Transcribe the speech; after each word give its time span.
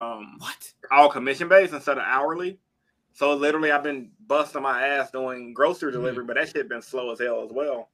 um 0.00 0.36
What? 0.38 0.72
all 0.90 1.08
commission 1.10 1.48
based 1.48 1.72
instead 1.72 1.98
of 1.98 2.04
hourly. 2.04 2.58
So 3.14 3.34
literally, 3.34 3.72
I've 3.72 3.82
been 3.82 4.10
busting 4.26 4.62
my 4.62 4.86
ass 4.86 5.10
doing 5.10 5.52
grocery 5.52 5.90
Hmm. 5.92 5.98
delivery, 5.98 6.24
but 6.24 6.36
that 6.36 6.48
shit 6.50 6.68
been 6.68 6.82
slow 6.82 7.10
as 7.10 7.18
hell 7.18 7.42
as 7.44 7.50
well. 7.52 7.90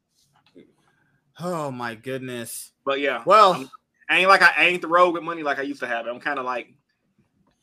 Oh 1.41 1.71
my 1.71 1.95
goodness. 1.95 2.73
But 2.85 3.01
yeah, 3.01 3.23
Well, 3.27 3.55
I'm- 3.55 3.71
I 4.09 4.19
ain't 4.19 4.29
like 4.29 4.43
I 4.43 4.67
ain't 4.67 4.83
the 4.83 4.89
road 4.89 5.15
with 5.15 5.23
money 5.23 5.43
like 5.43 5.59
I 5.59 5.63
used 5.63 5.81
to 5.81 5.87
have. 5.87 6.07
it. 6.07 6.11
I'm 6.11 6.21
kind 6.21 6.39
of 6.39 6.45
like, 6.45 6.69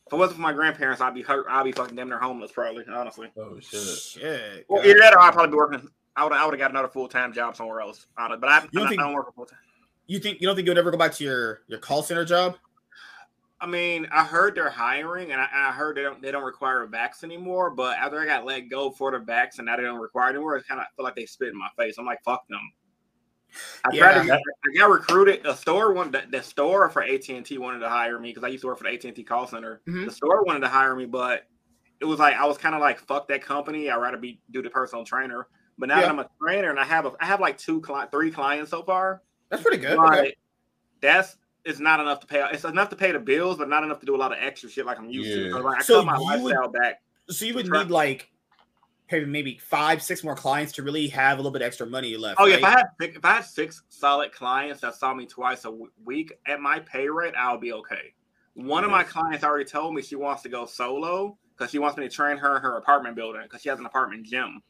if 0.06 0.12
it 0.12 0.16
wasn't 0.16 0.36
for 0.36 0.42
my 0.42 0.52
grandparents, 0.52 1.00
I'd 1.00 1.14
be 1.14 1.22
hurt. 1.22 1.46
I'd 1.48 1.62
be 1.62 1.72
fucking 1.72 1.94
damn 1.96 2.08
near 2.08 2.18
homeless 2.18 2.50
probably. 2.52 2.84
Honestly, 2.92 3.30
Oh 3.36 3.58
shit. 3.60 3.80
shit. 3.80 4.66
well, 4.68 4.84
either 4.84 4.98
that 4.98 5.14
or 5.14 5.20
I'd 5.20 5.32
probably 5.32 5.52
be 5.52 5.56
working. 5.56 5.88
I 6.16 6.24
would 6.24 6.32
I 6.32 6.44
would 6.44 6.52
have 6.52 6.58
got 6.58 6.70
another 6.72 6.88
full 6.88 7.08
time 7.08 7.32
job 7.32 7.56
somewhere 7.56 7.80
else. 7.80 8.06
But 8.16 8.44
I, 8.44 8.62
You 8.64 8.68
don't 8.72 8.86
I, 8.86 8.88
think- 8.90 9.00
I 9.00 9.04
don't 9.04 9.14
work 9.14 9.32
full 9.34 9.46
time. 9.46 9.58
You 10.08 10.18
think 10.18 10.40
you 10.40 10.46
don't 10.48 10.56
think 10.56 10.66
you'll 10.66 10.76
ever 10.76 10.90
go 10.90 10.98
back 10.98 11.12
to 11.14 11.24
your 11.24 11.62
your 11.68 11.78
call 11.78 12.02
center 12.02 12.24
job? 12.24 12.56
I 13.62 13.66
mean, 13.66 14.08
I 14.10 14.24
heard 14.24 14.56
they're 14.56 14.68
hiring, 14.68 15.30
and 15.30 15.40
I, 15.40 15.46
I 15.52 15.70
heard 15.72 15.96
they 15.96 16.02
don't 16.02 16.20
they 16.20 16.32
don't 16.32 16.42
require 16.44 16.82
a 16.82 16.88
vax 16.88 17.22
anymore. 17.22 17.70
But 17.70 17.96
after 17.96 18.20
I 18.20 18.26
got 18.26 18.44
let 18.44 18.68
go 18.68 18.90
for 18.90 19.12
the 19.12 19.18
vax, 19.18 19.58
and 19.58 19.66
now 19.66 19.76
they 19.76 19.84
don't 19.84 20.00
require 20.00 20.28
it 20.30 20.34
anymore, 20.34 20.58
I 20.58 20.62
kind 20.62 20.80
of 20.80 20.86
feel 20.96 21.04
like 21.04 21.14
they 21.14 21.26
spit 21.26 21.48
in 21.48 21.56
my 21.58 21.68
face. 21.78 21.94
I'm 21.98 22.04
like, 22.04 22.18
fuck 22.24 22.42
them. 22.48 22.60
I 23.84 23.96
tried 23.96 24.14
to 24.14 24.18
Yeah. 24.20 24.36
get, 24.36 24.40
I 24.74 24.78
got 24.78 24.90
recruited. 24.90 25.46
A 25.46 25.54
store 25.54 25.92
one, 25.92 26.10
the, 26.10 26.24
the 26.30 26.42
store 26.42 26.88
for 26.90 27.02
AT 27.02 27.28
and 27.28 27.44
T 27.46 27.58
wanted 27.58 27.78
to 27.80 27.88
hire 27.88 28.18
me 28.18 28.30
because 28.30 28.42
I 28.44 28.48
used 28.48 28.62
to 28.62 28.66
work 28.68 28.78
for 28.78 28.84
the 28.84 28.90
AT 28.90 29.04
and 29.04 29.14
T 29.14 29.22
call 29.22 29.46
center. 29.46 29.80
Mhm. 29.86 30.06
The 30.06 30.10
store 30.12 30.42
wanted 30.44 30.60
to 30.60 30.68
hire 30.68 30.96
me, 30.96 31.04
but 31.06 31.44
it 32.00 32.04
was 32.04 32.18
like 32.18 32.34
I 32.34 32.44
was 32.46 32.58
kind 32.58 32.74
of 32.74 32.80
like, 32.80 32.98
fuck 32.98 33.28
that 33.28 33.42
company. 33.42 33.88
I'd 33.90 33.96
rather 33.96 34.16
be 34.16 34.40
do 34.50 34.60
the 34.62 34.70
personal 34.70 35.04
trainer. 35.04 35.46
But 35.78 35.88
now 35.88 35.96
Yeah. 35.96 36.02
that 36.02 36.10
I'm 36.10 36.18
a 36.18 36.28
trainer 36.40 36.70
and 36.70 36.80
I 36.80 36.84
have 36.84 37.06
a, 37.06 37.12
I 37.20 37.26
have 37.26 37.40
like 37.40 37.58
two 37.58 37.80
cli- 37.80 38.06
three 38.10 38.30
clients 38.32 38.70
so 38.72 38.82
far. 38.82 39.22
That's 39.50 39.62
pretty 39.62 39.78
good. 39.78 39.98
Like, 39.98 40.18
Okay. 40.18 40.34
that's 41.00 41.36
it's 41.64 41.78
not 41.78 42.00
enough 42.00 42.20
to 42.20 42.26
pay. 42.26 42.44
It's 42.52 42.64
enough 42.64 42.88
to 42.90 42.96
pay 42.96 43.12
the 43.12 43.20
bills, 43.20 43.58
but 43.58 43.68
not 43.68 43.84
enough 43.84 44.00
to 44.00 44.06
do 44.06 44.14
a 44.14 44.18
lot 44.18 44.32
of 44.32 44.38
extra 44.40 44.68
shit 44.68 44.84
like 44.86 44.98
I'm 44.98 45.08
used 45.10 45.28
Yeah. 45.30 45.44
to. 45.44 45.50
So, 45.52 45.58
like, 45.60 45.78
I 45.78 45.82
So 45.82 45.94
cut 46.04 46.06
my 46.06 46.18
you 46.36 46.42
would- 46.42 46.52
lifestyle 46.52 46.68
back. 46.70 47.02
So 47.28 47.44
you 47.44 47.54
would 47.54 47.66
Try- 47.66 47.82
need 47.84 47.90
like 47.90 48.30
maybe 49.10 49.26
maybe 49.26 49.58
five, 49.58 50.02
six 50.02 50.24
more 50.24 50.34
clients 50.34 50.72
to 50.72 50.82
really 50.82 51.06
have 51.08 51.34
a 51.38 51.40
little 51.40 51.52
bit 51.52 51.62
extra 51.62 51.86
money 51.86 52.16
left. 52.16 52.40
Oh 52.40 52.46
yeah, 52.46 52.56
if 52.56 52.64
I 52.64 52.70
had 52.70 52.86
six- 53.00 53.16
if 53.16 53.24
I 53.24 53.32
had 53.34 53.44
six 53.44 53.82
solid 53.90 54.32
clients 54.32 54.80
that 54.80 54.94
saw 54.96 55.12
me 55.14 55.26
twice 55.26 55.60
a 55.60 55.68
w- 55.68 55.90
week 56.04 56.32
at 56.46 56.60
my 56.60 56.80
pay 56.80 57.08
rate, 57.08 57.34
I'll 57.36 57.58
be 57.58 57.72
okay. 57.74 58.14
One 58.54 58.84
of 58.84 58.90
my 58.90 59.04
clients 59.04 59.44
already 59.44 59.64
told 59.64 59.94
me 59.94 60.02
she 60.02 60.16
wants 60.16 60.42
to 60.42 60.48
go 60.48 60.66
solo 60.66 61.38
because 61.56 61.70
she 61.70 61.78
wants 61.78 61.96
me 61.96 62.08
to 62.08 62.14
train 62.14 62.38
her 62.38 62.56
in 62.56 62.62
her 62.62 62.76
apartment 62.76 63.14
building 63.16 63.42
because 63.44 63.62
she 63.62 63.68
has 63.68 63.78
an 63.78 63.86
apartment 63.86 64.26
gym. 64.26 64.60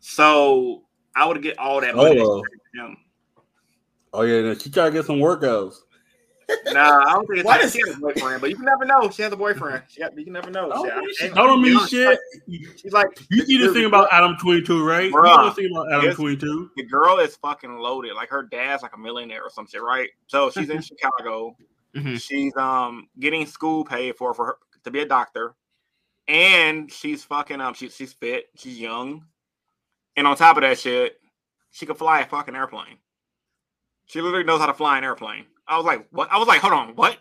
So 0.00 0.84
I 1.14 1.26
would 1.26 1.40
get 1.42 1.58
all 1.58 1.80
that 1.80 1.94
oh, 1.94 1.98
money. 1.98 2.18
Solo? 2.18 2.42
to 2.42 2.48
gym. 2.74 2.96
Oh 4.12 4.22
yeah, 4.22 4.54
she 4.54 4.70
try 4.70 4.86
to 4.86 4.90
get 4.90 5.04
some 5.06 5.16
workouts. 5.18 5.76
Nah, 6.72 7.04
I 7.06 7.12
don't 7.12 7.26
think 7.26 7.38
it's 7.40 7.46
Why 7.46 7.52
like 7.54 7.60
does- 7.62 7.72
she 7.72 7.80
has 7.86 7.96
a 7.96 7.98
boyfriend, 8.00 8.40
but 8.40 8.50
you 8.50 8.56
can 8.56 8.64
never 8.64 8.84
know. 8.84 9.10
She 9.10 9.22
has 9.22 9.32
a 9.32 9.36
boyfriend. 9.36 9.82
She 9.88 10.00
got, 10.00 10.16
you 10.16 10.24
can 10.24 10.32
never 10.32 10.50
know. 10.50 10.70
Oh, 10.72 10.84
Shit, 10.84 10.92
I- 10.94 11.02
shit. 11.16 11.32
I- 11.32 11.34
don't 11.46 11.62
mean 11.62 11.72
you 11.72 11.78
know, 11.78 11.86
shit. 11.86 12.18
She's 12.80 12.92
like, 12.92 13.08
You 13.30 13.44
see 13.44 13.58
this 13.58 13.72
thing 13.72 13.84
about 13.84 14.08
Adam 14.12 14.36
Twenty 14.40 14.62
Two, 14.62 14.84
right? 14.86 15.04
You 15.10 15.12
Bruh. 15.14 15.24
know 15.36 15.44
this 15.46 15.54
thing 15.54 15.70
about 15.72 15.92
Adam 15.92 16.14
Twenty 16.14 16.36
Two. 16.36 16.70
the 16.76 16.84
girl 16.84 17.18
is 17.18 17.36
fucking 17.36 17.76
loaded. 17.78 18.14
Like 18.14 18.30
her 18.30 18.42
dad's 18.42 18.82
like 18.82 18.94
a 18.94 18.98
millionaire 18.98 19.42
or 19.42 19.50
some 19.50 19.66
shit, 19.66 19.82
right? 19.82 20.08
So 20.28 20.50
she's 20.50 20.68
in 20.70 20.80
Chicago. 20.82 21.56
Mhm. 21.94 22.20
She's 22.20 22.56
um 22.56 23.08
getting 23.20 23.44
school 23.46 23.84
paid 23.84 24.16
for 24.16 24.32
for 24.34 24.46
her 24.46 24.56
to 24.84 24.90
be 24.90 25.00
a 25.00 25.06
doctor, 25.06 25.54
and 26.28 26.90
she's 26.90 27.22
fucking 27.24 27.60
um 27.60 27.74
she, 27.74 27.88
she's 27.90 28.12
fit. 28.14 28.46
She's 28.56 28.78
young, 28.80 29.24
and 30.16 30.26
on 30.26 30.36
top 30.36 30.56
of 30.56 30.62
that 30.62 30.78
shit, 30.78 31.18
she 31.70 31.84
could 31.86 31.98
fly 31.98 32.20
a 32.20 32.26
fucking 32.26 32.54
airplane. 32.56 32.96
She 34.06 34.20
literally 34.20 34.44
knows 34.44 34.60
how 34.60 34.66
to 34.66 34.74
fly 34.74 34.98
an 34.98 35.04
airplane. 35.04 35.44
I 35.72 35.76
was 35.76 35.86
like, 35.86 36.06
what? 36.10 36.30
I 36.30 36.38
was 36.38 36.48
like, 36.48 36.60
hold 36.60 36.72
on, 36.74 36.94
what? 36.94 37.18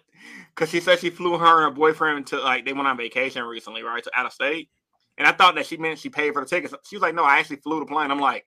Because 0.53 0.69
she 0.69 0.79
said 0.81 0.99
she 0.99 1.09
flew 1.09 1.37
her 1.37 1.45
and 1.45 1.63
her 1.63 1.71
boyfriend 1.71 2.27
to 2.27 2.39
like 2.39 2.65
they 2.65 2.73
went 2.73 2.87
on 2.87 2.97
vacation 2.97 3.43
recently, 3.43 3.83
right, 3.83 4.03
to 4.03 4.11
out 4.13 4.25
of 4.25 4.33
state. 4.33 4.69
And 5.17 5.27
I 5.27 5.31
thought 5.31 5.55
that 5.55 5.65
she 5.65 5.77
meant 5.77 5.99
she 5.99 6.09
paid 6.09 6.33
for 6.33 6.41
the 6.41 6.47
tickets. 6.49 6.73
She 6.89 6.95
was 6.95 7.01
like, 7.01 7.15
no, 7.15 7.23
I 7.23 7.37
actually 7.39 7.57
flew 7.57 7.79
the 7.79 7.85
plane. 7.85 8.11
I'm 8.11 8.19
like, 8.19 8.45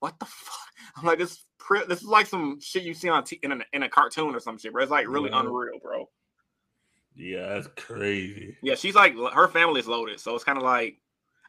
what 0.00 0.18
the 0.18 0.24
fuck? 0.26 0.56
I'm 0.96 1.04
like, 1.06 1.18
this 1.18 1.44
this 1.86 2.00
is 2.00 2.04
like 2.08 2.26
some 2.26 2.58
shit 2.60 2.82
you 2.82 2.94
see 2.94 3.08
on 3.08 3.22
t- 3.22 3.38
in, 3.44 3.52
a, 3.52 3.58
in 3.72 3.84
a 3.84 3.88
cartoon 3.88 4.34
or 4.34 4.40
some 4.40 4.58
shit, 4.58 4.72
bro. 4.72 4.82
It's 4.82 4.90
like 4.90 5.06
really 5.08 5.30
Yeah. 5.30 5.40
unreal, 5.40 5.78
bro. 5.80 6.08
Yeah, 7.14 7.48
that's 7.54 7.68
crazy. 7.76 8.56
Yeah, 8.62 8.74
she's 8.74 8.94
like 8.94 9.14
her 9.16 9.46
family's 9.48 9.86
loaded, 9.86 10.18
so 10.20 10.34
it's 10.34 10.44
kind 10.44 10.58
of 10.58 10.64
like, 10.64 10.98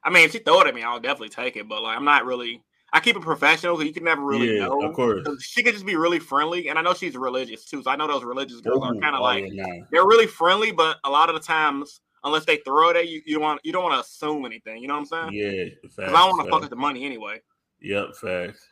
I 0.04 0.10
mean, 0.10 0.26
if 0.26 0.32
she 0.32 0.40
throw 0.40 0.62
it 0.62 0.68
at 0.68 0.76
me, 0.76 0.84
I'll 0.84 1.00
definitely 1.00 1.30
take 1.30 1.56
it. 1.56 1.68
But 1.68 1.82
like, 1.82 1.96
I'm 1.98 2.06
not 2.06 2.26
really. 2.26 2.62
I 2.94 3.00
keep 3.00 3.16
it 3.16 3.22
professional 3.22 3.78
because 3.78 3.88
you 3.88 3.94
can 3.94 4.04
never 4.04 4.22
really 4.22 4.58
yeah, 4.58 4.66
know. 4.66 4.82
of 4.82 4.94
course. 4.94 5.26
'Cause 5.26 5.42
She 5.42 5.64
could 5.64 5.74
just 5.74 5.86
be 5.86 5.96
really 5.96 6.20
friendly, 6.20 6.68
and 6.68 6.78
I 6.78 6.82
know 6.82 6.94
she's 6.94 7.16
religious 7.16 7.66
too. 7.66 7.82
So 7.84 7.90
I 7.90 7.96
know 7.96 8.08
those 8.08 8.24
religious 8.24 8.60
girls 8.60 8.84
are 8.84 8.96
kind 8.96 9.16
of 9.16 9.22
oh, 9.22 9.24
like 9.24 9.46
yeah, 9.50 9.66
nah. 9.66 9.86
they're 9.92 10.06
really 10.06 10.28
friendly, 10.28 10.72
but 10.72 10.98
a 11.06 11.10
lot 11.10 11.30
of 11.30 11.36
the 11.36 11.42
times, 11.42 12.02
unless 12.24 12.46
they 12.46 12.58
throw 12.58 12.90
it 12.90 12.98
at 12.98 13.08
you, 13.08 13.22
you 13.26 13.36
don't 13.36 13.44
want 13.44 13.62
you 13.64 13.72
don't 13.72 13.84
want 13.84 13.96
to 13.96 14.02
assume 14.02 14.46
anything. 14.46 14.82
You 14.82 14.88
know 14.90 14.96
what 14.96 15.12
I'm 15.14 15.32
saying? 15.32 15.34
Yeah, 15.34 15.74
Because. 15.82 16.00
I 16.00 16.12
don't 16.12 16.38
want 16.38 16.46
to 16.46 16.52
fuck 16.52 16.62
with 16.62 16.70
the 16.70 16.76
money 16.76 17.06
anyway. 17.06 17.42
Yep, 17.82 18.16
facts. 18.16 18.68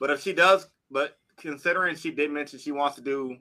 But 0.00 0.10
if 0.10 0.20
she 0.22 0.32
does, 0.32 0.68
but 0.90 1.16
considering 1.36 1.96
she 1.96 2.10
did 2.10 2.30
mention 2.30 2.58
she 2.58 2.72
wants 2.72 2.96
to 2.96 3.02
do 3.02 3.36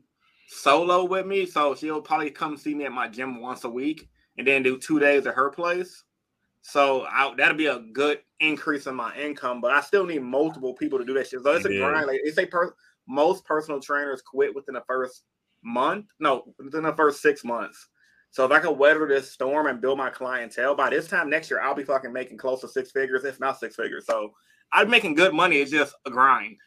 solo 0.47 1.03
with 1.03 1.25
me, 1.25 1.45
so 1.45 1.73
she'll 1.75 2.01
probably 2.01 2.29
come 2.29 2.57
see 2.57 2.75
me 2.75 2.85
at 2.85 2.91
my 2.91 3.07
gym 3.07 3.41
once 3.41 3.63
a 3.63 3.69
week 3.69 4.07
and 4.38 4.47
then 4.47 4.63
do 4.63 4.78
two 4.78 5.00
days 5.00 5.25
at 5.25 5.33
her 5.35 5.50
place. 5.50 6.03
So 6.63 7.06
I, 7.12 7.34
that'll 7.38 7.57
be 7.57 7.68
a 7.68 7.79
good 7.79 8.19
increase 8.40 8.88
in 8.88 8.96
my 8.96 9.16
income, 9.16 9.62
but 9.62 9.72
I 9.72 9.81
still 9.81 10.06
need 10.06 10.24
multiple 10.24 10.74
people 10.74 10.97
to 10.97 11.06
do 11.06 11.13
that 11.13 11.28
shit. 11.28 11.44
So 11.44 11.51
it's 11.51 11.66
a 11.66 11.74
Yeah. 11.74 11.79
grind. 11.79 12.07
Like 12.07 12.22
they 12.24 12.31
say, 12.31 12.46
per, 12.46 12.74
most 13.06 13.46
personal 13.46 13.81
trainers 13.81 14.22
quit 14.22 14.56
within 14.56 14.74
the 14.74 14.84
first 14.88 15.24
month. 15.62 16.06
No, 16.19 16.56
within 16.57 16.84
the 16.84 16.96
first 16.96 17.22
six 17.22 17.44
months. 17.44 17.90
So 18.31 18.46
if 18.46 18.51
I 18.51 18.59
can 18.59 18.78
weather 18.78 19.06
this 19.06 19.29
storm 19.29 19.68
and 19.68 19.81
build 19.81 19.97
my 19.97 20.09
clientele, 20.09 20.74
by 20.74 20.90
this 20.90 21.07
time 21.07 21.29
next 21.29 21.51
year, 21.51 21.62
I'll 21.62 21.75
be 21.75 21.84
fucking 21.84 22.12
making 22.12 22.38
close 22.38 22.62
to 22.62 22.68
six 22.68 22.91
figures, 22.91 23.25
if 23.25 23.40
not 23.40 23.59
six 23.59 23.75
figures. 23.75 24.06
So 24.07 24.34
I'm 24.72 24.90
making 24.90 25.16
good 25.16 25.34
money. 25.34 25.57
It's 25.57 25.69
just 25.69 25.94
a 26.06 26.09
grind. 26.09 26.57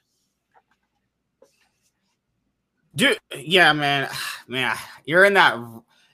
Dude, 2.95 3.19
yeah, 3.35 3.73
man, 3.73 4.09
man, 4.47 4.77
you're 5.07 5.25
in 5.25 5.35
that 5.35 5.59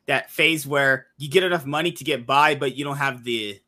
that 0.06 0.30
phase 0.30 0.66
where 0.66 1.06
you 1.18 1.28
get 1.28 1.42
enough 1.44 1.66
money 1.66 1.92
to 1.92 2.04
get 2.04 2.26
by, 2.26 2.54
but 2.54 2.76
you 2.76 2.84
don't 2.84 2.96
have 2.96 3.22
the 3.24 3.60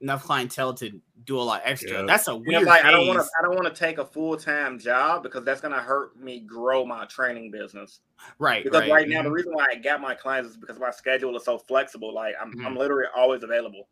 enough 0.00 0.24
clientele 0.24 0.74
to 0.74 1.00
do 1.24 1.38
a 1.38 1.42
lot 1.42 1.62
extra. 1.64 1.98
Yeah. 1.98 2.04
That's 2.06 2.28
a 2.28 2.32
You 2.32 2.38
know, 2.52 2.58
weird. 2.58 2.66
like 2.68 2.84
I 2.84 2.90
don't 2.90 3.06
want 3.06 3.20
to. 3.20 3.26
I 3.38 3.42
don't 3.42 3.54
want 3.56 3.66
to 3.72 3.78
take 3.78 3.98
a 3.98 4.04
full 4.04 4.36
time 4.36 4.78
job 4.78 5.22
because 5.22 5.44
that's 5.44 5.60
gonna 5.60 5.80
hurt 5.80 6.16
me 6.18 6.40
grow 6.40 6.84
my 6.84 7.04
training 7.06 7.50
business. 7.50 8.00
right? 8.38 8.64
Because 8.64 8.80
right. 8.80 8.90
right, 8.90 9.08
now, 9.08 9.22
the 9.22 9.28
Mhm. 9.28 9.32
reason 9.32 9.52
why 9.52 9.66
I 9.70 9.76
got 9.76 10.00
my 10.00 10.14
clients 10.14 10.50
is 10.50 10.56
because 10.56 10.78
my 10.78 10.90
schedule 10.90 11.36
is 11.36 11.44
so 11.44 11.56
flexible. 11.58 12.12
Like 12.14 12.34
I'm, 12.40 12.52
I'm 12.66 12.74
Mhm. 12.74 12.78
literally 12.78 13.06
always 13.16 13.42
available. 13.42 13.88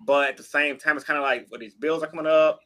But 0.00 0.28
at 0.30 0.36
the 0.36 0.42
same 0.42 0.76
time, 0.78 0.96
it's 0.96 1.04
kind 1.06 1.16
of 1.18 1.22
like, 1.22 1.46
well, 1.50 1.60
these 1.60 1.74
bills 1.74 2.02
are 2.02 2.06
coming 2.08 2.26
up. 2.26 2.60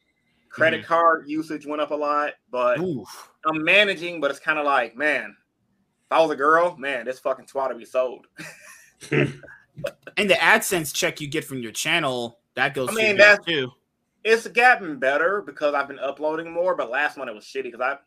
Credit 0.49 0.81
Mm-hmm. 0.81 0.87
card 0.89 1.25
usage 1.29 1.67
went 1.67 1.83
up 1.83 1.91
a 1.91 1.95
lot, 1.95 2.33
but 2.51 2.79
Oof. 2.81 3.31
I'm 3.45 3.63
managing. 3.63 4.21
But 4.21 4.31
it's 4.31 4.41
kind 4.41 4.59
of 4.59 4.65
like, 4.65 4.97
man, 4.97 5.37
if 6.07 6.13
I 6.13 6.21
was 6.21 6.31
a 6.31 6.37
girl, 6.37 6.77
man, 6.79 7.05
this 7.05 7.19
fucking 7.19 7.47
twat 7.47 7.69
would 7.69 7.79
be 7.79 7.85
sold. 7.85 8.27
And 10.17 10.31
the 10.31 10.35
AdSense 10.35 10.95
check 10.95 11.21
you 11.21 11.29
get 11.29 11.45
from 11.45 11.59
your 11.59 11.73
channel 11.73 12.39
that 12.57 12.75
goes. 12.75 12.89
I 12.91 12.93
mean, 12.95 13.17
that's- 13.17 13.45
too. 13.47 13.71
it's 14.25 14.47
gotten 14.49 14.99
better 14.99 15.43
because 15.43 15.75
I've 15.75 15.89
been 15.89 15.99
uploading 16.01 16.51
more, 16.51 16.75
but 16.75 16.91
last 16.91 17.17
month 17.17 17.31
it 17.31 17.35
was 17.35 17.45
shitty 17.45 17.65
because 17.65 17.81
I 17.81 17.99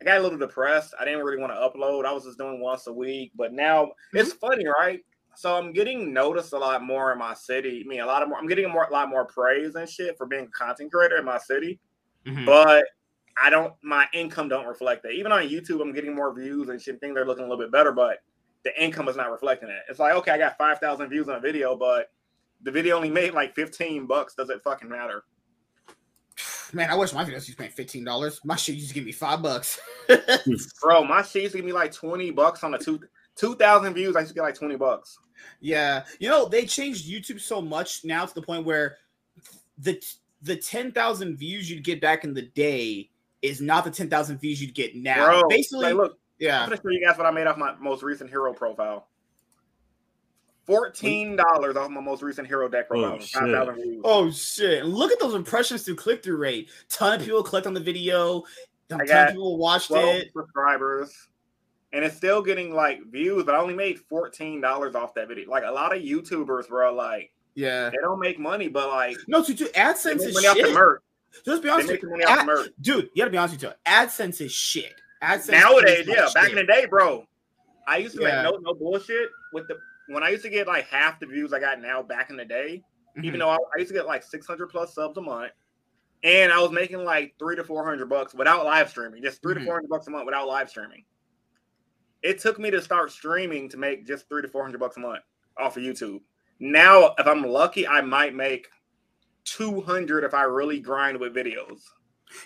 I 0.00 0.04
got 0.04 0.18
a 0.18 0.22
little 0.22 0.38
depressed. 0.38 0.94
I 0.98 1.04
didn't 1.04 1.24
really 1.24 1.38
want 1.40 1.52
to 1.52 1.58
upload. 1.58 2.04
I 2.04 2.12
was 2.12 2.24
just 2.24 2.38
doing 2.38 2.60
once 2.60 2.86
a 2.86 2.92
week, 2.92 3.32
but 3.34 3.52
now 3.52 3.90
it's 4.12 4.32
funny, 4.32 4.64
right? 4.66 5.00
So 5.34 5.56
I'm 5.56 5.72
getting 5.72 6.12
noticed 6.12 6.52
a 6.52 6.58
lot 6.58 6.82
more 6.84 7.12
in 7.12 7.18
my 7.18 7.34
city. 7.34 7.82
I 7.84 7.88
mean, 7.88 8.00
a 8.00 8.06
lot 8.06 8.22
of 8.22 8.28
more. 8.28 8.38
I'm 8.38 8.46
getting 8.46 8.70
more, 8.70 8.84
a 8.84 8.92
lot 8.92 9.08
more 9.08 9.24
praise 9.24 9.74
and 9.74 9.88
shit 9.88 10.16
for 10.16 10.26
being 10.26 10.44
a 10.44 10.48
content 10.48 10.92
creator 10.92 11.16
in 11.16 11.24
my 11.24 11.38
city, 11.38 11.78
Mhm. 12.26 12.46
but 12.46 12.84
I 13.40 13.50
don't. 13.50 13.72
My 13.82 14.06
income 14.12 14.48
don't 14.48 14.66
reflect 14.66 15.02
that. 15.04 15.12
Even 15.12 15.30
on 15.32 15.42
YouTube, 15.48 15.80
I'm 15.80 15.92
getting 15.92 16.14
more 16.14 16.32
views 16.34 16.68
and 16.68 16.80
shit. 16.80 17.00
Things 17.00 17.16
are 17.16 17.24
looking 17.26 17.44
a 17.44 17.48
little 17.48 17.62
bit 17.64 17.70
better, 17.72 17.90
but 17.92 18.18
the 18.64 18.80
income 18.82 19.08
is 19.08 19.16
not 19.16 19.30
reflecting 19.30 19.68
it. 19.68 19.82
It's 19.88 19.98
like, 20.00 20.14
okay, 20.14 20.32
I 20.32 20.38
got 20.38 20.58
five 20.58 20.78
thousand 20.80 21.08
views 21.08 21.28
on 21.28 21.36
a 21.36 21.40
video, 21.40 21.76
but 21.76 22.10
the 22.62 22.70
video 22.70 22.96
only 22.96 23.10
made 23.10 23.34
like 23.34 23.54
15 23.54 24.06
bucks. 24.06 24.34
Does 24.34 24.50
it 24.50 24.62
fucking 24.62 24.88
matter? 24.88 25.24
Man, 26.72 26.90
I 26.90 26.94
wish 26.94 27.12
my 27.12 27.24
videos 27.24 27.46
used 27.46 27.56
to 27.56 27.56
pay 27.56 27.68
fifteen 27.68 28.04
dollars. 28.04 28.40
My 28.44 28.56
shit 28.56 28.74
used 28.74 28.88
to 28.88 28.94
give 28.94 29.04
me 29.04 29.12
five 29.12 29.42
bucks. 29.42 29.80
Bro, 30.82 31.04
my 31.04 31.22
shit 31.22 31.42
used 31.42 31.52
to 31.52 31.58
give 31.58 31.64
me 31.64 31.72
like 31.72 31.92
20 31.92 32.30
bucks 32.32 32.62
on 32.62 32.72
the 32.72 32.78
two 32.78 33.00
2,000 33.36 33.94
views. 33.94 34.16
I 34.16 34.20
used 34.20 34.30
to 34.30 34.34
get 34.34 34.42
like 34.42 34.54
20 34.54 34.76
bucks. 34.76 35.18
Yeah, 35.60 36.04
you 36.18 36.28
know 36.28 36.48
they 36.48 36.66
changed 36.66 37.08
YouTube 37.08 37.40
so 37.40 37.62
much 37.62 38.04
now 38.04 38.26
to 38.26 38.34
the 38.34 38.42
point 38.42 38.64
where 38.64 38.96
the 39.78 40.02
the 40.42 40.56
ten 40.56 40.92
thousand 40.92 41.36
views 41.36 41.70
you'd 41.70 41.84
get 41.84 42.00
back 42.00 42.24
in 42.24 42.34
the 42.34 42.42
day 42.42 43.10
is 43.42 43.60
not 43.60 43.84
the 43.84 43.90
ten 43.90 44.10
thousand 44.10 44.38
views 44.38 44.60
you'd 44.60 44.74
get 44.74 44.96
now. 44.96 45.26
Bro, 45.26 45.48
Basically, 45.48 45.86
like, 45.86 45.94
look, 45.94 46.18
I'm 46.62 46.68
going 46.68 46.78
to 46.78 46.82
show 46.82 46.90
you 46.90 47.04
guys 47.04 47.16
what 47.16 47.26
I 47.26 47.30
made 47.30 47.46
off 47.46 47.56
my 47.56 47.74
most 47.80 48.02
recent 48.02 48.30
hero 48.30 48.52
profile. 48.52 49.07
$14 50.68 51.76
off 51.76 51.90
my 51.90 52.00
most 52.00 52.22
recent 52.22 52.46
hero 52.46 52.68
deck 52.68 52.88
profile. 52.88 53.16
Oh, 53.18 53.18
shit. 53.20 54.00
Oh 54.04 54.30
shit! 54.30 54.84
Look 54.84 55.10
at 55.12 55.20
those 55.20 55.34
impressions 55.34 55.82
through 55.82 55.96
click 55.96 56.22
through 56.22 56.36
rate. 56.36 56.70
Ton 56.88 57.18
of 57.20 57.24
people 57.26 57.42
clicked 57.42 57.66
on 57.66 57.74
the 57.74 57.80
video. 57.80 58.38
A 58.38 58.42
ton 58.90 59.00
I 59.00 59.06
got 59.06 59.28
of 59.28 59.34
people 59.34 59.56
watched 59.58 59.90
it. 59.90 60.30
subscribers. 60.36 61.28
and 61.92 62.04
it's 62.04 62.16
still 62.16 62.42
getting 62.42 62.74
like 62.74 63.00
views, 63.10 63.44
but 63.44 63.54
I 63.54 63.58
only 63.58 63.74
made 63.74 63.98
fourteen 63.98 64.60
dollars 64.60 64.94
off 64.94 65.14
that 65.14 65.28
video. 65.28 65.48
Like 65.50 65.64
a 65.64 65.70
lot 65.70 65.96
of 65.96 66.02
YouTubers, 66.02 66.68
bro, 66.68 66.92
like 66.94 67.32
Yeah. 67.54 67.88
they 67.90 67.96
don't 68.02 68.20
make 68.20 68.38
money, 68.38 68.68
but 68.68 68.88
like 68.88 69.16
No, 69.26 69.42
to 69.42 69.54
do 69.54 69.66
AdSense 69.68 70.22
is 70.22 70.34
money 70.34 70.46
off 70.46 70.56
the 70.56 70.64
shit. 70.64 70.74
merch. 70.74 71.02
Just 71.44 71.62
be 71.62 71.68
honest 71.68 71.90
with 71.90 72.02
you. 72.02 72.10
money 72.10 72.24
Ad- 72.24 72.46
merch. 72.46 72.70
dude, 72.80 73.04
you 73.14 73.22
gotta 73.22 73.30
be 73.30 73.36
honest 73.38 73.54
with 73.54 73.62
you. 73.62 73.70
AdSense 73.86 74.40
is 74.42 74.52
shit. 74.52 74.92
AdSense 75.22 75.50
Nowadays, 75.52 76.00
is 76.00 76.08
like 76.08 76.16
yeah. 76.18 76.28
Back 76.34 76.50
in 76.50 76.56
the 76.56 76.64
day, 76.64 76.86
bro, 76.86 77.24
I 77.86 77.98
used 77.98 78.16
to 78.16 78.22
Yeah. 78.22 78.42
make 78.44 78.52
no 78.52 78.58
no 78.60 78.74
bullshit 78.74 79.28
with 79.52 79.66
the 79.68 79.76
when 80.08 80.22
I 80.22 80.30
used 80.30 80.42
to 80.44 80.50
get 80.50 80.66
like 80.66 80.86
half 80.88 81.20
the 81.20 81.26
views 81.26 81.52
I 81.52 81.60
got 81.60 81.80
now 81.80 82.02
back 82.02 82.30
in 82.30 82.36
the 82.36 82.44
day. 82.44 82.82
Even 83.22 83.34
Mhm. 83.34 83.38
though 83.40 83.50
I, 83.50 83.56
I 83.56 83.78
used 83.78 83.88
to 83.88 83.94
get 83.94 84.06
like 84.06 84.22
six 84.22 84.46
hundred 84.46 84.68
plus 84.68 84.94
subs 84.94 85.16
a 85.16 85.20
month, 85.20 85.52
and 86.22 86.52
I 86.52 86.60
was 86.60 86.70
making 86.70 87.04
like 87.04 87.34
three 87.38 87.56
to 87.56 87.64
four 87.64 87.84
hundred 87.84 88.08
bucks 88.08 88.32
without 88.34 88.64
live 88.64 88.88
streaming, 88.90 89.22
just 89.22 89.42
3 89.42 89.54
Mhm. 89.54 89.58
to 89.60 89.64
four 89.64 89.74
hundred 89.74 89.88
bucks 89.90 90.06
a 90.06 90.10
month 90.10 90.26
without 90.26 90.46
live 90.46 90.68
streaming. 90.70 91.04
It 92.22 92.38
took 92.40 92.58
me 92.58 92.70
to 92.70 92.80
start 92.82 93.10
streaming 93.12 93.68
to 93.70 93.76
make 93.76 94.06
just 94.06 94.28
three 94.28 94.42
to 94.42 94.48
four 94.48 94.62
hundred 94.62 94.78
bucks 94.80 94.96
a 94.96 95.00
month 95.00 95.22
off 95.56 95.76
of 95.76 95.82
YouTube. 95.82 96.20
Now, 96.60 97.14
if 97.18 97.26
I'm 97.26 97.42
lucky, 97.44 97.86
I 97.86 98.00
might 98.00 98.34
make 98.34 98.68
two 99.44 99.80
hundred 99.80 100.24
if 100.24 100.34
I 100.34 100.42
really 100.42 100.80
grind 100.80 101.18
with 101.18 101.34
videos. 101.34 101.80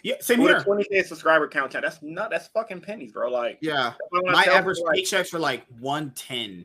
yeah, 0.03 0.15
same 0.21 0.41
With 0.41 0.51
here. 0.53 0.61
twenty 0.63 0.85
k 0.85 1.03
subscriber 1.03 1.49
count, 1.49 1.73
that's 1.73 2.01
not 2.03 2.31
that's 2.31 2.47
fucking 2.49 2.81
pennies, 2.83 3.13
bro. 3.13 3.31
Like, 3.31 3.59
Yeah, 3.61 3.95
my 4.13 4.45
average 4.45 4.79
for, 4.79 4.87
like, 4.87 4.99
paychecks 5.01 5.33
were 5.33 5.39
like 5.39 5.67
one 5.81 6.13
ten. 6.13 6.65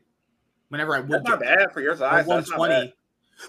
Whenever 0.69 0.95
I 0.95 0.99
would 0.99 1.09
That's 1.09 1.29
not 1.29 1.39
bad 1.39 1.71
for 1.71 1.81
your 1.81 1.95
size. 1.95 2.27
Not 2.27 2.47
120. 2.47 2.93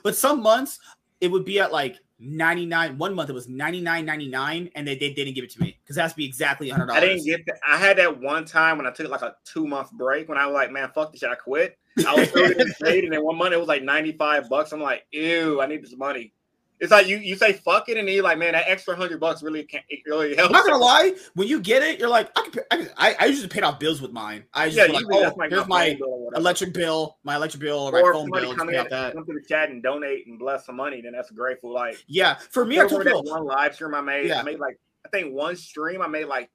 But 0.02 0.16
some 0.16 0.42
months 0.42 0.78
it 1.20 1.28
would 1.28 1.44
be 1.44 1.58
at 1.60 1.72
like 1.72 1.96
99. 2.20 2.98
One 2.98 3.14
month 3.14 3.30
it 3.30 3.32
was 3.32 3.46
99.99 3.46 4.72
and 4.74 4.86
they, 4.86 4.96
they 4.96 5.12
didn't 5.12 5.34
give 5.34 5.44
it 5.44 5.50
to 5.50 5.60
me 5.60 5.78
because 5.82 5.96
it 5.96 6.00
has 6.00 6.12
to 6.12 6.16
be 6.16 6.24
exactly 6.24 6.70
$100. 6.70 6.90
I 6.90 7.00
didn't 7.00 7.24
get 7.24 7.44
that. 7.46 7.58
I 7.66 7.76
had 7.76 7.98
that 7.98 8.20
one 8.20 8.44
time 8.44 8.76
when 8.76 8.86
I 8.86 8.90
took 8.90 9.08
like 9.08 9.22
a 9.22 9.34
two 9.44 9.66
month 9.66 9.92
break 9.92 10.28
when 10.28 10.38
I 10.38 10.46
was 10.46 10.54
like, 10.54 10.70
man, 10.70 10.90
fuck 10.94 11.12
this 11.12 11.20
shit. 11.20 11.30
I 11.30 11.34
quit. 11.34 11.78
I 12.06 12.14
was 12.14 12.30
paid, 12.82 13.04
and 13.04 13.12
then 13.12 13.24
one 13.24 13.36
month 13.36 13.52
it 13.52 13.58
was 13.58 13.68
like 13.68 13.82
95 13.82 14.48
bucks. 14.48 14.72
I'm 14.72 14.80
like, 14.80 15.04
ew, 15.10 15.60
I 15.60 15.66
need 15.66 15.82
this 15.82 15.96
money. 15.96 16.32
It's 16.80 16.92
like 16.92 17.08
you 17.08 17.18
you 17.18 17.34
say 17.36 17.52
fuck 17.54 17.88
it, 17.88 17.96
and 17.96 18.06
then 18.06 18.14
you're 18.14 18.24
like, 18.24 18.38
man, 18.38 18.52
that 18.52 18.64
extra 18.68 18.94
hundred 18.94 19.18
bucks 19.18 19.42
really 19.42 19.64
can't 19.64 19.84
it 19.88 20.00
really 20.06 20.36
helps. 20.36 20.48
I'm 20.48 20.52
not 20.52 20.64
gonna 20.64 20.78
lie. 20.78 21.14
When 21.34 21.48
you 21.48 21.60
get 21.60 21.82
it, 21.82 21.98
you're 21.98 22.08
like, 22.08 22.30
I 22.36 22.42
can. 22.42 22.52
Pay, 22.52 22.60
I, 22.70 22.76
can 22.76 22.88
I, 22.96 23.16
I 23.18 23.26
usually 23.26 23.48
paid 23.48 23.64
off 23.64 23.80
bills 23.80 24.00
with 24.00 24.12
mine. 24.12 24.44
I 24.54 24.68
just 24.68 24.76
Yeah, 24.76 24.94
like, 24.94 25.04
oh, 25.10 25.34
like 25.36 25.50
here's 25.50 25.66
my 25.66 25.96
bill 25.98 26.30
electric 26.36 26.72
bill, 26.72 27.18
my 27.24 27.36
electric 27.36 27.60
bill, 27.60 27.80
or 27.80 27.92
my 27.92 28.00
Or 28.00 28.10
if 28.10 28.16
phone 28.16 28.30
bill. 28.30 28.54
Come 28.54 28.68
in, 28.68 28.74
that. 28.88 29.14
come 29.14 29.24
to 29.24 29.32
the 29.32 29.44
chat 29.48 29.70
and 29.70 29.82
donate 29.82 30.26
and 30.26 30.38
bless 30.38 30.66
some 30.66 30.76
money, 30.76 31.00
then 31.00 31.12
that's 31.12 31.30
grateful. 31.30 31.72
Like 31.72 31.96
Yeah, 32.06 32.34
for 32.34 32.64
me, 32.64 32.80
I 32.80 32.86
told 32.86 33.04
people, 33.04 33.22
one 33.24 33.44
live 33.44 33.74
stream 33.74 33.94
I 33.94 34.00
made. 34.00 34.28
Yeah. 34.28 34.40
I 34.40 34.42
made 34.42 34.58
like 34.58 34.78
I 35.04 35.08
think 35.08 35.34
one 35.34 35.56
stream 35.56 36.02
I 36.02 36.06
made 36.06 36.26
like 36.26 36.50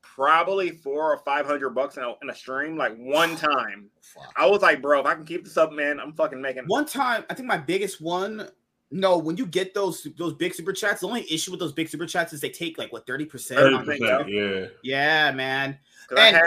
probably 0.00 0.70
four 0.70 1.12
or 1.12 1.18
five 1.18 1.46
hundred 1.46 1.70
bucks 1.70 1.96
in 1.96 2.02
a, 2.02 2.14
in 2.22 2.30
a 2.30 2.34
stream, 2.34 2.76
like 2.76 2.96
one 2.96 3.36
time. 3.36 3.90
Fuck. 4.00 4.32
I 4.36 4.46
was 4.46 4.62
like, 4.62 4.80
bro, 4.82 5.00
if 5.00 5.06
I 5.06 5.14
can 5.14 5.24
keep 5.24 5.44
this 5.44 5.56
up, 5.56 5.72
man, 5.72 6.00
I'm 6.00 6.12
fucking 6.12 6.40
making. 6.40 6.64
One 6.66 6.86
time, 6.86 7.24
I 7.28 7.34
think 7.34 7.46
my 7.46 7.58
biggest 7.58 8.00
one. 8.00 8.48
No, 8.92 9.18
when 9.18 9.36
you 9.36 9.46
get 9.46 9.74
those 9.74 10.06
those 10.16 10.32
big 10.34 10.54
super 10.54 10.72
chats, 10.72 11.00
the 11.00 11.08
only 11.08 11.30
issue 11.32 11.50
with 11.50 11.58
those 11.60 11.72
big 11.72 11.88
super 11.88 12.06
chats 12.06 12.32
is 12.32 12.40
they 12.40 12.50
take 12.50 12.78
like 12.78 12.92
what 12.92 13.06
thirty 13.06 13.24
percent. 13.24 13.58
Thirty 13.60 13.76
Thirty 13.84 13.98
percent, 13.98 14.28
yeah. 14.28 14.66
Yeah, 14.82 15.32
man. 15.32 15.78
'Cause 16.08 16.18
I 16.18 16.26
and- 16.28 16.36
had 16.36 16.44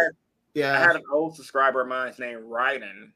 I 0.76 0.80
had 0.80 0.96
an 0.96 1.04
old 1.12 1.36
subscriber 1.36 1.82
of 1.82 1.88
mine 1.90 2.14
named 2.18 2.44
Ryden. 2.44 3.12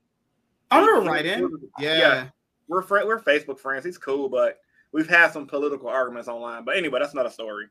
I 0.72 0.80
remember 0.80 1.02
He- 1.04 1.08
right 1.10 1.26
he 1.26 1.32
in. 1.32 1.50
Yeah. 1.80 2.30
we're 2.68 2.82
friend, 2.82 3.08
we're 3.08 3.22
Facebook 3.22 3.60
friends. 3.60 3.86
He's 3.86 3.98
cool, 3.98 4.28
but 4.30 4.60
we've 4.92 5.08
had 5.10 5.32
some 5.32 5.48
political 5.48 5.88
arguments 5.90 6.28
online. 6.28 6.64
But 6.66 6.78
anyway, 6.78 7.00
that's 7.00 7.14
not 7.14 7.26
a 7.26 7.32
story. 7.32 7.68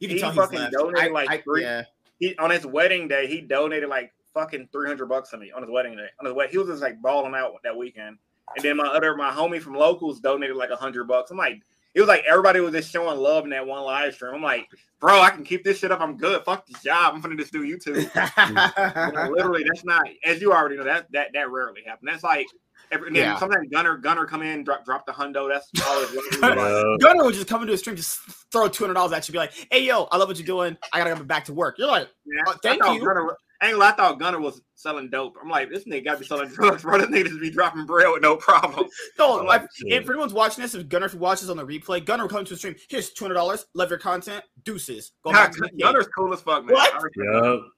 you 0.00 0.08
can 0.08 0.16
he 0.16 0.20
tell 0.22 0.32
fucking 0.32 0.58
left. 0.58 0.72
donated, 0.72 1.10
I- 1.10 1.12
like, 1.12 1.30
I- 1.30 1.38
three- 1.38 1.62
yeah. 1.62 1.82
He 2.18 2.36
on 2.36 2.50
his 2.50 2.66
wedding 2.66 3.08
day, 3.08 3.26
he 3.26 3.40
donated 3.40 3.88
like 3.88 4.12
fucking 4.34 4.68
three 4.70 4.86
hundred 4.86 5.06
bucks 5.06 5.30
to 5.30 5.38
me 5.38 5.50
on 5.50 5.62
his 5.62 5.70
wedding 5.70 5.96
day. 5.96 6.08
On 6.20 6.26
his 6.26 6.34
way, 6.34 6.48
he 6.48 6.58
was 6.58 6.68
just 6.68 6.82
like 6.82 7.00
balling 7.00 7.34
out 7.34 7.54
that 7.64 7.76
weekend. 7.76 8.18
And 8.56 8.64
then 8.64 8.76
my 8.76 8.86
other 8.86 9.16
my 9.16 9.30
homie 9.30 9.60
from 9.60 9.74
locals 9.74 10.20
donated 10.20 10.56
like 10.56 10.70
a 10.70 10.76
hundred 10.76 11.08
bucks. 11.08 11.30
I'm 11.30 11.36
like, 11.36 11.60
it 11.94 12.00
was 12.00 12.08
like 12.08 12.24
everybody 12.28 12.60
was 12.60 12.72
just 12.72 12.90
showing 12.90 13.18
love 13.18 13.44
in 13.44 13.50
that 13.50 13.66
one 13.66 13.82
live 13.84 14.14
stream. 14.14 14.34
I'm 14.34 14.42
like, 14.42 14.68
bro, 15.00 15.20
I 15.20 15.30
can 15.30 15.44
keep 15.44 15.64
this 15.64 15.78
shit 15.78 15.90
up. 15.92 16.00
I'm 16.00 16.16
good. 16.16 16.42
Fuck 16.44 16.66
this 16.66 16.82
job. 16.82 17.14
I'm 17.14 17.20
gonna 17.20 17.36
just 17.36 17.52
do 17.52 17.62
YouTube. 17.62 17.96
You 19.06 19.12
know, 19.12 19.30
literally, 19.30 19.64
that's 19.64 19.84
not 19.84 20.02
as 20.24 20.40
you 20.40 20.52
already 20.52 20.76
know 20.76 20.84
that 20.84 21.10
that 21.12 21.28
that 21.34 21.50
rarely 21.50 21.82
happens. 21.86 22.10
That's 22.10 22.22
like 22.24 22.46
every 22.92 23.10
then 23.10 23.22
Yeah. 23.22 23.38
sometimes 23.38 23.68
Gunner 23.70 23.96
Gunner 23.96 24.26
come 24.26 24.42
in 24.42 24.62
drop 24.64 24.84
drop 24.84 25.06
the 25.06 25.12
hundo. 25.12 25.48
That's 25.48 25.70
always 25.86 26.10
Yeah. 26.42 26.96
Gunner 27.00 27.24
would 27.24 27.34
just 27.34 27.46
come 27.48 27.62
into 27.62 27.72
a 27.74 27.78
stream, 27.78 27.96
just 27.96 28.18
throw 28.52 28.68
two 28.68 28.84
hundred 28.84 28.94
dollars 28.94 29.12
at 29.12 29.26
you, 29.28 29.32
be 29.32 29.38
like, 29.38 29.52
"Hey, 29.70 29.84
yo, 29.84 30.04
I 30.12 30.16
love 30.16 30.28
what 30.28 30.36
you're 30.36 30.46
doing. 30.46 30.76
I 30.92 30.98
gotta 30.98 31.14
go 31.14 31.24
back 31.24 31.44
to 31.46 31.54
work." 31.54 31.76
You're 31.78 31.88
like, 31.88 32.08
Yeah, 32.26 32.42
Uh, 32.46 32.54
thank 32.62 32.82
you. 32.84 33.04
Gunner, 33.04 33.30
I 33.30 33.34
ain't 33.68 33.80
I 33.80 33.92
thought 33.92 34.18
Gunner 34.18 34.40
was 34.40 34.60
selling 34.74 35.10
dope. 35.10 35.36
I'm 35.42 35.48
like, 35.48 35.70
this 35.70 35.84
nigga 35.84 36.04
got 36.04 36.12
to 36.14 36.18
be 36.20 36.26
selling 36.26 36.48
drugs, 36.54 36.82
bro. 36.82 36.98
This 36.98 37.08
nigga 37.08 37.28
just 37.28 37.40
be 37.40 37.50
dropping 37.50 37.86
bread 37.86 38.08
with 38.12 38.22
no 38.22 38.36
problem. 38.36 38.86
"No, 39.18 39.40
I'm 39.40 39.46
like, 39.46 39.62
like, 39.62 39.70
if 39.86 40.08
anyone's 40.08 40.32
watching 40.32 40.62
this, 40.62 40.74
if 40.74 40.88
Gunner 40.88 41.10
watches 41.16 41.50
on 41.50 41.56
the 41.56 41.66
replay, 41.66 42.04
Gunner 42.04 42.24
will 42.24 42.30
come 42.30 42.44
to 42.44 42.52
the 42.54 42.58
stream. 42.58 42.74
Here's 42.88 43.10
two 43.10 43.24
hundred 43.24 43.34
dollars. 43.34 43.66
Love 43.74 43.90
your 43.90 43.98
content. 43.98 44.44
Deuces. 44.64 45.12
Go 45.22 45.32
back 45.32 45.52
to 45.52 45.60
the 45.60 45.68
gate." 45.70 45.80
Gunner's 45.80 46.08
cool 46.08 46.32
as 46.32 46.40
fuck, 46.40 46.64
man. 46.64 46.74
What? 46.74 46.92
I 46.92 46.96
respect 46.96 47.16
Yeah. 47.16 47.52
him. 47.54 47.70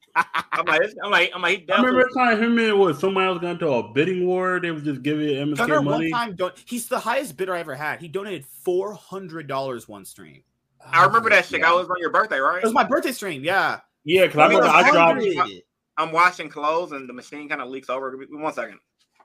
I'm 0.53 0.65
like, 0.65 0.81
I'm 1.05 1.11
like, 1.11 1.31
I'm 1.35 1.43
like, 1.43 1.59
he 1.67 1.71
I 1.73 1.77
remember 1.77 2.00
a 2.00 2.12
time 2.15 2.43
him 2.43 2.59
and 2.59 2.79
what 2.79 2.99
somebody 2.99 3.27
else 3.27 3.38
got 3.38 3.50
into 3.50 3.69
a 3.69 3.93
bidding 3.93 4.27
war. 4.27 4.59
They 4.61 4.71
was 4.71 4.83
just 4.83 5.03
giving 5.03 5.29
MSK 5.29 5.56
Gunner 5.59 5.83
money. 5.83 6.11
one 6.11 6.21
time, 6.29 6.37
don't. 6.37 6.55
He's 6.67 6.88
the 6.88 6.99
highest 6.99 7.37
bidder 7.37 7.55
I 7.55 7.61
ever 7.61 7.75
had. 7.75 8.00
He 8.00 8.09
donated 8.09 8.47
four 8.47 8.94
hundred 8.94 9.47
dollars 9.47 9.87
one 9.88 10.06
stream. 10.06 10.43
I 10.81 11.05
remember 11.05 11.29
that 11.31 11.47
shit. 11.47 11.62
I 11.62 11.73
was 11.73 11.88
on 11.88 11.97
your 11.99 12.11
birthday, 12.11 12.38
right? 12.38 12.59
It 12.59 12.65
was 12.65 12.73
my 12.73 12.85
birthday 12.85 13.12
stream. 13.12 13.44
Yeah. 13.44 13.81
Yeah, 14.05 14.27
because 14.27 14.38
I 14.38 14.47
remember 14.47 14.69
I 14.69 14.91
dropped. 14.91 15.53
400. 15.96 16.08
I'm 16.08 16.12
washing 16.12 16.48
clothes 16.48 16.93
and 16.93 17.08
the 17.08 17.12
machine 17.12 17.48
kind 17.48 17.60
of 17.60 17.69
leaks 17.69 17.88
over. 17.90 18.10
Give 18.16 18.31
me 18.31 18.40
One 18.40 18.52
second. 18.52 18.78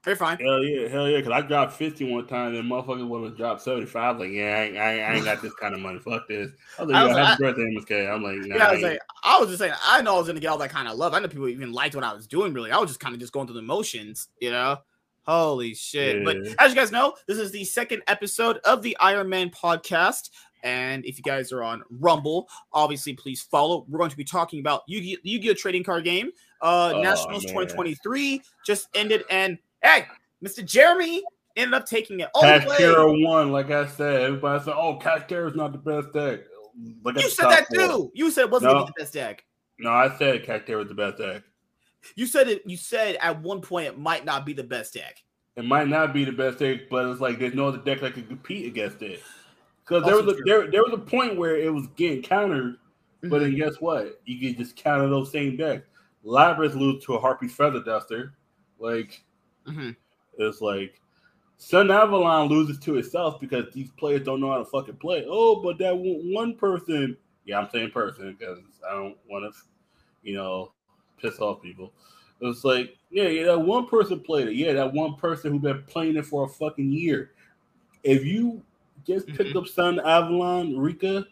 Very 0.03 0.15
fine. 0.18 0.39
Hell 0.39 0.63
yeah, 0.63 0.88
hell 0.88 1.07
yeah, 1.07 1.18
because 1.18 1.31
I 1.31 1.41
dropped 1.41 1.73
50 1.73 2.12
one 2.12 2.25
time 2.25 2.56
and 2.56 2.69
motherfuckers 2.71 3.07
want 3.07 3.23
to 3.31 3.38
drop 3.38 3.59
75. 3.62 4.19
Like, 4.19 4.31
yeah, 4.31 4.57
I 4.57 4.62
ain't, 4.63 4.77
I 4.77 4.94
ain't, 4.94 5.03
I 5.03 5.13
ain't 5.18 5.25
got 5.25 5.44
this 5.44 5.53
kind 5.53 5.75
of 5.75 5.79
money. 5.79 6.00
Fuck 6.00 6.27
this. 6.27 6.50
I 6.79 6.83
was 6.83 6.91
like, 6.91 6.95
I 6.95 7.01
yeah, 7.01 7.07
was 7.07 7.18
happy 7.18 7.44
like- 7.44 7.56
birthday, 7.56 7.75
MSK. 8.00 8.12
I'm 8.12 8.23
like, 8.23 8.38
nah. 8.38 8.56
Yeah, 8.56 8.65
I 8.68 8.71
was 8.73 8.81
like, 8.81 9.00
I 9.23 9.39
was 9.39 9.50
just 9.50 9.59
saying, 9.59 9.73
I 9.85 10.01
know 10.01 10.15
I 10.15 10.18
was 10.18 10.25
gonna 10.25 10.39
get 10.39 10.47
all 10.47 10.57
that 10.57 10.71
kind 10.71 10.88
of 10.88 10.97
love. 10.97 11.13
I 11.13 11.19
know 11.19 11.27
people 11.27 11.47
even 11.50 11.71
liked 11.71 11.94
what 11.94 12.03
I 12.03 12.13
was 12.15 12.25
doing. 12.25 12.51
Really, 12.51 12.71
I 12.71 12.79
was 12.79 12.89
just 12.89 13.00
kind 13.00 13.13
of 13.13 13.19
just 13.21 13.31
going 13.31 13.45
through 13.45 13.57
the 13.57 13.62
motions, 13.62 14.29
you 14.39 14.50
know. 14.50 14.77
Holy 15.27 15.75
shit! 15.75 16.25
But 16.25 16.38
as 16.57 16.71
you 16.71 16.75
guys 16.75 16.91
know, 16.91 17.13
this 17.27 17.38
is 17.38 17.51
the 17.51 17.63
second 17.63 18.01
episode 18.07 18.57
of 18.65 18.81
the 18.81 18.97
Iron 19.00 19.29
Man 19.29 19.51
podcast. 19.51 20.31
And 20.63 21.06
if 21.06 21.17
you 21.17 21.24
guys 21.24 21.51
are 21.51 21.62
on 21.63 21.83
Rumble, 21.91 22.47
obviously 22.74 23.13
please 23.13 23.41
follow. 23.44 23.85
We're 23.88 24.00
going 24.00 24.09
to 24.12 24.17
be 24.17 24.24
talking 24.24 24.59
about 24.59 24.81
Yu-Gi- 24.88 25.19
Yu-Gi-Oh 25.24 25.53
trading 25.53 25.83
card 25.83 26.03
game. 26.06 26.31
Uh, 26.62 26.94
Oh, 26.96 27.02
Nationals 27.02 27.44
man. 27.46 27.54
2023 27.54 28.42
just 28.66 28.88
ended, 28.94 29.24
and 29.30 29.58
hey, 29.84 30.06
Mr. 30.44 30.63
Jeremy 30.63 31.24
ended 31.56 31.74
up 31.74 31.86
taking 31.86 32.20
it 32.20 32.30
all 32.34 32.44
the 32.44 32.60
Cash 32.60 32.96
won, 33.24 33.51
like 33.51 33.72
I 33.72 33.88
said. 33.88 34.22
Everybody 34.22 34.63
said, 34.63 34.74
oh, 34.75 34.98
Cash 34.98 35.32
is 35.32 35.56
not 35.56 35.72
the 35.72 35.77
best 35.77 36.13
deck. 36.13 36.41
Look 37.03 37.15
You 37.18 37.30
said 37.30 37.44
top 37.44 37.51
that 37.51 37.68
four. 37.68 37.77
too. 37.77 38.12
You 38.13 38.32
said 38.32 38.44
it 38.46 38.51
wasn't 38.51 38.72
No. 38.72 38.80
gonna 38.80 38.86
be 38.86 38.94
the 38.98 39.03
best 39.03 39.13
deck. 39.13 39.44
No, 39.80 39.89
I 39.89 40.15
said 40.18 40.46
Kashtira 40.46 40.77
was 40.77 40.88
the 40.88 40.94
best 40.94 41.18
deck. 41.18 41.44
You 42.15 42.25
said 42.25 42.48
it. 42.48 42.62
You 42.65 42.77
said 42.77 43.18
at 43.22 43.41
one 43.41 43.62
point 43.62 43.88
it 43.88 43.98
might 44.00 44.25
not 44.25 44.46
be 44.46 44.53
the 44.53 44.63
best 44.63 44.94
deck. 44.94 45.18
It 45.56 45.65
might 45.65 45.88
not 45.88 46.13
be 46.13 46.24
the 46.24 46.32
best 46.32 46.60
deck, 46.60 46.82
but 46.89 47.08
it's 47.08 47.20
like 47.20 47.39
there's 47.39 47.53
no 47.53 47.68
other 47.68 47.77
deck 47.80 48.00
that 48.01 48.13
can 48.13 48.25
compete 48.25 48.68
against 48.68 49.01
it. 49.01 49.22
Because 49.84 50.06
there 50.06 50.15
was 50.15 50.27
a 50.27 50.36
true. 50.36 50.44
there, 50.46 50.72
there 50.72 50.84
was 50.84 50.94
a 50.94 50.98
point 50.98 51.36
where 51.38 51.58
it 51.58 51.72
was 51.74 51.88
getting 51.96 52.22
countered, 52.22 52.77
but 53.24 53.30
Mhm. 53.30 53.39
then 53.41 53.56
guess 53.56 53.75
what? 53.80 54.22
You 54.25 54.39
could 54.39 54.58
just 54.58 54.75
counter 54.75 55.10
those 55.10 55.32
same 55.32 55.58
decks. 55.58 55.86
Labrynth 56.25 56.75
lose 56.75 57.04
to 57.06 57.16
a 57.16 57.20
Harpie 57.20 57.50
Feather 57.50 57.84
Duster. 57.84 58.34
Like 58.80 59.24
Mhm. 59.68 59.96
it's 60.38 60.62
like 60.62 61.01
Sun 61.58 61.92
Avalon 61.92 62.48
loses 62.48 62.80
to 62.80 62.98
itself 62.98 63.40
because 63.40 63.72
these 63.74 63.92
players 63.92 64.24
don't 64.24 64.42
know 64.42 64.51
how 64.51 64.58
to 64.58 64.66
fucking 64.66 64.98
play. 64.98 65.25
Oh, 65.28 65.62
but 65.62 65.78
that 65.78 65.96
one 65.96 66.56
person, 66.56 67.16
yeah, 67.46 67.60
I'm 67.60 67.70
saying 67.70 67.92
person 67.92 68.36
because 68.38 68.60
I 68.90 68.94
don't 68.94 69.18
want 69.30 69.54
to, 69.54 69.60
you 70.24 70.36
know, 70.36 70.74
piss 71.18 71.40
off 71.40 71.62
people. 71.62 71.94
It's 72.40 72.63
like, 72.63 72.98
yeah, 73.12 73.28
yeah, 73.28 73.46
that 73.46 73.60
one 73.60 73.86
person 73.86 74.20
played 74.20 74.48
it. 74.48 74.56
Yeah, 74.56 74.74
that 74.74 74.92
one 74.92 75.16
person 75.16 75.51
who 75.51 75.60
been 75.60 75.84
playing 75.84 76.18
it 76.18 76.25
for 76.25 76.46
a 76.46 76.50
fucking 76.50 76.92
year. 76.92 77.34
If 78.04 78.25
you 78.25 78.63
just 79.06 79.28
picked 79.28 79.56
Mhm. 79.56 79.58
up 79.58 79.68
Sun 79.68 80.00
Avalon, 80.00 80.74
Rikka, 80.74 81.25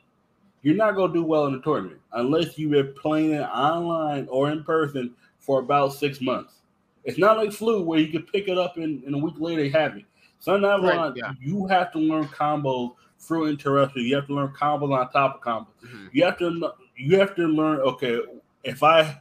you're 0.61 0.75
not 0.75 0.95
gonna 0.95 1.13
do 1.13 1.23
well 1.23 1.45
in 1.47 1.53
the 1.53 1.61
tournament 1.61 1.99
unless 2.13 2.57
you've 2.57 2.71
been 2.71 2.93
playing 2.93 3.31
it 3.31 3.41
online 3.41 4.27
or 4.29 4.51
in 4.51 4.63
person 4.63 5.13
for 5.39 5.59
about 5.59 5.93
six 5.93 6.21
months. 6.21 6.55
It's 7.03 7.17
not 7.17 7.37
like 7.37 7.49
Floo 7.49 7.83
where 7.83 7.99
you 7.99 8.09
can 8.09 8.23
pick 8.23 8.47
it 8.47 8.57
up 8.57 8.77
and, 8.77 9.03
and 9.03 9.15
a 9.15 9.17
week 9.17 9.35
later 9.37 9.63
you 9.63 9.71
have 9.71 9.95
it. 9.95 10.05
Sun 10.39 10.63
Avalon, 10.63 11.13
yeah. 11.15 11.33
you 11.39 11.65
have 11.67 11.91
to 11.93 11.99
learn 11.99 12.25
combos 12.25 12.95
through 13.19 13.47
interruption. 13.47 14.03
You 14.03 14.15
have 14.15 14.27
to 14.27 14.33
learn 14.33 14.49
combos 14.49 14.97
on 14.97 15.09
top 15.11 15.35
of 15.35 15.41
combos. 15.41 15.89
Mhm. 15.89 16.09
You 16.11 16.23
have 16.25 16.37
to 16.39 16.73
you 16.95 17.19
have 17.19 17.35
to 17.35 17.47
learn. 17.47 17.79
Okay, 17.79 18.19
if 18.63 18.83
I 18.83 19.17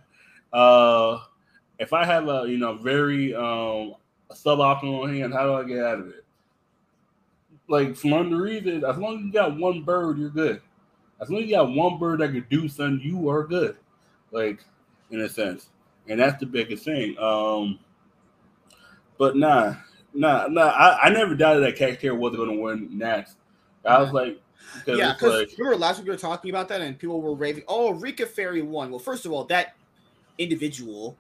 uh 0.53 1.19
if 1.79 1.93
I 1.93 2.05
have 2.05 2.29
a 2.29 2.45
you 2.49 2.59
know 2.59 2.75
very 2.75 3.35
um 3.35 3.95
suboptimal 4.33 5.17
hand, 5.17 5.33
how 5.33 5.45
do 5.45 5.55
I 5.55 5.65
get 5.65 5.85
out 5.85 6.01
of 6.01 6.09
it? 6.09 6.25
Like 7.69 7.97
for 7.97 8.25
the 8.25 8.37
reason, 8.37 8.85
as 8.85 8.97
long 8.97 9.19
as 9.19 9.25
you 9.25 9.33
got 9.33 9.57
one 9.57 9.83
bird, 9.83 10.19
you're 10.19 10.31
good. 10.31 10.63
As 11.21 11.31
long 11.31 11.43
as 11.43 11.49
you 11.49 11.57
got 11.57 11.73
one 11.73 11.99
bird 11.99 12.21
that 12.21 12.33
can 12.33 12.47
do 12.49 12.69
something, 12.69 13.01
you 13.05 13.29
are 13.29 13.47
good. 13.47 13.77
Like 14.31 14.65
in 15.11 15.21
a 15.21 15.29
sense. 15.29 15.71
and 16.09 16.21
that's 16.21 16.39
the 16.41 16.47
biggest 16.47 16.85
thing. 16.85 17.17
Um, 17.19 17.79
but 19.19 19.37
nah, 19.37 19.75
nah, 20.15 20.47
nah. 20.49 20.69
I, 20.69 20.99
I 21.05 21.11
never 21.11 21.35
doubted 21.35 21.63
that 21.65 21.77
Kashtira 21.77 22.17
wasn't 22.17 22.39
going 22.39 22.57
to 22.57 22.63
win 22.63 22.99
Nats. 22.99 23.37
I 23.85 24.01
was 24.01 24.13
like, 24.13 24.41
because 24.75 24.99
yeah, 24.99 25.13
because 25.13 25.41
like, 25.41 25.59
remember 25.59 25.79
last 25.79 25.99
week 25.99 26.07
we 26.07 26.11
were 26.11 26.19
talking 26.19 26.51
about 26.51 26.69
that, 26.69 26.81
and 26.81 26.99
people 26.99 27.21
were 27.21 27.35
raving. 27.35 27.65
Oh, 27.69 27.95
Rikka 27.95 28.27
Fairy 28.29 28.63
won. 28.63 28.91
Well, 28.91 28.99
first 28.99 29.25
of 29.25 29.33
all, 29.33 29.45
that 29.45 29.75
individual 30.37 31.17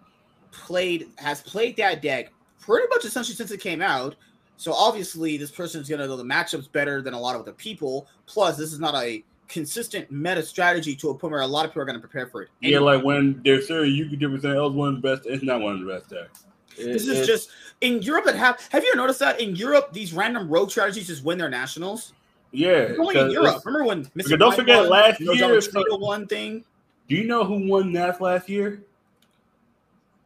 played 0.51 1.09
has 1.17 1.41
played 1.43 1.77
that 1.77 2.03
deck 2.03 2.33
pretty 2.61 2.87
much 2.89 3.05
essentially 3.05 3.35
since 3.35 3.51
it 3.51 3.61
came 3.61 3.81
out. 3.81 4.17
So 4.57 4.73
obviously, 4.73 5.37
this 5.37 5.51
person's 5.51 5.89
gonna 5.89 6.07
know 6.07 6.17
the 6.17 6.25
matchups 6.25 6.71
better 6.71 7.01
than 7.01 7.15
a 7.15 7.21
lot 7.21 7.37
of 7.37 7.43
other 7.43 7.53
people. 7.53 8.09
Plus, 8.27 8.57
this 8.57 8.73
is 8.73 8.81
not 8.81 8.95
a 8.95 9.25
consistent 9.49 10.11
meta 10.11 10.43
strategy 10.43 10.95
to 10.95 11.11
a 11.11 11.15
point 11.15 11.33
where 11.33 11.41
a 11.41 11.47
lot 11.47 11.65
of 11.65 11.71
people 11.73 11.83
are 11.83 11.87
gonna 11.87 11.99
prepare 11.99 12.27
for 12.27 12.43
it. 12.43 12.49
yeah, 12.61 12.79
like 12.79 13.03
when 13.03 13.41
they're 13.45 13.63
saying 13.63 13.95
you 13.95 14.09
could 14.09 14.21
different 14.21 14.43
saying, 14.43 14.57
oh, 14.57 14.67
it's 14.67 14.77
one 14.77 14.95
of 14.97 15.03
the 15.03 15.17
best. 15.17 15.27
It's 15.27 15.43
not 15.43 15.61
one 15.61 15.75
of 15.75 15.81
the 15.81 15.87
best 15.87 16.11
decks. 16.11 16.45
It- 16.77 16.93
This 16.93 17.09
is 17.09 17.27
just 17.27 17.51
in 17.81 18.03
Europe. 18.03 18.25
That 18.27 18.37
have 18.37 18.61
have 18.71 18.85
you 18.85 18.95
noticed 18.95 19.19
that 19.21 19.41
in 19.41 19.57
Europe 19.57 19.93
these 19.93 20.13
random 20.13 20.49
rogue 20.49 20.71
strategies 20.71 21.07
just 21.09 21.25
win 21.25 21.39
their 21.39 21.49
nationals? 21.51 22.13
yeah. 22.53 22.93
Only 22.99 23.19
in 23.19 23.31
Europe. 23.31 23.65
Remember 23.65 23.87
when 23.87 24.05
Mr. 24.17 24.39
Don't 24.39 24.55
forget 24.55 24.81
won, 24.81 24.91
last 24.91 25.21
No 25.21 25.33
year, 25.33 25.61
so- 25.61 25.97
one 25.97 26.27
thing? 26.27 26.65
Do 27.09 27.17
you 27.17 27.25
know 27.25 27.43
who 27.45 27.67
won 27.69 27.93
that 27.95 28.21
last 28.21 28.49
year? 28.51 28.83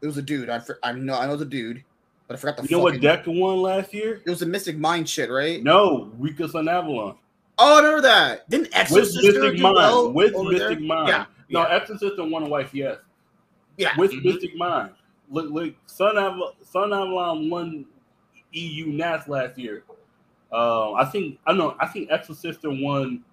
It 0.01 0.07
was 0.07 0.17
a 0.19 0.23
dude. 0.23 0.51
I 0.51 0.59
for, 0.59 0.79
I 0.83 0.91
know 0.93 1.15
I 1.15 1.27
know 1.27 1.37
the 1.37 1.45
dude, 1.45 1.85
but 2.27 2.35
I 2.35 2.37
forgot 2.39 2.57
the. 2.57 2.65
You 2.69 2.77
know 2.77 2.83
what 2.83 3.01
deck 3.01 3.23
won 3.27 3.63
last 3.63 3.95
year? 3.95 4.21
It 4.27 4.31
was 4.31 4.43
a 4.43 4.47
Mystic 4.47 4.77
Mine 4.77 5.05
shit, 5.05 5.31
right? 5.31 5.63
No, 5.63 6.11
Rikka 6.21 6.51
Sun 6.51 6.69
Avalon. 6.69 7.15
Oh, 7.59 7.75
I 7.75 7.79
remember 7.79 8.03
that. 8.03 8.49
Didn't 8.51 8.65
With 8.65 8.73
Exosister 8.75 9.23
Mystic 9.23 9.57
do 9.57 9.63
Mind. 9.63 9.75
well 9.77 10.13
with 10.13 10.33
Mystic 10.35 10.79
there? 10.79 10.81
Mind. 10.81 11.09
Yeah, 11.09 11.25
No, 11.51 11.61
yeah. 11.69 11.79
Exosister 11.81 12.19
and 12.19 12.33
won 12.33 12.43
a 12.45 12.49
wife, 12.49 12.71
yes. 12.73 12.99
Yeah. 13.77 13.93
With 13.97 14.13
Mhm. 14.13 14.25
Mystic 14.25 14.57
Mine. 14.57 14.91
Look, 15.31 15.51
look, 15.51 15.75
Sun, 15.87 16.17
Aval- 16.17 16.55
Sun 16.63 16.93
Avalon 16.93 17.49
won 17.51 17.87
EU 18.53 18.87
Nats 18.87 19.29
last 19.29 19.59
year. 19.59 19.85
Um, 20.51 20.95
I 20.97 21.07
think 21.07 21.39
I 21.47 21.53
know. 21.55 21.75
I 21.81 21.87
think 21.87 22.11
Exosister 22.11 22.83
won 22.83 23.25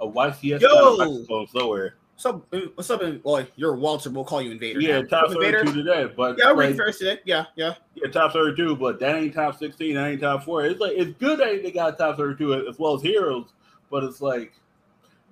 a 0.00 0.06
YCS 0.06 0.60
Yo! 0.60 1.46
Somewhere. 1.46 1.94
What's 2.16 2.26
up? 2.26 2.46
uh, 2.52 2.58
What's 2.74 2.90
up? 2.90 3.02
in- 3.02 3.20
Well, 3.22 3.46
you're 3.54 3.74
Walter. 3.76 4.10
We'll 4.10 4.24
call 4.24 4.42
you 4.42 4.50
Invader. 4.52 4.80
Yeah, 4.80 5.00
now. 5.02 5.06
top 5.06 5.22
What's 5.24 5.36
up, 5.36 5.42
Invader. 5.42 5.58
thirty-two 5.60 5.82
today, 5.84 6.12
but 6.16 6.36
Yeah, 6.38 6.50
I'm 6.50 6.56
like, 6.56 6.76
first 6.76 6.98
today. 6.98 7.20
Yeah, 7.24 7.44
yeah. 7.54 7.74
yeah, 7.94 8.10
top 8.10 8.32
thirty-two, 8.32 8.74
but 8.76 8.98
that 9.00 9.14
ain't 9.16 9.34
top 9.34 9.56
sixteen. 9.56 9.94
That 9.94 10.08
ain't 10.08 10.20
top 10.20 10.42
four. 10.44 10.64
It's 10.64 10.80
like 10.80 10.92
it's 10.96 11.12
good 11.20 11.38
that 11.38 11.62
they 11.62 11.70
got 11.70 11.96
top 11.98 12.16
thirty-two 12.16 12.54
as 12.68 12.78
well 12.78 12.94
as 12.94 13.02
heroes, 13.02 13.46
but 13.90 14.04
it's 14.04 14.20
like 14.20 14.52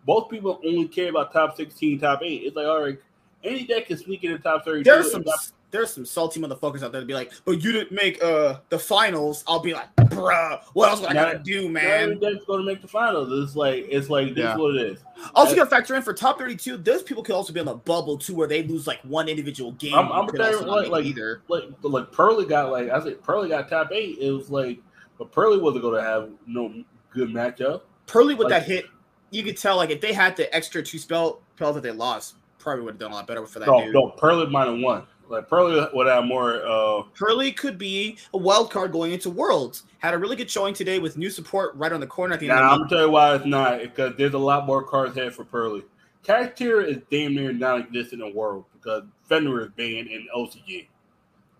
both 0.04 0.28
people 0.30 0.60
only 0.64 0.88
care 0.88 1.10
about 1.10 1.32
top 1.32 1.56
sixteen, 1.56 1.98
top 2.00 2.20
eight. 2.22 2.42
It's 2.44 2.56
like 2.56 2.66
all 2.66 2.82
right, 2.82 2.98
any 3.44 3.64
deck 3.66 3.86
can 3.86 3.98
sneak 3.98 4.24
in 4.24 4.32
the 4.32 4.38
top 4.38 4.64
thirty-two. 4.64 4.90
There's 4.90 5.10
some 5.12 5.22
It's 5.22 5.30
not- 5.30 5.52
there's 5.70 5.90
some 5.90 6.04
salty 6.04 6.38
motherfuckers 6.38 6.82
out 6.82 6.92
there 6.92 7.00
to 7.00 7.06
be 7.06 7.14
like, 7.14 7.32
but 7.46 7.64
you 7.64 7.72
didn't 7.72 7.92
make 7.92 8.22
uh 8.22 8.58
the 8.68 8.78
finals. 8.78 9.42
I'll 9.48 9.58
be 9.58 9.72
like, 9.72 9.88
bruh, 9.96 10.60
what 10.74 10.90
else 10.90 11.00
would 11.00 11.08
I 11.08 11.14
gotta 11.14 11.38
do, 11.38 11.66
not 11.70 11.82
every 11.82 12.14
man? 12.16 12.20
deck's 12.34 12.44
going 12.44 12.60
to 12.60 12.66
make 12.66 12.82
the 12.82 12.88
finals. 12.88 13.28
It's 13.32 13.56
like 13.56 13.86
it's 13.88 14.10
like 14.10 14.34
this 14.34 14.44
Yeah. 14.44 14.52
is 14.52 14.58
what 14.60 14.74
it 14.76 14.82
is. 14.92 14.98
Also, 15.34 15.52
you 15.52 15.56
gotta 15.56 15.70
factor 15.70 15.94
in 15.94 16.02
for 16.02 16.12
top 16.12 16.38
32. 16.38 16.76
Those 16.76 17.02
people 17.02 17.22
could 17.22 17.34
also 17.34 17.54
be 17.54 17.60
on 17.60 17.64
the 17.64 17.74
bubble 17.74 18.18
too, 18.18 18.34
where 18.34 18.46
they 18.46 18.62
lose 18.64 18.86
like 18.86 19.00
one 19.04 19.30
individual 19.30 19.72
game. 19.72 19.94
I'm- 19.94 20.12
I'm 20.12 20.26
You 20.26 20.32
could 20.32 20.40
telling 20.40 20.54
also 20.56 20.64
you 20.66 20.82
not 20.82 20.88
like- 20.90 21.04
either. 21.06 21.40
Like 21.48 21.62
like 21.80 22.12
Purrely 22.12 22.44
got 22.44 22.70
like 22.70 22.90
I 22.90 23.02
said, 23.02 23.22
Purrely 23.22 23.48
got 23.48 23.70
top 23.70 23.92
eight. 23.92 24.18
It 24.20 24.30
was 24.30 24.50
like, 24.50 24.78
but 25.16 25.32
Purrely 25.32 25.58
wasn't 25.58 25.84
going 25.84 25.94
to 25.94 26.02
have 26.06 26.28
no 26.46 26.70
good 27.14 27.30
matchup. 27.30 27.80
Purrely 28.12 28.34
with 28.34 28.50
like- 28.50 28.62
that 28.62 28.66
hit, 28.68 28.86
you 29.30 29.42
could 29.42 29.56
tell 29.56 29.76
like 29.76 29.90
if 29.90 30.00
they 30.00 30.12
had 30.12 30.36
the 30.36 30.54
extra 30.54 30.82
two 30.82 30.98
spell 30.98 31.40
spells 31.56 31.74
that 31.74 31.80
they 31.82 31.90
lost, 31.90 32.34
probably 32.58 32.84
would 32.84 32.92
have 32.94 33.00
done 33.00 33.10
a 33.12 33.14
lot 33.14 33.26
better 33.26 33.46
for 33.46 33.58
that 33.60 33.66
No, 33.66 33.80
dude. 33.84 33.94
no, 33.94 34.10
Purrely 34.10 34.46
might 34.46 34.66
have 34.68 34.78
won. 34.78 35.04
Like 35.28 35.48
Purrely 35.48 35.86
would 35.94 36.06
have 36.06 36.24
more. 36.24 36.62
uh 36.66 37.02
Purrely 37.14 37.52
could 37.52 37.78
be 37.78 38.18
a 38.34 38.36
wild 38.38 38.70
card 38.70 38.92
going 38.92 39.12
into 39.12 39.30
Worlds. 39.30 39.84
Had 40.00 40.12
a 40.12 40.18
really 40.18 40.36
good 40.36 40.50
showing 40.50 40.74
today 40.74 40.98
with 40.98 41.16
new 41.16 41.30
support 41.30 41.74
right 41.76 41.90
on 41.92 42.00
the 42.00 42.06
corner 42.06 42.34
at 42.34 42.40
the 42.40 42.50
of 42.50 42.56
I'm 42.58 42.78
gonna 42.80 42.90
tell 42.90 43.06
you 43.06 43.10
why 43.10 43.34
it's 43.36 43.46
not 43.46 43.80
because 43.80 44.12
there's 44.18 44.34
a 44.34 44.38
lot 44.38 44.66
more 44.66 44.82
cards 44.84 45.14
here 45.14 45.30
for 45.30 45.44
Purrely. 45.44 45.82
Kashtira 46.22 46.86
is 46.86 46.98
damn 47.10 47.34
near 47.34 47.52
non-existent 47.52 48.20
in 48.22 48.28
the 48.28 48.34
world 48.36 48.66
because 48.74 49.04
Fenrir 49.24 49.62
is 49.62 49.70
banned 49.76 50.08
in 50.08 50.28
OCG. 50.36 50.86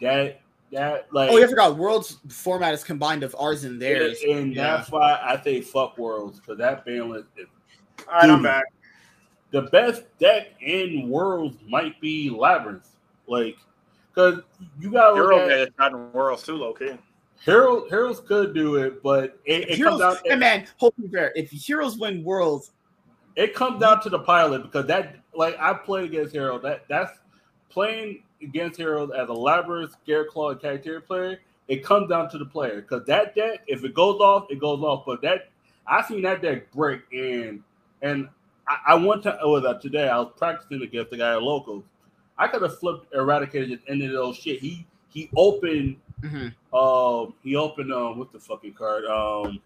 That 0.03 0.42
that 0.73 1.07
like 1.13 1.31
oh, 1.31 1.37
yeah, 1.37 1.45
I 1.45 1.49
forgot. 1.49 1.77
Worlds 1.77 2.19
format 2.29 2.75
is 2.75 2.83
combined 2.83 3.23
of 3.23 3.37
ours 3.39 3.65
and 3.65 3.81
theirs. 3.81 4.19
and 4.29 4.55
Yeah. 4.55 4.77
that's 4.79 4.91
why 4.91 5.21
I 5.23 5.41
say 5.43 5.61
fuck 5.61 5.99
worlds 5.99 6.41
because 6.41 6.59
that 6.59 6.85
ban 6.85 7.11
list 7.11 7.27
is 7.37 7.47
All 8.09 8.15
right, 8.15 8.31
I'm 8.31 8.43
back. 8.43 8.65
the 9.51 9.63
best 9.63 10.03
deck 10.19 10.49
in 10.61 11.09
worlds 11.09 11.57
might 11.69 12.01
be 12.01 12.31
Labrynth. 12.31 12.89
Like, 13.27 13.57
because 14.15 14.41
you 14.81 14.91
got 14.91 15.11
to 15.11 15.15
Hero 15.15 15.37
look 15.39 15.51
at 15.51 15.59
has 15.59 15.69
gotten 15.79 16.13
worlds 16.13 16.43
too, 16.43 16.57
low 16.57 16.73
key. 16.75 16.93
Heroes. 17.45 17.89
Heroes 17.91 18.21
could 18.21 18.55
do 18.55 18.77
it, 18.77 19.03
but 19.03 19.39
it, 19.45 19.69
it 19.71 19.75
Heroes, 19.77 20.01
comes 20.01 20.17
down. 20.17 20.25
hey 20.25 20.37
man, 20.37 20.67
hold 20.77 20.95
me 20.99 21.09
fair. 21.09 21.33
If 21.35 21.51
Heroes 21.51 21.99
win 21.99 22.23
Worlds, 22.25 22.71
It 23.37 23.55
comes 23.55 23.81
down 23.81 24.01
to 24.03 24.11
the 24.11 24.19
pilot 24.21 24.63
because 24.63 24.87
that, 24.87 25.17
like, 25.35 25.59
I 25.59 25.73
played 25.75 26.05
against 26.11 26.33
Hero. 26.33 26.59
That 26.59 26.85
that's 26.89 27.11
playing 27.73 28.23
against 28.43 28.77
Heroes 28.77 29.11
as 29.17 29.29
a 29.29 29.33
Labrynth, 29.33 29.95
Scareclaw, 30.07 30.53
and 30.53 30.61
Kashtira 30.61 31.05
player. 31.05 31.41
It 31.69 31.85
comes 31.85 32.09
down 32.09 32.29
to 32.31 32.39
the 32.39 32.45
player 32.45 32.83
because 32.83 33.07
that 33.07 33.35
deck, 33.35 33.63
if 33.67 33.85
it 33.85 33.95
goes 33.95 34.21
off, 34.21 34.47
it 34.51 34.59
goes 34.59 34.83
off. 34.83 35.05
But 35.07 35.23
that 35.23 35.51
I 35.87 36.03
seen 36.03 36.23
that 36.23 36.43
deck 36.43 36.71
break 36.73 37.01
and 37.13 37.63
and 38.03 38.29
I, 38.67 38.79
I 38.89 38.95
one 38.95 39.23
time 39.23 39.39
was 39.43 39.65
uh, 39.65 39.75
today 39.75 40.09
I 40.09 40.19
was 40.19 40.33
practicing 40.37 40.83
against 40.83 41.11
the 41.11 41.17
guy 41.17 41.33
at 41.33 41.43
locals. 41.43 41.85
I 42.39 42.49
could 42.49 42.63
have 42.63 42.79
flipped 42.79 43.13
eradicated 43.15 43.71
just 43.71 43.83
ended 43.89 44.13
those 44.13 44.37
shit. 44.37 44.61
He 44.61 44.87
he 45.09 45.31
opened 45.37 45.97
um 46.73 47.35
he 47.43 47.57
opened 47.57 47.93
um 47.93 48.19
what's 48.19 48.33
the 48.33 48.41
fucking 48.41 48.75
card 48.75 49.05
um 49.07 49.61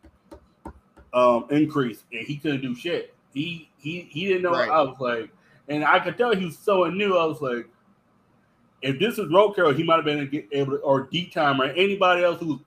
um 1.12 1.46
increase 1.50 2.04
and 2.12 2.26
he 2.26 2.36
couldn't 2.36 2.60
do 2.62 2.74
shit. 2.74 3.14
He 3.32 3.70
he 3.78 4.02
he 4.10 4.26
didn't 4.26 4.42
know. 4.42 4.52
Right. 4.52 4.70
I 4.70 4.82
was 4.82 4.96
like, 4.98 5.30
and 5.68 5.84
I 5.84 5.98
could 6.00 6.16
tell 6.16 6.34
he 6.34 6.46
was 6.46 6.58
so 6.58 6.84
new. 6.84 7.16
I 7.16 7.24
was 7.24 7.40
like, 7.40 7.68
if 8.82 8.98
this 8.98 9.18
is 9.18 9.32
road 9.32 9.52
carol, 9.52 9.72
he 9.72 9.82
might 9.82 9.96
have 9.96 10.04
been 10.04 10.46
able 10.52 10.72
to 10.72 10.78
or 10.78 11.02
D 11.02 11.26
time 11.26 11.60
or 11.60 11.64
anybody 11.66 12.24
else 12.24 12.40
who's 12.40 12.60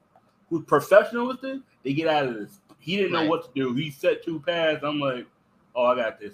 who's 0.50 0.66
professional 0.66 1.28
with 1.28 1.42
this, 1.42 1.60
They 1.84 1.94
get 1.94 2.08
out 2.08 2.28
of 2.28 2.34
this. 2.36 2.60
He 2.80 2.96
didn't 2.96 3.12
know 3.12 3.26
what 3.28 3.44
to 3.44 3.50
do. 3.54 3.74
He 3.74 3.92
set 3.92 4.24
two 4.24 4.40
paths. 4.40 4.84
I'm 4.84 5.00
like, 5.00 5.28
oh, 5.76 5.86
I 5.86 5.96
got 5.96 6.20
this. 6.20 6.34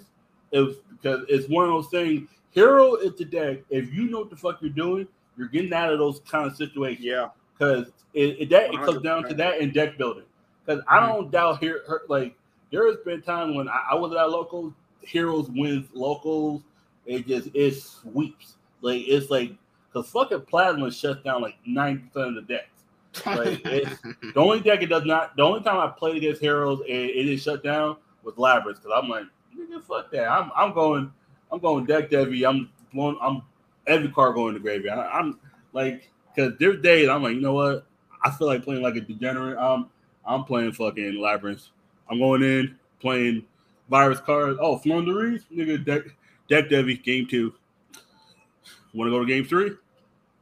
It 0.52 0.60
was 0.60 0.76
because 0.90 1.24
it's 1.28 1.48
one 1.48 1.64
of 1.64 1.70
those 1.70 1.88
things. 1.88 2.28
Hero 2.50 2.94
is 2.94 3.14
the 3.16 3.24
deck. 3.24 3.58
If 3.68 3.92
you 3.92 4.08
know 4.08 4.20
what 4.20 4.30
the 4.30 4.36
fuck 4.36 4.62
you're 4.62 4.70
doing, 4.70 5.06
you're 5.36 5.48
getting 5.48 5.72
out 5.72 5.92
of 5.92 5.98
those 5.98 6.20
kind 6.20 6.46
of 6.50 6.56
situations 6.56 7.04
Yeah. 7.04 7.28
because 7.58 7.88
it, 8.14 8.36
it 8.40 8.50
that 8.50 8.72
it 8.72 8.80
comes 8.80 9.02
down 9.02 9.24
to 9.24 9.34
that 9.34 9.60
and 9.60 9.74
deck 9.74 9.98
building. 9.98 10.24
Because 10.64 10.82
I 10.88 11.06
don't 11.06 11.30
doubt 11.30 11.58
here 11.60 11.82
her, 11.86 12.02
like 12.08 12.34
there 12.72 12.86
has 12.86 12.96
been 13.04 13.20
time 13.22 13.54
when 13.54 13.68
I, 13.68 13.88
I 13.90 13.94
was 13.96 14.12
at 14.12 14.30
locals, 14.30 14.72
heroes 15.02 15.48
wins 15.50 15.88
locals. 15.92 16.62
It 17.04 17.26
just 17.26 17.50
it 17.54 17.74
sweeps 17.74 18.54
like 18.80 19.02
it's 19.06 19.30
like 19.30 19.52
because 19.96 20.10
fucking 20.10 20.42
plasma 20.42 20.90
shuts 20.90 21.22
down 21.22 21.42
like 21.42 21.56
ninety 21.66 22.02
percent 22.02 22.36
of 22.36 22.46
the 22.46 22.54
decks. 22.54 23.24
Like, 23.24 23.62
The 24.34 24.40
only 24.40 24.60
deck 24.60 24.82
it 24.82 24.86
does 24.86 25.04
not. 25.04 25.36
The 25.36 25.42
only 25.42 25.60
time 25.62 25.78
I 25.78 25.88
played 25.88 26.16
against 26.16 26.40
heroes 26.40 26.80
and 26.80 26.90
it 26.90 27.28
is 27.28 27.42
shut 27.42 27.64
down 27.64 27.96
was 28.22 28.34
Labrynth 28.34 28.82
because 28.82 28.92
I'm 28.94 29.08
like 29.08 29.24
nigga 29.56 29.82
fuck 29.82 30.10
that. 30.10 30.28
I'm 30.30 30.50
I'm 30.54 30.74
going 30.74 31.10
I'm 31.50 31.60
going 31.60 31.86
deck 31.86 32.12
heavy. 32.12 32.44
I'm 32.44 32.70
blowing. 32.92 33.16
I'm 33.22 33.42
every 33.86 34.10
card 34.10 34.34
going 34.34 34.54
to 34.54 34.60
graveyard. 34.60 34.98
I, 34.98 35.18
I'm 35.18 35.38
like 35.72 36.10
because 36.34 36.52
there's 36.58 36.82
days 36.82 37.08
I'm 37.08 37.22
like 37.22 37.34
you 37.34 37.40
know 37.40 37.54
what 37.54 37.86
I 38.22 38.30
feel 38.30 38.48
like 38.48 38.64
playing 38.64 38.82
like 38.82 38.96
a 38.96 39.00
degenerate. 39.00 39.56
I'm 39.58 39.88
I'm 40.26 40.44
playing 40.44 40.72
fucking 40.72 41.14
Labrynth. 41.14 41.68
I'm 42.10 42.18
going 42.18 42.42
in 42.42 42.76
playing 43.00 43.46
virus 43.88 44.20
cards. 44.20 44.58
Oh, 44.60 44.76
Flunderies, 44.78 45.44
nigga, 45.52 45.82
deck 45.84 46.02
deck 46.48 46.68
Devi, 46.68 46.98
game 46.98 47.26
two. 47.26 47.54
Want 48.92 49.08
to 49.08 49.10
go 49.10 49.20
to 49.20 49.26
game 49.26 49.44
three? 49.44 49.72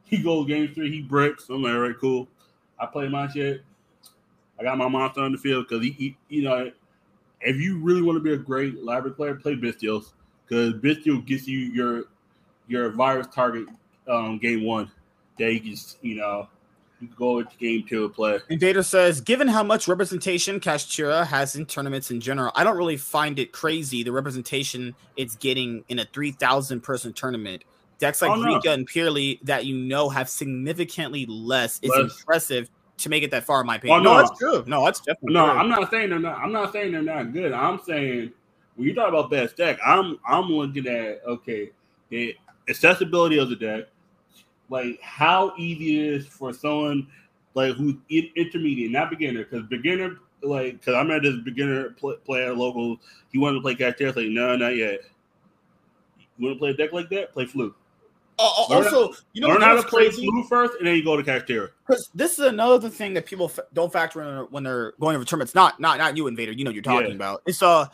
He 0.05 0.21
goes 0.21 0.47
game 0.47 0.73
three. 0.73 0.91
He 0.91 1.01
breaks. 1.01 1.49
I'm 1.49 1.63
like, 1.63 1.73
all 1.73 1.79
right, 1.79 1.95
cool. 1.99 2.27
I 2.79 2.85
play 2.85 3.07
my 3.09 3.27
shit. 3.27 3.63
I 4.59 4.63
got 4.63 4.77
my 4.77 4.87
monster 4.87 5.21
on 5.21 5.31
the 5.31 5.37
field 5.37 5.67
because 5.67 5.83
he, 5.83 5.91
he, 5.91 6.17
you 6.29 6.43
know, 6.43 6.71
if 7.41 7.57
you 7.57 7.79
really 7.79 8.01
want 8.01 8.17
to 8.17 8.21
be 8.21 8.33
a 8.33 8.37
great 8.37 8.83
Labrynth 8.83 9.15
player, 9.15 9.35
play 9.35 9.55
Bystials 9.55 10.13
because 10.47 10.73
Bystial 10.73 11.25
gets 11.25 11.47
you 11.47 11.59
your 11.59 12.03
your 12.67 12.89
virus 12.91 13.27
target 13.33 13.67
um, 14.07 14.37
game 14.37 14.63
one. 14.63 14.89
That 15.37 15.51
you 15.51 15.59
just, 15.59 15.97
you 16.01 16.15
know, 16.15 16.47
you 17.01 17.09
go 17.17 17.39
into 17.39 17.55
game 17.57 17.85
two 17.87 18.05
and 18.05 18.13
play. 18.13 18.39
Invader 18.49 18.83
says, 18.83 19.19
given 19.19 19.47
how 19.47 19.63
much 19.63 19.87
representation 19.87 20.59
Kashtira 20.59 21.25
has 21.25 21.55
in 21.55 21.65
tournaments 21.65 22.09
in 22.09 22.21
general, 22.21 22.51
I 22.55 22.63
don't 22.63 22.77
really 22.77 22.97
find 22.97 23.37
it 23.37 23.51
crazy 23.51 24.01
the 24.03 24.11
representation 24.11 24.95
it's 25.17 25.35
getting 25.35 25.83
in 25.89 25.99
a 25.99 26.05
3,000 26.05 26.81
person 26.81 27.11
tournament. 27.11 27.63
Decks 27.99 28.21
like 28.21 28.31
Oh, 28.31 28.35
no. 28.35 28.59
Rikka 28.59 28.73
and 28.73 28.87
Purrely 28.87 29.39
that 29.43 29.65
you 29.65 29.75
know 29.75 30.09
have 30.09 30.29
significantly 30.29 31.25
less 31.27 31.79
is 31.81 31.89
Less. 31.89 32.19
impressive 32.19 32.69
to 32.97 33.09
make 33.09 33.23
it 33.23 33.31
that 33.31 33.43
far, 33.43 33.61
in 33.61 33.67
my 33.67 33.75
opinion. 33.75 33.99
Oh, 33.99 34.03
no, 34.03 34.13
no. 34.13 34.17
that's 34.17 34.39
true. 34.39 34.63
No, 34.67 34.85
that's 34.85 34.99
definitely 34.99 35.33
No. 35.33 35.45
I'm 35.45 35.69
not 35.69 35.89
saying 35.91 36.09
they're 36.09 36.19
not. 36.19 36.37
I'm 36.37 36.51
not 36.51 36.71
saying 36.71 36.91
they're 36.91 37.01
not 37.01 37.33
good. 37.33 37.51
I'm 37.53 37.79
saying 37.85 38.31
when 38.75 38.87
you 38.87 38.93
talk 38.93 39.09
about 39.09 39.29
best 39.29 39.57
deck, 39.57 39.79
I'm 39.85 40.19
I'm 40.27 40.45
looking 40.45 40.87
at 40.87 41.21
okay, 41.25 41.71
the 42.09 42.35
accessibility 42.67 43.37
of 43.37 43.49
the 43.49 43.55
deck, 43.55 43.85
like 44.69 44.99
how 45.01 45.53
easy 45.57 45.99
it 45.99 46.13
is 46.13 46.27
for 46.27 46.53
someone 46.53 47.07
like 47.53 47.75
who's 47.75 47.95
in, 48.09 48.29
intermediate, 48.35 48.91
not 48.91 49.09
beginner, 49.09 49.45
because 49.45 49.65
beginner 49.67 50.17
like 50.43 50.79
because 50.79 50.95
I 50.95 51.03
met 51.03 51.23
this 51.23 51.35
beginner 51.43 51.91
play, 51.91 52.15
player 52.25 52.53
local. 52.53 52.97
He 53.31 53.37
wanted 53.37 53.55
to 53.55 53.61
play 53.61 53.75
there. 53.75 54.11
Like, 54.11 54.27
no, 54.27 54.55
not 54.55 54.75
yet. 54.75 55.01
You 56.37 56.47
want 56.47 56.55
to 56.55 56.59
play 56.59 56.69
a 56.71 56.73
deck 56.73 56.93
like 56.93 57.09
that? 57.09 57.33
Play 57.33 57.45
fluke. 57.45 57.75
Uh, 58.37 58.43
also, 58.43 59.13
you 59.33 59.41
know, 59.41 59.47
learn 59.47 59.61
how 59.61 59.75
to 59.75 59.83
play 59.83 60.09
fluke 60.09 60.47
first, 60.47 60.73
and 60.79 60.87
then 60.87 60.95
you 60.95 61.03
go 61.03 61.15
to 61.15 61.23
there. 61.47 61.71
Because 61.87 62.09
this 62.13 62.33
is 62.33 62.39
another 62.45 62.89
thing 62.89 63.13
that 63.13 63.25
people 63.25 63.47
fa- 63.47 63.65
don't 63.73 63.91
factor 63.93 64.21
in 64.21 64.47
when 64.51 64.63
they're 64.63 64.93
going 64.99 65.15
over 65.15 65.23
tournaments. 65.23 65.55
Not 65.55 65.79
not 65.79 65.97
not 65.97 66.17
you, 66.17 66.27
Invader. 66.27 66.51
You 66.51 66.63
know 66.65 66.69
what 66.69 66.75
you're 66.75 66.83
talking 66.83 67.09
Yeah. 67.09 67.15
about. 67.15 67.43
It's 67.45 67.61
uh, 67.61 67.87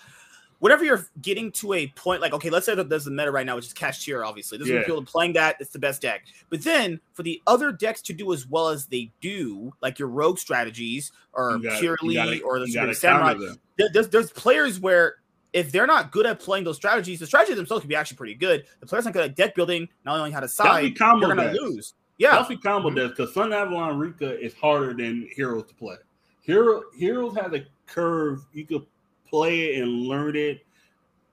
whenever 0.59 0.83
you're 0.83 1.05
getting 1.21 1.51
to 1.53 1.73
a 1.73 1.87
point 1.89 2.21
like 2.21 2.33
okay, 2.33 2.49
let's 2.49 2.65
say 2.65 2.73
that 2.73 2.89
there's 2.89 3.05
a 3.05 3.11
meta 3.11 3.31
right 3.31 3.45
now, 3.45 3.55
which 3.55 3.67
is 3.67 3.73
Kashtira, 3.73 4.25
obviously. 4.25 4.57
There's 4.57 4.69
Yeah. 4.69 4.83
people 4.83 5.03
playing 5.03 5.33
that. 5.33 5.57
It's 5.59 5.71
the 5.71 5.79
best 5.79 6.01
deck. 6.01 6.23
But 6.49 6.63
then 6.63 6.99
for 7.13 7.21
the 7.21 7.39
other 7.45 7.71
decks 7.71 8.01
to 8.03 8.13
do 8.13 8.33
as 8.33 8.47
well 8.47 8.69
as 8.69 8.87
they 8.87 9.11
do, 9.21 9.71
like 9.81 9.99
your 9.99 10.07
rogue 10.07 10.39
strategies 10.39 11.11
or 11.33 11.59
gotta- 11.59 11.79
Purrely 11.79 12.15
gotta- 12.15 12.41
or 12.41 12.59
the 12.59 12.93
samurai, 12.95 13.35
there- 13.77 13.89
there's 13.93 14.09
there's 14.09 14.31
players 14.31 14.79
where 14.79 15.17
if 15.53 15.71
they're 15.71 15.87
not 15.87 16.11
good 16.11 16.25
at 16.25 16.39
playing 16.39 16.63
those 16.63 16.77
strategies, 16.77 17.19
the 17.19 17.25
strategies 17.27 17.57
themselves 17.57 17.81
can 17.81 17.89
be 17.89 17.95
actually 17.95 18.17
pretty 18.17 18.35
good. 18.35 18.65
The 18.79 18.85
players 18.85 19.05
aren't 19.05 19.15
good 19.15 19.25
at 19.25 19.35
deck 19.35 19.55
building, 19.55 19.87
not 20.05 20.17
only 20.17 20.31
how 20.31 20.39
to 20.39 20.47
Definitely 20.47 20.89
side, 20.89 20.97
combo 20.97 21.27
they're 21.27 21.35
gonna 21.35 21.53
lose. 21.53 21.93
Yeah, 22.17 22.31
Definitely 22.31 22.57
combo 22.57 22.89
Mhm. 22.91 22.95
decks 22.95 23.09
because 23.17 23.33
Sun 23.33 23.51
Avalon 23.51 23.97
Rika 23.97 24.39
is 24.39 24.53
harder 24.53 24.93
than 24.93 25.27
Heroes 25.35 25.65
to 25.67 25.73
play. 25.75 25.95
Hero 26.41 26.83
Heroes 26.95 27.35
has 27.35 27.51
a 27.53 27.65
curve 27.87 28.45
you 28.53 28.65
could 28.65 28.85
play 29.27 29.75
it 29.75 29.81
and 29.83 30.03
learn 30.03 30.35
it 30.35 30.65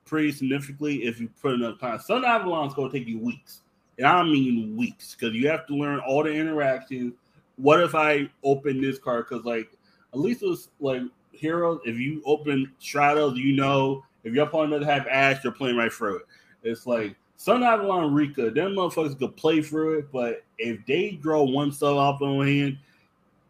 pretty 0.05 0.31
significantly 0.31 1.03
if 1.03 1.19
you 1.19 1.29
put 1.41 1.53
enough 1.53 1.79
time. 1.79 1.99
Sun 1.99 2.25
Avalon's 2.25 2.73
gonna 2.73 2.91
take 2.91 3.07
you 3.07 3.19
weeks, 3.19 3.61
and 3.97 4.07
I 4.07 4.23
mean 4.23 4.75
weeks 4.75 5.15
because 5.15 5.35
you 5.35 5.47
have 5.47 5.67
to 5.67 5.75
learn 5.75 5.99
all 5.99 6.23
the 6.23 6.31
interactions. 6.33 7.13
What 7.57 7.81
if 7.81 7.93
I 7.95 8.29
open 8.43 8.81
this 8.81 8.97
card? 8.99 9.27
Because 9.29 9.45
like 9.45 9.71
at 10.13 10.19
least 10.19 10.41
it 10.43 10.47
was 10.47 10.69
like 10.79 11.03
Heroes, 11.31 11.79
if 11.85 11.97
you 11.97 12.21
open 12.25 12.71
Stratos, 12.81 13.37
you 13.37 13.53
know 13.55 14.03
if 14.23 14.33
your 14.33 14.45
opponent 14.45 14.71
doesn't 14.81 14.87
have 14.87 15.07
Ash, 15.07 15.43
you're 15.43 15.53
playing 15.53 15.77
right 15.77 15.91
through 15.91 16.17
it. 16.17 16.25
It's 16.63 16.85
like 16.85 17.15
Sun 17.37 17.63
Avalon 17.63 18.13
Rikka, 18.13 18.53
them 18.53 18.73
motherfuckers 18.73 19.17
could 19.17 19.35
play 19.37 19.61
through 19.61 19.99
it, 19.99 20.11
but 20.11 20.43
if 20.57 20.85
they 20.85 21.11
draw 21.11 21.43
one 21.43 21.71
sub 21.71 21.95
off 21.97 22.21
on 22.21 22.45
hand, 22.45 22.77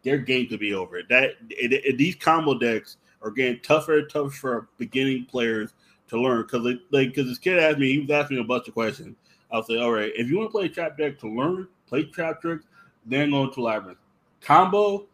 their 0.04 0.18
game 0.18 0.46
could 0.48 0.60
be 0.60 0.74
over. 0.74 1.02
That 1.08 1.32
it, 1.50 1.72
it- 1.72 1.98
these 1.98 2.14
combo 2.14 2.58
decks 2.58 2.98
are 3.22 3.30
getting 3.30 3.60
tougher 3.60 3.98
and 3.98 4.08
tougher 4.08 4.30
for 4.30 4.68
beginning 4.78 5.26
players 5.26 5.74
to 6.08 6.20
learn. 6.20 6.42
Because 6.42 6.64
like 6.90 7.08
because 7.10 7.26
this 7.26 7.38
kid 7.38 7.58
asked 7.58 7.78
me, 7.78 7.92
he 7.92 7.98
was 8.00 8.10
asking 8.10 8.36
me 8.36 8.42
a 8.42 8.46
bunch 8.46 8.68
of 8.68 8.74
questions. 8.74 9.16
I'll 9.52 9.64
say, 9.64 9.78
all 9.78 9.90
right, 9.90 10.12
if 10.14 10.28
you 10.28 10.38
want 10.38 10.50
to 10.50 10.52
play 10.52 10.68
trap 10.68 10.96
deck 10.96 11.18
to 11.18 11.28
learn, 11.28 11.66
play 11.88 12.04
trap 12.04 12.40
tricks, 12.40 12.66
then 13.04 13.30
go 13.32 13.42
into 13.44 13.60
Labrynth. 13.60 13.96
Combo, 14.40 15.06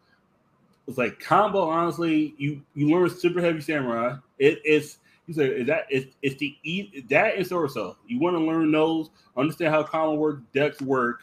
it's 0.87 0.97
like 0.97 1.19
combo. 1.19 1.61
Honestly, 1.67 2.35
you 2.37 2.61
you 2.75 2.89
learn 2.91 3.09
super 3.09 3.41
heavy 3.41 3.59
samurai. 3.61 4.15
It, 4.37 4.61
it's 4.63 4.99
you 5.27 5.33
say 5.33 5.45
is 5.45 5.67
that 5.67 5.85
it's, 5.89 6.15
it's 6.21 6.35
the 6.37 6.55
e 6.63 7.03
that 7.09 7.45
sword 7.45 7.71
cell. 7.71 7.97
You 8.07 8.19
want 8.19 8.35
to 8.37 8.39
learn 8.43 8.71
those, 8.71 9.09
understand 9.35 9.73
how 9.73 9.83
combo 9.83 10.15
work, 10.15 10.39
decks 10.53 10.81
work, 10.81 11.21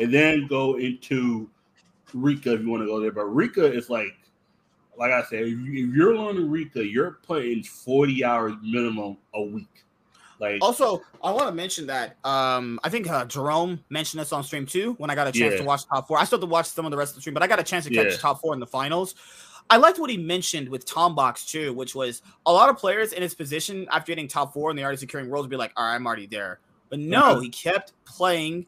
and 0.00 0.12
then 0.12 0.46
go 0.48 0.76
into 0.76 1.48
Rikka 2.12 2.54
if 2.54 2.60
you 2.60 2.68
want 2.68 2.82
to 2.82 2.86
go 2.86 3.00
there. 3.00 3.12
But 3.12 3.26
Rikka 3.26 3.74
is 3.74 3.88
like, 3.88 4.16
like 4.98 5.12
I 5.12 5.22
said, 5.24 5.42
if, 5.44 5.48
you, 5.50 5.88
if 5.88 5.94
you're 5.94 6.16
learning 6.16 6.48
Rikka, 6.48 6.90
you're 6.92 7.12
playing 7.22 7.62
40 7.62 8.24
hours 8.24 8.54
minimum 8.62 9.18
a 9.34 9.42
week. 9.42 9.68
Like, 10.40 10.58
Also, 10.60 11.00
I 11.22 11.30
want 11.30 11.46
to 11.46 11.54
mention 11.54 11.86
that 11.86 12.16
um, 12.24 12.80
I 12.82 12.88
think 12.88 13.08
uh, 13.08 13.24
Jerome 13.24 13.82
mentioned 13.88 14.20
this 14.20 14.32
on 14.32 14.42
stream 14.42 14.66
too 14.66 14.94
when 14.98 15.08
I 15.08 15.14
got 15.14 15.28
a 15.28 15.32
chance 15.32 15.52
Yeah. 15.52 15.58
to 15.60 15.64
watch 15.64 15.86
top 15.86 16.08
four. 16.08 16.18
I 16.18 16.24
still 16.24 16.38
have 16.38 16.48
to 16.48 16.50
watch 16.50 16.66
some 16.66 16.84
of 16.84 16.90
the 16.90 16.96
rest 16.96 17.12
of 17.12 17.14
the 17.16 17.20
stream, 17.20 17.34
but 17.34 17.42
I 17.44 17.46
got 17.46 17.60
a 17.60 17.62
chance 17.62 17.84
to 17.84 17.90
catch 17.90 18.12
Yeah. 18.12 18.16
top 18.18 18.40
four 18.40 18.52
in 18.52 18.58
the 18.58 18.66
finals. 18.66 19.14
I 19.70 19.76
liked 19.78 19.98
what 19.98 20.10
he 20.10 20.16
mentioned 20.16 20.68
with 20.68 20.84
Tom 20.84 21.14
Box 21.14 21.46
too, 21.46 21.72
which 21.72 21.94
was 21.94 22.22
a 22.46 22.52
lot 22.52 22.68
of 22.68 22.76
players 22.76 23.12
in 23.12 23.22
his 23.22 23.34
position 23.34 23.86
after 23.90 24.12
getting 24.12 24.28
top 24.28 24.52
four 24.52 24.70
and 24.70 24.78
they 24.78 24.82
already 24.82 24.98
securing 24.98 25.30
roles 25.30 25.44
would 25.44 25.50
be 25.50 25.56
like, 25.56 25.72
all 25.76 25.84
right, 25.84 25.94
I'm 25.94 26.06
already 26.06 26.26
there. 26.26 26.60
But 26.90 26.98
no, 26.98 27.18
uh-huh. 27.18 27.40
he 27.40 27.48
kept 27.48 27.92
playing 28.04 28.66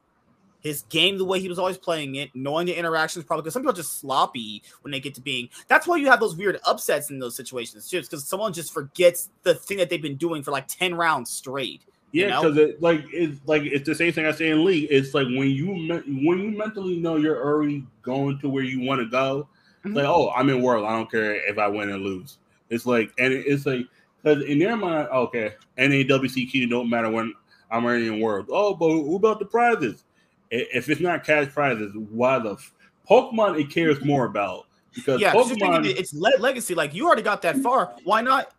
his 0.66 0.82
game 0.88 1.16
the 1.16 1.24
way 1.24 1.38
he 1.38 1.48
was 1.48 1.58
always 1.58 1.78
playing 1.78 2.16
it, 2.16 2.30
knowing 2.34 2.66
the 2.66 2.74
interactions 2.74 3.24
probably 3.24 3.42
because 3.42 3.52
some 3.52 3.62
people 3.62 3.72
are 3.72 3.76
just 3.76 4.00
sloppy 4.00 4.62
when 4.82 4.90
they 4.90 4.98
get 4.98 5.14
to 5.14 5.20
being. 5.20 5.48
That's 5.68 5.86
why 5.86 5.96
you 5.96 6.06
have 6.06 6.18
those 6.18 6.34
weird 6.34 6.58
upsets 6.64 7.10
in 7.10 7.18
those 7.18 7.36
situations 7.36 7.88
too. 7.88 8.00
because 8.00 8.26
someone 8.26 8.52
just 8.52 8.72
forgets 8.72 9.30
the 9.44 9.54
thing 9.54 9.78
that 9.78 9.90
they've 9.90 10.02
been 10.02 10.16
doing 10.16 10.42
for 10.42 10.50
like 10.50 10.66
10 10.66 10.94
rounds 10.94 11.30
straight. 11.30 11.82
you 12.10 12.22
Yeah, 12.22 12.30
know? 12.30 12.42
because 12.42 12.56
it 12.58 12.82
like 12.82 13.04
it's 13.12 13.40
like 13.46 13.62
it's 13.62 13.86
the 13.86 13.94
same 13.94 14.12
thing 14.12 14.26
I 14.26 14.32
say 14.32 14.50
in 14.50 14.64
league. 14.64 14.88
It's 14.90 15.14
like 15.14 15.26
when 15.26 15.50
you 15.50 15.68
when 15.68 16.38
you 16.40 16.50
mentally 16.50 16.98
know 16.98 17.16
you're 17.16 17.40
already 17.40 17.86
going 18.02 18.40
to 18.40 18.48
where 18.48 18.64
you 18.64 18.80
want 18.80 19.00
to 19.00 19.06
go. 19.06 19.48
Like, 19.94 20.06
oh, 20.06 20.30
I'm 20.30 20.48
in 20.48 20.62
world. 20.62 20.86
I 20.86 20.92
don't 20.92 21.10
care 21.10 21.34
if 21.48 21.58
I 21.58 21.68
win 21.68 21.90
or 21.90 21.98
lose. 21.98 22.38
It's 22.70 22.86
like, 22.86 23.12
and 23.18 23.32
it's 23.32 23.66
like 23.66 23.86
because 24.22 24.44
in 24.44 24.58
their 24.58 24.76
mind, 24.76 25.08
okay, 25.08 25.54
NAWCQ 25.78 26.68
don't 26.68 26.90
matter 26.90 27.10
when 27.10 27.32
I'm 27.70 27.84
already 27.84 28.08
in 28.08 28.20
world. 28.20 28.46
Oh, 28.50 28.74
but 28.74 28.88
who 28.88 29.16
about 29.16 29.38
the 29.38 29.44
prizes? 29.44 30.04
If 30.50 30.88
it's 30.88 31.00
not 31.00 31.24
cash 31.24 31.52
prizes, 31.52 31.92
why 32.10 32.38
the 32.38 32.52
f- 32.52 32.72
Pokemon 33.08 33.60
it 33.60 33.70
cares 33.70 34.04
more 34.04 34.26
about 34.26 34.66
because 34.94 35.20
Yeah, 35.20 35.32
Pokemon 35.32 35.86
it's 35.86 36.14
le- 36.14 36.38
legacy. 36.38 36.74
Like 36.74 36.94
you 36.94 37.06
already 37.06 37.22
got 37.22 37.42
that 37.42 37.56
far. 37.58 37.94
Why 38.04 38.20
not? 38.20 38.52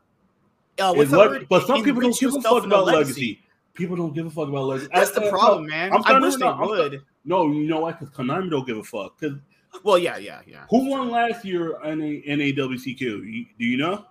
Uh, 0.80 0.94
is 0.96 0.98
what's 0.98 1.12
the 1.12 1.18
what, 1.18 1.50
but 1.50 1.66
some 1.68 1.84
people 1.84 2.02
don't 2.02 2.20
give 2.20 2.36
a 2.36 2.42
fuck 2.42 2.66
about 2.66 2.86
legacy. 2.86 3.42
People 3.74 3.96
don't 3.96 4.14
give 4.14 4.26
a 4.26 4.30
fuck 4.30 4.48
about 4.48 4.66
legacy. 4.66 4.90
That's 4.94 5.18
I- 5.18 5.24
the 5.24 5.30
problem, 5.30 5.68
man. 5.68 5.94
I'm 5.94 6.04
I 6.06 6.20
wish 6.20 6.36
they 6.36 6.52
would. 6.52 7.02
No, 7.26 7.52
you 7.52 7.68
know 7.68 7.82
why? 7.82 7.92
Because 7.92 8.10
Konami 8.10 8.50
don't 8.50 8.66
give 8.66 8.78
a 8.78 8.84
fuck. 8.84 9.20
Because 9.20 9.38
Well, 9.84 9.98
yeah, 9.98 10.18
yeah, 10.18 10.42
yeah. 10.48 10.66
who 10.70 10.90
won 10.90 11.10
last 11.10 11.46
year 11.46 11.80
in 11.84 12.02
a 12.02 12.22
NAWCQ? 12.22 13.00
You, 13.02 13.46
do 13.60 13.66
you 13.66 13.78
know? 13.78 14.06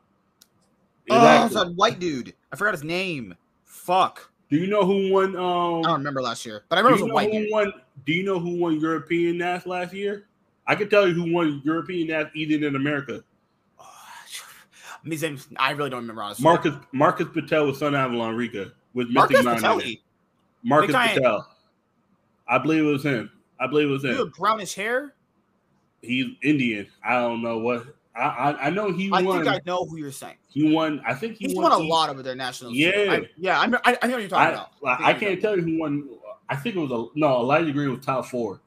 Oh, 1.11 1.45
it's 1.47 1.55
that 1.55 1.75
white 1.75 1.99
dude. 1.99 2.35
I 2.53 2.57
forgot 2.57 2.75
his 2.75 2.85
name. 2.85 3.35
Fuck. 3.65 4.31
Do 4.51 4.57
you 4.57 4.67
know 4.67 4.85
who 4.85 5.13
won? 5.13 5.37
Um, 5.37 5.81
I 5.81 5.89
don't 5.89 5.99
remember 5.99 6.23
last 6.23 6.47
year, 6.47 6.65
but 6.69 6.79
I 6.79 6.81
remember 6.81 6.97
it 6.97 7.01
you 7.01 7.05
was 7.07 7.11
a 7.11 7.15
white 7.15 7.33
who 7.33 7.41
dude. 7.41 7.53
won? 7.53 7.73
Do 8.05 8.13
you 8.13 8.23
know 8.25 8.39
who 8.39 8.57
won 8.59 8.81
European 8.81 9.39
NAS 9.39 9.67
last 9.67 9.93
year? 9.93 10.27
I 10.67 10.75
can 10.75 10.89
tell 10.89 11.07
you 11.09 11.15
who 11.15 11.33
won 11.33 11.63
European 11.65 12.09
NAS 12.09 12.27
even 12.35 12.63
in 12.65 12.77
America. 12.77 13.23
His 15.05 15.23
name- 15.23 15.39
I 15.57 15.73
really 15.73 15.91
don't 15.91 16.01
remember 16.03 16.23
honestly. 16.23 16.45
Marcus 16.45 16.75
Marcus 16.93 17.27
Patel 17.33 17.67
with 17.67 17.77
Sun 17.77 17.95
Avalon 17.95 18.35
Rikka 18.37 18.73
with 18.95 19.09
Mystic 19.11 19.45
Marcus 19.45 19.45
Nine. 19.45 19.55
in 19.55 19.59
it. 19.59 19.63
Patelli. 19.63 20.01
Marcus 20.63 20.95
Patel. 20.97 21.49
I 22.49 22.59
believe 22.59 22.85
it 22.85 22.87
was 22.89 23.03
him. 23.05 23.31
I 23.59 23.67
believe 23.67 23.89
it 23.89 23.93
was 23.93 24.05
him. 24.05 24.17
have 24.17 24.33
brownish 24.33 24.75
hair. 24.75 25.15
He's 26.03 26.27
Indian. 26.43 26.87
I 27.05 27.15
don't 27.21 27.43
know 27.43 27.59
what. 27.59 27.87
I 28.15 28.21
I, 28.21 28.67
I 28.67 28.71
know 28.71 28.93
he 28.93 29.11
I 29.13 29.23
won. 29.23 29.45
think 29.45 29.55
I 29.55 29.61
know 29.67 29.85
who 29.85 29.97
you're 29.99 30.13
saying. 30.13 30.37
he 30.49 30.73
won. 30.73 31.03
I 31.07 31.15
think 31.15 31.37
he 31.37 31.47
He's 31.49 31.57
won, 31.57 31.71
won 31.71 31.81
a 31.81 31.85
E- 31.85 31.89
lot 31.89 32.09
of 32.11 32.23
their 32.25 32.35
nationals. 32.35 32.75
too. 32.75 32.81
Yeah. 32.81 33.13
I, 33.13 33.29
yeah. 33.37 33.59
I, 33.61 33.65
I, 33.93 33.99
I 34.03 34.07
know 34.07 34.15
what 34.15 34.21
you're 34.21 34.29
talking 34.29 34.37
I, 34.37 34.51
about. 34.51 34.71
I, 35.01 35.11
I 35.11 35.15
can't 35.15 35.41
tell 35.41 35.57
you 35.57 35.63
who 35.63 35.79
won. 35.79 36.09
I 36.49 36.57
think 36.57 36.77
it 36.77 36.79
was 36.79 36.91
a 36.93 37.19
no. 37.19 37.41
Elijah 37.41 37.73
Green 37.73 37.91
was 37.91 38.05
top 38.05 38.27
four. 38.27 38.61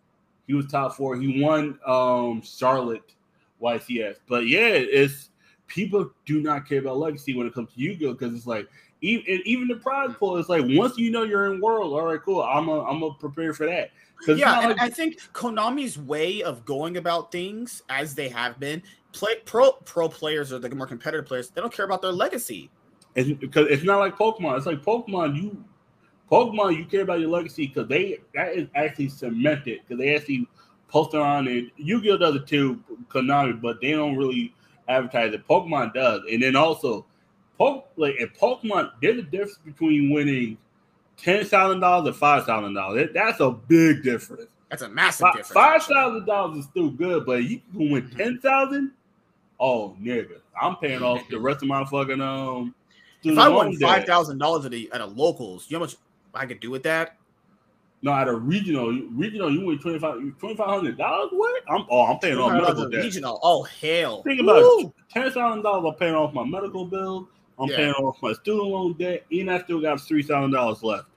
He 0.48 0.54
was 0.54 0.68
top 0.68 0.96
four. 0.96 1.15
He 1.15 1.42
won 1.42 1.80
um 1.86 2.42
Charlotte 2.44 3.04
YCS. 3.62 4.18
But 4.28 4.48
yeah, 4.48 4.68
it's 4.70 5.30
people 5.68 6.12
do 6.26 6.42
not 6.42 6.68
care 6.68 6.80
about 6.80 6.98
legacy 6.98 7.36
when 7.36 7.46
it 7.48 7.54
comes 7.54 7.72
to 7.74 7.80
Yu-Gi-Oh 7.80 8.13
because 8.13 8.36
it's 8.36 8.48
like 8.48 8.68
even 9.02 9.42
even 9.46 9.68
the 9.68 9.76
prize 9.76 10.12
pool. 10.20 10.38
It's 10.38 10.50
like 10.50 10.65
once 10.68 10.98
you 10.98 11.10
know 11.12 11.24
you're 11.24 11.54
in 11.54 11.62
world, 11.62 11.94
all 11.94 12.04
right, 12.04 12.22
cool. 12.22 12.42
I'm 12.42 12.68
a, 12.68 12.84
I'm 12.84 13.00
gonna 13.00 13.13
prepare 13.20 13.54
for 13.54 13.65
that. 13.65 13.92
Yeah, 14.27 14.60
and 14.60 14.69
like, 14.71 14.82
I 14.82 14.89
think 14.89 15.19
Konami's 15.34 15.97
way 15.97 16.43
of 16.43 16.65
going 16.65 16.97
about 16.97 17.32
things, 17.32 17.82
as 17.89 18.15
they 18.15 18.29
have 18.29 18.60
been, 18.60 18.84
play 19.13 19.36
pro 19.45 19.71
pro 19.71 20.10
players 20.10 20.51
or 20.51 20.60
the 20.60 20.69
more 20.75 20.88
competitive 20.88 21.25
players, 21.25 21.49
they 21.49 21.62
don't 21.62 21.73
care 21.73 21.86
about 21.86 22.01
their 22.01 22.12
legacy. 22.12 22.69
it's, 23.15 23.29
because 23.39 23.67
it's 23.69 23.84
not 23.84 23.99
like 23.99 24.17
Pokemon. 24.17 24.58
It's 24.58 24.65
like 24.65 24.84
Pokemon. 24.84 25.36
You 25.36 25.63
Pokemon, 26.32 26.77
you 26.77 26.86
care 26.86 27.01
about 27.01 27.19
your 27.19 27.29
legacy 27.29 27.67
because 27.67 27.88
they 27.88 28.19
that 28.36 28.55
is 28.55 28.67
actually 28.75 29.10
cemented 29.10 29.82
because 29.88 29.99
they 29.99 30.15
actually 30.15 30.47
post 30.88 31.15
on 31.15 31.47
it. 31.47 31.65
Yu-Gi-Oh 31.77 32.17
does 32.17 32.36
it 32.36 32.47
too, 32.47 32.84
Konami, 33.10 33.60
but 33.60 33.79
they 33.82 33.91
don't 33.91 34.15
really 34.15 34.53
advertise 34.88 35.34
it. 35.34 35.47
Pokemon 35.47 35.93
does, 35.93 36.21
and 36.29 36.41
then 36.41 36.55
also, 36.55 37.05
Poke 37.58 37.89
like 37.95 38.15
in 38.19 38.27
Pokemon, 38.29 38.91
there's 39.01 39.19
a 39.19 39.23
difference 39.23 39.60
between 39.63 40.12
winning 40.12 40.58
ten 41.21 41.45
thousand 41.45 41.79
dollars 41.79 42.08
and 42.08 42.15
five 42.15 42.45
thousand 42.45 42.73
dollars. 42.73 43.10
That's 43.13 43.39
a 43.39 43.51
big 43.51 44.03
difference. 44.03 44.49
That's 44.69 44.82
a 44.84 44.89
massive 44.89 45.19
Fi- 45.27 45.32
difference. 45.32 45.51
Five 45.51 45.84
thousand 45.84 46.25
dollars 46.25 46.58
is 46.60 46.65
still 46.65 46.89
good, 46.89 47.25
but 47.25 47.43
you 47.43 47.62
can 47.71 47.91
win 47.91 48.10
ten 48.12 48.39
thousand. 48.39 48.91
Oh 49.60 49.95
nigga, 50.01 50.39
I'm 50.60 50.75
paying 50.77 51.01
off 51.01 51.21
the 51.29 51.39
rest 51.39 51.62
of 51.62 51.67
my 51.67 51.84
fucking 51.86 52.21
um. 52.21 52.73
If 53.23 53.38
I 53.38 53.49
won 53.49 53.75
five 53.77 54.05
thousand 54.05 54.38
dollars 54.38 54.65
at 54.65 54.73
a 54.73 54.89
at 54.93 55.01
a 55.01 55.05
locals, 55.05 55.65
you 55.69 55.75
know 55.75 55.79
how 55.79 55.86
much 55.86 55.95
I 56.34 56.45
could 56.45 56.60
do 56.60 56.69
with 56.71 56.84
that? 56.84 57.17
No, 58.01 58.13
at 58.13 58.29
a 58.29 58.34
regional, 58.34 58.93
regional, 59.12 59.51
you 59.51 59.65
win 59.65 59.77
twenty 59.79 59.99
five 59.99 60.15
twenty 60.39 60.55
five 60.55 60.67
hundred 60.69 60.97
dollars. 60.97 61.29
What? 61.34 61.63
I'm 61.69 61.86
oh, 61.89 62.05
I'm 62.05 62.19
paying 62.19 62.38
off 62.38 62.53
medical 62.53 62.89
debt. 62.89 63.03
regional. 63.03 63.39
Oh 63.43 63.63
hell! 63.63 64.23
Think 64.23 64.39
about 64.39 64.62
Woo! 64.62 64.79
it. 64.82 64.93
Ten 65.12 65.29
thousand 65.32 65.63
dollars. 65.63 65.91
I'm 65.93 65.99
paying 65.99 66.15
off 66.15 66.34
my 66.34 66.45
medical 66.45 66.86
bill. 66.86 67.27
I'm 67.58 67.67
Yeah. 67.69 67.75
paying 67.75 67.93
off 67.95 68.15
my 68.21 68.32
student 68.32 68.69
loan 68.69 68.93
debt, 68.93 69.25
and 69.29 69.51
I 69.51 69.62
still 69.63 69.82
got 69.82 69.99
three 69.99 70.23
thousand 70.23 70.51
dollars 70.51 70.82
left. 70.82 71.09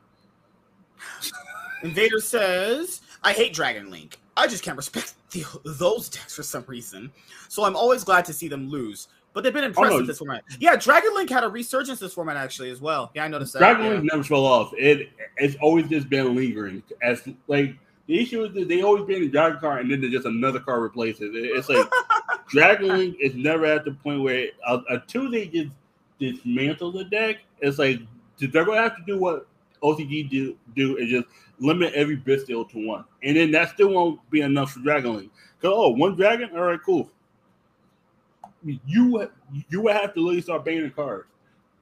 Invader 1.83 2.21
says 2.21 3.01
I 3.23 3.33
hate 3.33 3.53
Dragon 3.55 3.91
Link. 3.91 4.19
I 4.37 4.47
just 4.47 4.63
can't 4.63 4.77
respect 4.77 5.15
the, 5.31 5.45
those 5.65 6.09
decks 6.09 6.35
for 6.37 6.43
some 6.43 6.65
reason. 6.67 7.11
So 7.49 7.65
I'm 7.65 7.77
always 7.77 8.05
glad 8.05 8.25
to 8.27 8.33
see 8.33 8.49
them 8.49 8.69
lose. 8.69 9.09
But 9.35 9.45
they've 9.45 9.53
been 9.53 9.65
impressive 9.65 9.95
Oh, 9.95 10.01
no. 10.01 10.07
this 10.07 10.19
format. 10.19 10.45
Yeah, 10.59 10.77
Dragon 10.77 11.15
Link 11.15 11.31
had 11.31 11.43
a 11.43 11.49
resurgence 11.49 11.99
this 11.99 12.13
format 12.13 12.37
actually 12.37 12.71
as 12.71 12.83
well. 12.83 13.11
Yeah, 13.15 13.25
I 13.25 13.29
noticed 13.29 13.55
that. 13.55 13.61
Dragon 13.61 13.85
yeah. 13.85 13.91
Link 13.93 14.05
never 14.13 14.25
fell 14.25 14.45
off. 14.45 14.73
It 14.77 15.09
it's 15.39 15.57
always 15.63 15.89
just 15.89 16.11
been 16.11 16.35
lingering. 16.37 16.83
As 17.03 17.27
like 17.47 17.75
the 18.07 18.21
issue 18.21 18.45
is 18.45 18.53
that 18.55 18.69
they 18.69 18.83
always 18.83 19.05
been 19.07 19.23
a 19.23 19.29
Dragon 19.29 19.59
card 19.59 19.83
and 19.83 19.91
then 19.91 20.01
there's 20.03 20.13
just 20.13 20.27
another 20.27 20.61
card 20.61 20.83
replaces 20.83 21.35
it. 21.35 21.39
It's 21.39 21.69
like 21.71 21.89
Dragon 22.49 22.89
Link 22.89 23.17
is 23.21 23.35
never 23.35 23.65
at 23.65 23.87
the 23.87 23.93
point 23.93 24.21
where 24.23 24.49
uh, 24.67 24.81
until 24.91 25.31
they 25.31 25.47
just 25.47 25.71
dismantle 26.19 26.93
the 26.93 27.05
deck, 27.05 27.37
it's 27.61 27.79
like 27.79 28.01
they're 28.39 28.65
gonna 28.67 28.83
have 28.83 28.97
to 28.97 29.03
do 29.07 29.19
what 29.19 29.47
OCG 29.83 30.31
do 30.31 30.57
do 30.75 30.97
is 30.97 31.11
just 31.11 31.27
limit 31.59 31.93
every 31.95 32.17
Bystial 32.17 32.69
to 32.71 32.87
one, 32.87 33.05
and 33.23 33.37
then 33.37 33.51
that 33.53 33.71
still 33.71 33.91
won't 33.91 34.31
be 34.31 34.41
enough 34.41 34.73
for 34.73 34.81
Dragon 34.81 35.17
Link. 35.17 35.33
Cause 35.61 35.73
oh, 35.73 35.91
one 35.91 36.17
dragon, 36.17 36.51
all 36.57 36.63
right, 36.63 36.81
cool. 36.85 37.09
You 38.65 39.29
you 39.69 39.81
would 39.81 39.95
have 39.95 40.15
to 40.15 40.21
really 40.21 40.41
start 40.41 40.65
banning 40.65 40.91
cards. 40.91 41.27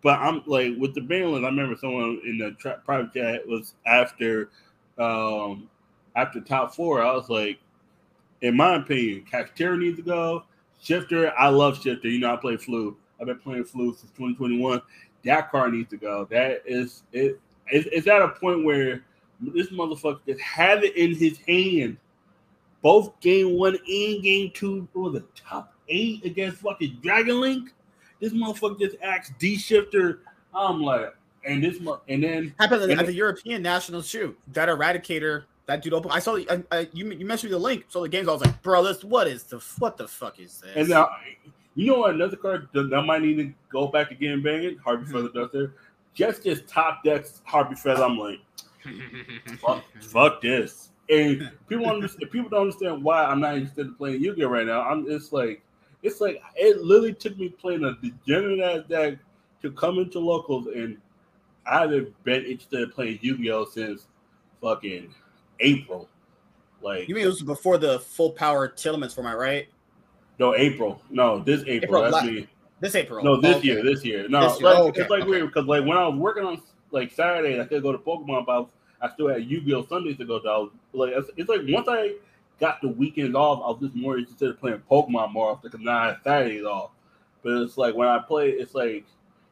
But 0.03 0.19
I'm 0.19 0.43
like 0.47 0.75
with 0.79 0.95
the 0.95 1.01
ban 1.01 1.33
list. 1.33 1.45
I 1.45 1.49
remember 1.49 1.77
someone 1.77 2.21
in 2.25 2.39
the 2.39 2.53
tra- 2.53 2.81
private 2.85 3.13
chat 3.13 3.47
was 3.47 3.75
after, 3.87 4.51
um, 4.99 5.69
after 6.17 6.41
top 6.41 6.75
four. 6.75 7.03
I 7.03 7.13
was 7.13 7.29
like, 7.29 7.59
in 8.43 8.57
my 8.57 8.77
opinion, 8.77 9.25
Kashtira 9.31 9.79
needs 9.79 9.97
to 9.97 10.03
go. 10.03 10.45
Shifter, 10.81 11.33
I 11.39 11.49
love 11.49 11.83
Shifter. 11.83 12.09
You 12.09 12.21
know, 12.21 12.33
I 12.33 12.37
play 12.37 12.57
Floo. 12.57 12.97
I've 13.21 13.27
been 13.27 13.39
playing 13.39 13.65
Floo 13.65 13.95
since 13.95 14.11
2021. 14.13 14.81
That 15.25 15.51
card 15.51 15.75
needs 15.75 15.91
to 15.91 15.99
go. 15.99 16.27
That 16.31 16.63
is 16.65 17.03
it. 17.13 17.39
It's 17.72 18.06
at 18.06 18.22
a 18.22 18.28
point 18.28 18.64
where 18.64 19.02
this 19.40 19.68
motherfucker 19.68 20.20
just 20.26 20.40
had 20.40 20.85
it 20.85 20.96
in 20.96 21.14
his 21.14 21.38
hand. 21.38 21.96
Both 22.83 23.18
game 23.20 23.59
one 23.59 23.74
and 23.76 24.22
game 24.22 24.50
two 24.54 24.88
were 24.94 25.11
the 25.11 25.24
top 25.37 25.74
eight 25.88 26.24
against 26.24 26.59
fucking 26.59 26.98
Dragon 27.02 27.40
Link. 27.40 27.72
This 28.20 28.33
motherfucker 28.33 28.78
just 28.78 28.96
asked 29.02 29.38
D 29.38 29.56
Shifter. 29.56 30.20
I'm 30.54 30.80
like, 30.83 31.14
and 31.44 31.62
this 31.62 31.80
mo- 31.80 32.00
and 32.09 32.22
then 32.22 32.54
Happened 32.59 32.83
at, 32.83 32.90
And 32.90 32.98
at 33.00 33.04
it- 33.04 33.09
the 33.09 33.14
European 33.14 33.62
National 33.62 34.02
shoot. 34.02 34.38
That 34.52 34.68
Eradicator, 34.68 35.44
that 35.66 35.83
dude 35.83 35.92
open. 35.92 36.11
I 36.11 36.18
saw. 36.18 36.37
I, 36.37 36.62
I, 36.72 36.88
you 36.92 37.11
you 37.12 37.24
mentioned 37.26 37.52
the 37.52 37.59
link. 37.59 37.85
So 37.88 38.02
the 38.02 38.09
games. 38.09 38.28
I 38.28 38.33
was 38.33 38.40
like, 38.44 38.62
bro, 38.62 38.83
this 38.83 39.04
what 39.04 39.26
is 39.26 39.44
the 39.44 39.59
what 39.78 39.96
the 39.96 40.09
fuck 40.09 40.38
is 40.40 40.61
this? 40.61 40.72
and 40.74 40.88
now 40.88 41.11
you 41.74 41.87
know 41.92 42.00
what 42.00 42.14
another 42.14 42.37
card 42.37 42.68
that, 42.72 43.02
might 43.06 43.22
need 43.22 43.37
to 43.37 43.52
go 43.70 43.87
back 43.88 44.09
to 44.09 44.14
getting 44.14 44.42
banging. 44.42 44.76
Harpie 44.78 45.06
Feather 45.11 45.28
Duster. 45.28 45.74
Just 46.14 46.44
just 46.44 46.66
top 46.66 47.05
decks 47.05 47.42
Harpie 47.49 47.79
Feather. 47.79 48.05
I'm 48.05 48.18
like, 48.18 48.40
fuck, 49.59 49.85
fuck 50.01 50.40
this. 50.40 50.90
And 51.09 51.51
people 51.68 51.88
understand. 51.88 52.31
People 52.31 52.51
don't 52.51 52.62
understand 52.62 53.03
why 53.03 53.25
I'm 53.25 53.40
not 53.40 53.55
interested 53.55 53.87
in 53.87 53.94
playing 53.94 54.23
Yu-Gi-Oh 54.23 54.49
right 54.49 54.66
now. 54.66 54.83
I'm 54.83 55.11
it's 55.11 55.33
like 55.33 55.62
it's 56.03 56.20
like 56.20 56.42
it 56.57 56.83
literally 56.83 57.14
took 57.14 57.37
me 57.38 57.49
playing 57.49 57.85
a 57.85 57.96
degenerate 58.01 58.61
ass 58.61 58.88
deck 58.88 59.18
to 59.62 59.70
come 59.73 59.99
into 59.99 60.18
locals, 60.18 60.66
and 60.66 60.99
I 61.66 61.81
haven't 61.81 62.25
been 62.25 62.44
interested 62.44 62.83
in 62.83 62.90
playing 62.90 63.18
Yu-Gi-Oh 63.23 63.66
since 63.66 64.07
fucking 64.61 65.14
April. 65.61 66.09
Like 66.83 67.09
you 67.09 67.14
mean 67.14 67.25
it 67.25 67.29
was 67.29 67.42
before 67.42 67.79
the 67.79 68.01
full 68.01 68.31
power 68.31 68.68
Tillemans 68.68 69.20
my 69.23 69.35
right? 69.35 69.68
no 70.40 70.57
April, 70.57 71.01
no 71.11 71.38
this 71.38 71.61
April. 71.66 72.01
April, 72.01 72.03
That's 72.03 72.14
la- 72.14 72.23
me. 72.23 72.49
This 72.81 72.95
April. 72.95 73.23
No, 73.25 73.40
this 73.40 73.57
Oh, 73.57 73.59
okay. 73.59 73.66
year, 73.69 73.83
this 73.85 74.05
year. 74.05 74.29
No, 74.29 74.49
This 74.49 74.61
year. 74.61 74.71
like, 74.71 74.79
Oh, 74.79 74.88
okay, 74.88 75.01
it's 75.03 75.11
like 75.11 75.23
okay. 75.23 75.31
weird 75.31 75.47
because 75.49 75.66
like 75.66 75.85
when 75.85 75.97
I 75.99 76.07
was 76.09 76.19
working 76.19 76.45
on 76.45 76.61
like 76.90 77.12
Saturdays, 77.12 77.61
I 77.61 77.64
could 77.66 77.83
go 77.83 77.93
to 77.93 77.99
Pokemon, 77.99 78.47
but 78.47 78.53
I, 78.53 78.59
was, 78.61 78.69
I 79.03 79.09
still 79.11 79.29
had 79.29 79.45
Yu-Gi-Oh 79.45 79.87
Sundays 79.87 80.16
to 80.19 80.25
go 80.25 80.38
to. 80.40 80.49
I 80.49 80.59
was, 80.59 80.71
like 80.93 81.12
it's, 81.14 81.31
it's 81.37 81.49
like 81.49 81.61
once 81.69 81.88
I 81.88 82.14
got 82.59 82.81
the 82.81 82.88
weekends 82.88 83.35
off, 83.37 83.61
I 83.64 83.69
was 83.71 83.79
just 83.81 83.95
more 83.95 84.19
interested 84.19 84.49
in 84.51 84.57
playing 84.57 84.83
Pokemon 84.90 85.33
more 85.33 85.51
often 85.51 85.71
because 85.71 85.85
now 85.85 85.99
I 85.99 86.07
have 86.09 86.19
Saturdays 86.25 86.64
off. 86.64 86.90
But 87.43 87.53
it's 87.62 87.77
like 87.79 87.95
when 87.95 88.09
I 88.09 88.19
play, 88.19 88.51
it's 88.51 88.75
like 88.75 89.05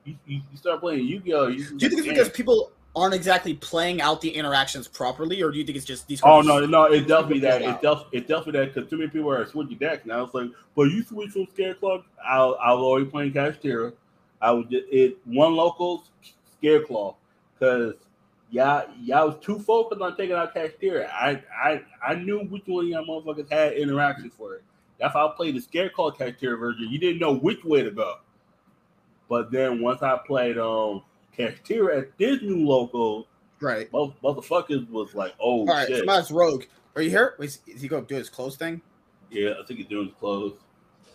you, 0.04 0.16
you, 0.26 0.40
you 0.50 0.56
start 0.56 0.80
playing 0.80 1.06
Yu-Gi-Oh. 1.06 1.48
You, 1.48 1.64
Do 1.64 1.86
you 1.86 1.90
think 1.90 1.92
it's 1.92 2.02
because 2.08 2.28
people 2.30 2.72
aren't 2.96 3.14
exactly 3.14 3.54
playing 3.54 4.00
out 4.00 4.20
the 4.20 4.30
interactions 4.30 4.88
properly, 4.88 5.42
or 5.42 5.50
do 5.50 5.58
you 5.58 5.64
think 5.64 5.76
it's 5.76 5.86
just 5.86 6.06
these? 6.08 6.20
Oh 6.22 6.40
no, 6.40 6.64
no, 6.66 6.84
it 6.84 7.06
definitely 7.06 7.40
that. 7.40 7.62
it 7.62 7.80
definitely, 7.80 8.18
it's 8.18 8.28
definitely 8.28 8.52
that 8.60 8.74
because 8.74 8.90
too 8.90 8.96
many 8.96 9.10
people 9.10 9.30
are 9.30 9.46
switching 9.46 9.78
decks 9.78 10.06
now. 10.06 10.24
It's 10.24 10.34
like, 10.34 10.50
but 10.74 10.84
you 10.84 11.02
switch 11.02 11.30
from 11.30 11.46
Scareclaw. 11.46 12.02
I'll, 12.24 12.58
I 12.60 12.72
was 12.72 12.82
always 12.82 13.08
playing 13.08 13.32
Kashtira. 13.32 13.92
I 14.40 14.52
would 14.52 14.70
just, 14.70 14.86
it 14.90 15.18
one 15.24 15.54
locals 15.54 16.10
Scareclaw 16.62 17.14
because 17.58 17.94
y'all 18.50 18.88
y'all 19.00 19.28
was 19.28 19.36
too 19.40 19.58
focused 19.58 20.00
on 20.00 20.16
taking 20.16 20.36
out 20.36 20.54
Kashtira. 20.54 21.08
I 21.10 21.42
I 21.62 21.82
I 22.06 22.14
knew 22.14 22.40
which 22.40 22.62
one 22.66 22.84
of 22.84 22.90
y'all 22.90 23.04
motherfuckers 23.04 23.50
had 23.50 23.74
interactions 23.74 24.32
for 24.36 24.54
it. 24.56 24.62
That's 24.98 25.12
how 25.12 25.28
I 25.28 25.36
played 25.36 25.54
the 25.54 25.60
Scareclaw 25.60 26.16
Kashtira 26.16 26.58
version. 26.58 26.88
You 26.90 26.98
didn't 26.98 27.20
know 27.20 27.34
which 27.34 27.64
way 27.64 27.82
to 27.82 27.90
go. 27.90 28.16
But 29.28 29.52
then 29.52 29.80
once 29.80 30.02
I 30.02 30.18
played 30.26 30.58
um 30.58 31.02
Kashtira 31.38 31.98
at 31.98 32.18
this 32.18 32.42
new 32.42 32.66
local, 32.66 33.26
right. 33.60 33.90
both 33.90 34.14
motherfuckers 34.22 34.88
was 34.90 35.14
like, 35.14 35.34
oh 35.40 35.60
All 35.60 35.66
right, 35.66 35.88
shit. 35.88 35.98
so 35.98 36.04
now 36.04 36.22
Rogue. 36.30 36.64
Are 36.96 37.02
you 37.02 37.10
here? 37.10 37.34
Wait, 37.38 37.58
is 37.66 37.80
he 37.80 37.86
going 37.86 38.04
to 38.04 38.08
do 38.08 38.18
his 38.18 38.28
close 38.28 38.56
thing? 38.56 38.80
Yeah, 39.30 39.52
I 39.62 39.66
think 39.66 39.78
he's 39.78 39.88
doing 39.88 40.06
his 40.06 40.14
clothes. 40.18 40.54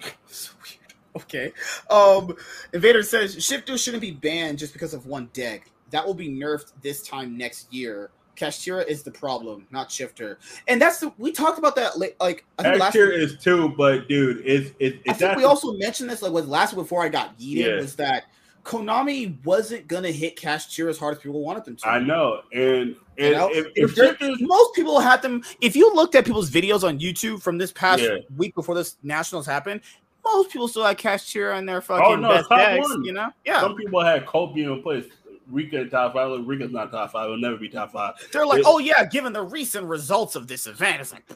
So 0.27 0.51
weird. 0.63 0.93
Okay. 1.23 1.53
Um, 1.89 2.35
Invader 2.73 3.03
says 3.03 3.43
Shifter 3.43 3.77
shouldn't 3.77 4.01
be 4.01 4.11
banned 4.11 4.57
just 4.57 4.73
because 4.73 4.93
of 4.93 5.05
one 5.05 5.29
deck. 5.33 5.69
That 5.91 6.05
will 6.05 6.13
be 6.13 6.27
nerfed 6.27 6.71
this 6.81 7.07
time 7.07 7.37
next 7.37 7.71
year. 7.73 8.09
Kashtira 8.35 8.85
is 8.87 9.03
the 9.03 9.11
problem, 9.11 9.67
not 9.71 9.91
Shifter. 9.91 10.39
And 10.67 10.81
that's 10.81 10.99
the 10.99 11.13
we 11.17 11.31
talked 11.31 11.59
about 11.59 11.75
that 11.75 11.99
like, 11.99 12.15
like 12.19 12.45
I 12.57 12.63
think 12.63 12.79
last 12.79 12.87
X 12.89 12.93
tier 12.95 13.11
is 13.11 13.37
two, 13.37 13.69
but 13.77 14.09
dude, 14.09 14.41
it's 14.43 14.71
it's, 14.79 14.97
I 15.07 15.13
think 15.13 15.37
we 15.37 15.43
also 15.43 15.73
mentioned 15.73 16.09
this 16.09 16.21
like 16.21 16.31
was 16.31 16.47
last 16.47 16.73
before 16.73 17.03
I 17.03 17.09
got 17.09 17.37
yeeted 17.37 17.65
Yeah. 17.67 17.75
was 17.75 17.95
that 17.97 18.25
Konami 18.63 19.43
wasn't 19.43 19.87
gonna 19.87 20.11
hit 20.11 20.37
Kashtira 20.37 20.89
as 20.89 20.97
hard 20.97 21.17
as 21.17 21.21
people 21.21 21.41
wanted 21.41 21.65
them 21.65 21.75
to. 21.77 21.87
I 21.87 21.99
know, 21.99 22.41
and 22.53 22.89
You 22.89 22.97
and 23.17 23.33
know? 23.33 23.49
if, 23.51 23.67
If 23.75 23.97
if 23.97 24.41
Most 24.41 24.73
people 24.73 24.99
had 24.99 25.21
them. 25.21 25.43
If 25.61 25.75
you 25.75 25.93
looked 25.93 26.15
at 26.15 26.25
people's 26.25 26.49
videos 26.49 26.83
on 26.87 26.99
YouTube 26.99 27.41
from 27.41 27.57
this 27.57 27.71
past 27.71 28.01
Yeah. 28.01 28.17
week 28.37 28.55
before 28.55 28.75
this 28.75 28.95
nationals 29.03 29.45
happened, 29.45 29.81
most 30.23 30.51
people 30.51 30.67
still 30.69 30.85
had 30.85 30.97
Kashtira 30.97 31.57
on 31.57 31.65
their 31.65 31.77
oh, 31.77 31.81
fucking 31.81 32.05
Oh, 32.05 32.15
no, 32.15 32.29
best 32.29 32.49
decks. 32.49 32.87
You 33.03 33.11
know, 33.11 33.29
yeah. 33.45 33.59
some 33.59 33.75
people 33.75 34.01
had 34.01 34.25
Kobe 34.25 34.61
in 34.61 34.81
place. 34.81 35.05
Rikka 35.51 35.73
in 35.73 35.89
top 35.89 36.13
five. 36.13 36.29
Look, 36.29 36.47
Rikka's 36.47 36.71
not 36.71 36.89
top 36.91 37.11
five. 37.11 37.25
It'll 37.25 37.37
never 37.37 37.57
be 37.57 37.67
top 37.67 37.91
five. 37.91 38.13
They're 38.31 38.45
like, 38.45 38.63
oh 38.65 38.79
yeah, 38.79 39.05
given 39.05 39.33
the 39.33 39.43
recent 39.43 39.85
results 39.85 40.35
of 40.37 40.47
this 40.47 40.67
event, 40.67 41.01
it's 41.01 41.11
like 41.11 41.27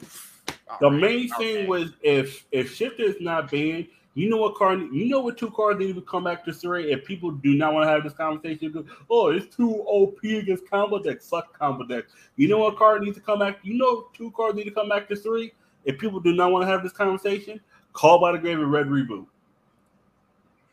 The 0.80 0.90
right, 0.90 0.92
main 1.00 1.30
okay. 1.34 1.54
thing 1.56 1.66
was 1.68 1.90
if 2.00 2.46
if 2.50 2.74
Shifter 2.74 3.02
is 3.02 3.16
not 3.20 3.50
banned, 3.50 3.88
you 4.18 4.28
know 4.28 4.36
what 4.36 4.54
card? 4.54 4.80
You 4.92 5.06
know 5.06 5.20
what 5.20 5.38
two 5.38 5.50
cards 5.50 5.78
need 5.78 5.94
to 5.94 6.02
come 6.02 6.24
back 6.24 6.44
to 6.44 6.52
three. 6.52 6.92
If 6.92 7.04
people 7.04 7.30
do 7.30 7.54
not 7.54 7.72
want 7.72 7.86
to 7.86 7.92
have 7.92 8.02
this 8.02 8.14
conversation, 8.14 8.72
go, 8.72 8.84
oh, 9.10 9.28
it's 9.30 9.54
too 9.54 9.82
OP 9.86 10.22
against 10.24 10.68
combo 10.68 10.98
decks. 10.98 11.28
Fuck 11.28 11.58
combo 11.58 11.84
decks. 11.84 12.12
You 12.36 12.48
know 12.48 12.58
what 12.58 12.76
card 12.76 13.02
needs 13.02 13.16
to 13.16 13.22
come 13.22 13.40
back? 13.40 13.58
You 13.62 13.74
know 13.74 14.08
two 14.14 14.30
cards 14.32 14.56
need 14.56 14.64
to 14.64 14.70
come 14.70 14.88
back 14.88 15.08
to 15.08 15.16
three. 15.16 15.52
If 15.84 15.98
people 15.98 16.20
do 16.20 16.32
not 16.32 16.52
want 16.52 16.62
to 16.62 16.66
have 16.66 16.82
this 16.82 16.92
conversation, 16.92 17.60
call 17.92 18.20
by 18.20 18.32
the 18.32 18.38
grave 18.38 18.58
and 18.58 18.70
red 18.70 18.86
reboot. 18.86 19.26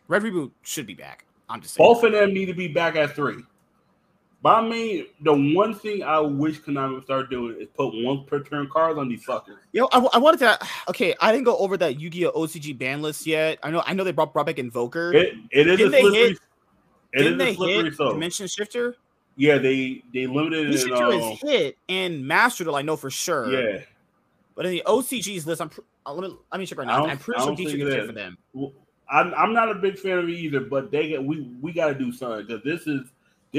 Red 0.08 0.22
Reboot 0.22 0.52
should 0.62 0.86
be 0.86 0.94
back. 0.94 1.26
I'm 1.50 1.62
just 1.62 1.76
saying. 1.76 1.88
Both 1.88 2.04
of 2.04 2.12
them 2.12 2.34
need 2.34 2.46
to 2.46 2.54
be 2.54 2.68
back 2.68 2.96
at 2.96 3.16
three. 3.16 3.44
But 4.46 4.64
I 4.64 4.70
mean, 4.70 5.08
the 5.22 5.34
one 5.34 5.74
thing 5.74 6.04
I 6.04 6.20
wish 6.20 6.62
Konami 6.62 6.94
would 6.94 7.04
start 7.06 7.32
doing 7.32 7.60
is 7.60 7.68
put 7.76 7.88
one 8.04 8.26
per 8.26 8.44
turn 8.44 8.70
cards 8.70 9.00
on 9.00 9.10
these 9.10 9.26
fuckers. 9.26 9.58
You 9.72 9.82
know, 9.82 9.90
I, 9.92 9.98
I 10.14 10.18
wanted 10.20 10.38
to. 10.42 10.60
Okay, 10.88 11.16
I 11.20 11.32
didn't 11.32 11.46
go 11.46 11.58
over 11.58 11.78
that 11.78 12.00
Yu-Gi-Oh 12.00 12.32
OCG 12.32 12.78
ban 12.78 13.02
list 13.02 13.26
yet. 13.26 13.58
I 13.64 13.72
know, 13.72 13.82
I 13.88 13.96
know 13.96 14.04
they 14.04 14.12
brought, 14.12 14.34
brought 14.34 14.46
back 14.46 14.60
Invoker. 14.60 15.12
It, 15.16 15.34
it 15.50 15.66
is 15.68 15.80
Didn't 15.80 15.96
a 15.96 16.00
slippery. 16.00 16.20
hit- 16.20 16.32
it 17.14 17.18
Didn't 17.18 17.42
is 17.42 17.58
they 17.58 17.74
hit 17.84 17.96
so. 17.96 18.12
Dimension 18.12 18.46
Shifter? 18.46 18.96
Yeah, 19.36 19.58
they 19.58 20.04
they 20.14 20.28
limited 20.28 20.70
it. 20.76 20.78
Shifter 20.78 21.12
In, 21.14 21.22
is 21.22 21.42
hit 21.42 21.78
and 21.90 22.28
Master 22.28 22.66
Duel, 22.66 22.76
I 22.76 22.84
know 22.84 22.98
for 22.98 23.10
sure. 23.10 23.52
yeah, 23.52 23.80
But 24.54 24.68
in 24.68 24.74
the 24.74 24.84
OCG's 24.86 25.48
list, 25.48 25.60
I'm 25.60 25.70
pr- 25.70 25.82
uh, 26.06 26.14
let 26.14 26.30
me 26.30 26.38
let 26.52 26.60
me 26.60 26.68
check 26.68 26.78
right 26.78 26.86
now. 26.86 27.08
I'm 27.08 27.18
pretty 27.18 27.42
sure 27.42 27.56
Dietrich 27.56 27.82
it 27.82 27.88
is 27.88 27.94
hit 27.96 28.04
is. 28.04 28.08
for 28.10 28.14
them. 28.14 28.38
Well, 28.54 28.74
I'm 29.10 29.34
I'm 29.34 29.54
not 29.54 29.72
a 29.72 29.74
big 29.76 29.98
fan 29.98 30.20
of 30.20 30.30
it 30.30 30.34
either. 30.34 30.60
But 30.60 30.92
they 30.92 31.08
get 31.08 31.24
we 31.24 31.42
we 31.62 31.74
got 31.74 31.88
to 31.88 31.96
do 31.96 32.12
something 32.12 32.46
because 32.46 32.62
this 32.64 32.86
is. 32.86 33.02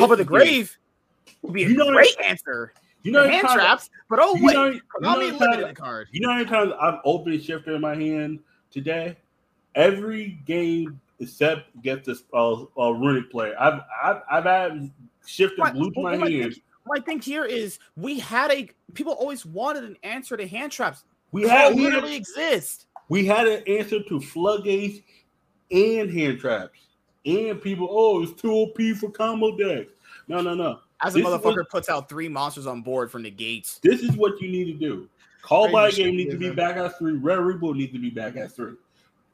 Over 0.02 0.16
the 0.16 0.24
grave 0.24 0.76
would 1.42 1.52
be 1.52 1.64
a 1.64 1.68
You 1.68 1.76
know- 1.76 1.90
great 1.92 2.16
answer. 2.24 2.72
You 3.02 3.12
know, 3.12 3.20
hand 3.20 3.30
many 3.30 3.42
times- 3.42 3.54
traps, 3.54 3.90
but 4.10 4.18
oh 4.20 4.36
wait, 4.40 4.54
know, 4.54 4.66
you 4.66 4.80
know 5.00 5.08
Konami 5.14 5.38
limited 5.38 5.68
the 5.68 5.74
card. 5.74 6.08
You 6.10 6.20
know 6.22 6.30
how 6.30 6.38
many 6.38 6.48
times 6.50 6.72
I've 6.80 6.98
opened 7.04 7.40
shifter 7.42 7.76
in 7.76 7.80
my 7.80 7.94
hand 7.94 8.40
today? 8.72 9.16
Every 9.76 10.40
game 10.44 11.00
except 11.20 11.80
get 11.82 12.04
this 12.04 12.24
uh, 12.34 12.62
uh 12.78 12.90
runic 12.92 13.30
player. 13.30 13.54
I've 13.60 13.80
I've 14.02 14.22
I've 14.30 14.44
had 14.44 14.90
shifter 15.24 15.62
Right, 15.62 15.72
blue 15.74 15.90
to 15.92 16.00
my 16.00 16.16
what 16.16 16.32
hand. 16.32 16.56
My 16.84 16.98
thing 17.00 17.20
here 17.20 17.44
is 17.44 17.78
we 17.96 18.18
had 18.18 18.50
a 18.50 18.68
people 18.94 19.12
always 19.12 19.46
wanted 19.46 19.84
an 19.84 19.96
answer 20.02 20.36
to 20.36 20.46
hand 20.46 20.72
traps. 20.72 21.04
We 21.30 21.42
They 21.44 21.48
had 21.48 21.74
we 21.76 21.82
literally 21.82 22.12
had, 22.12 22.20
exist. 22.20 22.86
we 23.08 23.24
had 23.24 23.46
an 23.46 23.62
answer 23.68 24.02
to 24.02 24.20
floodgates 24.20 24.98
and 25.70 26.10
hand 26.10 26.40
traps. 26.40 26.78
And 27.26 27.60
people, 27.60 27.88
oh, 27.90 28.22
it's 28.22 28.40
too 28.40 28.52
OP 28.52 28.78
for 28.98 29.10
combo 29.10 29.56
decks. 29.56 29.92
No, 30.28 30.40
no, 30.40 30.54
no. 30.54 30.78
As 31.02 31.14
a 31.14 31.18
This 31.18 31.26
is 31.26 31.34
motherfucker 31.34 31.56
what- 31.56 31.68
puts 31.70 31.88
out 31.88 32.08
three 32.08 32.28
monsters 32.28 32.66
on 32.66 32.82
board 32.82 33.10
from 33.10 33.22
the 33.22 33.30
gates. 33.30 33.78
This 33.82 34.02
is 34.02 34.12
what 34.16 34.40
you 34.40 34.48
need 34.48 34.64
to 34.66 34.72
do. 34.74 35.08
Call 35.42 35.64
Crazy 35.70 35.74
by 35.74 35.90
game 36.08 36.16
needs 36.16 36.32
to 36.32 36.38
be 36.38 36.50
back 36.50 36.76
at 36.76 36.98
three. 36.98 37.12
Red 37.12 37.38
Reboot 37.38 37.76
needs 37.76 37.92
to 37.92 37.98
be 38.00 38.10
back 38.10 38.36
at 38.36 38.52
three. 38.52 38.74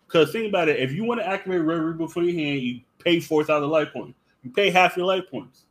Because 0.07 0.31
think 0.33 0.49
about 0.49 0.69
it, 0.69 0.79
if 0.79 0.93
you 0.93 1.05
want 1.05 1.21
to 1.21 1.27
activate 1.27 1.63
Red 1.63 1.79
Reboot 1.81 2.11
for 2.11 2.23
your 2.23 2.35
hand, 2.35 2.61
you 2.61 2.81
pay 2.99 3.19
four 3.21 3.45
thousand 3.45 3.71
life 3.71 3.93
points. 3.93 4.19
You 4.43 4.51
pay 4.51 4.71
half 4.71 4.97
your 4.97 5.07
life 5.07 5.25
points. 5.31 5.63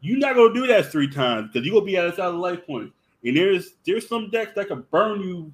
You're 0.00 0.18
not 0.18 0.34
gonna 0.34 0.52
do 0.52 0.66
that 0.66 0.90
three 0.90 1.08
times 1.08 1.50
because 1.52 1.64
you're 1.64 1.74
gonna 1.74 1.86
be 1.86 1.96
at 1.96 2.06
a 2.06 2.12
thousand 2.12 2.40
life 2.40 2.66
points. 2.66 2.92
And 3.24 3.36
there's 3.36 3.74
there's 3.86 4.08
some 4.08 4.30
decks 4.30 4.52
that 4.56 4.66
can 4.66 4.84
burn 4.90 5.20
you 5.20 5.52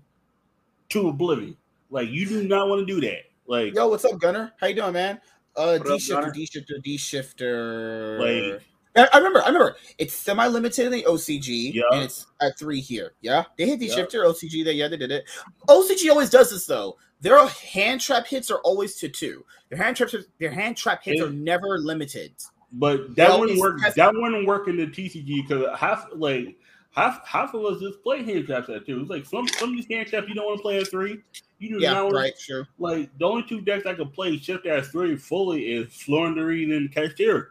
to 0.90 1.08
oblivion. 1.08 1.54
Like 1.90 2.08
you 2.08 2.26
do 2.26 2.44
not 2.48 2.68
want 2.68 2.86
to 2.86 2.86
do 2.86 3.00
that. 3.06 3.24
Like 3.46 3.74
Yo, 3.74 3.88
what's 3.88 4.06
up, 4.06 4.18
Gunner? 4.18 4.52
How 4.58 4.68
you 4.68 4.74
doing, 4.74 4.94
man? 4.94 5.20
Uh, 5.58 5.78
D 5.78 5.98
shifter, 5.98 6.30
D 6.30 6.46
shifter, 6.46 6.78
D 6.78 6.96
shifter. 6.96 8.18
Like- 8.20 8.62
I, 8.96 9.08
I 9.12 9.16
remember, 9.18 9.42
I 9.42 9.46
remember. 9.48 9.76
It's 9.98 10.14
semi-limited 10.14 10.86
in 10.86 10.92
the 10.92 11.02
OCG, 11.04 11.72
Yeah. 11.74 11.82
and 11.92 12.02
it's 12.02 12.26
at 12.40 12.58
three 12.58 12.80
here. 12.80 13.12
Yeah, 13.20 13.44
they 13.56 13.66
hit 13.66 13.78
D 13.80 13.86
Yeah. 13.88 13.94
shifter, 13.94 14.24
OCG. 14.24 14.64
They 14.64 14.72
yeah, 14.72 14.88
they 14.88 14.96
did 14.96 15.10
it. 15.12 15.24
OCG 15.68 16.10
always 16.10 16.30
does 16.30 16.50
this 16.50 16.66
though. 16.66 16.96
Their 17.20 17.46
hand 17.48 18.00
trap 18.00 18.26
hits 18.26 18.50
are 18.50 18.58
always 18.60 18.96
to 18.96 19.08
two. 19.08 19.44
Their 19.68 19.78
hand 19.78 19.96
traps, 19.96 20.14
their 20.40 20.50
hand 20.50 20.76
trap 20.76 21.02
hits 21.04 21.20
are 21.20 21.30
never 21.30 21.78
limited. 21.78 22.32
But 22.72 23.14
that 23.16 23.38
wouldn't 23.38 23.58
work. 23.58 23.80
That 23.94 24.14
wouldn't 24.14 24.46
work 24.46 24.68
in 24.68 24.76
the 24.76 24.86
TCG 24.86 25.46
because 25.46 25.66
half 25.78 26.06
like 26.14 26.56
half 26.90 27.26
half 27.26 27.54
of 27.54 27.64
us 27.64 27.80
just 27.80 28.02
play 28.02 28.22
hand 28.24 28.46
traps 28.46 28.68
at 28.68 28.86
two. 28.86 29.00
It's 29.00 29.10
like 29.10 29.26
some 29.26 29.46
some 29.48 29.70
of 29.70 29.76
these 29.76 29.86
hand 29.90 30.08
traps 30.08 30.28
you 30.28 30.34
don't 30.34 30.46
want 30.46 30.58
to 30.58 30.62
play 30.62 30.78
at 30.78 30.88
three. 30.88 31.20
You 31.58 31.70
do 31.70 31.78
Yeah, 31.80 31.94
not 31.94 32.04
want 32.04 32.16
right, 32.16 32.38
sure. 32.38 32.68
like 32.78 33.10
the 33.18 33.24
only 33.24 33.42
two 33.42 33.60
decks 33.60 33.86
I 33.86 33.94
could 33.94 34.12
play 34.12 34.38
shift 34.38 34.66
at 34.66 34.86
three 34.86 35.16
fully 35.16 35.72
is 35.72 35.88
Florendary 35.88 36.74
and 36.76 36.90
Kashtira. 36.92 37.46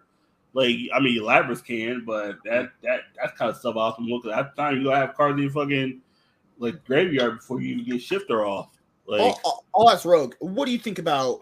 Like 0.53 0.75
I 0.93 0.99
mean, 0.99 1.21
Labras 1.21 1.63
can, 1.63 2.03
but 2.05 2.37
that 2.45 2.71
that 2.83 3.01
that's 3.15 3.37
kind 3.37 3.51
of 3.51 3.57
suboptimal 3.61 4.21
because 4.23 4.37
at 4.37 4.55
the 4.55 4.61
time 4.61 4.77
you 4.77 4.85
gonna 4.85 4.95
have 4.95 5.15
cards 5.15 5.37
in 5.37 5.43
your 5.43 5.51
fucking 5.51 6.01
like 6.57 6.83
graveyard 6.85 7.39
before 7.39 7.61
you 7.61 7.75
even 7.75 7.85
get 7.85 8.01
shifter 8.01 8.45
off. 8.45 8.71
Like 9.05 9.21
I'll, 9.21 9.39
I'll, 9.45 9.65
I'll 9.75 9.89
ask 9.89 10.05
Rogue. 10.05 10.35
What 10.39 10.65
do 10.65 10.71
you 10.71 10.79
think 10.79 10.99
about 10.99 11.41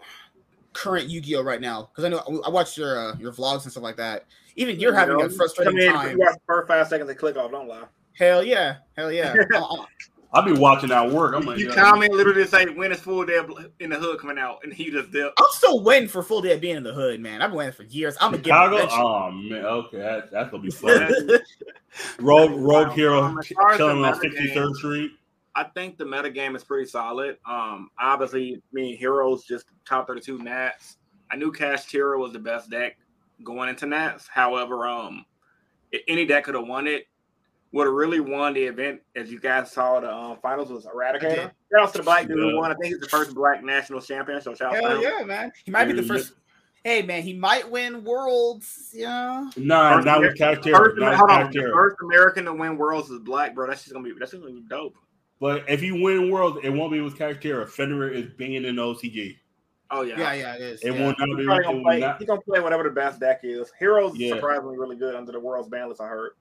current 0.72 1.08
Yu-Gi-Oh 1.08 1.42
right 1.42 1.60
now? 1.60 1.88
Because 1.90 2.04
I 2.04 2.08
know 2.08 2.42
I 2.44 2.50
watched 2.50 2.76
your 2.76 2.98
uh, 2.98 3.16
your 3.16 3.32
vlogs 3.32 3.62
and 3.62 3.72
stuff 3.72 3.82
like 3.82 3.96
that. 3.96 4.26
Even 4.56 4.78
you're 4.80 4.94
having 4.94 5.20
a 5.20 5.30
frustrating 5.30 5.72
Come 5.72 5.80
in, 5.80 5.92
time. 5.92 6.10
You 6.12 6.18
watch 6.18 6.34
the 6.34 6.40
first 6.46 6.68
five 6.68 6.86
seconds 6.88 7.08
and 7.08 7.18
click 7.18 7.36
off. 7.36 7.50
Don't 7.50 7.68
lie. 7.68 7.84
Hell 8.12 8.42
yeah, 8.42 8.76
hell 8.96 9.12
yeah. 9.12 9.34
I'll 10.36 10.42
be 10.42 10.52
watching 10.52 10.90
at 10.90 11.10
work. 11.10 11.34
I'm 11.34 11.46
like, 11.46 11.58
you 11.58 11.68
yeah, 11.68 11.74
comment 11.74 12.12
literally 12.12 12.46
say 12.46 12.66
when 12.66 12.92
is 12.92 13.00
full 13.00 13.24
day 13.24 13.40
in 13.80 13.88
the 13.88 13.96
hood 13.96 14.20
coming 14.20 14.38
out, 14.38 14.58
and 14.64 14.72
he 14.72 14.90
just 14.90 15.10
dip. 15.10 15.32
I'm 15.38 15.46
still 15.52 15.82
waiting 15.82 16.08
for 16.10 16.22
full 16.22 16.42
day 16.42 16.52
of 16.52 16.60
being 16.60 16.76
in 16.76 16.82
the 16.82 16.92
hood, 16.92 17.20
man. 17.20 17.40
I've 17.40 17.50
been 17.50 17.56
waiting 17.58 17.72
for 17.72 17.84
years. 17.84 18.18
I'm 18.20 18.32
gonna 18.32 18.42
get 18.42 18.50
Chicago. 18.50 18.76
eventually. 18.76 19.02
Oh 19.02 19.30
man, 19.30 19.64
okay, 19.64 19.96
that, 19.96 20.30
that's 20.30 20.50
gonna 20.50 20.62
be 20.62 20.70
fun. 20.70 20.98
Man, 20.98 21.38
Rogue 22.20 22.52
Rogue 22.52 22.92
Hero 22.92 23.22
Um, 23.22 23.38
as 23.38 23.48
far 23.48 23.70
as 23.72 23.76
chilling 23.78 24.04
on 24.04 24.20
meta 24.20 24.36
63rd 24.36 24.74
Street. 24.74 25.12
I 25.54 25.64
think 25.64 25.96
the 25.96 26.04
meta 26.04 26.28
game 26.28 26.54
is 26.54 26.62
pretty 26.62 26.86
solid. 26.86 27.38
Um, 27.46 27.88
obviously, 27.98 28.62
me 28.72 28.90
and 28.90 28.98
Heroes 28.98 29.44
just 29.44 29.64
top 29.86 30.06
32 30.06 30.38
Nats. 30.38 30.98
I 31.30 31.36
knew 31.36 31.50
Kashtira 31.50 32.18
was 32.18 32.34
the 32.34 32.38
best 32.38 32.68
deck 32.68 32.98
going 33.42 33.70
into 33.70 33.86
Nats. 33.86 34.28
However, 34.28 34.86
um, 34.86 35.24
any 36.08 36.26
deck 36.26 36.44
could 36.44 36.54
have 36.56 36.66
won 36.66 36.86
it. 36.86 37.06
Would 37.76 37.86
have 37.86 37.94
really 37.94 38.20
won 38.20 38.54
the 38.54 38.62
event, 38.64 39.00
as 39.16 39.30
you 39.30 39.38
guys 39.38 39.70
saw. 39.70 40.00
The 40.00 40.10
um, 40.10 40.38
finals 40.40 40.70
was 40.70 40.86
Eradicator. 40.86 41.20
did. 41.20 41.36
Shout 41.70 41.80
out 41.82 41.92
to 41.92 41.98
the 41.98 42.04
black 42.04 42.26
dude 42.26 42.38
Yeah. 42.38 42.50
who 42.50 42.56
won. 42.56 42.70
I 42.70 42.74
think 42.74 42.86
he's 42.86 43.00
the 43.00 43.08
first 43.08 43.34
black 43.34 43.62
national 43.62 44.00
champion. 44.00 44.40
So 44.40 44.54
shout 44.54 44.74
out 44.74 44.82
Hell 44.82 45.02
yeah, 45.02 45.22
man. 45.24 45.52
He 45.64 45.70
might 45.70 45.84
be 45.84 45.92
the 45.92 46.02
first. 46.02 46.32
Hey, 46.84 47.02
man, 47.02 47.22
he 47.22 47.34
might 47.34 47.70
win 47.70 48.02
worlds. 48.04 48.90
Yeah. 48.94 49.50
Nah, 49.56 49.96
First 49.96 50.06
not 50.06 50.20
with 50.20 50.38
Kashtira. 50.38 50.76
First, 50.76 50.96
Not 50.98 51.14
hold 51.16 51.28
with 51.30 51.38
on, 51.38 51.50
the 51.52 51.70
first 51.74 51.96
American 52.02 52.44
to 52.46 52.54
win 52.54 52.78
worlds 52.78 53.10
is 53.10 53.18
black, 53.20 53.54
bro. 53.54 53.66
That's 53.66 53.82
just 53.82 53.92
gonna 53.92 54.04
be 54.08 54.14
that's 54.18 54.30
just 54.30 54.42
gonna 54.42 54.54
be 54.54 54.62
dope. 54.68 54.94
But 55.38 55.64
if 55.68 55.82
you 55.82 56.00
win 56.00 56.30
Worlds, 56.30 56.58
it 56.62 56.70
won't 56.70 56.92
be 56.92 57.00
with 57.02 57.18
Kashtira. 57.18 57.68
Fenrir 57.68 58.08
is 58.10 58.28
being 58.38 58.54
in 58.54 58.76
OCG. 58.76 59.36
Oh 59.90 60.00
yeah, 60.00 60.18
Yeah, 60.18 60.32
yeah, 60.32 60.54
it 60.54 60.60
is. 60.62 60.82
It 60.82 60.94
yeah. 60.94 61.00
will 61.00 61.14
not 61.18 61.28
He's 61.28 61.36
be. 61.36 61.44
probably 61.44 61.64
gonna 61.64 61.76
will 61.76 61.82
play. 61.84 62.00
not, 62.00 62.18
He's 62.18 62.26
gonna 62.26 62.40
play 62.40 62.60
whatever 62.60 62.84
the 62.84 62.90
best 62.90 63.20
deck 63.20 63.40
is. 63.42 63.70
Heroes 63.78 64.16
Yeah. 64.16 64.34
surprisingly 64.36 64.78
really 64.78 64.96
good 64.96 65.14
under 65.14 65.32
the 65.32 65.40
world's 65.40 65.68
ban 65.68 65.88
list. 65.90 66.00
I 66.00 66.06
heard. 66.06 66.32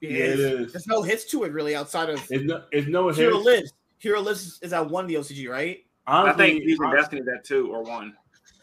It 0.00 0.10
yeah, 0.10 0.16
it 0.18 0.40
is. 0.40 0.40
is. 0.40 0.72
There's 0.72 0.86
no 0.86 1.02
hits 1.02 1.24
to 1.30 1.44
it 1.44 1.52
really 1.52 1.74
outside 1.74 2.10
of 2.10 2.20
It's 2.30 2.44
no. 2.44 2.62
It's 2.72 2.86
no 2.88 3.08
hit. 3.08 3.16
Hero 3.16 3.38
Lives. 3.38 3.72
Hero 3.98 4.20
Lives 4.20 4.58
is 4.62 4.72
at 4.72 4.88
one 4.90 5.06
the 5.06 5.14
OCG, 5.14 5.48
right? 5.48 5.84
I 6.06 6.32
think 6.34 6.62
Fusion 6.62 6.84
hon- 6.84 6.94
Destiny's 6.94 7.26
at 7.28 7.44
two 7.44 7.72
or 7.72 7.82
one. 7.82 8.14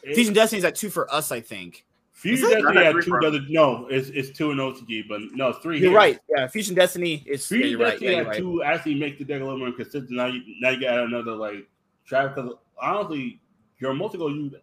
it- 0.03 0.33
Destiny 0.33 0.59
is 0.59 0.65
at 0.65 0.75
two 0.75 0.89
for 0.89 1.11
us, 1.13 1.31
I 1.31 1.41
think. 1.41 1.85
Fusion 2.11 2.49
Destiny 2.51 2.73
Not 2.75 2.83
had 2.85 2.95
two 3.03 3.09
for- 3.09 3.25
other. 3.25 3.39
No, 3.49 3.87
it's 3.89 4.09
it's 4.09 4.29
two 4.37 4.51
in 4.51 4.57
OCG, 4.59 5.07
but 5.09 5.19
no, 5.33 5.49
it's 5.49 5.59
three. 5.59 5.79
You're 5.79 5.89
hits. 5.89 5.97
right. 5.97 6.19
Yeah, 6.37 6.47
Fusion 6.47 6.75
Destiny 6.75 7.23
is. 7.25 7.49
Yeah, 7.51 7.55
Fusion 7.57 7.71
you're 7.71 7.79
right. 7.79 7.89
Destiny 7.91 8.11
Yeah, 8.11 8.17
had 8.17 8.23
you're 8.25 8.31
right. 8.31 8.37
two 8.39 8.63
actually 8.63 8.95
make 8.95 9.17
the 9.17 9.25
deck 9.25 9.41
a 9.41 9.43
little 9.43 9.59
more 9.59 9.71
consistent. 9.71 10.11
Now 10.11 10.27
you 10.27 10.41
now 10.61 10.69
you 10.69 10.79
got 10.79 10.99
another 10.99 11.31
like 11.31 11.67
trap 12.05 12.35
because 12.35 12.53
honestly, 12.79 13.41
you're 13.79 13.93
mostly 13.93 14.19
gonna 14.19 14.35
use 14.35 14.53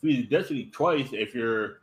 Fusion 0.00 0.28
Destiny 0.28 0.70
twice 0.72 1.08
if 1.12 1.34
you're 1.34 1.78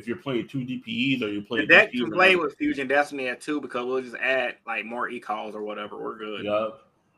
if 0.00 0.08
you're 0.08 0.16
playing 0.16 0.48
two 0.48 0.60
DPEs 0.60 1.22
or 1.22 1.28
you're 1.28 1.42
The 1.42 1.46
playing 1.46 1.68
deck 1.68 1.92
DPEs 1.92 2.00
can 2.00 2.12
play 2.12 2.36
with 2.36 2.56
Fusion 2.56 2.88
Destiny 2.88 3.28
at 3.28 3.40
two 3.40 3.60
because 3.60 3.86
we'll 3.86 4.02
just 4.02 4.16
add 4.16 4.56
like 4.66 4.84
more 4.84 5.08
e 5.08 5.20
calls 5.20 5.54
or 5.54 5.62
whatever. 5.62 5.96
We're 5.96 6.18
good. 6.18 6.44
Yeah. 6.44 6.68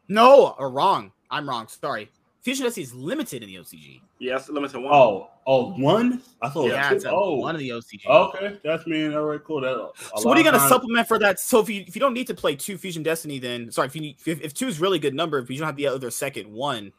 No, 0.09 0.55
or 0.59 0.71
wrong. 0.71 1.13
I'm 1.31 1.49
wrong. 1.49 1.69
Sorry. 1.69 2.11
Fusion 2.43 2.65
Destiny 2.65 2.83
is 2.83 2.93
limited 2.93 3.43
in 3.43 3.49
the 3.49 3.55
OCG. 3.55 4.01
Yes, 4.19 4.49
limited 4.49 4.81
one. 4.81 4.93
Oh, 4.93 5.31
oh, 5.47 5.73
one. 5.75 6.21
I 6.43 6.49
thought. 6.49 6.69
yeah, 6.69 6.89
two. 6.89 6.97
it's 6.97 7.05
at 7.05 7.13
oh, 7.13 7.37
one 7.37 7.55
of 7.55 7.61
the 7.61 7.69
OCG. 7.69 8.05
okay. 8.07 8.59
That's 8.65 8.85
mean. 8.87 9.15
All 9.15 9.23
right, 9.23 9.43
cool. 9.45 9.61
That. 9.61 9.93
So 10.17 10.29
what 10.29 10.37
are 10.37 10.41
you 10.41 10.45
gonna 10.45 10.59
of 10.59 10.69
supplement 10.69 11.07
for 11.07 11.21
that? 11.21 11.39
So 11.39 11.61
if 11.61 11.69
you 11.69 11.85
if 11.87 11.95
you 11.95 12.01
don't 12.01 12.15
need 12.15 12.27
to 12.27 12.35
play 12.35 12.57
two 12.57 12.77
Fusion 12.77 13.05
Destiny, 13.05 13.39
then 13.39 13.71
sorry 13.71 13.87
if 13.87 13.95
you 13.95 14.03
need, 14.03 14.17
if, 14.27 14.41
if 14.41 14.55
two 14.55 14.67
is 14.67 14.81
really 14.81 14.99
good 14.99 15.15
number, 15.15 15.39
if 15.39 15.49
you 15.51 15.59
don't 15.59 15.67
have 15.67 15.77
the 15.77 15.87
other 15.87 16.11
second 16.11 16.53
one, 16.53 16.93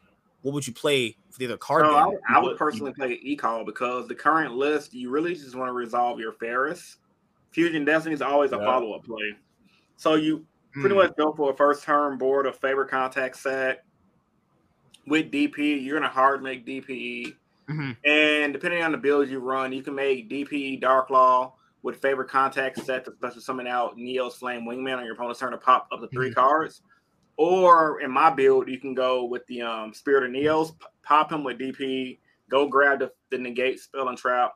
what 0.44 0.54
would 0.54 0.68
you 0.68 0.74
play 0.74 1.18
for 1.32 1.40
the 1.40 1.46
other 1.46 1.58
card? 1.58 1.86
So 1.86 1.92
then? 1.92 1.98
I, 2.02 2.06
would- 2.08 2.20
I 2.30 2.40
would 2.40 2.50
But- 2.52 2.58
personally 2.60 2.94
play 2.94 3.20
e 3.22 3.36
call 3.36 3.66
because 3.66 4.08
the 4.08 4.16
current 4.16 4.54
list 4.54 4.94
you 4.94 5.10
really 5.10 5.34
just 5.34 5.56
want 5.56 5.70
to 5.70 5.74
resolve 5.74 6.20
your 6.20 6.34
Ferris. 6.34 6.98
Fusion 7.52 7.86
Destiny 7.86 8.14
is 8.14 8.22
always 8.22 8.52
a 8.52 8.58
follow 8.58 8.94
up 8.94 9.04
play. 9.06 9.36
So 9.96 10.16
you 10.16 10.46
pretty 10.74 10.90
Hmm. 10.96 11.02
much 11.02 11.16
go 11.18 11.34
for 11.34 11.52
a 11.52 11.56
first 11.56 11.84
turn 11.84 12.18
board 12.18 12.46
of 12.46 12.56
favorite 12.58 12.90
contact 12.90 13.38
set 13.38 13.86
with 15.08 15.32
DP. 15.32 15.78
You're 15.84 16.00
gonna 16.00 16.12
hard 16.12 16.42
make 16.44 16.66
DPE. 16.66 17.36
Mhm. 17.70 17.96
And 18.04 18.54
depending 18.54 18.84
on 18.84 18.92
the 18.92 18.98
build 18.98 19.30
you 19.30 19.40
run, 19.40 19.72
you 19.72 19.84
can 19.84 19.96
make 19.96 20.30
DP 20.30 20.76
Dark 20.78 21.10
Law 21.10 21.54
with 21.84 22.02
favorite 22.02 22.30
contact 22.30 22.80
set 22.84 23.06
to 23.06 23.14
special 23.14 23.42
summon 23.42 23.68
out 23.68 23.98
Neo's 23.98 24.36
Flame 24.36 24.64
Wingman 24.66 24.98
on 24.98 25.06
your 25.06 25.14
opponent's 25.14 25.40
turn 25.40 25.52
to 25.52 25.58
pop 25.58 25.88
up 25.92 26.02
to 26.02 26.08
3 26.08 26.32
Mhm. 26.32 26.36
cards. 26.36 26.82
Or 27.38 28.02
in 28.02 28.12
my 28.12 28.30
build, 28.30 28.68
you 28.70 28.80
can 28.80 28.94
go 28.94 29.26
with 29.26 29.46
the 29.48 29.62
um, 29.64 29.94
Spirit 29.94 30.24
of 30.26 30.32
Neos, 30.32 30.74
pop 31.04 31.32
him 31.32 31.44
with 31.44 31.58
DP, 31.58 32.20
go 32.50 32.68
grab 32.68 33.00
the, 33.00 33.12
the 33.32 33.38
negate 33.38 33.80
spell 33.80 34.10
and 34.10 34.18
trap, 34.18 34.54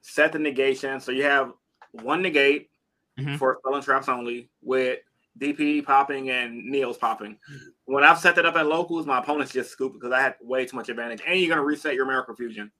set 0.00 0.32
the 0.32 0.38
negation. 0.38 1.00
So 1.00 1.10
you 1.12 1.24
have 1.24 1.52
one 1.90 2.22
negate 2.22 2.70
Mhm. 3.18 3.38
for 3.38 3.58
spell 3.60 3.74
and 3.76 3.84
traps 3.84 4.08
only 4.08 4.48
with 4.60 4.98
DP 5.38 5.84
popping 5.84 6.30
and 6.30 6.62
Neos 6.72 6.98
popping. 6.98 7.38
When 7.84 8.02
I've 8.04 8.18
set 8.18 8.34
that 8.36 8.46
up 8.46 8.56
at 8.56 8.66
locals, 8.66 9.06
my 9.06 9.18
opponents 9.18 9.52
just 9.52 9.70
scoop 9.70 9.92
because 9.92 10.12
I 10.12 10.20
had 10.20 10.34
way 10.40 10.64
too 10.66 10.76
much 10.76 10.88
advantage. 10.88 11.20
And 11.26 11.38
you're 11.38 11.48
gonna 11.48 11.64
reset 11.64 11.94
your 11.94 12.06
Miracle 12.06 12.34
Fusion. 12.34 12.70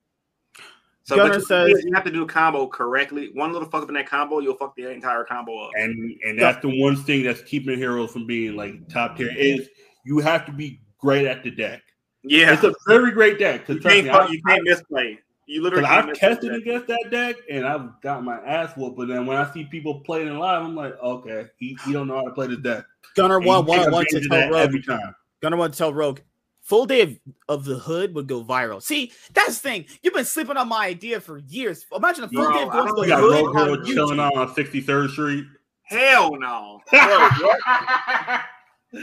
So 1.07 1.17
Gunner 1.17 1.35
you, 1.35 1.41
says- 1.41 1.85
you 1.85 1.93
have 1.95 2.05
to 2.05 2.11
do 2.11 2.23
a 2.23 2.27
combo 2.27 2.67
correctly. 2.67 3.31
One 3.35 3.53
little 3.53 3.69
fuck 3.69 3.83
up 3.83 3.89
in 3.89 3.95
that 3.95 4.09
combo, 4.09 4.39
you'll 4.41 4.57
fuck 4.57 4.75
the 4.75 4.91
entire 4.91 5.25
combo 5.25 5.67
up. 5.67 5.73
and 5.77 6.19
and 6.25 6.39
that's 6.41 6.61
the 6.63 6.81
one 6.81 6.97
thing 6.97 7.23
that's 7.25 7.43
keeping 7.43 7.79
heroes 7.79 8.11
from 8.11 8.27
being 8.27 8.57
like 8.57 8.89
top 8.89 9.17
tier 9.17 9.31
is 9.37 9.69
you 10.07 10.19
have 10.21 10.47
to 10.47 10.53
be 10.53 10.81
great 10.99 11.27
at 11.27 11.43
the 11.43 11.51
deck. 11.51 11.83
Yeah, 12.23 12.55
It's 12.55 12.65
a 12.65 12.75
very 12.89 13.11
great 13.13 13.39
deck 13.39 13.69
you 13.69 13.79
can't, 13.81 14.07
fuck- 14.07 14.31
you 14.31 14.41
can't 14.47 14.63
misplay. 14.65 15.19
You 15.47 15.63
literally 15.63 15.85
I've 15.85 16.15
tested 16.15 16.53
that. 16.53 16.57
against 16.57 16.87
that 16.87 17.09
deck 17.11 17.37
and 17.51 17.67
I've 17.67 18.01
got 18.01 18.25
my 18.25 18.37
ass 18.39 18.75
whooped. 18.75 18.97
But 18.97 19.09
then 19.09 19.27
when 19.27 19.37
I 19.37 19.53
see 19.53 19.65
people 19.65 20.01
playing 20.01 20.29
it 20.29 20.33
live, 20.33 20.63
I'm 20.63 20.75
like, 20.75 20.99
okay, 21.03 21.45
he, 21.59 21.77
he 21.85 21.93
don't 21.93 22.09
know 22.09 22.17
how 22.17 22.23
to 22.25 22.31
play 22.31 22.47
this 22.47 22.61
deck. 22.61 22.87
Gunner 23.15 23.37
And 23.37 23.45
one 23.45 23.67
you 23.67 23.75
take 23.75 23.83
one 23.83 23.93
one 23.93 24.07
to 24.07 24.29
tell 24.29 24.49
Rogue. 24.49 24.55
every 24.55 24.83
time. 24.83 25.15
Gunner 25.43 25.59
one 25.59 25.71
to 25.71 25.77
tell 25.77 25.93
Rogue. 25.93 26.21
Full 26.65 26.87
day 26.87 27.03
of, 27.03 27.19
of 27.49 27.65
the 27.67 27.79
hood 27.79 28.15
would 28.15 28.27
go 28.27 28.43
viral. 28.43 28.83
See, 28.83 29.13
that's 29.35 29.61
the 29.61 29.69
thing. 29.69 29.85
You've 30.03 30.15
been 30.15 30.25
sleeping 30.25 30.57
on 30.57 30.69
my 30.69 30.87
idea 30.87 31.21
for 31.21 31.39
years. 31.39 31.85
Imagine 31.95 32.25
a 32.25 32.29
full 32.29 32.43
Bro, 32.43 32.55
day 32.55 32.63
of 32.63 32.73
going 32.73 32.87
to 32.89 33.01
the 33.03 33.07
got 33.07 33.21
hood 33.21 33.55
Rogue 33.55 33.81
on 33.81 33.85
chilling 33.85 34.19
out 34.19 34.35
on 34.35 34.49
63rd 34.55 35.11
Street. 35.11 35.45
Hell 35.83 36.37
no. 36.37 36.81
Bro, 36.91 37.29
what? 37.41 38.41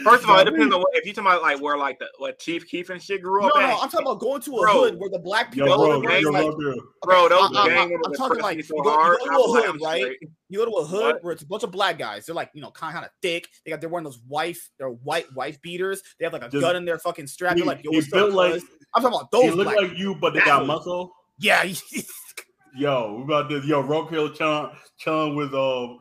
First 0.04 0.24
of 0.24 0.30
all, 0.30 0.40
it 0.40 0.46
depends 0.46 0.74
on 0.74 0.80
what 0.82 0.90
if 0.96 1.06
you 1.06 1.14
talking 1.14 1.30
about 1.32 1.42
like 1.42 1.60
where 1.62 1.78
like 1.78 2.00
the 2.00 2.08
what 2.18 2.40
Chief 2.40 2.68
Keef 2.68 2.90
and 2.90 3.02
shit 3.02 3.22
grew 3.22 3.46
up 3.46 3.52
no, 3.56 3.62
at. 3.62 3.74
I'm 3.74 3.90
talking 3.90 4.02
about 4.08 4.20
going 4.20 4.42
to 4.42 4.58
a 4.58 4.62
Bro. 4.62 4.74
hood 4.74 5.00
where 5.00 5.10
the 5.10 5.20
black 5.20 5.52
people 5.52 5.68
Yo, 5.70 5.78
live, 5.78 6.02
bro, 6.02 6.10
right? 6.12 6.22
yo, 6.22 6.30
Like, 6.30 6.44
bro, 6.44 6.56
bro. 6.56 6.76
Bro, 7.04 7.30
those 7.30 7.58
I- 7.58 7.62
I- 7.62 7.68
gang 7.68 7.80
I'm 7.82 7.90
members 7.90 8.18
talking 8.18 8.38
that 8.38 8.44
like 8.44 8.58
press 8.58 8.70
you 8.70 8.84
go, 8.84 8.90
hard. 8.90 9.18
you 9.24 9.30
go 9.32 9.38
to 9.38 9.44
a 9.44 9.52
like, 9.52 9.66
hood, 9.66 9.76
I'm 9.76 9.82
right? 9.84 10.02
straight. 10.02 10.20
You 10.50 10.60
go 10.60 10.66
to 10.66 10.72
a 10.72 10.86
hood 10.86 11.04
What? 11.16 11.24
where 11.24 11.34
it's 11.34 11.44
a 11.44 11.48
bunch 11.48 11.64
of 11.64 11.72
black 11.72 11.98
guys. 12.00 12.26
They're 12.26 12.36
like, 12.36 12.52
you 12.54 12.62
know, 12.62 12.72
kind 12.72 12.98
of 12.98 13.10
thick. 13.22 13.48
They 13.66 13.72
got 13.72 13.82
they're 13.82 13.90
wearing 13.90 14.04
those 14.06 14.20
wife, 14.28 14.70
they're 14.78 14.90
white 14.90 15.26
wife 15.36 15.62
beaters. 15.62 16.02
They 16.20 16.26
have 16.26 16.34
like 16.34 16.44
a 16.44 16.50
Just- 16.50 16.62
gun 16.62 16.76
in 16.76 16.86
their 16.86 17.00
fucking 17.00 17.28
strap. 17.28 17.56
They're 17.58 17.66
like, 17.66 17.84
yo, 17.84 17.92
what's 17.92 18.08
up, 18.08 18.14
built 18.14 18.34
like- 18.34 18.62
I'm 18.94 19.02
talking 19.02 19.18
about 19.18 19.32
They 19.32 19.48
those 19.48 19.56
look 19.56 19.68
like 19.68 19.98
you, 19.98 20.16
but 20.16 20.34
they 20.34 20.42
got 20.42 20.66
muscle. 20.66 21.14
yeah, 21.40 21.64
Yo, 22.76 23.16
we 23.18 23.24
about 23.24 23.50
this. 23.50 23.66
Yo, 23.66 23.82
Rock 23.82 24.10
Hill 24.10 24.30
chilling, 24.34 24.70
chilling 24.98 25.36
with 25.36 25.54
um 25.54 26.00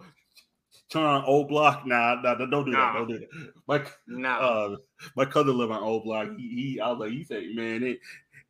turn 0.90 1.04
on 1.04 1.24
O 1.26 1.44
Block. 1.44 1.86
Nah, 1.86 2.20
nah, 2.22 2.34
don't 2.34 2.64
do 2.66 2.72
that. 2.72 2.92
Don't 2.94 3.08
do 3.08 3.18
that. 3.18 3.28
My 3.66 3.82
No. 4.06 4.28
uh, 4.30 4.76
my 5.16 5.24
cousin 5.24 5.56
live 5.56 5.70
on 5.70 5.82
O 5.82 6.00
Block. 6.00 6.28
He, 6.36 6.72
he 6.74 6.80
I 6.80 6.90
was 6.90 6.98
like, 7.00 7.10
he 7.10 7.24
said, 7.24 7.44
man, 7.54 7.82
it, 7.82 7.98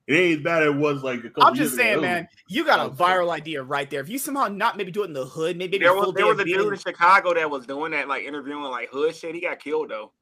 it 0.07 0.15
ain't 0.15 0.39
as 0.39 0.45
bad 0.45 0.63
as 0.65 0.69
it 0.71 0.77
was 0.77 1.03
like 1.05 1.21
a 1.21 1.29
couple 1.31 1.45
I'm 1.45 1.55
years 1.55 1.69
just 1.69 1.77
saying, 1.79 1.93
ago. 1.99 2.03
man, 2.03 2.29
you 2.49 2.65
got 2.65 2.81
a 2.81 2.85
Okay. 2.85 2.97
viral 2.97 3.31
idea 3.31 3.63
right 3.63 3.89
there. 3.89 4.01
If 4.01 4.09
you 4.09 4.19
somehow 4.19 4.49
not 4.49 4.77
maybe 4.77 4.91
do 4.91 5.03
it 5.03 5.07
in 5.07 5.13
the 5.13 5.25
hood, 5.27 5.57
maybe, 5.57 5.73
maybe 5.79 5.85
there 5.85 5.95
was 5.95 6.13
there 6.15 6.27
was 6.27 6.39
a 6.41 6.45
dude 6.45 6.73
in 6.73 6.79
Chicago 6.79 7.35
that 7.35 7.49
was 7.49 7.67
doing 7.67 7.93
that, 7.93 8.09
like 8.09 8.25
interviewing 8.25 8.63
like 8.65 8.89
hood 8.91 9.15
shit. 9.15 9.35
He 9.35 9.43
got 9.43 9.61
killed 9.61 9.91
though. 9.91 10.13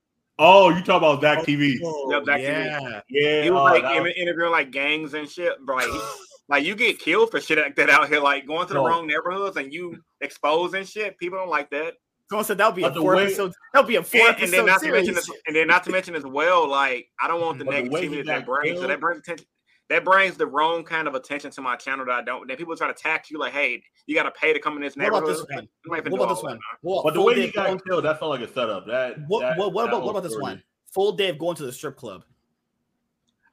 Oh, 0.40 0.68
you 0.70 0.83
talk 0.85 0.98
about 1.02 1.20
ZackTV? 1.20 1.78
Oh, 1.85 2.12
Yep, 2.12 2.24
that 2.26 2.40
can 2.40 2.62
be- 2.81 2.87
yeah. 2.87 3.00
Yeah, 3.09 3.42
He 3.42 3.50
was 3.50 3.59
oh, 3.61 3.64
like 3.64 3.96
in- 3.96 4.02
was- 4.04 4.12
interviewing 4.16 4.52
like 4.52 4.70
gangs 4.70 5.14
and 5.14 5.28
shit, 5.28 5.59
bro. 5.64 5.76
Like, 5.76 5.88
like 6.48 6.64
you 6.64 6.76
get 6.76 6.98
killed 7.00 7.31
for 7.31 7.40
shit 7.40 7.59
like 7.59 7.74
that 7.76 7.90
out 7.90 8.09
here, 8.09 8.20
like 8.20 8.46
going 8.46 8.66
to 8.68 8.74
the 8.74 8.81
No. 8.81 8.87
wrong 8.87 9.07
neighborhoods 9.07 9.57
and 9.57 9.72
you 9.72 9.96
exposing 10.20 10.85
shit. 10.85 11.18
People 11.18 11.38
don't 11.38 11.48
like 11.48 11.70
that. 11.70 11.94
Someone 12.31 12.45
said 12.45 12.59
that 12.59 12.67
would 12.67 12.77
be 12.77 12.83
a 12.83 12.87
But 12.88 12.95
the 12.95 13.01
four 13.01 13.17
way- 13.17 13.25
episode. 13.25 13.53
That'll 13.73 13.88
be 13.88 13.97
a 13.97 14.03
four 14.03 14.21
And, 14.21 14.29
episode 14.31 14.45
and 14.45 14.53
then 14.53 14.67
not 14.67 14.75
to 14.75 14.81
series. 14.81 14.95
mention 15.07 15.14
this, 15.14 15.31
and 15.47 15.57
then 15.57 15.67
not 15.67 15.85
to 15.85 15.91
mention 15.91 16.14
as 16.14 16.25
well, 16.25 16.69
like 16.69 17.09
I 17.21 17.27
don't 17.29 17.41
want 17.41 17.59
the 17.59 17.64
But 17.64 17.75
the 17.85 17.88
negativity 17.91 18.27
that 18.27 18.41
got 18.41 18.47
brings. 18.47 18.69
So 18.77 18.81
killed- 18.81 18.91
that 18.91 19.01
brings 19.01 19.21
attention. 19.21 19.47
That 19.88 20.05
brings 20.05 20.37
the 20.37 20.47
wrong 20.47 20.85
kind 20.85 21.09
of 21.09 21.14
attention 21.14 21.51
to 21.53 21.62
my 21.62 21.75
channel 21.77 22.05
that 22.05 22.12
I 22.12 22.23
don't. 22.23 22.47
Then 22.47 22.59
people 22.59 22.77
try 22.77 22.88
to 22.88 22.93
tax 22.93 23.31
you 23.31 23.38
like, 23.38 23.55
"Hey, 23.55 23.83
you 24.05 24.14
got 24.14 24.25
to 24.25 24.31
pay 24.33 24.53
to 24.53 24.61
come 24.61 24.77
in 24.77 24.83
this 24.83 24.99
neighborhood. 24.99 25.23
What 25.23 25.31
about 25.31 25.38
this 25.38 25.47
one? 25.57 25.59
I'm 25.61 25.69
not 25.91 25.99
even 26.01 26.12
What 26.12 26.21
about 26.25 26.35
this 26.35 26.43
one? 26.45 26.59
Well, 26.83 27.03
but 27.03 27.14
the 27.14 27.23
way 27.23 27.35
day 27.35 27.47
he 27.47 27.53
got 27.53 27.83
killed, 27.87 28.05
that 28.05 28.19
felt 28.19 28.31
like 28.33 28.43
a 28.47 28.53
setup. 28.53 28.87
That 28.87 29.17
What, 29.29 29.41
that- 29.41 29.57
what, 29.57 29.73
what 29.73 29.85
that 29.87 29.95
about 29.95 30.05
what 30.05 30.11
about 30.11 30.23
this 30.25 30.33
story. 30.33 30.43
one? 30.43 30.62
Full 30.93 31.12
day 31.12 31.31
of 31.31 31.38
going 31.38 31.57
to 31.57 31.62
the 31.64 31.73
strip 31.73 31.97
club. 31.97 32.25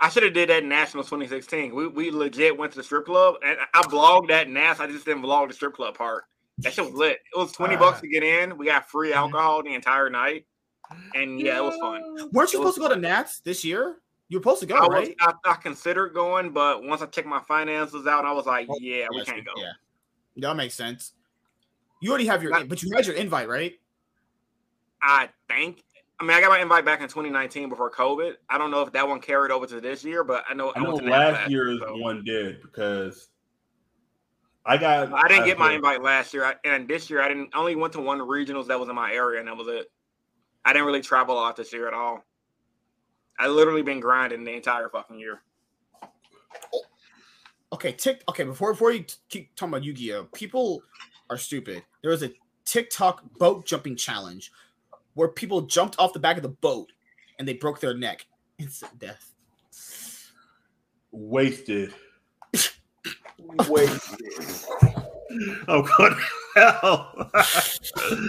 I 0.01 0.09
should 0.09 0.23
have 0.23 0.33
did 0.33 0.49
that 0.49 0.63
in 0.63 0.67
Nationals 0.69 1.07
2016. 1.07 1.73
We 1.73 1.87
we 1.87 2.11
legit 2.11 2.57
went 2.57 2.73
to 2.73 2.79
the 2.79 2.83
strip 2.83 3.05
club, 3.05 3.35
and 3.41 3.57
I 3.73 3.81
blogged 3.83 4.27
that 4.27 4.49
Nas. 4.49 4.81
I 4.81 4.87
just 4.87 5.05
didn't 5.05 5.23
vlog 5.23 5.47
the 5.47 5.53
strip 5.53 5.73
club 5.73 5.97
part. 5.97 6.25
That 6.59 6.73
shit 6.73 6.85
was 6.85 6.93
lit. 6.93 7.19
It 7.33 7.37
was 7.37 7.51
20 7.51 7.75
ah. 7.75 7.79
bucks 7.79 8.01
to 8.01 8.07
get 8.07 8.23
in. 8.23 8.57
We 8.57 8.65
got 8.65 8.89
free 8.89 9.13
alcohol 9.13 9.61
the 9.63 9.73
entire 9.73 10.09
night, 10.09 10.45
and 11.13 11.39
yeah, 11.39 11.57
it 11.57 11.63
was 11.63 11.75
fun. 11.79 12.29
Weren't 12.31 12.53
you 12.53 12.61
It 12.61 12.65
was 12.65 12.75
supposed 12.75 12.75
to 12.75 12.81
go 12.81 12.89
to 12.89 12.95
Nats 12.95 13.39
this 13.41 13.65
year? 13.65 13.97
You 14.29 14.39
were 14.39 14.41
supposed 14.41 14.61
to 14.61 14.65
go, 14.65 14.75
I 14.75 14.87
was? 14.87 15.09
I, 15.19 15.33
I 15.45 15.53
considered 15.55 16.13
going, 16.13 16.51
but 16.51 16.83
once 16.83 17.01
I 17.01 17.05
checked 17.05 17.27
my 17.27 17.41
finances 17.41 18.07
out, 18.07 18.25
I 18.25 18.31
was 18.31 18.45
like, 18.45 18.67
Oh, 18.69 18.77
yeah, 18.81 19.07
we 19.11 19.23
can't 19.23 19.45
go. 19.45 19.51
Yeah, 19.55 19.73
that 20.37 20.55
makes 20.55 20.73
sense. 20.73 21.13
You 22.01 22.09
already 22.09 22.25
have 22.25 22.41
your, 22.41 22.51
Not- 22.51 22.67
but 22.67 22.81
you 22.81 22.91
had 22.95 23.05
your 23.05 23.15
invite, 23.15 23.47
right? 23.47 23.73
I 25.01 25.29
think. 25.47 25.83
I 26.19 26.23
mean, 26.23 26.35
I 26.37 26.41
got 26.41 26.49
my 26.49 26.59
invite 26.59 26.85
back 26.85 27.01
in 27.01 27.09
2019 27.09 27.67
before 27.69 27.91
COVID. 27.91 28.35
I 28.49 28.57
don't 28.57 28.71
know 28.71 28.81
if 28.81 28.93
that 28.93 29.07
one 29.07 29.19
carried 29.19 29.51
over 29.51 29.67
to 29.67 29.81
this 29.81 30.03
year, 30.03 30.23
but 30.23 30.45
I 30.49 30.53
know 30.53 30.71
I 30.75 30.81
know 30.81 30.95
last 30.95 31.03
Nats 31.03 31.51
year's 31.51 31.79
so- 31.79 31.97
one 31.97 32.23
did 32.23 32.61
because 32.61 33.29
I 34.65 34.77
got. 34.77 35.13
I 35.13 35.27
didn't 35.27 35.45
get 35.45 35.59
my 35.59 35.71
I- 35.71 35.75
invite 35.75 36.01
last 36.01 36.33
year, 36.33 36.43
I, 36.45 36.55
and 36.63 36.87
this 36.87 37.09
year 37.09 37.21
I 37.21 37.27
didn't. 37.27 37.49
I 37.53 37.59
only 37.59 37.75
went 37.75 37.93
to 37.93 38.01
one 38.01 38.19
regionals 38.19 38.67
that 38.67 38.79
was 38.79 38.89
in 38.89 38.95
my 38.95 39.11
area, 39.11 39.39
and 39.39 39.47
that 39.47 39.55
was 39.55 39.67
it. 39.67 39.91
I 40.63 40.73
didn't 40.73 40.87
really 40.87 41.01
travel 41.01 41.35
a 41.35 41.39
lot 41.39 41.55
this 41.55 41.71
year 41.71 41.87
at 41.87 41.93
all. 41.93 42.23
I 43.37 43.47
literally 43.47 43.83
been 43.83 43.99
grinding 43.99 44.43
the 44.43 44.53
entire 44.53 44.89
fucking 44.89 45.19
year. 45.19 45.41
Okay, 47.73 47.91
tick. 47.91 48.23
Okay, 48.29 48.43
before 48.43 48.73
before 48.73 48.91
you 48.91 49.03
t- 49.03 49.15
keep 49.29 49.55
talking 49.55 49.73
about 49.73 49.83
Yu-Gi-Oh, 49.83 50.25
people 50.33 50.81
are 51.29 51.37
stupid. 51.37 51.83
There 52.01 52.11
was 52.11 52.23
a 52.23 52.31
TikTok 52.63 53.23
boat 53.37 53.65
jumping 53.65 53.95
challenge 53.95 54.51
where 55.13 55.27
people 55.27 55.61
jumped 55.61 55.97
off 55.99 56.13
the 56.13 56.19
back 56.19 56.37
of 56.37 56.43
the 56.43 56.49
boat 56.49 56.91
and 57.37 57.47
they 57.47 57.53
broke 57.53 57.79
their 57.79 57.93
neck. 57.95 58.25
Instant 58.57 58.97
death. 58.97 59.33
wasted. 61.11 61.93
Wasted. 63.67 64.01
Oh 65.67 65.81
god, 65.97 66.17
hell! 66.55 67.31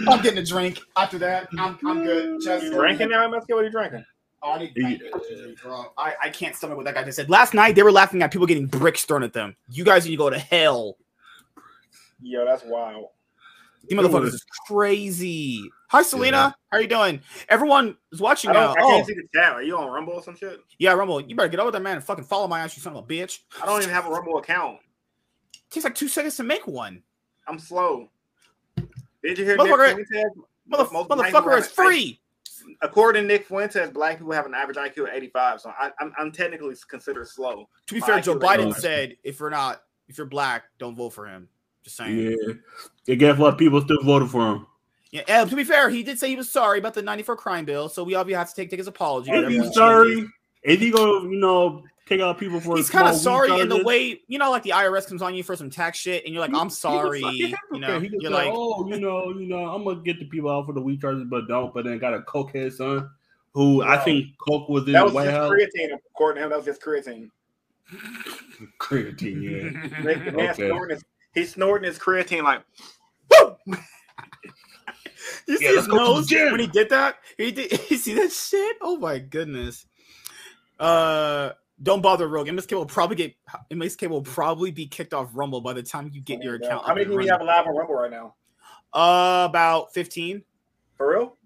I'm 0.09 0.21
getting 0.21 0.39
a 0.39 0.45
drink 0.45 0.79
after 0.97 1.17
that. 1.19 1.47
I'm, 1.57 1.77
I'm 1.85 2.03
good. 2.03 2.41
Just 2.43 2.65
You 2.65 2.73
drinking 2.73 3.09
now, 3.09 3.27
MSK? 3.29 3.45
What 3.49 3.59
are 3.59 3.63
you 3.65 3.71
drinking? 3.71 4.03
Oh, 4.43 4.51
I, 4.51 4.59
need 4.59 4.73
Yeah. 4.75 4.97
I, 5.97 6.13
I 6.23 6.29
can't 6.29 6.55
stomach 6.55 6.75
what 6.77 6.85
that 6.85 6.93
guy 6.95 7.03
just 7.03 7.15
said. 7.15 7.29
Last 7.29 7.53
night 7.53 7.75
they 7.75 7.83
were 7.83 7.91
laughing 7.91 8.21
at 8.23 8.31
people 8.31 8.45
getting 8.47 8.65
bricks 8.67 9.05
thrown 9.05 9.23
at 9.23 9.33
them. 9.33 9.55
You 9.69 9.83
guys 9.83 10.05
need 10.05 10.11
to 10.11 10.17
go 10.17 10.29
to 10.29 10.37
hell. 10.37 10.97
Yo, 12.21 12.45
that's 12.45 12.63
wild. 12.65 13.07
You 13.89 13.99
It 13.99 14.03
motherfuckers 14.03 14.21
was- 14.21 14.33
is 14.35 14.45
crazy. 14.67 15.61
Hi, 15.89 16.01
Selena. 16.01 16.37
Yeah. 16.37 16.51
How 16.71 16.77
you 16.79 16.87
doing? 16.87 17.21
Everyone 17.47 17.95
is 18.11 18.19
watching 18.19 18.49
I, 18.49 18.53
now. 18.53 18.73
I 18.73 18.75
Oh, 18.81 18.89
can't 18.89 19.07
see 19.07 19.13
the 19.13 19.23
chat. 19.33 19.53
Are 19.53 19.63
you 19.63 19.77
on 19.77 19.89
Rumble 19.89 20.13
or 20.13 20.21
some 20.23 20.35
shit? 20.35 20.59
yeah, 20.79 20.91
Rumble. 20.91 21.21
You 21.21 21.35
better 21.35 21.47
get 21.47 21.59
over 21.61 21.71
there, 21.71 21.79
man, 21.81 21.95
and 21.95 22.03
fucking 22.03 22.25
follow 22.25 22.47
my 22.47 22.59
ass, 22.59 22.75
you 22.75 22.81
son 22.81 22.95
of 22.95 23.03
a 23.05 23.07
bitch. 23.07 23.39
I 23.61 23.65
don't 23.65 23.81
even 23.81 23.93
have 23.93 24.05
a 24.05 24.09
Rumble 24.09 24.37
account. 24.39 24.79
Takes 25.69 25.83
like 25.83 25.95
two 25.95 26.07
seconds 26.07 26.35
to 26.37 26.43
make 26.43 26.67
one. 26.67 27.01
I'm 27.47 27.59
slow. 27.59 28.09
Did 29.23 29.37
you 29.37 29.45
hear 29.45 29.57
Nick 29.57 29.67
Fuentes? 29.67 30.25
Mother- 30.67 30.87
Most 30.91 31.09
motherfucker, 31.09 31.25
people 31.25 31.49
it's 31.53 31.67
have- 31.67 31.73
free. 31.75 32.19
According 32.81 33.23
to 33.23 33.27
Nick 33.27 33.45
Fuentes, 33.45 33.89
black 33.91 34.17
people 34.17 34.33
have 34.33 34.45
an 34.45 34.53
average 34.53 34.77
IQ 34.77 35.03
of 35.03 35.09
85, 35.13 35.61
so 35.61 35.71
I, 35.79 35.89
I'm, 36.01 36.11
I'm 36.17 36.31
technically 36.33 36.75
considered 36.89 37.27
slow. 37.27 37.69
To 37.85 37.93
be 37.93 38.01
My 38.01 38.07
fair, 38.07 38.17
IQ 38.17 38.23
Joe 38.23 38.39
Biden 38.39 38.73
said, 38.75 39.15
if 39.23 39.39
you're 39.39 39.49
not, 39.49 39.83
if 40.09 40.17
you're 40.17 40.27
black, 40.27 40.63
don't 40.77 40.95
vote 40.95 41.11
for 41.11 41.25
him. 41.27 41.47
Just 41.83 41.95
saying. 41.95 42.17
yeah, 42.17 42.53
and 43.07 43.19
guess 43.19 43.37
what? 43.37 43.57
People 43.57 43.79
still 43.81 44.03
voted 44.03 44.29
for 44.29 44.45
him. 44.45 44.67
Yeah. 45.11 45.21
and 45.29 45.49
to 45.49 45.55
be 45.55 45.63
fair, 45.63 45.89
he 45.89 46.03
did 46.03 46.19
say 46.19 46.27
he 46.27 46.35
was 46.35 46.49
sorry 46.49 46.79
about 46.79 46.93
the 46.93 47.01
94 47.01 47.37
crime 47.37 47.63
bill, 47.63 47.87
so 47.87 48.03
we 48.03 48.15
obviously 48.15 48.37
have 48.37 48.49
to 48.49 48.55
take, 48.55 48.69
take 48.69 48.79
his 48.79 48.87
apology. 48.87 49.31
Is 49.31 49.35
whatever 49.35 49.49
he 49.51 49.59
he 49.61 49.73
sorry? 49.73 50.27
Is 50.63 50.79
he 50.79 50.91
gonna, 50.91 51.29
you 51.29 51.39
know, 51.39 51.83
take 52.07 52.21
out 52.21 52.37
people 52.37 52.59
for? 52.59 52.77
He's 52.77 52.89
kind 52.89 53.07
of 53.07 53.15
sorry 53.15 53.59
in 53.59 53.69
the 53.69 53.83
way 53.83 54.21
you 54.27 54.37
know, 54.39 54.49
like 54.51 54.63
the 54.63 54.71
IRS 54.71 55.07
comes 55.07 55.21
on 55.21 55.35
you 55.35 55.43
for 55.43 55.55
some 55.55 55.69
tax 55.69 55.97
shit, 55.97 56.25
and 56.25 56.33
you're 56.33 56.41
like, 56.41 56.51
He- 56.51 56.57
"I'm 56.57 56.69
sorry," 56.69 57.21
can- 57.21 57.31
he 57.33 57.55
you 57.73 57.79
know. 57.79 57.99
he 57.99 58.09
You're 58.11 58.31
say, 58.31 58.35
like, 58.35 58.53
oh, 58.53 58.87
you 58.87 58.99
know, 58.99 59.29
you 59.37 59.47
know, 59.47 59.65
I'm 59.69 59.83
gonna 59.83 60.01
get 60.01 60.19
the 60.19 60.25
people 60.25 60.49
out 60.49 60.65
for 60.65 60.73
the 60.73 60.81
weed 60.81 61.01
charges, 61.01 61.23
but 61.29 61.47
don't. 61.47 61.73
But 61.73 61.85
then 61.85 61.97
got 61.99 62.13
a 62.13 62.19
cokehead 62.21 62.73
son, 62.73 63.09
who 63.53 63.81
I 63.83 63.97
think 63.97 64.27
coke 64.47 64.69
was 64.69 64.85
in 64.87 64.93
That 64.93 64.99
the 64.99 65.05
was 65.05 65.13
White 65.13 65.25
just 65.25 65.35
House. 65.37 65.51
creatine. 65.51 65.97
According 66.11 66.39
to 66.41 66.43
him, 66.45 66.49
that 66.51 66.57
was 66.57 66.65
just 66.65 66.81
creatine. 66.81 67.29
Creatine, 68.79 69.41
yeah. 69.41 70.01
Nick- 70.03 70.25
the 70.25 70.31
man 70.33 70.49
Okay. 70.51 70.67
snorting 70.67 70.95
his, 70.97 71.05
he's 71.33 71.53
snorting 71.53 71.87
his 71.87 71.97
creatine 71.97 72.43
like, 72.43 72.61
you 73.67 75.57
see 75.57 75.63
Yeah, 75.63 75.69
his 75.69 75.75
let's 75.75 75.87
go 75.87 75.97
to 76.21 76.27
the 76.27 76.35
nose 76.35 76.51
when 76.51 76.59
he 76.59 76.67
did 76.67 76.89
that? 76.89 77.15
He 77.37 77.51
did. 77.51 77.71
You 77.89 77.97
see 77.97 78.13
that 78.15 78.31
shit? 78.31 78.77
Oh 78.81 78.97
my 78.97 79.19
goodness. 79.19 79.85
Uh, 80.79 81.51
don't 81.81 82.01
bother, 82.01 82.27
Rogue. 82.27 82.47
MSK 82.47 82.73
will 82.73 82.85
probably 82.85 83.15
get 83.15 83.35
MSK 83.71 84.09
will 84.09 84.21
probably 84.21 84.71
be 84.71 84.87
kicked 84.87 85.13
off 85.13 85.29
Rumble 85.33 85.61
by 85.61 85.73
the 85.73 85.83
time 85.83 86.09
you 86.13 86.21
get 86.21 86.41
your 86.41 86.55
account. 86.55 86.85
How 86.85 86.93
many 86.93 87.05
do 87.05 87.15
we 87.15 87.27
have 87.27 87.41
live 87.41 87.67
on 87.67 87.75
Rumble 87.75 87.95
right 87.95 88.11
now? 88.11 88.35
Uh, 88.93 89.47
about 89.49 89.93
15. 89.93 90.43
For 90.95 91.11
real? 91.11 91.37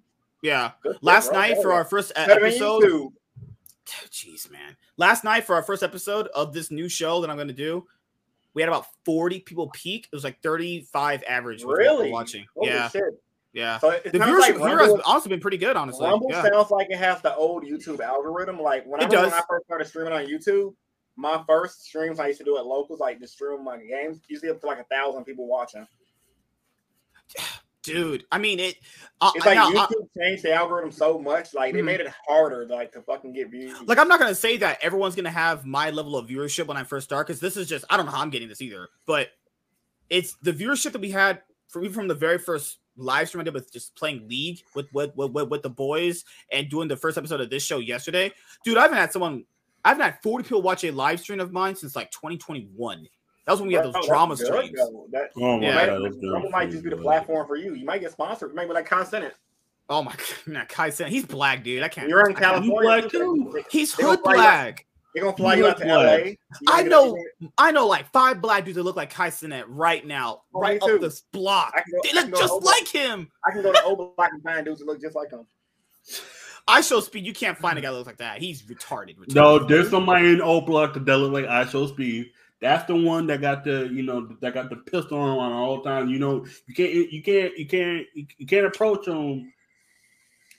Yeah. 0.41 0.71
Good 0.83 0.97
Last 1.01 1.29
bro. 1.29 1.39
night 1.39 1.61
for 1.61 1.73
our 1.73 1.83
first 1.83 2.13
episode. 2.15 3.11
Jeez, 4.09 4.49
man. 4.49 4.77
Last 4.97 5.23
night 5.23 5.43
for 5.43 5.55
our 5.55 5.63
first 5.63 5.83
episode 5.83 6.27
of 6.27 6.53
this 6.53 6.71
new 6.71 6.87
show 6.87 7.21
that 7.21 7.29
I'm 7.29 7.35
going 7.35 7.49
to 7.49 7.53
do, 7.53 7.85
we 8.53 8.61
had 8.61 8.69
about 8.69 8.85
40 9.05 9.41
people 9.41 9.69
peak. 9.73 10.07
It 10.11 10.15
was 10.15 10.23
like 10.23 10.41
35 10.41 11.23
average. 11.27 11.63
Really? 11.63 12.09
Watching. 12.09 12.45
Holy 12.55 12.69
yeah. 12.69 12.89
shit. 12.89 13.21
Yeah. 13.53 13.79
So 13.79 13.91
The 14.03 14.11
viewership 14.11 14.39
like 14.39 14.57
here 14.57 14.79
has 14.79 14.93
also 15.05 15.27
been 15.29 15.39
pretty 15.41 15.57
good, 15.57 15.75
honestly. 15.75 16.05
Rumble 16.07 16.27
Yeah. 16.29 16.43
sounds 16.43 16.71
like 16.71 16.87
it 16.89 16.97
has 16.97 17.21
the 17.21 17.35
old 17.35 17.63
YouTube 17.63 17.99
algorithm. 17.99 18.59
Like 18.61 18.85
when 18.85 19.03
I 19.03 19.07
when. 19.07 19.25
I 19.33 19.41
first 19.49 19.65
started 19.65 19.87
streaming 19.87 20.13
on 20.13 20.25
YouTube, 20.25 20.73
my 21.17 21.43
first 21.47 21.83
streams 21.83 22.19
I 22.19 22.27
used 22.27 22.39
to 22.39 22.45
do 22.45 22.57
at 22.57 22.65
locals, 22.65 22.99
like 23.01 23.19
just 23.19 23.33
stream 23.33 23.63
my 23.63 23.77
games, 23.77 24.21
usually 24.29 24.49
up 24.51 24.61
to 24.61 24.67
like 24.67 24.79
a 24.79 24.85
thousand 24.85 25.25
people 25.25 25.47
watching. 25.47 25.85
Dude, 27.83 28.25
I 28.31 28.37
mean, 28.37 28.59
it. 28.59 28.75
Uh, 29.19 29.31
It's 29.33 29.43
like 29.45 29.55
now, 29.55 29.69
I- 29.69 29.71
YouTube 29.87 30.07
changed 30.15 30.43
the 30.43 30.53
algorithm 30.53 30.91
so 30.91 31.17
much, 31.17 31.55
like 31.55 31.73
they 31.73 31.79
Mhm. 31.81 31.85
made 31.85 31.99
it 31.99 32.13
harder, 32.27 32.67
like 32.67 32.91
to 32.91 33.01
fucking 33.01 33.33
get 33.33 33.49
views. 33.49 33.75
like 33.87 33.97
I'm 33.97 34.07
not 34.07 34.19
gonna 34.19 34.35
say 34.35 34.57
that 34.57 34.77
everyone's 34.83 35.15
gonna 35.15 35.31
have 35.31 35.65
my 35.65 35.89
level 35.89 36.15
of 36.15 36.27
viewership 36.27 36.67
when 36.67 36.77
I 36.77 36.83
first 36.83 37.05
start 37.05 37.25
because 37.25 37.39
this 37.39 37.57
is 37.57 37.67
just 37.67 37.83
I 37.89 37.97
don't 37.97 38.05
know 38.05 38.11
how 38.11 38.21
I'm 38.21 38.29
getting 38.29 38.47
this 38.49 38.61
either, 38.61 38.87
but 39.07 39.29
it's 40.11 40.35
the 40.43 40.53
viewership 40.53 40.91
that 40.91 41.01
we 41.01 41.09
had 41.09 41.41
from 41.69 41.83
even 41.83 41.93
from 41.95 42.07
the 42.07 42.13
very 42.13 42.37
first 42.37 42.77
live 42.97 43.27
stream 43.27 43.41
I 43.41 43.43
did 43.45 43.53
with 43.53 43.71
just 43.71 43.95
playing 43.95 44.27
League 44.27 44.61
with 44.75 44.87
with, 44.93 45.15
with 45.15 45.31
with 45.31 45.49
with 45.49 45.61
the 45.63 45.69
boys 45.69 46.25
and 46.51 46.69
doing 46.69 46.87
the 46.87 46.97
first 46.97 47.17
episode 47.17 47.41
of 47.41 47.49
this 47.49 47.63
show 47.63 47.79
yesterday. 47.79 48.31
Dude, 48.65 48.77
I 48.77 48.81
haven't 48.83 48.97
had 48.97 49.11
someone 49.11 49.45
I 49.83 49.89
haven't 49.89 50.03
had 50.03 50.19
40 50.21 50.43
people 50.43 50.61
watch 50.61 50.83
a 50.83 50.91
live 50.91 51.19
stream 51.19 51.39
of 51.39 51.51
mine 51.51 51.75
since 51.75 51.95
like 51.95 52.11
2021. 52.11 53.07
That 53.45 53.53
was 53.53 53.59
when 53.59 53.69
we 53.69 53.73
had 53.73 53.85
those 53.85 53.93
that's 53.93 54.05
drama 54.07 54.35
good, 54.35 54.45
streams. 54.45 54.77
though. 54.77 55.07
That, 55.11 55.31
Oh 55.37 55.57
my 55.57 55.63
Yeah. 55.65 55.85
god, 55.87 56.03
that's 56.03 56.15
Rumble 56.23 56.41
dumb. 56.43 56.51
might 56.51 56.69
just 56.69 56.83
be 56.83 56.89
the 56.91 56.97
platform 56.97 57.47
for 57.47 57.55
you. 57.55 57.73
You 57.73 57.85
might 57.85 58.01
get 58.01 58.11
sponsored. 58.11 58.53
Maybe 58.53 58.71
like 58.73 58.85
Kai 58.85 59.01
Cenat. 59.03 59.31
Oh 59.89 60.03
my 60.03 60.11
god, 60.15 60.27
nah, 60.53 60.65
Kai 60.65 60.89
said 60.91 61.09
he's 61.09 61.25
black, 61.25 61.63
dude. 61.63 61.81
I 61.81 61.87
can't. 61.87 62.07
You're 62.07 62.19
in 62.29 62.35
I 62.35 62.39
can't- 62.39 62.63
California. 62.63 63.01
black 63.01 63.09
too. 63.11 63.63
He's 63.71 63.93
hood 63.93 64.19
fly 64.21 64.33
you 64.33 64.37
black. 64.37 64.85
They're 65.13 65.23
gonna 65.25 65.35
fly 65.35 65.55
You 65.55 65.63
you 65.63 65.69
out 65.69 65.77
to 65.79 65.83
black. 65.83 66.25
LA. 66.25 66.71
I 66.73 66.83
gonna- 66.83 66.89
know 66.89 67.17
I 67.57 67.71
know 67.71 67.85
like 67.87 68.09
five 68.11 68.41
black 68.41 68.63
dudes 68.65 68.77
that 68.77 68.83
look 68.83 68.95
like 68.95 69.09
Kai 69.09 69.29
Cenat 69.29 69.65
right 69.67 70.05
now, 70.05 70.43
Oh, 70.55 70.59
right 70.61 70.81
up 70.81 71.01
this 71.01 71.21
block. 71.33 71.73
Go- 71.75 71.99
They 72.03 72.13
look 72.13 72.29
just 72.39 72.53
over- 72.53 72.65
like 72.65 72.87
him. 72.87 73.29
I 73.45 73.51
can 73.51 73.61
go 73.61 73.71
to 73.73 73.83
O 73.83 73.95
Block 73.95 74.29
and 74.31 74.41
find 74.41 74.65
dudes 74.65 74.79
that 74.79 74.85
look 74.85 75.01
just 75.01 75.15
like 75.15 75.31
him. 75.31 75.45
IShowSpeed. 76.67 77.23
You 77.25 77.33
can't 77.33 77.57
find 77.57 77.77
a 77.77 77.81
guy 77.81 77.89
that 77.89 77.97
looks 77.97 78.07
like 78.07 78.17
that. 78.17 78.39
He's 78.39 78.61
retarded. 78.63 79.17
retarded. 79.17 79.35
No, 79.35 79.59
there's 79.59 79.89
somebody 79.89 80.29
in 80.29 80.41
O 80.41 80.61
Block 80.61 80.93
that 80.93 81.17
look 81.17 81.33
like 81.33 81.45
IShowSpeed. 81.45 82.31
That's 82.61 82.85
the 82.85 82.95
one 82.95 83.25
that 83.27 83.41
got 83.41 83.63
the 83.63 83.89
you 83.91 84.03
know 84.03 84.27
that 84.39 84.53
got 84.53 84.69
the 84.69 84.75
pistol 84.77 85.17
on 85.19 85.51
all 85.51 85.77
the 85.81 85.89
time. 85.89 86.09
You 86.09 86.19
know 86.19 86.45
you 86.67 86.75
can't 86.75 86.93
you 87.11 87.23
can't 87.23 87.57
you 87.57 87.65
can't 87.65 88.07
you 88.37 88.45
can't 88.45 88.67
approach 88.67 89.05
them 89.05 89.51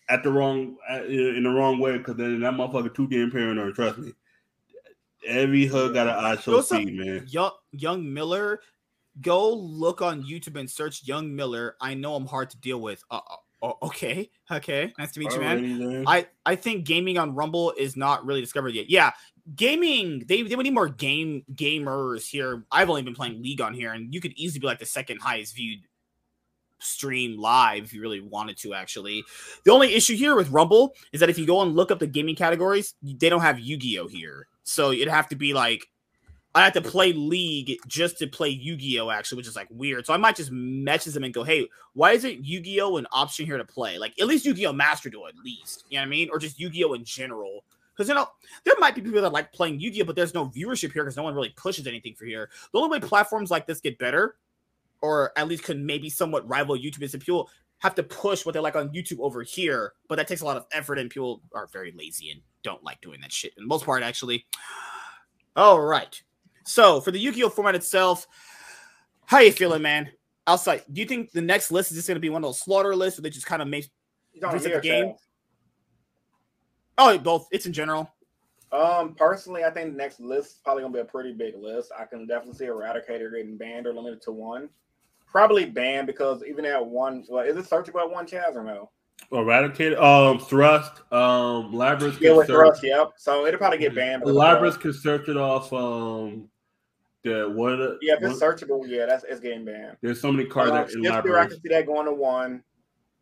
at 0.08 0.24
the 0.24 0.32
wrong 0.32 0.76
in 1.06 1.44
the 1.44 1.48
wrong 1.48 1.78
way 1.78 1.96
because 1.98 2.16
then 2.16 2.40
that 2.40 2.54
motherfucker 2.54 2.92
too 2.92 3.06
damn 3.06 3.30
paranoid. 3.30 3.74
Trust 3.76 3.98
me. 3.98 4.12
Every 5.26 5.66
hood 5.66 5.94
got 5.94 6.08
an 6.08 6.38
so 6.38 6.60
see, 6.60 6.84
man. 6.86 7.26
Young 7.28 7.52
Young 7.72 8.12
Miller, 8.12 8.60
go 9.20 9.52
look 9.52 10.02
on 10.02 10.22
YouTube 10.22 10.58
and 10.58 10.70
search 10.70 11.06
Young 11.06 11.34
Miller. 11.34 11.76
I 11.80 11.94
know 11.94 12.14
I'm 12.14 12.26
hard 12.26 12.50
to 12.50 12.58
deal 12.58 12.80
with. 12.80 13.02
Uh, 13.10 13.20
uh, 13.62 13.72
okay, 13.82 14.30
okay, 14.50 14.92
nice 14.98 15.12
to 15.12 15.20
meet 15.20 15.32
you, 15.32 15.40
man. 15.40 16.04
I 16.06 16.26
I 16.44 16.56
think 16.56 16.84
gaming 16.84 17.18
on 17.18 17.34
Rumble 17.34 17.72
is 17.76 17.96
not 17.96 18.26
really 18.26 18.40
discovered 18.40 18.74
yet. 18.74 18.90
Yeah, 18.90 19.12
gaming 19.54 20.24
they 20.26 20.42
they 20.42 20.56
would 20.56 20.64
need 20.64 20.74
more 20.74 20.88
game 20.88 21.44
gamers 21.54 22.28
here. 22.28 22.64
I've 22.72 22.90
only 22.90 23.02
been 23.02 23.14
playing 23.14 23.42
League 23.42 23.60
on 23.60 23.74
here, 23.74 23.92
and 23.92 24.12
you 24.12 24.20
could 24.20 24.32
easily 24.36 24.60
be 24.60 24.66
like 24.66 24.80
the 24.80 24.86
second 24.86 25.20
highest 25.20 25.54
viewed 25.54 25.80
stream 26.82 27.38
live 27.38 27.84
if 27.84 27.94
you 27.94 28.00
really 28.00 28.20
wanted 28.20 28.56
to 28.56 28.74
actually 28.74 29.22
the 29.64 29.70
only 29.70 29.94
issue 29.94 30.16
here 30.16 30.34
with 30.34 30.50
rumble 30.50 30.94
is 31.12 31.20
that 31.20 31.30
if 31.30 31.38
you 31.38 31.46
go 31.46 31.62
and 31.62 31.76
look 31.76 31.90
up 31.92 32.00
the 32.00 32.06
gaming 32.06 32.34
categories 32.34 32.94
they 33.02 33.28
don't 33.28 33.40
have 33.40 33.60
yu-gi-oh 33.60 34.08
here 34.08 34.48
so 34.64 34.92
it'd 34.92 35.08
have 35.08 35.28
to 35.28 35.36
be 35.36 35.54
like 35.54 35.86
I 36.54 36.64
have 36.64 36.74
to 36.74 36.82
play 36.82 37.14
League 37.14 37.78
just 37.86 38.18
to 38.18 38.26
play 38.26 38.50
Yu-Gi-Oh! 38.50 39.10
Actually, 39.10 39.36
which 39.36 39.46
is 39.46 39.56
like 39.56 39.68
weird. 39.70 40.04
So 40.04 40.12
I 40.12 40.18
might 40.18 40.36
just 40.36 40.50
message 40.50 41.14
them 41.14 41.24
and 41.24 41.32
go, 41.32 41.44
"Hey, 41.44 41.68
why 41.94 42.12
isn't 42.12 42.44
Yu-Gi-Oh! 42.44 42.98
an 42.98 43.06
option 43.10 43.46
here 43.46 43.56
to 43.56 43.64
play? 43.64 43.98
Like 43.98 44.20
at 44.20 44.26
least 44.26 44.44
Yu-Gi-Oh! 44.44 44.72
Master 44.72 45.08
Duel, 45.08 45.28
at 45.28 45.34
least. 45.42 45.84
You 45.88 45.96
know 45.96 46.02
what 46.02 46.06
I 46.06 46.10
mean? 46.10 46.28
Or 46.30 46.38
just 46.38 46.60
Yu-Gi-Oh! 46.60 46.92
in 46.92 47.04
general. 47.04 47.64
Because 47.96 48.08
you 48.08 48.14
know 48.14 48.28
there 48.64 48.74
might 48.78 48.94
be 48.94 49.00
people 49.00 49.22
that 49.22 49.32
like 49.32 49.52
playing 49.52 49.80
Yu-Gi-Oh, 49.80 50.04
but 50.04 50.14
there's 50.14 50.34
no 50.34 50.46
viewership 50.46 50.92
here 50.92 51.04
because 51.04 51.16
no 51.16 51.22
one 51.22 51.34
really 51.34 51.54
pushes 51.56 51.86
anything 51.86 52.14
for 52.14 52.26
here. 52.26 52.50
The 52.72 52.78
only 52.78 52.98
way 52.98 53.06
platforms 53.06 53.50
like 53.50 53.66
this 53.66 53.80
get 53.80 53.98
better, 53.98 54.36
or 55.00 55.32
at 55.38 55.48
least 55.48 55.64
could 55.64 55.80
maybe 55.80 56.10
somewhat 56.10 56.46
rival 56.46 56.76
YouTube, 56.76 57.02
is 57.02 57.14
if 57.14 57.24
people 57.24 57.48
have 57.82 57.94
to 57.96 58.02
push 58.02 58.46
what 58.46 58.54
they 58.54 58.60
like 58.60 58.76
on 58.76 58.90
YouTube 58.90 59.18
over 59.18 59.42
here. 59.42 59.92
But 60.08 60.16
that 60.16 60.28
takes 60.28 60.40
a 60.40 60.44
lot 60.44 60.56
of 60.56 60.66
effort, 60.72 60.98
and 60.98 61.10
people 61.10 61.42
are 61.54 61.68
very 61.72 61.92
lazy 61.96 62.30
and 62.30 62.40
don't 62.62 62.82
like 62.82 63.00
doing 63.00 63.20
that 63.20 63.32
shit. 63.32 63.52
In 63.58 63.66
most 63.66 63.84
part, 63.84 64.02
actually. 64.02 64.46
All 65.56 65.80
right. 65.80 66.20
So 66.64 67.00
for 67.00 67.10
the 67.10 67.18
Yu-Gi-Oh 67.18 67.50
format 67.50 67.74
itself, 67.74 68.26
how 69.26 69.40
you 69.40 69.52
feeling, 69.52 69.82
man? 69.82 70.10
Outside, 70.46 70.82
do 70.92 71.00
you 71.00 71.06
think 71.06 71.32
the 71.32 71.42
next 71.42 71.70
list 71.70 71.90
is 71.90 71.96
just 71.96 72.08
going 72.08 72.16
to 72.16 72.20
be 72.20 72.30
one 72.30 72.42
of 72.42 72.48
those 72.48 72.60
slaughter 72.60 72.94
lists, 72.94 73.18
or 73.18 73.22
they 73.22 73.30
just 73.30 73.46
kind 73.46 73.62
of 73.62 73.68
make 73.68 73.90
reset 74.40 74.72
the 74.72 74.80
game? 74.80 75.14
Oh, 76.98 77.18
both. 77.18 77.48
It's 77.50 77.66
in 77.66 77.72
general. 77.72 78.12
Um, 78.70 79.14
personally, 79.14 79.64
I 79.64 79.70
think 79.70 79.92
the 79.92 79.98
next 79.98 80.18
list 80.18 80.52
is 80.52 80.60
probably 80.64 80.82
gonna 80.82 80.94
be 80.94 81.00
a 81.00 81.04
pretty 81.04 81.32
big 81.32 81.54
list. 81.56 81.92
I 81.98 82.06
can 82.06 82.26
definitely 82.26 82.58
see 82.58 82.64
Eradicator 82.64 83.30
getting 83.30 83.58
banned 83.58 83.86
or 83.86 83.92
limited 83.92 84.22
to 84.22 84.32
one. 84.32 84.70
Probably 85.32 85.64
banned 85.64 86.06
because 86.06 86.42
even 86.46 86.64
at 86.66 86.84
one, 86.84 87.24
well, 87.28 87.44
is 87.44 87.56
it 87.56 87.64
searchable 87.64 88.00
at 88.00 88.10
one 88.10 88.26
Chaz 88.26 88.54
or 88.54 88.62
no? 88.62 88.90
Eradicate, 89.30 89.96
um, 89.96 90.38
thrust, 90.38 91.00
um, 91.10 91.72
Labrys. 91.72 92.20
Yeah, 92.20 92.32
with 92.32 92.48
thrust, 92.48 92.82
yep. 92.82 93.12
So 93.16 93.46
it'll 93.46 93.58
probably 93.58 93.78
get 93.78 93.94
banned. 93.94 94.24
Labrys 94.24 94.78
can 94.78 94.92
search 94.92 95.28
it 95.28 95.36
off. 95.38 95.72
Um, 95.72 96.48
the 97.24 97.50
what? 97.54 97.98
Yeah, 98.02 98.14
if 98.14 98.22
it's 98.22 98.40
what, 98.40 98.56
searchable, 98.56 98.86
yeah, 98.86 99.06
that's 99.06 99.24
it's 99.24 99.40
getting 99.40 99.64
banned. 99.64 99.96
There's 100.02 100.20
so 100.20 100.30
many 100.30 100.46
cards 100.48 100.94
um, 100.94 101.04
in 101.04 101.10
Labrys. 101.10 101.38
I 101.38 101.46
can 101.46 101.60
see 101.60 101.68
that 101.70 101.86
going 101.86 102.06
to 102.06 102.12
one. 102.12 102.62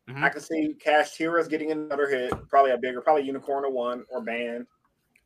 Mm-hmm. 0.09 0.25
I 0.25 0.29
can 0.31 0.41
see 0.41 0.75
Kashtira's 0.85 1.47
getting 1.47 1.71
another 1.71 2.09
hit, 2.09 2.33
probably 2.49 2.73
a 2.73 2.79
bigger, 2.79 3.01
probably 3.01 3.23
Unicorn 3.23 3.63
to 3.63 3.71
one 3.71 4.05
or 4.09 4.21
banned. 4.21 4.67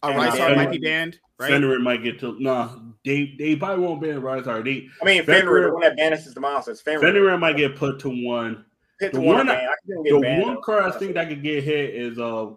Arise-Heart 0.03 0.57
might 0.57 0.71
be 0.71 0.79
banned, 0.79 1.19
right? 1.39 1.51
Fenrir 1.51 1.79
might 1.79 2.03
get 2.03 2.21
to. 2.21 2.37
Nah, 2.39 2.77
they 3.05 3.35
they 3.39 3.57
probably 3.57 3.85
won't 3.85 4.01
ban 4.01 4.21
Rysar. 4.21 4.65
They 4.65 4.89
I 5.01 5.05
mean 5.05 5.25
Fenrir, 5.25 5.69
the 5.69 5.73
one 5.73 5.83
that 5.83 5.97
banishes 5.97 6.35
the 6.35 6.41
monsters. 6.41 6.81
Fenrir, 6.81 7.13
Fenrir 7.13 7.39
might 7.39 7.57
get 7.57 7.77
put 7.77 7.99
to 8.01 8.09
one 8.09 8.65
the 9.13 9.21
one, 9.21 9.51
I, 9.51 9.69
the 9.87 10.41
one 10.43 10.61
card 10.63 10.85
I 10.85 10.99
think 10.99 11.15
that 11.15 11.29
could 11.29 11.43
get 11.43 11.65
hit 11.65 11.95
is 11.95 12.19
uh 12.19 12.51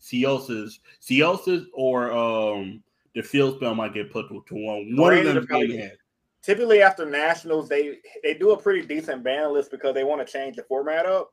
Ceosis, 0.00 0.78
Ceosis 1.00 1.66
or 1.72 2.12
um 2.12 2.82
the 3.14 3.22
field 3.22 3.56
spell 3.56 3.74
might 3.74 3.94
get 3.94 4.10
put 4.10 4.28
to, 4.28 4.42
to 4.48 4.54
one. 4.54 4.96
One 4.96 5.18
of 5.18 5.24
them 5.24 5.46
getting 5.46 5.78
hit. 5.78 5.98
Typically 6.42 6.82
after 6.82 7.06
nationals, 7.06 7.68
they 7.68 7.98
they 8.22 8.34
do 8.34 8.52
a 8.52 8.56
pretty 8.56 8.86
decent 8.86 9.22
ban 9.22 9.52
list 9.52 9.70
because 9.70 9.94
they 9.94 10.04
want 10.04 10.26
to 10.26 10.32
change 10.32 10.56
the 10.56 10.62
format 10.62 11.06
up. 11.06 11.32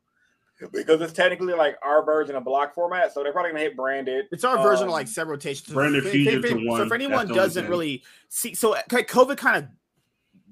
Because 0.72 1.02
it's 1.02 1.14
technically 1.14 1.54
like 1.54 1.78
our 1.84 2.04
version 2.04 2.36
of 2.36 2.44
block 2.44 2.74
format, 2.74 3.14
so 3.14 3.24
they're 3.24 3.32
probably 3.32 3.52
gonna 3.52 3.64
hit 3.64 3.78
branded. 3.78 4.26
It's 4.32 4.44
our 4.44 4.58
um, 4.58 4.64
version 4.64 4.88
of 4.88 4.92
like 4.92 5.08
um, 5.08 5.12
several 5.12 5.36
rotations. 5.36 5.74
Branded 5.74 6.04
fusion 6.04 6.42
to 6.42 6.68
one. 6.68 6.80
So 6.80 6.86
if 6.86 6.92
anyone 6.92 7.28
doesn't 7.28 7.70
really 7.70 8.04
see, 8.28 8.54
so 8.54 8.76
COVID 8.90 9.38
kind 9.38 9.58
of 9.58 9.70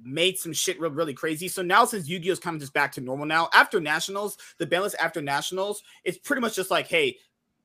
made 0.07 0.37
some 0.37 0.53
shit 0.53 0.79
real, 0.79 0.91
really 0.91 1.13
crazy. 1.13 1.47
So 1.47 1.61
now 1.61 1.85
since 1.85 2.07
Yu-Gi-Oh's 2.07 2.39
kind 2.39 2.55
of 2.55 2.61
just 2.61 2.73
back 2.73 2.93
to 2.93 3.01
normal 3.01 3.25
now, 3.25 3.49
after 3.53 3.79
Nationals, 3.79 4.37
the 4.57 4.65
ban 4.65 4.81
list 4.81 4.95
after 4.99 5.21
Nationals, 5.21 5.83
it's 6.03 6.17
pretty 6.17 6.41
much 6.41 6.55
just 6.55 6.71
like, 6.71 6.87
hey, 6.87 7.17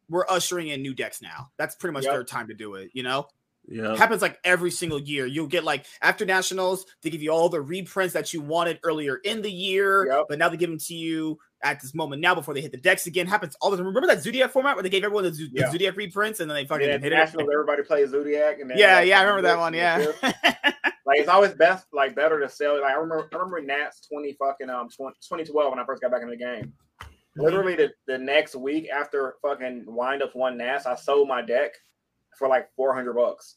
we're 0.08 0.26
ushering 0.28 0.68
in 0.68 0.82
new 0.82 0.94
decks 0.94 1.22
now. 1.22 1.50
That's 1.56 1.76
pretty 1.76 1.92
much 1.92 2.04
yep. 2.04 2.14
their 2.14 2.24
time 2.24 2.48
to 2.48 2.54
do 2.54 2.74
it, 2.74 2.90
you 2.92 3.02
know? 3.04 3.28
Yeah. 3.68 3.96
Happens 3.96 4.22
like 4.22 4.40
every 4.42 4.72
single 4.72 5.00
year. 5.00 5.24
You'll 5.24 5.46
get 5.46 5.62
like 5.62 5.86
after 6.00 6.24
nationals, 6.24 6.84
they 7.00 7.10
give 7.10 7.22
you 7.22 7.30
all 7.30 7.48
the 7.48 7.60
reprints 7.60 8.12
that 8.14 8.32
you 8.34 8.40
wanted 8.40 8.80
earlier 8.82 9.16
in 9.16 9.40
the 9.40 9.52
year, 9.52 10.06
yep. 10.10 10.24
but 10.28 10.38
now 10.38 10.48
they 10.48 10.56
give 10.56 10.68
them 10.68 10.80
to 10.80 10.94
you 10.94 11.38
at 11.62 11.80
this 11.80 11.94
moment 11.94 12.20
now 12.20 12.34
before 12.34 12.54
they 12.54 12.60
hit 12.60 12.72
the 12.72 12.78
decks 12.78 13.06
again. 13.06 13.26
Happens 13.26 13.56
all 13.60 13.70
the 13.70 13.76
time. 13.76 13.86
Remember 13.86 14.08
that 14.08 14.22
Zoodiac 14.22 14.50
format 14.50 14.76
where 14.76 14.82
they 14.82 14.88
gave 14.88 15.04
everyone 15.04 15.24
the, 15.24 15.32
Z- 15.32 15.50
yeah. 15.52 15.66
the 15.66 15.72
Zoodiac 15.72 15.96
reprints 15.96 16.40
and 16.40 16.50
then 16.50 16.56
they 16.56 16.64
fucking 16.64 16.86
yeah, 16.86 16.98
hit 16.98 17.10
nationals, 17.10 17.48
it. 17.48 17.52
Everybody 17.52 17.82
plays 17.82 18.10
Zoodiac. 18.10 18.60
And 18.60 18.72
yeah, 18.74 19.00
yeah, 19.00 19.20
I 19.20 19.22
remember 19.22 19.42
that 19.42 19.58
one. 19.58 19.74
Yeah. 19.74 20.04
like 21.06 21.18
it's 21.18 21.28
always 21.28 21.52
best, 21.52 21.86
like 21.92 22.14
better 22.14 22.40
to 22.40 22.48
sell. 22.48 22.80
Like 22.80 22.92
I 22.92 22.94
remember, 22.94 23.28
I 23.32 23.36
remember 23.36 23.60
Nats 23.60 24.06
twenty 24.06 24.32
fucking 24.34 24.70
um 24.70 24.88
20, 24.88 25.14
2012 25.20 25.70
when 25.70 25.78
I 25.78 25.86
first 25.86 26.02
got 26.02 26.10
back 26.10 26.22
in 26.22 26.30
the 26.30 26.36
game. 26.36 26.72
Literally 27.36 27.76
the, 27.76 27.90
the 28.06 28.18
next 28.18 28.54
week 28.54 28.88
after 28.90 29.36
fucking 29.40 29.84
wind 29.86 30.22
up 30.22 30.34
one 30.34 30.58
Nats, 30.58 30.84
I 30.84 30.96
sold 30.96 31.28
my 31.28 31.40
deck 31.40 31.72
for 32.38 32.48
like 32.48 32.68
four 32.76 32.94
hundred 32.94 33.14
bucks, 33.14 33.56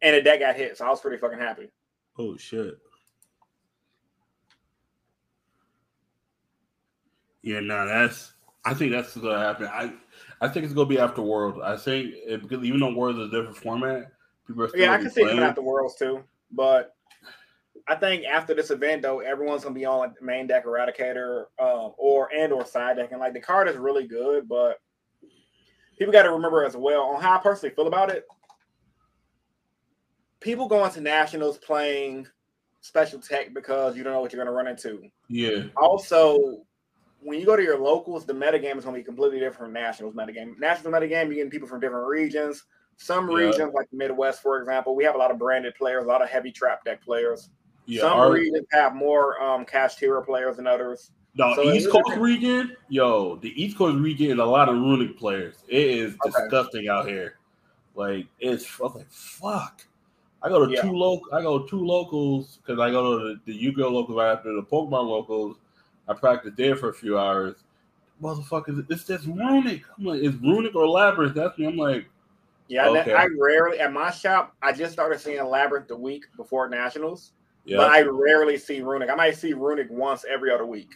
and 0.00 0.16
the 0.16 0.22
deck 0.22 0.40
got 0.40 0.56
hit, 0.56 0.76
so 0.76 0.86
I 0.86 0.90
was 0.90 1.00
pretty 1.00 1.18
fucking 1.18 1.38
happy. 1.38 1.70
Oh 2.18 2.36
shit. 2.36 2.74
Yeah, 7.42 7.60
no, 7.60 7.86
that's. 7.86 8.32
I 8.64 8.74
think 8.74 8.92
that's 8.92 9.16
gonna 9.16 9.38
happen. 9.38 9.66
I, 9.66 9.92
I 10.40 10.48
think 10.48 10.64
it's 10.64 10.74
gonna 10.74 10.88
be 10.88 10.98
after 10.98 11.22
World. 11.22 11.60
I 11.62 11.76
think 11.76 12.14
it, 12.14 12.42
because 12.42 12.64
even 12.64 12.80
though 12.80 12.94
World 12.94 13.18
is 13.18 13.28
a 13.28 13.30
different 13.30 13.56
format, 13.56 14.12
people 14.46 14.62
are 14.64 14.68
still 14.68 14.80
yeah, 14.80 14.92
I 14.92 14.98
can 14.98 15.10
see 15.10 15.22
it 15.22 15.38
after 15.38 15.62
Worlds 15.62 15.96
too. 15.96 16.22
But 16.52 16.94
I 17.88 17.96
think 17.96 18.24
after 18.24 18.54
this 18.54 18.70
event 18.70 19.02
though, 19.02 19.20
everyone's 19.20 19.64
gonna 19.64 19.74
be 19.74 19.84
on 19.84 19.98
like 19.98 20.18
the 20.18 20.24
main 20.24 20.46
deck 20.46 20.64
Eradicator, 20.64 21.46
um, 21.58 21.92
or 21.96 22.28
and 22.32 22.52
or 22.52 22.64
side 22.64 22.96
deck, 22.96 23.10
and 23.10 23.20
like 23.20 23.32
the 23.32 23.40
card 23.40 23.68
is 23.68 23.76
really 23.76 24.06
good, 24.06 24.48
but 24.48 24.78
people 26.02 26.12
got 26.12 26.24
to 26.24 26.32
remember 26.32 26.64
as 26.64 26.76
well 26.76 27.02
on 27.02 27.22
how 27.22 27.36
I 27.36 27.38
personally 27.38 27.74
feel 27.74 27.86
about 27.86 28.10
it. 28.10 28.26
People 30.40 30.66
going 30.66 30.90
to 30.92 31.00
nationals 31.00 31.58
playing 31.58 32.26
special 32.80 33.20
tech 33.20 33.54
because 33.54 33.96
you 33.96 34.02
don't 34.02 34.12
know 34.12 34.20
what 34.20 34.32
you're 34.32 34.44
going 34.44 34.52
to 34.52 34.56
run 34.56 34.66
into. 34.66 35.02
Yeah. 35.28 35.64
Also, 35.76 36.64
when 37.22 37.38
you 37.38 37.46
go 37.46 37.56
to 37.56 37.62
your 37.62 37.78
locals, 37.78 38.24
the 38.24 38.32
metagame 38.32 38.76
is 38.76 38.84
going 38.84 38.96
to 38.96 39.00
be 39.00 39.04
completely 39.04 39.38
different 39.38 39.56
from 39.56 39.72
nationals 39.72 40.14
metagame. 40.14 40.58
National 40.58 40.92
metagame, 40.92 41.26
you're 41.26 41.34
getting 41.34 41.50
people 41.50 41.68
from 41.68 41.80
different 41.80 42.06
regions. 42.06 42.64
Some 42.96 43.28
yeah. 43.30 43.36
regions, 43.36 43.72
like 43.74 43.90
the 43.90 43.96
Midwest, 43.96 44.42
for 44.42 44.58
example, 44.58 44.94
we 44.94 45.04
have 45.04 45.14
a 45.14 45.18
lot 45.18 45.30
of 45.30 45.38
branded 45.38 45.74
players, 45.74 46.04
a 46.04 46.06
lot 46.06 46.22
of 46.22 46.28
heavy 46.28 46.52
trap 46.52 46.84
deck 46.84 47.02
players. 47.02 47.50
Yeah, 47.86 48.02
Some 48.02 48.18
our, 48.18 48.32
regions 48.32 48.66
have 48.72 48.94
more 48.94 49.42
um, 49.42 49.64
Kashtira 49.64 50.24
players 50.24 50.56
than 50.56 50.66
others. 50.66 51.10
The 51.34 51.54
so 51.54 51.72
East 51.72 51.90
Coast 51.90 52.16
region, 52.18 52.76
yo, 52.88 53.36
the 53.36 53.50
East 53.60 53.78
Coast 53.78 53.98
region 53.98 54.30
is 54.32 54.38
a 54.38 54.44
lot 54.44 54.68
of 54.68 54.76
Runick 54.76 55.16
players. 55.16 55.56
It 55.66 55.86
is 55.86 56.14
okay. 56.26 56.30
disgusting 56.30 56.88
out 56.88 57.08
here. 57.08 57.38
Like 57.94 58.26
it's 58.38 58.66
I 58.80 58.84
was 58.84 58.94
like 58.96 59.10
fuck. 59.10 59.86
I 60.42 60.48
go 60.48 60.66
to 60.66 60.72
yeah. 60.72 60.82
two 60.82 60.92
local. 60.92 61.32
I 61.32 61.40
go 61.40 61.66
two 61.66 61.84
locals 61.84 62.58
because 62.58 62.80
I 62.80 62.90
go 62.90 63.18
to 63.18 63.24
the, 63.24 63.40
the 63.46 63.54
Yu-Gi-Oh 63.54 63.88
locals 63.88 64.18
right 64.18 64.32
after 64.32 64.54
the 64.54 64.62
Pokemon 64.62 65.08
locals 65.08 65.56
I 66.08 66.14
practiced 66.14 66.56
there 66.56 66.76
for 66.76 66.88
a 66.88 66.94
few 66.94 67.18
hours. 67.18 67.56
Motherfuckers, 68.22 68.86
it's 68.90 69.04
just 69.04 69.26
Runick. 69.26 69.82
I'm 69.98 70.04
like, 70.04 70.22
it's 70.22 70.36
Runick 70.36 70.74
or 70.74 70.86
Labrynth. 70.86 71.34
That's 71.34 71.58
me. 71.58 71.66
I'm 71.66 71.76
like, 71.76 72.08
yeah. 72.68 72.88
Okay. 72.88 73.12
I 73.12 73.26
rarely 73.38 73.80
at 73.80 73.92
my 73.92 74.10
shop. 74.10 74.54
I 74.62 74.72
just 74.72 74.92
started 74.92 75.20
seeing 75.20 75.38
Labrynth 75.38 75.88
the 75.88 75.96
week 75.96 76.24
before 76.36 76.68
nationals. 76.68 77.32
Yeah. 77.64 77.78
But 77.78 77.90
I 77.90 78.02
rarely 78.02 78.56
see 78.58 78.80
Runick. 78.80 79.10
I 79.10 79.14
might 79.14 79.36
see 79.36 79.54
Runick 79.54 79.90
once 79.90 80.24
every 80.28 80.50
other 80.52 80.66
week. 80.66 80.94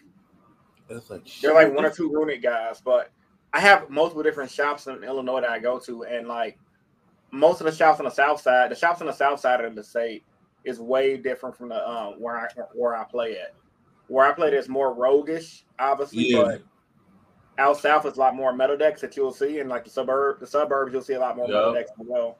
That's 0.88 1.11
like 1.11 1.26
they're 1.42 1.54
like 1.54 1.72
one 1.72 1.84
or 1.84 1.90
two 1.90 2.11
Runick 2.11 2.42
guys, 2.42 2.80
but 2.80 3.11
I 3.52 3.61
have 3.61 3.90
multiple 3.90 4.22
different 4.22 4.50
shops 4.50 4.86
in 4.86 5.02
Illinois 5.02 5.40
that 5.40 5.50
I 5.50 5.59
go 5.59 5.78
to, 5.80 6.04
and 6.04 6.28
like 6.28 6.59
most 7.32 7.61
of 7.61 7.66
the 7.66 7.72
shops 7.72 7.98
on 7.98 8.04
the 8.04 8.11
south 8.11 8.40
side, 8.40 8.70
the 8.70 8.76
shops 8.76 9.00
on 9.00 9.07
the 9.07 9.12
south 9.12 9.40
side 9.40 9.64
of 9.64 9.74
the 9.74 9.82
state 9.82 10.24
is 10.64 10.80
way 10.80 11.16
different 11.16 11.57
from 11.57 11.68
the 11.70 11.88
um 11.88 12.14
where 12.20 12.38
I 12.38 12.48
where 12.74 12.96
I 12.96 13.04
play 13.04 13.38
at. 13.38 13.54
Where 14.09 14.26
I 14.26 14.32
play, 14.32 14.50
there's 14.50 14.68
more 14.68 14.94
roguish, 14.94 15.64
obviously, 15.78 16.30
yeah. 16.30 16.42
but 16.42 16.62
out 17.59 17.78
south 17.78 18.07
is 18.07 18.16
a 18.16 18.20
lot 18.20 18.36
more 18.36 18.52
metal 18.52 18.76
decks 18.76 19.00
that 19.00 19.16
you'll 19.16 19.32
see, 19.32 19.61
and 19.61 19.68
like 19.68 19.84
the 19.84 19.90
suburb, 19.90 20.40
the 20.40 20.46
suburbs, 20.46 20.92
you'll 20.92 21.02
see 21.02 21.14
a 21.14 21.20
lot 21.20 21.36
more 21.36 21.46
yep. 21.46 21.54
metal 21.54 21.74
decks 21.74 21.90
as 22.00 22.07
well. 22.07 22.38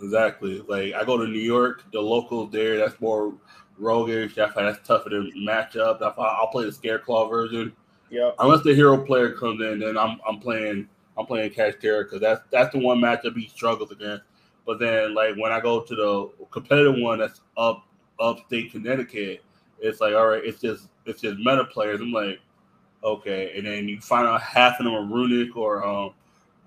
Exactly. 0.00 0.62
Like 0.68 0.94
I 0.94 1.04
go 1.04 1.16
to 1.16 1.26
New 1.26 1.40
York, 1.40 1.84
the 1.92 2.00
locals 2.00 2.50
there, 2.50 2.76
that's 2.76 3.00
more 3.00 3.34
roguish. 3.78 4.34
That's 4.34 4.54
that's 4.54 4.86
tougher 4.86 5.10
to 5.10 5.30
match 5.36 5.76
up. 5.76 6.00
That's 6.00 6.14
I'll 6.18 6.48
play 6.48 6.64
the 6.64 6.70
Scareclaw 6.70 7.28
version. 7.28 7.72
Yeah. 8.10 8.30
Unless 8.38 8.62
the 8.62 8.74
hero 8.74 9.02
player 9.04 9.32
comes 9.32 9.60
in, 9.62 9.80
then 9.80 9.96
I'm 9.96 10.20
I'm 10.26 10.38
playing 10.38 10.88
I'm 11.16 11.26
playing 11.26 11.50
Kashtira 11.52 12.04
because 12.04 12.20
that's 12.20 12.40
that's 12.50 12.72
the 12.72 12.78
one 12.78 12.98
matchup 12.98 13.36
he 13.36 13.48
struggles 13.48 13.90
against. 13.90 14.24
But 14.66 14.78
then 14.78 15.14
like 15.14 15.36
when 15.36 15.52
I 15.52 15.60
go 15.60 15.80
to 15.80 15.94
the 15.94 16.46
competitive 16.50 16.96
one 16.98 17.18
that's 17.18 17.40
up 17.56 17.86
upstate 18.20 18.72
Connecticut, 18.72 19.42
it's 19.78 20.00
like 20.00 20.14
all 20.14 20.26
right, 20.26 20.44
it's 20.44 20.60
just 20.60 20.88
it's 21.06 21.20
just 21.20 21.38
meta 21.38 21.64
players. 21.64 22.00
I'm 22.00 22.12
like, 22.12 22.40
okay, 23.04 23.52
and 23.56 23.66
then 23.66 23.88
you 23.88 24.00
find 24.00 24.26
out 24.26 24.42
half 24.42 24.78
of 24.78 24.84
them 24.84 24.94
are 24.94 25.02
Runick 25.02 25.56
or 25.56 25.86
um 25.86 26.12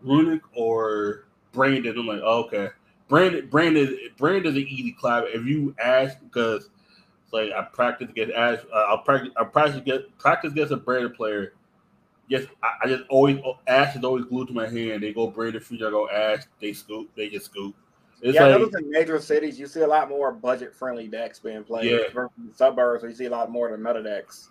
Runick 0.05 0.41
or 0.53 1.25
Branded. 1.51 1.97
I'm 1.97 2.07
like, 2.07 2.21
oh, 2.23 2.43
okay. 2.45 2.69
Brandon, 3.07 3.47
Brandon, 3.47 3.97
Brandon's 4.17 4.57
an 4.57 4.67
easy 4.67 4.91
clap. 4.91 5.25
If 5.27 5.45
you 5.45 5.75
ask, 5.79 6.17
because 6.21 6.69
like 7.31 7.51
I 7.51 7.61
practice 7.61 8.09
against 8.09 8.33
Ash, 8.33 8.59
uh, 8.73 8.85
I'll 8.89 8.99
practice, 8.99 9.31
I 9.37 9.43
practice 9.43 9.81
get 9.85 10.17
practice 10.17 10.51
against 10.51 10.73
a 10.73 10.77
Brandon 10.77 11.11
player. 11.11 11.53
Yes, 12.27 12.45
I, 12.63 12.69
I, 12.83 12.87
just 12.87 13.03
always 13.09 13.39
Ash 13.67 13.95
is 13.95 14.03
always 14.03 14.25
glued 14.25 14.47
to 14.47 14.53
my 14.53 14.67
hand. 14.67 15.03
They 15.03 15.13
go 15.13 15.27
Brandon 15.27 15.61
future, 15.61 15.87
I 15.87 15.91
go 15.91 16.09
Ash. 16.09 16.43
They 16.59 16.73
scoop, 16.73 17.09
they 17.15 17.29
just 17.29 17.45
scoop. 17.45 17.75
It's 18.25 18.33
yeah, 18.33 18.47
like, 18.47 18.73
in 18.81 18.89
major 18.89 19.19
cities, 19.21 19.59
you 19.59 19.67
see 19.67 19.81
a 19.81 19.87
lot 19.87 20.09
more 20.09 20.31
budget-friendly 20.31 21.09
decks 21.09 21.37
being 21.37 21.63
played. 21.63 21.91
Yeah. 21.91 22.11
Versus 22.11 22.31
suburbs, 22.55 23.03
where 23.03 23.11
you 23.11 23.15
see 23.15 23.25
a 23.25 23.29
lot 23.29 23.51
more 23.51 23.69
of 23.69 23.79
the 23.79 23.87
meta 23.87 24.01
decks. 24.01 24.49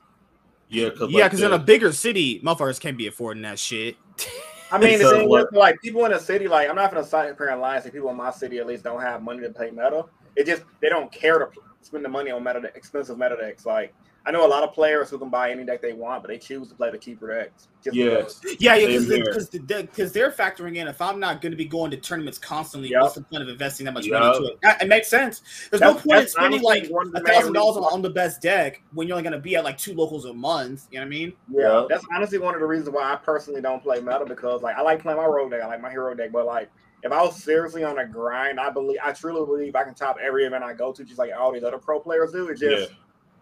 Yeah, 0.68 0.90
cause 0.90 1.10
yeah, 1.10 1.24
because 1.24 1.40
like 1.40 1.48
in 1.48 1.60
a 1.60 1.62
bigger 1.62 1.92
city, 1.92 2.38
motherfuckers 2.38 2.78
can't 2.78 2.96
be 2.96 3.08
affording 3.08 3.42
that 3.42 3.58
shit. 3.58 3.96
I 4.70 4.78
mean, 4.78 5.00
the 5.00 5.10
thing 5.10 5.28
is, 5.28 5.46
like 5.50 5.80
people 5.82 6.04
in 6.04 6.12
the 6.12 6.20
city, 6.20 6.46
like 6.46 6.68
I'm 6.68 6.76
not 6.76 6.92
gonna 6.92 7.04
sit 7.04 7.36
here 7.36 7.48
and 7.48 7.60
lie. 7.60 7.80
Say 7.80 7.90
people 7.90 8.10
in 8.10 8.16
my 8.16 8.30
city 8.30 8.58
at 8.58 8.66
least 8.68 8.84
don't 8.84 9.00
have 9.00 9.20
money 9.22 9.40
to 9.40 9.50
pay 9.50 9.70
meta. 9.70 10.04
It 10.36 10.46
just 10.46 10.62
they 10.80 10.88
don't 10.88 11.10
care 11.10 11.40
to 11.40 11.48
spend 11.82 12.04
the 12.04 12.08
money 12.08 12.30
on 12.30 12.44
meta 12.44 12.62
expensive 12.76 13.18
meta 13.18 13.36
decks. 13.40 13.66
Like 13.66 13.92
I 14.26 14.30
know 14.30 14.46
a 14.46 14.48
lot 14.48 14.62
of 14.62 14.72
players 14.72 15.10
who 15.10 15.18
can 15.18 15.28
buy 15.28 15.50
any 15.50 15.64
deck 15.64 15.82
they 15.82 15.92
want, 15.92 16.22
but 16.22 16.28
they 16.28 16.38
choose 16.38 16.68
to 16.68 16.74
play 16.74 16.90
the 16.90 16.96
cheaper 16.96 17.34
decks. 17.34 17.68
Yeah, 17.92 18.24
yeah, 18.58 18.76
yeah, 18.76 18.98
because 18.98 19.50
because 19.50 20.12
they're 20.12 20.30
factoring 20.30 20.76
in 20.76 20.88
if 20.88 21.02
I'm 21.02 21.20
not 21.20 21.42
going 21.42 21.52
to 21.52 21.56
be 21.56 21.66
going 21.66 21.90
to 21.90 21.98
tournaments 21.98 22.38
constantly, 22.38 22.88
yep. 22.88 23.02
what's 23.02 23.16
the 23.16 23.20
point 23.20 23.42
of 23.42 23.50
investing 23.50 23.84
that 23.84 23.92
much 23.92 24.06
yep. 24.06 24.20
money 24.20 24.36
into 24.36 24.52
it? 24.52 24.76
It 24.80 24.88
makes 24.88 25.08
sense. 25.08 25.42
There's 25.70 25.80
that's, 25.80 25.96
no 25.96 26.10
point 26.10 26.22
in 26.22 26.28
spending 26.28 26.62
like 26.62 26.90
a 27.14 27.20
thousand 27.20 27.52
dollars 27.52 27.76
on 27.92 28.00
the 28.00 28.08
best 28.08 28.40
deck 28.40 28.82
when 28.94 29.06
you're 29.06 29.16
only 29.16 29.28
going 29.28 29.38
to 29.38 29.42
be 29.42 29.56
at 29.56 29.64
like 29.64 29.76
two 29.76 29.92
locals 29.92 30.24
a 30.24 30.32
month. 30.32 30.86
You 30.90 31.00
know 31.00 31.04
what 31.04 31.08
I 31.08 31.10
mean? 31.10 31.32
Yeah, 31.52 31.80
yep. 31.80 31.88
that's 31.90 32.06
honestly 32.14 32.38
one 32.38 32.54
of 32.54 32.60
the 32.60 32.66
reasons 32.66 32.88
why 32.88 33.12
I 33.12 33.16
personally 33.16 33.60
don't 33.60 33.82
play 33.82 34.00
meta 34.00 34.24
because 34.26 34.62
like 34.62 34.76
I 34.76 34.80
like 34.80 35.02
playing 35.02 35.18
my 35.18 35.26
rogue 35.26 35.50
deck, 35.50 35.62
I 35.62 35.66
like 35.66 35.82
my 35.82 35.90
hero 35.90 36.14
deck, 36.14 36.32
but 36.32 36.46
like 36.46 36.70
if 37.02 37.12
I 37.12 37.20
was 37.20 37.42
seriously 37.42 37.84
on 37.84 37.98
a 37.98 38.06
grind, 38.06 38.58
I 38.58 38.70
believe 38.70 38.98
I 39.04 39.12
truly 39.12 39.44
believe 39.44 39.76
I 39.76 39.84
can 39.84 39.92
top 39.92 40.16
every 40.22 40.46
event 40.46 40.64
I 40.64 40.72
go 40.72 40.90
to, 40.90 41.04
just 41.04 41.18
like 41.18 41.32
all 41.38 41.52
these 41.52 41.64
other 41.64 41.76
pro 41.76 42.00
players 42.00 42.32
do. 42.32 42.48
It 42.48 42.58
just 42.58 42.90
yeah 42.90 42.96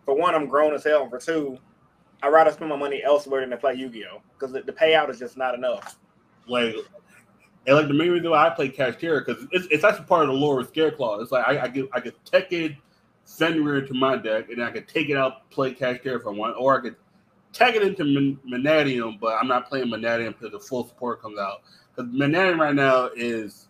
for 0.04 0.14
one, 0.14 0.34
I'm 0.34 0.46
grown 0.46 0.74
as 0.74 0.84
hell, 0.84 1.02
and 1.02 1.10
for 1.10 1.18
two, 1.18 1.58
I'd 2.22 2.28
rather 2.28 2.50
spend 2.50 2.70
my 2.70 2.76
money 2.76 3.02
elsewhere 3.02 3.40
than 3.40 3.50
to 3.50 3.56
play 3.56 3.74
Yu-Gi-Oh 3.74 4.22
because 4.32 4.52
the, 4.52 4.62
the, 4.62 4.72
payout 4.72 5.10
is 5.10 5.18
just 5.18 5.36
not 5.36 5.54
enough. 5.54 5.98
Like, 6.46 6.74
and 7.66 7.76
like 7.76 7.88
the 7.88 7.94
main 7.94 8.10
reason 8.10 8.30
why 8.30 8.46
I 8.46 8.50
play 8.50 8.68
Kashtira 8.68 9.24
because 9.24 9.46
it's, 9.52 9.66
it's 9.70 9.84
actually 9.84 10.06
part 10.06 10.22
of 10.22 10.28
the 10.28 10.34
lore 10.34 10.60
of 10.60 10.72
Scareclaw. 10.72 11.22
It's 11.22 11.32
like 11.32 11.46
I, 11.46 11.62
I 11.62 11.68
get 11.68 11.88
I 11.92 12.00
get 12.00 12.14
Tekkit 12.24 12.76
Fenrir 13.24 13.78
into 13.78 13.94
my 13.94 14.16
deck, 14.16 14.50
and 14.50 14.62
I 14.62 14.70
could 14.70 14.88
take 14.88 15.08
it 15.08 15.16
out, 15.16 15.48
play 15.50 15.74
Kashtira 15.74 16.20
if 16.20 16.26
I 16.26 16.30
want, 16.30 16.56
or 16.58 16.78
I 16.78 16.80
could 16.80 16.96
tag 17.52 17.76
it 17.76 17.82
into 17.82 18.04
Mannadium, 18.04 19.20
but 19.20 19.38
I'm 19.40 19.48
not 19.48 19.68
playing 19.68 19.86
Mannadium 19.86 20.28
until 20.28 20.50
the 20.50 20.58
full 20.58 20.86
support 20.86 21.20
comes 21.22 21.38
out. 21.38 21.62
Because 21.94 22.12
Mannadium 22.12 22.58
right 22.58 22.74
now 22.74 23.10
is, 23.14 23.68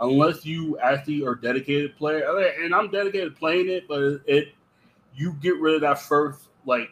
unless 0.00 0.44
you 0.44 0.78
actually 0.78 1.24
are 1.24 1.34
dedicated 1.34 1.96
player, 1.96 2.24
and 2.62 2.74
I'm 2.74 2.90
dedicated 2.90 3.36
playing 3.36 3.68
it, 3.68 3.86
but 3.88 4.20
it 4.26 4.48
you 5.20 5.36
get 5.40 5.58
rid 5.58 5.74
of 5.74 5.80
that 5.82 6.00
first 6.00 6.48
like 6.64 6.88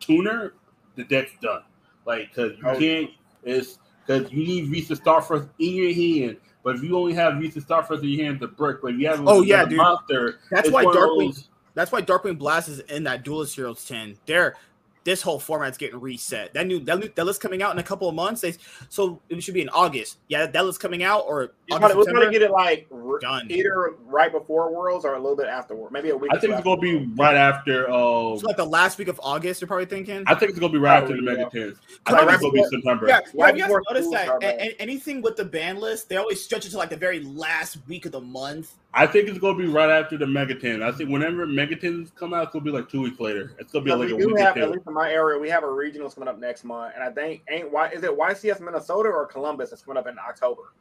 tuner, 0.00 0.54
the 0.94 1.04
deck's 1.04 1.32
done. 1.42 1.62
Like 2.06 2.28
because 2.28 2.52
you 2.58 2.64
oh. 2.68 2.78
can't. 2.78 3.10
It's 3.42 3.78
because 4.06 4.32
you 4.32 4.44
need 4.44 4.66
Visas 4.66 5.00
Starfrost 5.00 5.48
in 5.58 5.74
your 5.74 5.92
hand. 5.92 6.36
But 6.62 6.76
if 6.76 6.82
you 6.82 6.96
only 6.96 7.12
have 7.14 7.38
Visas 7.38 7.64
Starfrost 7.64 8.02
in 8.02 8.08
your 8.08 8.24
hand, 8.24 8.40
the 8.40 8.48
brick. 8.48 8.82
But 8.82 8.94
if 8.94 9.00
you 9.00 9.08
have 9.08 9.26
oh 9.26 9.42
yeah, 9.42 9.64
dude. 9.64 9.78
monster, 9.78 10.40
that's 10.50 10.70
why 10.70 10.84
Darkwing. 10.84 11.46
That's 11.74 11.90
why 11.90 12.02
Darkwing 12.02 12.38
Blast 12.38 12.68
is 12.68 12.80
in 12.80 13.04
that 13.04 13.24
Duelist 13.24 13.56
Heroes 13.56 13.84
10. 13.86 14.18
They're 14.26 14.56
this 15.04 15.22
whole 15.22 15.38
format's 15.38 15.78
getting 15.78 16.00
reset. 16.00 16.54
That 16.54 16.66
new 16.66 16.80
that, 16.80 16.98
new, 16.98 17.10
that 17.14 17.24
list 17.24 17.40
coming 17.40 17.62
out 17.62 17.72
in 17.72 17.78
a 17.78 17.82
couple 17.82 18.08
of 18.08 18.14
months. 18.14 18.40
They, 18.40 18.54
so 18.88 19.20
it 19.28 19.42
should 19.42 19.54
be 19.54 19.62
in 19.62 19.68
August. 19.70 20.18
Yeah, 20.28 20.46
that 20.46 20.64
list 20.64 20.80
coming 20.80 21.02
out 21.02 21.24
or 21.26 21.52
we're 21.70 21.78
gonna 21.78 22.30
get 22.30 22.42
it 22.42 22.50
like 22.50 22.88
done 23.20 23.50
either 23.50 23.94
right 24.04 24.30
before 24.30 24.72
Worlds 24.72 25.04
or 25.04 25.14
a 25.14 25.20
little 25.20 25.36
bit 25.36 25.46
after 25.46 25.74
Worlds. 25.74 25.92
Maybe 25.92 26.10
a 26.10 26.16
week. 26.16 26.30
I 26.34 26.38
think 26.38 26.52
it's 26.54 26.62
gonna 26.62 26.80
be 26.80 27.10
right 27.16 27.36
after. 27.36 27.88
Uh, 27.88 28.36
so 28.36 28.40
like 28.44 28.56
the 28.56 28.64
last 28.64 28.98
week 28.98 29.08
of 29.08 29.20
August. 29.22 29.60
You're 29.60 29.68
probably 29.68 29.86
thinking. 29.86 30.24
I 30.26 30.34
think 30.34 30.50
it's 30.50 30.60
gonna 30.60 30.72
be 30.72 30.78
right 30.78 31.02
after 31.02 31.16
the 31.16 31.22
Mega 31.22 31.48
Tins. 31.50 31.78
I 32.06 32.18
think 32.18 32.30
it's 32.30 32.42
gonna 32.42 32.52
be 32.52 32.64
September. 32.64 33.08
Yeah, 33.08 33.20
yeah 33.34 33.46
have 33.46 33.56
you 33.56 33.62
guys 33.62 33.72
noticed 33.88 34.10
that? 34.12 34.42
A- 34.42 34.80
anything 34.80 35.22
with 35.22 35.36
the 35.36 35.44
ban 35.44 35.78
list, 35.78 36.08
they 36.08 36.16
always 36.16 36.42
stretch 36.42 36.66
it 36.66 36.70
to 36.70 36.78
like 36.78 36.90
the 36.90 36.96
very 36.96 37.20
last 37.20 37.78
week 37.88 38.06
of 38.06 38.12
the 38.12 38.20
month. 38.20 38.74
I 38.94 39.06
think 39.06 39.28
it's 39.28 39.38
gonna 39.38 39.56
be 39.56 39.66
right 39.66 39.88
after 39.88 40.18
the 40.18 40.26
Megaton. 40.26 40.82
I 40.82 40.92
think 40.92 41.08
whenever 41.08 41.46
Mega 41.46 41.72
Megatons 41.72 42.14
come 42.14 42.34
out, 42.34 42.44
it's 42.44 42.52
gonna 42.52 42.64
be 42.64 42.70
like 42.70 42.88
two 42.88 43.00
weeks 43.00 43.20
later. 43.20 43.52
It's 43.58 43.72
gonna 43.72 43.84
be 43.84 43.92
like 43.92 44.08
we 44.08 44.24
a 44.24 44.26
week. 44.26 44.38
Have, 44.38 44.56
at 44.96 44.98
in 44.98 45.08
my 45.08 45.12
area, 45.12 45.38
we 45.38 45.48
have 45.48 45.64
a 45.64 45.66
regionals 45.66 46.14
coming 46.14 46.28
up 46.28 46.38
next 46.38 46.64
month, 46.64 46.94
and 46.94 47.02
I 47.02 47.10
think 47.10 47.42
ain't 47.48 47.72
why 47.72 47.88
is 47.88 48.02
it 48.02 48.10
YCS 48.10 48.60
Minnesota 48.60 49.08
or 49.08 49.26
Columbus 49.26 49.70
that's 49.70 49.82
coming 49.82 49.98
up 49.98 50.06
in 50.06 50.18
October? 50.18 50.72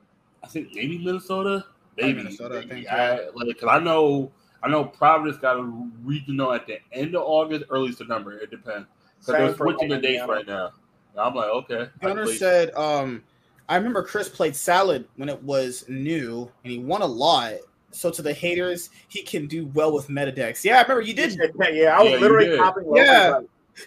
I 0.43 0.47
think 0.47 0.69
maybe 0.73 0.97
Minnesota. 0.97 1.65
Maybe 1.97 2.13
Minnesota. 2.13 2.59
I 2.59 2.67
think. 2.67 2.87
I, 2.87 3.29
like, 3.33 3.47
because 3.47 3.69
I 3.69 3.79
know 3.79 4.31
I 4.63 4.69
know 4.69 4.85
Providence 4.85 5.37
got 5.37 5.57
a 5.57 5.63
regional 6.03 6.53
at 6.53 6.67
the 6.67 6.79
end 6.91 7.15
of 7.15 7.23
August, 7.23 7.65
early 7.69 7.91
September. 7.91 8.37
It 8.37 8.51
depends 8.51 8.87
because 9.19 9.33
they're 9.33 9.55
switching 9.55 9.89
the 9.89 9.97
dates 9.97 10.27
right 10.27 10.47
now. 10.47 10.71
I'm 11.17 11.35
like, 11.35 11.49
okay. 11.49 11.87
Gunner 12.01 12.25
said, 12.25 12.73
um, 12.75 13.23
I 13.67 13.75
remember 13.75 14.01
Chris 14.01 14.29
played 14.29 14.55
Salad 14.55 15.07
when 15.17 15.27
it 15.27 15.43
was 15.43 15.83
new, 15.89 16.49
and 16.63 16.71
he 16.71 16.79
won 16.79 17.01
a 17.01 17.05
lot 17.05 17.55
so 17.91 18.09
to 18.09 18.21
the 18.21 18.33
haters, 18.33 18.89
he 19.07 19.21
can 19.21 19.47
do 19.47 19.67
well 19.67 19.93
with 19.93 20.09
meta 20.09 20.31
decks. 20.31 20.63
Yeah, 20.65 20.77
I 20.77 20.81
remember 20.83 21.01
you 21.01 21.13
did. 21.13 21.37
Yeah, 21.71 21.97
I 21.97 22.01
was 22.01 22.13
yeah, 22.13 22.17
literally 22.17 22.57
copying. 22.57 22.95
Yeah, 22.95 23.41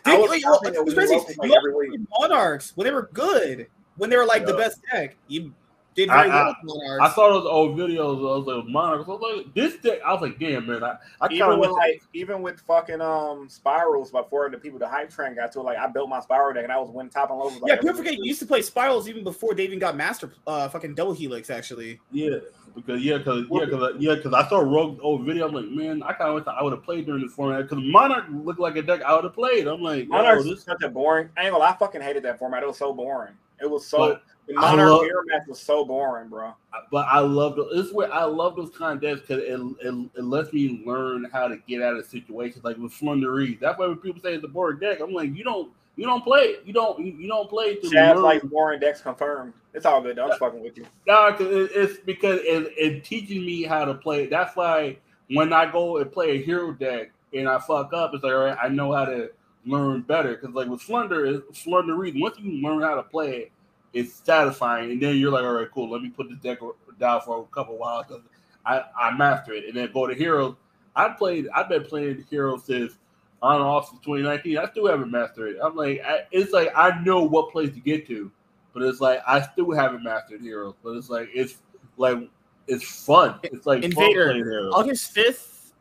I 0.04 0.16
was 0.16 0.30
wait, 0.30 0.42
popping 0.42 0.74
it 0.74 0.84
was 0.84 0.94
crazy. 0.94 1.18
You 1.42 2.06
Monarchs 2.18 2.72
when 2.74 2.86
they 2.86 2.92
were 2.92 3.08
good, 3.12 3.68
when 3.96 4.10
they 4.10 4.16
were 4.16 4.26
like 4.26 4.42
yeah. 4.42 4.52
the 4.52 4.54
best 4.54 4.80
deck. 4.90 5.16
You 5.28 5.52
did 5.94 6.08
very 6.08 6.30
I, 6.30 6.34
well 6.34 6.56
with 6.62 6.76
Monarchs. 6.76 7.04
I 7.04 7.14
saw 7.14 7.28
those 7.30 7.46
old 7.46 7.76
videos 7.76 8.24
of 8.26 8.44
the 8.44 8.62
Monarchs. 8.70 9.08
I 9.08 9.12
was 9.12 9.36
like, 9.36 9.54
this 9.54 9.76
deck. 9.76 10.00
I 10.04 10.12
was 10.12 10.22
like, 10.22 10.38
damn 10.38 10.66
man. 10.66 10.82
I, 10.82 10.96
I 11.20 11.28
even 11.30 11.58
with 11.58 11.70
like 11.70 12.02
even 12.12 12.42
with 12.42 12.60
fucking 12.60 13.00
um 13.00 13.48
spirals 13.48 14.10
before 14.10 14.50
the 14.50 14.58
people 14.58 14.78
the 14.78 14.88
hype 14.88 15.10
train 15.10 15.34
got 15.34 15.52
to 15.52 15.60
it, 15.60 15.62
like 15.62 15.78
I 15.78 15.86
built 15.86 16.08
my 16.08 16.20
spiral 16.20 16.54
deck 16.54 16.64
and 16.64 16.72
I 16.72 16.78
was 16.78 16.90
winning 16.90 17.10
top 17.10 17.30
and 17.30 17.38
low. 17.38 17.46
Like, 17.46 17.62
yeah, 17.66 17.76
people 17.76 17.96
forget 17.96 18.14
you 18.14 18.24
used 18.24 18.40
to 18.40 18.46
play 18.46 18.62
spirals 18.62 19.08
even 19.08 19.24
before 19.24 19.54
they 19.54 19.64
even 19.64 19.78
got 19.78 19.96
master 19.96 20.32
uh 20.46 20.68
fucking 20.68 20.94
double 20.94 21.12
helix 21.12 21.50
actually. 21.50 22.00
Yeah 22.12 22.38
because 22.74 23.02
yeah, 23.02 23.18
because 23.18 23.46
yeah, 23.50 23.64
because 23.64 23.94
yeah, 23.98 24.14
because 24.14 24.32
I 24.32 24.48
saw 24.48 24.58
Rogue 24.58 24.98
old 25.00 25.24
video. 25.24 25.46
I'm 25.46 25.54
like, 25.54 25.66
man, 25.66 26.02
I 26.02 26.12
kind 26.12 26.30
of 26.30 26.34
wish 26.34 26.44
I 26.46 26.62
would 26.62 26.72
have 26.72 26.82
played 26.82 27.06
during 27.06 27.22
this 27.22 27.32
format 27.32 27.68
because 27.68 27.84
Monarch 27.84 28.26
looked 28.30 28.60
like 28.60 28.76
a 28.76 28.82
deck 28.82 29.02
I 29.02 29.14
would 29.14 29.24
have 29.24 29.34
played. 29.34 29.66
I'm 29.66 29.80
like, 29.80 30.08
Monarch 30.08 30.44
is 30.44 30.62
such 30.62 30.82
a 30.82 30.88
boring. 30.88 31.28
I 31.36 31.44
ain't 31.44 31.52
gonna, 31.52 31.64
I 31.64 31.76
fucking 31.76 32.00
hated 32.00 32.24
that 32.24 32.38
format. 32.38 32.62
It 32.62 32.66
was 32.66 32.78
so 32.78 32.92
boring. 32.92 33.34
It 33.60 33.70
was 33.70 33.86
so. 33.86 34.18
The 34.46 34.54
Monarch 34.54 34.90
love, 34.90 35.02
Mirror 35.02 35.24
match 35.26 35.42
was 35.48 35.60
so 35.60 35.84
boring, 35.84 36.28
bro. 36.28 36.52
But 36.90 37.06
I 37.08 37.20
love 37.20 37.58
this. 37.72 37.92
Way 37.92 38.06
I 38.06 38.24
love 38.24 38.56
those 38.56 38.70
kind 38.70 38.96
of 38.96 39.02
decks 39.02 39.20
because 39.26 39.42
it, 39.42 39.86
it, 39.86 40.10
it 40.16 40.24
lets 40.24 40.52
me 40.52 40.82
learn 40.86 41.28
how 41.32 41.48
to 41.48 41.56
get 41.66 41.82
out 41.82 41.96
of 41.96 42.04
situations 42.06 42.64
like 42.64 42.76
with 42.76 42.92
Flundery. 42.92 43.58
That's 43.60 43.78
why 43.78 43.86
when 43.86 43.96
people 43.96 44.20
say 44.20 44.34
it's 44.34 44.44
a 44.44 44.48
boring 44.48 44.78
deck, 44.78 45.00
I'm 45.00 45.12
like, 45.12 45.34
you 45.34 45.44
don't 45.44 45.70
you 45.96 46.06
don't 46.06 46.24
play. 46.24 46.40
it. 46.40 46.62
You 46.66 46.72
don't. 46.72 46.98
You 47.04 47.28
don't 47.28 47.48
play. 47.48 47.76
To 47.76 47.90
Chad's 47.90 48.20
like 48.20 48.42
boring 48.42 48.80
decks 48.80 49.00
confirmed. 49.00 49.54
It's 49.72 49.86
all 49.86 50.00
good. 50.00 50.18
I'm 50.18 50.28
just 50.28 50.40
fucking 50.40 50.60
with 50.60 50.76
you. 50.76 50.86
No, 51.06 51.32
cause 51.32 51.46
it's 51.50 51.98
because 52.00 52.40
it, 52.42 52.72
it 52.76 53.04
teaches 53.04 53.36
me 53.36 53.62
how 53.62 53.84
to 53.84 53.94
play. 53.94 54.26
That's 54.26 54.56
why 54.56 54.98
when 55.30 55.52
I 55.52 55.70
go 55.70 55.98
and 55.98 56.10
play 56.10 56.32
a 56.32 56.42
hero 56.42 56.72
deck 56.72 57.10
and 57.32 57.48
I 57.48 57.58
fuck 57.58 57.92
up, 57.92 58.12
it's 58.14 58.24
like 58.24 58.32
all 58.32 58.44
right, 58.44 58.58
I 58.60 58.68
know 58.68 58.92
how 58.92 59.04
to 59.04 59.30
learn 59.66 60.02
better. 60.02 60.36
Because 60.36 60.54
like 60.54 60.68
with 60.68 60.82
Flunder, 60.82 61.42
Flunder 61.52 61.94
Read, 61.94 62.20
once 62.20 62.38
you 62.38 62.60
learn 62.60 62.82
how 62.82 62.96
to 62.96 63.02
play 63.02 63.36
it, 63.36 63.52
it's 63.94 64.20
satisfying, 64.24 64.90
and 64.90 65.00
then 65.00 65.16
you're 65.16 65.30
like, 65.30 65.44
all 65.44 65.52
right, 65.52 65.70
cool. 65.72 65.90
Let 65.90 66.02
me 66.02 66.10
put 66.10 66.28
the 66.28 66.36
deck 66.36 66.58
down 66.98 67.22
for 67.22 67.40
a 67.40 67.54
couple 67.54 67.78
while 67.78 68.02
because 68.02 68.22
I 68.66 68.82
I 68.98 69.16
master 69.16 69.52
it, 69.52 69.64
and 69.66 69.76
then 69.76 69.90
go 69.92 70.06
to 70.06 70.14
heroes. 70.14 70.56
I 70.96 71.08
played. 71.08 71.48
I've 71.54 71.68
been 71.68 71.84
playing 71.84 72.24
heroes 72.28 72.64
since 72.64 72.98
on 73.40 73.56
and 73.56 73.64
off 73.64 73.88
since 73.88 74.00
2019. 74.00 74.58
I 74.58 74.66
still 74.70 74.86
haven't 74.86 75.10
mastered 75.10 75.56
it. 75.56 75.58
I'm 75.62 75.76
like, 75.76 76.02
I, 76.04 76.22
it's 76.32 76.52
like 76.52 76.72
I 76.74 77.00
know 77.02 77.22
what 77.22 77.52
place 77.52 77.72
to 77.74 77.80
get 77.80 78.06
to, 78.08 78.30
but 78.72 78.82
it's 78.82 79.00
like 79.00 79.20
I 79.26 79.42
still 79.42 79.70
haven't 79.72 80.02
mastered 80.02 80.40
Heroes. 80.40 80.74
But 80.82 80.96
it's 80.96 81.08
like 81.08 81.28
it's 81.32 81.58
like 81.96 82.18
it's 82.66 83.04
fun. 83.04 83.38
It's 83.44 83.66
like 83.66 83.84
Invader. 83.84 84.70
August 84.72 85.14
5th, 85.14 85.72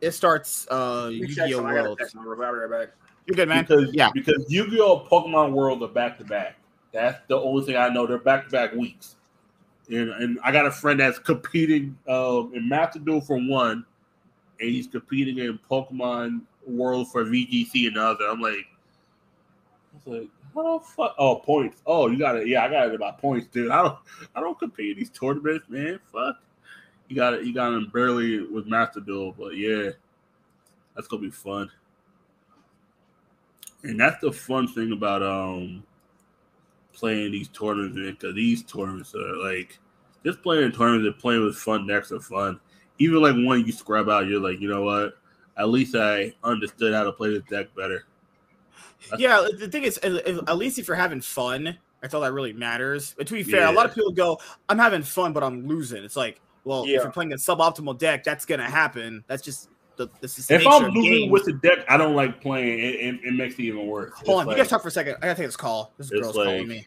it 0.00 0.12
starts 0.12 0.66
uh 0.70 1.10
Yu-Gi-Oh 1.12 1.62
World. 1.62 2.00
You're 3.26 3.34
good, 3.34 3.48
man. 3.48 3.64
Because 3.64 3.92
yeah, 3.92 4.10
because 4.12 4.44
Yu-Gi-Oh 4.48 5.08
Pokemon 5.10 5.52
World 5.52 5.82
are 5.82 5.88
back 5.88 6.18
to 6.18 6.24
back. 6.24 6.56
That's 6.94 7.18
the 7.26 7.36
only 7.36 7.66
thing 7.66 7.76
I 7.76 7.88
know. 7.88 8.06
They're 8.06 8.18
back 8.18 8.44
to 8.44 8.50
back 8.50 8.72
weeks. 8.72 9.16
and 9.88 10.10
and 10.10 10.38
I 10.44 10.52
got 10.52 10.64
a 10.64 10.70
friend 10.70 11.00
that's 11.00 11.18
competing 11.18 11.98
um, 12.08 12.52
in 12.54 12.68
Master 12.68 13.00
Duel 13.00 13.20
for 13.20 13.36
one, 13.36 13.84
and 14.60 14.70
he's 14.70 14.86
competing 14.86 15.38
in 15.38 15.58
Pokemon 15.68 16.42
World 16.64 17.10
for 17.10 17.24
VGC 17.24 17.88
another. 17.88 18.26
I'm 18.26 18.40
like, 18.40 18.66
I 19.92 20.08
was 20.08 20.20
like, 20.20 20.28
how 20.54 20.78
the 20.78 20.84
fuck? 20.84 21.16
Oh, 21.18 21.36
points. 21.36 21.82
Oh, 21.84 22.08
you 22.08 22.16
got 22.16 22.36
it. 22.36 22.46
Yeah, 22.46 22.64
I 22.64 22.70
got 22.70 22.86
it 22.88 22.94
about 22.94 23.18
points, 23.18 23.48
dude. 23.48 23.72
I 23.72 23.82
don't, 23.82 23.98
I 24.36 24.40
don't 24.40 24.56
compete 24.56 24.92
in 24.92 24.98
these 24.98 25.10
tournaments, 25.10 25.68
man. 25.68 25.98
Fuck. 26.12 26.36
You 27.08 27.16
got 27.16 27.34
it. 27.34 27.44
You 27.44 27.52
got 27.52 27.72
him 27.72 27.90
barely 27.92 28.46
with 28.46 28.66
Master 28.66 29.00
Duel, 29.00 29.34
but 29.36 29.56
yeah, 29.56 29.90
that's 30.94 31.08
gonna 31.08 31.22
be 31.22 31.30
fun. 31.30 31.68
And 33.82 33.98
that's 33.98 34.20
the 34.20 34.30
fun 34.32 34.68
thing 34.68 34.92
about 34.92 35.24
um 35.24 35.82
playing 36.94 37.32
these 37.32 37.48
tournaments 37.48 38.20
because 38.20 38.34
these 38.34 38.62
tournaments 38.62 39.14
are 39.14 39.36
like 39.36 39.78
just 40.24 40.42
playing 40.42 40.72
tournaments 40.72 41.06
and 41.06 41.18
playing 41.18 41.44
with 41.44 41.56
fun 41.56 41.86
decks 41.86 42.12
are 42.12 42.20
fun. 42.20 42.60
Even 42.98 43.20
like 43.20 43.34
one 43.34 43.66
you 43.66 43.72
scrub 43.72 44.08
out, 44.08 44.26
you're 44.26 44.40
like, 44.40 44.60
you 44.60 44.68
know 44.68 44.82
what? 44.82 45.14
At 45.56 45.68
least 45.68 45.94
I 45.94 46.32
understood 46.42 46.94
how 46.94 47.04
to 47.04 47.12
play 47.12 47.30
this 47.30 47.42
deck 47.50 47.74
better. 47.74 48.06
That's- 49.10 49.20
yeah, 49.20 49.38
uh, 49.38 49.48
the 49.58 49.68
thing 49.68 49.84
is, 49.84 49.98
uh, 50.02 50.20
uh, 50.26 50.50
at 50.50 50.56
least 50.56 50.78
if 50.78 50.88
you're 50.88 50.96
having 50.96 51.20
fun, 51.20 51.76
that's 52.00 52.14
all 52.14 52.22
that 52.22 52.32
really 52.32 52.52
matters. 52.52 53.14
But 53.16 53.26
to 53.26 53.34
be 53.34 53.42
fair, 53.42 53.60
yeah. 53.60 53.70
a 53.70 53.72
lot 53.72 53.86
of 53.86 53.94
people 53.94 54.12
go, 54.12 54.38
"I'm 54.68 54.78
having 54.78 55.02
fun, 55.02 55.32
but 55.32 55.42
I'm 55.42 55.66
losing." 55.66 56.04
It's 56.04 56.16
like, 56.16 56.40
well, 56.64 56.86
yeah. 56.86 56.96
if 56.96 57.02
you're 57.02 57.12
playing 57.12 57.32
a 57.32 57.36
suboptimal 57.36 57.98
deck, 57.98 58.24
that's 58.24 58.44
gonna 58.44 58.68
happen. 58.70 59.24
That's 59.26 59.42
just 59.42 59.68
the, 59.96 60.08
the 60.20 60.46
if 60.50 60.66
I'm 60.66 60.90
losing 60.90 61.30
with 61.30 61.44
the 61.44 61.52
deck, 61.54 61.84
I 61.88 61.96
don't 61.96 62.14
like 62.14 62.40
playing. 62.40 62.78
It, 62.78 62.94
it, 62.94 63.20
it 63.24 63.34
makes 63.34 63.54
it 63.54 63.62
even 63.62 63.86
worse. 63.86 64.12
Hold 64.14 64.20
it's 64.20 64.28
on, 64.28 64.46
like, 64.46 64.56
you 64.56 64.62
guys 64.62 64.70
talk 64.70 64.82
for 64.82 64.88
a 64.88 64.90
second. 64.90 65.16
I 65.18 65.26
gotta 65.26 65.36
take 65.36 65.46
this 65.46 65.56
call. 65.56 65.92
This 65.98 66.10
girl's 66.10 66.36
like, 66.36 66.46
calling 66.46 66.68
me. 66.68 66.86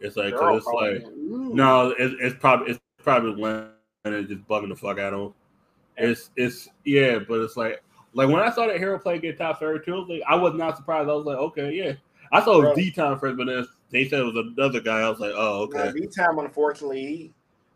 It's 0.00 0.16
like 0.16 0.34
it's 0.36 0.66
like 0.66 1.04
no, 1.16 1.94
it's, 1.98 2.14
it's 2.20 2.36
probably 2.38 2.72
it's 2.72 2.80
probably 3.02 3.40
Leonard 3.40 4.28
just 4.28 4.46
bugging 4.48 4.68
the 4.68 4.76
fuck 4.76 4.98
out 4.98 5.14
of 5.14 5.20
him. 5.20 5.34
It's 5.96 6.30
it's 6.36 6.68
yeah, 6.84 7.18
but 7.18 7.40
it's 7.40 7.56
like 7.56 7.82
like 8.12 8.28
when 8.28 8.40
I 8.40 8.50
saw 8.50 8.66
that 8.66 8.78
hero 8.78 8.98
play 8.98 9.18
get 9.18 9.38
top 9.38 9.60
thirty 9.60 9.84
two, 9.84 10.04
like, 10.06 10.22
I 10.28 10.34
was 10.34 10.54
not 10.54 10.76
surprised. 10.76 11.08
I 11.08 11.12
was 11.12 11.24
like, 11.24 11.38
okay, 11.38 11.72
yeah. 11.72 11.92
I 12.32 12.44
saw 12.44 12.74
D 12.74 12.90
time 12.90 13.18
first, 13.18 13.36
but 13.36 13.46
then 13.46 13.66
they 13.90 14.08
said 14.08 14.20
it 14.20 14.24
was 14.24 14.36
another 14.36 14.80
guy. 14.80 15.00
I 15.00 15.08
was 15.08 15.20
like, 15.20 15.32
oh, 15.34 15.62
okay. 15.62 15.92
D 15.92 16.06
time, 16.06 16.38
unfortunately, 16.38 17.32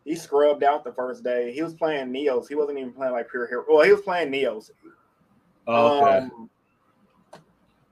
he 0.09 0.15
scrubbed 0.15 0.63
out 0.63 0.83
the 0.83 0.91
first 0.91 1.23
day. 1.23 1.53
He 1.53 1.61
was 1.61 1.75
playing 1.75 2.07
Neos. 2.07 2.47
He 2.49 2.55
wasn't 2.55 2.79
even 2.79 2.91
playing 2.91 3.13
like 3.13 3.29
pure 3.29 3.45
hero. 3.47 3.63
Well, 3.69 3.85
he 3.85 3.91
was 3.91 4.01
playing 4.01 4.31
Neos. 4.31 4.71
Oh, 5.67 6.01
okay. 6.01 6.17
Um, 6.25 6.49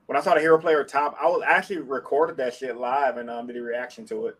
when 0.07 0.18
I 0.18 0.22
saw 0.22 0.34
the 0.34 0.39
hero 0.39 0.57
player 0.57 0.84
top, 0.84 1.15
I 1.22 1.28
was 1.28 1.43
actually 1.45 1.78
recorded 1.78 2.36
that 2.38 2.55
shit 2.55 2.76
live 2.76 3.18
and 3.18 3.30
um, 3.30 3.45
did 3.45 3.55
a 3.55 3.61
reaction 3.61 4.03
to 4.07 4.26
it. 4.26 4.38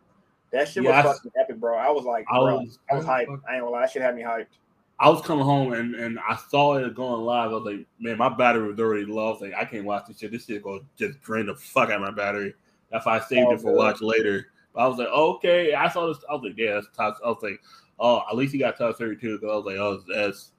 That 0.52 0.68
shit 0.68 0.86
yeah, 0.86 1.06
was 1.06 1.18
fucking 1.18 1.32
epic, 1.40 1.60
bro. 1.60 1.78
I 1.78 1.92
was 1.92 2.04
like, 2.04 2.26
I 2.32 2.40
bro, 2.40 2.62
was, 2.62 2.80
I 2.90 2.96
was 2.96 3.06
hyped. 3.06 3.42
I 3.48 3.54
ain't 3.54 3.62
gonna 3.62 3.70
lie, 3.70 3.82
that 3.82 3.92
shit 3.92 4.02
had 4.02 4.16
me 4.16 4.24
hyped. 4.24 4.58
I 5.00 5.10
was 5.10 5.22
coming 5.22 5.46
home 5.46 5.74
and, 5.74 5.94
and 5.94 6.18
I 6.28 6.36
saw 6.50 6.78
it 6.78 6.96
going 6.96 7.22
live. 7.22 7.52
I 7.52 7.54
was 7.54 7.64
like, 7.64 7.86
man, 8.00 8.18
my 8.18 8.30
battery 8.30 8.70
was 8.70 8.80
already 8.80 9.06
low. 9.06 9.36
I 9.36 9.46
like, 9.46 9.54
I 9.54 9.66
can't 9.66 9.86
watch 9.86 10.08
this 10.08 10.18
shit. 10.18 10.32
This 10.32 10.48
shit 10.48 10.64
gonna 10.64 10.80
just 10.98 11.22
drain 11.22 11.46
the 11.46 11.54
fuck 11.54 11.92
out 11.92 11.98
of 11.98 12.02
my 12.02 12.10
battery. 12.10 12.56
That's 12.90 13.06
why 13.06 13.18
I 13.18 13.20
saved 13.20 13.50
oh, 13.50 13.54
it 13.54 13.62
for 13.62 13.76
watch 13.76 14.02
later. 14.02 14.48
I 14.78 14.88
was 14.88 14.98
like, 14.98 15.08
okay. 15.08 15.74
I 15.74 15.90
saw 15.90 16.08
this. 16.08 16.24
I 16.30 16.34
was 16.34 16.44
like, 16.44 16.58
yeah, 16.58 16.74
that's 16.74 16.88
top. 16.96 17.18
I 17.24 17.30
was 17.30 17.42
like, 17.42 17.60
oh, 18.00 18.22
at 18.30 18.36
least 18.36 18.54
he 18.54 18.60
got 18.60 18.78
top 18.78 18.98
32. 18.98 19.40
Because 19.40 19.52
I 19.52 19.56
was 19.56 19.66
like, 19.66 19.78
oh, 19.78 20.02
that's 20.08 20.52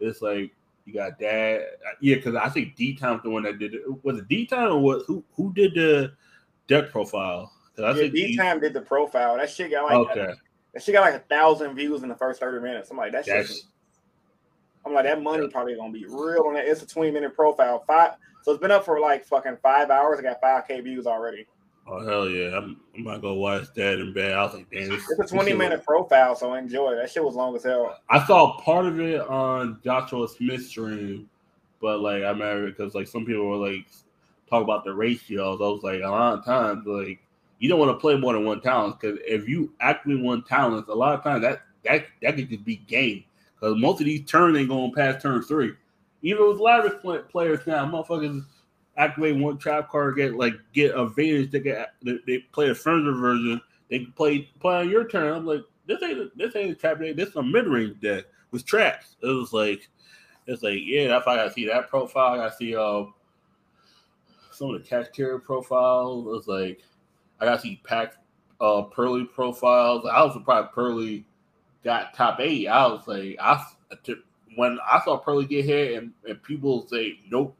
it's 0.00 0.22
like 0.22 0.54
you 0.84 0.94
got 0.94 1.18
dad. 1.18 1.62
Yeah, 2.00 2.16
because 2.16 2.34
I 2.34 2.48
think 2.48 2.76
D 2.76 2.94
Time 2.94 3.20
the 3.22 3.30
one 3.30 3.42
that 3.44 3.58
did 3.58 3.74
it. 3.74 3.82
Was 4.04 4.18
it 4.18 4.28
D 4.28 4.46
Time 4.46 4.72
or 4.72 4.78
what? 4.78 5.02
Who 5.06 5.24
who 5.34 5.52
did 5.52 5.74
the 5.74 6.12
deck 6.68 6.90
profile? 6.90 7.52
I 7.78 7.90
yeah, 7.92 8.08
D 8.08 8.36
Time 8.36 8.60
did 8.60 8.72
the 8.72 8.80
profile. 8.80 9.36
That 9.36 9.50
shit 9.50 9.70
got 9.70 9.84
like 9.84 10.10
okay. 10.10 10.34
that 10.72 10.82
shit 10.82 10.94
got 10.94 11.00
like 11.00 11.14
a 11.14 11.24
thousand 11.24 11.74
views 11.74 12.02
in 12.02 12.08
the 12.08 12.14
first 12.14 12.40
30 12.40 12.62
minutes. 12.62 12.90
I'm 12.90 12.96
like, 12.96 13.12
that 13.12 13.24
shit. 13.24 13.50
I'm 14.86 14.92
like, 14.92 15.04
that 15.04 15.22
money 15.22 15.48
probably 15.48 15.76
gonna 15.76 15.92
be 15.92 16.04
real 16.04 16.44
on 16.46 16.54
that. 16.54 16.66
It's 16.66 16.82
a 16.82 16.86
20 16.86 17.10
minute 17.10 17.34
profile. 17.34 17.82
Five 17.86 18.12
so 18.42 18.52
it's 18.52 18.60
been 18.60 18.70
up 18.70 18.84
for 18.84 19.00
like 19.00 19.24
fucking 19.24 19.56
five 19.62 19.88
hours. 19.88 20.18
I 20.18 20.22
got 20.22 20.42
5k 20.42 20.84
views 20.84 21.06
already. 21.06 21.46
Oh 21.86 22.04
hell 22.04 22.28
yeah! 22.28 22.56
I'm, 22.56 22.80
I'm 22.96 23.04
gonna 23.04 23.34
watch 23.34 23.64
that 23.74 23.98
in 23.98 24.14
bed. 24.14 24.32
I 24.32 24.42
was 24.44 24.54
like, 24.54 24.70
damn, 24.70 24.92
it's 24.92 25.10
a 25.10 25.26
20 25.26 25.52
minute 25.52 25.78
was... 25.78 25.84
profile, 25.84 26.34
so 26.34 26.54
enjoy. 26.54 26.94
That 26.94 27.10
shit 27.10 27.22
was 27.22 27.34
long 27.34 27.54
as 27.56 27.64
hell. 27.64 27.98
I 28.08 28.26
saw 28.26 28.58
part 28.60 28.86
of 28.86 28.98
it 29.00 29.20
on 29.20 29.80
Joshua 29.84 30.26
Smith's 30.28 30.68
stream, 30.68 31.28
but 31.82 32.00
like 32.00 32.22
I'm 32.22 32.38
mad 32.38 32.64
because 32.64 32.94
like 32.94 33.06
some 33.06 33.26
people 33.26 33.46
were 33.46 33.68
like 33.68 33.86
talk 34.48 34.62
about 34.62 34.84
the 34.84 34.94
ratios. 34.94 35.60
I 35.60 35.64
was 35.64 35.82
like, 35.82 36.00
a 36.00 36.08
lot 36.08 36.38
of 36.38 36.44
times, 36.44 36.86
like 36.86 37.20
you 37.58 37.68
don't 37.68 37.78
want 37.78 37.90
to 37.90 38.00
play 38.00 38.16
more 38.16 38.32
than 38.32 38.44
one 38.44 38.62
talent 38.62 38.98
because 38.98 39.18
if 39.26 39.46
you 39.46 39.72
actually 39.80 40.16
one 40.16 40.42
talent, 40.44 40.88
a 40.88 40.94
lot 40.94 41.14
of 41.14 41.22
times 41.22 41.42
that 41.42 41.62
that 41.84 42.06
that 42.22 42.36
could 42.36 42.48
just 42.48 42.64
be 42.64 42.76
game 42.76 43.24
because 43.54 43.78
most 43.78 44.00
of 44.00 44.06
these 44.06 44.24
turns 44.24 44.56
ain't 44.56 44.68
going 44.70 44.92
past 44.94 45.20
turn 45.20 45.42
three. 45.42 45.74
Even 46.22 46.48
with 46.48 46.58
lavish 46.58 46.94
players 47.30 47.66
now, 47.66 47.84
motherfuckers 47.84 48.42
activate 48.96 49.36
one 49.36 49.58
trap 49.58 49.90
card, 49.90 50.16
get 50.16 50.34
like 50.34 50.54
get 50.72 50.94
a 50.94 51.02
advantage. 51.02 51.50
They 51.50 51.60
get 51.60 51.94
they, 52.02 52.38
play 52.52 52.70
a 52.70 52.74
further 52.74 53.12
version. 53.12 53.60
They 53.90 54.00
play 54.00 54.50
play 54.60 54.76
on 54.76 54.90
your 54.90 55.08
turn. 55.08 55.32
I'm 55.32 55.46
like, 55.46 55.62
this 55.86 56.02
ain't 56.02 56.36
this 56.36 56.56
ain't 56.56 56.72
a 56.72 56.74
trap 56.74 57.00
deck. 57.00 57.16
This 57.16 57.30
is 57.30 57.36
a 57.36 57.42
mid 57.42 57.66
range 57.66 58.00
deck 58.00 58.24
with 58.50 58.64
traps. 58.64 59.16
It 59.22 59.26
was 59.26 59.52
like 59.52 59.88
it's 60.46 60.62
like 60.62 60.80
yeah, 60.82 61.08
that's 61.08 61.26
why 61.26 61.44
I 61.44 61.48
see 61.48 61.66
that 61.66 61.88
profile. 61.88 62.40
I 62.40 62.50
see 62.50 62.76
uh 62.76 63.04
some 64.52 64.74
of 64.74 64.82
the 64.82 64.88
Kashtira 64.88 65.42
profiles. 65.42 66.26
It 66.26 66.30
was 66.30 66.48
like 66.48 66.82
I 67.40 67.46
got 67.46 67.56
to 67.56 67.60
see 67.60 67.80
pack 67.84 68.14
uh 68.60 68.82
Purrely 68.82 69.24
profiles. 69.24 70.06
I 70.10 70.22
was 70.22 70.34
surprised 70.34 70.72
Purrely 70.72 71.26
got 71.82 72.14
top 72.14 72.40
eight. 72.40 72.68
I 72.68 72.86
was 72.86 73.06
like 73.06 73.36
I 73.40 73.64
when 74.56 74.78
I 74.88 75.00
saw 75.04 75.16
Purrely 75.16 75.46
get 75.46 75.64
hit 75.64 75.98
and, 76.00 76.12
and 76.28 76.42
people 76.42 76.86
say 76.86 77.18
nope 77.28 77.56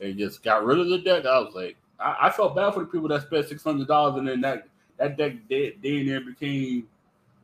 and 0.00 0.18
just 0.18 0.42
got 0.42 0.64
rid 0.64 0.78
of 0.78 0.88
the 0.88 0.98
deck. 0.98 1.26
I 1.26 1.38
was 1.38 1.54
like, 1.54 1.76
I, 1.98 2.16
I 2.22 2.30
felt 2.30 2.56
bad 2.56 2.74
for 2.74 2.80
the 2.80 2.86
people 2.86 3.08
that 3.08 3.22
spent 3.22 3.48
six 3.48 3.62
hundred 3.62 3.88
dollars 3.88 4.18
and 4.18 4.28
then 4.28 4.40
that 4.42 4.68
that 4.98 5.16
deck 5.16 5.34
day 5.48 5.74
and 5.82 6.08
there 6.08 6.20
became 6.20 6.88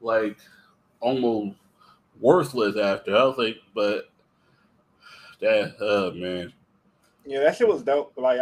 like 0.01 0.37
almost 1.01 1.57
worthless 2.21 2.77
after. 2.77 3.17
I 3.17 3.25
was 3.25 3.39
like, 3.39 3.57
but 3.75 4.09
that 5.41 5.77
oh 5.81 6.13
man. 6.13 6.53
Yeah, 7.27 7.41
that 7.41 7.57
shit 7.57 7.69
was 7.69 7.83
dope. 7.83 8.13
Like 8.17 8.41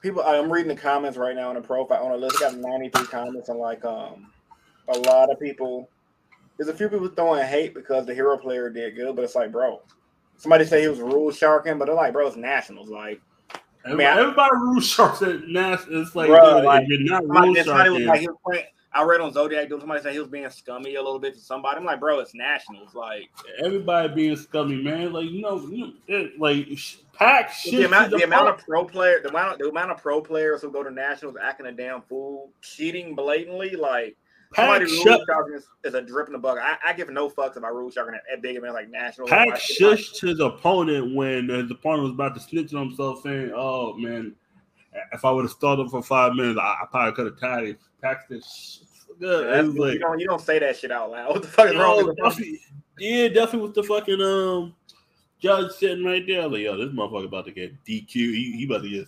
people 0.00 0.22
I'm 0.22 0.52
reading 0.52 0.74
the 0.74 0.80
comments 0.80 1.18
right 1.18 1.36
now 1.36 1.48
on 1.48 1.54
the 1.54 1.60
profile 1.60 2.04
on 2.04 2.12
the 2.12 2.18
list. 2.18 2.42
I 2.42 2.50
got 2.50 2.58
93 2.58 3.06
comments 3.06 3.48
and 3.48 3.58
like 3.58 3.84
um 3.84 4.30
a 4.88 4.98
lot 4.98 5.30
of 5.30 5.38
people 5.38 5.88
there's 6.60 6.68
a 6.68 6.74
few 6.74 6.90
people 6.90 7.08
throwing 7.08 7.46
hate 7.46 7.72
because 7.72 8.04
the 8.04 8.14
hero 8.14 8.36
player 8.36 8.68
did 8.68 8.94
good, 8.94 9.16
but 9.16 9.24
it's 9.24 9.34
like, 9.34 9.50
bro, 9.50 9.80
somebody 10.40 10.64
say 10.64 10.80
he 10.80 10.88
was 10.88 11.00
rule 11.00 11.30
sharking, 11.30 11.78
but 11.78 11.84
they're 11.84 11.94
like, 11.94 12.12
bro, 12.12 12.26
it's 12.26 12.36
nationals. 12.36 12.88
Like, 12.88 13.20
everybody, 13.84 14.06
I 14.06 14.14
mean, 14.14 14.18
everybody 14.20 14.56
rule 14.56 14.80
sharks 14.80 15.22
at 15.22 15.46
nationals. 15.46 16.08
It's 16.08 16.16
like, 16.16 16.28
bro, 16.28 16.60
like, 16.60 16.86
you're 16.88 17.00
not 17.00 17.28
rule 17.28 17.54
sharking. 17.54 18.06
Like, 18.06 18.26
playing, 18.44 18.64
I 18.92 19.04
read 19.04 19.20
on 19.20 19.32
Zodiac, 19.32 19.68
somebody 19.68 20.02
say 20.02 20.12
he 20.12 20.18
was 20.18 20.28
being 20.28 20.48
scummy 20.50 20.96
a 20.96 21.02
little 21.02 21.20
bit 21.20 21.34
to 21.34 21.40
somebody. 21.40 21.76
I'm 21.76 21.84
like, 21.84 22.00
bro, 22.00 22.18
it's 22.18 22.34
nationals. 22.34 22.94
Like, 22.94 23.30
everybody 23.62 24.12
being 24.14 24.36
scummy, 24.36 24.82
man. 24.82 25.12
Like, 25.12 25.30
you 25.30 25.42
know, 25.42 25.60
you 25.68 25.92
know 26.08 26.28
like 26.38 26.66
pack 27.12 27.52
shit. 27.52 27.72
The 27.72 27.84
amount, 27.84 28.10
the, 28.10 28.16
the 28.16 28.24
amount 28.24 28.48
of 28.48 28.58
pro 28.66 28.84
player, 28.84 29.20
the 29.22 29.28
amount, 29.28 29.58
the 29.58 29.68
amount 29.68 29.92
of 29.92 29.98
pro 29.98 30.20
players 30.22 30.62
who 30.62 30.72
go 30.72 30.82
to 30.82 30.90
nationals 30.90 31.36
acting 31.40 31.66
a 31.66 31.72
damn 31.72 32.02
fool, 32.02 32.50
cheating 32.62 33.14
blatantly, 33.14 33.76
like 33.76 34.16
Pack 34.52 34.80
rule 34.80 34.86
is, 35.54 35.68
is, 35.84 35.94
a 35.94 36.02
drip 36.02 36.26
in 36.26 36.32
the 36.32 36.38
bucket. 36.38 36.64
I, 36.64 36.90
I, 36.90 36.92
give 36.92 37.08
no 37.08 37.30
fucks 37.30 37.54
about 37.54 37.72
rule 37.72 37.88
sharking 37.88 38.18
at 38.32 38.42
big 38.42 38.56
event 38.56 38.74
like 38.74 38.90
national. 38.90 39.28
Pack 39.28 39.50
shushed 39.50 40.20
his 40.20 40.40
opponent 40.40 41.14
when 41.14 41.48
his 41.48 41.70
opponent 41.70 42.02
was 42.02 42.12
about 42.12 42.34
to 42.34 42.40
snitch 42.40 42.74
on 42.74 42.88
himself, 42.88 43.22
saying, 43.22 43.52
"Oh 43.54 43.94
man, 43.96 44.34
if 45.12 45.24
I 45.24 45.30
would 45.30 45.44
have 45.44 45.52
started 45.52 45.88
for 45.88 46.02
five 46.02 46.34
minutes, 46.34 46.58
I, 46.60 46.78
I 46.82 46.86
probably 46.90 47.12
could 47.12 47.26
have 47.26 47.40
tied 47.40 47.64
it." 47.64 47.78
Pack 48.02 48.28
this. 48.28 48.82
Good. 49.20 49.54
Yeah, 49.54 49.80
like, 49.80 49.94
you, 49.94 49.98
don't, 50.00 50.18
you 50.18 50.26
don't 50.26 50.40
say 50.40 50.58
that 50.58 50.76
shit 50.76 50.90
out 50.90 51.10
loud. 51.12 51.28
What 51.32 51.42
the 51.42 51.48
fuck 51.48 51.68
is 51.68 51.76
wrong 51.76 52.06
with 52.06 52.16
Duffy, 52.16 52.60
Yeah, 52.98 53.28
definitely 53.28 53.68
with 53.68 53.74
the 53.74 53.82
fucking 53.84 54.20
um 54.20 54.74
judge 55.38 55.70
sitting 55.72 56.04
right 56.04 56.26
there. 56.26 56.48
Like, 56.48 56.62
yo, 56.62 56.76
this 56.76 56.88
motherfucker 56.88 57.26
about 57.26 57.44
to 57.44 57.52
get 57.52 57.72
DQ. 57.84 58.12
He, 58.14 58.54
he 58.56 58.64
about 58.64 58.82
to 58.82 58.88
get. 58.88 59.06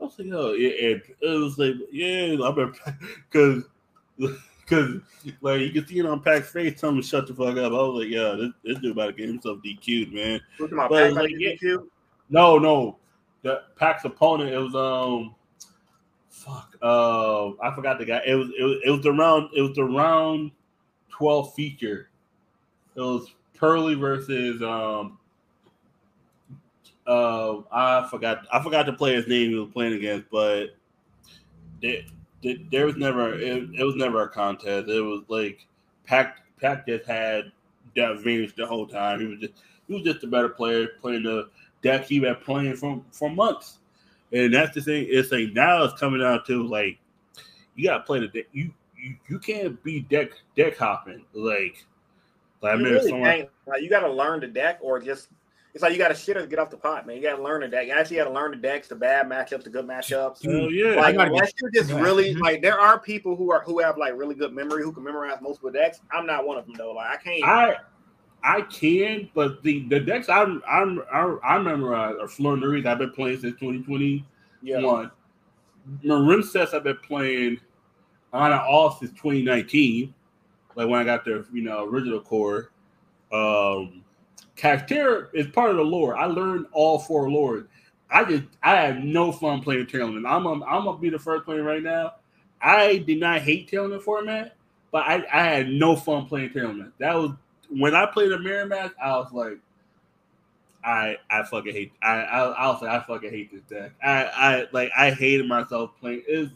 I 0.00 0.04
was 0.04 0.18
like, 0.18 0.28
yo, 0.28 0.52
yeah, 0.52 0.90
and 0.90 1.02
it 1.22 1.40
was 1.40 1.56
like, 1.56 1.74
yeah, 1.90 2.36
I 2.44 2.50
remember 2.50 2.74
because 3.30 3.64
Cause 4.66 5.00
like 5.42 5.60
you 5.60 5.70
can 5.70 5.86
see 5.86 6.00
it 6.00 6.06
on 6.06 6.20
Pac's 6.20 6.50
face, 6.50 6.80
tell 6.80 6.90
him 6.90 6.96
to 6.96 7.02
shut 7.06 7.28
the 7.28 7.34
fuck 7.34 7.56
up. 7.56 7.58
I 7.58 7.68
was 7.68 8.02
like, 8.02 8.08
yeah, 8.08 8.34
this, 8.34 8.50
this 8.64 8.78
dude 8.80 8.92
about 8.92 9.06
to 9.06 9.12
get 9.12 9.28
himself 9.28 9.58
DQ'd, 9.64 10.12
man. 10.12 10.40
But 10.58 11.12
like, 11.12 11.30
yeah, 11.38 11.52
DQ? 11.52 11.86
No, 12.30 12.58
no. 12.58 12.98
The 13.42 13.62
Pac's 13.76 14.04
opponent, 14.04 14.50
it 14.50 14.58
was 14.58 14.74
um 14.74 15.36
fuck. 16.28 16.76
Uh 16.82 17.50
I 17.62 17.72
forgot 17.76 17.98
the 17.98 18.06
guy. 18.06 18.22
It 18.26 18.34
was 18.34 18.50
it 18.58 18.64
was 18.64 18.78
it 18.84 18.90
was 18.90 19.02
the 19.02 19.12
round 19.12 19.50
it 19.54 19.62
was 19.62 19.76
the 19.76 19.84
round 19.84 20.50
12 21.10 21.54
feature. 21.54 22.10
It 22.96 23.00
was 23.00 23.32
Purrely 23.54 23.94
versus 23.94 24.60
um 24.62 25.18
uh 27.06 27.58
I 27.70 28.08
forgot 28.10 28.46
I 28.52 28.60
forgot 28.60 28.82
to 28.86 28.92
play 28.92 29.14
his 29.14 29.28
name 29.28 29.50
he 29.50 29.56
was 29.56 29.70
playing 29.72 29.92
against, 29.92 30.28
but 30.28 30.70
there 32.42 32.86
was 32.86 32.96
never 32.96 33.34
it, 33.34 33.68
it 33.74 33.84
was 33.84 33.96
never 33.96 34.22
a 34.22 34.28
contest. 34.28 34.88
It 34.88 35.00
was 35.00 35.22
like 35.28 35.66
Pack 36.04 36.42
Pack 36.60 36.86
just 36.86 37.06
had 37.06 37.52
that 37.96 38.12
advantage 38.12 38.54
the 38.54 38.66
whole 38.66 38.86
time. 38.86 39.20
He 39.20 39.26
was 39.26 39.40
just 39.40 39.54
he 39.88 39.94
was 39.94 40.02
just 40.02 40.24
a 40.24 40.26
better 40.26 40.48
player 40.48 40.88
playing 41.00 41.24
the 41.24 41.48
deck 41.82 42.04
he 42.04 42.20
been 42.20 42.36
playing 42.36 42.76
for 42.76 43.02
for 43.12 43.30
months. 43.30 43.78
And 44.32 44.52
that's 44.52 44.74
the 44.74 44.80
thing. 44.80 45.06
It's 45.08 45.30
like 45.30 45.52
now 45.52 45.84
it's 45.84 45.98
coming 45.98 46.22
out 46.22 46.46
to 46.46 46.66
like 46.66 46.98
you 47.74 47.84
gotta 47.88 48.04
play 48.04 48.20
the 48.20 48.28
deck. 48.28 48.46
You 48.52 48.72
you, 48.96 49.16
you 49.28 49.38
can't 49.38 49.82
be 49.82 50.00
deck 50.00 50.30
deck 50.56 50.76
hopping 50.76 51.24
like. 51.32 51.84
Like 52.62 52.72
I 52.72 52.78
You 52.78 52.84
really 52.84 53.10
someone. 53.10 53.46
Like 53.66 53.82
you 53.82 53.90
got 53.90 54.00
to 54.00 54.10
learn 54.10 54.40
the 54.40 54.46
deck, 54.46 54.78
or 54.80 54.98
just 54.98 55.28
it's 55.76 55.82
like 55.82 55.92
you 55.92 55.98
got 55.98 56.08
to 56.08 56.14
shit 56.14 56.38
or 56.38 56.46
get 56.46 56.58
off 56.58 56.70
the 56.70 56.76
pot, 56.78 57.06
man. 57.06 57.16
You 57.16 57.22
got 57.22 57.36
to 57.36 57.42
learn 57.42 57.60
the 57.60 57.68
deck. 57.68 57.86
You 57.86 57.92
actually 57.92 58.16
got 58.16 58.24
to 58.24 58.30
learn 58.32 58.50
the 58.52 58.56
decks, 58.56 58.88
the 58.88 58.94
bad 58.96 59.26
matchups, 59.28 59.62
the 59.62 59.68
good 59.68 59.86
matchups. 59.86 60.42
Hell 60.42 60.70
yeah. 60.70 60.94
Like 60.98 61.16
unless 61.18 61.52
you're 61.60 61.70
just 61.70 61.90
Yeah. 61.90 62.00
really 62.00 62.34
Mhm. 62.34 62.40
like, 62.40 62.62
there 62.62 62.80
are 62.80 62.98
people 62.98 63.36
who 63.36 63.52
are 63.52 63.60
who 63.60 63.78
have 63.80 63.98
like 63.98 64.14
really 64.16 64.34
good 64.34 64.54
memory 64.54 64.82
who 64.84 64.90
can 64.90 65.04
memorize 65.04 65.38
multiple 65.42 65.70
decks. 65.70 66.00
I'm 66.10 66.24
not 66.24 66.46
one 66.46 66.56
of 66.56 66.64
them 66.64 66.76
though. 66.78 66.92
Like 66.92 67.10
I 67.10 67.16
can't. 67.22 67.44
I 67.44 67.76
I 68.42 68.60
can, 68.62 69.28
but 69.34 69.62
the 69.62 69.86
the 69.88 70.00
decks 70.00 70.30
I'm 70.30 70.62
I'm 70.66 71.02
I, 71.12 71.36
I 71.44 71.58
memorize 71.58 72.14
are 72.18 72.26
Flooring 72.26 72.86
I've 72.86 72.96
been 72.96 73.10
playing 73.10 73.40
since 73.40 73.60
2021. 73.60 74.24
yeah. 74.62 75.08
Marincess 76.02 76.72
I've 76.72 76.84
been 76.84 76.96
playing 77.06 77.60
on 78.32 78.50
and 78.50 78.60
off 78.62 79.00
since 79.00 79.10
2019. 79.12 80.14
Like 80.74 80.88
when 80.88 81.00
I 81.00 81.04
got 81.04 81.26
the 81.26 81.44
you 81.52 81.60
know 81.62 81.84
original 81.84 82.20
core. 82.20 82.70
Um 83.30 84.02
Kashtira 84.56 85.28
is 85.34 85.46
part 85.48 85.70
of 85.70 85.76
the 85.76 85.82
lore. 85.82 86.16
I 86.16 86.26
learned 86.26 86.66
all 86.72 86.98
four 86.98 87.28
lores. 87.28 87.66
I 88.10 88.24
just 88.24 88.44
I 88.62 88.76
had 88.76 89.04
no 89.04 89.32
fun 89.32 89.60
playing 89.60 89.86
Tailwind. 89.86 90.28
I'm 90.28 90.46
a, 90.46 90.52
I'm 90.64 90.84
gonna 90.84 90.98
be 90.98 91.10
the 91.10 91.18
first 91.18 91.44
player 91.44 91.62
right 91.62 91.82
now. 91.82 92.14
I 92.62 92.98
did 92.98 93.20
not 93.20 93.42
hate 93.42 93.70
Tailwind 93.70 94.02
format, 94.02 94.56
but 94.92 95.04
I, 95.06 95.24
I 95.32 95.44
had 95.44 95.68
no 95.68 95.96
fun 95.96 96.26
playing 96.26 96.50
Tailwind. 96.50 96.92
That 96.98 97.14
was 97.14 97.32
when 97.68 97.94
I 97.94 98.06
played 98.06 98.32
a 98.32 98.38
mirror 98.38 98.66
match. 98.66 98.92
I 99.02 99.10
was 99.16 99.32
like, 99.32 99.58
I 100.84 101.16
I 101.28 101.42
fucking 101.42 101.72
hate. 101.72 101.92
I 102.02 102.20
I, 102.20 102.40
I 102.44 102.66
was 102.68 102.80
like 102.80 102.90
I 102.90 103.04
fucking 103.04 103.30
hate 103.30 103.52
this 103.52 103.62
deck. 103.62 103.92
I 104.02 104.24
I 104.24 104.66
like 104.72 104.90
I 104.96 105.10
hated 105.10 105.48
myself 105.48 105.90
playing. 106.00 106.22
Is 106.28 106.48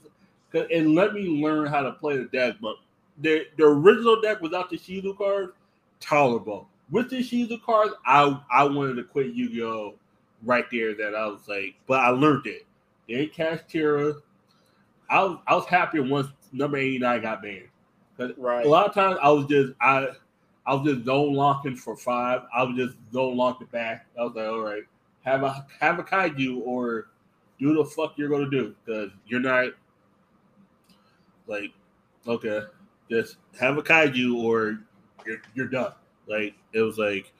because 0.50 0.68
it 0.70 0.86
let 0.86 1.12
me 1.12 1.42
learn 1.42 1.66
how 1.66 1.82
to 1.82 1.92
play 1.92 2.16
the 2.16 2.24
deck, 2.24 2.56
but 2.62 2.76
the 3.18 3.46
the 3.58 3.64
original 3.64 4.20
deck 4.20 4.40
without 4.40 4.70
the 4.70 4.78
Shizu 4.78 5.18
card 5.18 5.52
tolerable. 5.98 6.69
With 6.90 7.10
the 7.10 7.18
Shizu 7.18 7.62
cards, 7.62 7.94
I 8.04 8.40
I 8.50 8.64
wanted 8.64 8.94
to 8.94 9.04
quit 9.04 9.34
Yu 9.34 9.48
Gi 9.50 9.62
Oh 9.62 9.94
right 10.44 10.64
there. 10.70 10.94
That 10.94 11.14
I 11.14 11.26
was 11.26 11.46
like, 11.48 11.74
but 11.86 12.00
I 12.00 12.08
learned 12.08 12.46
it. 12.46 12.66
Then 13.08 13.28
Kashtira. 13.28 14.20
I 15.08 15.22
was 15.24 15.38
I 15.46 15.54
was 15.54 15.66
happy 15.66 16.00
once 16.00 16.28
number 16.52 16.76
eighty 16.76 16.98
nine 16.98 17.22
got 17.22 17.42
banned. 17.42 17.68
Right. 18.36 18.66
A 18.66 18.68
lot 18.68 18.86
of 18.86 18.94
times 18.94 19.18
I 19.22 19.30
was 19.30 19.46
just 19.46 19.72
I 19.80 20.08
I 20.66 20.74
was 20.74 20.86
just 20.86 21.06
zone 21.06 21.34
locking 21.34 21.74
for 21.74 21.96
five. 21.96 22.42
I 22.54 22.62
was 22.62 22.76
just 22.76 22.96
zone 23.12 23.36
locking 23.36 23.66
the 23.66 23.72
back. 23.72 24.06
I 24.18 24.24
was 24.24 24.34
like, 24.34 24.46
all 24.46 24.60
right, 24.60 24.82
have 25.22 25.42
a 25.42 25.66
have 25.80 25.98
a 25.98 26.02
kaiju 26.02 26.60
or 26.64 27.08
do 27.58 27.74
the 27.74 27.84
fuck 27.84 28.16
you're 28.16 28.28
gonna 28.28 28.50
do 28.50 28.74
because 28.84 29.10
you're 29.26 29.40
not 29.40 29.72
like 31.46 31.72
okay, 32.26 32.62
just 33.10 33.36
have 33.58 33.78
a 33.78 33.82
kaiju 33.82 34.42
or 34.42 34.80
you're 35.26 35.42
you're 35.54 35.68
done. 35.68 35.92
Like 36.30 36.54
it 36.72 36.80
was 36.80 36.96
like, 36.96 37.32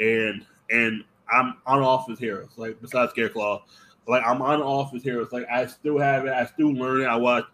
and 0.00 0.44
and 0.70 1.04
I'm 1.32 1.56
on 1.66 1.80
off 1.80 2.02
office 2.02 2.18
heroes. 2.18 2.50
Like 2.56 2.80
besides 2.82 3.12
Scareclaw, 3.12 3.62
like 4.08 4.22
I'm 4.26 4.42
on 4.42 4.60
off 4.60 4.88
office 4.88 5.02
heroes. 5.02 5.32
Like 5.32 5.46
I 5.50 5.66
still 5.66 5.98
have 5.98 6.26
it. 6.26 6.32
I 6.32 6.44
still 6.46 6.72
learn 6.72 7.02
it. 7.02 7.06
I 7.06 7.16
watch 7.16 7.44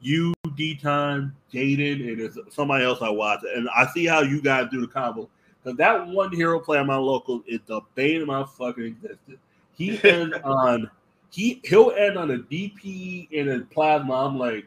you, 0.00 0.32
D 0.54 0.76
Time, 0.76 1.34
Jaden, 1.52 2.08
and 2.12 2.20
it's 2.20 2.38
somebody 2.50 2.84
else 2.84 3.02
I 3.02 3.10
watch, 3.10 3.40
and 3.54 3.68
I 3.74 3.86
see 3.88 4.06
how 4.06 4.20
you 4.20 4.40
guys 4.40 4.68
do 4.70 4.80
the 4.80 4.86
combo. 4.86 5.28
Because 5.62 5.76
that 5.78 6.06
one 6.06 6.32
hero 6.32 6.60
play 6.60 6.78
on 6.78 6.86
my 6.86 6.96
local 6.96 7.42
is 7.46 7.60
the 7.66 7.80
bane 7.96 8.22
of 8.22 8.28
my 8.28 8.44
fucking 8.44 8.84
existence. 8.84 9.38
He 9.72 10.00
ends 10.08 10.36
on 10.44 10.90
he 11.30 11.60
he'll 11.64 11.90
end 11.92 12.16
on 12.16 12.30
a 12.30 12.38
DP 12.38 13.28
and 13.38 13.50
a 13.50 13.64
plasma. 13.66 14.14
I'm 14.26 14.38
like, 14.38 14.66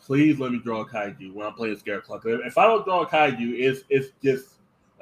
please 0.00 0.38
let 0.38 0.52
me 0.52 0.60
draw 0.60 0.82
a 0.82 0.86
kaiju 0.86 1.32
when 1.34 1.46
I'm 1.46 1.54
playing 1.54 1.76
Scareclaw. 1.76 2.22
'Cause 2.22 2.40
If 2.44 2.56
I 2.58 2.64
don't 2.66 2.84
draw 2.84 3.02
a 3.02 3.06
kaiju, 3.06 3.58
it's 3.58 3.82
it's 3.88 4.10
just 4.22 4.53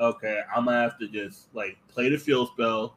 okay. 0.03 0.41
I'm 0.55 0.67
gonna 0.67 0.81
have 0.81 0.99
to 0.99 1.09
just 1.09 1.55
like 1.55 1.79
play 1.89 2.09
the 2.09 2.19
field 2.19 2.49
spell. 2.49 2.97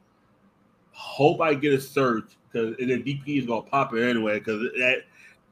Hope 0.91 1.41
I 1.41 1.53
get 1.53 1.73
a 1.73 1.81
search 1.81 2.37
because 2.51 2.75
then 2.77 3.03
DP 3.03 3.39
is 3.39 3.45
gonna 3.45 3.61
pop 3.61 3.93
it 3.93 4.07
anyway. 4.07 4.39
Because 4.39 4.61
that 4.77 5.03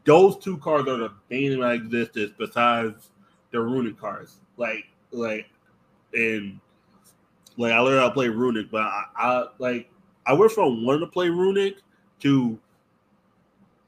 those 0.05 0.37
two 0.37 0.57
cards 0.57 0.87
are 0.89 0.97
the 0.97 1.11
bane 1.29 1.53
of 1.53 1.59
my 1.59 1.73
existence. 1.73 2.33
Besides 2.37 3.09
the 3.51 3.59
Runick 3.59 3.97
cards, 3.97 4.37
like 4.57 4.85
like 5.11 5.47
and 6.13 6.59
like 7.57 7.73
I 7.73 7.79
learned 7.79 8.01
how 8.01 8.07
to 8.07 8.13
play 8.13 8.27
Runick, 8.27 8.69
but 8.71 8.81
I, 8.81 9.05
I 9.15 9.45
like 9.59 9.89
I 10.25 10.33
went 10.33 10.51
from 10.51 10.85
wanting 10.85 11.01
to 11.01 11.07
play 11.07 11.27
Runick 11.27 11.75
to 12.21 12.59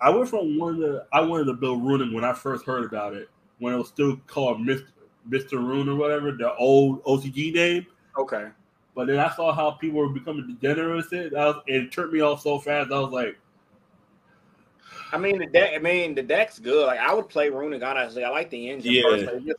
I 0.01 0.09
went 0.09 0.30
from 0.30 0.57
one 0.57 0.80
to 0.80 1.05
I 1.11 1.22
wanted 1.22 1.45
to 1.45 1.53
build 1.53 1.82
Runick 1.82 2.13
when 2.13 2.24
I 2.24 2.34
first 2.34 2.66
heard 2.66 2.86
about 2.86 3.13
it 3.13 3.30
when 3.59 3.74
it 3.74 3.78
was 3.78 3.88
still 3.88 4.18
called 4.28 4.61
Mister 4.61 4.88
Mister 5.28 5.57
Rune 5.57 5.89
or 5.89 5.95
whatever 5.95 6.32
the 6.32 6.53
old 6.55 7.03
OCG 7.03 7.53
name. 7.53 7.86
Okay. 8.17 8.47
But 8.95 9.07
then 9.07 9.19
I 9.19 9.30
saw 9.36 9.51
how 9.53 9.71
people 9.71 9.99
were 9.99 10.09
becoming 10.09 10.47
degenerate. 10.47 10.95
with 10.95 11.13
It, 11.13 11.34
I 11.36 11.47
was, 11.47 11.63
it 11.67 11.91
turned 11.91 12.13
me 12.13 12.21
off 12.21 12.41
so 12.41 12.59
fast. 12.59 12.91
I 12.91 12.99
was 12.99 13.11
like, 13.11 13.38
I 15.11 15.17
mean 15.17 15.38
the 15.38 15.47
deck. 15.47 15.71
I 15.76 15.80
mean 15.80 16.15
the 16.15 16.23
deck's 16.23 16.59
good. 16.59 16.86
Like 16.88 16.99
I 16.99 17.13
would 17.13 17.30
play 17.30 17.49
Rune 17.49 17.73
and 17.73 17.84
honestly. 17.84 18.23
I 18.23 18.30
like 18.30 18.49
the 18.49 18.69
engine. 18.69 18.93
Yeah. 18.93 19.03
personally. 19.03 19.53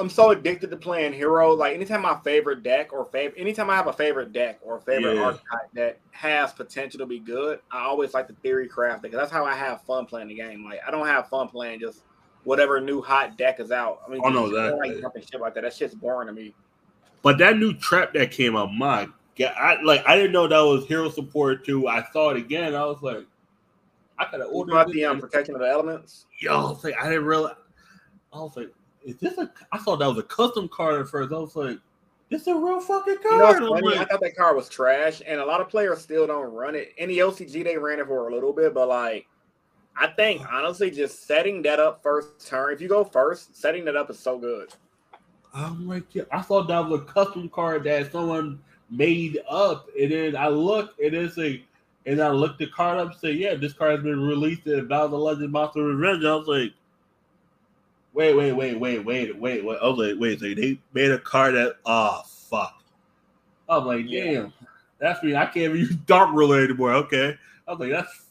I'm 0.00 0.10
so 0.10 0.30
addicted 0.30 0.70
to 0.70 0.76
playing 0.76 1.12
hero. 1.12 1.52
Like 1.52 1.74
anytime 1.74 2.02
my 2.02 2.18
favorite 2.24 2.64
deck 2.64 2.92
or 2.92 3.04
favorite, 3.06 3.40
anytime 3.40 3.70
I 3.70 3.76
have 3.76 3.86
a 3.86 3.92
favorite 3.92 4.32
deck 4.32 4.58
or 4.60 4.80
favorite 4.80 5.14
Yeah. 5.14 5.22
archetype 5.22 5.70
that 5.74 6.00
has 6.10 6.52
potential 6.52 6.98
to 6.98 7.06
be 7.06 7.20
good, 7.20 7.60
I 7.70 7.84
always 7.84 8.12
like 8.12 8.26
the 8.26 8.34
theory 8.34 8.66
craft 8.66 9.02
because 9.02 9.18
that's 9.18 9.30
how 9.30 9.44
I 9.44 9.54
have 9.54 9.82
fun 9.82 10.06
playing 10.06 10.28
the 10.28 10.34
game. 10.34 10.64
Like 10.64 10.80
I 10.84 10.90
don't 10.90 11.06
have 11.06 11.28
fun 11.28 11.46
playing 11.46 11.78
just 11.78 12.02
whatever 12.44 12.80
new 12.80 13.00
hot 13.02 13.36
deck 13.36 13.60
is 13.60 13.70
out. 13.72 14.00
I 14.06 14.10
mean, 14.10 14.20
Oh, 14.24 14.28
no, 14.28 14.48
that- 14.50 14.78
like 14.78 15.00
jumping 15.00 15.22
shit 15.22 15.40
like 15.40 15.54
that. 15.54 15.62
That 15.62 15.74
shit's 15.74 15.94
boring 15.94 16.28
to 16.28 16.32
me. 16.32 16.54
but 17.22 17.38
that 17.38 17.58
new 17.58 17.74
trap 17.74 18.12
that 18.14 18.30
came 18.30 18.56
out, 18.56 18.72
my 18.72 19.08
God, 19.36 19.54
I 19.58 19.80
like 19.82 20.06
I 20.06 20.14
didn't 20.16 20.32
know 20.32 20.46
that 20.46 20.60
was 20.60 20.86
hero 20.86 21.08
support 21.10 21.64
too. 21.64 21.88
I 21.88 22.04
saw 22.12 22.30
it 22.30 22.36
again. 22.36 22.74
I 22.74 22.84
was 22.84 23.02
like, 23.02 23.26
I 24.18 24.26
could 24.26 24.40
have 24.40 24.50
ordered 24.52 24.72
about 24.72 24.92
the 24.92 25.04
um, 25.04 25.20
protection 25.20 25.54
of 25.56 25.60
the 25.60 25.68
elements? 25.68 26.26
Yo, 26.40 26.52
I 26.52 26.70
was 26.70 26.84
like, 26.84 26.94
I 27.00 27.08
didn't 27.08 27.24
realize. 27.24 27.56
I 28.32 28.38
was 28.38 28.56
like, 28.56 28.72
is 29.04 29.16
this 29.16 29.36
a? 29.38 29.50
I 29.72 29.78
thought 29.78 29.98
that 29.98 30.06
was 30.06 30.18
a 30.18 30.22
custom 30.22 30.68
card 30.68 31.00
at 31.00 31.08
first. 31.08 31.32
I 31.32 31.36
was 31.38 31.56
like, 31.56 31.78
this 32.30 32.42
is 32.42 32.48
a 32.48 32.54
real 32.54 32.80
fucking 32.80 33.16
You 33.24 33.30
know, 33.38 33.38
card. 33.38 33.58
Funny? 33.58 33.94
I 33.96 33.98
like, 34.00 34.08
thought 34.10 34.20
that 34.20 34.36
card 34.36 34.54
was 34.56 34.68
trash, 34.68 35.20
and 35.26 35.40
a 35.40 35.44
lot 35.44 35.60
of 35.60 35.68
players 35.68 36.00
still 36.00 36.26
don't 36.28 36.52
run 36.52 36.74
it. 36.76 36.92
In 36.98 37.08
the 37.08 37.18
LCG, 37.18 37.64
they 37.64 37.76
ran 37.76 37.98
it 37.98 38.06
for 38.06 38.28
a 38.28 38.32
little 38.32 38.52
bit, 38.52 38.72
but 38.74 38.88
like, 38.88 39.26
I 39.96 40.08
think 40.08 40.42
honestly, 40.52 40.90
just 40.90 41.26
setting 41.26 41.62
that 41.62 41.78
up 41.80 42.02
first 42.02 42.46
turn. 42.46 42.72
If 42.74 42.80
you 42.80 42.88
go 42.88 43.04
first, 43.04 43.56
setting 43.56 43.84
that 43.86 43.96
up 43.96 44.10
is 44.10 44.18
so 44.18 44.38
good. 44.38 44.72
I'm 45.54 45.86
like, 45.86 46.14
yeah, 46.14 46.24
I 46.32 46.42
thought 46.42 46.66
that 46.68 46.88
was 46.88 47.00
a 47.00 47.04
custom 47.04 47.48
card 47.48 47.84
that 47.84 48.10
someone 48.10 48.60
made 48.90 49.38
up, 49.48 49.88
and 49.98 50.10
then 50.10 50.36
I 50.36 50.48
look, 50.48 50.94
and 51.02 51.14
it's 51.14 51.38
a, 51.38 51.62
and 52.06 52.20
I 52.20 52.30
looked 52.30 52.58
the 52.58 52.66
card 52.66 52.98
up, 52.98 53.12
and 53.12 53.20
say, 53.20 53.30
yeah, 53.32 53.54
this 53.54 53.72
card 53.72 53.92
has 53.92 54.02
been 54.02 54.20
released 54.20 54.66
in 54.66 54.88
Battle 54.88 55.04
of 55.06 55.10
the 55.12 55.18
Legend 55.18 55.52
Monster 55.52 55.84
Revenge. 55.84 56.24
I 56.24 56.34
was 56.34 56.48
like, 56.48 56.72
wait, 58.14 58.34
wait, 58.34 58.52
wait, 58.52 58.78
wait, 58.80 59.04
wait, 59.04 59.38
wait, 59.38 59.64
wait. 59.64 59.78
I 59.80 59.86
was 59.88 59.98
like, 59.98 60.20
wait, 60.20 60.40
so 60.40 60.46
they 60.54 60.78
made 60.92 61.10
a 61.12 61.18
card 61.20 61.54
that, 61.54 61.76
oh 61.86 62.22
fuck. 62.26 62.82
I'm 63.68 63.84
like, 63.86 64.06
Yeah. 64.08 64.24
damn, 64.24 64.52
that's 64.98 65.22
me. 65.22 65.36
I 65.36 65.44
can't 65.44 65.56
even 65.56 65.76
use 65.76 65.94
Dark 66.06 66.32
Ruler 66.34 66.64
anymore. 66.64 66.92
Okay, 66.94 67.36
I 67.68 67.70
was 67.70 67.80
like, 67.80 67.90
that's 67.90 68.23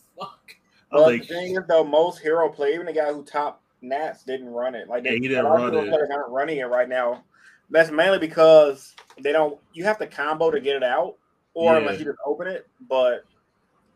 fuck. 0.93 1.01
I 1.01 1.03
But 1.11 1.19
was 1.19 1.27
the 1.27 1.33
thing 1.33 1.55
is, 1.55 1.63
though, 1.67 1.83
most 1.83 2.19
hero 2.19 2.49
play, 2.49 2.73
even 2.73 2.85
the 2.85 2.93
guy 2.93 3.11
who 3.11 3.23
top 3.23 3.61
Nats 3.81 4.23
didn't 4.23 4.47
run 4.49 4.75
it. 4.75 4.87
Like, 4.87 5.03
Yeah, 5.03 5.11
they, 5.11 5.17
he 5.17 5.27
didn't 5.27 5.45
a 5.45 5.49
lot 5.49 5.57
of 5.57 5.63
run 5.63 5.73
hero 5.73 5.85
it. 5.85 5.89
players 5.89 6.09
aren't 6.13 6.31
running 6.31 6.57
it 6.59 6.63
right 6.65 6.87
now. 6.87 7.23
That's 7.69 7.91
mainly 7.91 8.19
because 8.19 8.93
they 9.21 9.31
don't. 9.31 9.59
You 9.73 9.83
have 9.85 9.97
to 9.99 10.07
combo 10.07 10.51
to 10.51 10.59
get 10.59 10.75
it 10.75 10.83
out, 10.83 11.15
or 11.53 11.73
Yeah. 11.73 11.79
unless 11.79 11.99
you 11.99 12.05
just 12.05 12.19
open 12.25 12.47
it. 12.47 12.67
But 12.87 13.25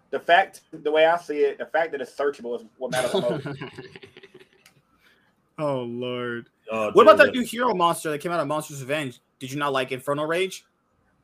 the 0.09 0.19
fact, 0.19 0.61
the 0.71 0.91
way 0.91 1.05
I 1.05 1.17
see 1.17 1.39
it, 1.39 1.57
the 1.57 1.65
fact 1.65 1.91
that 1.91 2.01
it's 2.01 2.15
searchable 2.15 2.59
is 2.59 2.65
what 2.77 2.91
matters 2.91 3.13
most. 3.13 3.45
oh 5.59 5.81
lord. 5.83 6.49
oh, 6.71 6.91
What 6.91 7.03
about 7.03 7.17
that 7.17 7.33
new 7.33 7.43
hero 7.43 7.73
monster 7.75 8.09
that 8.11 8.19
came 8.19 8.31
out 8.31 8.39
of 8.39 8.47
Monsters 8.47 8.81
Revenge? 8.81 9.19
Did 9.39 9.51
you 9.51 9.57
not 9.59 9.73
like 9.73 9.91
Infernal 9.91 10.25
Rage? 10.25 10.63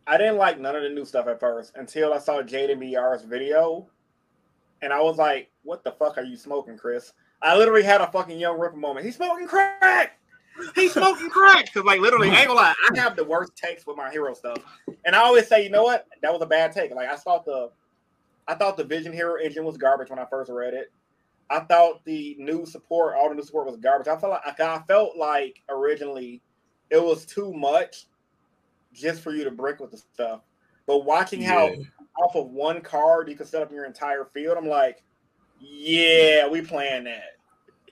I 0.06 0.18
didn't 0.18 0.38
like 0.38 0.60
none 0.60 0.76
of 0.76 0.84
the 0.84 0.90
new 0.90 1.06
stuff 1.06 1.28
at 1.28 1.40
first 1.40 1.72
until 1.76 2.14
I 2.14 2.18
saw 2.20 2.42
Jaden 2.42 2.78
BR's 2.80 3.24
video, 3.24 3.88
and 4.82 4.92
I 4.92 5.00
was 5.02 5.18
like, 5.18 5.50
"What 5.64 5.84
the 5.84 5.92
fuck 5.92 6.18
are 6.18 6.24
you 6.24 6.38
smoking, 6.38 6.78
Chris?" 6.78 7.14
I 7.42 7.58
literally 7.58 7.84
had 7.84 8.02
a 8.02 8.08
fucking 8.12 8.40
young 8.40 8.60
Ripper 8.60 8.78
moment. 8.78 9.06
He's 9.06 9.16
smoking 9.16 9.48
crack. 9.48 10.20
He's 10.76 10.94
smoking 10.94 11.30
crack. 11.30 11.74
Cause 11.74 11.84
like 11.84 12.00
literally, 12.00 12.30
I 12.30 12.40
ain't 12.40 12.48
gonna 12.48 12.60
lie, 12.60 12.74
I 12.90 13.00
have 13.00 13.16
the 13.16 13.24
worst 13.24 13.56
takes 13.56 13.86
with 13.86 13.98
my 13.98 14.10
hero 14.12 14.34
stuff, 14.34 14.60
and 15.06 15.16
I 15.16 15.20
always 15.20 15.48
say, 15.48 15.64
you 15.64 15.70
know 15.70 15.84
what, 15.84 16.08
that 16.22 16.32
was 16.32 16.42
a 16.42 16.46
bad 16.46 16.72
take. 16.72 16.94
Like 16.94 17.10
I 17.10 17.16
thought 17.16 17.46
the, 17.46 17.72
I 18.48 18.56
thought 18.56 18.78
the 18.78 18.84
Vision 18.84 19.12
Hero 19.14 19.36
engine 19.36 19.66
was 19.66 19.78
garbage 19.78 20.10
when 20.10 20.20
I 20.20 20.26
first 20.26 20.52
read 20.52 20.74
it. 20.74 20.92
I 21.50 21.62
thought 21.62 22.04
the 22.06 22.36
new 22.40 22.66
support, 22.66 23.16
all 23.16 23.30
the 23.30 23.36
new 23.36 23.44
support 23.44 23.68
was 23.68 23.78
garbage. 23.78 24.08
I 24.08 24.18
felt 24.18 24.32
like 24.32 24.60
I 24.60 24.80
felt 24.88 25.18
like 25.18 25.62
originally 25.70 26.42
it 26.90 27.04
was 27.04 27.26
too 27.26 27.52
much 27.54 28.06
just 28.94 29.22
for 29.22 29.34
you 29.34 29.44
to 29.44 29.52
brick 29.52 29.80
with 29.80 29.92
the 29.92 29.98
stuff. 29.98 30.42
But 30.86 31.06
watching 31.06 31.42
how 31.42 31.74
off 32.22 32.36
of 32.36 32.50
one 32.50 32.82
card 32.82 33.30
you 33.30 33.36
can 33.36 33.46
set 33.46 33.62
up 33.62 33.72
your 33.72 33.86
entire 33.86 34.26
field, 34.26 34.58
I'm 34.58 34.68
like, 34.68 35.04
yeah, 35.64 36.48
we 36.48 36.62
playing 36.62 37.06
that. 37.06 37.38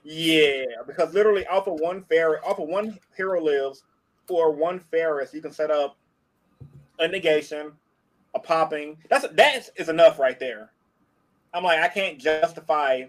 Yeah, 0.04 0.64
because 0.86 1.14
literally 1.14 1.46
off 1.46 1.66
of 1.66 1.80
one 1.80 2.02
Ferris, 2.04 2.42
off 2.44 2.58
of 2.58 2.68
one 2.68 2.98
hero 3.16 3.40
lives, 3.40 3.84
or 4.28 4.52
one 4.52 4.78
Ferris, 4.78 5.32
you 5.32 5.40
can 5.40 5.52
set 5.52 5.70
up 5.70 5.96
a 6.98 7.08
negation, 7.08 7.72
a 8.34 8.38
popping. 8.38 8.98
That's 9.08 9.26
that 9.28 9.70
is 9.76 9.88
enough 9.88 10.18
right 10.18 10.38
there. 10.38 10.70
I'm 11.54 11.64
like, 11.64 11.80
I 11.80 11.88
can't 11.88 12.18
justify 12.18 13.04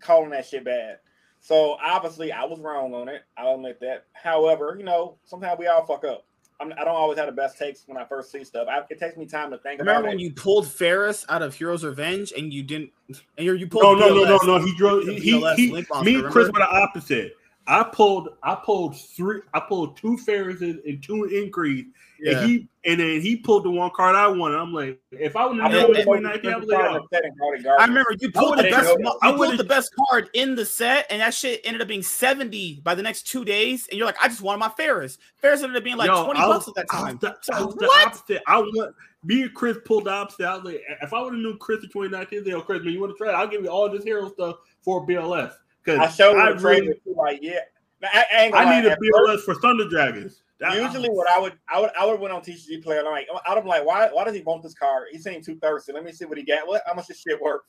calling 0.00 0.30
that 0.30 0.46
shit 0.46 0.64
bad. 0.64 0.98
So 1.40 1.76
obviously, 1.82 2.32
I 2.32 2.44
was 2.44 2.60
wrong 2.60 2.94
on 2.94 3.08
it. 3.08 3.22
I'll 3.36 3.54
admit 3.56 3.80
that. 3.80 4.06
However, 4.12 4.76
you 4.78 4.84
know, 4.84 5.16
sometimes 5.24 5.58
we 5.58 5.66
all 5.66 5.84
fuck 5.84 6.04
up. 6.04 6.24
I'm, 6.62 6.72
I 6.72 6.84
don't 6.84 6.94
always 6.94 7.18
have 7.18 7.26
the 7.26 7.32
best 7.32 7.58
takes 7.58 7.82
when 7.86 7.98
I 7.98 8.04
first 8.04 8.30
see 8.30 8.44
stuff. 8.44 8.68
I, 8.70 8.82
it 8.88 8.98
takes 8.98 9.16
me 9.16 9.26
time 9.26 9.50
to 9.50 9.58
think 9.58 9.80
about 9.80 9.90
it. 9.90 9.94
Remember 9.94 10.00
about 10.00 10.08
when 10.10 10.20
it. 10.20 10.22
you 10.22 10.32
pulled 10.32 10.66
Ferris 10.68 11.24
out 11.28 11.42
of 11.42 11.54
Heroes 11.54 11.84
Revenge 11.84 12.32
and 12.36 12.52
you 12.52 12.62
didn't, 12.62 12.90
and 13.36 13.46
you 13.46 13.54
you 13.54 13.66
pulled 13.66 13.98
No, 13.98 14.08
no, 14.08 14.14
no, 14.14 14.24
no, 14.24 14.58
no. 14.58 14.64
He 14.64 14.74
drove. 14.76 15.04
He, 15.04 15.18
he, 15.18 15.32
BLS 15.32 15.54
he 15.56 15.70
me 16.04 16.14
and 16.16 16.30
Chris 16.30 16.46
were 16.48 16.60
the 16.60 16.68
opposite. 16.68 17.36
I 17.66 17.84
pulled. 17.84 18.30
I 18.42 18.56
pulled 18.56 18.96
three. 18.96 19.40
I 19.54 19.60
pulled 19.60 19.96
two 19.96 20.16
Ferris 20.18 20.60
and 20.62 20.80
two 21.02 21.24
increase, 21.24 21.86
Yeah. 22.18 22.40
and 22.40 22.50
he 22.50 22.68
and 22.84 22.98
then 22.98 23.20
he 23.20 23.36
pulled 23.36 23.64
the 23.64 23.70
one 23.70 23.90
card 23.94 24.16
I 24.16 24.26
wanted. 24.26 24.56
I'm 24.56 24.72
like, 24.72 25.00
if 25.12 25.36
I 25.36 25.46
would 25.46 25.60
have 25.60 25.70
known 25.70 25.84
pulled 25.84 25.96
this 25.96 26.04
the 26.04 26.10
when 26.10 26.26
I 26.26 26.38
came, 26.38 26.54
I 26.54 26.56
was 26.56 26.64
expensive 26.64 26.68
like, 26.68 26.80
card 26.80 26.90
in 26.90 26.94
yo, 26.94 27.02
the 27.02 27.16
set 27.16 27.24
and 27.24 27.38
called 27.38 27.54
it 27.54 27.66
I 27.78 27.86
remember 27.86 28.16
you 28.18 28.32
pulled 28.32 28.58
the 28.58 28.62
best. 28.64 28.86
taken- 28.88 29.02
mo- 29.04 29.18
I 29.22 29.32
pulled 29.32 29.58
the 29.58 29.64
best 29.64 29.90
card 30.10 30.28
in 30.34 30.54
the 30.56 30.66
set, 30.66 31.06
and 31.08 31.20
that 31.20 31.34
shit 31.34 31.60
ended 31.62 31.80
up 31.82 31.86
being 31.88 32.02
seventy 32.02 32.80
by 32.82 32.96
the 32.96 33.02
next 33.02 33.22
two 33.28 33.44
days. 33.44 33.86
And 33.88 33.96
you're 33.96 34.06
like, 34.06 34.16
I 34.20 34.26
just 34.26 34.42
wanted 34.42 34.58
my 34.58 34.70
Ferris. 34.70 35.18
Ferris 35.36 35.62
ended 35.62 35.76
up 35.76 35.84
being 35.84 35.96
like 35.96 36.08
yo, 36.08 36.24
twenty 36.24 36.40
I 36.40 36.46
bucks 36.48 36.66
at 36.66 36.74
that 36.74 36.86
I 36.90 36.94
was 36.96 37.04
time. 37.04 37.18
the, 37.20 37.36
So 37.42 37.52
I 37.54 37.62
was 37.62 37.74
the 37.76 37.86
what? 37.86 38.06
opposite. 38.08 38.42
I 38.48 38.58
want 38.58 38.94
me 39.24 39.42
and 39.42 39.54
Chris 39.54 39.78
pulled 39.84 40.06
the 40.06 40.10
opposite. 40.10 40.46
I 40.48 40.56
was 40.56 40.64
like, 40.64 40.82
if 41.00 41.14
I 41.14 41.22
would 41.22 41.34
have 41.34 41.40
knew 41.42 41.56
Chris 41.58 41.76
in 41.84 41.90
2019, 41.90 42.44
yo, 42.44 42.60
Chris, 42.60 42.82
man, 42.82 42.92
you 42.92 43.00
want 43.00 43.12
to 43.12 43.16
try? 43.16 43.28
it? 43.30 43.36
I'll 43.36 43.46
give 43.46 43.62
you 43.62 43.68
all 43.68 43.88
this 43.88 44.02
hero 44.02 44.28
stuff 44.32 44.56
for 44.80 45.06
BLS 45.06 45.52
I 45.86 45.94
because 45.96 46.14
showed 46.14 46.36
I 46.36 46.48
really, 46.50 46.94
like, 47.06 47.40
yeah. 47.42 47.60
I, 48.04 48.50
I 48.54 48.62
I 48.64 48.80
need 48.80 48.88
a 48.88 48.96
BLS 48.96 49.40
for 49.40 49.54
Thunder 49.56 49.88
Dragons. 49.88 50.42
That- 50.58 50.76
Usually, 50.76 51.08
what 51.08 51.28
I 51.28 51.38
would, 51.40 51.54
I 51.68 51.80
would, 51.80 51.90
I 51.98 52.06
would 52.06 52.20
went 52.20 52.32
on 52.32 52.40
TCG 52.42 52.82
player. 52.82 53.00
and 53.00 53.08
I'm 53.08 53.14
like, 53.14 53.26
have 53.44 53.56
been 53.58 53.66
like, 53.66 53.84
why, 53.84 54.08
why 54.12 54.24
does 54.24 54.34
he 54.34 54.42
want 54.42 54.62
this 54.62 54.74
card? 54.74 55.08
He 55.10 55.18
seemed 55.18 55.44
too 55.44 55.56
thirsty. 55.56 55.92
Let 55.92 56.04
me 56.04 56.12
see 56.12 56.24
what 56.24 56.38
he 56.38 56.44
got. 56.44 56.66
What, 56.68 56.82
how 56.86 56.94
much 56.94 57.08
this 57.08 57.20
shit 57.20 57.40
worth? 57.40 57.62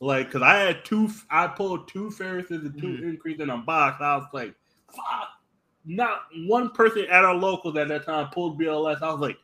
Like, 0.00 0.26
because 0.28 0.40
I 0.42 0.56
had 0.56 0.84
two, 0.86 1.10
I 1.30 1.46
pulled 1.48 1.86
two 1.88 2.08
Ferrises 2.10 2.62
and 2.64 2.80
2 2.80 2.86
Mhm. 2.86 3.02
increase 3.02 3.40
in 3.40 3.50
a 3.50 3.58
box. 3.58 4.00
I 4.00 4.16
was 4.16 4.26
like, 4.32 4.54
fuck. 4.94 5.28
Not 5.84 6.22
one 6.46 6.70
person 6.70 7.04
at 7.10 7.24
our 7.24 7.34
locals 7.34 7.76
at 7.76 7.88
that 7.88 8.06
time 8.06 8.28
pulled 8.32 8.58
BLS. 8.58 9.02
I 9.02 9.10
was 9.12 9.20
like, 9.20 9.36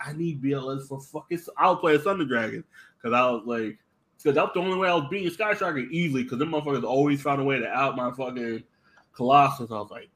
I 0.00 0.12
need 0.12 0.42
BLS 0.42 0.86
for 0.88 1.00
fucking. 1.00 1.40
I'll 1.56 1.76
play 1.76 1.96
Thunder 1.98 2.24
Dragon 2.26 2.64
because 2.96 3.14
I 3.16 3.30
was 3.30 3.42
like, 3.46 3.78
because 4.18 4.34
that's 4.34 4.52
the 4.52 4.60
only 4.60 4.76
way 4.76 4.88
I 4.88 4.94
was 4.94 5.06
beating 5.10 5.30
Sky 5.30 5.54
Striker 5.54 5.78
easily 5.78 6.24
because 6.24 6.38
them 6.38 6.50
motherfuckers 6.50 6.84
always 6.84 7.22
found 7.22 7.40
a 7.40 7.44
way 7.44 7.58
to 7.58 7.68
out 7.68 7.96
my 7.96 8.10
fucking 8.10 8.64
Colossus. 9.12 9.70
I 9.70 9.74
was 9.74 9.90
like, 9.90 10.10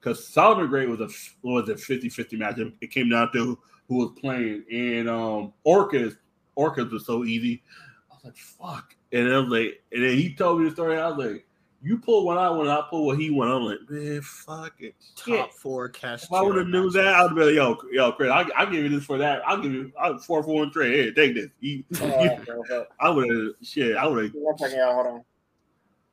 because 0.00 0.28
Salamangreat 0.28 0.88
was 0.88 1.00
a 1.00 1.08
was 1.46 1.68
a 1.68 1.74
50-50 1.74 2.38
match. 2.38 2.58
It, 2.80 2.90
came 2.90 3.08
down 3.08 3.32
to 3.32 3.58
who 3.88 3.96
was 3.96 4.12
playing, 4.20 4.64
and 4.70 5.08
um 5.08 5.52
Orcust 5.66 6.18
Orcust 6.56 6.92
was 6.92 7.06
so 7.06 7.24
easy. 7.24 7.62
I 8.10 8.14
was 8.14 8.24
like, 8.24 8.36
fuck. 8.36 8.94
And 9.12 9.28
was 9.28 9.46
like, 9.46 9.82
and 9.92 10.04
then 10.04 10.16
he 10.16 10.34
told 10.34 10.60
me 10.60 10.68
the 10.68 10.74
story. 10.74 10.98
I 10.98 11.08
was 11.08 11.26
like, 11.26 11.46
you 11.80 11.98
pull 11.98 12.24
what 12.26 12.38
I 12.38 12.50
want, 12.50 12.68
I 12.68 12.82
pull 12.90 13.06
what 13.06 13.18
he 13.18 13.30
want. 13.30 13.50
I'm 13.50 13.62
like, 13.62 13.78
man, 13.88 14.20
fuck 14.22 14.74
it. 14.80 14.94
Top 15.16 15.26
Yeah. 15.28 15.46
four 15.54 15.88
cash. 15.88 16.24
If 16.24 16.32
I 16.32 16.42
would 16.42 16.56
have 16.56 16.66
knew 16.66 16.90
that, 16.90 17.14
I'd 17.14 17.34
be 17.34 17.44
like, 17.44 17.54
yo, 17.54 17.78
yo, 17.92 18.12
Chris, 18.12 18.30
I'll, 18.30 18.46
I'll 18.56 18.66
give 18.70 18.82
you 18.82 18.88
this 18.88 19.04
for 19.04 19.16
that. 19.18 19.42
I'll 19.46 19.60
give 19.60 19.72
you 19.72 19.92
I'll, 20.00 20.18
four 20.18 20.42
for 20.42 20.54
one 20.56 20.72
trade. 20.72 20.94
Here, 20.94 21.12
take 21.12 21.34
this. 21.34 21.50
You- 21.60 21.84
okay, 21.94 22.38
okay. 22.48 22.84
I 23.00 23.08
would 23.10 23.28
have, 23.30 23.52
shit, 23.62 23.96
I 23.96 24.06
would 24.06 24.24
have, 24.24 24.32
One 24.34 24.58
second, 24.58 24.78
y'all. 24.78 24.94
Hold 24.94 25.06
on. 25.06 25.24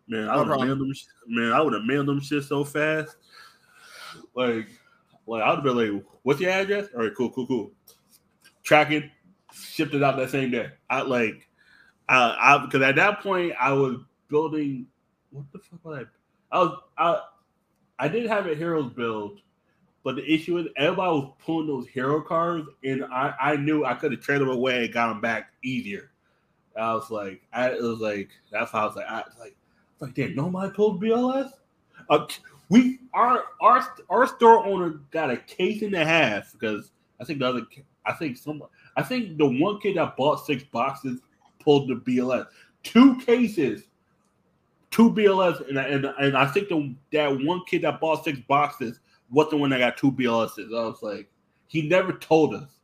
man, 0.07 0.30
I 0.30 0.36
would 0.38 0.39
have 0.39 0.47
problem. 0.47 0.68
mailed 0.68 0.80
them, 0.82 0.93
man, 1.28 1.51
I 1.51 1.61
would 1.61 1.74
have 1.74 1.84
mailed 1.84 2.05
them 2.07 2.22
shit 2.22 2.43
so 2.43 2.63
fast. 2.63 3.16
Like, 4.36 4.68
like 5.26 5.41
I'd 5.43 5.63
be 5.63 5.70
like, 5.72 6.03
what's 6.22 6.39
your 6.39 6.51
address? 6.51 6.88
All 6.95 7.01
right, 7.03 7.16
cool, 7.18 7.32
cool, 7.32 7.47
cool. 7.47 7.72
Tracking, 8.63 9.09
shipped 9.51 9.95
it 9.95 10.03
out 10.03 10.18
that 10.18 10.30
same 10.30 10.51
day. 10.51 10.70
I 10.91 11.01
like, 11.01 11.47
I, 12.07 12.36
I, 12.39 12.66
because 12.66 12.84
at 12.84 12.95
that 12.97 13.22
point 13.22 13.53
I 13.59 13.72
was 13.74 13.97
building. 14.30 14.86
What 15.36 15.51
the 15.51 15.59
fuck 15.59 15.83
was 15.83 16.05
I? 16.51 16.55
I 16.55 16.59
was, 16.59 16.79
I, 16.97 17.21
I 17.99 18.07
did 18.07 18.27
have 18.27 18.47
a 18.47 18.55
heroes 18.55 18.91
build, 18.93 19.41
but 20.03 20.15
the 20.15 20.33
issue 20.33 20.57
is 20.57 20.67
everybody 20.77 21.11
was 21.11 21.33
pulling 21.43 21.67
those 21.67 21.88
hero 21.88 22.21
cards, 22.21 22.67
and 22.83 23.03
I, 23.05 23.33
I 23.39 23.55
knew 23.57 23.86
I 23.86 23.95
could 23.95 24.11
have 24.11 24.21
traded 24.21 24.47
them 24.47 24.55
away 24.55 24.86
and 24.86 24.93
got 24.93 25.09
them 25.09 25.21
back 25.21 25.53
easier. 25.63 26.11
I 26.77 26.93
was 26.93 27.09
like, 27.09 27.41
I 27.53 27.69
it 27.69 27.81
was 27.81 27.99
like 27.99 28.29
that's 28.51 28.71
how 28.71 28.81
I 28.81 28.86
was 28.86 28.95
like, 28.95 29.07
I 29.07 29.17
was 29.17 29.33
like, 29.39 29.55
like 29.99 30.13
damn, 30.13 30.36
nobody 30.36 30.73
pulled 30.73 31.01
BLS. 31.01 31.51
Uh, 32.09 32.27
we 32.69 32.99
our 33.13 33.43
our 33.61 33.86
our 34.09 34.27
store 34.27 34.65
owner 34.65 35.01
got 35.11 35.31
a 35.31 35.38
case 35.38 35.81
and 35.81 35.93
a 35.93 36.05
half 36.05 36.51
because 36.51 36.91
I 37.19 37.23
think 37.23 37.39
the 37.39 37.47
other 37.47 37.61
I 38.05 38.11
think 38.13 38.36
some 38.38 38.61
I 38.97 39.03
think 39.03 39.38
the 39.38 39.47
one 39.47 39.79
kid 39.79 39.95
that 39.95 40.17
bought 40.17 40.45
six 40.45 40.63
boxes 40.63 41.21
pulled 41.59 41.88
the 41.89 41.95
BLS 41.95 42.47
two 42.86 43.17
cases, 43.17 43.83
two 44.95 45.11
BLS 45.11 45.67
and 45.67 45.77
I- 45.77 45.87
and 45.89 46.05
and 46.05 46.37
I 46.37 46.45
think 46.47 46.69
the 46.69 46.95
that 47.11 47.27
one 47.43 47.61
kid 47.67 47.81
that 47.81 47.99
bought 47.99 48.23
six 48.23 48.39
boxes 48.47 49.01
was 49.29 49.49
the 49.49 49.57
one 49.57 49.69
that 49.71 49.79
got 49.79 49.97
two 49.97 50.11
BLSs. 50.11 50.67
I 50.73 50.85
was 50.85 51.03
like, 51.03 51.29
he 51.67 51.81
never 51.89 52.13
told 52.13 52.53
us 52.53 52.79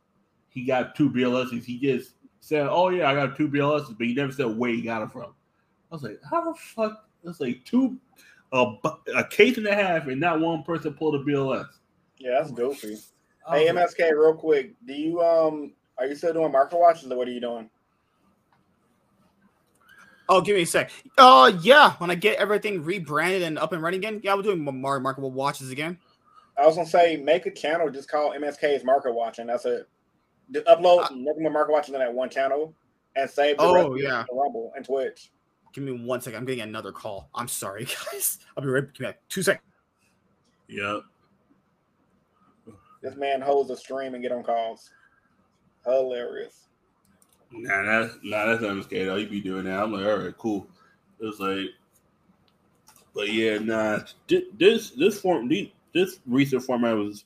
he 0.50 0.64
got 0.66 0.94
two 0.94 1.08
BLSs. 1.08 1.64
He 1.64 1.78
just 1.78 2.16
said, 2.40 2.66
"Oh 2.68 2.90
yeah, 2.90 3.10
I 3.10 3.14
got 3.14 3.34
two 3.34 3.48
BLSs," 3.48 3.96
but 3.96 4.06
he 4.06 4.12
never 4.12 4.30
said 4.30 4.44
where 4.58 4.70
he 4.70 4.82
got 4.82 5.00
them 5.00 5.08
from. 5.08 5.32
I 5.90 5.94
was 5.94 6.02
like, 6.02 6.20
"How 6.28 6.44
the 6.44 6.54
fuck?" 6.54 7.08
It's 7.24 7.40
like 7.40 7.64
two, 7.64 7.96
a 8.52 8.74
a 9.16 9.24
case 9.24 9.56
and 9.56 9.66
a 9.66 9.74
half, 9.74 10.06
and 10.08 10.20
not 10.20 10.40
one 10.40 10.64
person 10.64 10.92
pulled 10.92 11.14
a 11.14 11.24
BLS. 11.24 11.68
Yeah, 12.18 12.32
that's 12.38 12.50
goofy. 12.50 12.98
Hey, 13.48 13.68
MSK, 13.68 14.10
real 14.12 14.34
quick. 14.34 14.74
Do 14.86 14.92
you 14.92 15.22
um 15.22 15.72
are 15.96 16.06
you 16.06 16.14
still 16.14 16.34
doing 16.34 16.52
market 16.52 16.78
watches 16.78 17.10
or 17.10 17.16
what 17.16 17.26
are 17.28 17.32
you 17.32 17.40
doing? 17.40 17.70
Oh, 20.28 20.40
give 20.40 20.56
me 20.56 20.62
a 20.62 20.66
sec. 20.66 20.90
Uh, 21.18 21.52
yeah. 21.62 21.92
When 21.98 22.10
I 22.10 22.14
get 22.14 22.38
everything 22.38 22.82
rebranded 22.84 23.42
and 23.42 23.58
up 23.58 23.72
and 23.72 23.82
running 23.82 23.98
again, 24.00 24.20
yeah, 24.22 24.34
we're 24.34 24.42
doing 24.42 24.60
more 24.60 25.00
marketable 25.00 25.30
watches 25.32 25.70
again. 25.70 25.98
I 26.56 26.66
was 26.66 26.76
gonna 26.76 26.88
say 26.88 27.16
make 27.16 27.46
a 27.46 27.50
channel 27.50 27.90
just 27.90 28.10
called 28.10 28.34
MSK's 28.34 28.84
Market 28.84 29.12
Watch, 29.14 29.38
and 29.38 29.48
that's 29.48 29.64
it. 29.64 29.88
Do- 30.50 30.62
upload 30.62 31.10
nothing 31.16 31.42
but 31.42 31.52
market 31.52 31.72
watching 31.72 31.94
on 31.94 32.00
that 32.00 32.12
one 32.12 32.28
channel 32.30 32.74
and 33.16 33.28
save 33.28 33.56
the 33.56 33.62
Oh, 33.64 33.90
rest 33.92 34.02
yeah. 34.02 34.22
to 34.28 34.34
Rumble 34.34 34.72
and 34.76 34.84
Twitch. 34.84 35.30
Give 35.72 35.82
me 35.84 35.92
one 36.04 36.20
second. 36.20 36.38
I'm 36.40 36.44
getting 36.44 36.62
another 36.62 36.92
call. 36.92 37.30
I'm 37.34 37.48
sorry, 37.48 37.84
guys. 38.12 38.38
I'll 38.56 38.62
be 38.62 38.68
right 38.68 38.98
back. 38.98 39.20
Two 39.28 39.42
seconds. 39.42 39.64
Yep. 40.68 41.00
This 43.02 43.16
man 43.16 43.40
holds 43.40 43.70
a 43.70 43.76
stream 43.76 44.14
and 44.14 44.22
get 44.22 44.32
on 44.32 44.42
calls. 44.44 44.90
Hilarious. 45.84 46.68
Nah, 47.54 47.82
that's 47.84 48.18
nah, 48.22 48.46
that's 48.46 48.62
not 48.62 48.70
MSK 48.72 49.04
though. 49.06 49.16
You 49.16 49.28
be 49.28 49.40
doing 49.40 49.64
that. 49.64 49.82
I'm 49.82 49.92
like, 49.92 50.04
all 50.06 50.18
right, 50.18 50.36
cool. 50.38 50.66
It's 51.20 51.38
like, 51.38 51.66
but 53.14 53.30
yeah, 53.32 53.58
nah. 53.58 54.00
thi- 54.28 54.48
This 54.58 54.90
this 54.90 55.20
form, 55.20 55.50
this 55.92 56.20
recent 56.26 56.62
format 56.64 56.96
was 56.96 57.24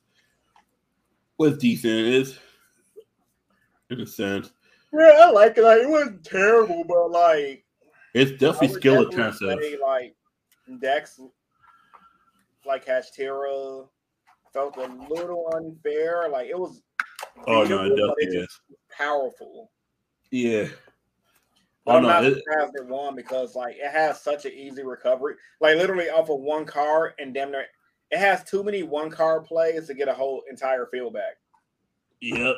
was 1.39 1.59
decent. 1.59 1.93
It's 1.93 2.39
in 3.91 4.01
a 4.01 4.07
sense, 4.07 4.51
Yeah, 4.93 5.12
I 5.16 5.31
like 5.31 5.57
it. 5.59 5.62
Like 5.62 5.83
it 5.83 5.89
wasn't 5.89 6.24
terrible, 6.24 6.85
but 6.85 7.11
like 7.11 7.64
it's 8.14 8.33
definitely 8.33 8.81
skill 8.81 9.05
intensive. 9.05 9.59
like 9.81 10.16
Dex, 10.81 11.20
like 12.64 12.85
Kashtira, 12.85 13.87
felt 14.53 14.77
a 14.77 14.87
little 15.09 15.49
unfair. 15.55 16.29
Like 16.29 16.49
it 16.49 16.59
was. 16.59 16.83
Oh 17.47 17.62
no, 17.64 17.85
it 17.85 17.91
definitely 17.91 18.39
is. 18.39 18.61
powerful. 18.91 19.70
Yeah. 20.37 20.68
Oh 21.87 21.97
I'm 21.97 22.03
not 22.03 22.24
it, 22.24 22.34
surprised 22.34 22.74
it 22.74 22.87
won 22.87 23.14
because 23.14 23.55
like 23.55 23.76
it 23.76 23.91
has 23.91 24.20
such 24.20 24.45
an 24.45 24.53
easy 24.53 24.82
recovery. 24.82 25.37
Like 25.61 25.76
literally 25.76 26.11
off 26.11 26.28
of 26.28 26.41
one 26.41 26.66
card 26.66 27.12
and 27.18 27.32
damn 27.32 27.51
near 27.51 27.64
it 28.11 28.18
has 28.18 28.45
too 28.45 28.62
many 28.62 28.82
one 28.82 29.11
card 29.11 29.45
plays 29.45 29.87
to 29.87 29.95
get 29.95 30.09
a 30.09 30.12
whole 30.12 30.43
entire 30.51 30.87
field 30.87 31.14
back. 31.14 31.39
Yep. 32.20 32.55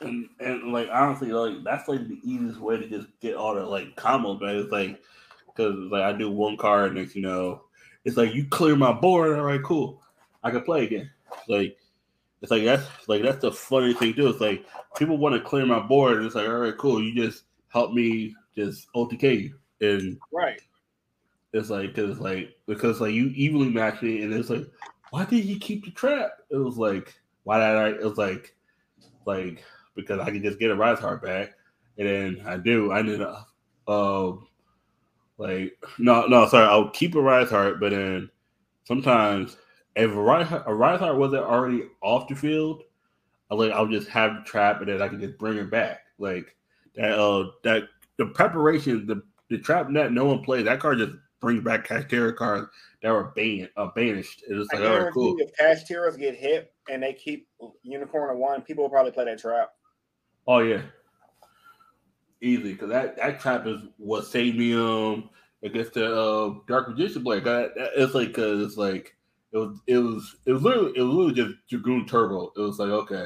And 0.00 0.28
and 0.38 0.72
like 0.72 0.88
honestly, 0.92 1.32
like 1.32 1.64
that's 1.64 1.88
like 1.88 2.06
the 2.06 2.20
easiest 2.22 2.60
way 2.60 2.76
to 2.76 2.88
just 2.88 3.08
get 3.20 3.34
all 3.34 3.56
the 3.56 3.64
like 3.64 3.96
combos, 3.96 4.40
man. 4.40 4.56
It's 4.56 4.70
like 4.70 5.02
because 5.48 5.74
like 5.90 6.02
I 6.02 6.12
do 6.12 6.30
one 6.30 6.56
card, 6.56 6.94
next 6.94 7.16
you 7.16 7.22
know, 7.22 7.62
it's 8.04 8.16
like 8.16 8.32
you 8.32 8.46
clear 8.46 8.76
my 8.76 8.92
board. 8.92 9.36
All 9.36 9.44
right, 9.44 9.62
cool. 9.62 10.02
I 10.44 10.52
can 10.52 10.62
play 10.62 10.84
again. 10.84 11.10
Like 11.48 11.76
it's 12.42 12.50
like 12.50 12.64
that's 12.64 12.86
like 13.08 13.22
that's 13.22 13.42
the 13.42 13.52
funny 13.52 13.94
thing 13.94 14.14
too. 14.14 14.28
It's 14.28 14.40
like 14.40 14.64
people 14.96 15.18
want 15.18 15.34
to 15.34 15.40
clear 15.40 15.66
my 15.66 15.80
board, 15.80 16.18
and 16.18 16.26
it's 16.26 16.34
like 16.34 16.48
all 16.48 16.58
right, 16.58 16.76
cool. 16.78 17.02
You 17.02 17.14
just 17.14 17.44
help 17.68 17.92
me 17.92 18.34
just 18.56 18.88
OTK. 18.94 19.52
And 19.80 20.18
Right. 20.32 20.60
it's 21.52 21.70
like 21.70 21.94
because 21.94 22.18
like 22.18 22.56
because 22.66 23.00
like 23.00 23.12
you 23.12 23.26
evenly 23.28 23.70
matched 23.70 24.02
me, 24.02 24.22
and 24.22 24.32
it's 24.32 24.50
like, 24.50 24.66
why 25.10 25.24
did 25.24 25.44
you 25.44 25.58
keep 25.58 25.84
the 25.84 25.90
trap? 25.90 26.32
It 26.50 26.56
was 26.56 26.76
like, 26.76 27.14
why 27.44 27.58
did 27.58 27.76
I? 27.76 27.88
It 28.00 28.04
was 28.04 28.18
like, 28.18 28.54
like 29.24 29.64
because 29.94 30.20
I 30.20 30.30
could 30.30 30.42
just 30.42 30.60
get 30.60 30.70
Arise-Heart 30.70 31.22
back, 31.22 31.50
and 31.98 32.08
then 32.08 32.42
I 32.46 32.56
do. 32.56 32.92
I 32.92 33.00
ended 33.00 33.20
up, 33.20 33.48
um, 33.88 34.46
like 35.38 35.76
no, 35.98 36.26
no, 36.26 36.46
sorry, 36.46 36.66
I'll 36.66 36.90
keep 36.90 37.16
Arise-Heart, 37.16 37.80
but 37.80 37.90
then 37.90 38.30
sometimes 38.84 39.56
if 39.98 40.10
Arise-Heart 40.12 41.16
wasn't 41.18 41.42
already 41.44 41.84
off 42.02 42.28
the 42.28 42.36
field, 42.36 42.82
I 43.50 43.54
like 43.54 43.72
I'll 43.72 43.86
just 43.86 44.08
have 44.08 44.34
the 44.36 44.42
trap, 44.42 44.80
and 44.80 44.88
then 44.88 45.02
I 45.02 45.08
can 45.08 45.20
just 45.20 45.38
bring 45.38 45.58
it 45.58 45.70
back. 45.70 46.00
Like 46.18 46.54
that, 46.94 47.18
uh, 47.18 47.50
that 47.64 47.84
the 48.16 48.26
preparation, 48.26 49.06
the 49.06 49.22
the 49.50 49.58
trap 49.58 49.88
net 49.90 50.12
no 50.12 50.24
one 50.26 50.42
plays. 50.42 50.64
That 50.64 50.80
card 50.80 50.98
just 50.98 51.12
brings 51.40 51.64
back 51.64 51.86
Kashtira 51.86 52.36
cards 52.36 52.68
that 53.02 53.10
were 53.10 53.32
banned, 53.36 53.70
uh, 53.76 53.88
banished. 53.94 54.42
It 54.48 54.54
was 54.54 54.68
like, 54.72 54.82
all 54.82 55.00
right, 55.00 55.12
cool. 55.12 55.36
if 55.38 55.50
Kashtiras 55.56 56.18
get 56.18 56.34
hit 56.34 56.72
and 56.90 57.02
they 57.02 57.12
keep 57.12 57.48
unicorn 57.82 58.30
of 58.30 58.38
one, 58.38 58.62
people 58.62 58.84
will 58.84 58.90
probably 58.90 59.12
play 59.12 59.24
that 59.24 59.38
trap. 59.38 59.72
Oh 60.46 60.58
yeah, 60.58 60.82
easy 62.40 62.72
because 62.72 62.90
that 62.90 63.16
that 63.16 63.40
trap 63.40 63.66
is 63.66 63.80
what 63.96 64.26
saved 64.26 64.56
me 64.58 64.74
um 64.74 65.30
against 65.62 65.94
the 65.94 66.14
uh, 66.14 66.54
Dark 66.68 66.88
Magician 66.88 67.22
Blade. 67.22 67.44
That, 67.44 67.74
that- 67.76 67.90
it's 67.96 68.14
like 68.14 68.28
because 68.28 68.62
it's 68.64 68.76
like 68.76 69.16
it 69.52 69.56
was 69.56 69.80
it 69.86 69.98
was 69.98 70.36
it 70.44 70.52
was 70.52 70.62
literally 70.62 70.92
it 70.96 71.02
was 71.02 71.14
literally 71.14 71.34
just 71.34 71.54
Dragoon 71.68 72.06
Turbo. 72.06 72.52
It 72.56 72.60
was 72.60 72.78
like 72.78 72.90
okay. 72.90 73.24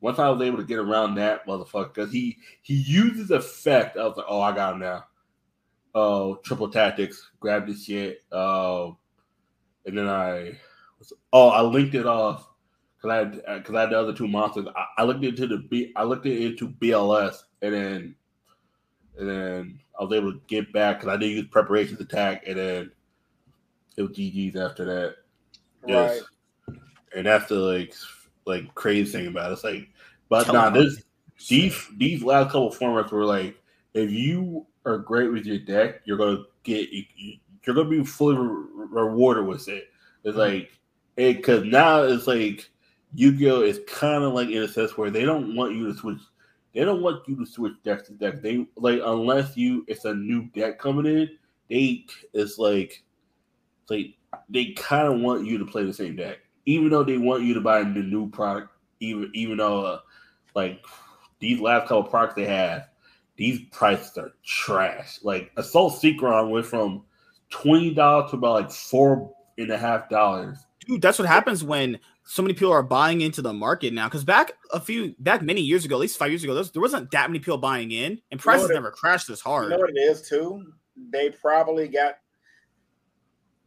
Once 0.00 0.18
I 0.18 0.28
was 0.28 0.42
able 0.42 0.58
to 0.58 0.64
get 0.64 0.78
around 0.78 1.14
that 1.14 1.46
motherfucker, 1.46 1.94
because 1.94 2.12
he 2.12 2.36
he 2.62 2.74
uses 2.74 3.30
effect, 3.30 3.96
I 3.96 4.06
was 4.06 4.16
like, 4.16 4.26
oh, 4.28 4.40
I 4.40 4.54
got 4.54 4.74
him 4.74 4.80
now. 4.80 5.04
Oh, 5.94 6.36
triple 6.44 6.68
tactics, 6.68 7.30
grab 7.40 7.66
this 7.66 7.84
shit. 7.84 8.20
Um, 8.30 8.98
and 9.86 9.96
then 9.96 10.08
I, 10.08 10.58
oh, 11.32 11.48
I 11.48 11.62
linked 11.62 11.94
it 11.94 12.06
off 12.06 12.48
because 13.00 13.40
I 13.48 13.56
because 13.58 13.74
I 13.74 13.80
had 13.82 13.90
the 13.90 13.98
other 13.98 14.12
two 14.12 14.28
monsters. 14.28 14.66
I, 14.76 14.84
I 14.98 15.04
looked 15.04 15.24
into 15.24 15.46
the 15.46 15.58
B, 15.70 15.92
I 15.96 16.04
looked 16.04 16.26
it 16.26 16.44
into 16.44 16.68
BLS, 16.68 17.36
and 17.62 17.74
then 17.74 18.14
and 19.18 19.28
then 19.28 19.80
I 19.98 20.04
was 20.04 20.12
able 20.12 20.32
to 20.32 20.40
get 20.48 20.72
back 20.72 21.00
because 21.00 21.14
I 21.14 21.16
did 21.16 21.30
use 21.30 21.46
preparations 21.50 22.00
attack, 22.00 22.44
and 22.46 22.58
then 22.58 22.92
it 23.96 24.02
was 24.02 24.10
GG's 24.10 24.56
after 24.56 24.84
that. 24.84 25.16
Yes. 25.86 26.22
And 27.16 27.26
that's 27.26 27.48
the 27.48 27.56
like 27.56 27.94
like 28.46 28.74
crazy 28.74 29.10
thing 29.10 29.26
about 29.26 29.50
it. 29.50 29.54
It's 29.54 29.64
like, 29.64 29.88
but 30.28 30.52
nah, 30.52 30.70
this 30.70 31.02
these 31.48 31.88
these 31.96 32.22
last 32.22 32.46
couple 32.46 32.70
formats 32.70 33.12
were 33.12 33.24
like, 33.24 33.56
if 33.94 34.10
you 34.10 34.66
are 34.84 34.98
great 34.98 35.28
with 35.28 35.46
your 35.46 35.58
deck, 35.58 36.00
you're 36.04 36.16
gonna 36.16 36.44
get 36.62 36.88
you're 37.16 37.74
gonna 37.74 37.88
be 37.88 38.04
fully 38.04 38.36
re- 38.36 38.86
rewarded 38.90 39.46
with 39.46 39.68
it. 39.68 39.88
It's 40.24 40.36
mm-hmm. 40.36 40.38
like, 40.38 40.78
it 41.16 41.36
because 41.36 41.64
now 41.64 42.02
it's 42.02 42.26
like 42.26 42.70
Yu-Gi-Oh 43.14 43.62
is 43.62 43.80
kind 43.86 44.24
of 44.24 44.32
like 44.32 44.48
in 44.48 44.62
a 44.62 44.68
sense 44.68 44.96
where 44.96 45.10
they 45.10 45.24
don't 45.24 45.54
want 45.54 45.74
you 45.74 45.86
to 45.92 45.98
switch. 45.98 46.18
They 46.74 46.84
don't 46.84 47.02
want 47.02 47.28
you 47.28 47.36
to 47.36 47.46
switch 47.46 47.74
deck 47.84 48.04
to 48.06 48.12
deck. 48.12 48.42
They 48.42 48.66
like 48.76 49.00
unless 49.04 49.56
you 49.56 49.84
it's 49.86 50.04
a 50.04 50.14
new 50.14 50.46
deck 50.46 50.78
coming 50.78 51.06
in. 51.06 51.30
They 51.70 52.06
it's 52.32 52.58
like 52.58 53.04
it's 53.82 53.90
like 53.90 54.14
they 54.48 54.72
kind 54.72 55.06
of 55.06 55.20
want 55.20 55.46
you 55.46 55.58
to 55.58 55.64
play 55.64 55.84
the 55.84 55.92
same 55.92 56.16
deck, 56.16 56.38
even 56.66 56.90
though 56.90 57.04
they 57.04 57.18
want 57.18 57.42
you 57.42 57.54
to 57.54 57.60
buy 57.60 57.80
the 57.82 57.88
new 57.88 58.30
product. 58.30 58.70
Even 59.00 59.30
even 59.34 59.56
though 59.58 59.84
uh, 59.84 59.98
like 60.54 60.84
these 61.40 61.60
last 61.60 61.88
couple 61.88 62.04
products 62.04 62.34
they 62.36 62.46
have, 62.46 62.88
these 63.36 63.60
prices 63.72 64.16
are 64.16 64.32
trash. 64.44 65.18
Like 65.22 65.52
Assault 65.56 65.94
Secron 65.94 66.50
went 66.50 66.66
from 66.66 67.04
twenty 67.50 67.92
dollars 67.92 68.30
to 68.30 68.36
about 68.36 68.54
like 68.54 68.70
four 68.70 69.34
and 69.58 69.70
a 69.70 69.76
half 69.76 70.08
dollars. 70.08 70.58
Dude, 70.86 71.02
that's 71.02 71.18
what 71.18 71.28
happens 71.28 71.64
when 71.64 71.98
so 72.24 72.42
many 72.42 72.54
people 72.54 72.72
are 72.72 72.82
buying 72.82 73.20
into 73.20 73.40
the 73.42 73.52
market 73.52 73.92
now. 73.94 74.06
Because 74.06 74.24
back 74.24 74.52
a 74.72 74.80
few, 74.80 75.14
back 75.18 75.42
many 75.42 75.60
years 75.60 75.84
ago, 75.84 75.96
at 75.96 76.00
least 76.00 76.18
five 76.18 76.30
years 76.30 76.44
ago, 76.44 76.52
there, 76.52 76.60
was, 76.60 76.72
there 76.72 76.82
wasn't 76.82 77.10
that 77.12 77.30
many 77.30 77.38
people 77.38 77.58
buying 77.58 77.90
in, 77.90 78.20
and 78.30 78.38
prices 78.40 78.64
what 78.64 78.70
it- 78.70 78.74
never 78.74 78.90
crashed 78.90 79.28
this 79.28 79.40
hard. 79.40 79.70
You 79.70 79.76
know 79.76 79.78
what 79.78 79.90
it 79.90 80.00
is 80.00 80.28
too? 80.28 80.72
They 81.10 81.30
probably 81.30 81.88
got 81.88 82.16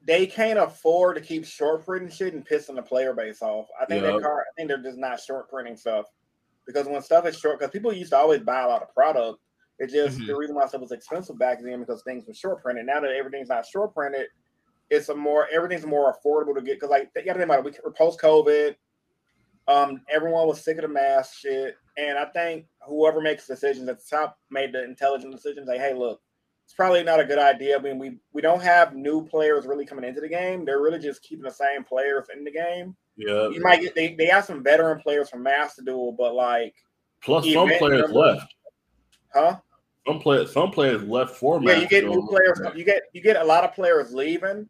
they 0.08 0.26
can't 0.26 0.58
afford 0.58 1.18
to 1.18 1.22
keep 1.22 1.46
short 1.46 1.86
printing 1.86 2.10
shit 2.10 2.34
and 2.34 2.48
pissing 2.48 2.76
the 2.76 2.82
player 2.82 3.14
base 3.14 3.42
off. 3.42 3.68
I 3.80 3.86
think 3.86 4.04
Yeah. 4.04 4.14
that 4.14 4.22
card 4.22 4.46
I 4.50 4.52
think 4.56 4.70
they're 4.70 4.82
just 4.82 4.98
not 4.98 5.20
short 5.20 5.50
printing 5.50 5.76
stuff. 5.76 6.06
Because 6.66 6.88
when 6.88 7.02
stuff 7.02 7.26
is 7.26 7.38
short, 7.38 7.60
because 7.60 7.72
people 7.72 7.94
used 7.94 8.12
to 8.12 8.18
always 8.18 8.42
buy 8.42 8.62
a 8.62 8.68
lot 8.68 8.82
of 8.82 8.94
product. 8.94 9.40
It 9.80 9.88
just 9.92 10.18
Mhm. 10.20 10.28
the 10.28 10.36
reason 10.36 10.56
why 10.56 10.66
stuff 10.68 10.82
was 10.82 10.92
expensive 10.92 11.38
back 11.38 11.62
then 11.62 11.82
because 11.82 12.02
things 12.04 12.26
were 12.26 12.34
short 12.34 12.64
printed. 12.64 12.86
Now 12.88 13.00
that 13.02 13.12
everything's 13.12 13.50
not 13.50 13.66
short 13.66 13.94
printed, 13.94 14.28
it's 14.90 15.10
a 15.10 15.16
more 15.16 15.48
everything's 15.50 15.86
more 15.86 16.12
affordable 16.16 16.56
to 16.56 16.62
get. 16.62 16.76
Because 16.76 16.90
like 16.90 17.12
you 17.16 17.24
gotta 17.24 17.40
think 17.40 17.50
about 17.52 17.66
it, 17.66 17.82
we 17.86 17.92
post 17.92 18.20
COVID, 18.20 18.76
um, 19.68 20.04
everyone 20.10 20.48
was 20.48 20.64
sick 20.64 20.78
of 20.78 20.84
the 20.84 20.88
mask 20.88 21.36
shit, 21.36 21.76
and 21.98 22.18
I 22.18 22.26
think 22.26 22.68
whoever 22.82 23.22
makes 23.22 23.46
decisions 23.46 23.88
at 23.90 24.00
the 24.00 24.06
top 24.10 24.40
made 24.50 24.72
the 24.74 24.84
intelligent 24.84 25.34
decisions. 25.34 25.68
Like, 25.68 25.82
hey, 25.82 25.94
look, 25.94 26.22
it's 26.68 26.74
probably 26.74 27.02
not 27.02 27.22
a 27.22 27.24
good 27.24 27.40
idea. 27.40 27.78
I 27.78 27.82
mean, 27.82 27.98
we 27.98 28.18
we 28.34 28.42
don't 28.42 28.62
have 28.62 28.94
new 28.94 29.26
players 29.26 29.66
really 29.66 29.86
coming 29.86 30.04
into 30.04 30.20
the 30.20 30.28
game. 30.28 30.66
They're 30.66 30.82
really 30.82 31.00
just 31.00 31.22
keeping 31.24 31.46
the 31.46 31.50
same 31.50 31.86
players 31.86 32.28
in 32.36 32.44
the 32.44 32.52
game. 32.52 32.94
Yeah. 33.16 33.48
You 33.48 33.62
might 33.62 33.80
get 33.80 33.96
they, 33.96 34.16
they 34.16 34.26
have 34.26 34.44
some 34.44 34.62
veteran 34.62 35.00
players 35.00 35.30
from 35.30 35.44
Master 35.44 35.82
Duel, 35.82 36.12
but 36.12 36.36
like, 36.36 36.76
Plus, 37.24 37.50
some 37.54 37.70
players 37.78 38.12
left. 38.12 38.54
huh? 39.34 39.56
Some 40.06 40.20
players, 40.20 40.52
some 40.52 40.72
players 40.72 41.04
left 41.04 41.38
for 41.38 41.56
Yeah, 41.64 41.76
you 41.76 41.82
Master 41.84 41.88
get 41.88 42.04
new 42.04 42.28
players. 42.28 42.60
You 42.76 42.84
get 42.84 43.04
you 43.14 43.22
get 43.22 43.38
a 43.38 43.44
lot 43.46 43.64
of 43.64 43.74
players 43.74 44.14
leaving, 44.14 44.68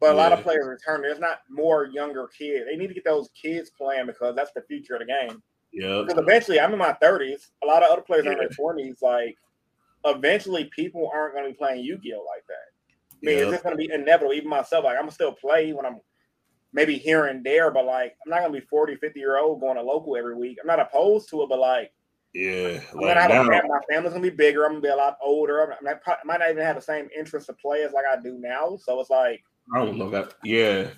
but 0.00 0.10
a 0.10 0.14
lot 0.16 0.32
of 0.32 0.42
players 0.42 0.66
returning. 0.66 1.02
There's 1.02 1.20
not 1.20 1.42
more 1.48 1.86
younger 1.86 2.26
kids. 2.36 2.66
They 2.68 2.74
need 2.76 2.88
to 2.88 2.94
get 2.94 3.04
those 3.04 3.30
kids 3.40 3.70
playing 3.70 4.06
because 4.06 4.34
that's 4.34 4.50
the 4.56 4.62
future 4.62 4.94
of 4.94 5.02
the 5.02 5.06
game. 5.06 5.40
Yeah, 5.72 6.02
Because 6.04 6.20
eventually, 6.20 6.58
I'm 6.58 6.72
in 6.72 6.78
my 6.80 6.96
30s. 7.00 7.50
A 7.62 7.66
lot 7.66 7.84
of 7.84 7.92
other 7.92 8.02
players 8.02 8.26
are 8.26 8.32
in 8.32 8.38
their 8.38 8.48
20s. 8.48 9.02
Like, 9.02 9.36
eventually, 10.16 10.70
people 10.74 11.10
aren't 11.12 11.34
going 11.34 11.44
to 11.46 11.50
be 11.50 11.56
playing 11.56 11.84
Yu-Gi-Oh 11.84 12.24
like 12.24 12.44
that. 12.48 12.54
I 13.12 13.16
mean, 13.22 13.36
Yeah. 13.36 13.42
it's 13.44 13.50
just 13.52 13.64
going 13.64 13.76
to 13.76 13.86
be 13.88 13.92
inevitable. 13.92 14.32
Even 14.34 14.48
myself, 14.48 14.84
like, 14.84 14.96
I'm 14.96 15.02
gonna 15.02 15.12
still 15.12 15.32
play 15.32 15.72
when 15.72 15.84
I'm 15.86 16.00
maybe 16.72 16.98
here 16.98 17.26
and 17.26 17.44
there, 17.44 17.70
but 17.70 17.84
like, 17.84 18.14
I'm 18.24 18.30
not 18.30 18.40
going 18.40 18.52
to 18.52 18.60
be 18.60 18.66
40, 18.66 18.96
50 18.96 19.18
year 19.18 19.38
old 19.38 19.60
going 19.60 19.76
to 19.76 19.82
local 19.82 20.16
every 20.16 20.36
week. 20.36 20.58
I'm 20.60 20.66
not 20.66 20.80
opposed 20.80 21.28
to 21.30 21.42
it, 21.42 21.48
but 21.48 21.58
like, 21.58 21.92
yeah. 22.34 22.80
I'm 22.92 23.00
Like 23.00 23.16
gonna 23.16 23.54
have 23.54 23.64
my 23.66 23.80
family's 23.90 24.12
gonna 24.12 24.22
be 24.22 24.28
bigger. 24.30 24.64
I'm 24.64 24.72
gonna 24.72 24.82
be 24.82 24.88
a 24.88 24.94
lot 24.96 25.16
older. 25.22 25.62
I'm, 25.62 25.72
I 25.72 25.76
might- 26.06 26.24
might 26.26 26.40
not 26.40 26.50
even 26.50 26.62
have 26.62 26.76
the 26.76 26.82
same 26.82 27.08
interest 27.16 27.46
to 27.46 27.54
play 27.54 27.82
as 27.84 27.92
like 27.92 28.04
I 28.10 28.20
do 28.20 28.38
now. 28.38 28.76
So 28.76 29.00
it's 29.00 29.08
like, 29.10 29.42
I 29.74 29.78
don't 29.82 29.96
know 29.96 30.10
that. 30.10 30.34
Yeah, 30.44 30.88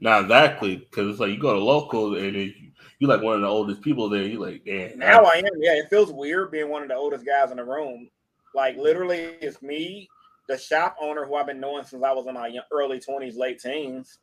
not 0.00 0.22
exactly 0.22 0.76
because 0.76 1.08
it's 1.10 1.20
like 1.20 1.30
you 1.30 1.38
go 1.38 1.52
to 1.52 1.62
local 1.62 2.16
and 2.16 2.24
then 2.34 2.34
you, 2.34 2.52
you 3.00 3.06
like 3.06 3.20
one 3.20 3.34
of 3.34 3.42
the 3.42 3.46
oldest 3.46 3.82
people 3.82 4.08
there. 4.08 4.22
You're 4.22 4.40
like, 4.40 4.64
damn. 4.64 4.98
Now 4.98 5.24
I 5.24 5.36
am. 5.36 5.50
Yeah, 5.60 5.74
it 5.74 5.90
feels 5.90 6.10
weird 6.10 6.50
being 6.50 6.70
one 6.70 6.82
of 6.82 6.88
the 6.88 6.94
oldest 6.96 7.26
guys 7.26 7.50
in 7.50 7.58
the 7.58 7.64
room. 7.64 8.08
Like 8.54 8.76
literally, 8.76 9.36
it's 9.40 9.62
me, 9.62 10.08
the 10.48 10.58
shop 10.58 10.96
owner 11.00 11.24
who 11.24 11.34
I've 11.36 11.46
been 11.46 11.60
knowing 11.60 11.84
since 11.84 12.02
I 12.02 12.12
was 12.12 12.26
in 12.26 12.34
my 12.34 12.54
early 12.72 13.00
twenties, 13.00 13.36
late 13.36 13.60
teens, 13.60 14.18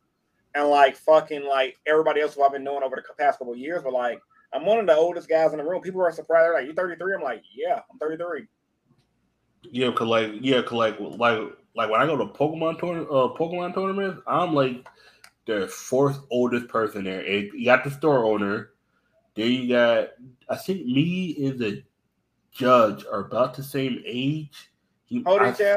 and 0.56 0.68
like 0.68 0.96
fucking 0.96 1.46
like 1.46 1.78
everybody 1.86 2.22
else 2.22 2.36
who 2.36 2.44
I've 2.44 2.52
been 2.52 2.64
knowing 2.64 2.84
over 2.84 2.96
the 2.96 3.24
past 3.24 3.40
couple 3.40 3.54
of 3.54 3.60
years. 3.60 3.84
But 3.84 3.94
like, 3.94 4.22
I'm 4.54 4.66
one 4.66 4.80
of 4.80 4.88
the 4.88 4.96
oldest 4.96 5.30
guys 5.30 5.52
in 5.52 5.60
the 5.60 5.64
room. 5.64 5.82
People 5.82 6.02
are 6.02 6.12
surprised. 6.12 6.46
They're 6.46 6.54
like, 6.54 6.68
"You 6.68 6.74
33?" 6.74 7.16
I'm 7.16 7.22
like, 7.22 7.44
"Yeah, 7.54 7.82
I'm 7.92 8.00
33." 8.00 8.48
Yeah, 9.72 9.92
cause 9.92 10.08
like 10.08 10.32
yeah, 10.42 10.62
cause 10.62 10.74
like 10.74 11.00
like 11.00 11.40
like 11.76 11.90
when 11.90 12.02
I 12.02 12.06
go 12.06 12.18
to 12.18 12.26
Pokemon 12.26 12.80
tournament, 12.80 13.10
uh, 13.10 13.30
Pokemon 13.38 13.74
tournaments, 13.74 14.22
I'm 14.28 14.54
like 14.54 14.88
the 15.46 15.68
fourth 15.68 16.20
oldest 16.32 16.68
person 16.68 17.04
there. 17.04 17.22
And 17.22 17.52
you 17.54 17.66
got 17.66 17.84
the 17.84 17.92
store 17.92 18.26
owner. 18.26 18.72
Then 19.36 19.52
you 19.52 19.70
got 19.70 20.10
I 20.50 20.56
think 20.56 20.86
me 20.86 21.28
is 21.32 21.60
the 21.60 21.84
judge 22.56 23.06
are 23.12 23.20
about 23.20 23.54
the 23.54 23.62
same 23.64 24.02
age. 24.06 24.72
He, 25.06 25.22
How 25.24 25.34
old 25.34 25.42
I- 25.42 25.50
is 25.52 25.60
you? 25.60 25.76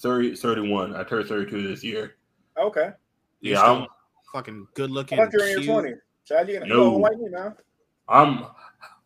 30, 0.00 0.34
31. 0.36 0.94
I 0.96 1.04
turned 1.04 1.28
32 1.28 1.66
this 1.68 1.84
year. 1.84 2.16
Okay. 2.58 2.90
You're 3.40 3.54
Yeah, 3.56 3.62
I'm 3.62 3.86
fucking 4.32 4.66
good 4.74 4.90
looking. 4.90 5.18
I 5.18 5.24
thought 5.24 5.32
you 5.32 5.38
were 5.38 5.46
in 5.46 5.62
your 5.62 5.82
20s. 5.82 5.94
Chad, 6.26 6.48
you, 6.48 6.54
you 6.54 6.60
No. 6.60 6.76
don't 6.92 7.00
like 7.00 7.16
me 7.18 7.28
now. 7.30 7.54
I'm 8.08 8.44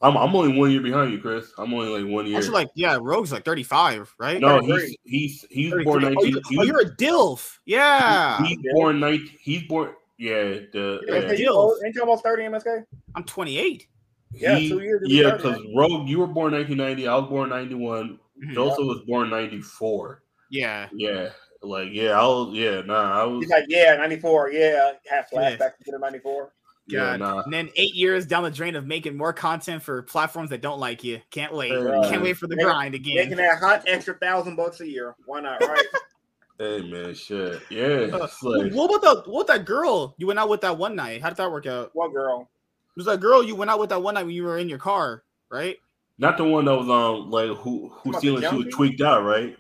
I'm 0.03 0.17
I'm 0.17 0.35
only 0.35 0.59
one 0.59 0.71
year 0.71 0.81
behind 0.81 1.13
you, 1.13 1.19
Chris. 1.19 1.53
I'm 1.59 1.73
only 1.75 2.03
like 2.03 2.13
one 2.13 2.27
year. 2.27 2.37
Actually, 2.39 2.53
like 2.55 2.69
yeah, 2.75 2.99
Rogue's 3.01 3.33
like 3.33 3.45
35, 3.45 4.15
right? 4.19 4.41
no, 4.41 4.61
33. 4.61 4.77
he's 4.81 4.97
he's 5.05 5.47
he's 5.51 5.71
33. 5.73 5.85
born 5.85 6.05
Oh, 6.05 6.09
19. 6.09 6.27
you, 6.29 6.41
he 6.49 6.57
oh, 6.57 6.59
was- 6.61 6.69
you're 6.69 6.81
a 6.81 6.97
DILF. 6.97 7.59
Yeah. 7.67 8.43
he's 8.45 8.59
born 8.73 9.01
19. 9.01 9.29
He's 9.41 9.63
born 9.65 9.93
yeah, 10.19 10.35
the 10.73 11.01
Yeah, 11.07 11.15
yeah. 11.15 11.21
Okay, 11.25 11.31
you 11.33 11.37
Gills. 11.39 11.57
old- 11.57 11.79
Ain't 11.85 11.95
you 11.95 12.01
almost 12.03 12.23
30, 12.25 12.45
MSK? 12.45 12.85
I'm 13.15 13.25
28. 13.25 13.89
Yeah, 14.35 14.57
He- 14.57 14.69
two 14.69 14.81
years 14.81 15.03
Yeah, 15.07 15.37
because 15.37 15.59
Rogue, 15.75 16.09
you 16.09 16.19
were 16.19 16.27
born 16.27 16.53
1990. 16.53 17.07
I 17.09 17.17
was 17.17 17.29
born 17.29 17.51
91. 17.51 18.19
Mhm. 18.43 18.55
Joseph 18.55 18.85
was 18.87 19.01
born 19.07 19.31
94. 19.31 20.23
Yeah. 20.51 20.89
Yeah, 20.93 21.31
like 21.63 21.89
yeah, 21.93 22.19
I 22.21 22.25
was 22.27 22.51
yeah, 22.55 22.83
nah, 22.83 23.21
I 23.21 23.25
was 23.25 23.43
He's 23.45 23.51
like, 23.51 23.65
yeah, 23.69 23.95
94. 23.97 24.51
Yeah, 24.53 24.93
have 25.11 25.27
Yeah. 25.33 25.57
flashbacks 25.57 25.85
to 25.85 25.93
the 25.93 25.99
94. 25.99 26.53
Yeah, 26.87 27.17
nah. 27.17 27.41
And 27.43 27.53
then 27.53 27.71
eight 27.77 27.95
years 27.95 28.27
down 28.27 28.43
the 28.45 28.51
drain 28.51 28.77
of 28.77 28.87
making 28.87 29.17
more 29.17 29.33
content 29.33 29.83
for 29.83 30.03
platforms 30.03 30.51
that 30.51 30.61
don't 30.61 30.79
like 30.79 31.03
you. 31.03 31.21
Can't 31.31 31.55
wait. 31.55 31.71
Hey, 31.71 32.11
Can't 32.11 32.23
wait 32.23 32.37
for 32.37 32.47
the 32.47 32.57
Making- 32.57 32.71
grind 32.71 32.95
again. 32.95 33.15
Making 33.17 33.37
that 33.39 33.59
hot 33.59 33.85
extra 33.87 34.15
thousand 34.15 34.57
bucks 34.57 34.81
a 34.81 34.87
year. 34.89 35.15
Why 35.27 35.41
not? 35.41 35.61
Right? 35.61 35.87
Hey 36.59 36.83
man, 36.89 37.15
shit. 37.15 37.63
Yeah. 37.69 37.87
Uh, 38.13 38.25
It's 38.25 38.41
like, 38.41 38.73
what 38.73 38.95
about 38.95 39.25
the 39.25 39.31
what 39.31 39.49
that 39.49 39.65
girl 39.65 40.15
you 40.19 40.29
went 40.29 40.39
out 40.39 40.49
with 40.49 40.61
that 40.61 40.79
one 40.79 40.95
night? 40.95 41.21
How 41.21 41.29
did 41.29 41.39
that 41.39 41.51
work 41.51 41.67
out? 41.67 41.91
what 41.95 42.13
girl? 42.13 42.49
It 42.97 43.01
was 43.01 43.07
that 43.07 43.21
girl 43.21 43.43
you 43.43 43.57
went 43.57 43.71
out 43.71 43.81
with 43.81 43.91
that 43.91 44.03
one 44.03 44.15
night 44.15 44.25
when 44.25 44.35
you 44.35 44.45
were 44.45 44.59
in 44.59 44.69
your 44.69 44.79
car, 44.79 45.25
right? 45.51 45.77
not 46.19 46.37
the 46.37 46.45
one 46.45 46.65
that 46.65 46.77
was 46.77 46.89
um 46.89 47.31
like 47.31 47.49
who 47.59 47.89
who 47.89 48.11
About 48.11 48.23
seemed 48.23 48.45
she 48.45 48.57
was 48.57 48.75
tweaked 48.75 49.01
out, 49.01 49.25
right? 49.25 49.57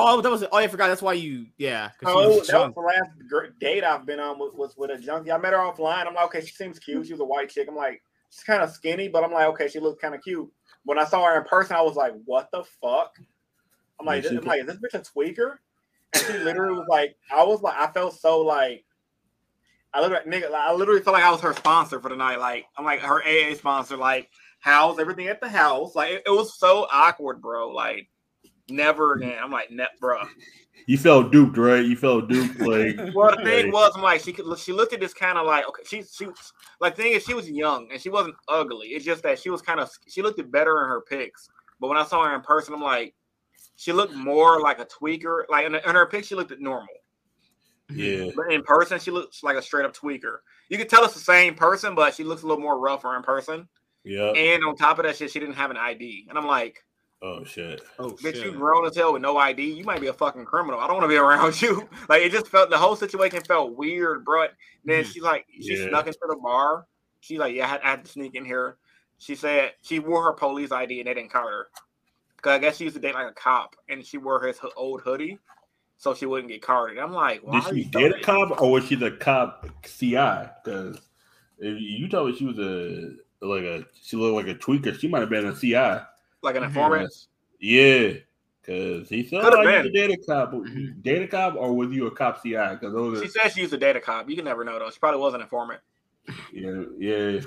Oh, 0.00 0.20
that 0.20 0.30
was 0.30 0.44
oh, 0.44 0.56
I 0.56 0.68
forgot. 0.68 0.88
That's 0.88 1.02
why 1.02 1.14
you 1.14 1.46
yeah. 1.56 1.90
Oh, 2.04 2.38
was 2.38 2.46
that 2.46 2.60
was 2.60 2.74
the 2.74 2.80
last 2.80 3.10
gr- 3.28 3.52
date 3.60 3.84
I've 3.84 4.06
been 4.06 4.20
on 4.20 4.38
was, 4.38 4.52
was 4.54 4.76
with 4.76 4.90
a 4.90 4.98
junkie. 4.98 5.32
I 5.32 5.38
met 5.38 5.52
her 5.52 5.58
offline. 5.58 6.06
I'm 6.06 6.14
like, 6.14 6.26
okay, 6.26 6.40
she 6.40 6.54
seems 6.54 6.78
cute. 6.78 7.06
She 7.06 7.12
was 7.12 7.20
a 7.20 7.24
white 7.24 7.50
chick. 7.50 7.66
I'm 7.68 7.76
like, 7.76 8.02
she's 8.30 8.44
kind 8.44 8.62
of 8.62 8.70
skinny, 8.70 9.08
but 9.08 9.24
I'm 9.24 9.32
like, 9.32 9.46
okay, 9.48 9.68
she 9.68 9.80
looks 9.80 10.00
kind 10.00 10.14
of 10.14 10.22
cute. 10.22 10.48
When 10.84 10.98
I 10.98 11.04
saw 11.04 11.24
her 11.24 11.38
in 11.38 11.44
person, 11.44 11.76
I 11.76 11.82
was 11.82 11.96
like, 11.96 12.14
what 12.24 12.48
the 12.52 12.62
fuck? 12.80 13.18
I'm 14.00 14.06
like, 14.06 14.22
this, 14.22 14.32
I'm 14.32 14.44
like, 14.44 14.60
is 14.60 14.66
this 14.66 14.76
bitch 14.76 14.94
a 14.94 15.02
tweaker? 15.02 15.56
And 16.14 16.22
she 16.24 16.38
literally 16.44 16.78
was 16.78 16.86
like, 16.88 17.16
I 17.34 17.42
was 17.42 17.60
like, 17.60 17.76
I 17.76 17.90
felt 17.90 18.18
so 18.18 18.40
like, 18.40 18.84
I 19.94 20.00
literally, 20.00 20.30
nigga, 20.30 20.52
I 20.52 20.72
literally 20.72 21.00
felt 21.00 21.14
like 21.14 21.24
I 21.24 21.30
was 21.30 21.40
her 21.40 21.54
sponsor 21.54 22.00
for 22.00 22.08
the 22.08 22.16
night. 22.16 22.38
Like 22.38 22.66
I'm 22.76 22.84
like 22.84 23.00
her 23.00 23.22
AA 23.22 23.54
sponsor. 23.54 23.96
Like 23.96 24.28
house 24.60 24.98
everything 24.98 25.28
at 25.28 25.40
the 25.40 25.48
house. 25.48 25.94
Like 25.94 26.12
it, 26.12 26.22
it 26.26 26.30
was 26.30 26.58
so 26.58 26.86
awkward, 26.92 27.40
bro. 27.40 27.70
Like 27.70 28.08
never 28.68 29.14
again. 29.14 29.38
I'm 29.42 29.50
like, 29.50 29.70
net, 29.70 29.90
bro. 30.00 30.20
You 30.86 30.98
felt 30.98 31.32
duped, 31.32 31.58
right? 31.58 31.84
You 31.84 31.96
felt 31.96 32.28
duped, 32.28 32.58
like 32.60 32.96
Well, 33.14 33.30
the 33.30 33.42
thing 33.44 33.66
Hey. 33.66 33.70
was, 33.70 33.92
I'm 33.94 34.02
like, 34.02 34.22
she 34.22 34.32
could. 34.32 34.58
She 34.58 34.72
looked 34.72 34.92
at 34.92 35.00
this 35.00 35.14
kind 35.14 35.38
of 35.38 35.46
like, 35.46 35.66
okay, 35.68 35.82
she 35.84 36.02
she 36.02 36.28
like 36.80 36.96
thing 36.96 37.12
is, 37.12 37.24
she 37.24 37.34
was 37.34 37.50
young 37.50 37.88
and 37.92 38.00
she 38.00 38.08
wasn't 38.08 38.36
ugly. 38.48 38.88
It's 38.88 39.04
just 39.04 39.22
that 39.22 39.38
she 39.38 39.50
was 39.50 39.62
kind 39.62 39.80
of 39.80 39.90
she 40.06 40.22
looked 40.22 40.38
it 40.38 40.50
better 40.50 40.82
in 40.82 40.88
her 40.88 41.00
pics. 41.02 41.48
But 41.80 41.88
when 41.88 41.98
I 41.98 42.04
saw 42.04 42.24
her 42.24 42.34
in 42.34 42.40
person, 42.42 42.74
I'm 42.74 42.82
like, 42.82 43.14
she 43.76 43.92
looked 43.92 44.14
more 44.14 44.60
like 44.60 44.80
a 44.80 44.86
tweaker. 44.86 45.42
Like 45.48 45.66
in, 45.66 45.74
in 45.74 45.80
her 45.94 46.06
pics, 46.06 46.26
she 46.26 46.34
looked 46.34 46.58
normal. 46.58 46.88
Yeah. 47.90 48.30
But 48.34 48.52
in 48.52 48.62
person, 48.62 48.98
she 48.98 49.10
looks 49.10 49.42
like 49.42 49.56
a 49.56 49.62
straight 49.62 49.84
up 49.84 49.96
tweaker. 49.96 50.38
You 50.68 50.78
could 50.78 50.88
tell 50.88 51.04
it's 51.04 51.14
the 51.14 51.20
same 51.20 51.54
person, 51.54 51.94
but 51.94 52.14
she 52.14 52.24
looks 52.24 52.42
a 52.42 52.46
little 52.46 52.62
more 52.62 52.78
rougher 52.78 53.16
in 53.16 53.22
person. 53.22 53.68
Yeah. 54.04 54.30
And 54.32 54.64
on 54.64 54.76
top 54.76 54.98
of 54.98 55.04
that 55.04 55.16
shit, 55.16 55.30
she 55.30 55.40
didn't 55.40 55.56
have 55.56 55.70
an 55.70 55.76
ID. 55.76 56.26
And 56.28 56.38
I'm 56.38 56.46
like, 56.46 56.84
Oh 57.20 57.42
shit. 57.44 57.82
Oh 57.98 58.10
bitch, 58.10 58.36
you 58.36 58.42
shit. 58.42 58.56
grown 58.56 58.86
as 58.86 58.96
hell 58.96 59.12
with 59.12 59.22
no 59.22 59.36
ID. 59.36 59.72
You 59.72 59.84
might 59.84 60.00
be 60.00 60.06
a 60.06 60.12
fucking 60.12 60.44
criminal. 60.44 60.78
I 60.78 60.86
don't 60.86 60.96
want 60.96 61.04
to 61.04 61.08
be 61.08 61.16
around 61.16 61.60
you. 61.60 61.88
Like 62.08 62.22
it 62.22 62.30
just 62.30 62.46
felt 62.46 62.70
the 62.70 62.78
whole 62.78 62.94
situation 62.94 63.40
felt 63.40 63.76
weird, 63.76 64.24
bro. 64.24 64.42
And 64.42 64.52
then 64.84 65.04
hmm. 65.04 65.10
she's 65.10 65.22
like, 65.22 65.46
she 65.60 65.76
Yeah. 65.76 65.88
snuck 65.88 66.06
into 66.06 66.18
the 66.28 66.36
bar. 66.36 66.86
She's 67.20 67.38
like, 67.38 67.54
yeah, 67.54 67.64
I 67.64 67.68
had, 67.68 67.80
I 67.82 67.90
had 67.90 68.04
to 68.04 68.10
sneak 68.10 68.36
in 68.36 68.44
here. 68.44 68.76
She 69.18 69.34
said 69.34 69.72
she 69.82 69.98
wore 69.98 70.22
her 70.24 70.32
police 70.32 70.70
ID 70.70 71.00
and 71.00 71.08
they 71.08 71.14
didn't 71.14 71.32
call 71.32 71.48
her. 71.48 71.66
Cause 72.40 72.52
I 72.52 72.58
guess 72.58 72.76
she 72.76 72.84
used 72.84 72.94
to 72.94 73.02
date 73.02 73.14
like 73.14 73.26
a 73.26 73.34
cop, 73.34 73.74
and 73.88 74.06
she 74.06 74.16
wore 74.16 74.40
his 74.46 74.60
old 74.76 75.00
hoodie, 75.00 75.40
so 75.98 76.14
she 76.14 76.24
wouldn't 76.26 76.48
get 76.48 76.62
carded. 76.62 76.98
I'm 76.98 77.12
like, 77.12 77.40
why 77.42 77.60
Did 77.60 77.68
she 77.68 77.76
you 77.82 77.84
date 77.90 78.14
a 78.16 78.20
cop 78.20 78.60
or 78.62 78.70
was 78.70 78.86
she 78.86 78.94
the 78.94 79.10
cop 79.10 79.66
CI? 79.84 80.14
Because 80.64 80.98
if 81.58 81.78
you 81.80 82.08
told 82.08 82.30
me 82.30 82.36
she 82.36 82.46
was 82.46 82.58
a 82.58 83.14
like 83.44 83.62
a 83.64 83.84
she 84.02 84.16
looked 84.16 84.46
like 84.46 84.56
a 84.56 84.58
tweaker, 84.58 84.98
she 84.98 85.08
might 85.08 85.20
have 85.20 85.28
been 85.30 85.46
a 85.46 85.54
CI. 85.54 86.00
like 86.42 86.54
an 86.56 86.62
Mhm. 86.62 86.66
informant? 86.66 87.12
Yeah. 87.60 88.12
Cause 88.64 89.08
he 89.08 89.26
said, 89.26 89.42
Could've 89.42 89.58
"Oh, 89.60 89.64
been. 89.64 89.84
to 89.84 89.90
date 89.90 90.10
a 90.10 90.16
cop." 90.26 90.52
Mhm. 90.52 91.02
Date 91.02 91.22
a 91.22 91.26
cop, 91.26 91.56
or 91.56 91.72
was 91.74 91.90
you 91.90 92.06
a 92.06 92.10
cop 92.10 92.42
CI? 92.42 92.74
Because 92.74 92.92
those 92.94 93.18
are 93.18 93.22
She 93.24 93.28
said 93.30 93.48
she 93.52 93.62
used 93.62 93.72
a 93.72 93.78
data 93.78 93.98
cop. 94.00 94.28
You 94.30 94.36
can 94.36 94.44
never 94.44 94.62
know 94.62 94.78
though. 94.78 94.90
She 94.90 94.98
probably 95.00 95.20
was 95.20 95.34
an 95.34 95.40
informant. 95.40 95.80
yeah, 96.52 96.82
yeah. 96.98 97.40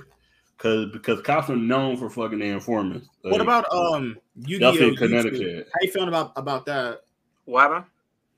Because 0.57 0.91
because 0.91 1.21
cops 1.21 1.49
are 1.49 1.55
known 1.55 1.95
for 1.97 2.09
fucking 2.09 2.39
their 2.39 2.53
informants. 2.53 3.07
What 3.21 3.39
about 3.41 3.65
um 3.71 4.17
Yu-Gi-Oh! 4.35 4.71
That's 4.71 4.77
in 4.81 4.89
YouTube? 4.91 4.97
Connecticut. 4.97 5.69
How 5.73 5.79
you 5.85 5.91
feeling 5.91 6.07
about 6.09 6.33
about 6.35 6.65
that? 6.65 7.01
What 7.45 7.61
happened? 7.61 7.85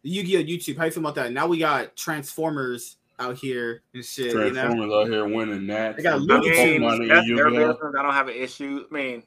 The 0.04 0.10
Yu-Gi-Oh! 0.10 0.44
YouTube. 0.44 0.78
How 0.78 0.86
you 0.86 0.92
feel 0.92 1.04
about 1.04 1.16
that? 1.16 1.32
Now 1.32 1.48
we 1.48 1.58
got 1.58 1.96
Transformers 1.96 2.98
out 3.20 3.38
here 3.38 3.84
and 3.94 4.04
shit. 4.04 4.34
You 4.34 4.34
know? 4.34 4.50
Transformers 4.52 4.94
out 4.94 5.08
here 5.08 5.28
winning 5.28 5.68
that. 5.68 5.98
They 5.98 6.04
got 6.04 6.14
I 6.14 6.18
Looney 6.18 6.50
mean, 6.50 6.66
Tunes, 6.66 6.82
money 6.82 7.08
that's 7.08 7.28
in 7.28 7.36
their 7.36 7.50
Yu-Gi-Oh. 7.50 7.68
business. 7.74 7.96
I 7.98 8.02
don't 8.02 8.14
have 8.14 8.28
an 8.28 8.36
issue. 8.36 8.86
I 8.90 8.94
mean, 8.94 9.24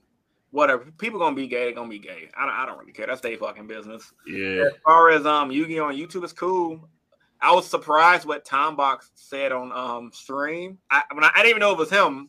whatever. 0.50 0.84
People 0.98 1.18
gonna 1.18 1.34
be 1.34 1.46
gay. 1.46 1.64
They're 1.64 1.72
gonna 1.72 1.88
be 1.88 1.98
gay. 1.98 2.28
I 2.36 2.46
don't, 2.46 2.54
I 2.54 2.66
don't 2.66 2.78
really 2.78 2.92
care. 2.92 3.06
That's 3.06 3.20
their 3.20 3.36
fucking 3.38 3.66
business. 3.66 4.12
Yeah. 4.26 4.64
As 4.66 4.72
far 4.84 5.10
as 5.10 5.24
um 5.26 5.50
Yu-Gi-Oh 5.50 5.86
on 5.86 5.94
YouTube 5.96 6.24
is 6.24 6.32
cool. 6.32 6.88
I 7.40 7.52
was 7.54 7.66
surprised 7.66 8.26
what 8.26 8.44
Tom 8.44 8.76
Box 8.76 9.10
said 9.14 9.52
on 9.52 9.72
um 9.72 10.10
stream. 10.12 10.78
I 10.90 11.02
when 11.12 11.24
I, 11.24 11.30
I 11.34 11.38
didn't 11.38 11.50
even 11.50 11.60
know 11.60 11.72
it 11.72 11.78
was 11.78 11.90
him. 11.90 12.28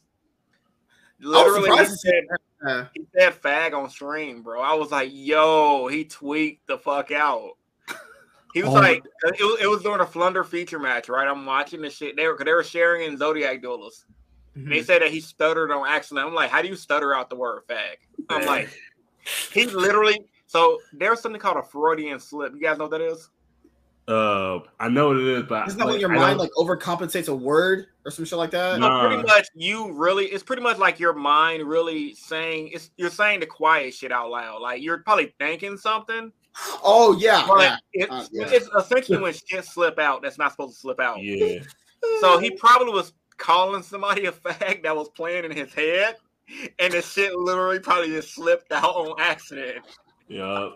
Literally, 1.20 1.70
he 1.70 1.86
surprised 1.86 1.92
to 1.92 1.98
see 1.98 2.10
said, 2.10 2.70
Uh, 2.70 2.86
he 2.94 3.06
said 3.18 3.42
fag 3.42 3.74
on 3.74 3.90
stream, 3.90 4.44
bro. 4.44 4.62
I 4.62 4.76
was 4.76 4.92
like, 4.92 5.10
yo, 5.12 5.88
he 5.88 6.06
tweaked 6.06 6.68
the 6.68 6.78
fuck 6.78 7.12
out. 7.12 7.57
He 8.54 8.62
was 8.64 8.72
Oh. 8.72 8.74
like, 8.74 9.04
it 9.26 9.42
was, 9.44 9.62
it 9.62 9.68
was 9.68 9.82
during 9.84 10.00
a 10.02 10.06
Flunder 10.06 10.44
feature 10.44 10.80
match, 10.80 11.10
right? 11.10 11.28
I'm 11.28 11.46
watching 11.46 11.82
the 11.82 11.90
shit. 11.90 12.16
They 12.16 12.28
were, 12.28 12.38
they 12.44 12.54
were 12.54 12.64
sharing 12.64 13.08
in 13.12 13.18
Zodiac 13.18 13.62
Duelist. 13.62 14.06
Mm-hmm. 14.58 14.70
they 14.72 14.82
said 14.82 15.04
that 15.04 15.12
he 15.12 15.20
stuttered 15.20 15.70
on 15.72 15.88
accident. 15.88 16.26
I'm 16.26 16.34
like, 16.34 16.50
how 16.50 16.64
do 16.64 16.68
you 16.68 16.76
stutter 16.76 17.14
out 17.14 17.30
the 17.30 17.36
word 17.36 17.62
fag? 17.70 17.98
I'm 18.30 18.46
like, 18.48 18.70
he 19.54 19.68
literally. 19.68 20.20
So 20.48 20.80
there's 20.94 21.20
something 21.22 21.40
called 21.40 21.58
a 21.58 21.64
Freudian 21.64 22.20
slip. 22.20 22.54
You 22.56 22.62
guys 22.62 22.78
know 22.80 22.86
what 22.86 22.92
that 22.92 23.02
is? 23.02 23.30
Uh, 24.08 24.60
I 24.80 24.88
know 24.88 25.10
what 25.10 25.18
it 25.18 25.28
is, 25.28 25.44
but 25.44 25.68
Isn't 25.68 25.78
that 25.80 25.86
when 25.86 26.00
your 26.00 26.12
I 26.14 26.16
mind 26.16 26.40
don't- 26.40 26.50
like 26.50 26.52
overcompensates 26.80 27.28
a 27.28 27.36
word 27.36 27.88
or 28.06 28.10
some 28.12 28.24
shit 28.24 28.38
like 28.40 28.52
that? 28.52 28.80
No. 28.80 28.88
Nah. 28.88 29.08
pretty 29.08 29.24
much, 29.24 29.48
you 29.54 29.92
really. 29.92 30.26
It's 30.28 30.44
pretty 30.44 30.62
much 30.62 30.78
like 30.78 30.98
your 31.00 31.14
mind 31.14 31.64
really 31.64 32.14
saying. 32.16 32.70
It's 32.70 32.90
you're 32.96 33.10
saying 33.10 33.42
the 33.42 33.46
quiet 33.46 33.94
shit 33.94 34.14
out 34.14 34.30
loud. 34.32 34.62
Like 34.62 34.82
you're 34.82 35.00
probably 35.00 35.36
thinking 35.40 35.76
something, 35.76 36.32
Oh 36.84 37.16
yeah. 37.20 37.46
but 37.48 37.60
yeah. 37.62 37.78
it's, 37.94 38.12
Uh, 38.12 38.26
yeah. 38.32 38.48
it's 38.52 38.70
essentially 38.78 39.20
when 39.20 39.34
shit 39.34 39.66
slip 39.66 40.00
out 40.00 40.22
that's 40.22 40.38
not 40.38 40.52
supposed 40.52 40.76
to 40.76 40.80
slip 40.80 41.00
out. 41.00 41.22
Yeah. 41.22 41.60
So 42.22 42.38
he 42.40 42.52
probably 42.52 42.94
was 42.94 43.14
calling 43.38 43.84
somebody 43.84 44.26
a 44.26 44.32
fag 44.32 44.84
that 44.84 44.96
was 44.96 45.10
playing 45.10 45.46
in 45.46 45.52
his 45.52 45.74
head, 45.74 46.16
and 46.80 46.94
the 46.94 47.02
shit 47.02 47.34
literally 47.36 47.80
probably 47.80 48.08
just 48.10 48.34
slipped 48.34 48.72
out 48.72 48.84
on 48.96 49.20
accident. 49.20 49.86
Yeah. 50.28 50.70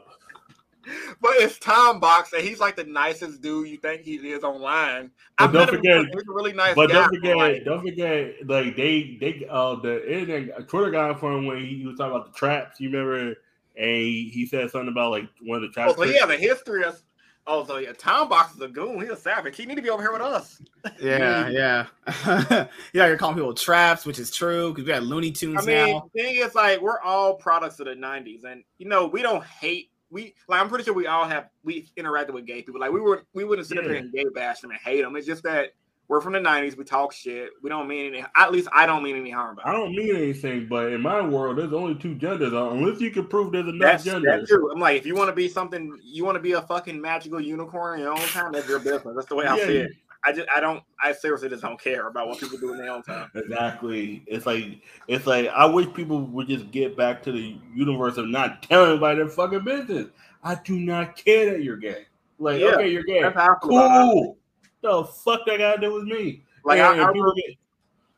But 1.22 1.32
it's 1.36 1.60
Tom 1.60 2.00
Box, 2.00 2.34
and 2.34 2.42
he's 2.42 2.60
like 2.60 2.76
the 2.76 2.84
nicest 2.84 3.42
dude 3.42 3.68
you 3.68 3.78
think 3.78 4.02
he 4.02 4.16
is 4.16 4.44
online. 4.44 5.12
But 5.38 5.44
I've 5.46 5.54
don't 5.54 5.60
met 5.66 5.70
him 5.70 5.76
forget- 5.76 6.06
before. 6.06 6.20
he's 6.22 6.30
a 6.30 6.34
really 6.34 6.54
nice 6.54 6.76
But 6.76 6.88
guy. 6.90 6.94
don't 6.96 7.10
forget, 7.14 7.38
like, 7.38 7.66
don't 7.66 7.82
forget, 7.82 8.36
like 8.48 8.76
they 8.76 9.18
they 9.20 9.46
uh 9.50 9.76
the 9.76 10.12
internet 10.12 10.68
Twitter 10.68 10.90
guy 10.90 11.14
for 11.14 11.34
him 11.34 11.46
when 11.46 11.64
he 11.64 11.86
was 11.86 11.98
talking 12.00 12.16
about 12.16 12.34
the 12.34 12.38
traps. 12.38 12.80
You 12.80 12.90
remember? 12.90 13.36
And 13.78 13.86
he, 13.90 14.30
he 14.34 14.46
said 14.46 14.70
something 14.70 14.90
about 14.90 15.12
like 15.12 15.28
one 15.42 15.58
of 15.58 15.62
the 15.64 15.70
traps. 15.70 15.94
oh, 15.98 16.02
so 16.04 16.08
he 16.10 16.18
has 16.20 16.30
a 16.30 16.38
history 16.38 16.84
of. 16.84 17.02
Oh, 17.48 17.66
so 17.66 17.78
yeah, 17.78 17.92
Tom 17.98 18.30
Box 18.30 18.54
is 18.54 18.62
a 18.62 18.68
goon. 18.68 19.02
He's 19.02 19.10
a 19.10 19.16
savage. 19.16 19.58
He 19.58 19.66
need 19.66 19.76
to 19.76 19.82
be 19.82 19.90
over 19.90 20.04
here 20.04 20.12
with 20.14 20.22
us. 20.22 20.62
Yeah, 21.00 21.48
yeah. 21.50 21.88
yeah, 22.28 22.68
you're 23.08 23.18
calling 23.18 23.36
people 23.36 23.54
traps, 23.56 24.06
which 24.06 24.20
is 24.20 24.30
true 24.30 24.70
because 24.70 24.86
we 24.86 24.92
got 24.94 25.02
Looney 25.04 25.32
Tunes 25.32 25.64
I 25.64 25.66
mean, 25.66 25.94
now. 25.96 26.10
the 26.14 26.22
thing 26.22 26.36
is, 26.36 26.54
like, 26.54 26.80
we're 26.82 27.00
all 27.02 27.34
products 27.36 27.80
of 27.80 27.88
the 27.88 27.94
'90s, 27.96 28.44
and 28.44 28.64
you 28.78 28.88
know, 28.88 29.08
we 29.08 29.24
don't 29.24 29.44
hate. 29.44 29.90
We 30.12 30.36
like, 30.48 30.62
I'm 30.62 30.70
pretty 30.70 30.84
sure 30.84 30.94
we 30.94 31.08
all 31.08 31.26
have 31.26 31.50
we 31.64 31.88
interacted 31.98 32.34
with 32.34 32.46
gay 32.46 32.62
people. 32.62 32.80
Like, 32.80 32.92
we 32.92 33.00
were 33.02 33.24
we 33.34 33.44
wouldn't 33.44 33.68
sit 33.68 33.78
up 33.80 33.86
Yeah. 33.86 33.90
there 33.90 33.98
and 33.98 34.14
gay 34.14 34.26
bash 34.36 34.60
them 34.60 34.70
and 34.72 34.80
hate 34.80 35.02
them. 35.02 35.16
It's 35.16 35.26
just 35.26 35.42
that 35.44 35.72
we're 36.12 36.20
from 36.20 36.34
the 36.34 36.40
'90s. 36.40 36.76
We 36.76 36.84
talk 36.84 37.14
shit. 37.14 37.52
We 37.64 37.70
don't 37.70 37.88
mean 37.88 38.14
any. 38.14 38.26
At 38.36 38.52
least 38.52 38.68
I 38.74 38.86
don't 38.86 39.02
mean 39.02 39.16
any 39.16 39.32
harm 39.32 39.58
I 39.64 39.72
don't 39.72 39.96
mean 39.96 40.14
anything, 40.14 40.68
but 40.68 40.92
in 40.92 41.00
my 41.00 41.22
world, 41.22 41.58
there's 41.58 41.72
only 41.72 41.96
two 41.96 42.16
genders. 42.16 42.52
uh, 42.52 42.70
Unless 42.72 43.00
you 43.00 43.12
can 43.12 43.28
prove 43.28 43.54
there's 43.54 43.70
enough 43.70 43.80
That's, 43.80 44.04
genders. 44.04 44.40
that's 44.42 44.50
true. 44.52 44.70
I'm 44.74 44.80
like, 44.82 44.98
if 44.98 45.06
you 45.06 45.16
want 45.16 45.30
to 45.30 45.36
be 45.36 45.48
something, 45.48 45.98
you 46.04 46.26
want 46.26 46.36
to 46.36 46.42
be 46.42 46.52
a 46.52 46.62
fucking 46.64 47.00
magical 47.00 47.40
unicorn 47.40 47.98
in 47.98 48.04
your 48.04 48.12
own 48.12 48.28
time. 48.28 48.52
That's 48.52 48.68
your 48.68 48.80
business. 48.80 49.14
That's 49.16 49.28
the 49.28 49.36
way 49.36 49.46
I 49.46 49.56
Yeah, 49.56 49.66
see 49.68 49.78
it. 49.78 49.92
I 50.26 50.34
just, 50.34 50.50
I 50.54 50.60
don't, 50.60 50.84
I 51.02 51.14
seriously 51.14 51.48
just 51.48 51.62
don't 51.64 51.82
care 51.82 52.08
about 52.10 52.28
what 52.28 52.42
people 52.42 52.58
do 52.58 52.74
in 52.74 52.78
their 52.78 52.92
own 52.92 53.04
time. 53.04 53.32
Exactly. 53.34 54.22
It's 54.28 54.46
like 54.46 54.82
it's 55.08 55.26
like 55.26 55.48
I 55.48 55.66
wish 55.66 55.92
people 55.94 56.20
would 56.24 56.50
just 56.50 56.72
get 56.72 56.98
back 56.98 57.24
to 57.24 57.32
the 57.32 57.56
universe 57.74 58.18
of 58.18 58.28
not 58.28 58.62
telling 58.64 58.98
about 58.98 59.16
their 59.16 59.30
fucking 59.30 59.64
business. 59.64 60.08
I 60.44 60.56
do 60.56 60.78
not 60.78 61.16
care 61.16 61.52
that 61.54 61.64
you're 61.64 61.78
gay. 61.78 62.06
Like, 62.38 62.60
Yeah, 62.60 62.72
okay, 62.72 62.90
you're 62.90 63.04
gay. 63.04 63.22
That's 63.22 63.36
how 63.36 63.46
about. 63.46 63.62
Cool. 63.62 64.38
The 64.82 65.04
fuck 65.04 65.42
that 65.46 65.58
got 65.60 65.76
to 65.76 65.82
do 65.82 65.94
with 65.94 66.04
me? 66.06 66.44
Like, 66.66 66.78
Yeah, 66.78 66.90
I, 66.90 66.94
I 66.94 67.08
remember 67.08 67.34
get- 67.36 67.58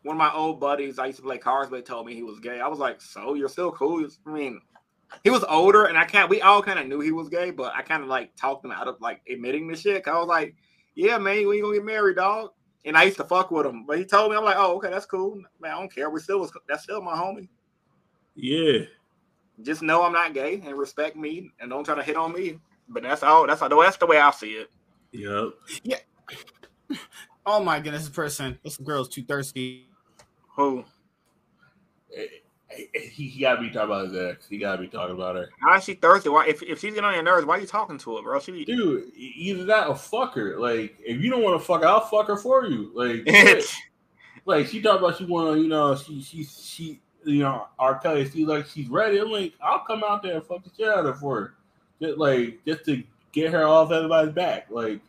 one 0.03 0.15
of 0.15 0.19
my 0.19 0.33
old 0.33 0.59
buddies 0.59 0.99
I 0.99 1.05
used 1.07 1.17
to 1.19 1.23
play 1.23 1.37
cards 1.37 1.71
with 1.71 1.85
told 1.85 2.05
me 2.05 2.13
he 2.13 2.23
was 2.23 2.39
gay. 2.41 2.59
I 2.59 2.67
was 2.67 2.79
like, 2.79 2.99
so 3.01 3.35
you're 3.35 3.47
still 3.49 3.71
cool? 3.71 4.05
I 4.27 4.29
mean, 4.29 4.59
he 5.23 5.29
was 5.29 5.43
older, 5.45 5.85
and 5.85 5.97
I 5.97 6.03
can't. 6.05 6.29
We 6.29 6.41
all 6.41 6.61
kind 6.61 6.77
of 6.79 6.87
knew 6.87 6.99
he 6.99 7.11
was 7.11 7.29
gay, 7.29 7.51
but 7.51 7.73
I 7.75 7.81
kind 7.83 8.03
of 8.03 8.09
like 8.09 8.35
talked 8.35 8.65
him 8.65 8.71
out 8.71 8.87
of 8.87 8.99
like 8.99 9.21
admitting 9.31 9.67
the 9.67 9.75
shit. 9.77 10.03
'cause 10.03 10.13
I 10.13 10.19
was 10.19 10.27
like, 10.27 10.55
yeah, 10.95 11.17
man, 11.17 11.47
when 11.47 11.55
you 11.57 11.63
gonna 11.63 11.75
get 11.75 11.85
married, 11.85 12.17
dog? 12.17 12.51
And 12.85 12.97
I 12.97 13.03
used 13.03 13.15
to 13.17 13.23
fuck 13.23 13.49
with 13.49 13.65
him, 13.65 13.85
but 13.85 13.97
he 13.97 14.03
told 14.03 14.29
me, 14.31 14.37
I'm 14.37 14.43
like, 14.43 14.57
oh, 14.57 14.75
okay, 14.75 14.89
that's 14.89 15.05
cool, 15.05 15.41
man. 15.61 15.71
I 15.71 15.79
don't 15.79 15.93
care. 15.93 16.09
We 16.09 16.19
still 16.19 16.39
was. 16.39 16.51
That's 16.67 16.83
still 16.83 17.01
my 17.01 17.15
homie. 17.15 17.47
yeah. 18.35 18.79
Just 19.61 19.81
know 19.83 20.03
I'm 20.03 20.11
not 20.11 20.33
gay 20.33 20.61
and 20.65 20.75
respect 20.77 21.15
me, 21.15 21.51
and 21.59 21.69
don't 21.69 21.83
try 21.85 21.95
to 21.95 22.03
hit 22.03 22.17
on 22.17 22.33
me. 22.33 22.59
But 22.89 23.03
that's 23.03 23.23
all. 23.23 23.47
That's 23.47 23.61
all. 23.61 23.69
that's 23.69 23.97
the 23.97 24.05
way 24.07 24.17
I 24.17 24.31
see 24.31 24.53
it. 24.53 24.69
Yep. 25.83 26.01
Oh 27.45 27.61
my 27.63 27.79
goodness, 27.79 28.03
this 28.03 28.15
person, 28.15 28.57
this 28.63 28.77
girl's 28.77 29.09
too 29.09 29.23
thirsty. 29.23 29.89
Who? 30.55 30.85
Eh, 32.15 32.25
eh, 32.71 32.99
He, 33.11 33.27
he 33.27 33.41
gotta 33.41 33.59
be 33.59 33.69
talking 33.69 33.81
about 33.81 34.05
his 34.05 34.15
ex. 34.15 34.47
He 34.47 34.57
gotta 34.57 34.81
be 34.81 34.87
talking 34.87 35.15
about 35.15 35.35
her. 35.35 35.49
How 35.59 35.77
is 35.77 35.83
she 35.83 35.95
thirsty? 35.95 36.29
Why? 36.29 36.47
If, 36.47 36.63
if 36.63 36.79
she's 36.79 36.93
getting 36.93 37.03
on 37.03 37.13
your 37.13 37.23
nerves, 37.23 37.45
why 37.45 37.57
are 37.57 37.59
you 37.59 37.67
talking 37.67 37.97
to 37.97 38.15
her, 38.15 38.23
bro? 38.23 38.39
She 38.39 38.63
Dude, 38.63 39.11
e- 39.15 39.33
either 39.35 39.65
that 39.65 39.87
or 39.87 39.95
fuck 39.95 40.35
her. 40.35 40.57
Like, 40.57 40.95
if 40.99 41.21
you 41.21 41.29
don't 41.29 41.43
want 41.43 41.59
to 41.59 41.65
fuck 41.65 41.81
her, 41.81 41.87
I'll 41.87 42.01
fuck 42.01 42.27
her 42.27 42.37
for 42.37 42.65
you. 42.65 42.91
Like, 42.93 43.27
like 44.45 44.67
she 44.67 44.81
talked 44.81 44.99
about 44.99 45.17
she 45.17 45.25
want 45.25 45.55
to, 45.55 45.61
you 45.61 45.67
know, 45.67 45.95
she 45.95 46.21
she 46.21 46.45
she, 46.45 47.01
you 47.25 47.39
know, 47.39 47.67
R. 47.77 47.99
Kelly. 47.99 48.29
She 48.29 48.45
like 48.45 48.67
she's 48.67 48.87
ready. 48.87 49.17
I'm 49.19 49.31
like, 49.31 49.53
I'll 49.61 49.83
come 49.83 50.03
out 50.03 50.23
there 50.23 50.35
and 50.35 50.45
fuck 50.45 50.63
the 50.63 50.71
shit 50.77 50.87
out 50.87 50.99
of 50.99 51.05
her 51.05 51.13
for 51.15 51.41
her, 51.41 51.53
just 52.01 52.17
like 52.17 52.59
just 52.65 52.85
to 52.85 53.03
get 53.33 53.51
her 53.51 53.67
off 53.67 53.91
everybody's 53.91 54.33
back. 54.33 54.67
Like, 54.69 55.01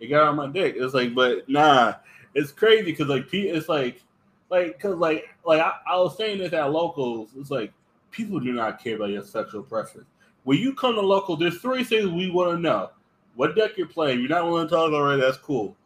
it 0.00 0.08
got 0.08 0.28
on 0.28 0.36
my 0.36 0.46
dick. 0.48 0.74
It's 0.76 0.94
like, 0.94 1.14
but 1.14 1.48
nah, 1.48 1.94
it's 2.34 2.52
crazy 2.52 2.84
because 2.84 3.08
like 3.08 3.32
it's 3.32 3.68
like, 3.68 4.02
like 4.50 4.76
because 4.76 4.96
like 4.96 5.24
like 5.44 5.60
I, 5.60 5.72
I 5.88 5.96
was 5.98 6.16
saying 6.16 6.38
this 6.38 6.52
at 6.52 6.70
locals. 6.70 7.30
It's 7.36 7.50
like 7.50 7.72
people 8.10 8.40
do 8.40 8.52
not 8.52 8.82
care 8.82 8.96
about 8.96 9.10
your 9.10 9.24
sexual 9.24 9.62
preference. 9.62 10.08
When 10.44 10.58
you 10.58 10.74
come 10.74 10.94
to 10.94 11.00
local, 11.00 11.36
there's 11.36 11.58
three 11.58 11.84
things 11.84 12.08
we 12.08 12.30
want 12.30 12.52
to 12.52 12.58
know: 12.58 12.90
what 13.34 13.56
deck 13.56 13.76
you're 13.76 13.86
playing. 13.86 14.20
You're 14.20 14.28
not 14.28 14.44
willing 14.44 14.68
to 14.68 14.74
talk 14.74 14.92
already. 14.92 15.20
That's 15.20 15.38
cool. 15.38 15.76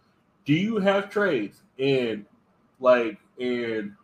Do 0.45 0.55
you 0.55 0.79
have 0.79 1.11
trades? 1.11 1.63
And 1.79 2.27
like, 2.81 3.19
and 3.39 3.95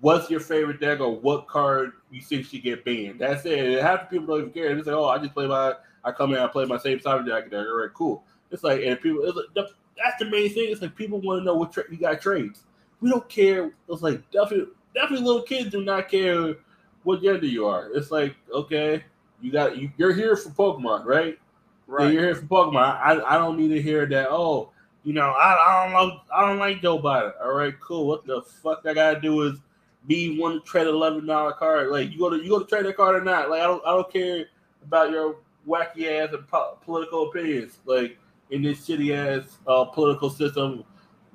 what's 0.00 0.30
your 0.30 0.40
favorite 0.40 0.80
deck 0.80 1.00
or 1.00 1.16
what 1.16 1.48
card 1.48 1.92
you 2.10 2.20
think 2.20 2.46
should 2.46 2.62
get 2.62 2.84
banned? 2.84 3.20
That's 3.20 3.44
it. 3.44 3.82
Half 3.82 4.08
the 4.08 4.18
people 4.18 4.34
don't 4.34 4.48
even 4.48 4.52
care. 4.52 4.74
They 4.74 4.82
say, 4.82 4.92
"Oh, 4.92 5.06
I 5.06 5.18
just 5.18 5.34
play 5.34 5.46
my, 5.46 5.74
I 6.04 6.12
come 6.12 6.32
in, 6.32 6.38
I 6.38 6.46
play 6.46 6.64
my 6.64 6.78
same 6.78 6.98
cyber 6.98 7.26
deck." 7.26 7.52
All 7.52 7.76
right, 7.76 7.92
cool. 7.92 8.24
It's 8.50 8.64
like, 8.64 8.82
and 8.82 9.00
people, 9.00 9.22
it's 9.24 9.36
like, 9.36 9.46
the- 9.54 9.70
that's 9.96 10.18
the 10.18 10.26
main 10.30 10.48
thing. 10.50 10.70
It's 10.70 10.80
like 10.80 10.94
people 10.94 11.20
want 11.20 11.40
to 11.40 11.44
know 11.44 11.54
what 11.54 11.72
tra- 11.72 11.90
you 11.90 11.96
got 11.98 12.20
trades. 12.20 12.62
We 13.00 13.10
don't 13.10 13.28
care. 13.28 13.72
It's 13.88 14.02
like 14.02 14.28
definitely, 14.30 14.72
definitely, 14.94 15.26
little 15.26 15.42
kids 15.42 15.70
do 15.70 15.84
not 15.84 16.08
care 16.08 16.54
what 17.02 17.22
gender 17.22 17.46
you 17.46 17.66
are. 17.66 17.90
It's 17.92 18.10
like, 18.10 18.36
okay, 18.52 19.04
you 19.40 19.50
got 19.50 19.76
you, 19.76 19.90
you're 19.96 20.12
here 20.12 20.36
for 20.36 20.50
Pokemon, 20.50 21.04
right? 21.04 21.38
Right. 21.86 22.12
you're 22.12 22.22
here 22.22 22.34
for 22.34 22.42
Pokemon. 22.46 23.00
I, 23.00 23.20
I 23.26 23.38
don't 23.38 23.58
need 23.58 23.68
to 23.68 23.80
hear 23.82 24.06
that. 24.06 24.28
Oh, 24.30 24.70
you 25.04 25.14
know, 25.14 25.30
I, 25.30 25.54
I 25.54 25.84
don't 25.84 25.92
know. 25.92 26.20
I 26.34 26.46
don't 26.46 26.58
like 26.58 26.82
Joe 26.82 26.98
Biden. 27.00 27.32
All 27.42 27.54
right, 27.54 27.74
cool. 27.80 28.06
What 28.06 28.26
the 28.26 28.42
fuck 28.42 28.82
I 28.84 28.94
gotta 28.94 29.20
do 29.20 29.42
is 29.42 29.58
be 30.06 30.38
one 30.38 30.62
trade 30.62 30.86
eleven 30.86 31.26
dollar 31.26 31.52
card. 31.52 31.88
Like 31.88 32.10
you 32.12 32.18
go 32.18 32.30
to 32.30 32.36
you 32.36 32.50
go 32.50 32.58
to 32.60 32.66
trade 32.66 32.86
that 32.86 32.96
card 32.96 33.16
or 33.16 33.24
not. 33.24 33.50
Like 33.50 33.62
I 33.62 33.66
don't 33.66 33.82
I 33.86 33.90
don't 33.90 34.12
care 34.12 34.46
about 34.84 35.10
your 35.10 35.36
wacky 35.66 36.10
ass 36.20 36.32
and 36.34 36.46
po- 36.48 36.78
political 36.84 37.28
opinions. 37.28 37.78
Like 37.84 38.18
in 38.50 38.62
this 38.62 38.86
shitty 38.86 39.14
ass 39.14 39.58
uh, 39.66 39.84
political 39.84 40.30
system, 40.30 40.84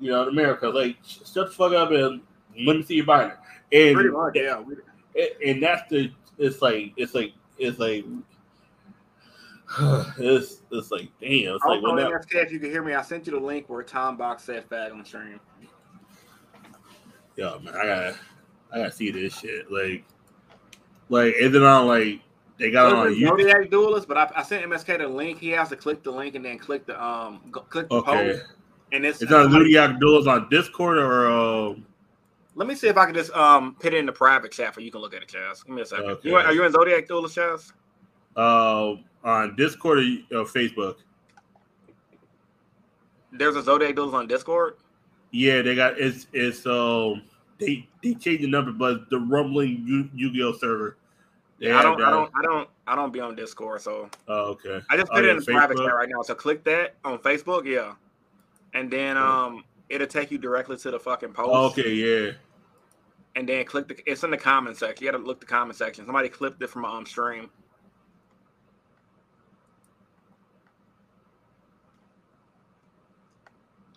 you 0.00 0.10
know, 0.10 0.22
in 0.22 0.28
America. 0.28 0.68
Like 0.68 0.96
shut 1.04 1.34
the 1.34 1.52
fuck 1.52 1.72
up 1.72 1.90
and 1.90 2.20
let 2.66 2.76
me 2.76 2.82
see 2.82 2.96
your 2.96 3.06
binder. 3.06 3.38
And 3.72 3.94
Pretty 3.94 4.10
much, 4.10 4.36
yeah. 4.36 4.62
And, 5.46 5.62
that's 5.62 5.88
the 5.90 6.10
it's 6.38 6.60
like 6.60 6.92
it's 6.96 7.14
like 7.14 7.32
it's 7.58 7.78
like 7.78 8.04
it's 10.18 10.62
it's 10.70 10.90
like 10.90 11.08
damn 11.20 11.54
it's 11.54 11.64
I 11.64 11.68
like 11.68 11.82
when 11.82 11.96
know, 11.96 12.10
that, 12.10 12.26
if 12.30 12.52
you 12.52 12.58
can 12.58 12.70
hear 12.70 12.82
me, 12.82 12.94
I 12.94 13.02
sent 13.02 13.26
you 13.26 13.32
the 13.32 13.44
link 13.44 13.68
where 13.68 13.82
Tom 13.82 14.16
Box 14.16 14.44
said 14.44 14.68
fag 14.68 14.92
on 14.92 15.04
stream. 15.04 15.40
yo 17.36 17.58
man 17.60 17.74
I 17.74 17.84
gotta 17.84 18.16
I 18.72 18.78
gotta 18.78 18.92
see 18.92 19.10
this 19.10 19.38
shit 19.38 19.70
like 19.70 20.04
like 21.08 21.34
and 21.40 21.54
then 21.54 21.64
I'm 21.64 21.86
like 21.86 22.20
they 22.58 22.70
got 22.70 22.92
it 22.92 22.94
on 22.94 23.14
YouTube 23.14 23.40
Zodiac 23.40 23.70
Duelist, 23.70 24.06
but 24.08 24.16
I, 24.16 24.30
I 24.36 24.42
sent 24.42 24.64
MSK 24.64 24.98
the 24.98 25.08
link. 25.08 25.38
He 25.38 25.48
has 25.50 25.68
to 25.70 25.76
click 25.76 26.02
the 26.02 26.10
link 26.10 26.34
and 26.34 26.44
then 26.44 26.58
click 26.58 26.86
the 26.86 27.02
um 27.02 27.40
go, 27.50 27.60
click 27.60 27.88
the 27.88 27.96
okay 27.96 28.32
post. 28.34 28.44
And 28.92 29.04
it's 29.04 29.20
it's 29.22 29.32
on 29.32 29.50
Zodiac 29.50 29.98
Duels 29.98 30.26
on 30.26 30.48
Discord 30.50 30.98
or 30.98 31.26
um 31.28 31.84
Let 32.54 32.68
me 32.68 32.74
see 32.76 32.86
if 32.86 32.96
I 32.96 33.06
can 33.06 33.14
just 33.14 33.32
um 33.32 33.74
put 33.80 33.92
it 33.92 33.96
in 33.96 34.06
the 34.06 34.12
private 34.12 34.52
chat 34.52 34.72
for 34.74 34.80
you 34.80 34.92
can 34.92 35.00
look 35.00 35.14
at 35.14 35.22
it, 35.22 35.28
Chaz. 35.28 35.64
Give 35.64 35.74
me 35.74 35.82
a 35.82 35.86
second. 35.86 36.04
Okay. 36.06 36.28
You, 36.28 36.36
are 36.36 36.52
you 36.52 36.64
in 36.64 36.72
Zodiac 36.72 37.08
Duelist, 37.08 37.36
Chaz? 37.36 37.72
uh 38.36 38.94
on 39.24 39.56
Discord 39.56 39.98
or 39.98 40.02
uh, 40.40 40.44
Facebook 40.44 40.96
There's 43.32 43.56
a 43.56 43.62
Zodiac 43.62 43.94
Duelist 43.96 44.14
on 44.14 44.26
Discord. 44.28 44.74
yeah 45.32 45.62
they 45.62 45.74
got 45.74 45.98
it's 45.98 46.26
it's 46.32 46.64
um 46.66 47.22
they 47.58 47.88
they 48.02 48.14
changed 48.14 48.42
the 48.44 48.48
number 48.48 48.70
but 48.72 49.08
the 49.10 49.18
rumbling 49.18 49.82
Yu- 49.86 50.10
Yu-Gi-Oh 50.14 50.52
server 50.58 50.96
They 51.64 51.72
I 51.72 51.82
don't, 51.82 52.00
I 52.02 52.10
don't, 52.10 52.30
I 52.36 52.42
don't, 52.42 52.68
I 52.86 52.94
don't 52.94 53.12
be 53.12 53.20
on 53.20 53.34
Discord, 53.34 53.80
so 53.80 54.10
oh, 54.28 54.40
okay 54.52 54.80
I 54.90 54.96
just 54.96 55.10
Oh, 55.10 55.14
put 55.14 55.24
it 55.24 55.28
yeah, 55.28 55.32
in 55.32 55.38
the 55.38 55.44
private 55.44 55.78
chat 55.78 55.94
right 55.94 56.08
now. 56.08 56.22
So 56.22 56.34
click 56.34 56.62
that 56.64 56.96
on 57.04 57.18
Facebook, 57.18 57.64
yeah, 57.64 57.94
and 58.74 58.90
then 58.90 59.16
um 59.16 59.64
it'll 59.88 60.06
take 60.06 60.30
you 60.30 60.38
directly 60.38 60.76
to 60.76 60.90
the 60.90 61.00
fucking 61.00 61.32
post. 61.32 61.50
Oh, 61.52 61.66
okay 61.66 61.92
yeah 61.92 62.32
and 63.36 63.48
then 63.48 63.64
click 63.64 63.88
the. 63.88 63.96
It's 64.10 64.22
in 64.24 64.30
the 64.30 64.36
comment 64.36 64.76
section. 64.76 65.04
You 65.04 65.10
got 65.10 65.18
to 65.18 65.24
look 65.24 65.40
the 65.40 65.46
comment 65.46 65.76
section. 65.76 66.04
Somebody 66.04 66.28
clipped 66.28 66.62
it 66.62 66.68
from 66.68 66.84
um 66.84 67.06
stream. 67.06 67.50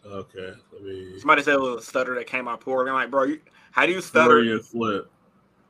okay 0.06 0.53
let 0.72 0.84
me 0.84 1.19
Somebody 1.19 1.44
said 1.44 1.56
it 1.56 1.60
was 1.60 1.84
a 1.84 1.85
stutter 1.85 2.15
that 2.15 2.27
came 2.27 2.48
out 2.48 2.61
poorly. 2.61 2.89
I'm 2.89 2.95
like, 2.95 3.11
bro, 3.11 3.23
you, 3.23 3.41
how 3.72 3.85
do 3.85 3.91
you 3.91 4.02
stutter, 4.02 4.60
flip 4.60 5.11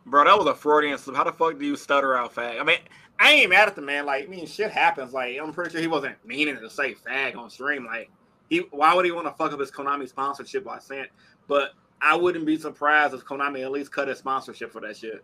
bro? 0.07 0.23
That 0.23 0.38
was 0.38 0.47
a 0.47 0.55
Freudian 0.55 0.97
slip. 0.97 1.15
How 1.15 1.23
the 1.23 1.31
fuck 1.31 1.59
do 1.59 1.65
you 1.65 1.75
stutter 1.75 2.15
out 2.15 2.34
fag? 2.34 2.59
I 2.59 2.63
mean, 2.63 2.79
I 3.19 3.31
ain't 3.31 3.49
mad 3.49 3.67
at 3.67 3.75
the 3.75 3.81
man. 3.81 4.05
Like, 4.05 4.25
I 4.25 4.27
mean, 4.27 4.45
shit 4.45 4.71
happens. 4.71 5.13
Like, 5.13 5.38
I'm 5.41 5.53
pretty 5.53 5.71
sure 5.71 5.81
he 5.81 5.88
wasn't 5.88 6.15
meaning 6.25 6.57
to 6.59 6.69
say 6.69 6.95
fag 6.95 7.35
on 7.35 7.49
stream. 7.49 7.85
Like, 7.85 8.09
he, 8.49 8.59
why 8.71 8.93
would 8.93 9.05
he 9.05 9.11
want 9.11 9.27
to 9.27 9.34
fuck 9.34 9.51
up 9.51 9.59
his 9.59 9.71
Konami 9.71 10.07
sponsorship 10.07 10.63
by 10.63 10.79
saying? 10.79 11.07
But 11.47 11.71
I 12.01 12.15
wouldn't 12.15 12.45
be 12.45 12.57
surprised 12.57 13.13
if 13.13 13.25
Konami 13.25 13.63
at 13.63 13.71
least 13.71 13.91
cut 13.91 14.07
his 14.07 14.19
sponsorship 14.19 14.71
for 14.71 14.81
that 14.81 14.97
shit. 14.97 15.23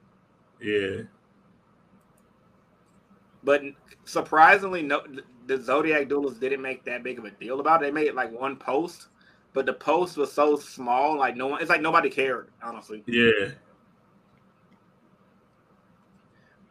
yeah 0.62 1.04
But 3.44 3.62
surprisingly, 4.06 4.82
no, 4.82 5.04
the 5.46 5.62
Zodiac 5.62 6.10
Duelist 6.10 6.40
didn't 6.40 6.62
make 6.62 6.84
that 6.86 7.04
big 7.04 7.20
of 7.20 7.26
a 7.26 7.32
deal 7.32 7.60
about 7.60 7.82
it. 7.82 7.86
They 7.86 7.92
made 7.92 8.14
like 8.14 8.32
one 8.32 8.56
post, 8.56 9.08
but 9.54 9.66
the 9.66 9.74
post 9.74 10.18
was 10.18 10.32
so 10.32 10.56
small, 10.58 11.18
like 11.18 11.36
no 11.38 11.48
one. 11.48 11.62
It's 11.62 11.70
like 11.70 11.82
nobody 11.82 12.10
cared. 12.10 12.50
Honestly, 12.62 13.04
yeah 13.06 13.52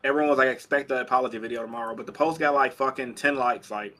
everyone 0.04 0.30
was 0.30 0.38
like, 0.38 0.48
expect 0.48 0.88
the 0.88 1.00
apology 1.00 1.38
video 1.38 1.62
tomorrow, 1.62 1.94
but 1.94 2.06
the 2.06 2.12
post 2.12 2.38
got 2.38 2.54
like 2.54 2.72
fucking 2.72 3.14
ten 3.14 3.36
likes. 3.36 3.70
Like, 3.70 3.96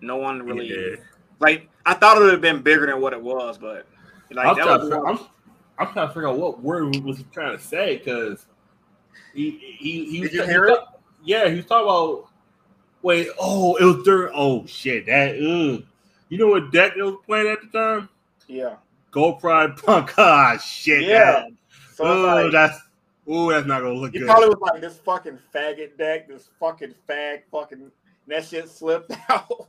no 0.00 0.16
one 0.16 0.42
really 0.42 0.68
yeah. 0.68 0.96
like. 1.40 1.68
I 1.86 1.94
thought 1.94 2.16
it 2.16 2.20
would 2.20 2.32
have 2.32 2.40
been 2.40 2.62
bigger 2.62 2.86
than 2.86 3.00
what 3.00 3.12
it 3.12 3.20
was, 3.22 3.58
but 3.58 3.86
like 4.30 4.46
I'm, 4.46 4.56
that 4.56 4.64
trying 4.64 4.80
was 4.80 4.88
to, 4.88 4.96
I'm, 4.96 5.18
I'm 5.78 5.92
trying 5.92 6.08
to 6.08 6.14
figure 6.14 6.28
out 6.28 6.38
what 6.38 6.62
word 6.62 6.96
was 7.04 7.18
he 7.18 7.24
trying 7.32 7.56
to 7.56 7.62
say 7.62 7.98
because 7.98 8.46
he 9.34 9.50
he 9.50 10.04
he 10.06 10.12
Did 10.12 10.22
was 10.22 10.32
you 10.32 10.42
he 10.42 10.48
hear 10.48 10.64
it? 10.66 10.78
yeah 11.24 11.48
he 11.48 11.56
was 11.56 11.66
talking 11.66 11.84
about 11.86 12.28
wait 13.02 13.28
oh 13.38 13.76
it 13.76 13.84
was 13.84 14.04
during 14.04 14.32
oh 14.34 14.64
shit 14.66 15.06
that 15.06 15.34
ugh. 15.36 15.84
you 16.28 16.38
know 16.38 16.48
what 16.48 16.72
deck 16.72 16.94
was 16.96 17.16
playing 17.26 17.48
at 17.48 17.58
the 17.60 17.78
time 17.78 18.08
yeah, 18.46 18.76
Gold 19.10 19.40
Pride 19.40 19.76
Punk 19.76 20.12
ah 20.18 20.58
shit 20.58 21.02
yeah. 21.02 21.18
that, 21.18 21.48
So 21.94 22.04
oh 22.04 22.42
like, 22.42 22.52
that's 22.52 22.78
oh 23.26 23.50
that's 23.50 23.66
not 23.66 23.80
gonna 23.82 23.94
look 23.94 24.12
he 24.12 24.18
good 24.20 24.26
probably 24.28 24.48
was 24.48 24.58
like 24.60 24.80
this 24.80 24.98
fucking 24.98 25.38
faggot 25.54 25.96
deck, 25.98 26.28
this 26.28 26.48
fucking 26.60 26.94
fag, 27.08 27.42
fucking 27.50 27.90
that 28.26 28.44
shit 28.44 28.68
slipped 28.68 29.12
out. 29.28 29.68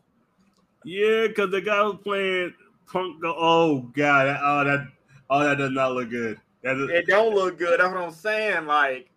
yeah 0.83 1.27
because 1.27 1.51
the 1.51 1.61
guy 1.61 1.81
was 1.81 1.97
playing 2.03 2.53
Punk 2.91 3.21
go 3.21 3.33
oh 3.37 3.79
god 3.95 4.25
that, 4.25 4.39
oh 4.43 4.63
that 4.63 4.87
oh 5.29 5.39
that 5.43 5.57
does 5.57 5.71
not 5.71 5.93
look 5.93 6.09
good 6.09 6.39
that 6.65 6.77
is, 6.77 6.89
it 6.89 7.05
don't 7.05 7.35
look 7.35 7.59
good. 7.59 7.79
That's 7.79 7.93
what 7.93 8.03
I'm 8.03 8.11
saying. 8.11 8.65
Like. 8.65 9.11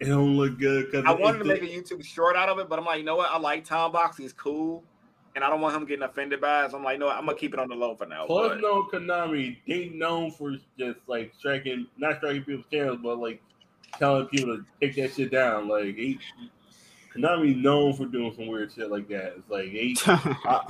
it 0.00 0.04
don't 0.04 0.36
look 0.36 0.58
good 0.58 0.84
because 0.90 1.06
I 1.06 1.12
wanted 1.12 1.38
to 1.38 1.44
make 1.46 1.62
a 1.62 1.66
YouTube 1.66 2.04
short 2.04 2.36
out 2.36 2.50
of 2.50 2.58
it, 2.58 2.68
but 2.68 2.78
I'm 2.78 2.84
like, 2.84 2.98
you 2.98 3.04
know 3.04 3.16
what? 3.16 3.30
I 3.30 3.38
like 3.38 3.64
Tom 3.64 3.90
Box. 3.90 4.18
He's 4.18 4.34
cool, 4.34 4.84
and 5.34 5.42
I 5.42 5.48
don't 5.48 5.62
want 5.62 5.74
him 5.74 5.86
getting 5.86 6.02
offended 6.02 6.42
by 6.42 6.66
it. 6.66 6.72
So 6.72 6.76
I'm 6.76 6.84
like, 6.84 6.98
no, 6.98 7.08
I'm 7.08 7.24
gonna 7.24 7.38
keep 7.38 7.54
it 7.54 7.58
on 7.58 7.68
the 7.70 7.74
low 7.74 7.94
for 7.94 8.04
now. 8.04 8.26
Plus, 8.26 8.50
but- 8.50 8.60
no 8.60 8.82
Konami, 8.82 9.56
they 9.66 9.88
known 9.94 10.30
for 10.30 10.52
just 10.78 10.98
like 11.06 11.32
striking, 11.38 11.86
not 11.96 12.18
striking 12.18 12.44
people's 12.44 12.66
channels, 12.70 12.98
but 13.02 13.18
like 13.18 13.40
telling 13.98 14.26
people 14.26 14.56
to 14.56 14.64
take 14.80 14.96
that 14.96 15.14
shit 15.14 15.30
down. 15.30 15.68
Like, 15.68 15.96
they, 15.96 16.18
Konami 17.14 17.60
known 17.60 17.92
for 17.94 18.06
doing 18.06 18.32
some 18.34 18.46
weird 18.46 18.72
shit 18.72 18.90
like 18.90 19.08
that. 19.08 19.34
It's 19.38 19.50
like, 19.50 19.72
they, 19.72 19.94
I, 20.06 20.64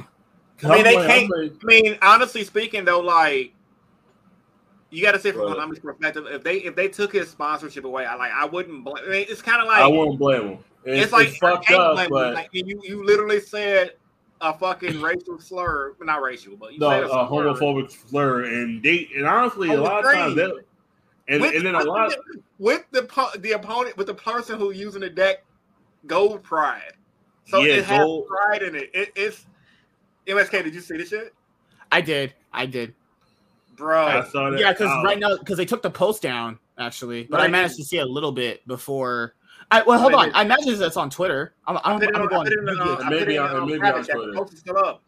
I 0.64 0.74
mean, 0.74 0.84
they 0.84 0.97
I'm 0.97 1.06
can't- 1.06 1.30
like- 1.30 1.52
I 1.62 1.66
mean, 1.66 1.98
honestly 2.02 2.44
speaking, 2.44 2.84
though, 2.84 3.01
like 3.01 3.52
you 4.90 5.02
got 5.02 5.12
to 5.12 5.18
say 5.20 5.32
from 5.32 5.42
Right. 5.42 5.56
Konami's 5.56 5.78
perspective, 5.78 6.26
if 6.28 6.42
they 6.42 6.56
if 6.59 6.74
they 6.74 6.88
took 6.88 7.12
his 7.12 7.30
sponsorship 7.30 7.84
away, 7.84 8.06
I 8.06 8.14
like 8.16 8.32
I 8.32 8.44
wouldn't. 8.44 8.82
Blame, 8.84 9.05
I 9.06 9.09
mean, 9.10 9.26
it's 9.28 9.40
kind 9.42 9.60
of 9.62 9.68
like 9.68 9.78
I 9.78 9.84
like 9.84 9.94
won't 9.94 10.18
blame 10.18 10.42
him. 10.48 10.59
It's, 10.84 11.05
it's 11.05 11.12
like 11.12 11.28
it's 11.28 11.38
fucked 11.38 11.70
up, 11.70 11.94
blame 11.94 12.06
you. 12.06 12.10
but 12.10 12.34
Like, 12.34 12.48
you 12.52 12.80
you 12.82 13.05
literally 13.06 13.40
said 13.40 13.92
a 14.40 14.52
fucking 14.52 15.01
racial 15.01 15.38
slur, 15.38 15.94
not 16.01 16.22
racial, 16.22 16.56
but 16.56 16.72
you 16.72 16.78
no, 16.80 16.90
said 16.90 17.05
a 17.05 17.09
a 17.10 17.28
homophobic 17.28 17.90
slur, 18.09 18.44
and 18.44 18.82
they, 18.82 19.09
and 19.16 19.26
honestly, 19.26 19.70
a 19.70 19.80
lot 19.80 20.05
of 20.05 20.12
times, 20.12 20.32
screen. 20.32 20.60
They, 21.31 21.35
and, 21.36 21.43
with, 21.43 21.55
and 21.55 21.66
then 21.66 21.74
a 21.74 21.85
lot, 21.85 22.11
the, 22.11 22.40
with 22.59 22.85
the 22.90 23.09
the 23.39 23.52
opponent 23.52 23.97
with 23.97 24.07
the 24.09 24.15
person 24.15 24.59
who 24.59 24.73
using 24.73 25.01
the 25.01 25.11
deck 25.11 25.44
gold 26.07 26.43
pride. 26.43 26.93
So 27.47 27.61
Yeah, 27.61 27.74
it 27.74 27.85
has 27.85 27.98
gold- 28.01 28.27
pride 28.27 28.62
in 28.62 28.74
it. 28.74 28.90
it. 28.94 29.12
It's 29.16 29.47
MSK. 30.27 30.65
Did 30.65 30.74
you 30.74 30.81
see 30.81 30.97
this 30.97 31.09
shit? 31.09 31.35
I 31.93 32.01
did. 32.01 32.35
I 32.52 32.66
did. 32.66 32.94
bro. 33.77 34.07
I 34.07 34.24
saw 34.28 34.51
that. 34.51 34.61
Yeah, 34.61 34.73
because 34.73 34.90
Oh. 34.90 35.02
right 35.05 35.19
now, 35.19 35.36
because 35.39 35.57
they 35.57 35.65
took 35.65 35.82
the 35.82 35.90
post 35.90 36.23
down 36.23 36.59
actually, 36.78 37.24
but 37.24 37.40
I 37.40 37.48
managed 37.48 37.77
to 37.77 37.85
see 37.85 37.98
a 37.98 38.07
little 38.07 38.32
bit 38.32 38.66
before. 38.66 39.35
I 39.70 39.82
well, 39.82 39.98
hold 39.98 40.15
on. 40.15 40.32
I 40.32 40.43
imagine 40.43 40.78
that's 40.78 40.97
on 40.97 41.11
Twitter. 41.11 41.55
I'm, 41.66 41.77
I'm, 41.78 41.82
I 41.85 41.93
I'm, 41.94 42.01
put 42.01 42.12
gonna 42.12 42.24
on, 42.24 42.28
go 42.28 42.36
I 42.36 42.39
on 42.40 42.44
put 42.44 42.52
it 42.52 42.59
in 42.59 42.65
the, 42.65 42.73
Google 42.73 42.89
uh, 42.89 42.94
it. 42.94 43.01
I 43.01 43.09
put 43.09 43.19
Maybe 43.20 43.39
on- 43.39 43.57
um, 43.57 43.66
maybe 43.69 43.81
on. 43.82 44.05
Twitter. 44.05 44.32
Post 44.35 44.52
is 44.55 44.59
still 44.61 44.78
up. 44.78 45.02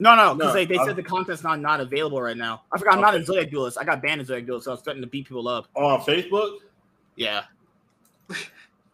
No, 0.00 0.16
no, 0.16 0.28
No, 0.32 0.34
because 0.34 0.54
they, 0.54 0.64
they 0.64 0.78
said 0.78 0.96
the 0.96 1.02
content's 1.02 1.42
not 1.42 1.60
not 1.60 1.80
available 1.80 2.20
right 2.20 2.36
now. 2.36 2.62
I 2.72 2.78
forgot 2.78 2.94
I'm 2.94 3.00
not 3.02 3.14
a 3.14 3.22
Zodiac 3.24 3.50
duelist. 3.50 3.76
I 3.78 3.84
got 3.84 4.02
banned 4.02 4.20
as 4.22 4.28
Zodiac 4.28 4.46
duelist, 4.46 4.64
so 4.64 4.70
I 4.70 4.74
was 4.74 4.80
starting 4.80 5.02
to 5.02 5.06
beat 5.06 5.28
people 5.28 5.46
up. 5.46 5.68
Oh, 5.76 5.86
on 5.86 6.00
Facebook. 6.00 6.56
Yeah, 7.16 7.42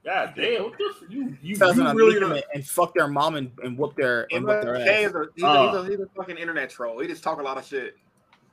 God 0.04 0.34
damn, 0.36 0.64
what 0.64 0.78
the 0.78 0.94
f- 0.96 1.10
you 1.10 1.36
you, 1.42 1.54
so 1.56 1.70
you 1.70 1.74
gonna 1.76 1.94
really 1.94 2.18
them 2.18 2.32
and, 2.32 2.42
and 2.54 2.66
fuck 2.66 2.94
their 2.94 3.08
mom 3.08 3.36
and, 3.36 3.50
and 3.62 3.76
whoop 3.78 3.94
their 3.96 4.26
and 4.32 4.44
whoop 4.44 4.62
their 4.62 4.76
Jay 4.78 5.04
ass. 5.04 5.10
is 5.10 5.14
a, 5.16 5.26
he's, 5.34 5.44
a, 5.44 5.46
Oh. 5.46 5.66
he's, 5.66 5.74
a, 5.76 5.78
uh. 5.78 5.84
he's 5.84 6.00
a 6.00 6.06
fucking 6.16 6.36
internet 6.38 6.70
troll. 6.70 6.98
He 7.00 7.08
just 7.08 7.22
talk 7.22 7.38
a 7.40 7.42
lot 7.42 7.58
of 7.58 7.64
shit. 7.64 7.96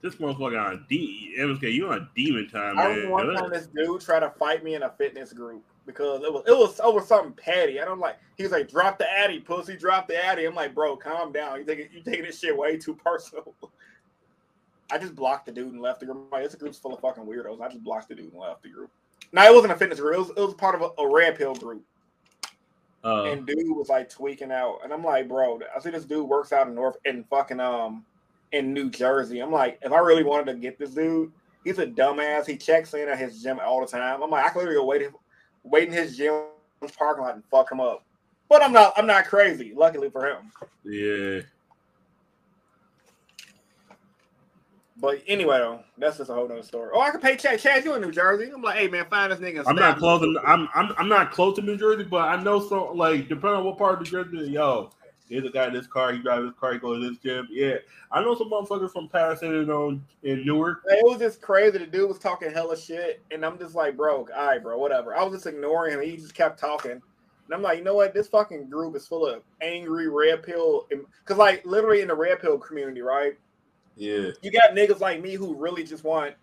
this 0.02 0.16
motherfucker 0.16 0.64
on 0.64 0.86
D 0.90 1.36
MSK, 1.40 1.74
you 1.74 1.88
on 1.90 2.10
demon 2.16 2.50
time, 2.50 2.78
I 2.78 2.84
man. 2.84 2.90
remember 2.98 3.12
one 3.12 3.34
time 3.36 3.50
this 3.52 3.68
dude 3.68 4.02
tried 4.02 4.20
to 4.22 4.30
fight 4.32 4.64
me 4.64 4.76
in 4.76 4.84
a 4.84 4.90
fitness 4.92 5.32
group 5.34 5.64
because 5.86 6.24
it 6.24 6.32
was 6.32 6.44
it 6.48 6.58
was 6.58 6.80
over 6.80 7.02
something 7.02 7.34
petty. 7.34 7.80
I 7.80 7.86
don't 7.86 8.00
like, 8.00 8.18
he 8.38 8.44
was 8.44 8.52
like, 8.52 8.70
drop 8.70 8.98
the 8.98 9.10
addy, 9.10 9.40
pussy, 9.40 9.76
drop 9.76 10.08
the 10.08 10.24
addy. 10.24 10.46
I'm 10.46 10.56
like, 10.56 10.74
bro, 10.74 10.96
calm 10.96 11.32
down. 11.32 11.60
You 11.60 11.66
taking 11.66 11.90
you 11.92 12.02
taking 12.04 12.26
this 12.26 12.40
shit 12.40 12.58
way 12.58 12.78
too 12.78 12.96
personal. 12.96 13.54
I 14.92 14.98
just 14.98 15.16
blocked 15.16 15.46
the 15.46 15.52
dude 15.52 15.74
and 15.74 15.82
left 15.82 16.02
the 16.02 16.06
group. 16.06 16.32
Like, 16.32 16.44
this 16.44 16.56
group's 16.56 16.78
full 16.78 16.94
of 16.94 17.00
fucking 17.00 17.24
weirdos. 17.24 17.62
I 17.62 17.70
just 17.70 17.84
blocked 17.84 18.10
the 18.10 18.16
dude 18.16 18.32
and 18.32 18.42
left 18.42 18.62
the 18.62 18.70
group. 18.70 18.92
Now 19.32 19.48
it 19.48 19.54
wasn't 19.54 19.74
a 19.74 19.76
fitness 19.76 20.00
group. 20.00 20.16
It 20.16 20.20
was, 20.20 20.30
it 20.30 20.40
was 20.40 20.54
part 20.54 20.76
of 20.76 20.82
a, 20.82 21.02
a 21.02 21.10
red 21.10 21.36
pill 21.36 21.56
group. 21.56 21.84
Uh, 23.04 23.24
and 23.24 23.46
dude 23.46 23.76
was 23.76 23.90
like 23.90 24.10
tweaking 24.10 24.52
out, 24.52 24.80
and 24.84 24.94
I'm 24.94 25.04
like, 25.04 25.28
bro, 25.28 25.60
I 25.76 25.80
see 25.80 25.90
this 25.90 26.06
dude 26.06 26.28
works 26.28 26.54
out 26.54 26.68
in 26.68 26.76
North 26.76 26.96
in 27.04 27.26
fucking 27.26 27.60
um 27.60 28.06
in 28.54 28.74
New 28.74 28.90
Jersey. 28.90 29.40
I'm 29.40 29.52
like, 29.52 29.80
if 29.82 29.92
I 29.92 30.00
really 30.00 30.24
wanted 30.24 30.54
to 30.54 30.58
get 30.58 30.80
this 30.80 30.92
dude, 30.92 31.32
he's 31.66 31.80
a 31.80 31.88
dumbass. 31.88 32.46
He 32.46 32.56
checks 32.56 32.94
in 32.94 33.10
at 33.10 33.18
his 33.18 33.42
gym 33.42 33.60
all 33.60 33.82
the 33.82 33.88
time. 33.88 34.22
I'm 34.22 34.30
like, 34.30 34.46
I 34.46 34.50
could 34.50 34.60
literally 34.60 34.80
go 34.80 34.86
wait 34.86 35.02
wait 35.64 35.88
in 35.88 35.94
his 35.94 36.18
gym 36.18 36.44
parking 36.98 37.24
lot 37.24 37.36
and 37.36 37.44
fuck 37.46 37.72
him 37.72 37.80
up. 37.80 38.04
But 38.50 38.62
I'm 38.62 38.74
not 38.74 38.94
I'm 38.98 39.08
not 39.08 39.26
crazy. 39.26 39.74
Luckily 39.76 40.10
for 40.10 40.28
him. 40.28 40.52
yeah. 40.86 41.42
But 44.98 45.22
anyway, 45.28 45.58
though, 45.58 45.82
that's 45.98 46.18
just 46.18 46.30
a 46.30 46.34
whole 46.34 46.48
nother 46.48 46.64
story. 46.64 46.92
Oh, 46.94 47.02
I 47.02 47.10
could 47.10 47.22
pay 47.22 47.36
Chad. 47.36 47.60
Chad, 47.60 47.84
you 47.84 47.94
in 47.96 48.02
New 48.02 48.12
Jersey? 48.12 48.52
I'm 48.54 48.62
like, 48.62 48.78
hey 48.78 48.88
man, 48.88 49.06
find 49.10 49.32
this 49.34 49.40
nigga. 49.40 49.64
I'm 49.68 49.76
not 49.76 49.98
close. 49.98 50.22
to- 50.22 50.42
I'm 50.46 50.70
I'm 50.74 50.94
I'm 50.98 51.10
not 51.10 51.32
close 51.32 51.56
to 51.58 51.62
New 51.62 51.76
Jersey, 51.76 52.04
but 52.04 52.28
I 52.30 52.42
know 52.42 52.60
so. 52.66 52.92
like 52.94 53.28
depending 53.28 53.58
on 53.60 53.66
what 53.66 53.78
part 53.78 53.96
of 53.96 54.00
New 54.02 54.24
Jersey. 54.24 54.52
Yo, 54.52 54.92
there's 55.34 55.46
a 55.46 55.52
guy 55.52 55.68
in 55.68 55.74
this 55.74 55.88
car. 55.88 56.14
He 56.14 56.20
drives 56.20 56.46
this 56.46 56.60
car. 56.60 56.74
He 56.74 56.80
goes 56.80 57.02
to 57.02 57.10
this 57.10 57.20
gym. 57.20 57.48
Yeah, 57.52 57.78
I 58.12 58.22
know 58.22 58.36
some 58.36 58.50
motherfuckers 58.50 58.92
from 58.92 59.10
Paterson 59.10 59.56
and 59.56 59.72
on 59.72 60.06
in 60.24 60.46
Newark. 60.46 60.82
It 60.86 61.04
was 61.04 61.20
just 61.20 61.42
crazy. 61.42 61.78
The 61.78 61.88
dude 61.88 62.08
was 62.08 62.20
talking 62.20 62.52
hella 62.52 62.78
shit, 62.78 63.22
and 63.32 63.46
I'm 63.46 63.58
just 63.58 63.76
like, 63.76 63.98
bro, 63.98 64.28
all 64.36 64.48
right, 64.48 64.62
bro, 64.62 64.78
whatever. 64.78 65.16
I 65.16 65.24
was 65.24 65.34
just 65.34 65.48
ignoring 65.48 65.94
him. 65.94 66.02
He 66.02 66.18
just 66.18 66.36
kept 66.36 66.60
talking, 66.60 66.92
and 66.92 67.02
I'm 67.52 67.62
like, 67.62 67.78
you 67.78 67.84
know 67.84 67.96
what? 67.96 68.14
This 68.14 68.28
fucking 68.28 68.70
group 68.70 68.96
is 68.96 69.08
full 69.08 69.26
of 69.26 69.44
angry 69.62 70.10
red 70.10 70.44
pill, 70.44 70.88
because 70.90 71.38
like 71.38 71.66
literally 71.66 72.02
in 72.02 72.08
the 72.08 72.16
red 72.16 72.40
pill 72.40 72.58
community, 72.58 73.02
right? 73.02 73.34
Yeah, 73.96 74.32
You 74.42 74.52
got 74.52 74.76
niggas 74.76 75.00
like 75.02 75.22
me 75.22 75.36
who 75.36 75.56
really 75.56 75.84
just 75.84 76.04
want 76.04 76.36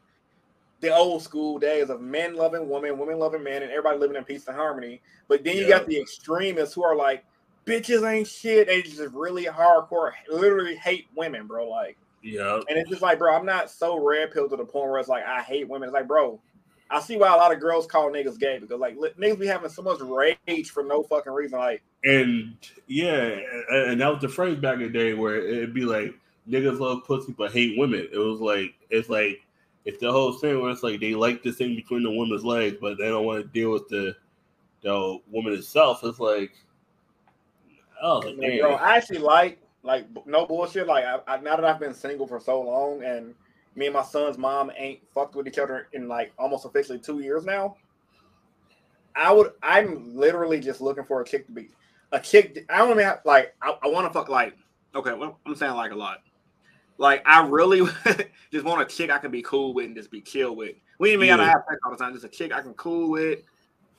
the 0.81 0.95
old 0.95 1.23
school 1.23 1.59
days 1.59 1.91
of 1.91 2.01
men 2.01 2.35
loving 2.35 2.69
women, 2.69 2.99
women 2.99 3.19
loving 3.19 3.43
men, 3.43 3.63
and 3.63 3.71
everybody 3.71 3.99
living 3.99 4.17
in 4.17 4.25
peace 4.25 4.47
and 4.47 4.57
harmony. 4.57 5.03
But 5.29 5.45
then 5.45 5.57
you 5.57 5.65
Yeah. 5.65 5.79
got 5.79 5.87
the 5.87 6.01
extremists 6.01 6.75
who 6.75 6.83
are 6.83 6.97
like, 6.97 7.25
bitches 7.67 8.09
ain't 8.11 8.27
shit. 8.29 8.67
They 8.67 8.83
just 8.83 9.01
really 9.13 9.45
hardcore, 9.45 10.13
literally 10.31 10.77
hate 10.77 11.09
women, 11.17 11.47
bro. 11.47 11.69
Like. 11.69 11.97
yeah. 12.23 12.61
And 12.69 12.79
it's 12.79 12.91
just 12.91 13.03
like, 13.03 13.19
bro, 13.19 13.35
I'm 13.35 13.47
not 13.47 13.71
so 13.71 14.03
red 14.03 14.33
pill 14.33 14.49
to 14.49 14.57
the 14.57 14.65
point 14.65 14.91
where 14.91 14.99
it's 14.99 15.09
like 15.09 15.25
I 15.25 15.43
hate 15.43 15.69
women. 15.69 15.89
It's 15.89 15.95
like, 15.95 16.09
bro, 16.09 16.41
I 16.91 17.01
see 17.01 17.17
why 17.17 17.33
a 17.33 17.37
lot 17.37 17.53
of 17.53 17.61
girls 17.61 17.87
call 17.87 18.11
niggas 18.11 18.39
gay 18.39 18.59
because 18.59 18.81
like 18.81 18.97
niggas 18.97 19.39
be 19.39 19.47
having 19.47 19.71
so 19.71 19.83
much 19.83 20.01
rage 20.01 20.71
for 20.71 20.83
no 20.83 21.03
fucking 21.05 21.33
reason. 21.33 21.59
Like, 21.59 21.83
And 22.05 22.57
yeah, 22.89 23.39
and 23.71 24.01
that 24.01 24.13
was 24.13 24.21
the 24.21 24.29
phrase 24.29 24.59
back 24.59 24.75
in 24.75 24.83
the 24.83 24.89
day 24.89 25.15
where 25.15 25.37
it'd 25.37 25.73
be 25.75 25.85
like 25.85 26.15
niggas 26.49 26.81
love 26.81 27.05
pussy 27.07 27.33
but 27.33 27.53
hate 27.53 27.79
women. 27.79 28.09
It 28.13 28.19
was 28.19 28.41
like 28.41 28.75
it's 28.91 29.09
like 29.09 29.41
it's 29.85 30.01
the 30.01 30.11
whole 30.11 30.33
thing 30.33 30.61
where 30.61 30.71
it's 30.71 30.83
like 30.83 31.01
they 31.01 31.15
like 31.15 31.43
this 31.43 31.57
thing 31.57 31.77
between 31.77 32.03
the 32.03 32.11
woman's 32.11 32.45
legs, 32.45 32.77
but 32.81 32.99
they 32.99 33.09
don't 33.09 33.25
want 33.25 33.43
to 33.43 33.49
deal 33.49 33.71
with 33.71 33.89
the 33.89 34.17
the 34.83 35.19
woman 35.31 35.53
itself. 35.53 36.01
It's 36.03 36.19
like 36.19 36.53
oh 38.03 38.23
damn. 38.23 38.59
bro, 38.61 38.75
I 38.75 38.97
actually 38.97 39.19
like 39.19 39.61
like 39.83 40.07
no 40.27 40.47
bullshit. 40.47 40.87
Like, 40.87 41.05
I, 41.05 41.19
I 41.27 41.41
now 41.41 41.57
that 41.57 41.65
I've 41.65 41.81
been 41.81 41.95
single 41.95 42.27
for 42.27 42.41
so 42.41 42.61
long, 42.61 43.03
and 43.03 43.35
me 43.75 43.87
and 43.87 43.95
my 43.95 44.03
son's 44.03 44.39
mom 44.39 44.71
ain't 44.77 45.01
fucked 45.15 45.35
with 45.35 45.47
each 45.47 45.59
other 45.59 45.89
in 45.93 46.09
like 46.09 46.33
almost 46.39 46.65
officially 46.65 46.99
two 46.99 47.21
years 47.21 47.45
now. 47.45 47.77
I 49.17 49.33
would. 49.33 49.53
I'm 49.63 50.17
literally 50.17 50.61
just 50.61 50.81
looking 50.81 51.05
for 51.05 51.21
a 51.21 51.25
chick 51.25 51.47
to 51.47 51.53
be 51.53 51.69
a 52.13 52.21
chick. 52.21 52.65
I 52.69 52.79
don't 52.79 52.91
even 52.91 53.05
have 53.05 53.21
like. 53.25 53.55
I, 53.63 53.77
I 53.83 53.89
want 53.89 54.07
to 54.07 54.13
fuck 54.13 54.29
like. 54.29 54.57
Okay, 54.95 55.13
well, 55.13 55.39
I'm 55.47 55.55
saying 55.55 55.75
like 55.75 55.93
a 55.93 55.97
lot. 55.97 56.19
Like 56.99 57.23
I 57.27 57.47
really 57.47 57.81
just 58.53 58.65
want 58.65 58.83
a 58.83 58.85
chick 58.85 59.11
I 59.11 59.19
can 59.19 59.31
be 59.31 59.43
cool 59.43 59.73
with 59.73 59.87
and 59.87 59.97
just 59.97 60.11
be 60.11 60.21
chill 60.21 60.55
with. 60.55 60.77
We 60.99 61.11
ain't 61.11 61.15
even 61.23 61.29
gotta 61.29 61.45
Yeah. 61.45 61.49
have 61.51 61.63
sex 61.69 61.81
all 61.85 61.91
the 61.93 61.97
time. 61.97 62.13
Just 62.13 62.27
a 62.27 62.29
chick 62.29 62.53
I 62.53 62.61
can 62.61 62.75
cool 62.75 63.11
with. 63.11 63.41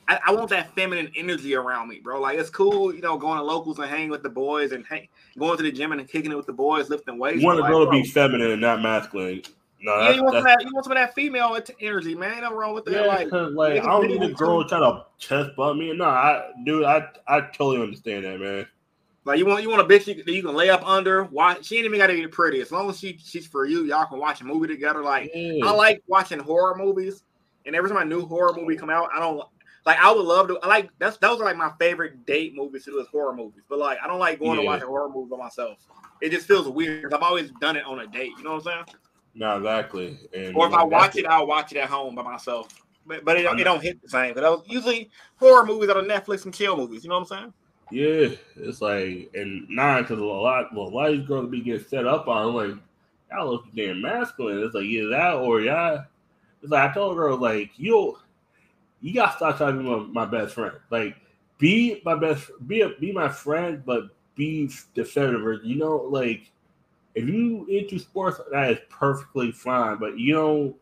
I, 0.08 0.20
I 0.28 0.32
want 0.34 0.50
that 0.50 0.74
feminine 0.76 1.12
energy 1.16 1.56
around 1.56 1.88
me, 1.88 2.00
bro. 2.00 2.20
Like 2.20 2.38
it's 2.38 2.50
cool, 2.50 2.94
you 2.94 3.02
know, 3.02 3.18
going 3.18 3.38
to 3.38 3.44
locals 3.44 3.80
and 3.80 3.90
hanging 3.90 4.10
with 4.10 4.24
the 4.24 4.30
boys 4.30 4.72
and 4.72 4.86
hang, 4.86 5.08
going 5.38 5.58
to 5.58 5.64
the 5.64 5.72
gym 5.72 5.92
and 5.92 6.08
kicking 6.08 6.32
it 6.32 6.36
with 6.36 6.48
the 6.48 6.54
boys, 6.54 6.90
lifting 6.90 7.18
weights. 7.18 7.42
you 7.42 7.46
want 7.48 7.60
a 7.60 7.64
girl 7.64 7.86
to 7.86 7.92
be 7.92 8.04
feminine 8.04 8.52
and 8.52 8.62
not 8.62 8.82
masculine. 8.82 9.42
No, 9.84 10.00
yeah, 10.02 10.12
you 10.12 10.24
want, 10.24 10.36
some 10.36 10.44
that's, 10.44 10.56
of 10.56 10.60
that, 10.60 10.66
you 10.68 10.74
want 10.76 10.86
some 10.86 10.92
of 10.92 10.98
that 10.98 11.16
female 11.16 11.58
energy, 11.80 12.14
man. 12.14 12.34
Ain't 12.34 12.42
nothing 12.42 12.58
wrong 12.58 12.76
with 12.76 12.86
that. 12.86 12.94
yeah, 12.94 13.02
Like, 13.02 13.32
like 13.32 13.82
I 13.82 13.86
don't 13.88 14.08
need 14.08 14.22
a 14.22 14.30
girl 14.32 14.62
some- 14.62 14.70
trying 14.70 14.82
to 14.82 15.06
chest 15.18 15.56
bump 15.58 15.80
me. 15.80 15.92
No, 15.94 16.06
I 16.06 16.52
dude, 16.66 16.84
I 16.84 17.08
I 17.28 17.42
totally 17.42 17.82
understand 17.82 18.26
that, 18.26 18.40
man. 18.40 18.68
like 19.26 19.40
you 19.40 19.46
want 19.46 19.64
you 19.64 19.70
want 19.72 19.82
a 19.82 19.86
bitch 19.86 20.06
you, 20.08 20.24
that 20.24 20.32
you 20.32 20.44
can 20.44 20.54
lay 20.54 20.70
up 20.70 20.86
under. 20.88 21.24
Watch. 21.26 21.66
She 21.66 21.78
ain't 21.78 21.86
even 21.86 21.98
got 21.98 22.08
to 22.08 22.14
be 22.14 22.28
pretty. 22.28 22.62
As 22.62 22.72
long 22.72 22.90
as 22.92 23.00
she 23.00 23.18
she's 23.24 23.48
for 23.48 23.66
you, 23.66 23.86
y'all 23.86 24.06
can 24.06 24.20
watch 24.20 24.42
a 24.42 24.44
movie 24.44 24.68
together. 24.68 25.02
Like 25.02 25.32
Yeah. 25.34 25.66
I 25.66 25.72
like 25.72 26.04
watching 26.06 26.38
horror 26.40 26.76
movies, 26.78 27.24
and 27.66 27.76
every 27.76 27.90
time 27.90 28.00
a 28.02 28.06
new 28.06 28.26
horror 28.28 28.54
movie 28.56 28.76
come 28.76 28.90
out, 28.92 29.10
I 29.16 29.20
don't 29.20 29.42
like. 29.86 29.98
I 30.00 30.12
would 30.12 30.26
love 30.26 30.48
to. 30.50 30.60
I 30.64 30.68
like 30.68 30.90
that's 31.00 31.18
those 31.18 31.40
are 31.42 31.46
like 31.46 31.58
my 31.58 31.72
favorite 31.80 32.26
date 32.26 32.56
movies 32.56 32.86
to 32.86 32.92
do 32.92 33.00
is 33.00 33.08
horror 33.08 33.36
movies. 33.36 33.64
But 33.70 33.80
like, 33.80 33.98
I 34.04 34.08
don't 34.08 34.20
like 34.20 34.40
going 34.40 34.58
to 34.58 34.64
Yeah. 34.64 34.70
watch 34.70 34.82
a 34.82 34.86
horror 34.86 35.10
movie 35.10 35.30
by 35.30 35.38
myself. 35.38 35.78
It 36.22 36.30
just 36.32 36.48
feels 36.48 36.68
weird. 36.68 37.14
I've 37.14 37.24
always 37.24 37.52
done 37.62 37.76
it 37.76 37.86
on 37.86 38.00
a 38.00 38.08
date. 38.08 38.32
You 38.38 38.44
know 38.44 38.52
what 38.56 38.68
I'm 38.68 38.86
saying? 38.86 38.98
No, 39.34 39.58
exactly. 39.58 40.20
And 40.36 40.56
Or 40.56 40.68
if 40.68 40.74
I 40.74 40.84
watch 40.84 41.16
it, 41.16 41.26
I'll 41.26 41.48
watch 41.48 41.72
it 41.72 41.78
at 41.78 41.90
home 41.90 42.16
by 42.16 42.22
myself. 42.22 42.68
But, 43.08 43.26
but 43.26 43.38
it, 43.38 43.44
don't- 43.44 43.60
it 43.60 43.64
don't 43.64 43.82
hit 43.82 44.02
the 44.02 44.10
same. 44.10 44.34
But 44.36 44.44
was 44.44 44.64
usually 44.68 45.10
horror 45.38 45.66
movies 45.66 45.90
are 45.90 46.02
the 46.02 46.08
Netflix 46.08 46.46
and 46.46 46.54
chill 46.54 46.78
movies. 46.78 47.04
You 47.04 47.10
know 47.10 47.20
what 47.20 47.32
I'm 47.32 47.38
saying? 47.38 47.54
Yeah, 47.92 48.36
it's 48.56 48.82
like 48.82 49.30
and 49.34 49.68
nine 49.70 50.04
because 50.04 50.20
a 50.20 50.24
lot, 50.24 50.74
well, 50.74 50.88
a 50.88 50.90
lot 50.90 51.10
of 51.12 51.18
these 51.18 51.28
girls 51.28 51.50
be 51.50 51.60
getting 51.62 51.86
set 51.88 52.08
up 52.08 52.28
on 52.30 52.54
like 52.54 52.76
y'all 53.32 53.50
look 53.52 53.66
damn 53.76 54.02
masculine. 54.02 54.64
It's 54.64 54.74
like 54.76 54.86
either 54.86 55.10
that 55.10 55.34
or 55.36 55.60
y'all. 55.60 56.06
It's 56.62 56.72
like 56.72 56.90
I 56.90 56.94
told 56.94 57.18
her 57.18 57.34
like 57.36 57.72
you, 57.78 58.18
you 59.02 59.14
gotta 59.14 59.36
stop 59.36 59.58
trying 59.58 59.78
to 59.78 59.84
be 59.84 59.90
my, 59.90 60.26
my 60.26 60.26
best 60.26 60.56
friend. 60.56 60.76
Like 60.90 61.16
be 61.58 62.02
my 62.06 62.16
best, 62.16 62.50
be 62.68 62.82
a, 62.82 62.90
be 62.90 63.12
my 63.12 63.30
friend, 63.30 63.84
but 63.86 64.10
be 64.36 64.70
the 64.96 65.04
feminine. 65.04 65.62
You 65.64 65.76
know, 65.76 65.98
like 65.98 66.52
if 67.16 67.28
you 67.28 67.66
into 67.66 68.00
sports, 68.00 68.40
that 68.52 68.72
is 68.72 68.80
perfectly 68.90 69.52
fine. 69.52 69.98
But 69.98 70.18
you 70.18 70.34
don't. 70.34 70.76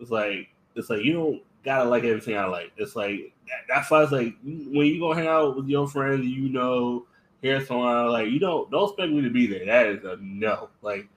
It's 0.00 0.10
like 0.10 0.48
it's 0.74 0.90
like 0.90 1.02
you 1.02 1.12
don't 1.12 1.42
gotta 1.64 1.88
like 1.88 2.04
everything 2.04 2.36
I 2.36 2.46
like. 2.46 2.72
It's 2.76 2.96
like 2.96 3.32
that, 3.46 3.60
that's 3.68 3.90
why 3.90 4.02
it's 4.02 4.12
like 4.12 4.34
when 4.42 4.86
you 4.86 4.98
go 4.98 5.12
hang 5.12 5.28
out 5.28 5.56
with 5.56 5.68
your 5.68 5.86
friends, 5.86 6.26
you 6.26 6.48
know, 6.48 7.06
hear 7.42 7.64
someone 7.64 8.08
like 8.08 8.30
you 8.30 8.38
don't 8.38 8.70
don't 8.70 8.90
expect 8.90 9.12
me 9.12 9.22
to 9.22 9.30
be 9.30 9.46
there. 9.46 9.66
That 9.66 9.86
is 9.86 10.04
a 10.04 10.18
no. 10.20 10.70
Like 10.82 11.08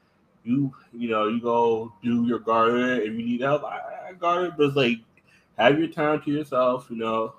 you, 0.44 0.74
you 0.94 1.10
know, 1.10 1.28
you 1.28 1.41
go 1.41 1.91
do 2.04 2.26
your 2.26 2.40
garden. 2.40 3.02
If 3.02 3.08
you 3.08 3.26
need 3.26 3.41
help, 3.41 3.64
I, 3.64 3.80
I 4.10 4.14
garden. 4.14 4.54
But 4.58 4.68
it's 4.68 4.76
like 4.76 4.99
have 5.58 5.78
your 5.80 5.88
time 5.88 6.22
to 6.24 6.32
yourself, 6.32 6.88
you 6.90 6.98
know. 6.98 7.34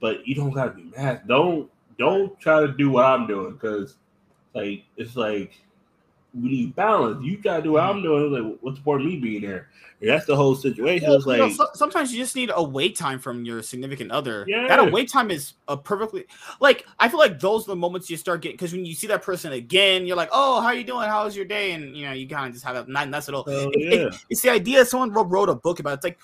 But 0.00 0.26
you 0.26 0.34
don't 0.34 0.52
gotta 0.52 0.70
be 0.70 0.84
mad. 0.96 1.26
Don't 1.28 1.70
don't 1.98 2.38
try 2.40 2.60
to 2.60 2.68
do 2.68 2.90
what 2.90 3.04
I'm 3.04 3.26
doing 3.26 3.52
because 3.52 3.96
like 4.54 4.84
it's 4.96 5.14
like 5.16 5.52
we 6.32 6.48
need 6.48 6.76
balance. 6.76 7.22
You 7.24 7.36
gotta 7.36 7.62
do 7.62 7.72
what 7.72 7.82
I'm 7.82 8.02
doing. 8.02 8.32
Like 8.32 8.58
what's 8.62 8.78
the 8.78 8.84
point 8.84 9.02
of 9.02 9.06
me 9.06 9.16
being 9.16 9.42
there? 9.42 9.68
And 10.00 10.08
that's 10.08 10.24
the 10.24 10.34
whole 10.34 10.54
situation. 10.54 11.10
It's 11.12 11.26
You 11.26 11.36
know, 11.36 11.44
like 11.46 11.52
so- 11.52 11.68
sometimes 11.74 12.10
you 12.14 12.18
just 12.18 12.34
need 12.34 12.50
a 12.54 12.62
wait 12.62 12.96
time 12.96 13.18
from 13.18 13.44
your 13.44 13.60
significant 13.62 14.10
other. 14.10 14.46
Yeah. 14.48 14.66
That 14.66 14.78
await 14.78 15.10
time 15.10 15.30
is 15.30 15.52
a 15.68 15.76
perfectly 15.76 16.24
like 16.60 16.86
I 16.98 17.10
feel 17.10 17.18
like 17.18 17.38
those 17.38 17.64
are 17.66 17.72
the 17.72 17.76
moments 17.76 18.08
you 18.08 18.16
start 18.16 18.40
getting 18.40 18.56
because 18.56 18.72
when 18.72 18.86
you 18.86 18.94
see 18.94 19.08
that 19.08 19.22
person 19.22 19.52
again, 19.52 20.06
you're 20.06 20.16
like, 20.16 20.30
oh, 20.32 20.62
how 20.62 20.70
you 20.70 20.84
doing? 20.84 21.06
How 21.08 21.24
was 21.24 21.36
your 21.36 21.44
day? 21.44 21.72
And 21.72 21.94
you 21.94 22.06
know, 22.06 22.12
you 22.12 22.26
kind 22.26 22.46
of 22.46 22.54
just 22.54 22.64
have 22.64 22.76
a 22.88 22.90
not 22.90 23.10
nice 23.10 23.28
little. 23.28 23.44
Hell 23.44 23.68
it- 23.74 23.92
it- 23.92 24.00
yeah. 24.12 24.18
it's 24.30 24.40
the 24.40 24.48
idea. 24.48 24.86
Someone 24.86 25.10
wrote, 25.12 25.28
wrote 25.28 25.50
a 25.50 25.54
book 25.54 25.80
about. 25.80 25.94
It's 25.98 26.04
like 26.04 26.18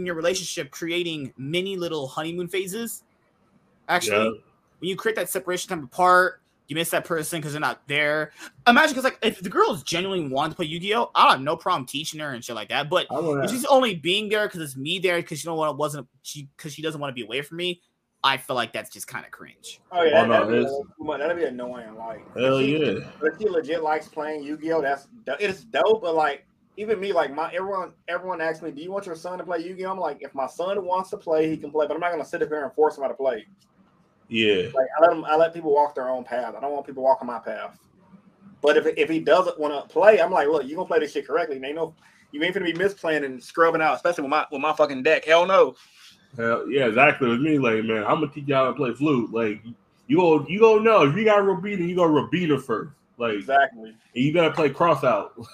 in 0.00 0.06
your 0.06 0.14
relationship, 0.16 0.70
creating 0.70 1.32
many 1.36 1.76
little 1.76 2.08
honeymoon 2.08 2.48
phases. 2.48 3.04
Actually, 3.88 4.24
Yeah. 4.24 4.40
when 4.80 4.88
you 4.88 4.96
create 4.96 5.16
that 5.16 5.28
separation 5.28 5.68
time 5.68 5.84
apart, 5.84 6.36
You 6.68 6.76
miss 6.76 6.90
that 6.90 7.04
person 7.04 7.40
because 7.40 7.50
they're 7.52 7.60
not 7.60 7.80
there. 7.88 8.30
Imagine 8.68 8.90
because 8.90 9.02
like 9.02 9.18
if 9.22 9.40
the 9.40 9.48
girl 9.48 9.72
is 9.72 9.82
genuinely 9.82 10.28
wanting 10.32 10.52
to 10.52 10.56
play 10.56 10.66
Yu-Gi-Oh, 10.66 11.10
I 11.16 11.32
have 11.32 11.40
no 11.40 11.56
problem 11.56 11.84
teaching 11.84 12.20
her 12.20 12.30
and 12.30 12.44
shit 12.44 12.54
like 12.54 12.68
that. 12.68 12.88
But 12.88 13.08
if 13.10 13.50
she's 13.50 13.64
only 13.64 13.96
being 13.96 14.28
there 14.28 14.46
because 14.46 14.60
it's 14.60 14.76
me 14.76 15.00
there 15.00 15.16
because 15.16 15.42
you 15.42 15.50
know 15.50 15.56
what 15.56 15.66
want 15.70 15.78
wasn't 15.78 16.06
she 16.22 16.48
because 16.56 16.72
she 16.72 16.80
doesn't 16.80 17.00
want 17.00 17.10
to 17.10 17.14
be 17.16 17.26
away 17.26 17.42
from 17.42 17.56
me. 17.56 17.80
I 18.22 18.36
feel 18.36 18.54
like 18.54 18.72
that's 18.72 18.88
just 18.88 19.08
kind 19.08 19.24
of 19.24 19.32
cringe. 19.32 19.80
Oh 19.90 20.04
yeah, 20.04 20.22
Oh, 20.22 20.26
no, 20.26 20.32
that'd, 20.32 20.48
be, 20.48 20.54
it's- 20.58 20.70
too 20.70 21.04
much. 21.04 21.18
that'd 21.18 21.36
be 21.36 21.44
annoying. 21.44 21.96
Like, 21.96 22.24
hell 22.36 22.58
if 22.58 22.64
she, 22.64 22.78
yeah. 22.78 23.10
if 23.20 23.38
she 23.40 23.48
legit 23.48 23.82
likes 23.82 24.06
playing 24.06 24.44
Yu-Gi-Oh, 24.44 24.80
that's 24.80 25.08
it's 25.40 25.64
dope. 25.64 26.02
But 26.02 26.14
like, 26.14 26.46
even 26.80 26.98
me, 26.98 27.12
like 27.12 27.34
my 27.34 27.52
everyone, 27.52 27.92
everyone 28.08 28.40
asks 28.40 28.62
me, 28.62 28.70
"Do 28.70 28.80
you 28.82 28.90
want 28.90 29.04
your 29.04 29.14
son 29.14 29.38
to 29.38 29.44
play 29.44 29.58
Yu-Gi-Oh?" 29.58 29.90
I'm 29.90 29.98
like, 29.98 30.22
if 30.22 30.34
my 30.34 30.46
son 30.46 30.82
wants 30.84 31.10
to 31.10 31.18
play, 31.18 31.48
he 31.48 31.56
can 31.58 31.70
play, 31.70 31.86
but 31.86 31.94
I'm 31.94 32.00
not 32.00 32.10
gonna 32.10 32.24
sit 32.24 32.42
up 32.42 32.48
here 32.48 32.64
and 32.64 32.72
force 32.72 32.96
him 32.96 33.04
out 33.04 33.08
to 33.08 33.14
play. 33.14 33.46
Yeah. 34.28 34.68
Like, 34.74 34.86
I 34.98 35.02
let 35.02 35.12
him, 35.12 35.24
I 35.26 35.36
let 35.36 35.52
people 35.52 35.74
walk 35.74 35.94
their 35.94 36.08
own 36.08 36.24
path. 36.24 36.54
I 36.56 36.60
don't 36.60 36.72
want 36.72 36.86
people 36.86 37.02
walking 37.02 37.26
my 37.26 37.38
path. 37.38 37.78
But 38.62 38.78
if 38.78 38.86
if 38.96 39.10
he 39.10 39.20
doesn't 39.20 39.58
want 39.60 39.74
to 39.74 39.92
play, 39.92 40.20
I'm 40.20 40.30
like, 40.30 40.48
look, 40.48 40.64
you 40.64 40.74
gonna 40.74 40.88
play 40.88 41.00
this 41.00 41.12
shit 41.12 41.26
correctly. 41.26 41.56
And 41.56 41.64
they 41.64 41.72
know 41.74 41.94
you 42.32 42.42
ain't 42.42 42.54
gonna 42.54 42.64
be 42.64 42.72
misplaying 42.72 43.24
and 43.24 43.42
scrubbing 43.42 43.82
out, 43.82 43.96
especially 43.96 44.22
with 44.22 44.30
my 44.30 44.46
with 44.50 44.62
my 44.62 44.72
fucking 44.72 45.02
deck. 45.02 45.26
Hell 45.26 45.46
no. 45.46 45.74
Hell 46.36 46.70
yeah, 46.70 46.86
exactly. 46.86 47.28
With 47.28 47.40
me, 47.40 47.58
like, 47.58 47.84
man, 47.84 48.04
I'm 48.04 48.20
gonna 48.20 48.28
teach 48.28 48.50
how 48.50 48.66
to 48.66 48.72
play 48.72 48.94
flute. 48.94 49.32
Like, 49.32 49.62
you 50.06 50.16
go, 50.16 50.46
you 50.48 50.60
go 50.60 50.78
know 50.78 51.02
if 51.02 51.14
you 51.14 51.24
got 51.24 51.44
Robina, 51.44 51.84
you 51.84 51.96
go 51.96 52.04
Robina 52.04 52.58
first. 52.58 52.92
Like, 53.18 53.34
Exactly. 53.34 53.90
and 53.90 54.24
you 54.24 54.32
better 54.32 54.50
play 54.50 54.70
cross 54.70 55.04
out. 55.04 55.34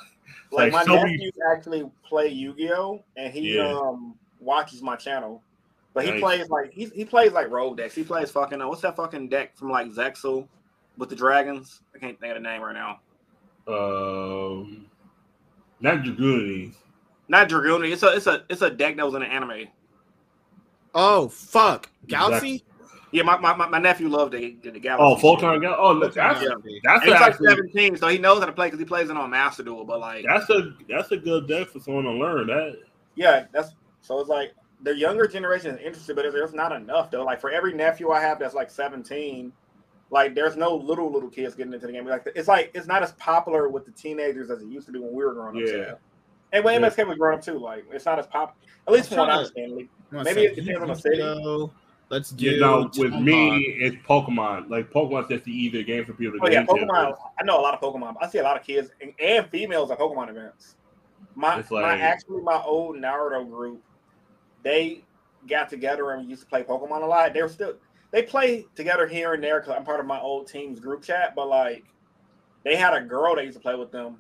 Like, 0.56 0.72
Like, 0.72 0.86
my 0.86 0.94
show 0.94 1.02
me- 1.04 1.12
nephew 1.12 1.30
actually 1.52 1.90
play 2.08 2.28
Yu-Gi-Oh, 2.28 3.04
and 3.16 3.32
he 3.32 3.56
Yeah. 3.56 3.68
um 3.72 4.14
watches 4.40 4.82
my 4.82 4.96
channel. 4.96 5.42
But 5.92 6.04
he 6.04 6.10
Nice. 6.12 6.20
plays 6.20 6.48
like 6.50 6.72
he, 6.72 6.86
he 6.86 7.04
plays 7.04 7.32
like 7.32 7.50
rogue 7.50 7.76
decks. 7.76 7.94
He 7.94 8.02
plays 8.04 8.30
fucking 8.30 8.60
uh, 8.60 8.68
what's 8.68 8.80
that 8.82 8.96
fucking 8.96 9.28
deck 9.28 9.56
from 9.56 9.70
like 9.70 9.88
Zexal 9.88 10.48
with 10.98 11.08
the 11.10 11.16
dragons? 11.16 11.80
I 11.94 11.98
can't 11.98 12.18
think 12.18 12.36
of 12.36 12.42
the 12.42 12.48
name 12.48 12.62
right 12.62 12.74
now. 12.74 13.00
Um, 13.68 14.86
not 15.80 15.98
Dragoonies. 16.04 16.74
Not 17.28 17.48
Dragoon. 17.48 17.84
It's 17.84 18.02
a 18.02 18.14
it's 18.14 18.26
a 18.26 18.44
it's 18.48 18.62
a 18.62 18.70
deck 18.70 18.96
that 18.96 19.04
was 19.04 19.14
in 19.14 19.22
an 19.22 19.30
anime. 19.30 19.68
Oh 20.94 21.28
fuck, 21.28 21.90
Galaxy. 22.06 22.64
Yeah, 23.12 23.22
my, 23.22 23.36
my, 23.38 23.54
my- 23.54 23.68
my 23.68 23.78
nephew 23.78 24.08
loved 24.08 24.32
the 24.32 24.56
the, 24.62 24.70
the 24.70 24.80
Galaxy. 24.80 25.04
Oh, 25.04 25.16
full 25.16 25.36
shit. 25.36 25.42
time 25.42 25.60
guy. 25.62 25.74
Oh, 25.76 25.92
look, 25.92 26.14
that's 26.14 26.42
Yeah. 26.42 26.48
that's 26.84 27.04
he's 27.04 27.12
like 27.12 27.20
actually 27.20 27.48
17, 27.48 27.96
so 27.96 28.08
he 28.08 28.18
knows 28.18 28.40
how 28.40 28.46
to 28.46 28.52
play 28.52 28.66
because 28.66 28.78
he 28.80 28.84
plays 28.84 29.08
it 29.10 29.16
on 29.16 29.30
Master 29.30 29.62
Duel. 29.62 29.84
But 29.84 30.00
like, 30.00 30.24
that's 30.28 30.50
a 30.50 30.74
that's 30.88 31.12
a 31.12 31.16
good 31.16 31.46
deck 31.48 31.68
for 31.68 31.78
someone 31.80 32.04
to 32.04 32.10
learn 32.12 32.48
that. 32.48 32.78
yeah, 33.14 33.44
that's 33.52 33.74
so 34.02 34.18
it's 34.20 34.28
like 34.28 34.52
the 34.82 34.94
younger 34.94 35.26
generation 35.26 35.74
is 35.74 35.78
interested, 35.84 36.16
but 36.16 36.22
there's 36.32 36.52
not 36.52 36.72
enough 36.72 37.10
though. 37.10 37.24
Like 37.24 37.40
for 37.40 37.50
every 37.50 37.72
nephew 37.72 38.10
I 38.10 38.20
have 38.20 38.38
that's 38.38 38.54
like 38.54 38.70
17, 38.70 39.52
like 40.10 40.34
there's 40.34 40.56
no 40.56 40.74
little 40.74 41.10
little 41.10 41.30
kids 41.30 41.54
getting 41.54 41.72
into 41.72 41.86
the 41.86 41.92
game. 41.92 42.06
Like 42.06 42.26
it's 42.34 42.48
like 42.48 42.72
it's 42.74 42.86
not 42.88 43.02
as 43.02 43.12
popular 43.12 43.68
with 43.68 43.84
the 43.86 43.92
teenagers 43.92 44.50
as 44.50 44.62
it 44.62 44.68
used 44.68 44.86
to 44.86 44.92
be 44.92 44.98
when 44.98 45.12
we 45.14 45.24
were 45.24 45.32
growing 45.32 45.56
up. 45.62 45.68
Yeah. 45.68 45.72
too. 45.72 45.94
And 46.52 46.64
when 46.64 46.80
Yeah. 46.82 46.88
MSK 46.90 47.06
was 47.06 47.16
growing 47.18 47.38
up 47.38 47.44
too, 47.44 47.58
like 47.58 47.84
it's 47.92 48.04
not 48.04 48.18
as 48.18 48.26
pop. 48.26 48.56
At 48.86 48.92
least 48.92 49.08
from 49.08 49.18
what 49.18 49.30
I 49.30 49.34
understand. 49.38 49.88
Like, 50.12 50.24
Maybe 50.24 50.42
it 50.42 50.56
depends 50.56 50.80
on 50.82 50.88
the 50.88 50.94
city. 50.94 51.16
Yu-Gi-Oh! 51.18 51.72
Let's 52.08 52.30
do. 52.30 52.46
You 52.46 52.60
know, 52.60 52.90
with 52.96 53.12
Pokemon. 53.12 53.24
me, 53.24 53.58
it's 53.80 53.96
Pokemon. 54.06 54.70
Like 54.70 54.90
Pokemon's 54.92 55.28
just 55.28 55.44
the 55.44 55.52
easier 55.52 55.82
game 55.82 56.04
for 56.04 56.12
people 56.12 56.38
to 56.38 56.44
Oh 56.44 56.48
yeah, 56.48 56.64
get 56.64 56.70
into. 56.70 56.92
Pokemon. 56.92 57.16
I 57.40 57.44
know 57.44 57.58
a 57.58 57.62
lot 57.62 57.74
of 57.74 57.80
Pokemon. 57.80 58.14
I 58.20 58.28
see 58.28 58.38
a 58.38 58.44
lot 58.44 58.56
of 58.58 58.64
kids 58.64 58.90
and, 59.00 59.12
and 59.20 59.48
females 59.50 59.90
at 59.90 59.98
Pokemon 59.98 60.30
events. 60.30 60.76
My, 61.34 61.58
It's 61.58 61.70
my 61.70 61.98
actually 61.98 62.42
my 62.42 62.62
old 62.62 62.96
Naruto 62.96 63.48
group, 63.50 63.82
they 64.62 65.04
got 65.48 65.68
together 65.68 66.12
and 66.12 66.22
we 66.22 66.30
used 66.30 66.42
to 66.42 66.48
play 66.48 66.62
Pokemon 66.62 67.02
a 67.02 67.06
lot. 67.06 67.34
They're 67.34 67.48
still 67.48 67.74
they 68.12 68.22
play 68.22 68.64
together 68.74 69.06
here 69.06 69.34
and 69.34 69.42
there 69.42 69.60
because 69.60 69.74
I'm 69.76 69.84
part 69.84 70.00
of 70.00 70.06
my 70.06 70.20
old 70.20 70.46
team's 70.46 70.80
group 70.80 71.02
chat. 71.02 71.34
But 71.34 71.48
like, 71.48 71.84
they 72.64 72.76
had 72.76 72.94
a 72.94 73.00
girl 73.00 73.34
that 73.34 73.44
used 73.44 73.56
to 73.56 73.62
play 73.62 73.74
with 73.74 73.90
them. 73.90 74.18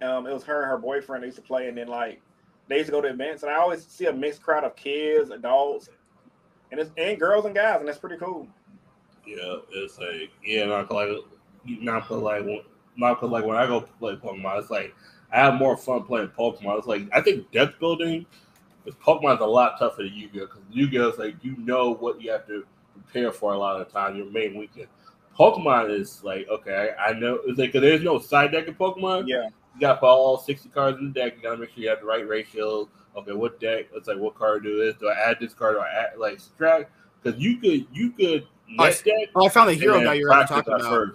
Um, 0.00 0.26
it 0.26 0.32
was 0.32 0.44
her 0.44 0.62
and 0.62 0.70
her 0.70 0.78
boyfriend. 0.78 1.22
They 1.22 1.28
used 1.28 1.38
to 1.38 1.42
play, 1.42 1.68
and 1.68 1.76
then 1.76 1.88
like 1.88 2.20
they 2.68 2.76
used 2.78 2.86
to 2.86 2.92
go 2.92 3.00
to 3.00 3.08
events, 3.08 3.42
and 3.42 3.52
I 3.52 3.56
always 3.56 3.86
see 3.86 4.06
a 4.06 4.12
mixed 4.12 4.42
crowd 4.42 4.64
of 4.64 4.76
kids, 4.76 5.30
adults, 5.30 5.88
and 6.70 6.80
it's 6.80 6.90
and 6.96 7.18
girls 7.18 7.44
and 7.44 7.54
guys, 7.54 7.80
and 7.80 7.88
that's 7.88 7.98
pretty 7.98 8.16
cool. 8.16 8.46
Yeah, 9.26 9.56
it's 9.72 9.98
like 9.98 10.30
yeah, 10.44 10.64
not 10.66 10.90
like 10.90 11.08
not 11.66 12.10
like 12.10 12.44
not 12.96 13.22
like 13.22 13.44
when 13.44 13.56
I 13.56 13.66
go 13.66 13.82
play 13.82 14.16
Pokemon, 14.16 14.60
it's 14.60 14.70
like 14.70 14.94
I 15.32 15.38
have 15.38 15.54
more 15.54 15.76
fun 15.76 16.04
playing 16.04 16.28
Pokemon. 16.28 16.78
It's 16.78 16.86
like 16.86 17.02
I 17.12 17.20
think 17.20 17.50
deck 17.52 17.78
building 17.78 18.26
because 18.84 18.98
Pokemon's 19.00 19.40
a 19.40 19.46
lot 19.46 19.78
tougher 19.78 20.02
than 20.02 20.14
Yu-Gi-Oh. 20.14 20.46
Because 20.46 20.62
Yu-Gi-Oh 20.70 21.08
is 21.10 21.18
like 21.18 21.36
you 21.42 21.56
know 21.58 21.94
what 21.94 22.20
you 22.22 22.30
have 22.30 22.46
to 22.46 22.64
prepare 22.94 23.32
for 23.32 23.52
a 23.52 23.58
lot 23.58 23.80
of 23.80 23.86
the 23.86 23.92
time. 23.92 24.16
Your 24.16 24.30
main 24.30 24.56
weekend. 24.58 24.88
Pokemon 25.38 25.90
is 25.90 26.24
like 26.24 26.48
okay, 26.48 26.94
I, 26.98 27.10
I 27.10 27.12
know 27.12 27.40
it's 27.46 27.58
like 27.58 27.72
'cause 27.72 27.82
there's 27.82 28.02
no 28.02 28.18
side 28.18 28.52
deck 28.52 28.66
in 28.66 28.74
Pokemon. 28.74 29.28
Yeah, 29.28 29.48
You 29.78 29.82
got 29.82 29.94
to 29.94 30.00
put 30.00 30.06
all 30.06 30.38
sixty 30.38 30.68
cards 30.68 30.98
in 30.98 31.12
the 31.12 31.20
deck. 31.20 31.36
You 31.36 31.42
got 31.42 31.52
to 31.52 31.56
make 31.58 31.70
sure 31.70 31.82
you 31.84 31.88
have 31.88 32.00
the 32.00 32.06
right 32.06 32.26
ratio. 32.26 32.88
Okay, 33.16 33.32
what 33.32 33.60
deck? 33.60 33.86
It's 33.94 34.08
like 34.08 34.18
what 34.18 34.34
card 34.34 34.64
do 34.64 34.76
this? 34.76 34.96
Do 34.98 35.08
I 35.08 35.14
add 35.30 35.36
this 35.40 35.54
card? 35.54 35.76
Do 35.76 35.80
I 35.80 35.88
add 35.88 36.18
like 36.18 36.40
subtract? 36.40 36.90
Because 37.22 37.40
you 37.40 37.58
could 37.58 37.86
you 37.92 38.10
could 38.10 38.46
Oh, 38.78 38.84
net 38.84 39.02
deck 39.04 39.28
Oh, 39.34 39.46
I 39.46 39.48
found 39.48 39.68
the 39.70 39.74
hero 39.74 39.98
guy 39.98 40.04
then 40.04 40.16
you 40.16 40.26
were 40.26 40.32
already 40.34 40.48
talking 40.48 40.74
about. 40.74 40.90
first. 40.90 41.12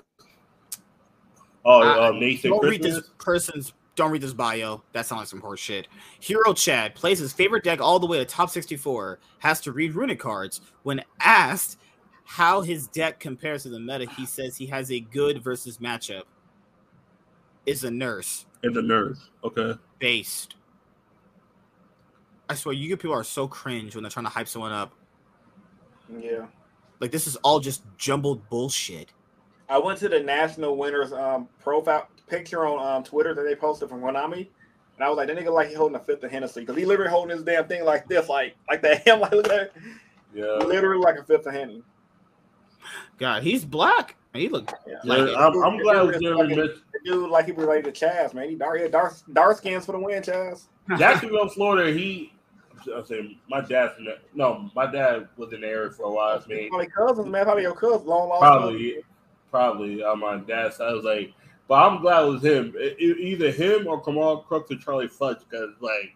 Oh, 1.65 1.81
Uh, 1.81 2.07
uh, 2.07 2.11
Nathan 2.11 2.51
Don't 2.51 2.63
read 2.65 2.81
this 2.81 3.09
person's. 3.19 3.73
Don't 3.95 4.09
read 4.11 4.21
this 4.21 4.33
bio. 4.33 4.81
That 4.93 5.05
sounds 5.05 5.19
like 5.19 5.27
some 5.27 5.39
horse 5.41 5.59
shit. 5.59 5.87
Hero 6.19 6.53
Chad 6.53 6.95
plays 6.95 7.19
his 7.19 7.31
favorite 7.31 7.63
deck 7.63 7.79
all 7.79 7.99
the 7.99 8.07
way 8.07 8.17
to 8.17 8.25
top 8.25 8.49
64. 8.49 9.19
Has 9.39 9.61
to 9.61 9.71
read 9.71 9.93
Runick 9.93 10.17
cards. 10.17 10.61
When 10.81 11.03
asked 11.19 11.77
how 12.25 12.61
his 12.61 12.87
deck 12.87 13.19
compares 13.19 13.63
to 13.63 13.69
the 13.69 13.79
meta, 13.79 14.09
he 14.17 14.25
says 14.25 14.57
he 14.57 14.65
has 14.65 14.91
a 14.91 14.99
good 14.99 15.43
versus 15.43 15.77
matchup. 15.77 16.23
Is 17.65 17.83
a 17.83 17.91
nurse 17.91 18.45
and 18.63 18.75
a 18.75 18.81
nurse. 18.81 19.29
Okay. 19.43 19.73
based. 19.99 20.55
I 22.49 22.55
swear, 22.55 22.73
you 22.73 22.95
people 22.97 23.13
are 23.15 23.23
so 23.23 23.47
cringe 23.47 23.95
when 23.95 24.03
they're 24.03 24.11
trying 24.11 24.25
to 24.25 24.31
hype 24.31 24.47
someone 24.47 24.71
up. 24.73 24.93
yeah. 26.19 26.45
Like 26.99 27.11
this 27.11 27.25
is 27.27 27.35
all 27.37 27.59
just 27.59 27.83
jumbled 27.97 28.47
bullshit. 28.49 29.11
I 29.69 29.77
went 29.77 29.99
to 29.99 30.09
the 30.09 30.19
national 30.19 30.77
winners 30.77 31.11
um 31.13 31.47
profile 31.59 32.07
picture 32.27 32.65
on 32.65 32.97
um 32.97 33.03
Twitter 33.03 33.33
that 33.33 33.43
they 33.43 33.55
posted 33.55 33.89
from 33.89 34.01
Konami, 34.01 34.47
and 34.95 35.03
I 35.03 35.09
was 35.09 35.17
like, 35.17 35.27
that 35.27 35.37
nigga 35.37 35.51
like 35.53 35.69
he 35.69 35.73
holding 35.73 35.95
a 35.95 35.99
fifth 35.99 36.23
of 36.23 36.31
Hennessy 36.31 36.61
because 36.61 36.75
he 36.77 36.85
literally 36.85 37.11
holding 37.11 37.35
his 37.35 37.45
damn 37.45 37.67
thing 37.67 37.83
like 37.85 38.07
this, 38.07 38.27
like 38.29 38.55
like 38.69 38.81
that. 38.81 39.07
I'm 39.09 39.19
like, 39.21 39.31
look 39.31 39.47
at 39.49 39.51
that, 39.51 39.71
Yeah. 40.33 40.65
literally 40.65 41.01
like 41.01 41.17
a 41.17 41.23
fifth 41.23 41.45
of 41.47 41.53
Henny. 41.53 41.81
God, 43.17 43.43
he's 43.43 43.63
black. 43.65 44.15
He 44.33 44.49
look 44.49 44.71
Yeah. 44.87 44.95
Like 45.03 45.29
I'm, 45.37 45.63
I'm 45.63 45.75
it- 45.75 45.83
glad 45.83 46.09
it- 46.15 46.21
Jeremy 46.21 46.53
it's 46.53 46.57
missed. 46.57 46.81
Dude 47.05 47.29
like 47.29 47.45
he 47.47 47.51
related 47.51 47.93
to 47.93 48.05
Chaz, 48.05 48.33
man. 48.33 48.49
He 48.49 48.55
dark, 48.55 48.79
yeah, 48.79 48.87
dark, 48.87 49.13
dark 49.33 49.57
skins 49.57 49.85
for 49.85 49.91
the 49.91 49.99
win, 49.99 50.23
Chaz. 50.23 50.67
Jacksonville, 50.97 51.49
Florida. 51.49 51.91
He. 51.91 52.31
I'm 52.93 53.05
saying 53.05 53.37
my 53.49 53.61
dad's 53.61 53.93
from. 53.95 54.07
No, 54.33 54.69
my 54.75 54.89
dad 54.89 55.27
was 55.37 55.53
in 55.53 55.61
the 55.61 55.67
area 55.67 55.89
for 55.91 56.03
a 56.03 56.11
while. 56.11 56.41
I 56.43 56.47
mean, 56.49 56.69
Probably 56.69 56.87
cousins, 56.87 57.27
man. 57.29 57.43
Probably 57.45 57.63
your 57.63 57.75
cousin, 57.75 58.07
long 58.07 58.29
lost. 58.29 58.41
probably, 58.41 58.95
probably 59.51 60.03
on 60.03 60.19
my 60.19 60.37
dad's 60.37 60.77
side. 60.77 60.89
I 60.89 60.93
was 60.93 61.03
like, 61.05 61.33
but 61.67 61.75
I'm 61.75 62.01
glad 62.01 62.23
it 62.23 62.29
was 62.31 62.43
him. 62.43 62.73
It- 62.77 62.97
it- 62.99 63.19
either 63.19 63.51
him 63.51 63.87
or 63.87 64.01
Kamal 64.01 64.37
Crooks 64.43 64.71
or 64.71 64.77
Charlie 64.77 65.07
Fudge. 65.07 65.37
Because 65.49 65.69
like, 65.81 66.13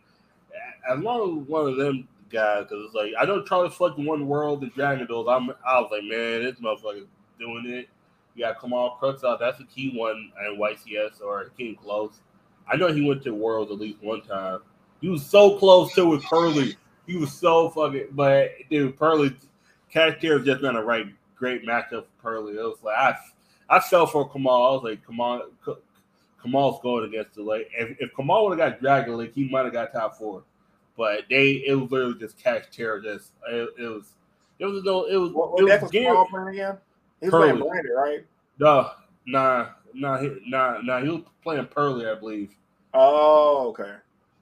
as 0.90 1.00
long 1.00 1.42
as 1.42 1.48
one 1.48 1.68
of 1.70 1.78
them 1.78 2.08
guys, 2.30 2.64
because 2.64 2.86
it's 2.86 2.96
like 2.96 3.14
I 3.20 3.26
know 3.26 3.44
Charlie 3.44 3.70
Fudge 3.70 3.94
won 3.98 4.28
World 4.28 4.64
and 4.64 4.74
Dragon 4.74 5.06
Duels. 5.08 5.28
I'm, 5.30 5.50
I 5.66 5.80
was 5.82 5.90
like, 5.92 6.04
man, 6.04 6.44
this 6.44 6.56
motherfucker's 6.60 7.08
doing 7.40 7.66
it. 7.68 7.90
You 8.38 8.44
got 8.44 8.62
Kamal 8.62 8.92
Crooks 9.00 9.24
out. 9.24 9.40
That's 9.40 9.60
a 9.60 9.64
key 9.64 9.98
one 9.98 10.32
in 10.46 10.60
YCS 10.60 11.22
or 11.22 11.46
King 11.58 11.76
Close. 11.76 12.22
I 12.72 12.76
know 12.76 12.94
he 12.94 13.04
went 13.04 13.24
to 13.24 13.32
Worlds 13.32 13.72
at 13.72 13.80
least 13.80 13.98
one 14.04 14.22
time. 14.22 14.60
He 15.02 15.10
was 15.10 15.26
so 15.26 15.58
close 15.58 15.94
to 15.96 16.06
with 16.06 16.24
Purrely. 16.24 16.76
He 17.08 17.18
was 17.18 17.34
so 17.34 17.70
fucking, 17.72 18.10
but 18.12 18.52
dude, 18.70 18.96
Purrely, 18.96 19.36
Kashtira 19.92 20.46
just 20.46 20.62
been 20.62 20.76
a 20.76 20.84
right 20.84 21.08
great 21.36 21.66
matchup 21.66 21.90
for 21.90 22.22
Purrely. 22.22 22.54
It 22.54 22.62
was 22.62 22.78
like 22.84 22.96
I, 22.96 23.16
I 23.70 23.80
fell 23.80 24.06
for 24.06 24.30
Kamal. 24.30 24.68
I 24.68 24.72
was 24.74 24.84
like, 24.84 25.06
Kamal, 25.08 25.48
Kamal's 26.40 26.80
going 26.84 27.06
against 27.06 27.34
the 27.34 27.42
like. 27.42 27.72
If, 27.76 27.98
if 28.00 28.16
Kamal 28.16 28.48
would 28.48 28.60
have 28.60 28.72
got 28.74 28.82
Dragon 28.82 29.18
League, 29.18 29.34
he 29.34 29.50
might 29.50 29.66
have 29.66 29.74
got 29.74 29.94
top 29.94 30.16
four. 30.16 30.44
But 30.96 31.22
they, 31.28 31.64
it 31.66 31.74
was 31.74 31.90
literally 31.90 32.20
just 32.20 32.38
Kashtira. 32.38 33.02
Just 33.02 33.32
it, 33.50 33.70
it 33.80 33.88
was, 33.88 34.14
it 34.60 34.66
was 34.66 34.84
no, 34.84 35.06
it 35.06 35.18
was. 35.18 35.32
What, 35.32 35.60
it 35.60 35.64
was 35.64 35.82
was 35.82 35.92
Gary- 35.92 36.26
playing 36.30 36.50
again? 36.50 36.78
He 37.20 37.28
was 37.28 37.32
Purrely. 37.32 37.50
playing 37.50 37.64
Branded, 37.64 37.92
right? 37.96 38.26
No, 38.60 38.92
nah, 39.26 39.70
nah, 39.94 40.20
he, 40.20 40.40
nah, 40.48 40.80
nah. 40.82 41.02
He 41.02 41.10
was 41.10 41.22
playing 41.44 41.66
Purrely, 41.68 42.08
I 42.08 42.16
believe. 42.16 42.56
Oh, 42.94 43.70
okay. 43.70 43.96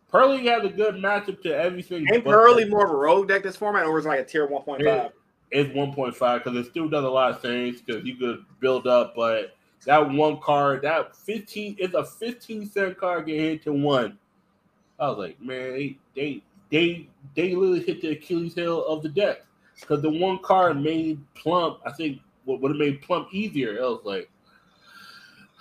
Purrely 0.10 0.46
had 0.46 0.64
a 0.64 0.70
good 0.70 0.96
matchup 0.96 1.42
to 1.42 1.56
everything. 1.56 2.06
Ain't 2.14 2.24
Purrely 2.24 2.66
more 2.66 2.86
of 2.86 2.92
a 2.92 2.96
rogue 2.96 3.28
deck 3.28 3.44
this 3.44 3.58
format, 3.58 3.86
or 3.86 4.00
is 4.00 4.06
it 4.06 4.10
like 4.10 4.20
a 4.20 4.26
tier 4.26 4.48
one 4.48 4.64
point 4.64 4.84
five? 4.84 5.02
point 5.02 5.14
It's 5.52 5.70
1.5 5.76 6.44
because 6.44 6.58
it 6.58 6.70
still 6.70 6.88
does 6.90 7.04
a 7.04 7.10
lot 7.10 7.32
of 7.32 7.42
things 7.42 7.82
because 7.82 8.06
you 8.06 8.16
could 8.16 8.46
build 8.60 8.88
up, 8.88 9.16
but 9.16 9.56
that 9.86 10.10
one 10.10 10.40
card, 10.40 10.82
that 10.82 11.16
15 11.16 11.76
it's 11.80 11.94
a 11.94 12.04
15 12.04 12.66
cent 12.68 12.98
card 12.98 13.26
get 13.26 13.40
hit 13.40 13.64
to 13.64 13.74
one. 13.74 14.18
I 15.00 15.10
was 15.10 15.18
like, 15.18 15.42
man, 15.42 15.74
they 15.74 15.98
they 16.16 16.42
they, 16.72 17.08
they 17.36 17.54
literally 17.54 17.84
hit 17.84 18.02
the 18.02 18.12
Achilles 18.12 18.56
heel 18.56 18.86
of 18.86 19.04
the 19.04 19.10
deck 19.10 19.46
because 19.80 20.02
the 20.02 20.10
one 20.10 20.40
card 20.40 20.82
made 20.82 21.20
plump. 21.36 21.80
I 21.86 21.92
think 21.92 22.20
would 22.46 22.72
have 22.72 22.78
made 22.80 23.02
plump 23.02 23.30
easier. 23.32 23.78
I 23.80 23.88
was 23.88 24.02
like, 24.04 24.30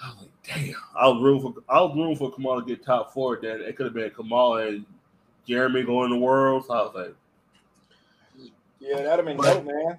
I 0.02 0.08
was 0.10 0.18
like, 0.22 0.30
damn. 0.44 0.74
I 0.96 1.08
was 1.08 1.22
room 1.22 1.40
for 1.40 1.54
I 1.68 1.80
was 1.80 1.96
room 1.96 2.16
for 2.16 2.32
Kamal 2.32 2.60
to 2.60 2.66
get 2.66 2.84
top 2.84 3.12
four. 3.12 3.38
Then 3.40 3.60
it 3.60 3.76
could 3.76 3.86
have 3.86 3.94
been 3.94 4.10
Kamal 4.10 4.56
and 4.58 4.84
Jeremy 5.46 5.82
going 5.82 6.10
to 6.10 6.16
world. 6.18 6.66
So 6.66 6.74
I 6.74 6.82
was 6.82 6.94
like, 6.94 7.14
Yeah, 8.80 9.02
that'd 9.02 9.24
have 9.24 9.24
been 9.24 9.36
dope, 9.36 9.64
man. 9.64 9.98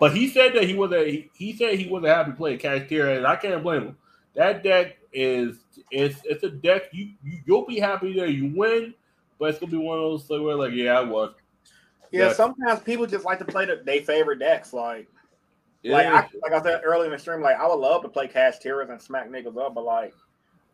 but 0.00 0.14
he 0.14 0.28
said 0.28 0.54
that 0.54 0.64
he 0.64 0.74
was 0.74 0.92
a 0.92 1.10
he, 1.10 1.30
he 1.34 1.52
said 1.56 1.78
he 1.78 1.88
wasn't 1.88 2.14
happy 2.14 2.32
playing 2.32 2.58
Kashtira, 2.58 3.16
and 3.16 3.26
I 3.26 3.36
can't 3.36 3.62
blame 3.62 3.82
him. 3.82 3.96
That 4.34 4.62
deck 4.62 4.96
is 5.12 5.58
it's 5.90 6.20
it's 6.24 6.44
a 6.44 6.50
deck 6.50 6.84
you, 6.92 7.10
you 7.24 7.38
you'll 7.46 7.66
be 7.66 7.78
happy 7.78 8.12
there 8.12 8.26
you 8.26 8.52
win, 8.54 8.92
but 9.38 9.50
it's 9.50 9.58
gonna 9.58 9.72
be 9.72 9.78
one 9.78 9.98
of 9.98 10.04
those 10.28 10.28
where 10.28 10.54
like 10.56 10.72
yeah 10.74 10.98
I 10.98 11.02
was 11.02 11.32
Yeah, 12.10 12.26
Yeah. 12.26 12.32
sometimes 12.34 12.80
people 12.80 13.06
just 13.06 13.24
like 13.24 13.38
to 13.38 13.44
play 13.46 13.64
the, 13.64 13.80
their 13.84 14.02
favorite 14.02 14.38
decks. 14.38 14.72
Like, 14.72 15.08
yeah. 15.82 15.92
like, 15.92 16.06
I, 16.06 16.28
like 16.42 16.52
I 16.52 16.62
said 16.62 16.80
earlier 16.84 17.06
in 17.06 17.12
the 17.12 17.18
stream, 17.18 17.40
like 17.40 17.56
I 17.58 17.66
would 17.66 17.78
love 17.78 18.02
to 18.02 18.08
play 18.08 18.28
Kashtiras 18.28 18.90
and 18.90 19.00
smack 19.00 19.28
niggas 19.30 19.56
up, 19.58 19.74
but 19.74 19.84
like 19.84 20.14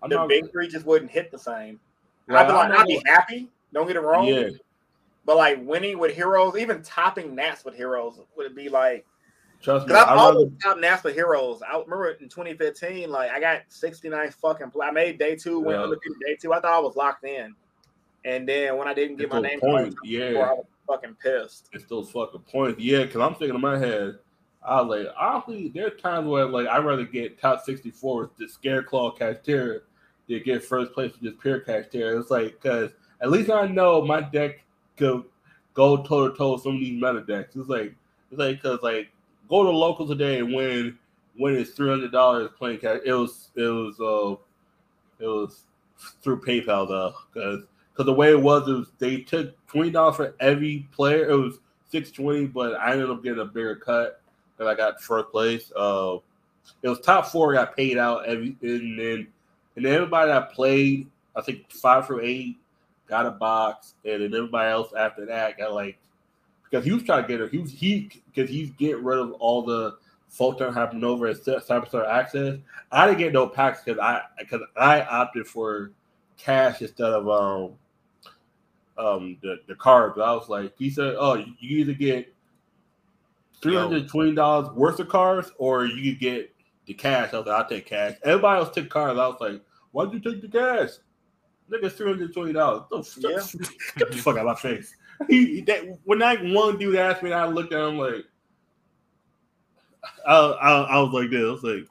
I'm 0.02 0.10
the 0.10 0.16
not- 0.16 0.28
big 0.28 0.50
three 0.50 0.68
just 0.68 0.86
wouldn't 0.86 1.10
hit 1.10 1.30
the 1.30 1.38
same. 1.38 1.78
Right, 2.26 2.42
I'd 2.42 2.46
be 2.46 2.52
like, 2.54 2.70
I'm 2.70 2.80
I'd 2.80 2.86
be 2.86 3.02
happy. 3.06 3.48
Don't 3.72 3.86
get 3.86 3.96
it 3.96 4.00
wrong. 4.00 4.26
Yeah, 4.26 4.48
But 5.26 5.36
like 5.36 5.58
winning 5.62 5.98
with 5.98 6.14
heroes, 6.14 6.56
even 6.56 6.82
topping 6.82 7.34
Nats 7.34 7.64
with 7.64 7.74
heroes, 7.74 8.18
would 8.36 8.46
it 8.46 8.56
be 8.56 8.68
like? 8.68 9.04
trust 9.62 9.86
me. 9.88 9.94
I've 9.94 10.08
I'd 10.08 10.14
rather- 10.14 10.36
always 10.38 10.52
topped 10.62 10.80
Nats 10.80 11.04
with 11.04 11.14
heroes. 11.14 11.60
I 11.62 11.72
remember 11.74 12.10
in 12.10 12.28
2015, 12.28 13.10
like 13.10 13.30
I 13.30 13.40
got 13.40 13.62
69 13.68 14.30
fucking 14.30 14.70
play. 14.70 14.86
I 14.86 14.90
made 14.90 15.18
day 15.18 15.36
two, 15.36 15.60
went 15.60 15.78
Yeah. 15.78 15.84
undefeated 15.84 16.18
day 16.26 16.36
two. 16.36 16.52
I 16.52 16.60
thought 16.60 16.72
I 16.72 16.78
was 16.80 16.96
locked 16.96 17.24
in, 17.24 17.54
and 18.24 18.48
then 18.48 18.76
when 18.76 18.88
I 18.88 18.94
didn't 18.94 19.16
get 19.16 19.24
It's 19.24 19.32
my 19.34 19.40
name 19.40 19.60
points, 19.60 19.94
called, 19.96 20.08
yeah. 20.10 20.28
before, 20.30 20.46
I 20.48 20.52
was 20.54 20.64
fucking 20.86 21.16
pissed. 21.22 21.68
it's 21.72 21.84
those 21.86 22.10
fucking 22.10 22.40
points. 22.40 22.80
Yeah, 22.80 23.04
because 23.04 23.20
I'm 23.20 23.34
thinking 23.34 23.54
in 23.56 23.60
my 23.60 23.78
head, 23.78 24.18
I 24.64 24.80
was 24.80 24.98
like, 24.98 25.14
honestly, 25.18 25.68
there 25.68 25.86
are 25.86 25.90
times 25.90 26.26
where 26.26 26.46
like 26.46 26.66
I'd 26.66 26.84
rather 26.84 27.04
get 27.04 27.40
top 27.40 27.64
64 27.64 28.20
with 28.22 28.36
the 28.36 28.46
Scareclaw 28.46 29.18
Kashtira 29.18 29.80
than 30.28 30.42
get 30.42 30.64
first 30.64 30.92
place 30.92 31.12
with 31.12 31.22
just 31.22 31.40
pure 31.40 31.60
Kashtira. 31.60 32.18
It's 32.18 32.30
like 32.30 32.60
because 32.60 32.90
at 33.20 33.30
least 33.30 33.50
I 33.50 33.66
know 33.66 34.02
my 34.02 34.22
deck 34.22 34.64
could 34.96 35.24
go 35.74 35.98
toe 36.02 36.28
to 36.28 36.36
toe 36.36 36.52
with 36.52 36.62
some 36.62 36.76
of 36.76 36.80
these 36.80 37.00
meta 37.00 37.24
decks. 37.26 37.56
It's 37.56 37.68
like 37.68 37.94
it's 38.30 38.38
like 38.38 38.62
because 38.62 38.78
like 38.82 39.08
go 39.48 39.64
to 39.64 39.70
local 39.70 40.06
today 40.06 40.38
and 40.38 40.54
win 40.54 40.98
win 41.38 41.56
is 41.56 41.70
three 41.70 41.90
hundred 41.90 42.12
dollars 42.12 42.50
playing 42.56 42.78
cash. 42.78 43.00
It 43.04 43.12
was 43.12 43.50
it 43.54 43.62
was 43.62 44.00
uh 44.00 44.36
it 45.22 45.28
was 45.28 45.64
through 46.22 46.40
PayPal 46.40 46.88
though 46.88 47.14
because 47.32 47.64
because 47.92 48.06
the 48.06 48.14
way 48.14 48.30
it 48.30 48.40
was, 48.40 48.66
it 48.68 48.72
was 48.72 48.92
they 48.98 49.18
took 49.18 49.54
twenty 49.66 49.90
dollars 49.90 50.16
for 50.16 50.34
every 50.40 50.88
player. 50.92 51.28
It 51.28 51.36
was 51.36 51.58
six 51.90 52.10
twenty, 52.10 52.46
but 52.46 52.74
I 52.76 52.92
ended 52.92 53.10
up 53.10 53.22
getting 53.22 53.40
a 53.40 53.44
bigger 53.44 53.76
cut 53.76 54.22
because 54.56 54.72
I 54.72 54.76
got 54.76 55.00
first 55.00 55.30
place. 55.30 55.72
Uh, 55.74 56.18
it 56.82 56.88
was 56.88 57.00
top 57.00 57.26
four 57.26 57.52
got 57.52 57.76
paid 57.76 57.98
out 57.98 58.26
every, 58.26 58.56
and 58.62 58.98
then 58.98 59.26
and 59.76 59.84
then 59.84 59.92
everybody 59.92 60.30
that 60.30 60.52
played, 60.52 61.08
I 61.34 61.42
think 61.42 61.70
five 61.70 62.06
through 62.06 62.22
eight 62.22 62.56
got 63.08 63.26
a 63.26 63.30
box, 63.30 63.94
and 64.04 64.22
then 64.22 64.34
everybody 64.34 64.70
else 64.70 64.92
after 64.96 65.26
that 65.26 65.58
got 65.58 65.74
like 65.74 65.98
because 66.64 66.84
he 66.84 66.92
was 66.92 67.02
trying 67.02 67.22
to 67.22 67.28
get 67.28 67.40
her. 67.40 67.48
He 67.48 67.58
was 67.58 67.70
he 67.70 68.10
because 68.32 68.50
he's 68.50 68.70
getting 68.72 69.04
rid 69.04 69.18
of 69.18 69.32
all 69.34 69.62
the 69.62 69.96
Photon 70.28 70.74
happening 70.74 71.04
over 71.04 71.28
at 71.28 71.36
Cyberstorm 71.36 72.08
Access. 72.08 72.58
I 72.90 73.06
didn't 73.06 73.18
get 73.18 73.32
no 73.32 73.46
packs 73.46 73.82
because 73.84 74.00
I 74.00 74.22
because 74.38 74.62
I 74.76 75.02
opted 75.02 75.46
for 75.46 75.92
cash 76.36 76.82
instead 76.82 77.12
of 77.12 77.28
um 77.28 77.72
um 78.98 79.36
the, 79.42 79.60
the 79.68 79.76
card. 79.76 80.14
But 80.16 80.22
I 80.22 80.32
was 80.32 80.48
like, 80.48 80.74
he 80.76 80.90
said, 80.90 81.14
Oh, 81.18 81.34
you 81.34 81.54
you 81.60 81.78
either 81.78 81.92
get 81.92 82.33
three 83.62 83.76
hundred 83.76 84.08
twenty 84.08 84.34
dollars 84.34 84.70
worth 84.74 85.00
of 85.00 85.08
cars, 85.08 85.50
or 85.58 85.86
you 85.86 86.12
could 86.12 86.20
get 86.20 86.54
the 86.86 86.94
cash. 86.94 87.32
I 87.32 87.38
was 87.38 87.46
like, 87.46 87.58
I'll 87.58 87.68
take 87.68 87.86
cash. 87.86 88.16
Everybody 88.22 88.60
else 88.60 88.74
took 88.74 88.88
cars. 88.88 89.18
I 89.18 89.26
was 89.26 89.36
like, 89.40 89.62
why'd 89.92 90.12
you 90.12 90.20
take 90.20 90.42
the 90.42 90.48
cash? 90.48 90.90
Nigga, 91.70 91.90
three 91.90 92.08
hundred 92.08 92.32
twenty 92.32 92.52
dollars. 92.52 93.16
Yeah. 93.18 93.40
Get 93.96 94.10
the 94.12 94.18
fuck 94.18 94.36
out 94.36 94.40
of 94.40 94.46
my 94.46 94.54
face. 94.54 94.94
He, 95.28 95.60
that, 95.62 95.82
when 96.04 96.18
that 96.18 96.44
one 96.44 96.76
dude 96.76 96.96
asked 96.96 97.22
me, 97.22 97.32
I 97.32 97.46
looked 97.46 97.72
at 97.72 97.80
him 97.80 97.98
like, 97.98 98.24
I, 100.26 100.34
I, 100.34 100.82
I 100.82 101.00
was 101.00 101.12
like 101.12 101.30
this. 101.30 101.40
I 101.40 101.50
was 101.50 101.62
like, 101.62 101.86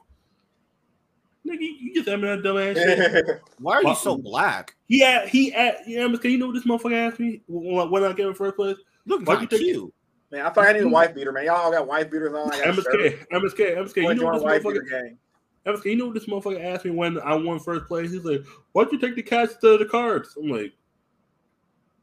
nigga, 1.46 1.60
you, 1.60 1.74
you 1.80 1.94
just 1.94 2.08
having 2.08 2.26
that 2.26 2.42
dumb 2.42 2.58
ass 2.58 2.76
shit. 2.76 3.40
Why 3.58 3.76
are 3.76 3.82
you 3.82 3.94
so 3.94 4.16
black? 4.16 4.74
He 4.86 5.02
at, 5.02 5.28
he 5.28 5.52
at, 5.54 5.88
you 5.88 6.06
know, 6.06 6.16
can 6.18 6.30
you 6.30 6.38
know 6.38 6.46
what 6.46 6.54
this 6.54 6.64
motherfucker 6.64 7.08
asked 7.08 7.18
me 7.18 7.42
when, 7.48 7.90
when 7.90 8.04
I 8.04 8.12
came 8.12 8.28
in 8.28 8.34
first 8.34 8.56
place? 8.56 8.76
Look, 9.06 9.22
not 9.22 9.40
you 9.40 9.46
take- 9.46 9.60
cute. 9.60 9.94
Man, 10.34 10.46
I 10.46 10.50
thought 10.50 10.66
I 10.66 10.72
need 10.72 10.82
a 10.82 10.88
wife 10.88 11.14
beater, 11.14 11.32
man. 11.32 11.44
Y'all 11.46 11.70
got 11.70 11.86
wife 11.86 12.10
beaters 12.10 12.32
on. 12.34 12.52
I 12.52 12.58
got 12.64 12.78
a 12.78 12.82
shirt. 12.82 13.28
MSK, 13.30 13.76
MSK, 13.76 13.76
MSK. 13.76 13.96
You 13.96 14.14
know 14.14 14.24
what 14.26 14.34
this 14.34 14.42
motherfucker? 14.64 14.72
beater 14.74 14.86
gang. 14.90 15.18
MSK, 15.66 15.84
you 15.86 15.96
know 15.96 16.06
what 16.06 16.14
this 16.14 16.26
motherfucker 16.26 16.62
asked 16.64 16.84
me 16.84 16.90
when 16.90 17.18
I 17.20 17.34
won 17.34 17.58
first 17.58 17.86
place? 17.86 18.12
He's 18.12 18.24
like, 18.24 18.42
"Why'd 18.72 18.92
you 18.92 18.98
take 18.98 19.14
the 19.16 19.22
cash 19.22 19.48
instead 19.50 19.72
of 19.72 19.78
the 19.80 19.86
cards?" 19.86 20.36
I'm 20.36 20.48
like, 20.50 20.72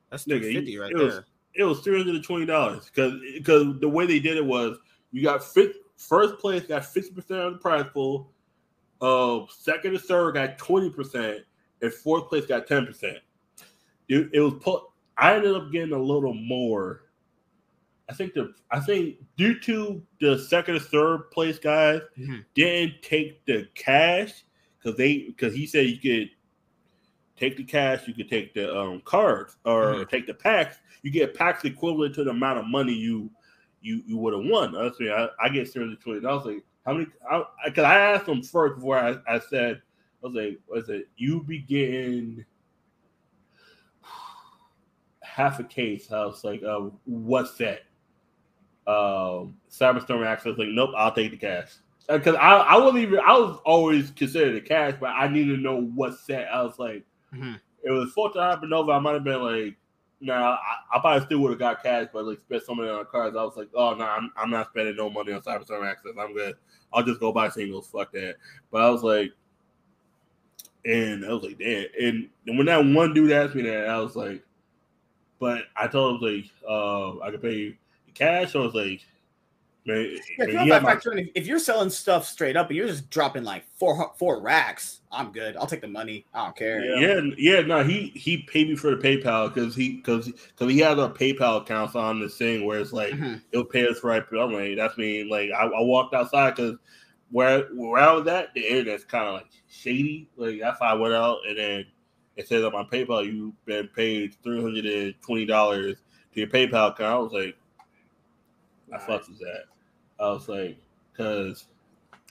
That's 0.10 0.26
Nigga, 0.26 0.42
two 0.42 0.54
fifty 0.54 0.72
you- 0.72 0.82
right 0.82 0.92
it 0.92 0.98
was- 0.98 1.14
there. 1.16 1.26
it 1.56 1.64
was 1.64 1.80
three 1.82 1.98
hundred 1.98 2.16
and 2.16 2.24
twenty 2.24 2.46
dollars 2.46 2.86
because 2.86 3.14
because 3.34 3.80
the 3.80 3.88
way 3.90 4.06
they 4.06 4.20
did 4.20 4.38
it 4.38 4.46
was 4.46 4.78
you 5.12 5.22
got 5.24 5.44
fifth, 5.44 5.78
first 5.98 6.38
place 6.40 6.64
got 6.64 6.86
fifty 6.86 7.12
percent 7.14 7.40
of 7.40 7.54
the 7.54 7.60
prize 7.60 7.86
pool, 7.94 8.32
uh, 9.02 9.42
second 9.50 9.94
and 9.94 10.04
third 10.04 10.34
got 10.34 10.58
twenty 10.58 10.90
percent, 10.90 11.42
and 11.82 11.94
fourth 11.94 12.30
place 12.30 12.46
got 12.46 12.68
ten 12.68 12.86
percent. 12.86 13.18
It, 14.10 14.30
it 14.34 14.40
was 14.42 14.54
put. 14.60 14.84
I 15.18 15.36
ended 15.36 15.56
up 15.56 15.72
getting 15.72 15.94
a 15.94 16.02
little 16.02 16.34
more. 16.34 17.04
I 18.12 18.14
think 18.14 18.34
the 18.34 18.54
I 18.70 18.80
think 18.82 19.16
due 19.38 19.58
to 19.62 20.02
the 20.20 20.38
second 20.38 20.76
or 20.76 20.80
third 20.80 21.32
place 21.32 21.58
guys 21.58 22.02
Mhm. 22.18 22.44
didn't 22.54 23.02
take 23.02 23.46
the 23.46 23.68
cash 23.74 24.44
because 24.78 24.98
they 24.98 25.20
because 25.28 25.54
he 25.56 25.66
said 25.66 25.86
you 25.88 25.98
could 25.98 26.30
take 27.38 27.56
the 27.58 27.64
cash, 27.64 28.08
you 28.08 28.14
could 28.14 28.30
take 28.30 28.54
the 28.54 28.76
um 28.78 29.02
cards 29.06 29.56
or 29.66 30.04
take 30.06 30.28
the 30.28 30.34
packs. 30.34 30.78
You 31.04 31.10
get 31.12 31.34
packs 31.34 31.64
equivalent 31.64 32.14
to 32.16 32.24
the 32.24 32.32
amount 32.32 32.60
of 32.60 32.68
money 32.68 32.94
you 32.94 33.32
you 33.82 34.04
you 34.06 34.18
would 34.18 34.34
have 34.34 34.44
won. 34.46 34.76
I 34.76 34.84
was 34.84 34.98
I, 35.02 35.30
I 35.42 35.50
get 35.50 35.74
hundred 35.74 36.00
twenty. 36.02 36.26
I 36.28 36.34
was 36.34 36.46
like, 36.46 36.64
how 36.86 36.94
many? 36.94 37.06
Because 37.66 37.84
I, 37.86 37.96
I 37.96 38.00
asked 38.14 38.28
him 38.28 38.44
first 38.44 38.76
before 38.76 39.00
I, 39.00 39.16
I 39.28 39.40
said, 39.40 39.82
I 40.22 40.28
was 40.28 40.36
like, 40.36 40.60
was 40.68 40.90
it 40.90 41.08
you 41.16 41.42
be 41.44 41.60
getting 41.60 42.44
half 45.22 45.60
a 45.60 45.64
case? 45.64 46.12
I 46.12 46.26
was 46.26 46.44
like, 46.44 46.62
uh, 46.64 46.90
what's 47.06 47.56
that? 47.58 47.84
Um, 48.88 49.58
Cyberstorm 49.70 50.26
Access 50.26 50.58
like, 50.58 50.70
nope, 50.70 50.92
I'll 50.98 51.14
take 51.14 51.32
the 51.32 51.38
cash 51.38 51.74
because 52.10 52.36
I 52.36 52.56
I 52.58 52.78
wasn't 52.78 53.04
even 53.04 53.20
I 53.20 53.34
was 53.34 53.60
always 53.66 54.12
considered 54.12 54.56
the 54.56 54.68
cash, 54.68 54.96
but 55.00 55.08
I 55.10 55.28
needed 55.28 55.56
to 55.56 55.62
know 55.62 55.82
what 55.82 56.18
set. 56.20 56.48
I 56.52 56.64
was 56.64 56.78
like, 56.80 57.04
Mhm. 57.34 57.60
it 57.84 57.92
was 57.92 58.12
fourth 58.12 58.34
to 58.34 58.70
over. 58.74 58.92
I 58.92 59.00
might 59.00 59.14
have 59.14 59.24
been 59.24 59.42
like, 59.42 59.76
nah, 60.20 60.54
I, 60.56 60.98
I 60.98 61.00
probably 61.00 61.26
still 61.26 61.40
would 61.40 61.52
have 61.52 61.60
got 61.60 61.84
cash, 61.84 62.08
but 62.12 62.26
like 62.26 62.40
spent 62.40 62.64
some 62.64 62.78
money 62.78 62.90
on 62.90 63.06
cards. 63.06 63.36
I 63.38 63.44
was 63.44 63.56
like, 63.56 63.70
oh 63.74 63.94
no, 63.94 64.06
I'm, 64.06 64.32
I'm 64.36 64.50
not 64.50 64.70
spending 64.70 64.96
no 64.96 65.10
money 65.10 65.32
on 65.32 65.42
Cyberstorm 65.42 65.90
Access. 65.90 66.14
I'm 66.20 66.34
good. 66.34 66.56
I'll 66.94 67.04
just 67.04 67.20
go 67.20 67.32
buy 67.32 67.50
singles. 67.50 67.88
Fuck 67.88 68.12
that. 68.14 68.36
But 68.72 68.82
I 68.82 68.90
was 68.90 69.04
like, 69.04 69.32
and 70.86 71.26
I 71.26 71.32
was 71.32 71.44
like, 71.44 71.60
damn. 71.60 71.86
And 72.00 72.30
when 72.58 72.66
that 72.66 72.84
one 72.84 73.14
dude 73.14 73.32
asked 73.32 73.56
me 73.56 73.62
that, 73.64 73.88
I 73.88 73.98
was 74.00 74.16
like, 74.16 74.44
but 75.40 75.64
I 75.76 75.88
told 75.88 76.22
him 76.22 76.28
like, 76.36 76.46
uh, 76.68 77.20
I 77.20 77.32
could 77.32 77.42
pay 77.42 77.54
you 77.56 77.76
cash. 78.14 78.56
I 78.56 78.60
was 78.60 78.74
like, 78.74 79.02
man, 79.86 79.98
Yeah, 80.38 80.46
man, 80.46 80.50
if, 80.50 80.66
you 80.66 80.74
have 80.74 80.84
my- 80.84 80.94
factor 80.94 81.12
in, 81.14 81.20
if, 81.20 81.30
if 81.36 81.48
you're 81.48 81.60
selling 81.60 81.90
stuff 81.90 82.28
straight 82.28 82.56
up 82.56 82.68
and 82.70 82.78
you're 82.78 82.88
just 82.88 83.10
dropping 83.10 83.44
like 83.44 83.66
four 83.78 84.12
four 84.18 84.42
racks, 84.42 85.00
I'm 85.12 85.32
good. 85.32 85.58
I'll 85.58 85.68
take 85.68 85.82
the 85.82 85.88
money. 85.88 86.26
I 86.34 86.46
don't 86.46 86.56
care. 86.56 86.84
Yeah, 86.86 87.22
yeah, 87.38 87.62
no, 87.62 87.84
he 87.84 88.08
he 88.16 88.38
paid 88.44 88.70
me 88.70 88.76
for 88.76 88.96
the 88.96 89.02
PayPal 89.02 89.54
because 89.54 89.76
he 89.76 89.98
because 89.98 90.28
because 90.32 90.72
he 90.72 90.80
has 90.80 90.98
our 91.00 91.10
PayPal 91.10 91.62
accounts 91.62 91.96
on 91.96 92.20
this 92.20 92.38
thing 92.38 92.66
where 92.66 92.80
it's 92.80 92.94
like 92.94 93.14
Mhm. 93.14 93.42
it'll 93.52 93.66
pay 93.66 93.88
us 93.88 94.04
right. 94.04 94.24
I'm 94.40 94.54
like, 94.54 94.76
that's 94.78 94.98
me. 94.98 95.24
Like 95.30 95.50
I, 95.52 95.66
I 95.66 95.82
walked 95.82 96.14
outside 96.14 96.56
because 96.56 96.76
where 97.32 97.64
where 97.74 98.02
I 98.02 98.12
was 98.14 98.28
at, 98.28 98.54
the 98.54 98.62
internet's 98.62 99.04
kind 99.06 99.28
of 99.28 99.34
like 99.36 99.48
shady. 99.70 100.30
Like 100.38 100.60
that's 100.60 100.80
why 100.80 100.92
I 100.92 100.94
went 100.94 101.14
out 101.14 101.40
and 101.48 101.58
then 101.58 101.86
it 102.38 102.48
says 102.48 102.64
on 102.64 102.72
my 102.72 102.84
PayPal 102.84 103.26
you've 103.26 103.54
been 103.66 103.88
paid 103.90 104.36
three 104.44 104.62
hundred 104.62 104.86
and 104.86 105.14
twenty 105.22 105.46
dollars 105.46 105.96
to 106.34 106.40
your 106.40 106.48
PayPal 106.50 106.92
account. 106.92 107.02
I 107.02 107.18
was 107.18 107.34
like, 107.34 107.58
I 108.94 108.98
fucked 108.98 109.30
with 109.30 109.40
that. 109.40 109.64
I 110.20 110.30
was 110.30 110.48
like, 110.48 110.78
because, 111.12 111.66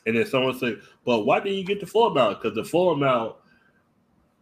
and 0.06 0.16
then 0.16 0.26
someone 0.26 0.58
said, 0.58 0.80
but 1.04 1.26
why 1.26 1.40
didn't 1.40 1.58
you 1.58 1.64
get 1.64 1.80
the 1.80 1.86
full 1.86 2.06
amount? 2.06 2.40
Because 2.40 2.54
the 2.54 2.64
full 2.64 2.92
amount, 2.92 3.36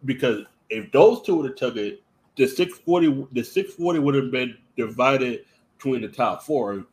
because 0.04 0.44
if 0.70 0.90
those 0.92 1.22
two 1.22 1.36
would 1.36 1.46
have 1.46 1.56
took 1.56 1.76
it, 1.76 2.02
the 2.36 2.46
six 2.46 2.78
forty, 2.78 3.26
the 3.32 3.42
six 3.42 3.74
forty 3.74 3.98
would 3.98 4.14
have 4.14 4.30
been 4.30 4.56
divided 4.76 5.44
between 5.76 6.02
the 6.02 6.08
top 6.08 6.42
four. 6.42 6.86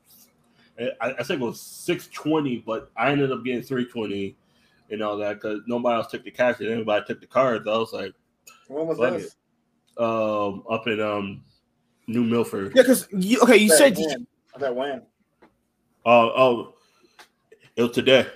I, 0.80 0.92
I 1.02 1.24
think 1.24 1.42
it 1.42 1.46
was 1.46 1.62
six 1.62 2.08
twenty, 2.08 2.64
but 2.66 2.92
I 2.98 3.12
ended 3.12 3.32
up 3.32 3.44
getting 3.44 3.62
three 3.62 3.86
twenty 3.86 4.36
and 4.90 5.02
all 5.02 5.18
that 5.18 5.36
because 5.36 5.62
nobody 5.68 5.96
else 5.96 6.08
took 6.08 6.24
the 6.24 6.32
cash 6.32 6.60
and 6.60 6.70
everybody 6.70 7.06
took 7.06 7.22
the 7.22 7.28
cards. 7.28 7.68
I 7.68 7.78
was 7.78 7.94
like, 7.94 8.14
When 8.68 8.88
was 8.88 8.98
Fuck 8.98 9.14
this? 9.14 9.36
um, 9.98 10.64
up 10.70 10.88
in 10.88 11.00
um, 11.00 11.44
New 12.08 12.24
Milford. 12.24 12.74
Yeah, 12.76 12.84
because 12.84 13.08
you 13.12 13.40
okay, 13.42 13.58
you 13.58 13.70
That 13.70 13.78
said 13.78 13.98
when? 13.98 14.28
That 14.60 14.76
when? 14.76 15.02
Oh, 16.06 16.32
oh, 16.36 16.74
it 17.76 17.82
was 17.82 17.92
today. 17.92 18.28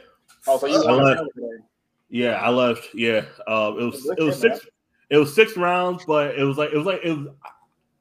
Oh, 0.47 0.57
so 0.57 0.65
you 0.65 0.83
I 0.83 1.15
today. 1.15 1.63
Yeah, 2.09 2.41
I 2.41 2.49
left. 2.49 2.87
Yeah, 2.95 3.25
um, 3.47 3.79
it 3.79 3.83
was 3.83 4.05
it 4.17 4.23
was 4.23 4.39
six. 4.39 4.65
It 5.09 5.17
was 5.17 5.33
six 5.33 5.55
rounds, 5.55 6.03
but 6.05 6.37
it 6.37 6.43
was 6.43 6.57
like 6.57 6.71
it 6.71 6.77
was 6.77 6.85
like 6.85 7.01
it 7.03 7.15
was. 7.15 7.27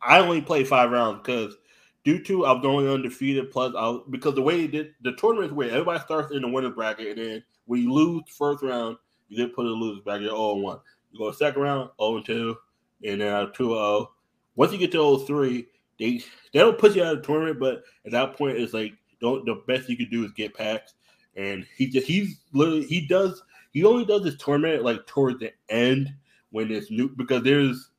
I 0.00 0.20
only 0.20 0.40
played 0.40 0.68
five 0.68 0.90
rounds 0.90 1.20
because 1.22 1.56
due 2.04 2.22
to 2.24 2.46
I 2.46 2.52
was 2.52 2.64
only 2.64 2.88
undefeated. 2.90 3.50
Plus, 3.50 3.74
I 3.76 3.88
was, 3.88 4.04
because 4.08 4.34
the 4.34 4.42
way 4.42 4.66
did 4.66 4.94
the 5.02 5.12
tournament 5.12 5.52
is 5.52 5.56
where 5.56 5.70
everybody 5.70 6.00
starts 6.00 6.32
in 6.32 6.42
the 6.42 6.48
winner's 6.48 6.74
bracket, 6.74 7.18
and 7.18 7.28
then 7.28 7.44
when 7.66 7.82
you 7.82 7.92
lose 7.92 8.22
the 8.26 8.32
first 8.32 8.62
round, 8.62 8.96
you 9.28 9.36
get 9.36 9.54
put 9.54 9.66
in 9.66 9.72
the 9.72 9.76
losers 9.76 10.02
bracket. 10.02 10.22
You're 10.22 10.36
0 10.36 10.54
1. 10.54 10.78
You 11.12 11.18
go 11.18 11.32
second 11.32 11.60
round 11.60 11.90
0 12.00 12.22
2, 12.22 12.56
and 13.04 13.20
then 13.20 13.32
out 13.32 13.54
2 13.54 13.68
0. 13.68 14.12
Once 14.56 14.72
you 14.72 14.78
get 14.78 14.92
to 14.92 14.98
0 14.98 15.18
3, 15.18 15.66
they 15.98 16.22
they 16.52 16.60
don't 16.60 16.78
put 16.78 16.96
you 16.96 17.04
out 17.04 17.16
of 17.16 17.20
the 17.20 17.26
tournament, 17.26 17.60
but 17.60 17.82
at 18.06 18.12
that 18.12 18.36
point, 18.36 18.56
it's 18.56 18.72
like 18.72 18.94
don't 19.20 19.44
the 19.44 19.62
best 19.66 19.88
you 19.88 19.96
can 19.96 20.10
do 20.10 20.24
is 20.24 20.32
get 20.32 20.54
packs. 20.54 20.94
And 21.36 21.66
he 21.76 21.86
just 21.86 22.06
he's 22.06 22.40
literally 22.52 22.84
he 22.84 23.06
does 23.06 23.42
he 23.72 23.84
only 23.84 24.04
does 24.04 24.22
this 24.22 24.36
tournament 24.36 24.82
like 24.82 25.06
towards 25.06 25.40
the 25.40 25.52
end 25.68 26.12
when 26.50 26.70
it's 26.70 26.90
new 26.90 27.08
because 27.10 27.42
there's 27.42 27.90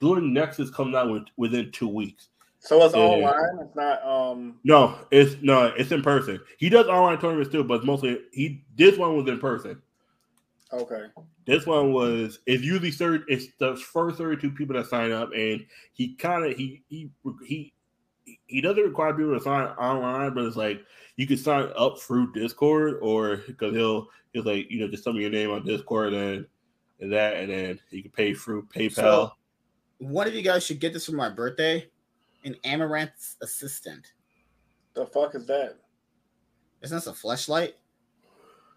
Duelist 0.00 0.26
Nexus 0.26 0.70
comes 0.70 0.94
out 0.96 1.10
with, 1.10 1.22
within 1.36 1.70
two 1.70 1.88
weeks. 1.88 2.28
So 2.58 2.84
it's 2.84 2.94
Yeah. 2.94 3.00
online. 3.00 3.64
It's 3.66 3.74
not. 3.74 4.04
Um. 4.04 4.58
No, 4.64 4.98
it's 5.10 5.40
no, 5.42 5.66
it's 5.76 5.92
in 5.92 6.02
person. 6.02 6.40
He 6.58 6.68
does 6.68 6.86
online 6.86 7.18
tournaments 7.18 7.50
too, 7.52 7.64
but 7.64 7.84
mostly 7.84 8.20
he. 8.32 8.64
This 8.76 8.98
one 8.98 9.16
was 9.16 9.28
in 9.28 9.38
person. 9.38 9.80
Okay. 10.72 11.06
This 11.46 11.66
one 11.66 11.92
was 11.92 12.38
it's 12.46 12.62
usually 12.62 12.90
third. 12.92 13.24
It's 13.28 13.46
the 13.58 13.76
first 13.76 14.18
thirty-two 14.18 14.52
people 14.52 14.76
that 14.76 14.86
sign 14.86 15.12
up, 15.12 15.30
and 15.34 15.64
he 15.92 16.14
kind 16.14 16.44
of 16.44 16.56
he 16.56 16.82
he 16.88 17.10
he 17.44 17.71
he 18.46 18.60
doesn't 18.60 18.82
require 18.82 19.12
people 19.14 19.36
to 19.36 19.40
sign 19.42 19.66
online, 19.76 20.34
but 20.34 20.44
it's 20.44 20.56
like 20.56 20.84
you 21.16 21.26
can 21.26 21.36
sign 21.36 21.68
up 21.76 21.98
through 22.00 22.32
Discord 22.32 22.98
or 23.02 23.36
because 23.46 23.74
he'll 23.74 24.08
he'll 24.32 24.44
like 24.44 24.70
you 24.70 24.80
know 24.80 24.88
just 24.88 25.04
tell 25.04 25.12
me 25.12 25.20
your 25.22 25.30
name 25.30 25.50
on 25.50 25.64
Discord 25.64 26.12
and 26.12 26.46
and 27.00 27.12
that, 27.12 27.36
and 27.36 27.50
then 27.50 27.80
you 27.90 28.02
can 28.02 28.12
pay 28.12 28.32
through 28.34 28.66
PayPal. 28.66 28.94
So- 28.94 29.32
One 29.98 30.26
of 30.28 30.34
you 30.34 30.42
guys 30.42 30.64
should 30.64 30.78
get 30.80 30.92
this 30.92 31.06
for 31.06 31.12
my 31.12 31.28
birthday. 31.28 31.88
An 32.44 32.56
Amouranth's 32.64 33.36
assistant. 33.42 34.12
The 34.94 35.06
fuck 35.06 35.34
is 35.34 35.46
that? 35.46 35.76
Isn't 36.82 36.96
this 36.96 37.06
a 37.06 37.14
flashlight? 37.14 37.74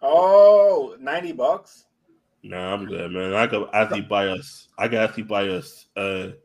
Oh, 0.02 0.96
90 1.00 1.32
bucks. 1.34 1.86
nah, 2.44 2.74
I'm 2.74 2.86
good, 2.86 3.12
man. 3.12 3.34
I 3.34 3.48
could 3.48 3.68
actually 3.74 4.02
buy 4.02 4.28
us. 4.28 4.68
I 4.78 4.88
could 4.88 5.00
actually 5.00 5.24
buy 5.24 5.48
us 5.50 5.88
uh, 5.98 6.00
a 6.00 6.34
Bro, 6.34 6.36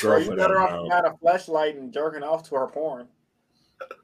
girl 0.00 0.20
you 0.22 0.34
better 0.36 0.60
off 0.60 0.70
amount. 0.70 0.90
got 0.90 1.06
a 1.06 1.16
flashlight 1.18 1.76
and 1.76 1.92
jerking 1.92 2.22
off 2.22 2.42
to 2.48 2.54
her 2.56 2.66
porn. 2.68 3.08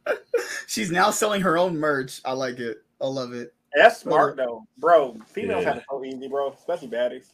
She's 0.66 0.90
now 0.90 1.10
selling 1.10 1.40
her 1.42 1.56
own 1.58 1.76
merch. 1.76 2.20
I 2.24 2.32
like 2.32 2.58
it. 2.58 2.78
I 3.00 3.06
love 3.06 3.32
it. 3.32 3.54
That's 3.74 3.98
smart 4.00 4.38
uh, 4.38 4.44
though, 4.44 4.66
bro. 4.78 5.16
Females 5.28 5.62
Yeah. 5.62 5.68
have 5.70 5.78
it 5.78 5.84
so 5.90 6.04
easy, 6.04 6.28
bro. 6.28 6.52
Especially 6.52 6.88
baddies. 6.88 7.32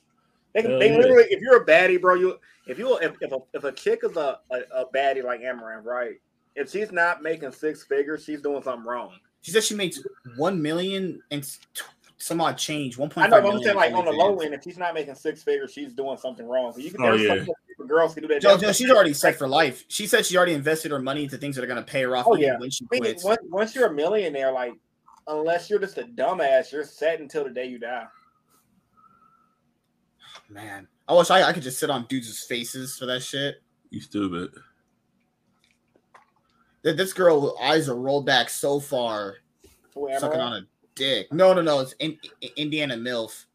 They, 0.52 0.62
can 0.62 0.72
Hell 0.72 0.80
they 0.80 0.90
yeah. 0.92 0.98
literally, 0.98 1.24
if 1.30 1.40
you're 1.40 1.62
a 1.62 1.66
baddie, 1.66 2.00
bro, 2.00 2.14
you 2.14 2.38
if 2.66 2.78
you 2.78 2.96
if 2.98 3.14
if 3.20 3.32
a, 3.32 3.38
if 3.54 3.64
a 3.64 3.72
chick 3.72 4.00
is 4.02 4.16
a, 4.16 4.38
a, 4.50 4.82
a 4.82 4.86
baddie 4.94 5.22
like 5.24 5.40
Amouranth, 5.40 5.84
right? 5.84 6.16
If 6.54 6.70
she's 6.70 6.92
not 6.92 7.22
making 7.22 7.50
six 7.52 7.82
figures, 7.84 8.22
she's 8.24 8.40
doing 8.42 8.62
something 8.62 8.86
wrong. 8.86 9.12
She 9.42 9.50
said 9.50 9.64
she 9.64 9.74
makes 9.74 10.00
one 10.36 10.60
million 10.62 11.20
and 11.30 11.42
s- 11.42 11.58
t- 11.74 11.82
some 12.18 12.40
odd 12.40 12.56
change. 12.56 12.96
One 12.96 13.10
point. 13.10 13.26
I 13.26 13.30
point 13.30 13.44
know, 13.44 13.52
I'm 13.58 13.62
saying 13.62 13.76
like 13.76 13.92
on 13.94 14.04
the 14.04 14.12
low 14.12 14.38
end, 14.38 14.54
if 14.54 14.62
she's 14.62 14.78
not 14.78 14.94
making 14.94 15.14
six 15.16 15.42
figures, 15.42 15.72
she's 15.72 15.92
doing 15.92 16.16
something 16.18 16.46
wrong. 16.46 16.72
So 16.72 16.78
you 16.78 16.90
can 16.90 17.02
Oh, 17.04 17.14
yeah. 17.14 17.28
some 17.28 17.38
people- 17.40 17.54
girls 17.86 18.14
can 18.14 18.22
do 18.22 18.28
that. 18.28 18.42
Joe, 18.42 18.56
Joe, 18.58 18.72
she's 18.72 18.90
already 18.90 19.14
set 19.14 19.36
for 19.36 19.48
life. 19.48 19.84
She 19.88 20.06
said 20.06 20.24
she 20.26 20.36
already 20.36 20.52
invested 20.54 20.90
her 20.90 21.00
money 21.00 21.24
into 21.24 21.38
things 21.38 21.56
that 21.56 21.64
are 21.64 21.68
going 21.68 21.82
to 21.84 21.90
pay 21.90 22.02
her 22.02 22.16
off 22.16 22.26
Oh, 22.28 22.36
yeah. 22.36 22.58
when 22.58 22.70
she 22.70 22.84
I 22.84 22.88
mean, 22.94 23.02
quits. 23.02 23.24
once, 23.24 23.38
once 23.44 23.74
you're 23.74 23.88
a 23.88 23.92
millionaire, 23.92 24.52
like 24.52 24.74
unless 25.26 25.70
you're 25.70 25.78
just 25.78 25.96
a 25.98 26.02
dumbass, 26.04 26.72
you're 26.72 26.84
set 26.84 27.20
until 27.20 27.44
the 27.44 27.50
day 27.50 27.66
you 27.66 27.78
die. 27.78 28.04
Man, 30.48 30.86
I 31.08 31.14
wish 31.14 31.30
I, 31.30 31.42
I 31.42 31.52
could 31.52 31.62
just 31.62 31.78
sit 31.78 31.90
on 31.90 32.06
dudes' 32.08 32.42
faces 32.44 32.96
for 32.98 33.06
that 33.06 33.22
shit. 33.22 33.56
You 33.90 34.00
stupid. 34.00 34.50
Th- 36.82 36.96
This 36.96 37.12
girl 37.12 37.56
eyes 37.62 37.88
are 37.88 37.96
rolled 37.96 38.26
back 38.26 38.50
so 38.50 38.80
far, 38.80 39.36
Who, 39.94 40.10
sucking 40.18 40.40
on 40.40 40.52
a 40.54 40.60
dick. 40.94 41.32
No, 41.32 41.52
no, 41.54 41.62
no. 41.62 41.80
It's 41.80 41.92
in, 41.98 42.18
I- 42.42 42.50
Indiana 42.56 42.96
MILF. 42.96 43.46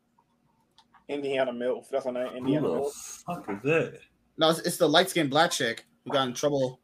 Indiana 1.07 1.51
MILF. 1.51 1.89
That's 1.89 2.05
her 2.05 2.11
name. 2.11 2.35
Indiana 2.35 2.67
Who 2.67 2.73
the 2.75 2.79
MILF. 2.81 3.23
fuck 3.25 3.49
is 3.49 3.61
that? 3.63 3.99
No, 4.39 4.49
it's, 4.49 4.59
it's 4.59 4.77
the 4.77 4.87
light 4.87 5.09
skinned 5.09 5.29
black 5.29 5.51
chick 5.51 5.85
who 6.05 6.11
got 6.11 6.27
in 6.27 6.33
trouble. 6.33 6.79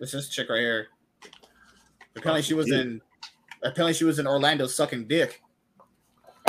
It's 0.00 0.10
this 0.12 0.28
chick 0.28 0.50
right 0.50 0.58
here. 0.60 0.88
Apparently 2.16 2.42
she 2.42 2.54
was 2.54 2.68
Yeah. 2.68 2.80
in. 2.80 3.00
Apparently 3.62 3.94
she 3.94 4.04
was 4.04 4.18
in 4.18 4.26
Orlando 4.26 4.66
sucking 4.66 5.06
dick. 5.06 5.40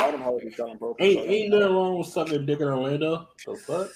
All 0.00 0.10
them 0.10 0.20
hoes 0.22 0.42
be 0.42 0.52
selling 0.52 0.76
broke. 0.76 1.00
Ain't 1.00 1.20
ain't 1.20 1.50
nothing 1.50 1.72
wrong 1.72 1.98
with 1.98 2.08
sucking 2.08 2.44
dick 2.44 2.58
in 2.60 2.66
Orlando. 2.66 3.28
The 3.46 3.54
fuck? 3.56 3.90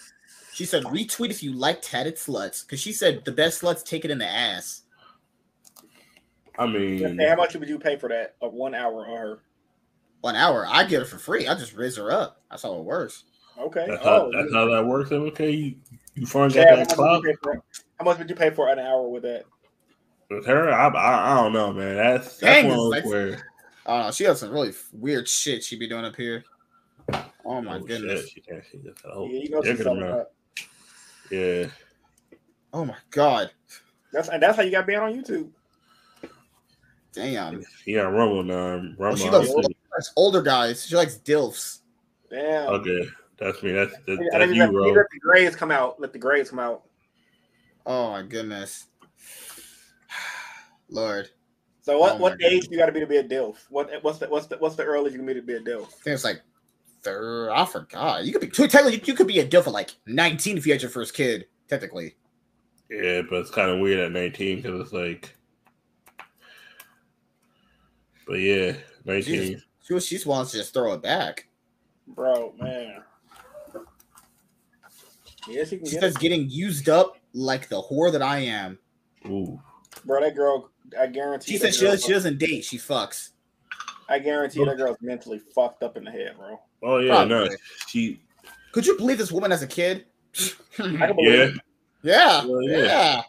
She 0.55 0.65
said, 0.65 0.85
"Retweet 0.85 1.31
if 1.31 1.43
you 1.43 1.53
like 1.53 1.83
tatted 1.83 2.15
sluts," 2.15 2.65
because 2.65 2.79
she 2.81 2.93
said 2.93 3.25
the 3.25 3.33
best 3.33 3.61
sluts 3.61 3.85
take 3.85 4.05
it 4.05 4.13
in 4.13 4.19
the 4.19 4.27
ass. 4.27 4.83
I 6.57 6.67
mean, 6.67 7.19
Hey, 7.19 7.29
how 7.29 7.37
much 7.37 7.55
would 7.55 7.69
you 7.69 7.79
pay 7.79 7.97
for 7.97 8.09
that? 8.09 8.37
Of 8.41 8.53
one 8.53 8.75
hour 8.77 9.07
on 9.07 9.17
her? 9.17 9.39
One 10.21 10.35
hour, 10.37 10.67
I 10.69 10.85
get 10.85 11.03
it 11.03 11.07
for 11.07 11.19
free. 11.19 11.47
I 11.49 11.55
just 11.55 11.75
raise 11.75 11.97
her 11.97 12.11
up. 12.13 12.43
That's 12.51 12.63
how 12.63 12.75
it 12.75 12.85
works. 12.85 13.25
Okay. 13.61 13.87
that's 13.89 14.03
oh, 14.03 14.09
how 14.09 14.17
Oh, 14.27 14.31
that's 14.33 14.53
how 14.55 14.67
that 14.67 14.87
works. 14.87 15.11
Okay, 15.13 15.51
you 15.51 15.77
you 16.15 16.27
finally 16.27 16.55
Chad, 16.55 16.69
got 16.69 16.77
that 16.77 16.89
much 16.89 16.97
clout 16.97 17.23
would 17.23 17.29
you 17.29 17.35
pay 17.35 17.39
for, 17.43 17.63
how 17.99 18.05
much 18.05 18.19
would 18.19 18.31
you 18.31 18.37
pay 18.37 18.51
for 18.51 18.69
an 18.69 18.79
hour 18.79 19.09
with 19.09 19.23
that? 19.25 19.45
with 20.31 20.47
her. 20.47 20.71
I, 20.73 20.89
I 20.89 21.33
I 21.33 21.43
don't 21.43 21.53
know, 21.53 21.73
man. 21.73 21.97
That's 21.97 22.37
that's 22.37 22.41
Dang, 22.41 22.69
one 22.69 22.73
of 22.73 22.79
those 22.79 22.95
it's 22.97 23.05
like- 23.07 23.13
where 23.13 23.43
Oh 23.91 24.11
she 24.11 24.25
has 24.25 24.41
some 24.41 24.51
really 24.51 24.73
weird 24.93 25.27
shit 25.27 25.65
She'd 25.65 25.79
be 25.79 25.89
doing 25.89 26.05
up 26.05 26.15
here. 26.15 26.45
Oh 27.45 27.63
my 27.63 27.77
oh, 27.77 27.81
goodness. 27.81 28.29
shit, 28.29 28.45
she, 28.45 28.53
yeah, 28.53 28.61
she 28.71 28.79
just 28.79 29.03
had 29.03 29.13
Yeah, 29.15 29.41
you 29.41 29.49
know 29.51 29.63
she's 29.63 29.71
in 29.71 29.77
her 29.79 29.83
selling 29.83 30.01
mouth. 30.01 30.27
that. 31.31 31.65
Yeah, 31.65 31.71
Oh 32.75 32.85
my 32.85 32.97
god. 33.11 33.51
That's 34.13 34.29
and 34.29 34.43
that's 34.43 34.57
how 34.57 34.63
you 34.63 34.71
got 34.71 34.87
banned 34.87 35.03
on 35.03 35.15
YouTube. 35.15 35.49
Damn. 37.15 37.65
yeah, 37.87 38.03
Rumble 38.03 38.43
now. 38.45 38.55
Oh, 38.55 38.95
Rumble. 38.99 39.17
she 39.17 39.31
loves 39.31 39.49
obviously. 39.49 39.77
likes 39.93 40.13
older 40.17 40.43
guys. 40.43 40.85
She 40.87 40.95
likes 40.95 41.17
dilfs. 41.17 41.81
Damn. 42.31 42.69
Okay, 42.75 43.09
that's 43.39 43.63
me. 43.63 43.73
That's 43.73 43.93
that's, 44.07 44.21
I 44.21 44.39
that's 44.39 44.51
didn't 44.51 44.55
you, 44.55 44.63
let, 44.63 44.73
bro. 44.73 44.93
let 44.93 45.07
the 45.13 45.21
grades 45.21 45.57
come 45.57 45.71
out. 45.71 46.01
Let 46.01 46.13
the 46.13 46.19
grades 46.19 46.51
come 46.51 46.59
out. 46.59 46.83
Oh 47.87 48.11
my 48.11 48.23
goodness. 48.23 48.87
Lord. 50.89 51.31
So 51.83 51.99
what, 51.99 52.17
Oh 52.17 52.19
what 52.19 52.39
my 52.39 52.47
age 52.47 52.69
you 52.71 52.77
got 52.77 52.87
to 52.87 52.93
be 52.93 53.01
to 53.01 53.07
be 53.07 53.17
a 53.17 53.25
DILF? 53.25 53.57
What 53.71 53.91
what's 54.03 54.19
the 54.19 54.29
what's 54.29 54.47
the 54.47 54.59
what's 54.59 54.77
the 54.77 54.85
earliest 54.85 55.13
you 55.13 55.19
can 55.19 55.27
be 55.27 55.35
to 55.35 55.43
be 55.43 55.55
a 55.55 55.61
DILF? 55.61 55.87
I 55.87 56.03
think 56.03 56.15
it's 56.15 56.25
like 56.25 56.43
third. 57.03 57.51
I 57.51 57.65
forgot. 57.65 58.25
You 58.25 58.33
could 58.33 58.43
be 58.43 58.49
technically 58.49 59.03
you 59.05 59.15
could 59.15 59.27
be 59.27 59.41
a 59.41 59.47
dilf 59.47 59.67
at 59.67 59.73
like 59.73 59.91
19 60.07 60.59
if 60.59 60.67
you 60.67 60.73
had 60.73 60.83
your 60.83 60.91
first 60.91 61.15
kid, 61.15 61.47
technically. 61.69 62.17
Yeah, 62.91 63.23
but 63.23 63.41
it's 63.41 63.51
kind 63.51 63.71
of 63.71 63.81
weird 63.81 64.01
at 64.01 64.13
19 64.13 64.57
because 64.63 64.81
it's 64.81 64.93
like, 64.93 65.35
but 68.27 68.35
yeah, 68.35 68.73
19. 69.05 69.25
Jesus. 69.25 69.63
She 69.83 69.95
was 69.95 70.07
she 70.07 70.17
just 70.17 70.27
wants 70.27 70.53
to 70.53 70.59
just 70.59 70.75
throw 70.75 70.93
it 70.93 71.03
back. 71.03 71.49
Bro, 72.07 72.55
man. 72.59 73.03
Yes, 75.49 75.73
you 75.73 75.79
can 75.79 75.87
She 75.87 75.93
get 75.93 76.01
says 76.03 76.15
it. 76.17 76.21
getting 76.21 76.49
used 76.51 76.89
up 76.89 77.17
like 77.33 77.69
the 77.69 77.81
whore 77.81 78.13
that 78.13 78.23
I 78.23 78.39
am. 78.41 78.79
Ooh, 79.27 79.61
Bro, 80.05 80.23
that 80.23 80.37
girl, 80.37 80.71
I 80.99 81.07
guarantee. 81.07 81.53
She 81.53 81.59
that 81.59 81.73
said 81.73 81.75
she, 81.75 81.85
does, 81.85 82.05
she 82.05 82.13
doesn't 82.13 82.39
date, 82.39 82.65
she 82.65 82.77
fucks. 82.79 83.31
I 84.09 84.19
guarantee 84.19 84.65
that 84.65 84.77
girl's 84.77 84.97
mentally 85.01 85.39
fucked 85.55 85.83
up 85.83 85.97
in 85.97 86.05
the 86.05 86.11
head, 86.11 86.35
bro. 86.39 86.59
oh 86.83 86.99
yeah, 86.99 87.25
no, 87.25 87.41
Probably. 87.41 87.57
she, 87.89 88.21
Could 88.73 88.87
you 88.87 88.97
believe 88.97 89.19
this 89.19 89.31
woman 89.33 89.53
as 89.53 89.63
a 89.63 89.67
kid? 89.67 90.07
Yeah, 90.79 91.51
Yeah, 92.03 92.45
Well, 92.47 92.63
yeah. 92.63 92.79
yeah. 92.79 93.23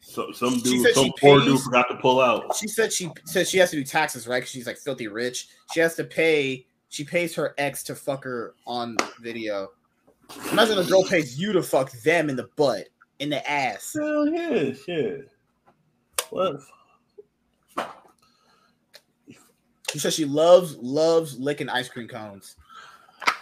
so, 0.00 0.32
some 0.32 0.58
dude, 0.60 0.94
some 0.94 1.12
poor 1.20 1.38
pays- 1.40 1.48
dude 1.48 1.60
forgot 1.60 1.86
to 1.90 1.96
pull 1.96 2.20
out. 2.20 2.56
She 2.56 2.66
said 2.68 2.92
she 2.92 3.10
said 3.26 3.46
she 3.46 3.58
has 3.58 3.70
to 3.70 3.76
do 3.76 3.84
taxes, 3.84 4.26
right? 4.26 4.38
Because 4.38 4.50
she's 4.50 4.66
like 4.66 4.78
filthy 4.78 5.06
rich. 5.08 5.48
She 5.72 5.80
has 5.80 5.94
to 5.96 6.04
pay. 6.04 6.66
She 6.88 7.04
pays 7.04 7.34
her 7.36 7.54
ex 7.58 7.82
to 7.84 7.94
fuck 7.94 8.24
her 8.24 8.54
on 8.66 8.96
video. 9.20 9.68
Imagine 10.52 10.78
a 10.78 10.84
girl 10.84 11.04
pays 11.04 11.38
you 11.38 11.52
to 11.52 11.62
fuck 11.62 11.90
them 12.02 12.28
in 12.28 12.36
the 12.36 12.48
butt, 12.56 12.88
in 13.18 13.30
the 13.30 13.48
ass. 13.50 13.94
Hell 13.98 14.28
yeah, 14.28 14.72
shit. 14.72 15.30
What? 16.30 16.60
She 19.90 19.98
says 19.98 20.14
she 20.14 20.24
loves 20.24 20.76
loves 20.76 21.38
licking 21.38 21.68
ice 21.68 21.88
cream 21.88 22.06
cones. 22.06 22.56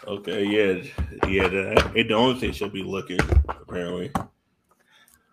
Okay, 0.07 0.45
yeah, 0.45 0.83
yeah. 1.29 1.49
That, 1.49 1.93
it 1.95 2.09
the 2.09 2.15
only 2.15 2.41
thing 2.41 2.53
she'll 2.53 2.71
be 2.71 2.83
looking 2.83 3.21
apparently. 3.49 4.11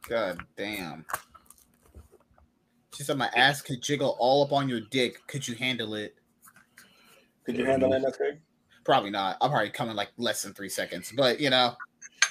God 0.07 0.39
damn. 0.57 1.05
She 2.95 3.03
said 3.03 3.17
my 3.17 3.29
ass 3.35 3.61
could 3.61 3.81
jiggle 3.81 4.15
all 4.19 4.43
up 4.43 4.51
on 4.51 4.69
your 4.69 4.81
dick. 4.81 5.25
Could 5.27 5.47
you 5.47 5.55
handle 5.55 5.95
it? 5.95 6.15
Could 7.45 7.57
you 7.57 7.65
handle 7.65 7.89
that, 7.91 8.01
NSK? 8.01 8.37
Probably 8.85 9.09
not. 9.09 9.37
I'll 9.41 9.49
probably 9.49 9.71
come 9.71 9.89
in 9.89 9.95
like 9.95 10.09
less 10.17 10.43
than 10.43 10.53
three 10.53 10.69
seconds. 10.69 11.11
But 11.15 11.39
you 11.39 11.49
know, 11.49 11.75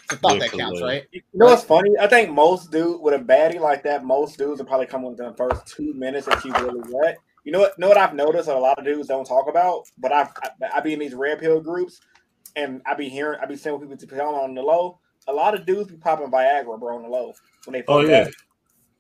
it's 0.05 0.15
a 0.15 0.17
thought 0.17 0.35
Yeah, 0.35 0.39
that 0.49 0.53
counts, 0.53 0.81
right? 0.81 1.05
You 1.11 1.21
know 1.35 1.47
what's 1.47 1.65
funny? 1.65 1.91
I 2.01 2.07
think 2.07 2.31
most 2.31 2.71
dude 2.71 3.01
with 3.01 3.15
a 3.15 3.19
baddie 3.19 3.61
like 3.61 3.83
that, 3.83 4.05
most 4.05 4.39
dudes 4.39 4.61
will 4.61 4.67
probably 4.67 4.87
come 4.87 5.03
within 5.03 5.27
the 5.27 5.35
first 5.37 5.67
two 5.67 5.93
minutes 5.95 6.29
if 6.29 6.41
she's 6.43 6.53
really 6.53 6.81
wet. 6.91 7.19
You 7.43 7.53
know 7.53 7.59
what? 7.59 7.79
Know 7.79 7.89
what 7.89 7.99
I've 7.99 8.15
noticed 8.15 8.47
that 8.47 8.57
a 8.57 8.59
lot 8.59 8.79
of 8.79 8.85
dudes 8.85 9.09
don't 9.09 9.27
talk 9.27 9.49
about, 9.49 9.85
but 9.99 10.13
I've 10.13 10.29
I, 10.43 10.77
I 10.77 10.81
be 10.81 10.93
in 10.93 11.01
these 11.01 11.15
red 11.15 11.41
pill 11.41 11.61
groups, 11.61 12.01
and 12.55 12.81
I 12.87 12.95
be 12.95 13.09
hearing 13.09 13.41
I 13.43 13.47
be 13.47 13.57
seeing 13.57 13.79
people 13.81 13.97
to 13.97 14.07
tell 14.07 14.37
on 14.37 14.55
the 14.55 14.63
low. 14.63 15.01
A 15.27 15.33
lot 15.33 15.55
of 15.55 15.67
dudes 15.67 15.91
be 15.91 15.97
popping 15.97 16.31
Viagra, 16.31 16.79
bro, 16.79 16.97
on 16.97 17.03
the 17.03 17.09
low 17.09 17.33
when 17.65 17.73
they. 17.73 17.85
Oh 17.89 18.01
yeah. 18.01 18.25
that. 18.25 18.35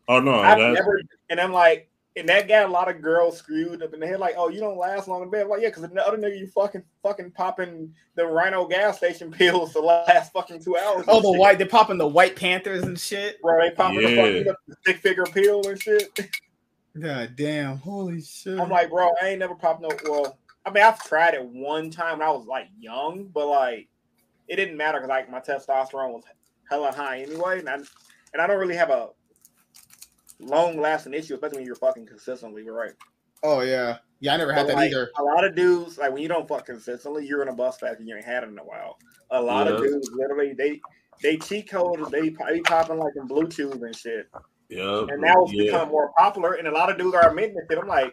Oh 0.09 0.19
no. 0.19 0.41
I've 0.41 0.59
that's- 0.59 0.75
never, 0.75 1.01
and 1.31 1.41
I'm 1.41 1.53
like, 1.53 1.89
and 2.16 2.28
that 2.28 2.47
got 2.47 2.69
a 2.69 2.73
lot 2.73 2.89
of 2.89 3.03
girls 3.03 3.39
screwed 3.39 3.82
up 3.82 3.93
in 3.93 4.01
the 4.01 4.07
head, 4.07 4.20
like, 4.20 4.35
oh, 4.36 4.49
you 4.49 4.61
don't 4.61 4.78
last 4.78 5.09
long 5.09 5.23
in 5.23 5.31
bed. 5.31 5.43
I'm 5.43 5.49
like, 5.49 5.62
yeah, 5.62 5.69
because 5.70 5.82
the 5.82 6.07
other 6.07 6.16
nigga, 6.16 6.39
you 6.39 6.47
fucking 6.47 6.85
fucking 7.03 7.32
popping 7.32 7.93
the 8.15 8.24
Rhino 8.27 8.66
gas 8.66 8.99
station 8.99 9.31
pills 9.32 9.73
the 9.73 9.81
last 9.81 10.32
fucking 10.32 10.62
two 10.62 10.77
hours. 10.77 11.05
Oh, 11.09 11.20
the 11.20 11.31
shit. 11.32 11.41
white, 11.41 11.59
they're 11.59 11.66
popping 11.66 11.99
the 11.99 12.07
white 12.07 12.36
panthers 12.36 12.85
and 12.85 12.99
shit. 12.99 13.41
bro, 13.43 13.61
they 13.61 13.70
popping 13.74 14.03
Yeah. 14.03 14.09
the 14.11 14.45
fucking 14.45 14.74
six 14.86 15.01
figure 15.01 15.24
pill 15.24 15.66
and 15.69 15.81
shit. 15.81 16.31
God 17.01 17.35
damn, 17.35 17.78
holy 17.78 18.23
shit. 18.23 18.59
I'm 18.61 18.69
like, 18.70 18.91
bro, 18.91 19.11
I 19.20 19.31
ain't 19.31 19.41
never 19.41 19.57
popped 19.57 19.82
no. 19.82 19.89
Well, 20.09 20.39
I 20.65 20.70
mean, 20.70 20.85
I've 20.85 21.03
tried 21.05 21.35
it 21.35 21.45
one 21.45 21.91
time 21.91 22.20
when 22.20 22.28
I 22.28 22.31
was 22.31 22.47
like 22.47 22.69
young, 22.78 23.24
but 23.35 23.49
like, 23.49 23.89
it 24.47 24.57
didn't 24.57 24.77
matter 24.77 24.99
because 24.99 25.09
like 25.09 25.31
my 25.31 25.41
testosterone 25.41 26.12
was 26.12 26.23
hella 26.70 26.93
high 26.93 27.23
anyway, 27.23 27.59
and 27.59 27.69
I 27.69 27.74
and 27.74 28.41
I 28.41 28.47
don't 28.47 28.61
really 28.61 28.77
have 28.77 28.91
a 28.91 29.09
long 30.40 30.81
lasting 30.81 31.15
issue, 31.15 31.35
especially 31.35 31.59
when 31.59 31.66
you're 31.66 31.77
fucking 31.77 32.06
consistently, 32.06 32.69
right? 32.69 32.93
oh 33.44 33.61
yeah, 33.61 33.98
yeah, 34.20 34.35
I 34.35 34.36
never 34.39 34.52
had 34.52 34.62
But, 34.62 34.69
that 34.69 34.77
like, 34.77 34.90
either. 34.90 35.11
A 35.19 35.23
lot 35.23 35.44
of 35.44 35.55
dudes, 35.55 35.98
like 35.98 36.12
when 36.12 36.23
you 36.23 36.28
don't 36.28 36.48
fuck 36.48 36.66
consistently, 36.66 37.27
you're 37.27 37.43
in 37.43 37.48
a 37.48 37.55
bus 37.55 37.78
fast 37.78 38.01
and 38.01 38.09
you 38.09 38.16
ain't 38.16 38.24
had 38.24 38.43
it 38.43 38.48
in 38.48 38.59
a 38.59 38.65
while. 38.65 38.98
A 39.31 39.40
lot 39.40 39.69
of 39.69 39.81
dudes 39.81 40.11
literally 40.12 40.55
they 40.55 40.81
they 41.23 41.36
cheat 41.36 41.70
code, 41.70 42.11
they 42.11 42.31
they 42.31 42.61
popping 42.61 42.98
like 42.98 43.12
in 43.16 43.27
blue 43.27 43.47
tube 43.47 43.82
and 43.82 43.94
shit. 43.94 44.28
Yeah. 44.69 45.05
And 45.09 45.20
now 45.20 45.44
it's 45.44 45.52
yeah. 45.52 45.65
becoming 45.65 45.93
more 45.93 46.11
popular, 46.16 46.55
and 46.55 46.66
a 46.66 46.73
lot 46.73 46.90
of 46.90 46.98
dudes 46.98 47.15
are 47.15 47.28
admitting 47.28 47.56
it. 47.56 47.78
I'm 47.78 47.86
like, 47.86 48.12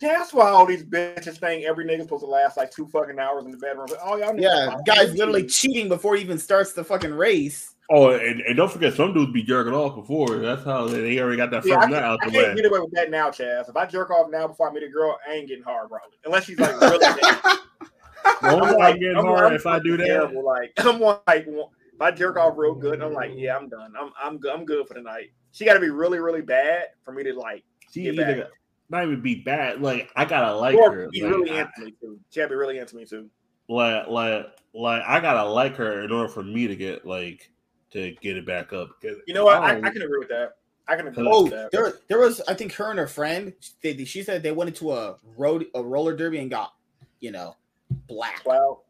that's 0.00 0.32
why 0.32 0.48
all 0.48 0.66
these 0.66 0.82
bitches 0.82 1.38
think 1.38 1.64
every 1.64 1.84
nigga's 1.84 2.04
supposed 2.04 2.24
to 2.24 2.26
last 2.26 2.56
like 2.56 2.70
two 2.70 2.86
fucking 2.88 3.18
hours 3.18 3.44
in 3.44 3.50
the 3.50 3.58
bedroom. 3.58 3.86
But, 3.88 3.98
oh, 4.02 4.16
y'all 4.16 4.32
niggas 4.32 4.42
Yeah, 4.42 4.76
guys 4.86 5.14
literally 5.14 5.46
cheating 5.46 5.88
before 5.88 6.16
he 6.16 6.22
even 6.22 6.38
starts 6.38 6.72
the 6.72 6.82
fucking 6.82 7.12
race. 7.12 7.73
Oh, 7.90 8.12
and, 8.12 8.40
and 8.40 8.56
don't 8.56 8.72
forget, 8.72 8.94
some 8.94 9.12
dudes 9.12 9.32
be 9.32 9.42
jerking 9.42 9.74
off 9.74 9.94
before. 9.94 10.36
That's 10.38 10.64
how 10.64 10.86
they, 10.88 11.00
they 11.02 11.18
already 11.20 11.36
got 11.36 11.50
that 11.50 11.66
Yeah, 11.66 11.74
I 11.76 11.80
first 11.82 11.92
can't, 11.92 12.04
out 12.04 12.18
I 12.22 12.26
the 12.26 12.32
can't 12.32 12.56
get 12.56 12.66
away 12.66 12.80
with 12.80 12.92
that 12.92 13.10
now, 13.10 13.28
Chaz. 13.28 13.68
If 13.68 13.76
I 13.76 13.84
jerk 13.84 14.10
off 14.10 14.30
now 14.30 14.48
before 14.48 14.70
I 14.70 14.72
meet 14.72 14.82
a 14.84 14.88
girl, 14.88 15.18
I 15.28 15.32
ain't 15.34 15.48
getting 15.48 15.64
hard, 15.64 15.90
probably. 15.90 16.16
Unless 16.24 16.44
she's 16.44 16.58
like 16.58 16.80
really. 16.80 16.98
Won't 18.42 18.62
I'm 18.62 18.62
I 18.64 18.70
like, 18.72 19.00
get 19.00 19.16
I'm- 19.16 19.26
hard 19.26 19.44
I'm 19.48 19.52
if 19.54 19.66
I 19.66 19.78
do 19.80 19.96
that? 19.98 20.06
terrible. 20.06 20.44
Like 20.44 20.72
I'm 20.78 20.98
like, 21.00 21.46
if 21.46 22.00
I 22.00 22.10
jerk 22.10 22.36
off 22.38 22.54
real 22.56 22.74
good, 22.74 23.02
I'm 23.02 23.12
like, 23.12 23.32
yeah, 23.34 23.56
I'm 23.56 23.68
done. 23.68 23.92
I'm 24.00 24.10
I'm 24.22 24.38
good. 24.38 24.52
I'm 24.54 24.64
good 24.64 24.86
for 24.88 24.94
the 24.94 25.02
night. 25.02 25.32
She 25.52 25.64
got 25.64 25.74
to 25.74 25.80
be 25.80 25.90
really 25.90 26.18
really 26.18 26.40
bad 26.42 26.86
for 27.04 27.12
me 27.12 27.22
to 27.24 27.34
like, 27.38 27.64
She 27.92 28.02
get 28.04 28.14
either 28.14 28.36
back. 28.44 28.50
not 28.88 29.04
even 29.04 29.20
be 29.20 29.36
bad. 29.42 29.82
Like 29.82 30.10
I 30.16 30.24
gotta 30.24 30.56
like 30.56 30.74
or 30.76 30.90
her. 30.90 31.08
be 31.10 31.22
Like, 31.22 31.32
really 31.32 31.50
I- 31.50 31.60
into 31.60 31.84
me 31.84 31.94
too. 32.00 32.18
She 32.30 32.40
got 32.40 32.44
to 32.46 32.48
be 32.50 32.54
really 32.56 32.78
into 32.78 32.96
me 32.96 33.04
too. 33.04 33.28
like 33.68 34.06
like 34.08 34.46
like 34.74 35.02
I 35.06 35.20
gotta 35.20 35.44
like 35.48 35.76
her 35.76 36.02
in 36.02 36.10
order 36.10 36.28
for 36.28 36.42
me 36.42 36.66
to 36.66 36.76
get 36.76 37.06
like 37.06 37.50
to 37.94 38.12
get 38.20 38.36
it 38.36 38.44
back 38.46 38.72
up. 38.72 38.90
You 39.02 39.32
know 39.34 39.46
what? 39.46 39.56
I, 39.62 39.72
don't- 39.74 39.84
I 39.86 39.90
can 39.90 40.02
agree 40.02 40.18
with 40.18 40.28
that. 40.28 40.56
I 40.86 40.96
can 40.96 41.06
agree 41.08 41.26
Oh, 41.26 41.44
with 41.44 41.52
that. 41.52 41.70
there, 41.72 41.94
there 42.08 42.18
was. 42.18 42.42
I 42.46 42.52
think 42.52 42.72
her 42.74 42.90
and 42.90 42.98
her 42.98 43.06
friend. 43.06 43.54
They, 43.82 44.04
she 44.04 44.22
said 44.22 44.42
they 44.42 44.52
went 44.52 44.68
into 44.68 44.92
a 44.92 45.16
road, 45.38 45.64
a 45.74 45.82
roller 45.82 46.14
derby, 46.14 46.38
and 46.40 46.50
got, 46.50 46.74
you 47.20 47.30
know, 47.30 47.56
black. 48.06 48.42
Wow. 48.44 48.80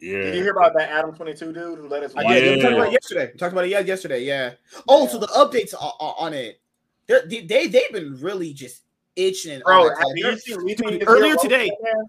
yeah. 0.00 0.18
Did 0.18 0.34
you 0.36 0.42
hear 0.42 0.52
about 0.52 0.74
that 0.74 0.90
Adam 0.90 1.14
22 1.14 1.52
dude 1.52 1.78
who 1.78 1.88
let 1.88 2.02
his 2.02 2.14
I 2.14 2.24
wife? 2.24 2.34
did. 2.42 2.56
We 2.56 2.62
talked 2.62 2.72
Yeah. 2.72 2.76
about 2.78 2.88
it 2.88 2.92
yesterday. 2.92 3.30
We 3.32 3.38
talked 3.38 3.52
about 3.52 3.64
it 3.64 3.70
yeah, 3.70 3.80
yesterday. 3.80 4.24
Yeah. 4.24 4.52
Oh, 4.86 5.04
Yeah. 5.04 5.08
so 5.10 5.18
the 5.18 5.26
updates 5.28 5.74
on, 5.74 5.92
on 5.98 6.34
it. 6.34 6.60
They're, 7.06 7.26
they 7.26 7.40
they 7.46 7.66
they've 7.68 7.90
been 7.92 8.18
really 8.20 8.52
just 8.52 8.82
itching. 9.16 9.62
Bro, 9.64 9.88
have 9.88 9.96
you 10.14 10.36
seen- 10.36 10.68
you 10.68 10.74
dude, 10.76 10.88
seen 10.90 10.98
this 10.98 11.08
earlier 11.08 11.36
today- 11.36 11.70
roast 11.70 11.82
that 11.82 11.94
man? 11.96 12.06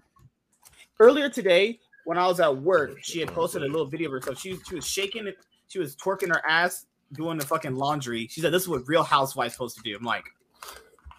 earlier 1.00 1.28
today 1.30 1.80
when 2.04 2.18
I 2.18 2.26
was 2.26 2.40
at 2.40 2.56
work, 2.56 2.98
she 3.02 3.20
had 3.20 3.28
posted 3.32 3.62
a 3.62 3.66
little 3.66 3.86
video 3.86 4.08
of 4.08 4.12
herself. 4.12 4.38
She 4.38 4.52
was 4.52 4.60
she 4.68 4.74
was 4.74 4.86
shaking 4.86 5.26
it, 5.26 5.36
she 5.68 5.78
was 5.78 5.96
twerking 5.96 6.28
her 6.28 6.44
ass, 6.48 6.86
doing 7.12 7.38
the 7.38 7.46
fucking 7.46 7.74
laundry. 7.76 8.26
She 8.28 8.40
said, 8.40 8.52
"This 8.52 8.62
is 8.62 8.68
what 8.68 8.86
real 8.88 9.02
housewives 9.02 9.54
supposed 9.54 9.76
to 9.76 9.82
do." 9.82 9.96
I'm 9.96 10.02
like, 10.04 10.24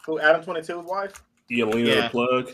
Who 0.06 0.20
Adam 0.20 0.44
22's 0.44 0.90
wife? 0.90 1.14
Yelena 1.50 1.88
Yeah. 1.88 2.02
the 2.04 2.10
plug. 2.10 2.52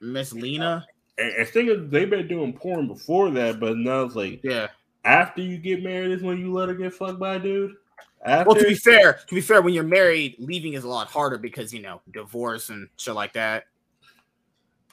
Miss 0.00 0.32
Lena. 0.32 0.86
I, 1.18 1.22
and 1.22 1.48
thing 1.48 1.68
is, 1.68 1.90
they've 1.90 2.10
been 2.10 2.26
doing 2.28 2.52
porn 2.52 2.88
before 2.88 3.30
that, 3.30 3.60
but 3.60 3.76
now 3.76 4.02
it's 4.02 4.14
like 4.16 4.40
Yeah. 4.42 4.68
after 5.04 5.42
you 5.42 5.58
get 5.58 5.82
married 5.82 6.10
is 6.12 6.22
when 6.22 6.38
you 6.38 6.52
let 6.52 6.68
her 6.68 6.74
get 6.74 6.92
fucked 6.94 7.18
by 7.18 7.36
a 7.36 7.38
dude. 7.38 7.76
After 8.24 8.48
Well, 8.50 8.58
to 8.58 8.66
be 8.66 8.74
fair, 8.74 9.20
to 9.28 9.34
be 9.34 9.40
fair, 9.42 9.60
when 9.60 9.74
you're 9.74 9.84
married, 9.84 10.36
leaving 10.38 10.72
is 10.72 10.84
a 10.84 10.88
lot 10.88 11.08
harder 11.08 11.36
because 11.38 11.72
you 11.74 11.82
know 11.82 12.00
divorce 12.12 12.70
and 12.70 12.88
shit 12.96 13.14
like 13.14 13.34
that. 13.34 13.64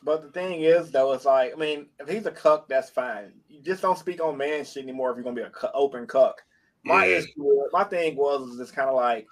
But 0.04 0.24
the 0.24 0.30
thing 0.32 0.62
is, 0.62 0.90
though, 0.92 1.14
it's 1.14 1.26
like, 1.26 1.54
I 1.54 1.56
mean, 1.56 1.88
if 2.00 2.10
he's 2.10 2.26
a 2.26 2.32
cuck, 2.32 2.68
that's 2.68 2.90
fine. 2.90 3.34
You 3.48 3.62
just 3.62 3.82
don't 3.84 3.98
speak 3.98 4.22
on 4.24 4.36
man 4.38 4.66
shit 4.66 4.84
anymore 4.84 5.12
if 5.12 5.16
you're 5.16 5.24
gonna 5.24 5.36
be 5.36 5.42
a 5.44 5.50
cu- 5.52 5.68
open 5.76 6.08
cuck. 6.08 6.42
My 6.84 7.06
Yeah. 7.06 7.18
issue, 7.18 7.68
my 7.72 7.84
thing 7.84 8.16
was 8.16 8.50
is 8.50 8.58
just 8.58 8.74
kind 8.76 8.90
of 8.90 8.96
like, 8.96 9.28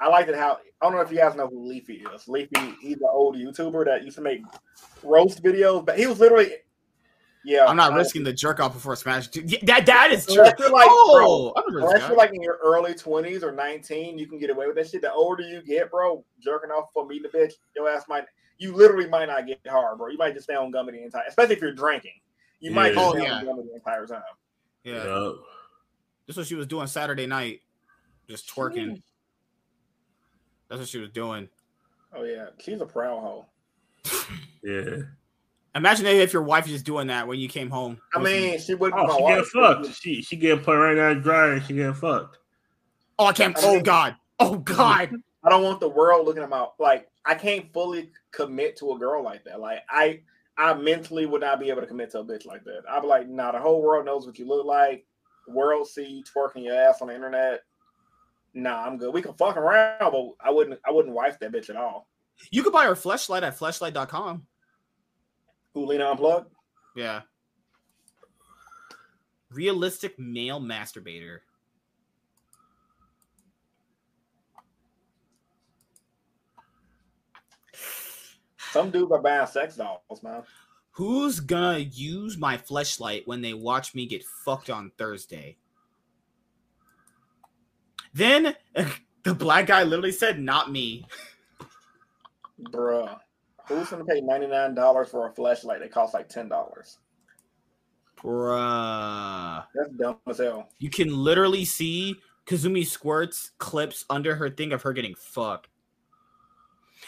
I 0.00 0.08
liked 0.08 0.28
it 0.28 0.34
how 0.36 0.58
I 0.80 0.84
don't 0.86 0.92
know 0.94 1.00
if 1.00 1.10
you 1.10 1.18
guys 1.18 1.34
know 1.36 1.48
who 1.48 1.66
Leafy 1.66 2.04
is. 2.14 2.28
Leafy, 2.28 2.74
he's 2.80 2.96
an 2.96 3.08
old 3.10 3.36
YouTuber 3.36 3.84
that 3.86 4.04
used 4.04 4.16
to 4.16 4.22
make 4.22 4.42
roast 5.02 5.42
videos, 5.42 5.84
but 5.84 5.98
he 5.98 6.06
was 6.06 6.18
literally, 6.20 6.52
yeah. 7.44 7.66
I'm 7.66 7.76
not 7.76 7.92
I- 7.92 7.96
risking 7.96 8.24
the 8.24 8.32
jerk 8.32 8.58
off 8.60 8.74
before 8.74 8.96
Smash. 8.96 9.28
Dude, 9.28 9.48
That 9.62 9.86
that 9.86 10.10
is 10.12 10.26
true. 10.26 10.34
Unless 10.38 10.54
you're 10.58 10.70
like, 10.70 10.86
oh, 10.90 11.52
I 11.56 11.60
remember 11.66 11.86
Unless 11.86 12.08
you're 12.08 12.16
like 12.18 12.32
in 12.34 12.42
your 12.42 12.58
early 12.64 12.94
20s 12.94 13.42
or 13.44 13.52
19, 13.52 14.18
you 14.18 14.26
can 14.26 14.38
get 14.38 14.50
away 14.50 14.66
with 14.66 14.74
that 14.76 14.88
shit. 14.88 15.02
The 15.02 15.12
older 15.12 15.42
you 15.44 15.62
get, 15.62 15.90
bro, 15.92 16.24
jerking 16.40 16.70
off 16.70 16.90
for 16.92 17.06
meeting 17.06 17.30
the 17.32 17.38
bitch, 17.38 17.52
your 17.76 17.88
ass 17.88 18.04
might, 18.08 18.24
you 18.58 18.74
literally 18.74 19.08
might 19.08 19.26
not 19.26 19.46
get 19.46 19.60
hard, 19.68 19.98
bro. 19.98 20.08
You 20.08 20.18
might 20.18 20.34
just 20.34 20.44
stay 20.44 20.54
on 20.54 20.70
gummy 20.70 20.92
the 20.92 21.02
entire, 21.04 21.22
especially 21.28 21.54
if 21.56 21.60
you're 21.60 21.72
drinking. 21.74 22.20
You 22.60 22.72
might 22.72 22.88
Yeah. 22.88 22.94
just 22.94 23.06
Oh, 23.06 23.12
stay 23.14 23.22
yeah. 23.24 23.34
on 23.34 23.44
gummy 23.46 23.62
the 23.64 23.74
entire 23.74 24.06
time. 24.06 24.22
yeah. 24.84 25.04
Yeah. 25.04 25.32
This 26.26 26.34
is 26.34 26.36
what 26.38 26.46
she 26.46 26.54
was 26.56 26.66
doing 26.66 26.86
Saturday 26.86 27.26
night, 27.26 27.60
just 28.28 28.48
twerking. 28.54 29.00
That's 30.68 30.80
what 30.80 30.88
she 30.88 30.98
was 30.98 31.10
doing. 31.10 31.48
Oh 32.14 32.24
yeah, 32.24 32.46
she's 32.58 32.80
a 32.80 32.86
proud 32.86 33.20
hoe. 33.20 33.46
Yeah. 34.62 34.96
Imagine 35.74 36.06
if 36.06 36.32
your 36.32 36.42
wife 36.42 36.66
is 36.66 36.72
just 36.72 36.84
doing 36.86 37.06
that 37.08 37.26
when 37.28 37.38
you 37.38 37.48
came 37.48 37.70
home. 37.70 37.98
I 38.14 38.18
mean, 38.20 38.58
she 38.58 38.74
wouldn't. 38.74 39.00
Oh, 39.00 39.16
she 39.16 39.22
my 39.22 39.28
getting 39.30 39.44
fucked. 39.44 39.94
She 40.02 40.22
she 40.22 40.36
getting 40.36 40.64
put 40.64 40.74
right 40.76 40.96
now 40.96 41.14
dry 41.14 41.52
and 41.52 41.62
she 41.64 41.74
getting 41.74 41.94
fucked. 41.94 42.38
oh, 43.18 43.26
I 43.26 43.32
can't. 43.32 43.56
I 43.56 43.60
Oh 43.62 43.80
God. 43.80 44.16
Oh 44.40 44.56
God. 44.58 45.10
I 45.44 45.48
don't 45.50 45.62
want 45.62 45.80
the 45.80 45.88
world 45.88 46.26
looking 46.26 46.42
at 46.42 46.48
my 46.48 46.66
like. 46.78 47.08
I 47.28 47.34
can't 47.34 47.70
fully 47.74 48.10
commit 48.32 48.76
to 48.78 48.92
a 48.92 48.98
girl 48.98 49.22
like 49.22 49.44
that. 49.44 49.60
Like 49.60 49.80
I, 49.90 50.22
I 50.56 50.72
mentally 50.72 51.26
would 51.26 51.42
not 51.42 51.60
be 51.60 51.68
able 51.68 51.82
to 51.82 51.86
commit 51.86 52.10
to 52.12 52.20
a 52.20 52.24
bitch 52.24 52.46
like 52.46 52.64
that. 52.64 52.82
I'd 52.88 53.02
be 53.02 53.06
like, 53.06 53.28
nah. 53.28 53.52
The 53.52 53.58
whole 53.58 53.82
world 53.82 54.06
knows 54.06 54.26
what 54.26 54.38
you 54.38 54.48
look 54.48 54.64
like. 54.64 55.04
World 55.46 55.86
see 55.86 56.06
you 56.06 56.24
twerking 56.24 56.64
your 56.64 56.74
ass 56.74 57.02
on 57.02 57.08
the 57.08 57.14
internet. 57.14 57.60
Nah, 58.54 58.82
I'm 58.82 58.96
good. 58.96 59.12
We 59.12 59.20
can 59.20 59.34
fuck 59.34 59.58
around, 59.58 59.98
but 60.00 60.30
I 60.40 60.50
wouldn't. 60.50 60.80
I 60.86 60.90
wouldn't 60.90 61.14
wife 61.14 61.38
that 61.40 61.52
bitch 61.52 61.68
at 61.68 61.76
all. 61.76 62.08
You 62.50 62.62
could 62.62 62.72
buy 62.72 62.86
her 62.86 62.94
fleshlight 62.94 63.42
at 63.42 63.58
fleshlight.com. 63.58 64.46
Who 65.74 65.84
Lena 65.84 66.10
unplugged? 66.10 66.50
Yeah. 66.96 67.20
Realistic 69.50 70.18
male 70.18 70.60
masturbator. 70.60 71.40
Some 78.70 78.90
dudes 78.90 79.12
are 79.12 79.20
buying 79.20 79.46
sex 79.46 79.76
dolls, 79.76 80.22
man. 80.22 80.42
Who's 80.92 81.40
gonna 81.40 81.78
use 81.78 82.36
my 82.36 82.56
fleshlight 82.58 83.26
when 83.26 83.40
they 83.40 83.54
watch 83.54 83.94
me 83.94 84.06
get 84.06 84.24
fucked 84.44 84.68
on 84.68 84.90
Thursday? 84.98 85.56
Then 88.12 88.54
the 89.22 89.34
black 89.34 89.66
guy 89.66 89.84
literally 89.84 90.12
said, 90.12 90.40
"Not 90.40 90.70
me." 90.72 91.06
Bruh. 92.60 93.18
Who's 93.66 93.88
gonna 93.90 94.04
pay 94.04 94.20
ninety 94.20 94.46
nine 94.46 94.74
dollars 94.74 95.10
for 95.10 95.28
a 95.28 95.32
flashlight 95.32 95.80
that 95.80 95.92
costs 95.92 96.14
like 96.14 96.28
ten 96.28 96.48
dollars? 96.48 96.98
Bruh. 98.16 99.64
That's 99.74 99.90
dumb 99.90 100.18
as 100.26 100.38
hell. 100.38 100.68
You 100.78 100.90
can 100.90 101.16
literally 101.16 101.64
see 101.64 102.16
Kazumi 102.46 102.84
squirts 102.84 103.52
clips 103.58 104.04
under 104.10 104.34
her 104.34 104.50
thing 104.50 104.72
of 104.72 104.82
her 104.82 104.92
getting 104.92 105.14
fucked. 105.14 105.68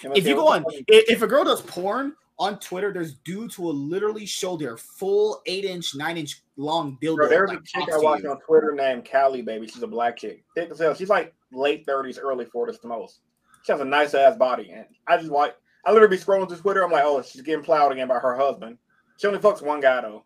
If 0.03 0.27
you 0.27 0.35
go 0.35 0.49
on, 0.49 0.65
if 0.89 1.23
a 1.23 1.27
girl 1.27 1.45
does 1.45 1.63
porn 1.63 2.15
on 2.39 2.59
Twitter, 2.59 2.93
there's 2.93 3.15
dudes 3.17 3.55
who 3.55 3.65
will 3.65 3.75
literally 3.75 4.25
show 4.25 4.57
their 4.57 4.77
full 4.77 5.43
eight 5.47 5.65
inch, 5.65 5.95
nine 5.95 6.17
inch 6.17 6.43
long 6.57 6.99
dildo. 7.03 7.17
Bro, 7.17 7.29
there's 7.29 7.51
like, 7.51 7.59
a 7.59 7.63
chick 7.63 7.89
I 7.93 7.99
watch 7.99 8.25
on 8.25 8.41
Twitter 8.41 8.73
named 8.75 9.09
Callie 9.11 9.43
Baby. 9.43 9.67
She's 9.69 9.83
a 9.83 9.87
black 9.87 10.17
chick. 10.17 10.43
Thick 10.55 10.71
as 10.71 10.79
hell. 10.79 10.95
She's 10.95 11.11
like 11.11 11.35
late 11.53 11.87
30s, 11.87 12.19
early 12.21 12.47
40s 12.47 12.81
the 12.81 12.89
most. 12.89 13.21
She 13.65 13.73
has 13.73 13.81
a 13.81 13.85
nice 13.85 14.15
ass 14.15 14.37
body. 14.37 14.71
And 14.71 14.87
I 15.07 15.19
just 15.19 15.31
like, 15.31 15.55
I 15.85 15.93
literally 15.93 16.17
be 16.17 16.23
scrolling 16.23 16.49
through 16.49 16.59
Twitter. 16.59 16.83
I'm 16.83 16.91
like, 16.91 17.05
oh, 17.05 17.23
she's 17.23 17.43
getting 17.43 17.65
plowed 17.65 17.93
again 17.93 18.09
by 18.09 18.19
her 18.19 18.37
husband. 18.37 18.79
She 19.19 19.27
only 19.27 19.39
fucks 19.39 19.63
one 19.63 19.81
guy 19.81 20.01
though. 20.01 20.25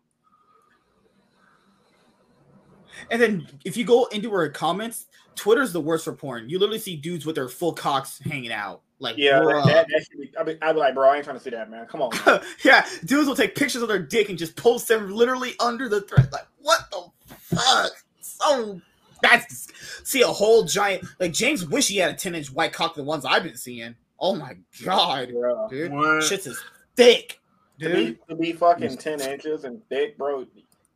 And 3.11 3.21
then 3.21 3.47
if 3.65 3.75
you 3.75 3.83
go 3.83 4.05
into 4.05 4.31
her 4.31 4.47
comments, 4.49 5.07
Twitter's 5.35 5.73
the 5.73 5.81
worst 5.81 6.05
for 6.05 6.13
porn. 6.13 6.49
You 6.49 6.59
literally 6.59 6.79
see 6.79 6.95
dudes 6.95 7.25
with 7.25 7.35
their 7.35 7.47
full 7.49 7.73
cocks 7.73 8.19
hanging 8.19 8.51
out. 8.51 8.81
Like, 8.99 9.17
Yeah, 9.17 9.39
bruh. 9.39 9.65
that, 9.65 9.73
that, 9.73 9.87
that 9.89 10.05
should 10.09 10.21
be. 10.21 10.31
I'd 10.39 10.45
be, 10.45 10.57
I'd 10.61 10.73
be 10.73 10.79
like, 10.79 10.93
bro, 10.95 11.09
I 11.09 11.15
ain't 11.17 11.25
trying 11.25 11.37
to 11.37 11.43
see 11.43 11.49
that, 11.49 11.69
man. 11.69 11.85
Come 11.87 12.01
on. 12.01 12.11
man. 12.25 12.41
yeah, 12.63 12.85
dudes 13.03 13.27
will 13.27 13.35
take 13.35 13.53
pictures 13.55 13.81
of 13.81 13.87
their 13.89 13.99
dick 13.99 14.29
and 14.29 14.37
just 14.37 14.55
post 14.55 14.87
them 14.87 15.11
literally 15.11 15.53
under 15.59 15.89
the 15.89 16.01
thread. 16.01 16.29
Like, 16.31 16.47
what 16.61 16.79
the 16.91 17.03
fuck? 17.39 17.91
So 18.21 18.79
that's 19.21 19.67
see 20.09 20.21
a 20.21 20.27
whole 20.27 20.63
giant 20.65 21.03
like 21.19 21.33
James 21.33 21.65
wish 21.67 21.87
he 21.87 21.97
had 21.97 22.11
a 22.11 22.13
10 22.13 22.35
inch 22.35 22.51
white 22.53 22.73
cock, 22.73 22.95
the 22.95 23.03
ones 23.03 23.25
I've 23.25 23.43
been 23.43 23.57
seeing. 23.57 23.95
Oh 24.19 24.35
my 24.35 24.55
god, 24.83 25.29
Bruh. 25.29 25.69
dude. 25.69 25.91
What? 25.91 26.23
Shit's 26.23 26.47
is 26.47 26.61
thick, 26.95 27.39
To 27.81 27.89
be, 27.89 28.05
dude. 28.05 28.19
to 28.29 28.35
be 28.35 28.53
fucking 28.53 28.95
10 28.97 29.21
inches 29.21 29.63
and 29.65 29.81
thick, 29.89 30.17
bro, 30.17 30.45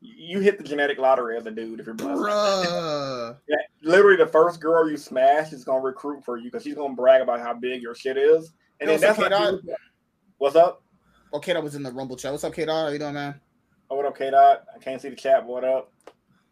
you 0.01 0.39
hit 0.39 0.57
the 0.57 0.63
genetic 0.63 0.97
lottery 0.97 1.38
as 1.38 1.45
a 1.45 1.51
dude 1.51 1.80
if 1.80 1.85
you're 1.85 1.95
blessed. 1.95 2.21
Bruh. 2.21 3.38
Yeah, 3.47 3.55
literally, 3.84 4.17
the 4.17 4.27
first 4.27 4.59
girl 4.59 4.89
you 4.89 4.97
smash 4.97 5.53
is 5.53 5.63
gonna 5.63 5.81
recruit 5.81 6.23
for 6.23 6.38
you 6.38 6.45
because 6.45 6.63
she's 6.63 6.76
gonna 6.76 6.93
brag 6.93 7.21
about 7.21 7.39
how 7.39 7.53
big 7.53 7.81
your 7.81 7.95
shit 7.95 8.17
is. 8.17 8.51
And 8.80 8.88
Yo, 8.89 8.93
then 8.93 9.01
that's 9.01 9.17
so 9.17 9.23
what 9.23 9.31
K-Dot- 9.31 9.80
What's 10.38 10.55
up? 10.55 10.84
Oh, 11.34 11.39
K 11.39 11.53
Dot 11.53 11.63
was 11.63 11.76
in 11.76 11.84
the 11.84 11.91
Rumble 11.91 12.15
chat. 12.15 12.31
What's 12.31 12.43
up, 12.43 12.53
K 12.53 12.65
Dot? 12.65 12.85
How 12.88 12.91
you 12.91 12.99
doing, 12.99 13.13
man? 13.13 13.39
Oh, 13.89 13.95
what 13.97 14.05
up, 14.05 14.17
K 14.17 14.30
Dot? 14.31 14.65
I 14.76 14.80
can't 14.80 15.01
see 15.01 15.09
the 15.09 15.15
chat. 15.15 15.41
but 15.45 15.51
What 15.51 15.63
up? 15.63 15.91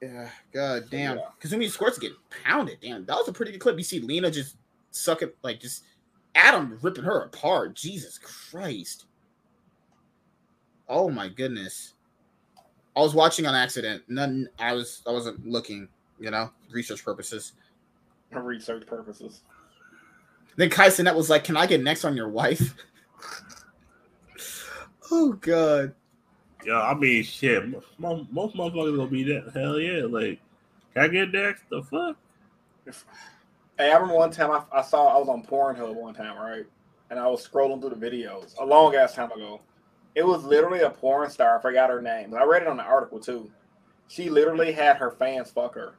Yeah, 0.01 0.29
god 0.53 0.83
damn. 0.91 1.17
Yeah. 1.17 1.23
Kazumi 1.41 1.69
Squirts 1.69 1.97
get 1.97 2.11
pounded. 2.43 2.77
Damn, 2.81 3.05
that 3.05 3.15
was 3.15 3.27
a 3.27 3.33
pretty 3.33 3.51
good 3.51 3.61
clip. 3.61 3.77
You 3.77 3.83
see 3.83 3.99
Lena 3.99 4.29
just 4.29 4.57
suck 4.91 5.21
it, 5.23 5.35
like 5.43 5.59
just 5.59 5.83
Adam 6.35 6.77
ripping 6.81 7.03
her 7.03 7.21
apart. 7.21 7.75
Jesus 7.75 8.17
Christ. 8.19 9.05
Oh 10.87 11.09
my 11.09 11.29
goodness. 11.29 11.93
I 12.97 13.01
was 13.01 13.13
watching 13.13 13.45
on 13.45 13.53
accident. 13.53 14.03
None. 14.07 14.49
I 14.57 14.73
was. 14.73 15.03
I 15.05 15.11
wasn't 15.11 15.47
looking. 15.47 15.87
You 16.19 16.31
know, 16.31 16.49
research 16.71 17.05
purposes. 17.05 17.53
For 18.31 18.41
research 18.41 18.87
purposes. 18.87 19.41
Then 20.55 20.71
Kai 20.71 20.87
Cenat 20.87 21.15
was 21.15 21.29
like, 21.29 21.43
"Can 21.43 21.55
I 21.55 21.67
get 21.67 21.83
next 21.83 22.05
on 22.05 22.15
your 22.17 22.29
wife?" 22.29 22.73
oh 25.11 25.33
god. 25.33 25.93
Yo, 26.65 26.75
I 26.75 26.95
mean, 26.95 27.23
shit. 27.23 27.67
Most, 27.69 27.85
most 27.99 28.33
most 28.33 28.55
motherfuckers 28.55 28.97
gonna 28.97 29.11
be 29.11 29.23
that. 29.25 29.51
Hell 29.53 29.79
yeah. 29.79 30.05
Like, 30.05 30.39
can 30.95 31.03
I 31.03 31.07
get 31.07 31.31
next? 31.31 31.69
The 31.69 31.83
fuck? 31.83 32.17
Hey, 33.77 33.91
I 33.91 33.93
remember 33.93 34.15
one 34.15 34.31
time 34.31 34.49
I, 34.49 34.63
I 34.71 34.81
saw 34.81 35.15
I 35.15 35.19
was 35.19 35.29
on 35.29 35.43
Pornhub 35.43 35.93
one 35.93 36.15
time, 36.15 36.35
right? 36.35 36.65
And 37.11 37.19
I 37.19 37.27
was 37.27 37.47
scrolling 37.47 37.79
through 37.79 37.91
the 37.91 37.95
videos 37.95 38.57
a 38.59 38.65
long 38.65 38.95
ass 38.95 39.13
time 39.13 39.31
ago. 39.31 39.61
It 40.17 40.25
was 40.25 40.43
literally 40.43 40.79
a 40.81 40.89
porn 40.89 41.29
star. 41.29 41.59
I 41.59 41.61
forgot 41.61 41.91
her 41.91 42.01
name. 42.01 42.33
I 42.33 42.43
read 42.43 42.63
it 42.63 42.67
on 42.67 42.75
the 42.77 42.83
article 42.83 43.19
too. 43.19 43.51
She 44.07 44.31
literally 44.31 44.71
had 44.71 44.97
her 44.97 45.11
fans 45.11 45.51
fuck 45.51 45.75
her. 45.75 45.93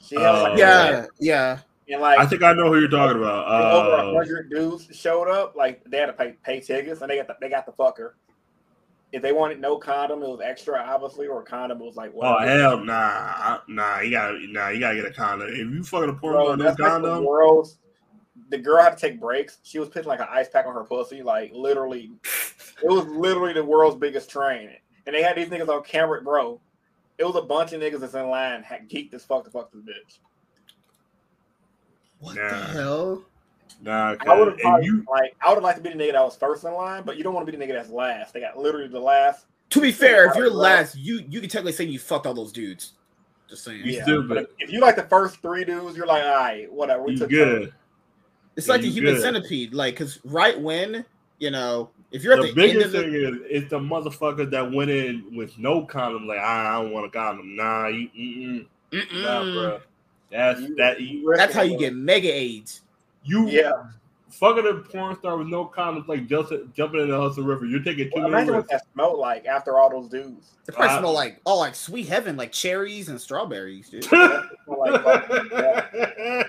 She 0.00 0.16
had 0.16 0.34
Oh. 0.34 0.42
like 0.42 0.58
Yeah, 0.58 1.06
yeah. 1.20 1.58
and 1.88 2.00
like 2.00 2.18
I 2.18 2.26
think 2.26 2.42
I 2.42 2.54
know 2.54 2.72
who 2.72 2.80
you're 2.80 2.88
talking 2.88 3.18
about. 3.18 3.46
over 3.46 3.88
a 3.90 4.08
Uh, 4.10 4.14
hundred 4.14 4.50
dudes 4.50 4.88
showed 4.90 5.28
up. 5.28 5.54
Like 5.54 5.84
they 5.84 5.98
had 5.98 6.06
to 6.06 6.12
pay 6.12 6.32
pay 6.42 6.58
tickets, 6.58 7.02
and 7.02 7.08
they 7.10 7.18
got 7.18 7.28
the, 7.28 7.36
they 7.40 7.48
got 7.48 7.66
the 7.66 7.72
fucker. 7.72 8.14
If 9.12 9.22
they 9.22 9.32
wanted 9.32 9.60
no 9.60 9.76
condom, 9.76 10.24
it 10.24 10.28
was 10.28 10.40
extra, 10.42 10.80
obviously, 10.80 11.28
or 11.28 11.44
condom 11.44 11.78
was 11.78 11.94
like 11.94 12.12
oh 12.20 12.38
hell, 12.40 12.78
nah, 12.84 12.94
I- 12.94 13.60
nah. 13.68 14.00
You 14.00 14.10
gotta, 14.10 14.38
nah. 14.48 14.70
You 14.70 14.80
gotta 14.80 14.96
get 14.96 15.04
a 15.04 15.12
condom. 15.12 15.48
If 15.50 15.56
you 15.58 15.84
fucking 15.84 16.08
a 16.08 16.14
porn 16.14 16.32
Bro, 16.34 16.50
with 16.50 16.58
no 16.58 16.64
that's 16.64 16.80
like 16.80 16.90
the 16.90 16.98
condom, 17.00 17.24
world's. 17.24 17.78
The 18.52 18.58
girl 18.58 18.82
had 18.82 18.90
to 18.96 19.00
take 19.00 19.18
breaks. 19.18 19.56
She 19.62 19.78
was 19.78 19.88
putting 19.88 20.06
like 20.08 20.20
an 20.20 20.26
ice 20.30 20.46
pack 20.46 20.66
on 20.66 20.74
her 20.74 20.84
pussy, 20.84 21.22
like 21.22 21.52
literally. 21.54 22.10
It 22.82 22.86
was 22.90 23.06
literally 23.06 23.54
the 23.54 23.64
world's 23.64 23.96
biggest 23.96 24.28
train, 24.28 24.68
and 25.06 25.16
they 25.16 25.22
had 25.22 25.36
these 25.36 25.48
niggas 25.48 25.70
on 25.70 25.82
camera, 25.84 26.20
bro. 26.20 26.60
It 27.16 27.24
was 27.24 27.34
a 27.36 27.40
bunch 27.40 27.72
of 27.72 27.80
niggas 27.80 28.00
that's 28.00 28.12
in 28.12 28.28
line, 28.28 28.62
had 28.62 28.90
geeked 28.90 29.14
as 29.14 29.24
fuck 29.24 29.44
to 29.44 29.50
fuck 29.50 29.72
this 29.72 29.80
bitch. 29.80 30.18
What 32.18 32.34
Nah. 32.36 32.48
the 32.50 32.56
hell? 32.56 33.24
nah. 33.80 34.16
I 34.28 34.38
would 34.38 34.60
have 34.60 34.84
you, 34.84 35.02
like 35.10 35.34
I 35.42 35.48
would 35.48 35.54
have 35.56 35.62
liked 35.64 35.78
to 35.78 35.82
be 35.82 35.96
the 35.96 35.96
nigga 36.04 36.12
that 36.12 36.22
was 36.22 36.36
first 36.36 36.64
in 36.64 36.74
line, 36.74 37.04
but 37.04 37.16
you 37.16 37.24
don't 37.24 37.32
want 37.32 37.46
to 37.46 37.52
be 37.52 37.56
the 37.56 37.64
nigga 37.64 37.72
that's 37.74 37.88
last. 37.88 38.34
They 38.34 38.40
got 38.40 38.58
literally 38.58 38.88
the 38.88 39.00
last. 39.00 39.46
To 39.70 39.80
be 39.80 39.92
fair, 39.92 40.26
if 40.26 40.36
you're 40.36 40.48
Right. 40.48 40.54
last, 40.54 40.94
you 40.96 41.24
you 41.26 41.40
can 41.40 41.48
technically 41.48 41.72
say 41.72 41.84
you 41.84 41.98
fucked 41.98 42.26
all 42.26 42.34
those 42.34 42.52
dudes. 42.52 42.92
Just 43.48 43.64
saying. 43.64 43.80
You 43.86 43.92
Yeah, 43.92 44.02
stupid. 44.02 44.28
but 44.28 44.38
if, 44.38 44.46
if 44.58 44.72
you 44.72 44.80
like 44.80 44.96
the 44.96 45.04
first 45.04 45.40
three 45.40 45.64
dudes, 45.64 45.96
you're 45.96 46.06
like, 46.06 46.22
all 46.22 46.34
right, 46.36 46.70
whatever. 46.70 47.02
We 47.04 47.12
you 47.12 47.18
took 47.18 47.30
turns. 47.30 47.64
good. 47.64 47.72
It's 48.56 48.68
like 48.68 48.82
the 48.82 48.90
human 48.90 49.14
good. 49.14 49.22
centipede, 49.22 49.74
like 49.74 49.94
because 49.94 50.18
right 50.24 50.60
when 50.60 51.04
you 51.38 51.50
know 51.50 51.90
if 52.12 52.22
you're 52.22 52.34
at 52.34 52.42
The 52.42 52.52
the, 52.52 52.62
end 52.62 52.72
biggest 52.72 52.94
of 52.94 53.02
thing 53.04 53.14
is, 53.14 53.36
it's 53.48 53.70
the 53.70 53.78
motherfuckers 53.78 54.50
that 54.50 54.70
went 54.70 54.90
in 54.90 55.34
with 55.34 55.58
no 55.58 55.84
condom. 55.86 56.26
Like, 56.26 56.38
I, 56.38 56.68
I 56.68 56.82
don't 56.82 56.92
want 56.92 57.06
a 57.06 57.10
condom. 57.10 57.56
Nah, 57.56 57.86
you, 57.86 58.08
mm-mm, 58.08 58.66
Mm-mm. 58.92 59.22
nah, 59.22 59.42
bro. 59.42 59.80
That's 60.30 60.60
that. 60.76 61.00
You, 61.00 61.34
that's 61.36 61.54
how 61.54 61.62
you 61.62 61.78
get 61.78 61.94
mega 61.94 62.32
AIDS. 62.32 62.82
you 63.24 63.48
Yeah. 63.48 63.72
Fucking 64.32 64.66
a 64.66 64.74
porn 64.74 65.16
star 65.18 65.36
with 65.36 65.46
no 65.48 65.66
condoms, 65.66 66.08
like 66.08 66.26
just 66.26 66.52
jumping 66.74 67.00
in 67.00 67.08
the 67.10 67.20
Hudson 67.20 67.44
River. 67.44 67.66
You're 67.66 67.82
taking 67.82 68.06
too 68.06 68.12
Well, 68.16 68.28
many 68.28 68.42
imagine 68.42 68.54
what 68.54 68.62
risks. 68.70 68.84
that 68.84 68.92
smelled 68.92 69.18
like 69.18 69.46
after 69.46 69.78
all 69.78 69.90
those 69.90 70.08
dudes. 70.08 70.52
The 70.64 70.72
price 70.72 70.90
Uh, 70.90 70.98
smell 71.00 71.12
like 71.12 71.40
oh 71.46 71.58
like 71.58 71.74
sweet 71.74 72.08
heaven, 72.08 72.36
like 72.36 72.52
cherries 72.52 73.08
and 73.08 73.20
strawberries, 73.20 73.88
dude. 73.90 74.06
Yeah. 74.12 75.82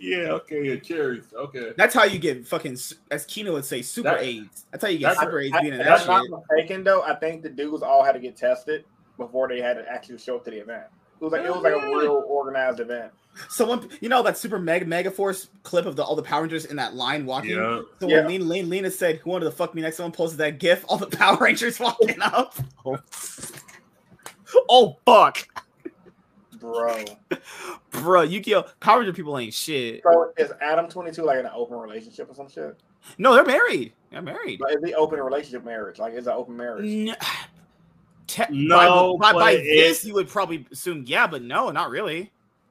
yeah, 0.00 0.16
okay, 0.32 0.64
yeah, 0.68 0.76
cherries. 0.76 1.24
Okay. 1.34 1.72
That's 1.76 1.94
how 1.94 2.04
you 2.04 2.18
get 2.18 2.46
fucking 2.46 2.72
s- 2.72 2.94
as 3.10 3.24
Kino 3.24 3.52
would 3.54 3.64
say 3.64 3.82
super 3.82 4.10
That- 4.10 4.22
AIDS. 4.22 4.66
That's 4.70 4.84
how 4.84 4.90
you 4.90 4.98
get 4.98 5.08
that's- 5.10 5.24
super 5.24 5.40
AIDS 5.40 5.54
I- 5.56 5.60
being 5.60 5.74
in 5.74 5.80
if 5.80 5.86
that 5.86 6.06
not 6.06 6.22
shit. 6.22 6.30
mistaken 6.30 6.84
though. 6.84 7.02
I 7.02 7.14
think 7.14 7.42
the 7.42 7.48
dudes 7.48 7.82
all 7.82 8.02
had 8.04 8.12
to 8.12 8.18
get 8.18 8.36
tested 8.36 8.84
before 9.16 9.48
they 9.48 9.60
had 9.60 9.74
to 9.74 9.88
actually 9.90 10.18
show 10.18 10.36
up 10.36 10.44
to 10.44 10.50
the 10.50 10.58
event. 10.60 10.84
It 11.22 11.26
was 11.26 11.32
like 11.32 11.44
it 11.44 11.52
was 11.54 11.62
like 11.62 11.72
a 11.72 11.86
real 11.86 12.24
organized 12.26 12.80
event. 12.80 13.12
Someone 13.48 13.88
you 14.00 14.08
know 14.08 14.24
that 14.24 14.36
super 14.36 14.58
mega 14.58 14.84
mega 14.84 15.08
force 15.08 15.46
clip 15.62 15.86
of 15.86 15.94
the 15.94 16.02
all 16.02 16.16
the 16.16 16.22
Power 16.22 16.42
Rangers 16.42 16.64
in 16.64 16.74
that 16.76 16.94
line 16.96 17.26
walking. 17.26 17.50
Yeah. 17.50 17.82
So 18.00 18.08
Yeah. 18.08 18.16
when 18.22 18.26
Lena, 18.26 18.44
Lena, 18.44 18.66
Lena 18.68 18.90
said, 18.90 19.18
"Who 19.18 19.30
wanted 19.30 19.44
to 19.44 19.52
fuck 19.52 19.72
me 19.72 19.82
next?" 19.82 19.98
Someone 19.98 20.10
posted 20.10 20.38
that 20.38 20.58
GIF. 20.58 20.84
All 20.88 20.96
the 20.96 21.06
Power 21.16 21.36
Rangers 21.36 21.78
walking 21.78 22.20
up. 22.20 22.56
Oh, 22.84 22.98
oh 24.68 24.96
fuck, 25.06 25.46
Bro. 26.58 27.04
bro! 27.90 28.22
Yu-Gi-Oh! 28.22 28.64
Power 28.80 28.98
Ranger 28.98 29.12
people 29.12 29.38
ain't 29.38 29.54
shit. 29.54 30.02
So 30.02 30.32
is 30.36 30.50
Adam 30.60 30.88
twenty 30.88 31.12
two 31.12 31.22
like 31.22 31.38
in 31.38 31.46
an 31.46 31.52
open 31.54 31.78
relationship 31.78 32.28
or 32.30 32.34
some 32.34 32.48
shit? 32.48 32.76
No, 33.16 33.32
they're 33.34 33.44
married. 33.44 33.92
They're 34.10 34.22
married. 34.22 34.60
Like 34.60 34.74
is 34.76 34.84
he 34.84 34.92
open 34.94 35.20
relationship 35.20 35.64
marriage? 35.64 36.00
Like 36.00 36.14
is 36.14 36.26
it 36.26 36.30
open 36.32 36.56
marriage? 36.56 36.84
N- 37.08 37.16
Te- 38.26 38.44
No, 38.50 39.16
by, 39.18 39.32
by, 39.32 39.38
by 39.38 39.54
this 39.56 40.04
you 40.04 40.14
would 40.14 40.28
probably 40.28 40.66
assume 40.72 41.04
yeah, 41.06 41.26
but 41.26 41.42
no, 41.42 41.70
not 41.70 41.90
really. 41.90 42.30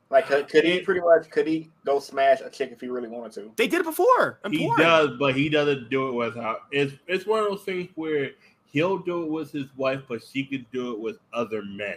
Like 0.09 0.27
could, 0.27 0.49
could 0.49 0.65
he 0.65 0.81
pretty 0.81 0.99
much 1.01 1.29
could 1.29 1.47
he 1.47 1.69
go 1.85 1.99
smash 1.99 2.41
a 2.41 2.49
chick 2.49 2.71
if 2.71 2.81
he 2.81 2.87
really 2.87 3.07
wanted 3.07 3.31
to? 3.33 3.51
They 3.55 3.67
did 3.67 3.79
it 3.81 3.85
before. 3.85 4.39
in 4.43 4.51
He 4.51 4.65
porn. 4.65 4.79
does, 4.79 5.09
but 5.17 5.35
he 5.35 5.47
doesn't 5.47 5.89
do 5.89 6.09
it 6.09 6.13
without. 6.13 6.61
It's 6.71 6.93
it's 7.07 7.25
one 7.25 7.39
of 7.39 7.45
those 7.49 7.63
things 7.63 7.89
where 7.95 8.31
he'll 8.65 8.97
do 8.97 9.23
it 9.23 9.29
with 9.31 9.51
his 9.53 9.67
wife, 9.77 10.01
but 10.09 10.21
she 10.23 10.43
could 10.45 10.69
do 10.71 10.91
it 10.93 10.99
with 10.99 11.17
other 11.33 11.61
men. 11.63 11.95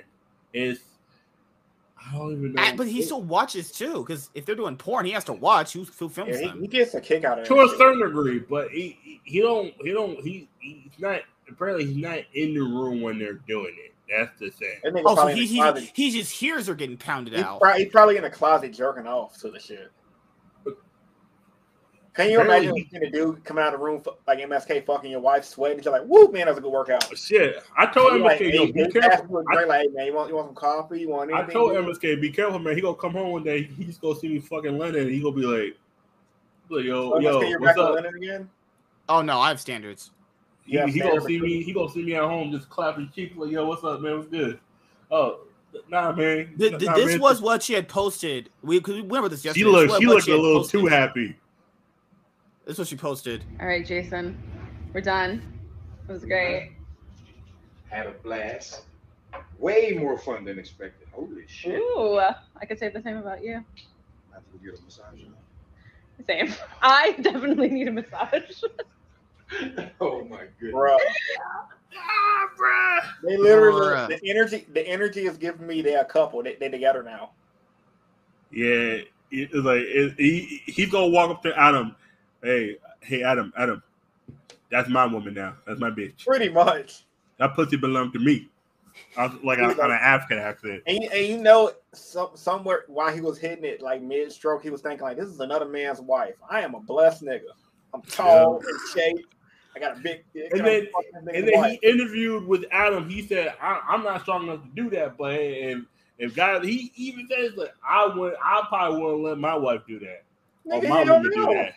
It's 0.52 0.80
I 1.98 2.16
don't 2.18 2.32
even 2.32 2.52
know. 2.54 2.72
But 2.76 2.86
he 2.86 3.02
still 3.02 3.22
watches 3.22 3.72
too, 3.72 4.04
because 4.04 4.30
if 4.34 4.44
they're 4.44 4.54
doing 4.54 4.76
porn, 4.76 5.06
he 5.06 5.12
has 5.12 5.24
to 5.24 5.32
watch 5.32 5.72
who, 5.72 5.84
who 5.98 6.08
films 6.08 6.32
Yeah, 6.34 6.40
he, 6.40 6.46
them. 6.48 6.60
he 6.60 6.68
gets 6.68 6.94
a 6.94 7.00
kick 7.00 7.24
out 7.24 7.38
of 7.38 7.44
it 7.44 7.48
to 7.48 7.60
a 7.62 7.68
certain 7.78 8.00
degree, 8.00 8.38
but 8.40 8.70
he 8.70 8.98
he- 9.02 9.20
he 9.24 9.40
don't 9.40 9.72
he 9.80 9.90
don't 9.92 10.20
he 10.22 10.48
he's 10.60 10.92
not 10.98 11.22
apparently 11.48 11.86
he's 11.86 11.96
not 11.96 12.18
in 12.34 12.54
the 12.54 12.60
room 12.60 13.00
when 13.00 13.18
they're 13.18 13.34
doing 13.48 13.74
it. 13.84 13.94
That's 14.10 14.38
the 14.38 14.50
thing. 14.50 14.76
Oh, 14.84 15.14
so 15.14 15.14
probably 15.14 15.32
in 15.32 15.38
he 15.38 15.60
the 15.60 15.80
he, 15.94 16.10
he 16.10 16.10
just 16.10 16.32
hears 16.32 16.66
her 16.66 16.74
getting 16.74 16.96
pounded 16.96 17.34
He's, 17.34 17.42
out. 17.42 17.60
probably, 17.60 17.84
he's 17.84 17.92
probably 17.92 18.16
in 18.16 18.22
the 18.22 18.30
closet 18.30 18.72
jerking 18.72 19.06
off 19.06 19.38
to 19.40 19.50
the 19.50 19.58
shit. 19.58 19.90
Can 22.14 22.30
you 22.30 22.40
Apparently 22.40 22.68
imagine 22.68 22.88
seeing 22.92 23.04
a 23.04 23.10
dude 23.10 23.44
coming 23.44 23.64
out 23.64 23.74
of 23.74 23.80
the 23.80 23.84
room 23.84 24.00
fu- 24.00 24.12
like 24.28 24.38
MSK 24.38 24.86
fucking 24.86 25.10
your 25.10 25.18
wife 25.20 25.44
sweating? 25.44 25.82
You're 25.82 25.92
like, 25.92 26.04
"Whoop, 26.06 26.32
man, 26.32 26.44
that 26.46 26.50
was 26.50 26.58
a 26.58 26.60
good 26.60 26.70
workout." 26.70 27.08
Oh, 27.10 27.14
shit, 27.16 27.60
I 27.76 27.86
told 27.86 28.12
He 28.12 28.18
him, 28.18 28.22
like, 28.24 28.38
hey, 28.38 28.54
yo, 28.54 28.66
be 28.70 28.88
careful. 28.88 29.40
him 29.40 29.46
a 29.52 29.66
like, 29.66 29.80
hey, 29.80 29.88
man, 29.92 30.06
you 30.06 30.14
want 30.14 30.28
you 30.28 30.36
want 30.36 30.46
some 30.48 30.54
coffee? 30.54 31.00
You 31.00 31.08
want 31.08 31.32
I 31.32 31.44
told 31.44 31.72
dude? 31.72 31.84
MSK, 31.84 32.20
be 32.20 32.30
careful, 32.30 32.60
man. 32.60 32.76
He 32.76 32.82
gonna 32.82 32.94
come 32.94 33.12
home 33.14 33.30
one 33.32 33.42
day. 33.42 33.64
He 33.64 33.84
just 33.84 34.00
gonna 34.00 34.14
see 34.14 34.28
me 34.28 34.38
fucking 34.38 34.78
Lennon. 34.78 35.02
And 35.02 35.10
he 35.10 35.20
gonna 35.20 35.34
be 35.34 35.42
like, 35.42 35.76
like 36.68 36.84
yo, 36.84 37.10
So, 37.10 37.18
yo, 37.18 37.40
MSK, 37.40 37.60
what's 37.60 37.78
up? 37.80 37.94
Lennon 37.96 38.14
again? 38.14 38.50
Oh 39.08 39.20
no, 39.20 39.40
I 39.40 39.48
have 39.48 39.60
standards. 39.60 40.12
He, 40.64 40.74
Yeah, 40.74 40.86
he 40.86 41.00
gonna 41.00 41.20
see 41.20 41.40
me. 41.40 41.62
He 41.62 41.72
gonna 41.72 41.90
see 41.90 42.02
me 42.02 42.14
at 42.14 42.22
home, 42.22 42.50
just 42.52 42.68
clapping 42.70 43.10
cheeks, 43.14 43.36
like, 43.36 43.50
yo, 43.50 43.66
what's 43.66 43.84
up, 43.84 44.00
man? 44.00 44.16
What's 44.18 44.28
good? 44.30 44.58
Oh, 45.10 45.40
nah, 45.88 46.12
man. 46.12 46.54
Th- 46.58 46.70
th- 46.70 46.82
Nah, 46.82 46.94
this 46.94 47.06
man. 47.06 47.20
was 47.20 47.42
what 47.42 47.62
she 47.62 47.74
had 47.74 47.88
posted. 47.88 48.50
We 48.62 48.78
because 48.78 48.94
we 48.96 49.02
went 49.02 49.18
over 49.20 49.28
this 49.28 49.44
yesterday. 49.44 49.64
She 49.66 49.70
looked. 49.70 49.88
This 49.90 49.98
She 49.98 50.06
was 50.06 50.14
what 50.14 50.14
looked 50.16 50.28
a 50.28 50.36
little 50.42 50.60
posted. 50.60 50.80
too 50.80 50.86
happy. 50.86 51.36
This 52.64 52.74
is 52.74 52.78
what 52.78 52.88
she 52.88 52.96
posted. 52.96 53.44
All 53.60 53.66
right, 53.66 53.84
Jason, 53.86 54.42
we're 54.94 55.02
done. 55.02 55.42
It 56.08 56.12
was 56.12 56.24
great. 56.24 56.72
Had 57.90 58.06
a 58.06 58.12
blast. 58.12 58.82
Way 59.58 59.92
more 59.98 60.16
fun 60.18 60.44
than 60.44 60.58
expected. 60.58 61.06
Holy 61.12 61.44
shit. 61.46 61.78
Ooh, 61.78 62.18
I 62.18 62.64
could 62.66 62.78
say 62.78 62.88
the 62.88 63.02
same 63.02 63.18
about 63.18 63.42
you. 63.44 63.64
I 64.32 64.34
have 64.34 64.42
to 64.52 64.58
get 64.64 64.78
a 64.78 64.82
massage. 64.82 65.20
Same. 66.26 66.54
I 66.82 67.12
definitely 67.20 67.68
need 67.68 67.88
a 67.88 67.92
massage. 67.92 68.62
oh 70.00 70.24
my 70.24 70.44
goodness. 70.58 70.72
bro. 70.72 70.96
Ah, 71.96 72.48
bruh. 72.58 73.06
They 73.22 73.36
literally 73.36 73.94
Bruh. 73.94 74.08
the 74.08 74.20
energy. 74.28 74.66
The 74.72 74.86
energy 74.86 75.26
is 75.26 75.36
giving 75.36 75.66
me 75.66 75.82
they're 75.82 76.00
a 76.00 76.04
couple. 76.04 76.42
They 76.42 76.56
they 76.56 76.68
together 76.68 77.02
now. 77.02 77.30
Yeah, 78.50 78.98
it's 79.30 79.54
like 79.54 79.82
it, 79.82 80.14
he 80.18 80.62
he's 80.66 80.90
gonna 80.90 81.08
walk 81.08 81.30
up 81.30 81.42
to 81.42 81.58
Adam. 81.58 81.96
Hey, 82.42 82.76
hey, 83.00 83.22
Adam, 83.22 83.52
Adam, 83.56 83.82
that's 84.70 84.88
my 84.88 85.06
woman 85.06 85.34
now. 85.34 85.54
That's 85.66 85.80
my 85.80 85.90
bitch. 85.90 86.24
Pretty 86.24 86.48
much. 86.48 87.04
That 87.38 87.54
pussy 87.54 87.76
belonged 87.76 88.12
to 88.12 88.18
me. 88.18 88.48
I 89.16 89.26
was 89.26 89.42
like 89.42 89.58
on, 89.58 89.78
on 89.80 89.90
an 89.90 89.98
African 90.00 90.38
accent. 90.38 90.82
And, 90.86 91.02
you- 91.02 91.08
and 91.12 91.26
you 91.26 91.38
know, 91.38 91.72
some, 91.92 92.30
somewhere 92.34 92.84
while 92.88 93.12
he 93.12 93.20
was 93.20 93.38
hitting 93.38 93.64
it, 93.64 93.80
like 93.80 94.02
mid 94.02 94.30
stroke, 94.32 94.62
he 94.62 94.70
was 94.70 94.82
thinking 94.82 95.04
like, 95.04 95.16
"This 95.16 95.28
is 95.28 95.40
another 95.40 95.66
man's 95.66 96.00
wife. 96.00 96.34
I 96.48 96.60
am 96.60 96.74
a 96.74 96.80
blessed 96.80 97.22
nigga. 97.22 97.42
I'm 97.92 98.02
tall 98.02 98.58
and 98.58 98.80
shaped. 98.92 99.33
I 99.76 99.80
got 99.80 99.96
a 99.96 100.00
big 100.00 100.24
dick. 100.32 100.52
And 100.52 100.64
then- 100.64 100.86
fucking 100.92 101.24
this 101.24 101.34
nigga's 101.34 101.36
And 101.36 101.48
then 101.48 101.70
he 101.70 101.88
interviewed 101.88 102.46
with 102.46 102.64
Adam. 102.70 103.08
He 103.08 103.26
said, 103.26 103.54
I, 103.60 103.80
"I'm 103.88 104.02
not 104.02 104.22
strong 104.22 104.44
enough 104.44 104.62
to 104.62 104.68
do 104.74 104.90
that, 104.90 105.16
but 105.16 105.32
hey, 105.32 105.72
if 105.72 105.82
if 106.16 106.34
God, 106.34 106.64
he 106.64 106.92
even 106.96 107.26
says 107.28 107.52
like 107.56 107.74
I 107.86 108.06
would, 108.06 108.34
I 108.42 108.64
probably 108.68 109.00
wouldn't 109.02 109.24
let 109.24 109.38
my 109.38 109.56
wife 109.56 109.82
do 109.86 109.98
that 110.00 110.22
or 110.64 110.80
my 110.82 111.04
don't 111.04 111.22
woman 111.22 111.32
do 111.32 111.54
that." 111.54 111.74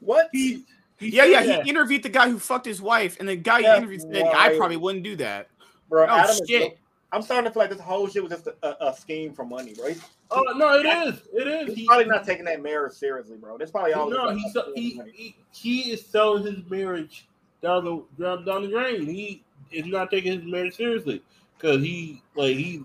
What? 0.00 0.28
He, 0.32 0.64
he 0.98 1.08
Yeah, 1.08 1.24
yeah. 1.24 1.42
that. 1.44 1.64
He 1.64 1.70
interviewed 1.70 2.02
the 2.02 2.08
guy 2.08 2.28
who 2.28 2.38
fucked 2.38 2.66
his 2.66 2.82
wife, 2.82 3.16
and 3.18 3.28
the 3.28 3.36
guy 3.36 3.62
That's 3.62 3.72
he 3.72 3.76
interviewed 3.78 4.02
said, 4.14 4.26
"I 4.34 4.56
probably 4.56 4.76
wouldn't 4.76 5.04
do 5.04 5.16
that." 5.16 5.48
bro, 5.88 6.06
No 6.06 6.12
Adam 6.12 6.30
is 6.30 6.42
shit. 6.48 6.78
I'm 7.10 7.22
starting 7.22 7.46
to 7.46 7.50
feel 7.50 7.62
like 7.62 7.70
this 7.70 7.80
whole 7.80 8.06
shit 8.06 8.22
was 8.22 8.30
just 8.30 8.46
a, 8.48 8.54
a, 8.62 8.90
a 8.90 8.94
scheme 8.96 9.32
for 9.32 9.44
money, 9.44 9.72
bro. 9.72 9.88
He's, 9.88 10.02
Oh 10.30 10.44
no, 10.56 10.78
it 10.78 10.84
is. 10.84 11.22
It 11.32 11.46
is. 11.46 11.68
he's 11.68 11.76
He, 11.78 11.86
probably 11.86 12.04
not 12.04 12.24
taking 12.24 12.44
that 12.44 12.62
marriage 12.62 12.92
seriously, 12.92 13.36
bro. 13.36 13.56
That's 13.56 13.70
probably 13.70 13.94
all. 13.94 14.10
no, 14.10 14.30
he's 14.36 14.54
like, 14.54 14.66
he, 14.74 15.00
he 15.14 15.36
he 15.52 15.90
is 15.92 16.04
selling 16.04 16.44
his 16.44 16.68
marriage 16.68 17.26
down 17.62 17.84
the 17.84 18.04
down, 18.22 18.44
down 18.44 18.62
the 18.62 18.68
drain. 18.68 19.06
He 19.06 19.42
is 19.70 19.86
not 19.86 20.10
taking 20.10 20.40
his 20.40 20.50
marriage 20.50 20.76
seriously 20.76 21.22
because 21.56 21.82
he 21.82 22.22
like 22.34 22.56
he, 22.56 22.84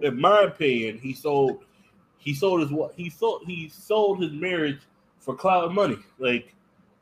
in 0.00 0.20
my 0.20 0.42
opinion, 0.42 0.98
he 0.98 1.12
sold 1.12 1.64
he 2.18 2.34
sold 2.34 2.60
his 2.60 2.70
what 2.70 2.92
he 2.96 3.10
sold 3.10 3.42
he 3.46 3.68
sold 3.68 4.22
his 4.22 4.32
marriage 4.32 4.80
for 5.18 5.34
cloud 5.34 5.72
money. 5.72 5.98
Like 6.18 6.54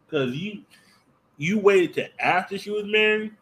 because 0.06 0.34
you 0.34 0.62
you 1.36 1.58
waited 1.58 1.94
to 1.94 2.24
after 2.24 2.58
she 2.58 2.70
was 2.70 2.84
married 2.86 3.32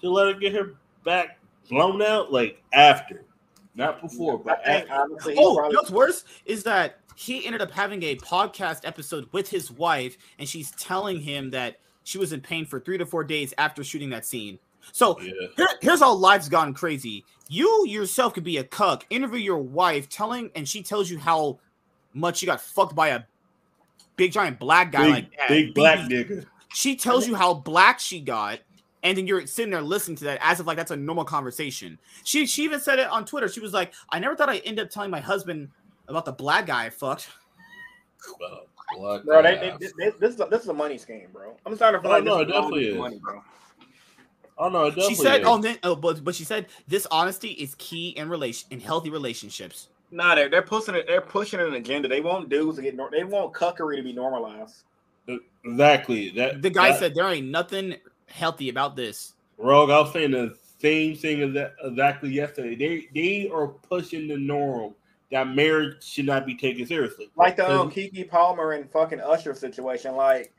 to 0.00 0.10
let 0.10 0.34
her 0.34 0.38
get 0.38 0.54
her 0.54 0.74
back 1.04 1.38
blown 1.68 2.02
out. 2.02 2.32
Like 2.32 2.62
after, 2.72 3.24
not 3.74 4.00
before, 4.02 4.38
but 4.38 4.64
think 4.64 4.90
after. 4.90 5.02
honestly, 5.02 5.34
Oh, 5.38 5.52
you 5.52 5.58
probably, 5.58 5.76
what's 5.76 5.90
worse 5.90 6.24
is 6.44 6.62
that 6.64 7.00
he 7.14 7.46
ended 7.46 7.62
up 7.62 7.70
having 7.70 8.02
a 8.02 8.16
podcast 8.16 8.80
episode 8.84 9.28
with 9.32 9.48
his 9.48 9.70
wife, 9.70 10.18
and 10.38 10.48
she's 10.48 10.70
telling 10.72 11.20
him 11.20 11.50
that 11.50 11.78
she 12.06 12.18
was 12.18 12.32
in 12.32 12.40
pain 12.40 12.64
for 12.64 12.78
three 12.78 12.96
to 12.96 13.04
four 13.04 13.24
days 13.24 13.52
after 13.58 13.82
shooting 13.82 14.10
that 14.10 14.24
scene. 14.24 14.60
So 14.92 15.18
Yeah. 15.20 15.32
here, 15.56 15.68
here's 15.82 15.98
how 15.98 16.12
life's 16.14 16.48
gone 16.48 16.72
crazy. 16.72 17.24
You 17.48 17.84
yourself 17.88 18.32
could 18.32 18.44
be 18.44 18.58
a 18.58 18.64
cuck. 18.64 19.04
Interview 19.10 19.40
your 19.40 19.58
wife, 19.58 20.08
telling, 20.08 20.50
and 20.54 20.68
she 20.68 20.84
tells 20.84 21.10
you 21.10 21.18
how 21.18 21.58
much 22.14 22.40
you 22.42 22.46
got 22.46 22.60
fucked 22.60 22.94
by 22.94 23.08
a 23.08 23.22
big 24.14 24.30
giant 24.30 24.60
black 24.60 24.92
guy 24.92 25.02
Big, 25.02 25.10
like 25.10 25.36
that. 25.36 25.48
big 25.48 25.74
black 25.74 25.98
nigga. 26.08 26.46
She 26.72 26.94
tells 26.94 27.26
you 27.26 27.34
how 27.34 27.54
black 27.54 27.98
she 27.98 28.20
got, 28.20 28.60
and 29.02 29.18
then 29.18 29.26
you're 29.26 29.44
sitting 29.48 29.72
there 29.72 29.82
listening 29.82 30.16
to 30.18 30.24
that 30.24 30.38
as 30.40 30.60
if 30.60 30.66
like 30.66 30.76
that's 30.76 30.92
a 30.92 30.96
normal 30.96 31.24
conversation. 31.24 31.98
She 32.22 32.46
she 32.46 32.62
even 32.62 32.78
said 32.78 33.00
it 33.00 33.08
on 33.08 33.24
Twitter. 33.24 33.48
She 33.48 33.58
was 33.60 33.72
like, 33.72 33.92
"I 34.10 34.20
never 34.20 34.36
thought 34.36 34.48
I'd 34.48 34.62
end 34.64 34.78
up 34.78 34.90
telling 34.90 35.10
my 35.10 35.20
husband 35.20 35.70
about 36.06 36.24
the 36.24 36.32
black 36.32 36.66
guy 36.66 36.84
I 36.84 36.90
fucked." 36.90 37.28
Well, 38.38 38.66
black 38.98 39.24
bro. 39.24 39.42
They, 39.42 39.56
ass. 39.58 39.78
they, 39.78 39.86
this, 39.86 40.14
this 40.18 40.34
is 40.34 40.40
a, 40.40 40.46
this 40.46 40.62
is 40.62 40.68
a 40.68 40.74
money 40.74 40.98
scheme, 40.98 41.28
bro. 41.32 41.56
I'm 41.64 41.74
starting 41.76 42.00
to 42.00 42.02
feel 42.02 42.10
Oh, 42.12 42.14
like 42.16 42.24
no, 42.24 42.38
this 42.38 42.48
it 42.48 42.52
definitely 42.52 42.86
all 42.88 42.92
is. 42.94 42.98
money, 42.98 43.18
bro. 43.22 43.42
Oh 44.58 44.68
no, 44.70 44.86
it 44.86 44.94
She 44.94 45.00
definitely 45.00 45.14
said, 45.16 45.42
oh, 45.44 45.58
is. 45.58 45.58
"Oh, 45.58 45.58
then, 45.62 45.78
oh, 45.82 45.96
but 45.96 46.24
but 46.24 46.34
she 46.34 46.44
said 46.44 46.66
this 46.88 47.06
honesty 47.10 47.50
is 47.50 47.74
key 47.76 48.10
in 48.10 48.28
relation 48.28 48.66
in 48.70 48.80
healthy 48.80 49.10
relationships." 49.10 49.88
Nah, 50.10 50.34
they're 50.34 50.48
they're 50.48 50.62
pushing 50.62 50.94
it. 50.94 51.06
They're 51.06 51.20
pushing 51.20 51.60
an 51.60 51.74
agenda. 51.74 52.08
They 52.08 52.20
want 52.20 52.48
dudes 52.48 52.76
to 52.76 52.82
get. 52.82 52.94
Nor- 52.96 53.10
they 53.10 53.24
want 53.24 53.52
cuckery 53.52 53.96
to 53.96 54.02
be 54.02 54.12
normalized. 54.12 54.84
exactly 55.64 56.30
that. 56.30 56.62
The 56.62 56.70
guy 56.70 56.90
that- 56.90 56.98
said 57.00 57.14
there 57.14 57.26
ain't 57.28 57.48
nothing 57.48 57.96
healthy 58.28 58.68
about 58.68 58.96
this. 58.96 59.34
Rogue. 59.58 59.90
I 59.90 60.00
was 60.00 60.12
saying 60.12 60.30
the 60.32 60.56
same 60.78 61.16
thing 61.16 61.42
as 61.42 61.52
that 61.54 61.74
exactly 61.82 62.30
yesterday. 62.30 62.74
They 62.76 63.08
they 63.14 63.50
are 63.50 63.68
pushing 63.68 64.28
the 64.28 64.36
norm 64.38 64.94
that 65.30 65.48
marriage 65.48 66.02
should 66.02 66.26
not 66.26 66.46
be 66.46 66.54
taken 66.54 66.86
seriously. 66.86 67.30
Like 67.36 67.56
the 67.56 67.70
um. 67.70 67.90
Keke 67.90 68.28
Palmer 68.28 68.72
and 68.72 68.90
fucking 68.90 69.20
Usher 69.20 69.54
situation. 69.54 70.14
Like, 70.14 70.52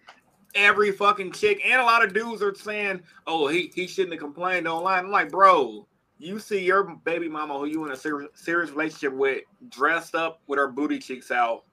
Every 0.55 0.91
fucking 0.91 1.33
chick 1.33 1.61
and 1.65 1.81
a 1.81 1.83
lot 1.83 2.03
of 2.03 2.13
dudes 2.13 2.41
are 2.41 2.55
saying, 2.55 3.01
"Oh, 3.27 3.47
he 3.47 3.71
he 3.75 3.85
shouldn't 3.85 4.13
have 4.13 4.21
complained 4.21 4.67
online." 4.67 5.05
I'm 5.05 5.11
like, 5.11 5.29
bro, 5.29 5.85
you 6.17 6.39
see 6.39 6.63
your 6.63 6.95
baby 7.03 7.27
mama 7.27 7.59
who 7.59 7.65
you 7.65 7.85
in 7.85 7.91
a 7.91 7.97
serious 7.97 8.29
serious 8.33 8.71
relationship 8.71 9.13
with 9.13 9.43
dressed 9.69 10.15
up 10.15 10.41
with 10.47 10.57
her 10.57 10.67
booty 10.69 10.99
cheeks 10.99 11.31
out 11.31 11.63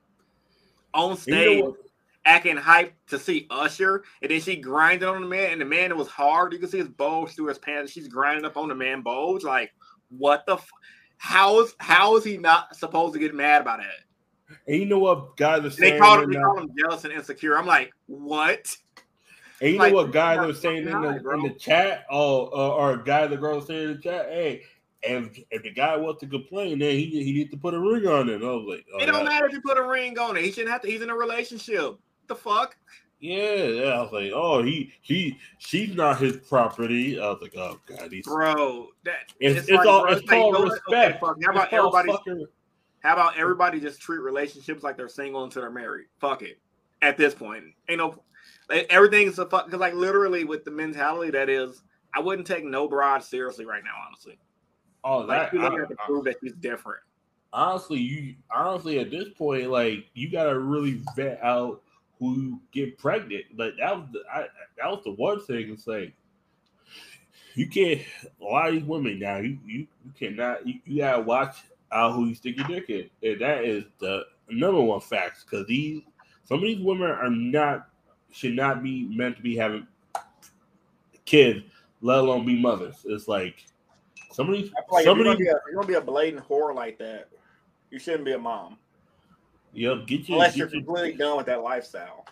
on 0.93 1.17
stage. 1.17 1.59
you 1.59 1.63
know 1.63 1.77
acting 2.25 2.57
hype 2.57 2.95
to 3.09 3.19
see 3.19 3.47
Usher, 3.51 4.05
and 4.23 4.31
then 4.31 4.41
she 4.41 4.57
grinded 4.57 5.09
on 5.09 5.21
the 5.21 5.27
man, 5.27 5.53
and 5.53 5.61
the 5.61 5.67
man 5.67 5.91
it 5.91 5.97
was 5.97 6.09
hard. 6.09 6.53
You 6.53 6.59
can 6.59 6.69
see 6.69 6.79
his 6.79 6.89
bulge 6.89 7.35
through 7.35 7.47
his 7.47 7.59
pants. 7.59 7.93
She's 7.93 8.09
grinding 8.09 8.45
up 8.45 8.57
on 8.57 8.69
the 8.69 8.75
man 8.75 9.03
bulge. 9.03 9.45
Like, 9.45 9.73
what 10.09 10.45
the? 10.47 10.55
F- 10.55 10.71
how 11.17 11.61
is 11.61 11.75
how 11.79 12.17
is 12.17 12.25
he 12.25 12.37
not 12.37 12.77
supposed 12.77 13.15
to 13.15 13.21
get 13.21 13.35
mad 13.35 13.63
about 13.63 13.81
it? 13.81 13.87
And 14.67 14.77
you 14.77 14.87
know 14.87 14.99
what 14.99 15.37
guys 15.37 15.61
are 15.61 15.65
And 15.65 15.73
they 15.73 15.91
saying? 15.91 16.01
called 16.01 16.23
him, 16.23 16.33
they 16.33 16.39
called 16.39 16.59
him 16.61 16.71
jealous 16.79 17.05
and 17.05 17.13
insecure. 17.13 17.57
I'm 17.59 17.67
like, 17.67 17.93
what? 18.07 18.67
And 19.61 19.73
you 19.73 19.79
like, 19.79 19.93
know 19.93 20.03
what 20.03 20.13
guys 20.13 20.39
are 20.39 20.53
saying 20.53 20.89
in 20.89 21.01
the, 21.01 21.31
in 21.31 21.43
the 21.43 21.55
chat? 21.59 22.05
Oh, 22.11 22.47
uh, 22.47 22.75
or 22.75 22.97
guys 22.99 23.33
or 23.33 23.37
girls 23.37 23.67
saying 23.67 23.91
in 23.91 23.97
the 23.97 24.03
chat, 24.03 24.27
hey, 24.27 24.63
if, 25.03 25.39
if 25.51 25.63
the 25.63 25.71
guy 25.71 25.97
wants 25.97 26.21
to 26.21 26.27
complain, 26.27 26.79
then 26.79 26.91
he 26.93 27.07
he 27.07 27.33
needs 27.33 27.51
to 27.51 27.57
put 27.57 27.75
a 27.75 27.81
ring 27.81 28.07
on 28.07 28.29
it. 28.29 28.43
I 28.43 28.47
was 28.47 28.67
like, 28.69 28.85
oh, 28.95 28.99
it 28.99 29.07
don't 29.07 29.25
yeah. 29.25 29.31
matter 29.31 29.47
if 29.47 29.53
you 29.53 29.61
put 29.61 29.79
a 29.79 29.87
ring 29.87 30.19
on 30.19 30.37
it. 30.37 30.45
He 30.45 30.51
shouldn't 30.51 30.73
have 30.73 30.83
to. 30.83 30.89
He's 30.89 31.03
in 31.03 31.11
a 31.11 31.15
relationship. 31.17 31.99
the 32.27 32.35
fuck? 32.35 32.77
Yeah, 33.25 33.65
yeah. 33.65 33.85
I 33.85 34.03
was 34.03 34.13
like, 34.13 34.33
oh, 34.35 34.63
he 34.63 34.93
he 35.01 35.39
she's 35.57 35.95
not 35.95 36.21
his 36.21 36.37
property. 36.37 37.19
I 37.19 37.31
was 37.31 37.39
like, 37.41 37.57
oh 37.57 37.81
god, 37.87 38.13
he's 38.13 38.27
Bro, 38.27 38.89
that 39.07 39.33
it's, 39.41 39.61
it's, 39.61 39.71
like, 39.71 39.87
all 39.87 40.03
bro, 40.03 40.13
it's 40.13 40.21
like, 40.27 40.39
called 40.39 40.59
you 40.59 40.65
respect. 40.65 40.93
Okay, 40.93 41.19
fuck. 41.21 41.37
How 41.43 41.51
about 41.51 41.73
everybody? 41.73 42.13
fucking- 42.13 42.47
How 43.01 43.15
about 43.15 43.39
everybody 43.39 43.81
just 43.81 43.99
treat 44.03 44.19
relationships 44.19 44.83
like 44.83 44.99
they're 44.99 45.09
single 45.09 45.43
until 45.45 45.63
they're 45.63 45.71
married? 45.71 46.09
Fuck 46.21 46.43
it. 46.43 46.59
At 47.01 47.17
this 47.17 47.35
point, 47.35 47.65
ain't 47.89 47.97
no 47.97 48.11
eh, 48.69 48.75
like, 48.77 48.87
everything's 48.91 49.39
a 49.39 49.47
fuck. 49.47 49.65
Because 49.65 49.81
like 49.81 49.95
literally 49.95 50.45
with 50.45 50.67
the 50.67 50.71
mentality 50.71 51.31
that 51.31 51.49
is, 51.49 51.83
I 52.15 52.21
wouldn't 52.21 52.47
take 52.47 52.67
no 52.67 52.87
broad 52.87 53.25
seriously 53.25 53.65
right 53.65 53.83
now. 53.83 53.95
Honestly, 54.07 54.39
oh, 55.03 55.21
like 55.21 55.51
that 55.51 55.55
you 55.55 55.67
I- 55.67 55.79
have 55.79 55.89
to 55.89 55.97
prove 56.05 56.25
that 56.25 56.37
she's 56.43 56.53
different. 56.57 57.01
honestly, 57.55 58.01
you 58.01 58.35
honestly 58.55 58.99
at 58.99 59.11
this 59.11 59.31
point, 59.31 59.71
like 59.71 60.11
you 60.13 60.31
gotta 60.31 60.59
really 60.59 61.01
vet 61.17 61.43
out 61.43 61.81
who 62.19 62.61
get 62.73 62.99
pregnant. 62.99 63.45
But 63.57 63.75
that 63.79 63.97
was 63.97 64.07
the 64.13 64.23
I, 64.33 64.47
that 64.79 64.91
was 64.91 65.03
the 65.05 65.13
one 65.13 65.41
thing. 65.41 65.71
It's 65.71 65.87
like 65.87 66.13
you 67.55 67.69
can't 67.69 68.01
a 68.41 68.45
lot 68.45 68.69
of 68.69 68.75
these 68.75 68.85
women 68.85 69.19
now. 69.19 69.39
You 69.39 69.59
you, 69.65 69.87
you 70.05 70.13
cannot 70.19 70.67
you, 70.67 70.75
you 70.85 70.99
gotta 70.99 71.23
watch 71.23 71.57
out 71.93 72.15
who 72.15 72.27
you 72.27 72.35
stick 72.35 72.57
your 72.57 72.67
dick 72.67 72.91
in. 72.91 73.11
And 73.23 73.41
that 73.41 73.65
is 73.65 73.85
the 73.99 74.25
number 74.49 74.81
one 74.81 75.01
fact 75.01 75.45
because 75.45 75.67
these 75.67 76.03
some 76.45 76.59
of 76.59 76.65
these 76.65 76.81
women 76.81 77.11
are 77.11 77.31
not 77.31 77.89
should 78.31 78.55
not 78.55 78.83
be 78.83 79.05
meant 79.05 79.37
to 79.37 79.43
be 79.43 79.57
having 79.57 79.87
kids, 81.25 81.65
let 82.01 82.19
alone 82.19 82.45
be 82.45 82.61
mothers. 82.61 82.97
It's 83.05 83.29
like 83.29 83.65
some 84.33 84.49
of 84.49 84.55
these 84.55 84.73
like 84.91 85.03
if 85.03 85.05
some 85.05 85.19
you're 85.19 85.27
gonna, 85.27 85.39
be 85.39 85.49
a, 85.49 85.55
you're 85.67 85.75
gonna 85.75 85.87
be 85.87 85.95
a 85.95 86.01
blatant 86.01 86.47
whore 86.47 86.75
like 86.75 86.99
that, 86.99 87.29
you 87.91 87.99
shouldn't 87.99 88.25
be 88.25 88.33
a 88.33 88.39
mom 88.39 88.77
Yep, 89.75 90.07
get 90.07 90.29
your, 90.29 90.37
unless 90.37 90.53
get 90.53 90.59
you're 90.59 90.69
your 90.69 90.83
completely 90.83 91.13
done 91.19 91.37
with 91.37 91.47
that 91.47 91.63
lifestyle. 91.63 92.25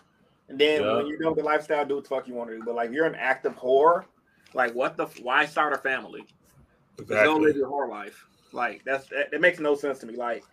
And 0.49 0.59
then 0.59 0.81
Yeah. 0.81 0.97
when 0.97 1.07
you're 1.07 1.19
done 1.19 1.29
with 1.29 1.39
the 1.39 1.43
lifestyle, 1.45 1.85
do 1.85 1.95
what 1.95 2.03
the 2.03 2.09
fuck 2.09 2.27
you 2.27 2.33
want 2.33 2.49
to 2.49 2.57
do. 2.57 2.63
But 2.65 2.75
like 2.75 2.89
if 2.89 2.95
you're 2.95 3.05
an 3.05 3.15
active 3.15 3.55
whore, 3.55 4.05
Like 4.53 4.73
what 4.73 4.97
the? 4.97 5.05
Why 5.21 5.45
start 5.45 5.73
a 5.73 5.77
family? 5.77 6.25
Just 6.97 7.09
Don't 7.09 7.41
live 7.41 7.55
your 7.55 7.67
whole 7.67 7.89
life. 7.89 8.25
Like 8.51 8.83
that's 8.85 9.07
that, 9.09 9.31
that 9.31 9.41
makes 9.41 9.59
no 9.59 9.75
sense 9.75 9.99
to 9.99 10.05
me. 10.05 10.15
Like 10.15 10.43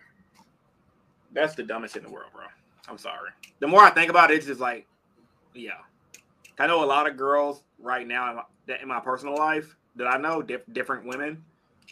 that's 1.33 1.55
the 1.55 1.63
dumbest 1.63 1.93
shit 1.93 2.03
in 2.03 2.09
the 2.09 2.13
world, 2.13 2.31
bro. 2.33 2.45
I'm 2.89 2.97
sorry. 2.97 3.29
The 3.59 3.67
more 3.67 3.81
I 3.81 3.91
think 3.91 4.09
about 4.09 4.31
it, 4.31 4.37
it's 4.37 4.47
just 4.47 4.59
like, 4.59 4.87
yeah. 5.53 5.79
I 6.59 6.67
know 6.67 6.83
a 6.83 6.85
lot 6.85 7.07
of 7.07 7.15
girls 7.15 7.63
right 7.79 8.07
now 8.07 8.29
in 8.29 8.35
my, 8.37 8.77
in 8.81 8.87
my 8.87 8.99
personal 8.99 9.35
life 9.37 9.75
that 9.95 10.07
I 10.07 10.17
know, 10.17 10.41
diff, 10.41 10.61
different 10.73 11.05
women 11.05 11.43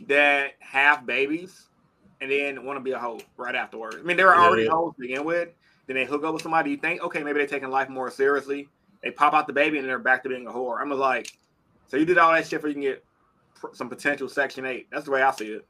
that 0.07 0.53
have 0.59 1.05
babies 1.05 1.68
and 2.21 2.31
then 2.31 2.65
want 2.65 2.77
to 2.77 2.81
be 2.81 2.91
a 2.91 2.99
hoe 2.99 3.19
right 3.37 3.55
afterwards. 3.55 3.97
I 3.99 4.03
mean, 4.03 4.17
they 4.17 4.23
were 4.23 4.35
already 4.35 4.63
yeah. 4.63 4.71
hoes 4.71 4.93
to 4.95 5.01
begin 5.01 5.23
with. 5.25 5.49
Then 5.87 5.95
they 5.95 6.05
hook 6.05 6.23
up 6.23 6.33
with 6.33 6.43
somebody. 6.43 6.71
You 6.71 6.77
think, 6.77 7.01
okay, 7.01 7.23
maybe 7.23 7.39
they're 7.39 7.47
taking 7.47 7.69
life 7.69 7.89
more 7.89 8.11
seriously. 8.11 8.69
They 9.01 9.11
pop 9.11 9.33
out 9.33 9.47
the 9.47 9.53
baby 9.53 9.79
and 9.79 9.87
they're 9.87 9.97
back 9.97 10.23
to 10.23 10.29
being 10.29 10.45
a 10.45 10.51
whore. 10.51 10.81
I'm 10.81 10.89
like, 10.91 11.31
so 11.87 11.97
you 11.97 12.05
did 12.05 12.17
all 12.17 12.31
that 12.33 12.47
shit 12.47 12.61
for 12.61 12.67
you 12.67 12.73
can 12.73 12.83
get 12.83 13.03
some 13.73 13.89
potential 13.89 14.29
Section 14.29 14.65
Eight. 14.65 14.87
That's 14.91 15.05
the 15.05 15.11
way 15.11 15.21
I 15.23 15.31
see 15.31 15.47
it. 15.47 15.65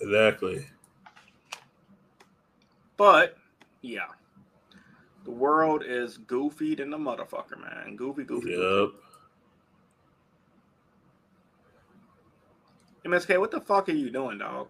Exactly. 0.00 0.66
But 2.96 3.36
yeah, 3.82 4.06
The 5.24 5.30
world 5.30 5.82
is 5.86 6.18
goofy 6.18 6.74
than 6.74 6.90
the 6.90 6.98
motherfucker, 6.98 7.60
man. 7.60 7.96
Goofy, 7.96 8.24
goofy. 8.24 8.54
goofy. 8.54 8.96
MSK, 13.10 13.38
what 13.40 13.50
the 13.50 13.60
fuck 13.60 13.88
are 13.88 13.92
you 13.92 14.10
doing, 14.10 14.38
dog? 14.38 14.68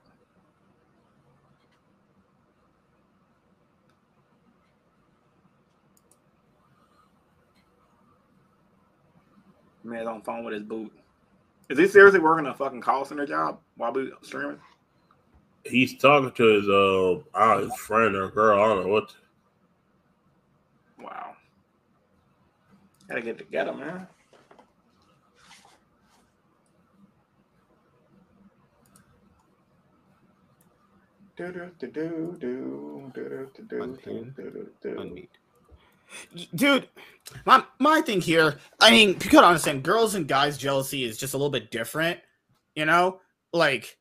Man's 9.84 10.08
on 10.08 10.22
phone 10.22 10.44
with 10.44 10.54
his 10.54 10.62
boot. 10.62 10.92
Is 11.68 11.78
he 11.78 11.86
seriously 11.86 12.20
working 12.20 12.46
a 12.46 12.54
fucking 12.54 12.80
call 12.80 13.04
center 13.04 13.26
job 13.26 13.60
while 13.76 13.92
we 13.92 14.12
streaming? 14.22 14.58
He's 15.64 15.96
talking 15.98 16.32
to 16.32 16.44
his 16.44 16.68
uh, 16.68 17.38
I 17.38 17.60
his 17.60 17.74
friend 17.76 18.16
or 18.16 18.30
girl. 18.30 18.62
I 18.62 18.66
don't 18.66 18.86
know 18.86 18.92
what. 18.92 19.14
Wow. 20.98 21.34
Gotta 23.08 23.22
get 23.22 23.38
together, 23.38 23.74
man. 23.74 24.06
Unmute. 34.98 35.28
Y- 36.34 36.48
Dude, 36.54 36.88
my 37.46 37.64
my 37.78 38.00
thing 38.00 38.20
here, 38.20 38.58
I 38.80 38.90
mean, 38.90 39.10
you 39.22 39.30
gotta 39.30 39.46
understand, 39.46 39.82
girls 39.84 40.14
and 40.14 40.26
guys 40.26 40.58
jealousy 40.58 41.04
is 41.04 41.16
just 41.18 41.34
a 41.34 41.36
little 41.36 41.50
bit 41.50 41.70
different, 41.70 42.18
you 42.74 42.84
know? 42.84 43.20
Like, 43.52 43.96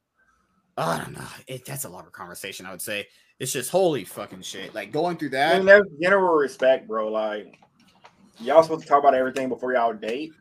I 0.77 0.97
don't 1.03 1.13
know. 1.13 1.27
It, 1.47 1.65
that's 1.65 1.85
a 1.85 1.89
longer 1.89 2.09
conversation, 2.09 2.65
I 2.65 2.71
would 2.71 2.81
say. 2.81 3.07
It's 3.39 3.53
just 3.53 3.69
holy 3.69 4.03
fucking 4.05 4.41
shit. 4.41 4.73
Like 4.75 4.91
going 4.91 5.17
through 5.17 5.29
I 5.29 5.31
that. 5.31 5.57
mean, 5.57 5.65
there's 5.67 5.85
general 6.01 6.35
respect, 6.35 6.87
bro. 6.87 7.09
Like, 7.09 7.59
y'all 8.39 8.63
supposed 8.63 8.83
to 8.83 8.87
talk 8.87 8.99
about 8.99 9.13
everything 9.13 9.47
before 9.49 9.73
y'all 9.73 9.93
date. 9.93 10.33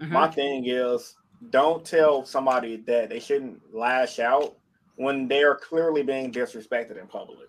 Mhm. 0.00 0.10
My 0.10 0.28
thing 0.28 0.64
is, 0.66 1.16
don't 1.50 1.84
tell 1.84 2.24
somebody 2.24 2.76
that 2.86 3.10
they 3.10 3.18
shouldn't 3.20 3.60
lash 3.74 4.18
out 4.20 4.56
when 4.96 5.28
they 5.28 5.42
are 5.42 5.54
clearly 5.54 6.02
being 6.02 6.32
disrespected 6.32 7.00
in 7.00 7.06
public. 7.06 7.48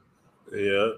Yeah. 0.53 0.91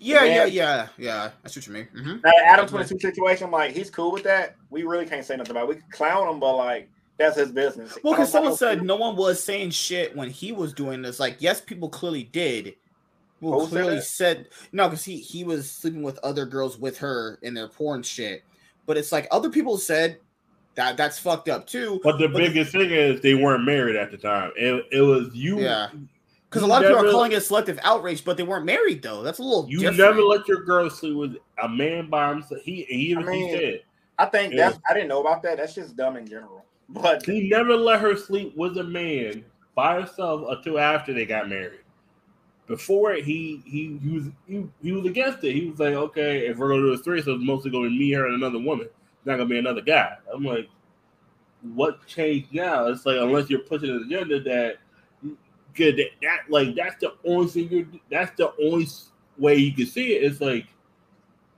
yeah, 0.00 0.24
yeah, 0.24 0.44
yeah, 0.44 0.88
yeah. 0.96 1.30
That's 1.42 1.56
what 1.56 1.66
you 1.66 1.72
mean. 1.72 1.88
hmm 1.92 2.16
Now, 2.24 2.32
the 2.36 2.44
Adam 2.46 2.66
22 2.68 2.98
situation, 2.98 3.50
like, 3.50 3.72
he's 3.72 3.90
cool 3.90 4.12
with 4.12 4.24
that. 4.24 4.56
We 4.70 4.82
really 4.82 5.06
can't 5.06 5.24
say 5.24 5.36
nothing 5.36 5.52
about 5.52 5.64
it. 5.64 5.68
We 5.68 5.74
can 5.76 5.84
clown 5.90 6.28
him, 6.28 6.40
but, 6.40 6.56
like, 6.56 6.88
that's 7.18 7.36
his 7.36 7.50
business. 7.50 7.98
Well, 8.02 8.14
because 8.14 8.30
someone 8.30 8.56
said 8.56 8.82
no 8.82 8.96
one 8.96 9.16
was 9.16 9.42
saying 9.42 9.70
shit 9.70 10.14
when 10.16 10.30
he 10.30 10.52
was 10.52 10.72
doing 10.72 11.02
this. 11.02 11.18
Like, 11.18 11.36
yes, 11.40 11.60
people 11.60 11.88
clearly 11.88 12.24
did. 12.24 12.74
Well, 13.40 13.60
Who 13.60 13.66
clearly 13.68 13.96
that? 13.96 14.04
said 14.04 14.48
no, 14.72 14.88
because 14.88 15.04
he 15.04 15.18
he 15.18 15.44
was 15.44 15.70
sleeping 15.70 16.02
with 16.02 16.18
other 16.18 16.44
girls 16.46 16.78
with 16.78 16.98
her 16.98 17.38
in 17.42 17.54
their 17.54 17.68
porn 17.68 18.02
shit. 18.02 18.42
But 18.86 18.96
it's 18.96 19.12
like 19.12 19.28
other 19.30 19.50
people 19.50 19.78
said 19.78 20.18
that 20.78 20.96
that's 20.96 21.18
fucked 21.18 21.48
up 21.48 21.66
too. 21.66 22.00
But 22.04 22.18
the 22.18 22.28
But- 22.28 22.38
biggest 22.38 22.72
thing 22.72 22.90
is 22.90 23.20
they 23.20 23.34
weren't 23.34 23.64
married 23.64 23.96
at 23.96 24.10
the 24.12 24.16
time. 24.16 24.52
It, 24.56 24.86
it 24.92 25.00
was 25.02 25.34
you. 25.34 25.60
Yeah. 25.60 25.88
Because 26.48 26.62
a 26.62 26.66
you 26.66 26.70
lot 26.70 26.82
of 26.84 26.90
people 26.92 27.06
are 27.06 27.10
calling 27.10 27.32
it 27.32 27.42
selective 27.42 27.78
outrage, 27.82 28.24
but 28.24 28.36
they 28.38 28.42
weren't 28.44 28.64
married 28.64 29.02
though. 29.02 29.22
That's 29.22 29.38
a 29.40 29.42
little 29.42 29.68
You 29.68 29.80
different. 29.80 29.98
never 29.98 30.22
let 30.22 30.46
your 30.48 30.62
girl 30.62 30.88
sleep 30.88 31.16
with 31.16 31.36
a 31.62 31.68
man 31.68 32.08
by 32.08 32.30
himself. 32.30 32.62
He 32.62 32.84
he, 32.88 33.14
I 33.14 33.22
mean, 33.22 33.48
he 33.48 33.52
said 33.54 33.82
I 34.18 34.26
think 34.26 34.54
Yeah. 34.54 34.70
that's, 34.70 34.80
I 34.88 34.94
didn't 34.94 35.08
know 35.08 35.20
about 35.20 35.42
that. 35.42 35.58
That's 35.58 35.74
just 35.74 35.96
dumb 35.96 36.16
in 36.16 36.26
general. 36.26 36.64
But 36.88 37.26
he 37.26 37.48
never 37.50 37.76
let 37.76 38.00
her 38.00 38.16
sleep 38.16 38.56
with 38.56 38.78
a 38.78 38.84
man 38.84 39.44
by 39.74 40.00
herself 40.00 40.44
until 40.48 40.78
after 40.78 41.12
they 41.12 41.26
got 41.26 41.48
married. 41.48 41.80
Before 42.66 43.12
he 43.14 43.62
he 43.66 43.98
he 44.02 44.08
was 44.10 44.24
he, 44.46 44.66
he 44.82 44.92
was 44.92 45.06
against 45.06 45.42
it. 45.44 45.52
He 45.54 45.68
was 45.70 45.80
like, 45.80 45.94
okay, 45.94 46.46
if 46.46 46.56
we're 46.56 46.68
gonna 46.68 46.82
do 46.82 46.92
a 46.92 46.98
threesome, 46.98 47.24
so 47.24 47.34
it's 47.36 47.44
mostly 47.44 47.70
gonna 47.70 47.88
be 47.90 47.98
me, 47.98 48.12
her, 48.12 48.26
and 48.26 48.34
another 48.36 48.58
woman. 48.58 48.88
Not 49.28 49.36
gonna 49.36 49.48
be 49.50 49.58
another 49.58 49.82
guy. 49.82 50.16
I'm 50.32 50.42
like, 50.42 50.70
what 51.60 52.06
changed 52.06 52.54
now? 52.54 52.86
It's 52.86 53.04
like 53.04 53.18
unless 53.18 53.50
you're 53.50 53.58
pushing 53.58 53.90
an 53.90 54.04
agenda 54.06 54.40
that 54.40 54.78
good 55.74 55.98
that, 55.98 56.08
that 56.22 56.38
like 56.48 56.74
that's 56.74 56.96
the 56.98 57.12
only 57.26 57.46
thing 57.46 57.68
you're 57.68 57.86
that's 58.10 58.34
the 58.38 58.50
only 58.58 58.88
way 59.36 59.56
you 59.56 59.74
can 59.74 59.84
see 59.84 60.14
it. 60.14 60.22
It's 60.22 60.40
like 60.40 60.66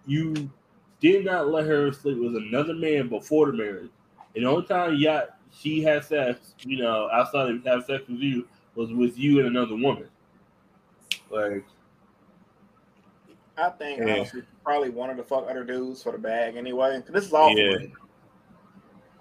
you 0.04 0.50
did 0.98 1.24
not 1.24 1.46
let 1.46 1.64
her 1.66 1.92
sleep 1.92 2.18
with 2.18 2.34
another 2.34 2.74
man 2.74 3.08
before 3.08 3.46
the 3.46 3.52
marriage. 3.52 3.90
And 4.34 4.44
the 4.44 4.50
only 4.50 4.66
time 4.66 4.96
yeah 4.96 5.26
she 5.56 5.80
had 5.80 6.04
sex, 6.04 6.54
you 6.62 6.78
know, 6.78 7.08
outside 7.12 7.50
of 7.50 7.64
have 7.66 7.84
sex 7.84 8.02
with 8.08 8.18
you 8.18 8.48
was 8.74 8.92
with 8.92 9.16
you 9.16 9.38
and 9.38 9.46
another 9.46 9.76
woman. 9.76 10.08
Like 11.30 11.64
I 13.56 13.70
think 13.70 14.00
Yeah. 14.00 14.24
Probably 14.64 14.90
wanted 14.90 15.16
to 15.16 15.22
fuck 15.22 15.46
other 15.48 15.64
dudes 15.64 16.02
for 16.02 16.12
the 16.12 16.18
bag 16.18 16.56
anyway. 16.56 17.02
This 17.08 17.26
is 17.26 17.32
all. 17.32 17.56
Yeah. 17.56 17.78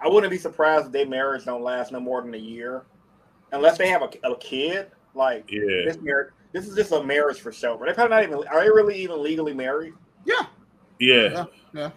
I 0.00 0.08
wouldn't 0.08 0.30
be 0.30 0.38
surprised 0.38 0.86
if 0.86 0.92
their 0.92 1.06
marriage 1.06 1.44
don't 1.44 1.62
last 1.62 1.92
no 1.92 2.00
more 2.00 2.22
than 2.22 2.32
a 2.34 2.38
year, 2.38 2.84
unless 3.52 3.76
they 3.76 3.88
have 3.88 4.02
a, 4.02 4.10
a 4.28 4.36
kid. 4.36 4.90
Like 5.14 5.50
yeah. 5.50 5.60
this 5.86 5.98
marriage, 6.00 6.32
this 6.52 6.68
is 6.68 6.76
just 6.76 6.92
a 6.92 7.02
marriage 7.02 7.40
for 7.40 7.52
show. 7.52 7.76
But 7.76 7.86
they're 7.86 7.94
probably 7.94 8.16
not 8.16 8.22
even. 8.24 8.48
Are 8.48 8.62
they 8.62 8.70
really 8.70 8.96
even 8.96 9.22
legally 9.22 9.54
married? 9.54 9.94
Yeah. 10.24 10.46
Yeah. 10.98 11.46
Yeah. 11.74 11.90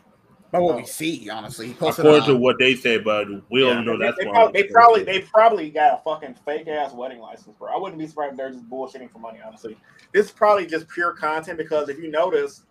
By 0.51 0.59
what 0.59 0.75
Oh. 0.75 0.77
we 0.77 0.85
see, 0.85 1.29
honestly. 1.29 1.71
According 1.81 2.25
to 2.25 2.37
what 2.37 2.59
they 2.59 2.75
say, 2.75 2.97
but 2.99 3.27
we 3.49 3.63
Yeah. 3.63 3.73
don't 3.73 3.85
know 3.85 3.97
They, 3.97 4.05
that's 4.05 4.17
they, 4.19 4.25
probably, 4.25 4.61
they 4.61 4.67
probably 4.67 5.03
they 5.03 5.21
probably 5.21 5.69
got 5.71 5.99
a 5.99 6.03
fucking 6.03 6.35
fake 6.45 6.67
ass 6.67 6.93
wedding 6.93 7.19
license, 7.19 7.55
bro. 7.57 7.73
I 7.73 7.77
wouldn't 7.79 7.99
be 7.99 8.05
surprised 8.07 8.33
if 8.33 8.37
they're 8.37 8.51
just 8.51 8.69
bullshitting 8.69 9.11
for 9.11 9.19
money. 9.19 9.39
Honestly, 9.45 9.77
this 10.13 10.27
is 10.27 10.31
probably 10.31 10.67
just 10.67 10.87
pure 10.89 11.13
content 11.13 11.57
because 11.57 11.89
if 11.89 11.97
you 11.97 12.11
notice, 12.11 12.63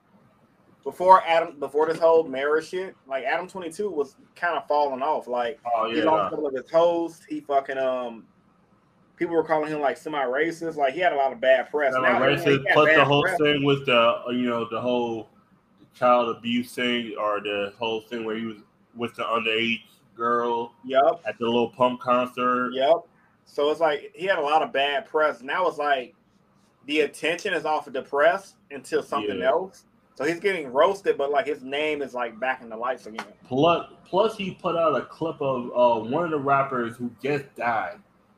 before 0.84 1.22
Adam, 1.26 1.58
before 1.58 1.86
this 1.86 1.98
whole 1.98 2.24
marriage 2.24 2.68
shit, 2.68 2.94
like 3.06 3.24
Adam 3.24 3.46
Twenty 3.48 3.70
Two 3.70 3.90
was 3.90 4.16
kind 4.34 4.56
of 4.56 4.66
falling 4.66 5.02
off. 5.02 5.26
Like 5.28 5.60
Oh 5.74 5.90
he 5.90 5.98
yeah. 5.98 6.04
lost 6.04 6.26
a 6.26 6.30
couple 6.36 6.46
of 6.48 6.54
his 6.54 6.70
hosts. 6.70 7.24
He 7.28 7.40
fucking 7.40 7.78
um, 7.78 8.24
people 9.16 9.34
were 9.34 9.44
calling 9.44 9.70
him 9.70 9.80
like 9.80 9.96
semi-racist. 9.96 10.76
Like 10.76 10.94
he 10.94 11.00
had 11.00 11.12
a 11.12 11.16
lot 11.16 11.32
of 11.32 11.40
bad 11.40 11.70
press. 11.70 11.94
Now, 11.94 12.20
racist. 12.20 12.64
Plus 12.72 12.94
the 12.94 13.04
whole 13.04 13.22
press. 13.22 13.38
thing 13.38 13.64
with 13.64 13.86
the 13.86 14.22
you 14.30 14.46
know 14.48 14.66
the 14.70 14.80
whole 14.80 15.28
child 15.94 16.34
abuse 16.36 16.74
thing 16.74 17.14
or 17.18 17.40
the 17.40 17.72
whole 17.78 18.00
thing 18.00 18.24
where 18.24 18.36
he 18.36 18.46
was 18.46 18.56
with 18.96 19.14
the 19.14 19.22
underage 19.22 19.82
girl 20.16 20.72
Yep. 20.84 21.22
at 21.26 21.38
the 21.38 21.44
little 21.46 21.70
pump 21.70 22.00
concert. 22.00 22.70
Yep. 22.74 22.96
So 23.44 23.70
it's 23.70 23.80
like 23.80 24.10
he 24.14 24.26
had 24.26 24.38
a 24.38 24.42
lot 24.42 24.62
of 24.62 24.72
bad 24.72 25.06
press. 25.06 25.42
Now 25.42 25.66
it's 25.68 25.78
like 25.78 26.14
the 26.86 27.00
attention 27.00 27.54
is 27.54 27.64
off 27.64 27.86
of 27.86 27.92
the 27.92 28.02
press 28.02 28.54
until 28.70 29.02
something 29.02 29.38
Yeah. 29.38 29.48
else. 29.50 29.84
So 30.14 30.24
he's 30.24 30.40
getting 30.40 30.72
roasted, 30.72 31.16
but 31.16 31.30
like 31.30 31.46
his 31.46 31.62
name 31.62 32.02
is 32.02 32.12
like 32.12 32.38
back 32.38 32.62
in 32.62 32.68
the 32.68 32.76
lights 32.76 33.06
again. 33.06 33.24
Plus, 33.46 33.90
plus 34.04 34.36
he 34.36 34.52
put 34.52 34.76
out 34.76 34.94
a 34.94 35.06
clip 35.06 35.40
of 35.40 35.70
uh, 35.74 36.08
one 36.08 36.24
of 36.24 36.30
the 36.30 36.38
rappers 36.38 36.96
who 36.96 37.10
just 37.22 37.44
died. 37.56 37.96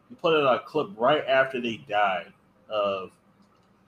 He 0.09 0.15
put 0.15 0.35
out 0.35 0.55
a 0.55 0.61
clip 0.61 0.89
right 0.97 1.25
after 1.27 1.61
they 1.61 1.85
died. 1.89 2.33
Of 2.69 3.11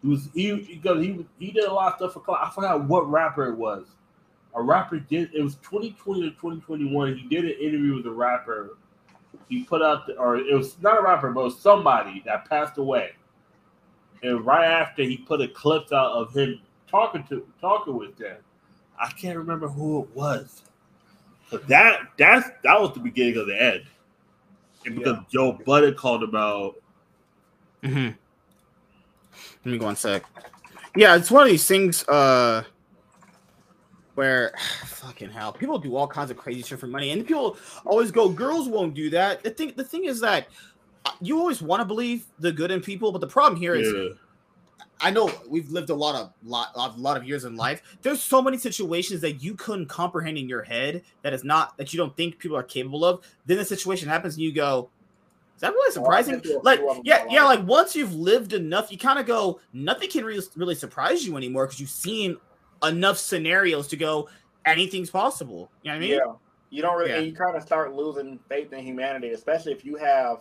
he 0.02 0.08
was 0.08 0.28
he 0.34 0.52
because 0.52 1.00
he 1.02 1.24
he 1.38 1.52
did 1.52 1.64
a 1.64 1.72
lot 1.72 1.92
of 1.92 2.10
stuff 2.10 2.24
for. 2.24 2.36
I 2.36 2.50
forgot 2.50 2.84
what 2.84 3.08
rapper 3.08 3.46
it 3.46 3.56
was. 3.56 3.86
A 4.54 4.62
rapper 4.62 4.98
did 4.98 5.30
it 5.32 5.42
was 5.42 5.54
2020 5.56 6.26
or 6.26 6.30
2021. 6.30 7.16
He 7.16 7.28
did 7.28 7.44
an 7.44 7.52
interview 7.60 7.96
with 7.96 8.06
a 8.06 8.10
rapper. 8.10 8.76
He 9.48 9.64
put 9.64 9.82
out 9.82 10.06
the, 10.06 10.16
or 10.16 10.36
it 10.36 10.54
was 10.54 10.80
not 10.80 10.98
a 10.98 11.02
rapper, 11.02 11.30
but 11.30 11.50
somebody 11.50 12.22
that 12.26 12.48
passed 12.48 12.78
away. 12.78 13.12
And 14.22 14.44
right 14.44 14.66
after 14.66 15.02
he 15.02 15.18
put 15.18 15.40
a 15.40 15.48
clip 15.48 15.92
out 15.92 16.12
of 16.12 16.34
him 16.34 16.60
talking 16.90 17.24
to 17.28 17.46
talking 17.60 17.96
with 17.96 18.16
them. 18.16 18.36
I 18.98 19.10
can't 19.12 19.36
remember 19.36 19.68
who 19.68 20.02
it 20.02 20.08
was. 20.14 20.62
But 21.50 21.66
that 21.68 22.00
that's 22.18 22.48
that 22.64 22.80
was 22.80 22.92
the 22.94 23.00
beginning 23.00 23.36
of 23.36 23.46
the 23.46 23.60
end. 23.60 23.84
And 24.84 24.96
because 24.96 25.18
Joe 25.30 25.58
Budden 25.64 25.94
called 25.94 26.22
about 26.22 26.76
Mhm. 27.82 28.16
Let 29.64 29.72
me 29.72 29.78
go 29.78 29.86
one 29.86 29.96
sec. 29.96 30.24
Yeah, 30.96 31.16
it's 31.16 31.30
one 31.30 31.42
of 31.42 31.48
these 31.48 31.66
things 31.66 32.06
uh 32.08 32.64
where 34.14 34.52
fucking 34.86 35.30
hell, 35.30 35.52
people 35.52 35.78
do 35.78 35.94
all 35.94 36.08
kinds 36.08 36.30
of 36.30 36.36
crazy 36.36 36.62
shit 36.62 36.78
for 36.80 36.86
money, 36.86 37.10
and 37.10 37.26
people 37.26 37.58
always 37.84 38.10
go, 38.10 38.28
"Girls 38.28 38.68
won't 38.68 38.94
do 38.94 39.10
that." 39.10 39.42
The 39.42 39.50
thing, 39.50 39.72
the 39.76 39.84
thing 39.84 40.04
is 40.04 40.20
that 40.20 40.48
uh, 41.04 41.12
you 41.20 41.38
always 41.38 41.62
want 41.62 41.80
to 41.80 41.84
believe 41.84 42.26
the 42.38 42.50
good 42.50 42.70
in 42.70 42.80
people, 42.80 43.12
but 43.12 43.20
the 43.20 43.26
problem 43.26 43.60
here 43.60 43.74
is, 43.74 43.92
yeah, 43.92 44.14
I 45.00 45.10
know 45.10 45.30
we've 45.48 45.70
lived 45.70 45.90
a 45.90 45.94
lot 45.94 46.14
of 46.14 46.32
lot, 46.42 46.76
lot, 46.76 46.98
lot 46.98 47.16
of 47.16 47.24
years 47.24 47.44
in 47.44 47.56
life. 47.56 47.82
There's 48.02 48.22
so 48.22 48.40
many 48.40 48.56
situations 48.56 49.20
that 49.20 49.42
you 49.42 49.54
couldn't 49.54 49.86
comprehend 49.86 50.38
in 50.38 50.48
your 50.48 50.62
head 50.62 51.02
that 51.22 51.34
is 51.34 51.44
not 51.44 51.76
that 51.76 51.92
you 51.92 51.98
don't 51.98 52.16
think 52.16 52.38
people 52.38 52.56
are 52.56 52.62
capable 52.62 53.04
of. 53.04 53.20
Then 53.44 53.58
the 53.58 53.64
situation 53.64 54.08
happens, 54.08 54.34
and 54.34 54.42
you 54.42 54.52
go, 54.52 54.88
"Is 55.54 55.60
that 55.60 55.72
really 55.72 55.88
oh, 55.88 55.92
surprising?" 55.92 56.34
been 56.34 56.42
through 56.42 56.60
a 56.60 56.62
like, 56.62 56.80
of 56.80 57.00
yeah, 57.04 57.26
yeah. 57.28 57.44
life. 57.44 57.58
Like 57.58 57.68
once 57.68 57.94
you've 57.94 58.14
lived 58.14 58.54
enough, 58.54 58.90
you 58.90 58.96
kind 58.96 59.18
of 59.18 59.26
go, 59.26 59.60
nothing 59.72 60.08
can 60.08 60.24
really, 60.24 60.44
really 60.56 60.74
surprise 60.74 61.26
you 61.26 61.36
anymore 61.36 61.66
because 61.66 61.78
you've 61.78 61.90
seen 61.90 62.38
enough 62.82 63.18
scenarios 63.18 63.88
to 63.88 63.96
go, 63.96 64.28
anything's 64.64 65.10
possible. 65.10 65.70
You 65.82 65.90
know 65.90 65.96
what 65.96 66.04
I 66.04 66.08
mean? 66.08 66.10
Yeah. 66.10 66.32
You 66.70 66.82
don't 66.82 66.98
really 66.98 67.10
Yeah. 67.10 67.18
you 67.18 67.34
kind 67.34 67.56
of 67.56 67.62
start 67.62 67.94
losing 67.94 68.38
faith 68.48 68.72
in 68.72 68.84
humanity, 68.84 69.30
especially 69.30 69.72
if 69.72 69.84
you 69.84 69.96
have 69.96 70.40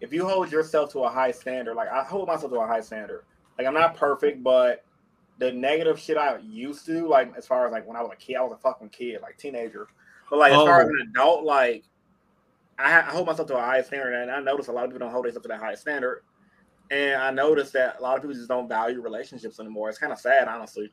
if 0.00 0.12
you 0.12 0.28
hold 0.28 0.50
yourself 0.50 0.90
to 0.92 1.00
a 1.00 1.08
high 1.08 1.30
standard. 1.30 1.74
Like 1.74 1.88
I 1.88 2.02
hold 2.02 2.28
myself 2.28 2.52
to 2.52 2.58
a 2.58 2.66
high 2.66 2.80
standard. 2.80 3.24
Like 3.58 3.66
I'm 3.66 3.74
not 3.74 3.96
perfect, 3.96 4.42
but 4.42 4.84
the 5.38 5.52
negative 5.52 5.98
shit 5.98 6.16
I 6.16 6.38
used 6.38 6.86
to 6.86 7.06
like 7.06 7.34
as 7.36 7.46
far 7.46 7.66
as 7.66 7.72
like 7.72 7.86
when 7.86 7.96
I 7.96 8.02
was 8.02 8.10
a 8.12 8.16
kid, 8.16 8.36
I 8.36 8.42
was 8.42 8.52
a 8.52 8.56
fucking 8.58 8.90
kid, 8.90 9.20
like 9.22 9.38
teenager. 9.38 9.88
But 10.30 10.38
like 10.38 10.52
as 10.52 10.58
far 10.58 10.80
as 10.82 10.88
Oh. 10.88 10.90
an 10.90 11.08
adult, 11.10 11.44
like 11.44 11.84
I, 12.78 12.98
I 12.98 13.02
hold 13.02 13.26
myself 13.26 13.48
to 13.48 13.56
a 13.56 13.60
high 13.60 13.82
standard, 13.82 14.14
and 14.14 14.30
I 14.30 14.40
notice 14.40 14.68
a 14.68 14.72
lot 14.72 14.84
of 14.84 14.90
people 14.90 15.00
don't 15.06 15.12
hold 15.12 15.24
themselves 15.26 15.44
to 15.44 15.48
that 15.48 15.60
high 15.60 15.74
standard. 15.74 16.22
And 16.90 17.14
I 17.20 17.30
noticed 17.30 17.72
that 17.74 17.98
a 17.98 18.02
lot 18.02 18.16
of 18.16 18.22
people 18.22 18.34
just 18.34 18.48
don't 18.48 18.68
value 18.68 19.00
relationships 19.00 19.60
anymore. 19.60 19.88
It's 19.88 19.98
kind 19.98 20.12
of 20.12 20.18
sad, 20.18 20.48
honestly. 20.48 20.92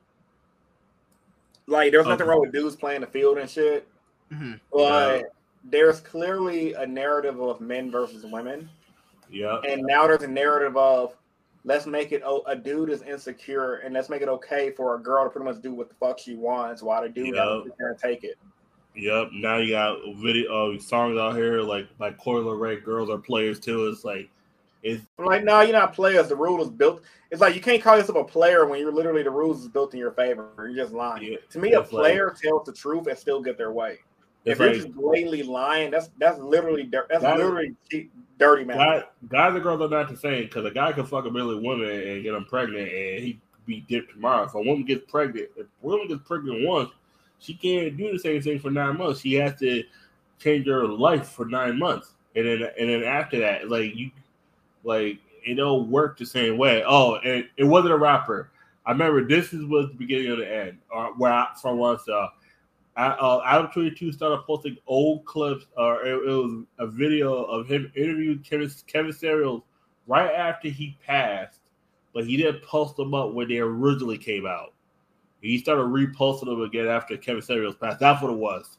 Like 1.68 1.91
there's 1.91 2.07
nothing 2.07 2.27
wrong 2.27 2.41
with 2.41 2.52
dudes 2.52 2.76
playing 2.76 3.02
the 3.02 3.07
field 3.07 3.38
and 3.38 3.49
shit, 3.49 3.88
Mhm. 4.31 4.60
but 4.72 5.31
there's 5.64 5.99
clearly 5.99 6.73
a 6.73 6.86
narrative 6.86 7.40
of 7.40 7.61
men 7.61 7.91
versus 7.91 8.26
women, 8.26 8.69
Yeah. 9.30 9.60
and 9.68 9.84
now 9.84 10.07
there's 10.07 10.23
a 10.23 10.27
narrative 10.27 10.76
of 10.77 11.15
let's 11.65 11.86
make 11.86 12.11
it 12.11 12.22
oh, 12.26 12.41
a 12.48 12.56
dude 12.56 12.90
is 12.90 13.02
insecure 13.02 13.76
and 13.76 13.94
let's 13.94 14.10
make 14.10 14.22
it 14.22 14.30
okay 14.30 14.72
for 14.72 14.95
a 14.95 14.99
girl 14.99 15.23
to 15.26 15.30
pretty 15.30 15.45
much 15.45 15.61
do 15.61 15.73
what 15.73 15.90
the 15.90 15.95
fuck 15.95 16.18
she 16.19 16.36
wants 16.36 16.81
while 16.81 17.02
the 17.02 17.10
dude 17.10 17.36
Yep. 17.36 17.76
there 17.77 17.90
and 17.90 17.99
take 17.99 18.23
it. 18.23 18.38
Yep. 18.95 19.30
Now 19.34 19.57
you 19.57 19.72
got 19.72 19.98
video 20.15 20.76
uh, 20.76 20.80
songs 20.80 21.18
out 21.18 21.36
here 21.36 21.61
like 21.61 21.88
like 21.99 22.18
Coi 22.18 22.36
Leray, 22.41 22.84
girls 22.84 23.10
are 23.10 23.18
players 23.18 23.60
too. 23.60 23.88
It's 23.88 24.03
like 24.03 24.30
it's 24.81 25.03
I'm 25.18 25.26
like, 25.26 25.44
no, 25.44 25.60
you're 25.61 25.73
not 25.73 25.94
players. 25.94 26.30
The 26.30 26.36
rule 26.36 26.61
is 26.64 26.69
built. 26.69 27.02
It's 27.31 27.41
like 27.41 27.53
you 27.53 27.61
can't 27.61 27.81
call 27.84 27.98
yourself 27.98 28.18
a 28.18 28.23
player 28.23 28.65
when 28.65 28.80
you're 28.80 28.94
literally 28.94 29.23
the 29.23 29.30
rules 29.30 29.61
is 29.61 29.68
built 29.68 29.94
in 29.94 29.99
your 29.99 30.11
favor. 30.11 30.48
You're 30.57 30.73
just 30.86 30.94
lying. 30.94 31.23
Yeah, 31.34 31.38
to 31.49 31.60
me, 31.60 31.73
a 31.73 31.81
it's 31.81 31.91
like- 31.91 32.02
player 32.03 32.36
tells 32.41 32.65
the 32.65 32.73
truth 32.73 33.07
and 33.07 33.18
still 33.18 33.41
get 33.41 33.57
their 33.57 33.72
way. 33.72 33.99
If 34.45 34.60
you're 34.60 34.74
just 34.74 34.94
blatantly 34.94 35.44
lying, 35.44 35.91
that's 35.91 36.10
that's 36.18 36.40
literally 36.40 36.90
that's 36.91 37.22
That- 37.22 37.38
literally 37.38 37.76
dirty 38.38 38.64
man. 38.64 38.78
guys, 38.78 39.03
guys 39.28 39.53
and 39.53 39.61
girls 39.64 39.82
are 39.82 39.90
not 39.90 40.10
the 40.10 40.16
same 40.18 40.44
because 40.44 40.66
a 40.66 40.72
guy 40.72 40.94
can 40.94 41.06
fuck 41.06 41.26
a 41.26 41.30
million 41.30 41.61
women 41.64 41.90
and 41.90 42.24
get 42.24 42.32
them 42.32 42.45
pregnant 42.45 42.90
and 42.90 43.24
he 43.24 43.40
be 43.66 43.82
dipped 43.88 44.14
tomorrow. 44.14 44.45
If 44.45 44.56
a 44.56 44.61
woman 44.61 44.86
gets 44.86 45.10
pregnant, 45.11 45.49
if 45.57 45.66
a 45.66 45.86
woman 45.86 46.07
gets 46.07 46.22
pregnant 46.26 46.66
once, 46.66 46.90
she 47.40 47.53
can't 47.53 47.95
do 47.95 48.11
the 48.11 48.20
same 48.20 48.41
thing 48.41 48.60
for 48.60 48.72
nine 48.72 48.98
months. 48.98 49.22
She 49.22 49.34
has 49.36 49.60
to 49.60 49.84
change 50.40 50.68
her 50.68 50.88
life 50.88 51.30
for 51.30 51.45
nine 51.45 51.78
months, 51.78 52.14
and 52.36 52.45
then 52.45 52.70
and 52.80 52.90
then 52.90 53.03
after 53.03 53.40
that, 53.40 53.70
like 53.70 53.95
you, 53.95 54.10
like 54.84 55.20
it 55.45 55.56
don't 55.56 55.90
work 55.91 56.18
the 56.18 56.26
same 56.26 56.57
way. 56.57 56.84
Oh, 56.86 57.16
and 57.16 57.48
it 57.57 57.64
wasn't 57.64 57.94
a 57.94 57.98
rapper. 57.98 58.49
I 58.86 58.91
remember 58.91 59.26
this 59.26 59.53
is 59.53 59.66
was 59.66 59.88
the 59.90 59.95
beginning 59.95 60.32
of 60.32 60.38
the 60.40 60.52
end, 60.52 60.78
or 60.90 61.14
where 61.18 61.32
I, 61.32 61.48
from 61.61 61.82
I 61.84 61.98
saw. 62.06 62.30
I, 62.95 63.07
uh, 63.07 63.41
Adam 63.45 63.72
Twenty 63.72 63.91
Two 63.91 64.11
started 64.11 64.44
posting 64.45 64.78
old 64.88 65.26
clips, 65.26 65.66
or 65.78 66.06
it, 66.06 66.14
it 66.14 66.32
was 66.32 66.66
a 66.80 66.88
video 66.88 67.44
of 67.44 67.68
him 67.68 67.91
interviewing 67.95 68.40
Kevin 68.40 68.70
Kevin 68.88 69.14
Samuels 69.14 69.64
right 70.07 70.32
after 70.32 70.68
he 70.70 70.98
passed, 71.06 71.61
but 72.14 72.26
he 72.26 72.36
didn't 72.36 72.64
post 72.64 72.98
them 72.98 73.14
up 73.14 73.34
when 73.34 73.48
they 73.48 73.60
originally 73.60 74.18
came 74.18 74.45
out. 74.45 74.74
He 75.41 75.57
started 75.57 75.84
reposting 75.84 76.45
them 76.48 76.61
again 76.61 76.88
after 76.88 77.16
Kevin 77.16 77.41
Samuels 77.41 77.76
passed. 77.76 77.99
That's 77.99 78.22
what 78.22 78.32
it 78.32 78.38
was. 78.38 78.78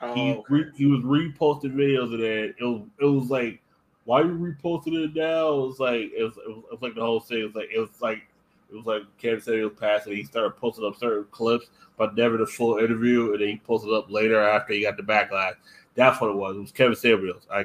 Oh, 0.00 0.14
He 0.14 0.32
okay. 0.32 0.42
re, 0.48 0.64
he 0.76 0.86
was 0.86 1.00
reposting 1.00 1.74
videos 1.74 2.12
of 2.12 2.18
that. 2.18 2.54
It 2.58 2.64
was 2.64 2.82
it 3.00 3.04
was 3.04 3.30
like, 3.30 3.62
why 4.04 4.22
are 4.22 4.26
you 4.26 4.32
reposting 4.32 4.94
it 5.04 5.14
now? 5.14 5.52
It 5.52 5.66
was 5.68 5.80
like 5.80 6.10
it 6.16 6.22
was, 6.24 6.36
it 6.36 6.48
was, 6.48 6.64
it 6.64 6.72
was 6.72 6.82
like 6.82 6.94
the 6.94 7.00
whole 7.02 7.20
thing. 7.20 7.40
It 7.40 7.44
was 7.44 7.54
like 7.54 7.68
it 7.72 7.78
was 7.78 8.02
like 8.02 8.22
it 8.70 8.74
was 8.74 8.86
like 8.86 9.02
Kevin 9.18 9.40
Samuels 9.40 9.72
passed, 9.78 10.06
and 10.06 10.16
he 10.16 10.24
started 10.24 10.56
posting 10.56 10.84
up 10.84 10.96
certain 10.96 11.26
clips, 11.30 11.66
but 11.96 12.16
never 12.16 12.36
the 12.36 12.46
full 12.46 12.78
interview. 12.78 13.32
And 13.32 13.40
then 13.40 13.48
he 13.48 13.56
posted 13.64 13.92
up 13.92 14.10
later 14.10 14.40
after 14.40 14.72
he 14.72 14.82
got 14.82 14.96
the 14.96 15.02
backlash. 15.02 15.54
That's 15.94 16.20
what 16.20 16.30
it 16.30 16.36
was. 16.36 16.56
It 16.56 16.60
was 16.60 16.72
Kevin 16.72 16.96
Samuels. 16.96 17.46
I 17.52 17.64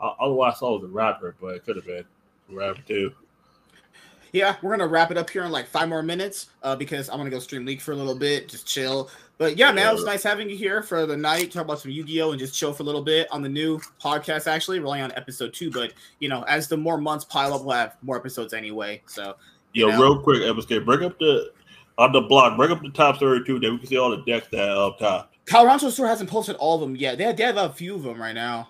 I- 0.00 0.14
otherwise 0.20 0.54
I 0.56 0.58
saw 0.58 0.76
it 0.76 0.82
was 0.82 0.90
a 0.90 0.92
rapper, 0.92 1.34
but 1.40 1.54
it 1.54 1.64
could 1.64 1.76
have 1.76 1.86
been 1.86 2.04
a 2.50 2.54
rapper 2.54 2.82
too. 2.82 3.12
Yeah, 4.32 4.56
we're 4.62 4.70
gonna 4.70 4.86
wrap 4.86 5.10
it 5.10 5.18
up 5.18 5.28
here 5.28 5.42
in 5.44 5.50
like 5.50 5.66
five 5.66 5.88
more 5.88 6.02
minutes 6.02 6.50
uh, 6.62 6.76
because 6.76 7.08
I'm 7.08 7.18
gonna 7.18 7.30
go 7.30 7.40
stream 7.40 7.64
leak 7.64 7.80
for 7.80 7.92
a 7.92 7.96
little 7.96 8.14
bit, 8.14 8.48
just 8.48 8.66
chill. 8.66 9.10
But 9.38 9.56
yeah, 9.56 9.72
man, 9.72 9.88
it 9.88 9.94
was 9.94 10.04
nice 10.04 10.22
having 10.22 10.50
you 10.50 10.56
here 10.56 10.82
for 10.82 11.06
the 11.06 11.16
night. 11.16 11.50
Talk 11.50 11.64
about 11.64 11.80
some 11.80 11.90
Yu-Gi-Oh 11.90 12.30
and 12.32 12.38
just 12.38 12.54
chill 12.54 12.74
for 12.74 12.82
a 12.82 12.86
little 12.86 13.02
bit 13.02 13.26
on 13.32 13.42
the 13.42 13.48
new 13.48 13.80
podcast. 14.00 14.46
Actually, 14.46 14.78
we're 14.80 14.88
only 14.88 15.00
on 15.00 15.12
episode 15.12 15.54
two, 15.54 15.70
but 15.70 15.94
you 16.18 16.28
know, 16.28 16.42
as 16.42 16.68
the 16.68 16.76
more 16.76 16.98
months 16.98 17.24
pile 17.24 17.54
up, 17.54 17.64
we'll 17.64 17.74
have 17.74 17.96
more 18.02 18.16
episodes 18.16 18.52
anyway. 18.52 19.02
So 19.06 19.36
Yo, 19.72 19.86
You 19.86 19.92
know? 19.92 20.02
real 20.02 20.18
quick, 20.22 20.42
MSK, 20.42 20.84
bring 20.84 21.04
up 21.04 21.18
the 21.18 21.52
on 21.98 22.12
the 22.12 22.20
block, 22.22 22.56
bring 22.56 22.70
up 22.72 22.82
the 22.82 22.90
top 22.90 23.18
thirty-two. 23.18 23.60
Then 23.60 23.72
we 23.72 23.78
can 23.78 23.86
see 23.88 23.96
all 23.98 24.10
the 24.10 24.22
decks 24.24 24.48
that 24.52 24.68
are 24.68 24.88
up 24.90 24.98
top. 24.98 25.32
Kyle 25.46 25.64
Colorado 25.64 25.90
Store 25.90 26.06
hasn't 26.06 26.30
posted 26.30 26.56
all 26.56 26.76
of 26.76 26.80
them 26.80 26.96
yet. 26.96 27.18
They 27.18 27.32
they 27.32 27.44
have 27.44 27.56
a 27.56 27.68
few 27.70 27.94
of 27.94 28.02
them 28.02 28.20
right 28.20 28.34
now. 28.34 28.68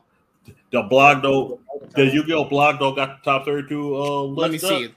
The 0.72 0.82
blog 0.82 1.22
though, 1.22 1.60
the 1.94 2.06
Yu-Gi-Oh 2.06 2.44
blog 2.44 2.78
though 2.78 2.92
got 2.94 3.22
the 3.22 3.30
top 3.30 3.44
thirty-two. 3.44 3.96
Uh, 3.96 4.22
Let 4.22 4.50
me 4.50 4.56
up. 4.56 4.62
see, 4.62 4.94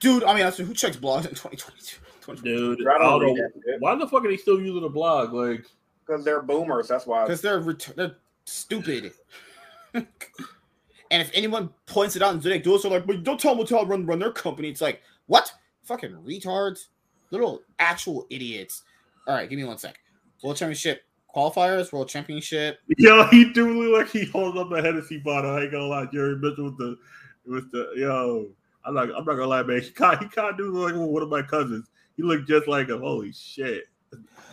dude. 0.00 0.24
I 0.24 0.34
mean, 0.34 0.42
honestly, 0.42 0.64
who 0.64 0.74
checks 0.74 0.96
blogs 0.96 1.24
in 1.26 1.30
2022? 1.34 1.96
2022? 2.22 2.76
dude. 2.76 2.86
I 2.88 2.94
I 2.94 2.98
don't 2.98 3.20
don't 3.20 3.20
read 3.22 3.36
know 3.36 3.48
that 3.66 3.80
why 3.80 3.94
the 3.94 4.06
fuck 4.08 4.24
are 4.24 4.28
they 4.28 4.36
still 4.36 4.60
using 4.60 4.82
the 4.82 4.88
blog? 4.88 5.32
Like, 5.32 5.64
because 6.06 6.24
they're 6.24 6.42
boomers. 6.42 6.88
That's 6.88 7.06
why. 7.06 7.24
because 7.24 7.40
they're 7.40 7.60
ret- 7.60 7.92
they're 7.96 8.16
stupid. 8.44 9.12
and 11.10 11.22
if 11.22 11.30
anyone 11.34 11.70
points 11.86 12.16
it 12.16 12.22
out, 12.22 12.32
and 12.34 12.42
Zodiac 12.42 12.62
Duels 12.62 12.84
are 12.84 12.90
like, 12.90 13.06
"But 13.06 13.22
don't 13.22 13.40
tell 13.40 13.54
them 13.54 13.66
to 13.66 13.76
run 13.76 14.06
run 14.06 14.18
their 14.18 14.32
company." 14.32 14.68
It's 14.68 14.80
like, 14.80 15.02
what? 15.26 15.52
Fucking 15.84 16.12
retards, 16.26 16.86
little 17.30 17.62
actual 17.78 18.26
idiots. 18.30 18.82
All 19.26 19.34
right, 19.34 19.48
give 19.48 19.58
me 19.58 19.64
one 19.64 19.78
sec. 19.78 19.98
World 20.42 20.56
Championship 20.56 21.02
qualifiers, 21.34 21.92
World 21.92 22.08
Championship. 22.08 22.78
yo, 22.98 23.26
he 23.28 23.52
do 23.52 23.82
look 23.82 24.00
like 24.04 24.12
he 24.12 24.24
holds 24.30 24.58
up 24.58 24.72
a 24.72 24.82
Hennessy 24.82 25.18
bottle. 25.18 25.54
I 25.54 25.62
ain't 25.62 25.72
gonna 25.72 25.84
lie, 25.86 26.06
Jerry 26.12 26.36
Mitchell 26.36 26.64
with 26.64 26.78
the 26.78 26.98
with 27.46 27.70
the 27.72 27.92
yo. 27.96 28.48
I'm 28.84 28.94
not. 28.94 29.08
I'm 29.08 29.24
not 29.24 29.34
gonna 29.34 29.46
lie, 29.46 29.62
man. 29.62 29.80
He 29.82 29.90
can't. 29.90 30.22
He 30.22 30.28
can't 30.28 30.56
do 30.56 30.72
like 30.72 30.94
one 30.94 31.22
of 31.22 31.28
my 31.28 31.42
cousins. 31.42 31.88
He 32.16 32.22
looked 32.22 32.48
just 32.48 32.68
like 32.68 32.88
him. 32.88 33.00
Holy 33.00 33.32
shit! 33.32 33.84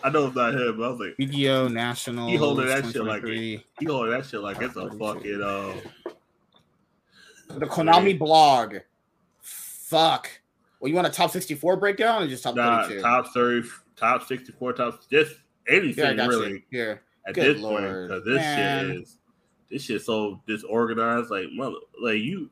I 0.04 0.10
know 0.10 0.28
it's 0.28 0.36
not 0.36 0.56
him. 0.56 0.78
But 0.78 0.84
I 0.84 0.90
was 0.90 1.00
like, 1.00 1.16
Yu-Gi-Oh! 1.18 1.68
National. 1.68 2.28
He 2.30 2.36
holding 2.36 2.66
that 2.68 2.86
shit 2.86 3.04
like 3.04 3.24
he 3.24 3.64
holding 3.86 4.12
that 4.12 4.26
shit 4.26 4.42
like 4.42 4.62
it's 4.62 4.76
a 4.76 4.90
42. 4.90 4.98
fucking 5.00 5.42
uh. 5.44 6.12
The 7.60 7.66
Konami 7.66 8.18
blog. 8.18 8.78
Fuck. 9.42 10.30
Well, 10.80 10.90
you 10.90 10.96
want 10.96 11.08
a 11.08 11.12
top 11.12 11.32
64 11.32 11.78
breakdown 11.78 12.24
or 12.24 12.28
just 12.28 12.44
top 12.44 12.56
Nah, 12.56 12.84
32? 12.84 13.02
top 13.02 13.28
thirty, 13.34 13.68
top 13.96 14.24
sixty-four, 14.28 14.74
top 14.74 15.00
just 15.10 15.36
anything 15.70 16.18
got 16.18 16.28
really. 16.30 16.66
Here. 16.72 17.04
at 17.26 17.36
Good 17.36 17.56
this 17.56 17.62
lord, 17.64 17.84
point 17.84 18.08
because 18.10 18.26
this 18.26 18.36
man. 18.38 18.88
shit 18.88 18.96
is 19.02 19.18
this 19.70 19.82
shit 19.84 20.02
so 20.02 20.42
disorganized. 20.46 21.30
Like 21.30 21.46
mother, 21.54 21.78
like 22.02 22.18
you 22.20 22.50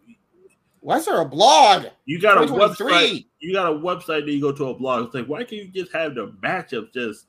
Why 0.79 0.97
is 0.97 1.05
there 1.05 1.19
a 1.19 1.25
blog? 1.25 1.87
you 2.05 2.19
got 2.21 2.37
a 2.37 2.47
website. 2.47 3.25
You 3.39 3.53
got 3.53 3.71
a 3.71 3.75
website 3.75 4.25
that 4.25 4.31
you 4.31 4.39
go 4.39 4.51
to 4.53 4.65
a 4.69 4.73
blog. 4.73 5.07
It's 5.07 5.15
like 5.15 5.25
why 5.25 5.39
can't 5.39 5.63
you 5.63 5.67
just 5.67 5.91
have 5.91 6.15
the 6.15 6.27
matchups 6.43 6.93
just? 6.93 7.25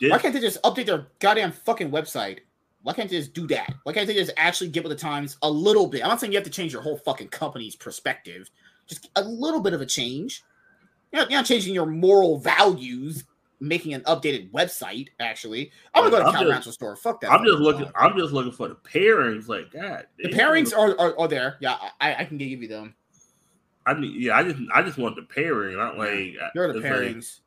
Why 0.00 0.18
can't 0.18 0.32
they 0.34 0.40
just 0.40 0.60
update 0.62 0.86
their 0.86 1.06
goddamn 1.20 1.52
fucking 1.52 1.90
website? 1.90 2.38
Why 2.82 2.92
can't 2.94 3.10
they 3.10 3.16
just 3.18 3.34
do 3.34 3.46
that? 3.48 3.74
Why 3.82 3.92
can't 3.92 4.06
they 4.06 4.14
just 4.14 4.32
actually 4.36 4.70
get 4.70 4.82
with 4.84 4.90
the 4.90 4.96
times 4.98 5.36
a 5.42 5.50
little 5.50 5.86
bit? 5.86 6.02
I'm 6.02 6.08
not 6.08 6.20
saying 6.20 6.32
you 6.32 6.38
have 6.38 6.44
to 6.46 6.50
change 6.50 6.72
your 6.72 6.82
whole 6.82 6.96
fucking 6.98 7.28
company's 7.28 7.76
perspective. 7.76 8.50
Just 8.86 9.10
a 9.16 9.22
little 9.22 9.60
bit 9.60 9.72
of 9.74 9.80
a 9.80 9.86
change. 9.86 10.42
You're 11.12 11.22
not, 11.22 11.30
you're 11.30 11.38
not 11.40 11.46
changing 11.46 11.74
your 11.74 11.86
moral 11.86 12.38
values, 12.38 13.24
making 13.60 13.92
an 13.94 14.00
updated 14.02 14.50
website. 14.52 15.08
Actually, 15.20 15.70
I'm 15.94 16.04
gonna 16.04 16.10
go 16.16 16.18
to 16.22 16.26
I'm 16.28 16.32
Cal 16.32 16.42
just- 16.42 16.50
Rancho 16.52 16.70
store. 16.70 16.96
Fuck 16.96 17.20
that. 17.20 17.30
I'm 17.32 17.44
just 17.44 17.58
looking. 17.58 17.82
blog. 17.82 17.94
I'm 17.96 18.16
just 18.18 18.32
looking 18.32 18.52
for 18.52 18.68
the 18.68 18.76
pairings. 18.76 19.46
Like 19.48 19.70
God, 19.72 20.06
The 20.18 20.30
damn. 20.30 20.38
pairings 20.38 20.72
are, 20.76 20.98
are, 20.98 21.18
are 21.20 21.28
there. 21.28 21.56
Yeah, 21.60 21.76
I, 22.00 22.14
I 22.14 22.24
can 22.24 22.38
give 22.38 22.48
you 22.62 22.68
them. 22.68 22.94
I 23.86 23.94
need. 23.94 24.14
Yeah, 24.22 24.36
I 24.36 24.42
just. 24.44 24.58
I 24.74 24.82
just 24.82 24.98
want 24.98 25.16
the 25.16 25.22
pairing. 25.22 25.76
Not 25.76 25.98
like 25.98 26.08
uh, 26.40 26.48
Here 26.54 26.64
are 26.64 26.72
the 26.72 26.78
it's 26.78 26.84
like, 26.84 26.92
pairings. 26.92 27.40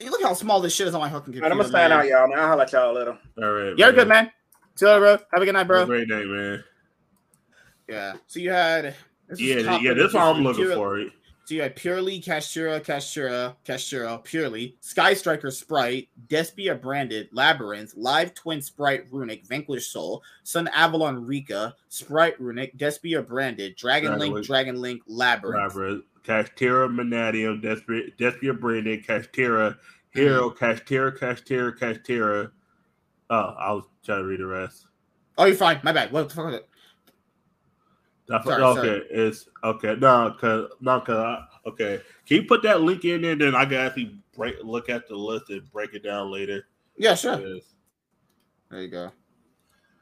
You 0.00 0.10
look 0.10 0.22
how 0.22 0.34
small 0.34 0.60
this 0.60 0.74
shit 0.74 0.86
is 0.88 0.94
on 0.94 1.00
my 1.00 1.06
fucking 1.08 1.18
All 1.18 1.24
computer. 1.24 1.44
right, 1.44 1.52
I'm 1.52 1.58
gonna 1.58 1.70
sign 1.70 1.90
man. 1.90 1.98
out, 2.00 2.06
y'all. 2.08 2.28
Man, 2.28 2.38
I'll 2.38 2.48
holler 2.48 2.62
at 2.64 2.72
y'all 2.72 2.94
later. 2.94 3.18
all 3.38 3.50
right, 3.52 3.78
You're 3.78 3.88
man. 3.88 3.94
good, 3.94 4.08
man. 4.08 4.32
See 4.76 4.84
you 4.84 4.92
later, 4.92 5.00
bro. 5.00 5.26
Have 5.32 5.42
a 5.42 5.44
good 5.44 5.52
night, 5.52 5.66
bro. 5.66 5.86
great 5.86 6.08
day, 6.08 6.24
man. 6.24 6.64
Yeah. 7.88 8.14
So 8.26 8.40
you 8.40 8.50
had. 8.50 8.94
Yeah, 9.36 9.78
yeah. 9.80 9.94
That's 9.94 10.14
what 10.14 10.22
I'm 10.22 10.42
looking 10.42 10.64
pure- 10.64 10.76
for. 10.76 11.00
So 11.46 11.54
you 11.54 11.62
had 11.62 11.76
Purrely, 11.76 12.20
Kashtira, 12.20 12.84
Kashtira, 12.84 13.54
Kashtira, 13.64 14.24
Purrely, 14.24 14.76
Sky 14.80 15.14
Striker 15.14 15.52
Sprite, 15.52 16.08
Despia 16.26 16.80
Branded, 16.80 17.30
Labrynth, 17.30 17.92
Live 17.96 18.34
Twin 18.34 18.60
Sprite 18.60 19.08
Runick, 19.12 19.46
Vanquish 19.46 19.86
Soul, 19.86 20.24
Sun 20.42 20.68
Avalon 20.74 21.24
Rikka, 21.24 21.74
Sprite 21.88 22.36
Runick, 22.40 22.76
Despia 22.76 23.24
Branded, 23.24 23.76
Dragon 23.76 24.08
Dragon 24.08 24.18
Link, 24.18 24.34
Link. 24.34 24.46
Dragon 24.48 24.80
Link, 24.80 25.02
Labrynth. 25.08 25.72
Labrynth, 25.72 26.02
Kashtira, 26.24 26.90
Mannadium, 26.90 27.62
Despia, 27.62 28.10
Despia 28.18 28.58
Branded, 28.58 29.06
Kashtira, 29.06 29.78
Hero, 30.10 30.50
mm-hmm. 30.50 30.64
Kashtira, 30.64 31.16
Kashtira, 31.16 31.78
Kashtira. 31.78 32.50
Oh, 33.30 33.54
I 33.58 33.72
was 33.72 33.84
trying 34.04 34.22
to 34.22 34.24
read 34.24 34.40
the 34.40 34.46
rest. 34.46 34.86
Oh, 35.38 35.44
you're 35.44 35.56
fine. 35.56 35.80
My 35.82 35.92
bad. 35.92 36.12
What 36.12 36.28
the 36.28 36.34
fuck 36.34 36.46
was 36.46 36.54
it? 36.54 36.68
Sorry, 38.28 38.62
okay, 38.62 38.80
sorry. 38.80 39.06
it's 39.10 39.48
okay. 39.62 39.94
No, 40.00 40.34
cause 40.40 40.70
no, 40.80 41.00
cause 41.00 41.16
I, 41.16 41.44
okay. 41.68 42.00
Can 42.26 42.38
you 42.38 42.42
put 42.44 42.62
that 42.64 42.80
link 42.80 43.04
in 43.04 43.22
there? 43.22 43.36
Then 43.36 43.54
I 43.54 43.64
can 43.64 43.74
actually 43.74 44.18
break 44.34 44.56
look 44.64 44.88
at 44.88 45.06
the 45.06 45.14
list 45.14 45.50
and 45.50 45.70
break 45.70 45.94
it 45.94 46.02
down 46.02 46.32
later. 46.32 46.66
Yeah, 46.96 47.14
sure. 47.14 47.36
There 47.36 48.82
you 48.82 48.88
go. 48.88 49.12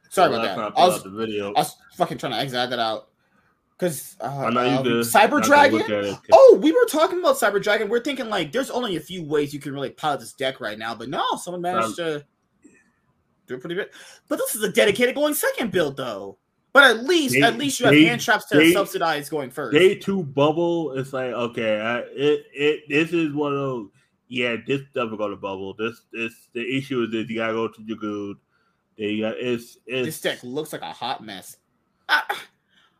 Sorry 0.09 0.33
about 0.33 0.73
that. 0.73 0.79
I 0.79 0.87
was, 0.87 1.03
the 1.03 1.09
video. 1.09 1.49
I 1.53 1.59
was 1.59 1.75
fucking 1.97 2.17
trying 2.17 2.31
to 2.31 2.39
exit 2.39 2.69
that 2.69 2.79
out. 2.79 3.09
Because 3.77 4.15
uh, 4.21 4.45
I 4.45 4.49
know 4.49 4.63
you 4.63 4.77
um, 4.77 4.83
good. 4.83 5.05
Cyber 5.05 5.43
I 5.43 5.45
Dragon. 5.45 6.17
Oh, 6.31 6.59
we 6.61 6.71
were 6.71 6.85
talking 6.85 7.19
about 7.19 7.35
Cyber 7.35 7.61
Dragon. 7.61 7.89
We're 7.89 7.99
thinking 7.99 8.29
like 8.29 8.51
there's 8.51 8.71
only 8.71 8.95
a 8.95 9.01
few 9.01 9.23
ways 9.23 9.53
you 9.53 9.59
can 9.59 9.73
really 9.73 9.89
pilot 9.89 10.21
this 10.21 10.33
deck 10.33 10.61
right 10.61 10.79
now, 10.79 10.95
but 10.95 11.09
no, 11.09 11.23
someone 11.35 11.61
managed 11.61 11.97
to 11.97 12.25
do 13.47 13.55
it 13.55 13.59
pretty 13.61 13.75
good. 13.75 13.89
But 14.27 14.37
this 14.37 14.55
is 14.55 14.63
a 14.63 14.71
dedicated 14.71 15.15
going 15.15 15.33
second 15.33 15.71
build 15.71 15.97
though. 15.97 16.37
But 16.73 16.83
at 16.83 17.03
least 17.05 17.35
They- 17.35 17.41
at 17.41 17.57
least 17.57 17.79
you 17.79 17.85
have 17.85 17.95
they- 17.95 18.05
hand 18.05 18.21
traps 18.21 18.45
to 18.47 18.57
they- 18.57 18.73
subsidize 18.73 19.29
going 19.29 19.49
first. 19.49 19.73
Day 19.77 19.95
two 19.95 20.23
bubble. 20.23 20.93
It's 20.97 21.13
like 21.13 21.31
okay, 21.33 21.79
I, 21.79 21.99
it 21.99 22.45
it 22.53 22.79
this 22.89 23.13
is 23.13 23.33
one 23.33 23.53
of 23.53 23.59
those. 23.59 23.89
Yeah, 24.27 24.55
this 24.65 24.81
doesn't 24.93 25.17
go 25.17 25.29
to 25.29 25.35
bubble. 25.35 25.73
This 25.75 26.01
this 26.11 26.33
the 26.53 26.77
issue 26.77 27.03
is 27.03 27.11
that 27.11 27.29
you 27.29 27.35
gotta 27.37 27.53
go 27.53 27.67
to 27.67 27.81
your 27.83 27.97
good. 27.97 28.37
They 28.97 29.19
got 29.19 29.35
it's 29.37 29.77
it's 29.85 30.05
this 30.05 30.21
deck 30.21 30.39
looks 30.43 30.73
like 30.73 30.81
a 30.81 30.91
hot 30.91 31.23
mess. 31.23 31.57
Ah, 32.09 32.25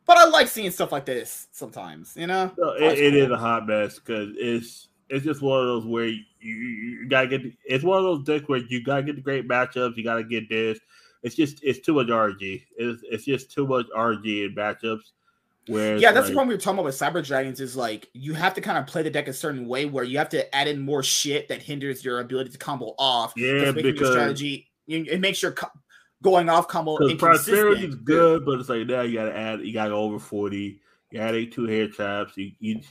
but 0.05 0.17
I 0.17 0.25
like 0.27 0.47
seeing 0.47 0.71
stuff 0.71 0.91
like 0.91 1.05
this 1.05 1.47
sometimes, 1.51 2.15
you 2.15 2.27
know? 2.27 2.51
No, 2.57 2.73
it, 2.73 2.97
it 2.99 3.15
is 3.15 3.29
a 3.31 3.37
hot 3.37 3.65
mess 3.67 3.99
because 3.99 4.29
it's 4.37 4.87
it's 5.09 5.25
just 5.25 5.41
one 5.41 5.59
of 5.59 5.65
those 5.67 5.85
where 5.85 6.05
you, 6.07 6.23
you, 6.39 6.55
you 6.55 7.07
gotta 7.07 7.27
get. 7.27 7.41
It's 7.65 7.83
one 7.83 7.97
of 7.97 8.03
those 8.03 8.23
decks 8.23 8.47
where 8.49 8.59
you 8.59 8.83
gotta 8.83 9.03
get 9.03 9.15
the 9.15 9.21
great 9.21 9.47
matchups. 9.47 9.95
You 9.97 10.03
gotta 10.03 10.23
get 10.23 10.49
this. 10.49 10.79
It's 11.23 11.35
just 11.35 11.63
it's 11.63 11.79
too 11.79 11.93
much 11.93 12.07
RG. 12.07 12.63
It's 12.77 13.01
it's 13.09 13.25
just 13.25 13.51
too 13.51 13.67
much 13.67 13.85
RG 13.95 14.45
in 14.45 14.55
matchups. 14.55 15.11
Where 15.67 15.97
Yeah, 15.97 16.11
that's 16.11 16.27
the 16.27 16.29
like, 16.29 16.33
problem 16.33 16.47
we 16.49 16.53
were 16.53 16.59
talking 16.61 16.79
about 16.79 16.85
with 16.85 16.99
Cyber 16.99 17.25
Dragons 17.25 17.59
is 17.59 17.75
like 17.75 18.07
you 18.13 18.33
have 18.35 18.53
to 18.53 18.61
kind 18.61 18.77
of 18.77 18.85
play 18.85 19.01
the 19.01 19.09
deck 19.09 19.27
a 19.27 19.33
certain 19.33 19.67
way 19.67 19.85
where 19.85 20.03
you 20.03 20.19
have 20.19 20.29
to 20.29 20.55
add 20.55 20.67
in 20.67 20.79
more 20.79 21.01
shit 21.01 21.47
that 21.47 21.61
hinders 21.63 22.05
your 22.05 22.19
ability 22.19 22.51
to 22.51 22.57
combo 22.59 22.93
off. 22.99 23.33
Yeah, 23.35 23.71
making 23.71 23.83
your 23.85 23.93
because 23.93 24.11
strategy 24.11 24.67
you- 24.85 25.05
it 25.09 25.19
makes 25.19 25.41
your 25.41 25.53
co- 25.53 25.71
going 26.21 26.49
off 26.49 26.67
combo 26.67 26.97
because 26.99 27.17
prosperity 27.17 27.87
is 27.87 27.95
good, 27.95 28.45
but 28.45 28.59
it's 28.59 28.69
like 28.69 28.85
now 28.85 29.01
you 29.01 29.15
gotta 29.17 29.35
add. 29.35 29.61
You 29.61 29.73
gotta 29.73 29.89
go 29.89 30.01
over 30.01 30.19
forty. 30.19 30.79
You 31.09 31.19
gotta 31.19 31.41
add 31.41 31.51
two 31.51 31.65
hair 31.65 31.87
traps. 31.87 32.37
You 32.37 32.51
you. 32.59 32.81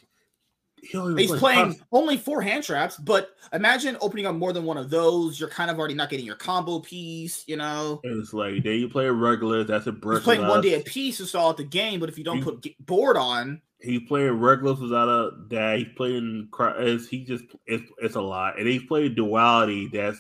He's 0.91 1.29
play 1.31 1.39
playing 1.39 1.65
pros- 1.75 1.83
only 1.93 2.17
four 2.17 2.41
hand 2.43 2.65
traps, 2.65 2.97
but 2.97 3.31
imagine 3.53 3.97
opening 4.01 4.27
up 4.27 4.35
more 4.35 4.53
than 4.53 4.65
one 4.65 4.77
of 4.77 4.91
those. 4.91 5.39
You're 5.41 5.49
kind 5.49 5.71
of 5.71 5.79
already 5.79 5.95
not 5.95 6.11
getting 6.11 6.27
your 6.27 6.37
combo 6.37 6.81
piece, 6.81 7.45
you 7.47 7.57
know. 7.57 8.01
It's 8.05 8.33
like 8.33 8.63
then 8.63 8.77
you 8.81 8.89
play 8.89 9.07
a 9.07 9.13
regular. 9.13 9.65
That's 9.65 9.87
a 9.87 9.93
He's 9.93 10.01
brick. 10.01 10.23
playing 10.23 10.47
one 10.47 10.61
day 10.61 10.75
a 10.75 10.81
piece 10.81 11.17
to 11.19 11.27
stall 11.27 11.51
out 11.51 11.57
the 11.57 11.65
game, 11.65 12.01
but 12.01 12.09
if 12.09 12.19
you 12.19 12.25
don't 12.25 12.39
You- 12.39 12.45
put 12.45 12.87
board 12.87 13.17
on, 13.17 13.61
He's 13.81 14.01
playing 14.09 14.33
regulars 14.41 14.81
without 14.81 15.09
a 15.09 15.33
that. 15.51 15.79
He's 15.79 15.89
playing. 15.95 16.49
It's, 16.79 17.07
he 17.07 17.25
just 17.25 17.45
it's 17.67 17.85
it's 17.99 18.15
a 18.15 18.21
lot, 18.23 18.59
and 18.59 18.67
he's 18.67 18.83
playing 18.85 19.15
duality. 19.15 19.89
That's 19.93 20.19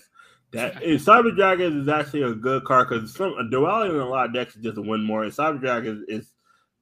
that. 0.53 0.74
And 0.85 1.01
Cyber 1.01 1.35
Dragons 1.35 1.82
is 1.82 1.89
actually 1.89 2.23
a 2.23 2.35
good 2.35 2.65
card 2.65 2.89
because 2.91 3.15
some 3.15 3.32
a 3.39 3.49
duality 3.51 3.95
in 3.95 4.01
a 4.01 4.07
lot 4.09 4.27
of 4.27 4.35
decks 4.35 4.55
is 4.57 4.62
just 4.62 4.74
to 4.77 4.82
win 4.82 5.03
more. 5.03 5.24
And 5.24 5.32
Cyber 5.32 5.59
Dragons 5.61 6.05
is 6.09 6.31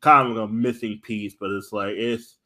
kind 0.01 0.29
of 0.33 0.37
a 0.39 0.49
missing 0.49 1.01
piece, 1.05 1.37
but 1.39 1.51
it's 1.53 1.73
like 1.73 1.95
it's 1.97 2.39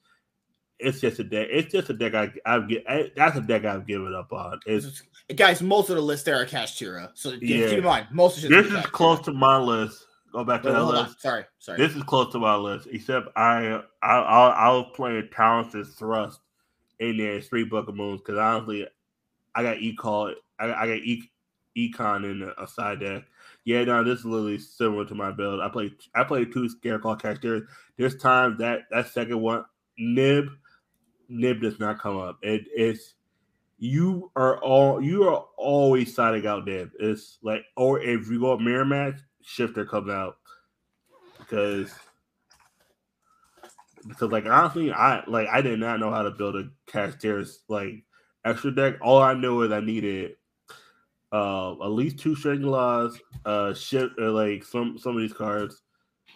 it's 0.79 1.01
just 1.01 1.19
a 1.19 1.25
deck. 1.25 1.49
It's 1.51 1.73
just 1.73 1.91
a 1.91 1.95
deck. 1.95 2.15
I 2.15 2.31
I've 2.45 2.69
get. 2.69 2.85
I, 2.89 3.11
that's 3.17 3.37
a 3.37 3.41
deck 3.41 3.65
I've 3.65 3.87
given 3.87 4.15
up 4.15 4.33
on. 4.33 4.61
It's 4.67 5.03
guys, 5.35 5.63
most 5.63 5.91
of 5.91 5.97
the 5.97 6.03
list 6.03 6.25
there 6.25 6.41
are 6.41 6.47
Kashtira. 6.47 7.11
So 7.15 7.33
keep- 7.33 7.43
Yeah. 7.43 7.69
keep 7.69 7.79
in 7.79 7.85
mind, 7.85 8.07
most 8.11 8.43
of 8.45 8.51
this 8.51 8.67
is 8.67 8.73
Kashtira. 8.73 8.83
close 8.93 9.21
to 9.23 9.33
my 9.33 9.59
list. 9.59 10.07
Go 10.33 10.45
back 10.45 10.63
to 10.63 10.69
Wait, 10.69 10.75
that 10.75 10.81
hold 10.83 10.95
on. 10.97 11.05
list. 11.07 11.21
Sorry, 11.23 11.45
sorry. 11.59 11.79
This 11.79 11.97
is 11.97 12.03
close 12.03 12.31
to 12.33 12.39
my 12.39 12.57
list, 12.57 12.89
except 12.91 13.29
I 13.37 13.81
I 14.03 14.19
I, 14.19 14.49
I 14.49 14.69
was 14.71 14.91
playing 14.95 15.29
talented 15.33 15.87
thrust 15.87 16.41
in 16.99 17.17
there, 17.17 17.41
three 17.41 17.65
Book 17.65 17.89
of 17.89 17.95
Moons, 17.95 18.21
because 18.21 18.39
honestly, 18.39 18.87
I 19.55 19.63
got 19.63 19.79
e-call, 19.79 20.35
I, 20.59 20.73
I 20.73 20.87
got 20.87 20.99
e 20.99 21.31
econ 21.77 22.25
in 22.25 22.51
a, 22.59 22.67
side 22.67 23.01
deck. 23.01 23.25
Yeah, 23.65 23.85
no, 23.85 24.03
this 24.05 24.21
is 24.21 24.25
literally 24.25 24.59
similar 24.59 25.05
to 25.07 25.15
my 25.15 25.31
build. 25.31 25.61
I 25.61 25.69
played 25.69 25.93
I 26.15 26.25
played 26.25 26.53
two 26.53 26.69
Scarecrow 26.69 27.17
characters. 27.17 27.63
There's 27.97 28.17
times 28.17 28.59
that 28.59 28.83
that 28.91 29.09
second 29.09 29.41
one 29.41 29.65
nib 29.99 30.49
nib 31.29 31.61
does 31.61 31.79
not 31.79 31.99
come 31.99 32.19
up. 32.19 32.39
It 32.43 32.67
it's 32.75 33.15
you 33.79 34.31
are 34.37 34.59
all 34.59 35.01
you 35.01 35.29
are 35.29 35.45
always 35.57 36.15
siding 36.15 36.47
out 36.47 36.67
nib. 36.67 36.91
It's 36.99 37.39
like 37.43 37.65
or 37.77 38.01
if 38.01 38.29
you 38.29 38.41
go 38.41 38.53
up 38.53 38.61
mirror 38.61 38.85
match, 38.85 39.21
shifter 39.43 39.85
comes 39.85 40.11
out 40.11 40.39
because 41.39 41.93
because 44.07 44.31
like 44.31 44.47
honestly, 44.47 44.93
I 44.93 45.25
like 45.27 45.49
I 45.49 45.61
did 45.61 45.79
not 45.79 46.01
know 46.01 46.11
how 46.11 46.23
to 46.23 46.31
build 46.31 46.57
a 46.57 46.69
Kashtira's 46.87 47.61
like 47.69 48.05
extra 48.45 48.75
deck. 48.75 48.95
All 49.01 49.21
I 49.21 49.35
knew 49.35 49.63
is 49.63 49.73
I 49.73 49.81
needed 49.81 50.33
uh 51.33 51.73
at 51.73 51.91
least 51.91 52.19
two 52.19 52.37
Strange 52.37 52.65
Laws, 52.65 53.19
uh 53.45 53.75
ship 53.75 54.13
uh, 54.21 54.31
like 54.31 54.65
some 54.65 54.99
some 54.99 55.17
of 55.17 55.21
these 55.21 55.33
cards, 55.33 55.83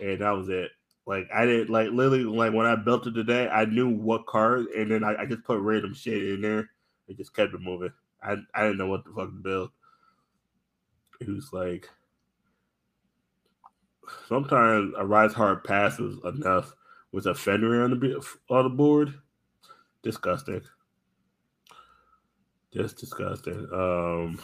and 0.01 0.21
that 0.21 0.31
was 0.31 0.49
it. 0.49 0.71
Like 1.11 1.29
I 1.35 1.45
didn't 1.45 1.71
like 1.71 1.89
literally 1.91 2.23
like 2.23 2.53
when 2.53 2.67
I 2.67 2.77
built 2.77 3.09
it 3.09 3.15
today, 3.15 3.49
I 3.49 3.65
knew 3.65 3.89
what 3.89 4.27
card, 4.27 4.67
and 4.67 4.93
then 4.93 5.03
I, 5.03 5.23
I 5.23 5.27
just 5.27 5.43
put 5.43 5.59
random 5.59 5.93
shit 5.93 6.23
in 6.23 6.41
there 6.41 6.71
and 7.09 7.17
just 7.17 7.35
kept 7.35 7.53
it 7.53 7.61
moving. 7.61 7.93
I 8.23 8.37
I 8.55 8.63
didn't 8.63 8.79
know 8.79 8.87
what 8.87 9.03
the 9.03 9.11
fuck 9.11 9.27
to 9.27 9.43
build. 9.43 9.71
It 11.21 11.29
was 11.29 11.53
like 11.53 11.91
sometimes 14.29 14.95
Arise-Heart 14.97 15.65
pass 15.67 15.99
was 15.99 16.19
enough 16.25 16.73
with 17.11 17.27
a 17.27 17.35
Fenrir 17.35 17.83
on 17.83 17.91
the 17.91 18.25
on 18.49 18.63
the 18.63 18.71
board. 18.71 19.13
Disgusting. 20.05 20.63
Just 22.73 22.99
disgusting. 22.99 23.67
Um, 23.73 24.41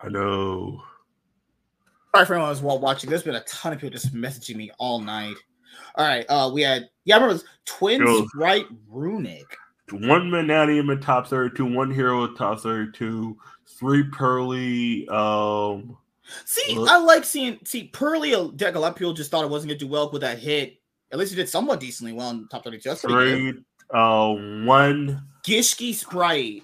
I 0.00 0.08
know. 0.08 0.82
Sorry 2.14 2.26
for 2.26 2.34
anyone 2.34 2.50
who's 2.52 2.62
wa- 2.62 2.74
watching. 2.76 3.08
There's 3.08 3.22
been 3.22 3.36
a 3.36 3.44
ton 3.44 3.72
of 3.72 3.78
people 3.78 3.90
just 3.98 4.14
messaging 4.14 4.56
me 4.56 4.70
all 4.78 5.00
night. 5.00 5.34
All 5.96 6.06
right, 6.06 6.26
uh, 6.28 6.50
we 6.52 6.62
had 6.62 6.88
yeah, 7.04 7.16
I 7.16 7.18
remember 7.18 7.34
this 7.34 7.48
twin 7.64 8.00
Yo. 8.02 8.26
sprite 8.26 8.66
Runick. 8.90 9.44
One 9.90 10.30
Mannadium 10.30 10.92
in 10.92 11.00
top 11.00 11.26
32, 11.26 11.64
one 11.64 11.90
hero 11.90 12.24
in 12.24 12.34
top 12.34 12.60
32, 12.60 13.36
three 13.78 14.04
Purrely. 14.04 15.06
Um, 15.08 15.96
See, 16.44 16.78
Well- 16.78 16.88
I 16.88 16.98
like 16.98 17.24
seeing 17.24 17.58
see 17.64 17.84
Purrely 17.88 18.32
a 18.34 18.48
deck. 18.48 18.74
A 18.74 18.78
lot 18.78 18.92
of 18.92 18.96
people 18.96 19.12
just 19.14 19.30
thought 19.30 19.44
it 19.44 19.50
wasn't 19.50 19.70
gonna 19.70 19.78
do 19.78 19.88
well 19.88 20.10
with 20.10 20.20
that 20.22 20.38
hit. 20.38 20.78
At 21.12 21.18
least 21.18 21.32
it 21.32 21.36
did 21.36 21.48
somewhat 21.48 21.80
decently 21.80 22.12
well 22.12 22.30
in 22.30 22.46
top 22.48 22.64
32. 22.64 22.88
That's 22.88 23.00
three, 23.02 23.54
uh, 23.92 24.34
one, 24.64 25.22
Gishki 25.46 25.94
Sprite. 25.94 26.62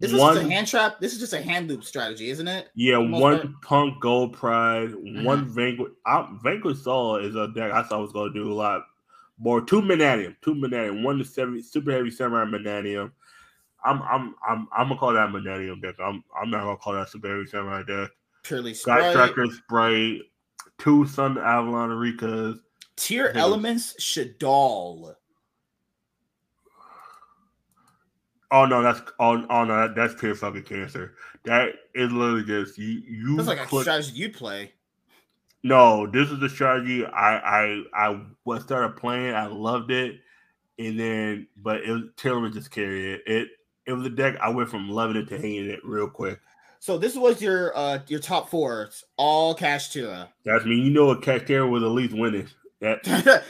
This 0.00 0.12
is 0.12 0.18
just 0.18 0.38
a 0.38 0.50
hand 0.50 0.66
trap. 0.66 0.98
This 0.98 1.12
is 1.12 1.18
just 1.20 1.32
a 1.34 1.42
hand 1.42 1.68
loop 1.68 1.84
strategy, 1.84 2.30
isn't 2.30 2.48
it? 2.48 2.70
Yeah, 2.74 2.96
the 2.96 3.04
most 3.04 3.20
one. 3.20 3.54
Punk 3.62 4.00
Gold 4.00 4.32
Pride, 4.32 4.88
Mm-hmm. 4.90 5.24
one 5.24 5.48
Vanquish. 5.48 5.92
I, 6.06 6.26
Vanquish 6.42 6.78
Soul 6.78 7.16
is 7.16 7.36
a 7.36 7.48
deck 7.48 7.70
I 7.72 7.82
thought 7.82 8.00
was 8.00 8.12
going 8.12 8.32
to 8.32 8.42
do 8.44 8.50
a 8.50 8.54
lot 8.54 8.82
more. 9.38 9.60
Two 9.60 9.82
Mannadium, 9.82 10.36
two 10.42 10.54
Mannadium, 10.54 11.02
one 11.02 11.18
to 11.18 11.24
seven, 11.24 11.62
super 11.62 11.92
heavy 11.92 12.10
Samurai 12.10 12.44
Mannadium. 12.46 13.12
I'm 13.84 14.02
I'm 14.02 14.34
I'm 14.46 14.68
I'm 14.76 14.88
gonna 14.88 14.98
call 14.98 15.12
that 15.14 15.28
Mannadium 15.30 15.80
deck. 15.82 15.94
I'm 16.02 16.24
I'm 16.38 16.50
not 16.50 16.64
gonna 16.64 16.76
call 16.76 16.94
that 16.94 17.08
super 17.08 17.28
heavy 17.28 17.46
Samurai 17.46 17.82
deck. 17.82 18.10
Purrely 18.42 18.74
Sky. 18.74 19.10
Striker 19.10 19.46
Sprite, 19.46 20.20
two 20.78 21.04
Sunavalon 21.04 21.90
Rikkas. 22.18 22.58
Tier 22.96 23.32
elements 23.34 23.94
Shaddoll. 23.98 25.14
Oh 28.52 28.66
no, 28.66 28.82
that's 28.82 29.00
oh, 29.18 29.46
oh 29.48 29.64
no, 29.64 29.76
that, 29.86 29.94
that's 29.94 30.14
pure 30.14 30.34
fucking 30.34 30.64
cancer. 30.64 31.14
That 31.44 31.70
is 31.94 32.10
literally 32.10 32.44
just 32.44 32.78
you. 32.78 33.02
You 33.06 33.36
That's 33.36 33.48
like 33.48 33.60
a 33.60 33.66
click- 33.66 33.82
strategy 33.82 34.12
you'd 34.14 34.34
play. 34.34 34.72
No, 35.62 36.06
this 36.06 36.30
is 36.30 36.40
the 36.40 36.48
strategy 36.48 37.04
I 37.04 37.36
I 37.38 37.82
I 37.94 38.20
was 38.44 38.62
started 38.62 38.96
playing. 38.96 39.34
I 39.34 39.46
loved 39.46 39.90
it, 39.90 40.20
and 40.78 40.98
then 40.98 41.46
but 41.56 41.82
it 41.82 41.90
was 41.90 42.02
Taylor 42.16 42.48
just 42.48 42.70
carried 42.70 43.04
it. 43.04 43.22
It 43.26 43.48
it 43.86 43.92
was 43.92 44.06
a 44.06 44.10
deck 44.10 44.36
I 44.40 44.48
went 44.50 44.68
from 44.68 44.88
loving 44.88 45.16
it 45.16 45.28
to 45.28 45.36
hating 45.38 45.70
it 45.70 45.80
real 45.84 46.08
quick. 46.08 46.40
So 46.80 46.96
this 46.96 47.14
was 47.14 47.42
your 47.42 47.76
uh 47.76 48.00
your 48.08 48.20
top 48.20 48.48
four. 48.48 48.84
It's 48.84 49.04
all 49.16 49.54
Kashtira. 49.54 50.28
That's 50.44 50.64
me. 50.64 50.76
You 50.76 50.90
know, 50.90 51.10
a 51.10 51.16
Kashtira 51.16 51.68
was 51.68 51.82
at 51.82 51.90
least 51.90 52.14
winning. 52.14 52.48
That 52.80 53.06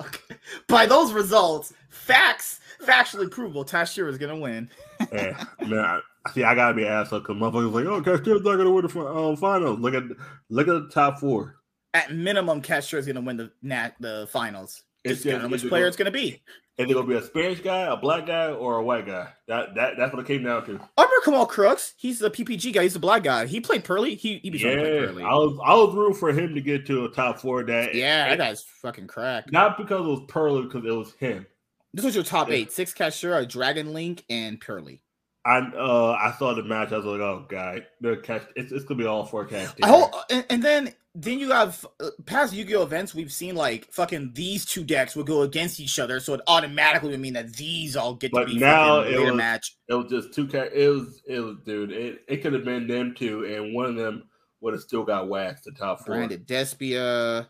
Okay. 0.00 0.36
By 0.68 0.86
those 0.86 1.12
results, 1.12 1.74
facts 1.90 2.60
factually 2.84 3.30
provable, 3.30 3.64
Kashtira 3.64 4.08
is 4.08 4.18
gonna 4.18 4.36
win. 4.36 4.70
yeah, 5.12 5.44
man. 5.60 5.78
I, 5.78 6.00
see, 6.32 6.44
I 6.44 6.54
gotta 6.54 6.74
be 6.74 6.86
asshole 6.86 7.20
because 7.20 7.36
motherfuckers 7.36 7.72
like, 7.72 7.86
oh, 7.86 8.02
Kashtira's 8.02 8.42
not 8.42 8.56
gonna 8.56 8.70
win 8.70 8.86
the 8.86 9.00
um, 9.00 9.36
finals. 9.36 9.78
Look 9.80 9.94
at 9.94 10.04
look 10.50 10.68
at 10.68 10.72
the 10.74 10.88
top 10.88 11.18
four. 11.18 11.56
At 11.94 12.12
minimum, 12.14 12.62
Kashtira 12.62 12.98
is 12.98 13.06
gonna 13.06 13.20
win 13.20 13.36
the 13.36 13.52
nat 13.62 13.94
the 14.00 14.28
finals. 14.30 14.82
It's 15.04 15.22
Just 15.22 15.50
which 15.50 15.68
player 15.68 15.86
it's 15.86 15.96
gonna 15.96 16.10
be. 16.12 16.42
Is 16.78 16.90
it 16.90 16.94
gonna 16.94 17.06
be 17.06 17.14
a 17.16 17.22
Spanish 17.22 17.60
guy, 17.60 17.80
a 17.80 17.96
black 17.96 18.26
guy, 18.26 18.50
or 18.50 18.76
a 18.76 18.82
white 18.82 19.04
guy? 19.04 19.28
That 19.46 19.74
that 19.74 19.94
that's 19.98 20.12
what 20.14 20.20
it 20.20 20.26
came 20.26 20.42
down 20.42 20.64
to. 20.66 20.80
Umber 20.96 21.12
Kamal 21.22 21.44
Crooks, 21.44 21.92
he's 21.98 22.18
the 22.18 22.30
PPG 22.30 22.72
guy. 22.72 22.84
He's 22.84 22.94
the 22.94 22.98
black 22.98 23.22
guy. 23.22 23.46
He 23.46 23.60
played 23.60 23.84
Purrely. 23.84 24.14
He 24.14 24.38
he 24.38 24.48
be 24.48 24.58
trying 24.58 24.76
to 24.76 24.82
play 24.82 24.94
Yeah, 24.94 25.06
Purrely. 25.06 25.22
I 25.22 25.34
was 25.34 25.58
I 25.62 25.74
was 25.74 25.94
rooting 25.94 26.14
for 26.14 26.32
him 26.32 26.54
to 26.54 26.62
get 26.62 26.86
to 26.86 27.04
a 27.04 27.10
top 27.10 27.40
four. 27.40 27.62
That 27.64 27.94
Yeah, 27.94 28.28
that 28.28 28.38
guy's 28.38 28.62
fucking 28.62 29.06
crack. 29.06 29.52
not 29.52 29.76
because 29.76 30.06
it 30.06 30.08
was 30.08 30.22
Purrely, 30.28 30.62
because 30.62 30.84
it 30.86 30.96
was 30.96 31.12
him. 31.14 31.46
This 31.94 32.04
was 32.04 32.14
your 32.14 32.24
top 32.24 32.48
Yeah. 32.48 32.54
eight: 32.56 32.72
six 32.72 32.92
Kashtira, 32.94 33.48
Dragon 33.48 33.92
Link, 33.92 34.24
and 34.30 34.60
Purrely. 34.60 35.02
I 35.44 35.58
uh 35.58 36.12
I 36.18 36.32
saw 36.38 36.54
the 36.54 36.62
match. 36.62 36.92
I 36.92 36.96
was 36.98 37.04
like, 37.04 37.20
oh 37.20 37.44
god, 37.48 37.86
the 38.00 38.16
catch. 38.18 38.42
It's, 38.54 38.70
it's 38.72 38.84
gonna 38.84 38.98
be 38.98 39.06
all 39.06 39.26
four 39.26 39.44
catch. 39.44 39.70
I 39.82 39.88
hope, 39.88 40.12
and, 40.30 40.46
and 40.48 40.62
then 40.62 40.94
then 41.14 41.38
you 41.40 41.50
have 41.50 41.84
uh, 42.00 42.08
past 42.24 42.54
Yu-Gi-Oh 42.54 42.82
events. 42.84 43.12
We've 43.14 43.32
seen 43.32 43.54
like 43.56 43.90
fucking 43.92 44.32
these 44.34 44.64
two 44.64 44.84
decks 44.84 45.16
would 45.16 45.26
go 45.26 45.42
against 45.42 45.80
each 45.80 45.98
other, 45.98 46.20
so 46.20 46.32
it 46.34 46.40
automatically 46.46 47.10
would 47.10 47.20
mean 47.20 47.32
that 47.34 47.52
these 47.54 47.96
all 47.96 48.14
get 48.14 48.30
But 48.32 48.44
to 48.44 48.54
be 48.54 48.58
now 48.58 49.00
it 49.00 49.08
later 49.10 49.24
was- 49.26 49.34
match. 49.34 49.76
It 49.88 49.94
was 49.94 50.06
just 50.10 50.32
two. 50.32 50.48
It 50.52 50.88
was. 50.88 51.20
It 51.26 51.40
was, 51.40 51.56
dude. 51.66 51.90
It, 51.90 52.20
it 52.28 52.36
could 52.38 52.52
have 52.52 52.64
been 52.64 52.86
them 52.86 53.14
two, 53.18 53.44
and 53.44 53.74
one 53.74 53.86
of 53.86 53.96
them 53.96 54.22
would 54.60 54.74
have 54.74 54.82
still 54.82 55.02
got 55.04 55.28
waxed. 55.28 55.64
The 55.64 55.72
top 55.72 55.98
four. 56.06 56.14
Branded 56.14 56.46
Despia. 56.46 57.48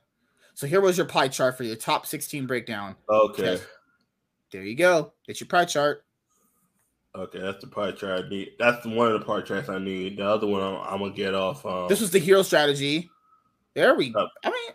So 0.55 0.67
here 0.67 0.81
was 0.81 0.97
your 0.97 1.07
pie 1.07 1.29
chart 1.29 1.57
for 1.57 1.65
your 1.65 1.77
top 1.77 2.07
16 2.07 2.47
breakdown. 2.47 2.97
Okay. 3.09 3.59
There 4.53 4.63
you 4.63 4.77
go. 4.77 5.13
That's 5.27 5.41
your 5.41 5.49
pie 5.49 5.65
chart. 5.65 6.05
Okay, 7.15 7.41
that's 7.41 7.61
the 7.61 7.67
part 7.67 7.99
chart 7.99 8.25
I 8.25 8.29
need. 8.29 8.53
That's 8.59 8.87
one 8.87 9.11
of 9.13 9.19
the 9.19 9.27
part 9.27 9.47
charts 9.47 9.69
I 9.69 9.79
need. 9.79 10.17
The 10.19 10.25
other 10.27 10.47
one 10.47 10.63
I'm, 10.63 10.77
I'm 10.77 10.99
gonna 11.01 11.13
get 11.13 11.35
off. 11.35 11.65
Um, 11.67 11.89
This 11.89 12.01
was 12.01 12.11
the 12.11 12.19
hero 12.19 12.43
strategy. 12.43 13.11
There 13.75 13.95
we 13.95 14.15
Uh, 14.15 14.27
I 14.45 14.51
mean, 14.51 14.71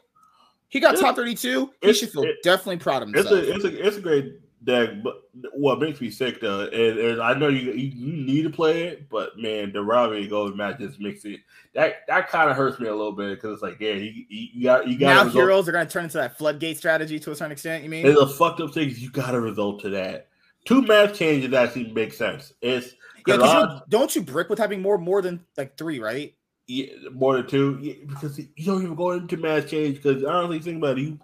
he 0.70 0.80
got 0.80 0.98
top 0.98 1.16
32. 1.16 1.72
He 1.82 1.94
should 1.94 2.12
feel 2.12 2.24
it- 2.24 2.36
definitely 2.44 2.78
proud 2.78 3.02
of 3.04 3.10
himself. 3.10 3.32
it's 3.40 3.48
a 3.50 3.56
it's 3.56 3.66
a 3.66 3.88
it's 3.88 3.98
a 3.98 4.02
great 4.02 4.40
but 4.62 5.24
what 5.54 5.80
makes 5.80 6.02
me 6.02 6.10
sick 6.10 6.42
though 6.42 6.62
is, 6.62 6.98
is 6.98 7.20
I 7.20 7.34
know 7.34 7.48
you, 7.48 7.72
you 7.72 7.88
you 7.90 8.24
need 8.26 8.42
to 8.44 8.50
play 8.50 8.84
it, 8.88 9.10
but 9.10 9.38
man, 9.38 9.72
the 9.72 9.82
rivalry 9.82 10.28
Gozen 10.28 10.56
Match 10.56 10.80
just 10.80 11.00
makes 11.00 11.24
it 11.26 11.40
that 11.74 11.98
that 12.08 12.28
kind 12.30 12.50
of 12.50 12.58
hurts 12.58 12.80
me 12.80 12.88
a 12.88 12.96
little 12.96 13.12
bit 13.12 13.30
because 13.36 13.54
it's 13.54 13.62
like 13.62 13.80
yeah, 13.80 13.94
you, 13.94 14.26
you 14.30 14.48
you 14.54 14.64
got 14.64 14.88
you 14.88 14.98
got 14.98 15.08
now 15.08 15.24
result. 15.26 15.34
heroes 15.36 15.68
are 15.70 15.72
going 15.72 15.86
to 15.86 15.92
turn 15.92 16.06
into 16.06 16.18
that 16.18 16.38
floodgate 16.38 16.78
strategy 16.78 17.20
to 17.20 17.32
a 17.32 17.36
certain 17.36 17.52
extent. 17.52 17.84
You 17.84 17.90
mean? 17.90 18.06
It's 18.06 18.20
a 18.20 18.28
fucked 18.28 18.60
up 18.62 18.74
thing. 18.74 18.92
You 18.96 19.10
got 19.12 19.32
to 19.32 19.40
result 19.42 19.82
to 19.82 19.90
that. 19.92 20.28
Two 20.66 20.82
Mask 20.82 21.14
Changes 21.16 21.54
actually 21.54 21.92
make 21.94 22.12
sense. 22.14 22.52
It's 22.62 22.88
Yeah, 23.28 23.38
'cause 23.38 23.38
because 23.38 23.64
odds- 23.64 23.82
don't 23.90 24.16
you 24.16 24.22
brick 24.24 24.50
with 24.50 24.60
having 24.60 24.82
more 24.82 24.98
more 24.98 25.22
than 25.22 25.46
like 25.56 25.78
three, 25.78 26.00
right? 26.00 26.34
Yeah, 26.70 26.88
more 27.14 27.38
than 27.38 27.48
two. 27.48 27.78
Yeah, 27.82 27.94
because 28.08 28.38
you 28.40 28.66
don't 28.66 28.84
even 28.84 28.96
go 28.96 29.12
into 29.12 29.38
Mask 29.38 29.70
Change. 29.70 30.02
Because 30.02 30.24
honestly, 30.26 30.60
think 30.60 30.78
about 30.80 30.98
it. 30.98 31.02
He, 31.04 31.18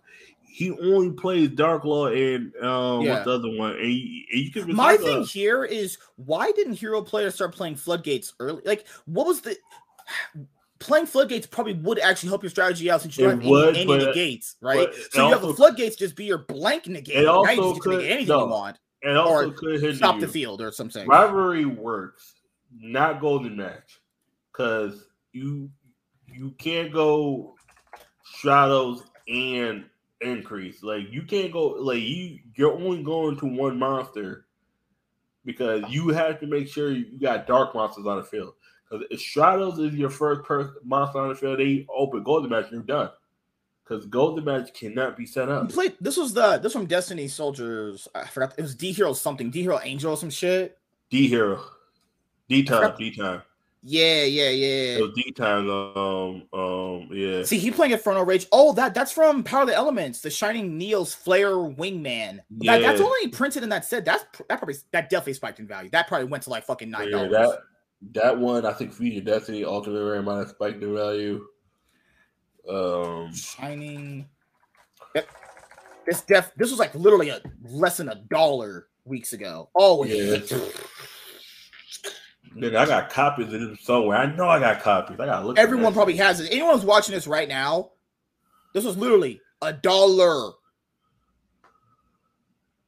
he 0.56 0.70
only 0.70 1.10
plays 1.10 1.50
Dark 1.50 1.84
Law 1.84 2.08
and 2.08 2.56
um, 2.64 3.02
Yeah. 3.02 3.14
what's 3.14 3.26
the 3.26 3.32
other 3.32 3.58
one? 3.58 3.72
And 3.72 3.92
you, 3.92 4.24
and 4.32 4.42
you 4.44 4.52
can 4.52 4.76
My 4.76 4.98
thing 4.98 5.24
here 5.24 5.64
is 5.66 5.98
why 6.18 6.52
didn't 6.52 6.74
hero 6.76 7.02
players 7.02 7.34
start 7.34 7.56
playing 7.56 7.76
floodgates 7.78 8.34
early? 8.40 8.62
Like, 8.64 8.86
what 9.06 9.26
was 9.26 9.42
the 9.42 9.58
playing 10.78 11.08
floodgates 11.08 11.48
probably 11.48 11.74
would 11.74 11.98
actually 11.98 12.30
help 12.30 12.44
your 12.44 12.52
strategy 12.52 12.92
out 12.92 13.02
since 13.02 13.18
you 13.18 13.26
It 13.26 13.30
don't 13.32 13.42
have 13.42 13.50
would, 13.50 13.76
any, 13.78 13.92
any 13.94 14.06
negates, 14.06 14.56
right? 14.62 14.90
but 14.92 14.96
So 15.12 15.26
you 15.26 15.34
have 15.34 15.42
the 15.42 15.56
floodgates 15.56 15.96
just 15.96 16.16
be 16.16 16.26
your 16.26 16.40
blank 16.40 16.86
negate. 16.88 17.16
It 17.16 17.24
Now 17.26 17.44
you 17.46 17.62
also 17.62 17.70
just 17.72 17.82
could- 17.82 18.04
anything 18.06 18.28
no. 18.28 18.46
you 18.46 18.52
want. 18.52 18.78
and 19.02 19.18
also 19.18 19.50
could 19.50 19.96
Stop 19.98 20.16
you. 20.16 20.22
the 20.22 20.28
field 20.28 20.62
or 20.62 20.72
something. 20.72 21.08
Rivalry 21.08 21.66
works, 21.66 22.36
not 22.80 23.20
Gozen 23.20 23.56
Match, 23.56 24.00
because 24.52 25.08
you 25.32 25.72
you 26.32 26.52
can't 26.60 26.94
go 26.94 27.56
shadows 28.40 29.04
and 29.28 29.86
increase. 30.24 30.82
Like 30.84 31.12
you 31.12 31.24
can't 31.24 31.52
go 31.52 31.68
like 31.80 32.02
you 32.02 32.40
you're 32.56 32.74
only 32.74 33.04
going 33.04 33.38
to 33.38 33.46
one 33.46 33.78
monster 33.78 34.46
because 35.46 35.84
you 35.90 36.10
have 36.10 36.40
to 36.40 36.48
make 36.48 36.68
sure 36.68 36.92
you 36.92 37.20
got 37.20 37.48
dark 37.48 37.76
monsters 37.76 38.06
on 38.06 38.18
the 38.18 38.24
field. 38.24 38.54
Because 38.90 39.06
if 39.12 39.20
shadows 39.20 39.80
is 39.80 39.94
your 39.94 40.10
first 40.10 40.44
per- 40.44 40.76
monster 40.84 41.20
on 41.20 41.30
the 41.30 41.36
field, 41.36 41.60
they 41.60 41.86
open 41.94 42.24
Gozen 42.24 42.50
Match, 42.50 42.68
you're 42.72 42.82
done. 42.82 43.10
Because 43.84 44.06
Gozen 44.08 44.46
Match 44.46 44.74
cannot 44.74 45.18
be 45.18 45.26
set 45.26 45.48
You 45.50 45.56
up. 45.56 45.70
played 45.70 45.96
this 46.00 46.16
was 46.18 46.34
the 46.34 46.58
this 46.58 46.74
from 46.74 46.86
Destiny 46.86 47.28
Soldiers. 47.28 48.08
I 48.16 48.26
forgot 48.28 48.54
it 48.58 48.62
was 48.62 48.76
D 48.76 48.92
Hero 48.92 49.14
something, 49.14 49.50
D 49.50 49.62
Hero 49.62 49.80
Angel 49.84 50.12
or 50.12 50.18
some 50.18 50.30
shit. 50.30 50.78
D 51.10 51.28
hero, 51.28 51.64
D 52.50 52.64
time, 52.64 52.96
D 52.98 53.12
time. 53.14 53.42
Yeah, 53.86 54.24
yeah, 54.24 54.50
yeah. 54.50 55.00
Was 55.00 55.12
D 55.14 55.32
time. 55.32 55.70
Um, 55.70 56.44
um, 56.54 57.10
yeah. 57.12 57.44
See, 57.44 57.58
he 57.58 57.70
playing 57.70 57.92
Inferno 57.92 58.24
Rage. 58.24 58.48
Oh, 58.54 58.72
that 58.74 58.94
that's 58.94 59.12
from 59.12 59.44
Power 59.44 59.64
of 59.64 59.68
the 59.68 59.76
Elements, 59.76 60.22
the 60.22 60.30
Shining 60.30 60.78
Neil's 60.78 61.14
Flare 61.14 61.56
Wingman. 61.56 62.40
That, 62.62 62.82
that's 62.82 63.02
only 63.02 63.28
printed 63.28 63.62
in 63.62 63.68
that 63.70 63.84
set. 63.84 64.06
That's 64.06 64.24
that 64.48 64.58
probably 64.58 64.76
that 64.92 65.10
definitely 65.10 65.34
spiked 65.34 65.60
in 65.60 65.68
value. 65.68 65.90
That 65.90 66.08
probably 66.08 66.28
went 66.28 66.44
to 66.44 66.50
like 66.50 66.64
fucking 66.64 66.90
nine 66.90 67.10
Yeah, 67.10 67.28
dollars. 67.28 67.32
that 67.32 67.60
that 68.14 68.38
one 68.38 68.66
I 68.66 68.72
think 68.72 68.94
featured 68.94 69.26
Destiny 69.26 69.66
Ultimate 69.66 70.02
Rare 70.02 70.22
might 70.22 70.38
have 70.40 70.50
spiked 70.50 70.82
in 70.82 70.96
value. 70.96 71.46
Um, 72.70 73.34
Shining. 73.34 74.30
Yep. 75.14 75.28
This 76.08 76.22
def 76.22 76.54
this 76.56 76.70
was 76.70 76.80
like 76.80 76.96
literally 76.96 77.30
a 77.30 77.42
less 77.66 77.98
than 77.98 78.08
a 78.08 78.16
dollar 78.16 78.88
weeks 79.04 79.34
ago. 79.34 79.70
Oh 79.76 80.06
Yeah. 80.06 80.38
nigga, 82.56 82.76
I 82.76 82.86
got 82.86 83.10
copies 83.10 83.48
of 83.48 83.60
them 83.60 83.78
somewhere. 83.82 84.18
I 84.18 84.26
know 84.36 84.48
I 84.48 84.60
got 84.60 84.82
copies. 84.82 85.20
I 85.20 85.26
gotta 85.26 85.46
look. 85.48 85.58
everyone 85.58 85.94
probably 85.94 86.18
has 86.18 86.40
it. 86.40 86.52
Anyone 86.52 86.76
who's 86.76 86.86
watching 86.86 87.14
this 87.16 87.28
right 87.28 87.48
now, 87.48 87.92
this 88.74 88.84
was 88.84 88.98
literally 88.98 89.42
a 89.62 89.74
dollar. 89.74 90.52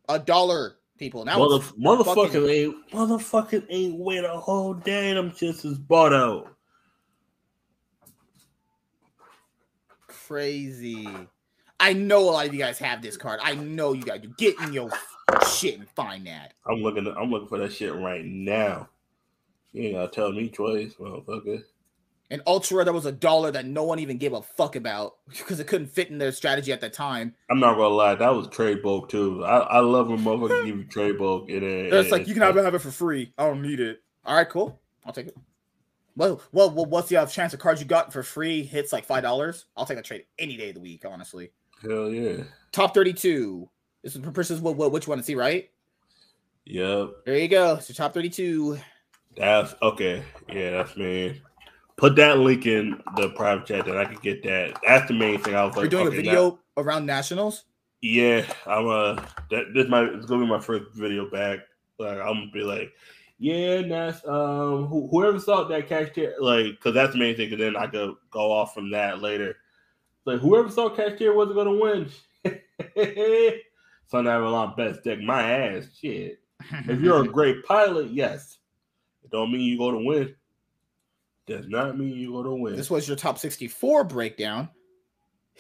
A 0.08 0.20
dollar, 0.20 0.76
people. 1.00 1.26
Now 1.26 1.40
Mother, 1.40 1.56
it's 1.58 1.72
motherfucking 1.72 2.16
fucking- 2.16 2.46
ain't 2.50 2.92
motherfucking 2.92 3.66
ain't 3.70 4.00
wait 4.00 4.24
a 4.24 4.38
whole 4.40 4.74
day. 4.76 5.14
Them 5.14 5.32
shits 5.32 5.66
is 5.66 5.78
bought 5.78 6.14
out. 6.14 6.56
crazy. 10.28 11.08
I 11.80 11.94
know 11.94 12.20
a 12.30 12.32
lot 12.32 12.48
of 12.48 12.54
you 12.54 12.60
guys 12.60 12.80
have 12.80 13.02
this 13.02 13.18
card. 13.18 13.40
I 13.44 13.54
know 13.56 13.94
you 13.94 14.04
guys 14.04 14.22
do. 14.22 14.30
Get 14.38 14.60
in 14.62 14.74
your 14.74 14.90
shit 15.56 15.78
and 15.78 15.88
find 15.90 16.26
that. 16.28 16.54
I'm 16.68 16.82
looking. 16.82 17.06
I'm 17.08 17.30
looking 17.30 17.48
for 17.48 17.58
that 17.60 17.74
shit 17.74 17.94
right 17.94 18.24
now. 18.24 18.90
You 19.76 19.84
ain't 19.84 19.96
gotta 19.96 20.08
tell 20.08 20.32
me 20.32 20.48
twice, 20.48 20.94
motherfucker. 20.94 21.62
And 22.32 22.42
Ultra, 22.48 22.86
that 22.86 22.94
was 22.94 23.06
a 23.06 23.12
dollar 23.12 23.52
that 23.52 23.66
no 23.66 23.84
one 23.84 24.00
even 24.00 24.18
gave 24.18 24.32
a 24.32 24.42
fuck 24.42 24.78
about 24.78 25.16
because 25.28 25.60
it 25.60 25.68
couldn't 25.68 25.88
fit 25.88 26.10
in 26.10 26.18
their 26.18 26.32
strategy 26.32 26.72
at 26.72 26.80
the 26.80 26.90
time. 26.90 27.36
I'm 27.50 27.60
not 27.60 27.76
gonna 27.76 27.90
lie, 27.90 28.16
that 28.16 28.34
was 28.34 28.48
trade 28.48 28.82
bulk 28.82 29.10
too. 29.10 29.44
I, 29.44 29.58
I 29.60 29.80
love 29.80 30.08
when 30.08 30.20
motherfuckers 30.20 30.66
give 30.66 30.78
you 30.78 30.84
trade 30.90 31.18
bulk 31.18 31.50
and 31.50 31.62
then 31.62 31.90
It's 31.92 32.10
like 32.10 32.26
you 32.26 32.34
can 32.34 32.42
have 32.42 32.56
it, 32.56 32.64
have 32.64 32.74
it 32.74 32.80
for 32.80 32.90
free. 32.90 33.34
I 33.38 33.48
don't 33.48 33.62
need 33.62 33.82
it. 33.82 34.02
All 34.24 34.36
right, 34.38 34.48
cool. 34.48 34.80
I'll 35.06 35.12
take 35.12 35.28
it. 35.28 35.38
Well, 36.16 36.42
well, 36.54 36.72
well 36.72 36.86
what's 36.86 37.10
the 37.10 37.26
chance 37.26 37.54
of 37.54 37.60
cards 37.60 37.82
you 37.82 37.86
got 37.86 38.14
for 38.14 38.24
free 38.24 38.64
hits 38.64 38.94
like 38.94 39.04
five 39.04 39.24
dollars? 39.24 39.66
I'll 39.76 39.86
take 39.86 39.98
a 39.98 40.02
trade 40.02 40.24
any 40.40 40.56
day 40.56 40.70
of 40.70 40.76
the 40.76 40.82
week, 40.82 41.04
honestly. 41.06 41.52
hell 41.82 42.10
yeah. 42.10 42.44
Top 42.72 42.94
thirty-two. 42.94 43.70
This 44.04 44.16
is 44.16 44.52
is 44.52 44.62
what, 44.62 44.78
what 44.78 44.94
what 44.94 45.06
you 45.06 45.10
want 45.10 45.20
to 45.20 45.26
see, 45.26 45.36
right? 45.36 45.70
Yep. 46.64 47.10
There 47.26 47.38
you 47.38 47.50
go. 47.50 47.74
Your 47.74 47.82
top 47.94 48.14
thirty-two. 48.14 48.80
That's 49.38 49.74
okay. 49.82 50.24
Yeah, 50.50 50.72
that's 50.72 50.96
me. 50.98 51.42
Put 51.98 52.16
that 52.18 52.40
link 52.40 52.66
in 52.66 53.02
the 53.18 53.30
private 53.30 53.66
chat 53.66 53.86
that 53.86 53.98
I 53.98 54.06
can 54.06 54.18
get 54.22 54.44
that. 54.44 54.78
That's 54.86 55.08
the 55.08 55.14
main 55.14 55.40
thing. 55.40 55.56
I 55.56 55.64
was 55.64 55.76
like, 55.76 55.84
We're 55.84 55.90
doing 55.90 56.08
a 56.08 56.10
okay, 56.10 56.18
video 56.18 56.60
around 56.78 57.06
nationals. 57.06 57.66
yeah, 58.02 58.46
I'm 58.68 58.88
uh 58.88 59.16
that 59.50 59.74
this 59.74 59.88
might 59.88 60.04
it's 60.10 60.26
gonna 60.26 60.44
be 60.46 60.50
my 60.50 60.60
first 60.60 60.92
video 60.94 61.30
back. 61.30 61.60
Like 61.98 62.18
I'm 62.18 62.34
gonna 62.36 62.52
be 62.54 62.62
like, 62.64 62.92
yeah, 63.40 63.82
that's 63.82 64.26
um 64.28 64.88
who, 64.88 65.08
whoever 65.10 65.40
saw 65.40 65.64
that 65.66 65.88
Kashtira 65.90 66.34
like 66.40 66.66
because 66.72 66.94
that's 66.94 67.14
the 67.14 67.20
main 67.20 67.36
thing. 67.36 67.52
And 67.52 67.62
then 67.62 67.76
I 67.78 67.88
could 67.88 68.16
go 68.30 68.52
off 68.52 68.74
from 68.74 68.92
that 68.92 69.22
later. 69.22 69.58
Like 70.26 70.40
whoever 70.40 70.70
saw 70.70 70.90
Kashtira 70.90 71.36
wasn't 71.36 71.56
gonna 71.56 71.74
win. 71.74 72.10
Sunavalon 74.12 74.76
best 74.78 75.04
deck 75.04 75.20
my 75.22 75.42
ass. 75.50 75.88
Shit. 76.00 76.40
If 76.88 77.00
you're 77.00 77.24
a 77.24 77.28
great 77.38 77.64
pilot, 77.66 78.12
yes. 78.12 78.58
Don't 79.36 79.52
mean 79.52 79.62
you 79.64 79.78
go 79.78 79.92
to 79.92 79.98
win. 79.98 80.34
Does 81.46 81.68
not 81.68 81.98
mean 81.98 82.16
you 82.16 82.32
go 82.32 82.42
to 82.42 82.56
win. 82.56 82.76
This 82.78 82.90
was 82.90 83.06
your 83.06 83.18
top 83.18 83.38
64 83.38 84.06
breakdown. 84.06 84.70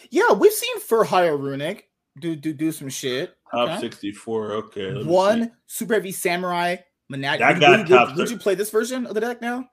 Yeah, 0.09 0.31
we've 0.31 0.53
seen 0.53 0.79
Fur 0.79 1.03
Hire 1.03 1.37
Runick 1.37 1.81
do 2.17 2.37
do 2.37 2.53
do 2.53 2.71
some 2.71 2.87
shit. 2.87 3.35
Top 3.51 3.69
Okay. 3.71 3.81
64. 3.81 4.51
Okay. 4.53 5.03
One 5.03 5.43
see. 5.43 5.49
super 5.67 5.95
heavy 5.95 6.13
samurai 6.13 6.77
Monad. 7.09 7.41
I 7.41 7.51
would, 7.51 7.59
got 7.59 7.77
would- 7.79 7.87
top 7.89 8.07
would, 8.09 8.17
would 8.17 8.29
you 8.29 8.37
play 8.37 8.55
this 8.55 8.69
version 8.71 9.05
of 9.05 9.13
the 9.13 9.19
deck 9.19 9.41
now? 9.41 9.65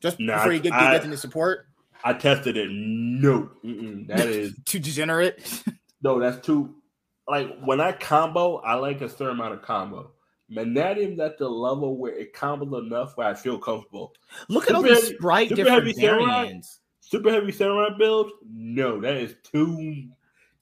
Just 0.00 0.20
Nah, 0.20 0.36
before 0.36 0.52
you 0.52 0.60
get, 0.60 0.72
I- 0.72 0.92
get 0.92 1.04
into 1.04 1.16
support? 1.16 1.66
I 2.04 2.12
tested 2.12 2.56
it. 2.56 2.68
No. 2.70 3.50
Mm-mm. 3.64 4.06
That 4.06 4.20
is 4.28 4.54
Too 4.64 4.78
degenerate. 4.78 5.64
no, 6.02 6.20
that's 6.20 6.46
too 6.46 6.76
like 7.28 7.58
when 7.64 7.80
I 7.80 7.90
combo, 7.90 8.58
I 8.58 8.74
like 8.74 9.00
a 9.00 9.08
certain 9.08 9.30
amount 9.36 9.54
of 9.54 9.62
combo. 9.62 10.12
Mannadium's 10.52 11.20
at 11.20 11.38
the 11.38 11.48
level 11.48 11.96
where 11.96 12.12
it 12.12 12.34
combos 12.34 12.86
enough 12.86 13.16
where 13.16 13.28
I 13.28 13.34
feel 13.34 13.58
comfortable. 13.58 14.12
Look 14.48 14.68
at 14.68 14.74
all 14.76 14.82
Super 14.82 14.94
these 14.94 15.08
super 15.08 15.46
different 15.48 15.68
heavy 15.68 15.92
samurai? 15.94 16.42
variants. 16.42 16.80
Super 17.00 17.30
heavy 17.30 17.52
samurai 17.52 17.90
build? 17.98 18.30
No, 18.50 19.00
that 19.00 19.16
is 19.16 19.34
too 19.42 20.08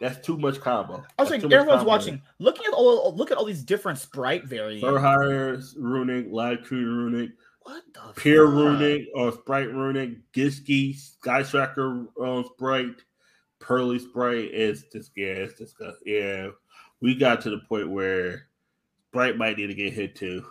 that's 0.00 0.24
too 0.24 0.38
much 0.38 0.60
combo. 0.60 0.94
I 0.94 1.22
was 1.22 1.28
That's 1.28 1.42
saying 1.42 1.52
everyone's 1.52 1.84
watching. 1.84 2.22
Looking 2.38 2.64
at 2.66 2.72
all 2.72 3.14
look 3.14 3.30
at 3.30 3.36
all 3.36 3.44
these 3.44 3.62
different 3.62 3.98
sprite 3.98 4.46
variants. 4.46 4.82
Fur 4.82 4.98
hires 4.98 5.74
Runick, 5.74 6.32
live 6.32 6.62
tree 6.64 6.82
Runick, 6.82 7.32
What 7.62 7.82
the 7.92 8.00
fuck? 8.00 8.16
Runick 8.16 9.06
or 9.14 9.32
sprite 9.32 9.68
Runick, 9.68 10.20
Gishki, 10.32 10.96
Sky 10.96 11.42
Striker 11.42 12.06
um, 12.20 12.44
sprite, 12.54 12.96
Purrely 13.58 13.98
sprite. 13.98 14.50
It's 14.52 14.84
just 14.90 15.10
yeah, 15.16 15.26
it's 15.26 15.60
uh, 15.80 15.92
yeah. 16.06 16.48
We 17.02 17.14
got 17.14 17.42
to 17.42 17.50
the 17.50 17.60
point 17.68 17.90
where 17.90 18.48
Sprite 19.10 19.36
might 19.36 19.56
need 19.58 19.66
to 19.66 19.74
get 19.74 19.92
hit 19.92 20.14
too. 20.14 20.44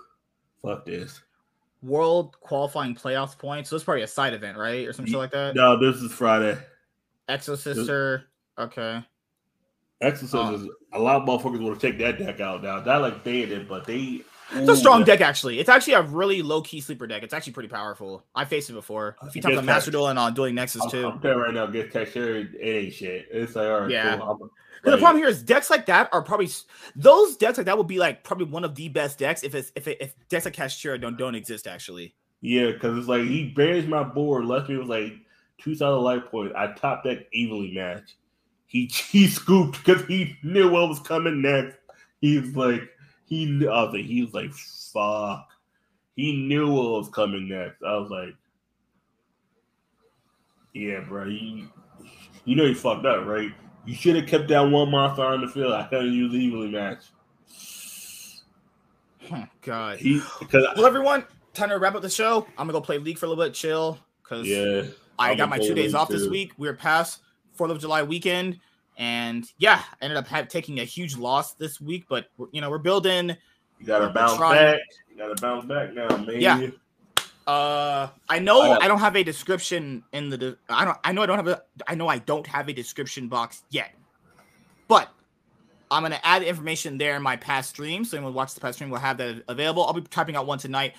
Fuck 0.62 0.86
this. 0.86 1.22
World 1.82 2.36
qualifying 2.42 2.94
playoffs 2.94 3.38
points. 3.38 3.70
So 3.70 3.78
it's 3.78 3.86
probably 3.86 4.02
a 4.04 4.08
side 4.08 4.34
event, 4.34 4.58
right? 4.58 4.86
Or 4.86 4.92
some 4.92 5.06
shit 5.06 5.16
like 5.16 5.32
that. 5.32 5.56
No, 5.56 5.80
this 5.80 6.02
is 6.02 6.12
Friday. 6.12 6.58
Exosister. 7.30 8.24
Okay. 8.58 9.02
Exosister 10.04 10.34
Oh. 10.50 10.54
is 10.56 10.68
a 10.92 11.00
lot 11.00 11.22
of 11.22 11.28
motherfuckers 11.28 11.62
want 11.64 11.80
to 11.80 11.88
take 11.92 11.98
that 12.00 12.20
deck 12.20 12.42
out 12.42 12.62
now. 12.62 12.82
Not 12.82 13.02
like 13.02 13.24
they 13.24 13.46
did, 13.46 13.70
but 13.70 13.86
they. 13.86 14.24
It's 14.52 14.70
a 14.70 14.76
strong 14.76 15.04
deck, 15.04 15.22
actually. 15.22 15.60
It's 15.60 15.70
actually 15.70 15.94
a 15.94 16.02
really 16.02 16.42
low 16.42 16.62
key 16.62 16.82
sleeper 16.82 17.08
deck. 17.08 17.24
It's 17.24 17.34
actually 17.34 17.54
pretty 17.54 17.70
powerful. 17.70 18.24
I 18.34 18.46
faced 18.46 18.70
it 18.70 18.74
before. 18.74 19.16
Uh, 19.22 19.28
if 19.28 19.36
you 19.36 19.42
talk 19.42 19.52
about 19.52 19.66
Master 19.66 19.92
Duel 19.92 20.08
and 20.08 20.18
uh, 20.18 20.24
on 20.24 20.34
Dueling 20.34 20.56
Nexus 20.56 20.84
I'm, 20.84 20.90
too. 20.90 21.08
I'm 21.08 21.40
right 21.40 21.54
now, 21.54 21.68
get 21.68 21.92
texture, 21.92 22.38
it 22.38 22.56
ain't 22.62 22.94
shit. 22.94 23.28
It's 23.32 23.56
like, 23.56 23.68
all 23.68 23.82
right, 23.82 23.92
Yeah. 23.92 24.18
cool. 24.18 24.52
But 24.84 24.92
the 24.92 24.98
problem 24.98 25.18
here 25.22 25.28
is 25.28 25.44
decks 25.44 25.70
like 25.70 25.86
that 25.88 26.10
are 26.14 26.22
probably 26.22 26.50
those 26.96 27.36
decks 27.36 27.58
like 27.58 27.66
that 27.66 27.78
would 27.78 27.88
be 27.88 28.00
like 28.00 28.24
probably 28.24 28.46
one 28.46 28.64
of 28.64 28.76
the 28.76 28.88
best 28.90 29.20
decks 29.20 29.44
if 29.44 29.54
it's 29.54 29.72
if 29.76 29.88
it, 29.88 29.98
if 30.00 30.16
decks 30.30 30.46
like 30.46 30.56
Kashtira 30.56 31.00
don't 31.00 31.18
don't 31.18 31.36
exist 31.36 31.68
actually. 31.68 32.16
Yeah, 32.42 32.72
because 32.72 32.98
it's 32.98 33.08
like 33.08 33.24
he 33.24 33.50
bears 33.50 33.86
my 33.86 34.04
board, 34.04 34.46
left 34.46 34.70
me 34.70 34.78
with 34.78 34.88
like 34.88 35.14
two 35.58 35.76
solid 35.76 36.00
life 36.00 36.24
points. 36.32 36.54
I 36.58 36.68
top 36.68 37.04
deck 37.04 37.20
evenly 37.34 37.74
match. 37.74 38.16
He 38.68 38.86
he 39.12 39.28
scooped 39.28 39.84
because 39.84 40.06
he 40.06 40.38
knew 40.44 40.70
what 40.70 40.88
was 40.88 41.00
coming 41.00 41.42
next. 41.42 41.78
He's 42.22 42.56
like 42.56 42.90
he 43.30 43.46
knew 43.46 43.70
I 43.70 43.84
was 43.84 43.94
like 43.94 44.06
he 44.06 44.24
was 44.24 44.34
like 44.34 44.52
fuck. 44.54 45.48
He 46.16 46.36
knew 46.36 46.70
what 46.70 46.92
was 46.92 47.10
coming 47.10 47.48
next. 47.48 47.82
I 47.84 47.96
was 47.96 48.10
like, 48.10 48.36
Yeah, 50.74 51.02
bro, 51.08 51.26
you 51.26 51.70
you 52.44 52.56
know 52.56 52.66
you 52.66 52.76
fucked 52.76 53.06
up, 53.06 53.26
right? 53.26 53.52
You 53.86 53.96
should 53.96 54.16
have 54.16 54.28
kept 54.28 54.48
that 54.50 54.62
one 54.62 54.92
monster 54.92 55.24
on 55.24 55.42
the 55.42 55.48
field. 55.48 55.74
I 55.74 55.88
couldn't 55.88 56.12
use 56.14 56.34
evenly 56.34 56.70
match. 56.70 57.04
Oh, 59.32 59.46
God. 59.62 60.00
He 60.00 60.22
Well, 60.52 60.86
everyone, 60.86 61.24
time 61.54 61.70
to 61.70 61.78
wrap 61.78 61.96
up 61.96 62.02
the 62.02 62.10
show. 62.10 62.48
I'm 62.58 62.68
gonna 62.68 62.74
go 62.74 62.82
play 62.82 62.98
League 62.98 63.18
for 63.18 63.28
a 63.28 63.30
little 63.30 63.44
bit, 63.44 63.54
chill, 63.54 64.00
because 64.24 64.48
yeah, 64.48 64.84
I 65.18 65.32
I'm 65.32 65.38
got 65.38 65.50
my 65.50 65.60
two 65.60 65.76
days 65.76 65.94
off 65.94 66.10
this 66.10 66.28
week. 66.28 66.54
We 66.58 66.68
are 66.68 66.74
past 66.74 67.22
Fourth 67.54 67.72
of 67.72 67.80
July 67.80 68.04
weekend, 68.04 68.60
and 69.00 69.52
yeah, 69.58 69.82
ended 70.02 70.18
up 70.18 70.28
have, 70.28 70.50
taking 70.50 70.82
a 70.82 70.84
huge 70.84 71.18
loss 71.18 71.54
this 71.56 71.82
week. 71.82 72.06
But 72.08 72.28
we're- 72.38 72.52
you 72.54 72.62
know, 72.62 72.70
we're 72.70 72.78
building. 72.78 73.36
You 73.80 73.86
gotta 73.86 74.10
bounce 74.10 74.36
trying. 74.38 74.74
back. 74.74 74.80
You 75.10 75.18
gotta 75.18 75.42
bounce 75.42 75.66
back 75.66 75.94
now, 75.94 76.18
man. 76.18 76.40
Yeah. 76.40 76.68
Uh, 77.48 78.10
I 78.28 78.38
know 78.38 78.62
I 78.62 78.86
I 78.86 78.88
don't 78.88 79.00
have 79.00 79.16
a 79.16 79.24
description 79.24 80.04
in 80.12 80.30
the. 80.30 80.38
De- 80.38 80.58
I 80.70 80.86
don't. 80.86 80.98
I 81.04 81.14
know 81.14 81.24
I 81.24 81.26
don't 81.26 81.38
have 81.38 81.48
a. 81.48 81.62
I 81.88 81.96
know 81.96 82.08
I 82.08 82.20
don't 82.20 82.46
have 82.46 82.68
a 82.70 82.74
description 82.74 83.28
box 83.28 83.64
yet, 83.72 83.96
but 84.88 85.10
I'm 85.90 86.04
gonna 86.04 86.20
add 86.24 86.44
information 86.44 86.98
there 86.98 87.16
in 87.16 87.24
my 87.24 87.38
past 87.38 87.70
stream. 87.70 88.06
So 88.06 88.18
anyone 88.18 88.34
who 88.34 88.38
watches 88.38 88.54
the 88.54 88.62
past 88.62 88.76
stream 88.76 88.92
will 88.92 89.00
have 89.00 89.18
that 89.18 89.44
available. 89.48 89.84
I'll 89.86 89.94
be 89.94 90.02
typing 90.02 90.36
out 90.36 90.46
one 90.46 90.60
tonight. 90.60 90.94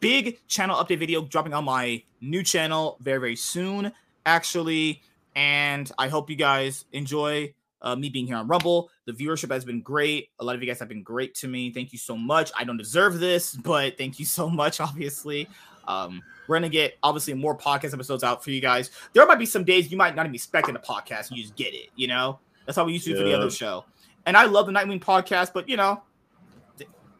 Big 0.00 0.46
channel 0.48 0.76
update 0.76 0.98
video 0.98 1.22
dropping 1.22 1.54
on 1.54 1.64
my 1.64 2.02
new 2.20 2.42
channel 2.42 2.98
very 3.00 3.20
very 3.20 3.36
soon, 3.36 3.92
actually. 4.26 5.00
And 5.36 5.90
I 5.98 6.08
hope 6.08 6.30
you 6.30 6.36
guys 6.36 6.84
enjoy 6.92 7.54
uh, 7.82 7.94
me 7.94 8.08
being 8.08 8.26
here 8.26 8.36
on 8.36 8.48
Rumble. 8.48 8.90
The 9.04 9.12
viewership 9.12 9.52
has 9.52 9.64
been 9.64 9.82
great. 9.82 10.30
A 10.40 10.44
lot 10.44 10.56
of 10.56 10.62
you 10.62 10.68
guys 10.68 10.78
have 10.80 10.88
been 10.88 11.02
great 11.02 11.34
to 11.36 11.48
me. 11.48 11.70
Thank 11.70 11.92
you 11.92 11.98
so 11.98 12.16
much. 12.16 12.50
I 12.56 12.64
don't 12.64 12.78
deserve 12.78 13.20
this, 13.20 13.54
but 13.64 13.96
thank 13.98 14.18
you 14.18 14.24
so 14.24 14.48
much. 14.48 14.80
Obviously, 14.84 15.48
um, 15.86 16.22
we're 16.48 16.56
gonna 16.56 16.68
get 16.68 16.96
obviously 17.02 17.34
more 17.34 17.56
podcast 17.56 17.92
episodes 17.92 18.24
out 18.24 18.42
for 18.42 18.50
you 18.50 18.60
guys. 18.60 18.90
There 19.12 19.26
might 19.26 19.38
be 19.38 19.46
some 19.46 19.64
days 19.64 19.90
you 19.90 19.98
might 19.98 20.14
not 20.16 20.22
even 20.22 20.32
be 20.32 20.36
expecting 20.36 20.76
a 20.76 20.78
podcast, 20.78 21.28
and 21.28 21.36
you 21.36 21.42
just 21.42 21.56
get 21.56 21.74
it. 21.74 21.90
You 21.94 22.08
know, 22.08 22.38
that's 22.64 22.76
how 22.76 22.84
we 22.84 22.94
used 22.94 23.04
to 23.04 23.12
do 23.12 23.18
for 23.18 23.24
the 23.24 23.34
other 23.34 23.50
show. 23.50 23.84
And 24.26 24.36
I 24.36 24.46
love 24.46 24.66
the 24.66 24.72
Nightwing 24.72 25.00
podcast, 25.00 25.52
but 25.52 25.68
you 25.68 25.76
know, 25.76 26.02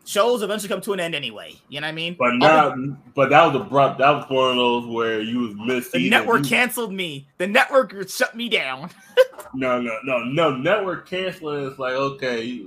shows 0.04 0.42
eventually 0.42 0.68
come 0.68 0.80
to 0.82 0.92
an 0.92 1.00
end 1.00 1.14
anyway. 1.14 1.54
You 1.68 1.80
know 1.80 1.86
what 1.86 1.92
I 1.92 1.94
mean? 1.94 2.14
But 2.18 2.34
now, 2.34 2.74
but 3.14 3.30
that 3.30 3.46
was 3.46 3.60
abrupt. 3.60 3.98
That 3.98 4.10
was 4.10 4.24
one 4.28 4.50
of 4.50 4.56
those 4.56 4.86
where 4.86 5.20
you 5.20 5.40
was 5.40 5.54
missed. 5.56 5.92
the 5.92 6.08
network 6.10 6.44
canceled 6.44 6.92
me. 6.92 7.26
The 7.38 7.46
network 7.46 8.08
shut 8.08 8.34
me 8.36 8.48
down. 8.48 8.90
No, 9.56 9.80
no, 9.80 9.96
no, 10.02 10.18
no. 10.24 10.56
Network 10.56 11.08
canceling 11.08 11.70
is 11.70 11.78
like 11.78 11.92
okay, 11.92 12.64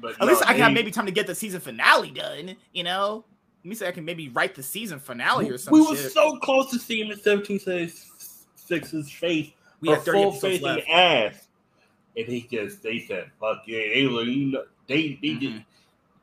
but 0.00 0.12
At 0.14 0.20
no, 0.20 0.26
least 0.28 0.42
I 0.44 0.52
can 0.54 0.62
have 0.62 0.72
maybe 0.72 0.90
time 0.90 1.04
to 1.04 1.12
get 1.12 1.26
the 1.26 1.34
season 1.34 1.60
finale 1.60 2.10
done. 2.10 2.56
You 2.72 2.84
know, 2.84 3.22
let 3.62 3.68
me 3.68 3.74
say 3.74 3.86
I 3.86 3.90
can 3.92 4.06
maybe 4.06 4.30
write 4.30 4.54
the 4.54 4.62
season 4.62 4.98
finale 4.98 5.50
or 5.50 5.58
something. 5.58 5.78
We 5.78 5.94
shit. 5.94 6.04
were 6.04 6.10
so 6.10 6.38
close 6.38 6.70
to 6.70 6.78
seeing 6.78 7.10
the 7.10 7.16
1766's 7.16 9.10
face, 9.12 9.50
we 9.80 9.90
her 9.90 9.96
30 9.96 10.22
full 10.22 10.32
face 10.32 10.62
left. 10.62 10.88
and 10.88 11.32
ass, 11.34 11.48
and 12.16 12.26
he 12.26 12.46
just 12.50 12.82
they 12.82 13.00
said, 13.00 13.30
"Fuck 13.38 13.62
yeah!" 13.66 13.78
They 13.78 14.00
you 14.00 14.62
they 14.86 15.18
they 15.20 15.28
Mhm. 15.28 15.40
just 15.40 15.62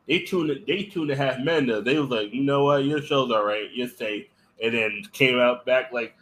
they 0.06 0.20
two 0.20 0.62
they 0.66 0.84
two 0.84 1.02
and 1.02 1.10
a 1.10 1.16
half 1.16 1.38
men. 1.40 1.66
Though. 1.66 1.80
They 1.80 1.98
was 1.98 2.10
like, 2.10 2.32
you 2.32 2.42
know 2.42 2.64
what, 2.64 2.84
your 2.84 3.00
show's 3.00 3.30
all 3.30 3.44
right, 3.44 3.70
you're 3.72 3.88
safe, 3.88 4.26
and 4.62 4.74
then 4.74 5.02
came 5.12 5.38
out 5.38 5.64
back 5.64 5.92
like, 5.92 6.14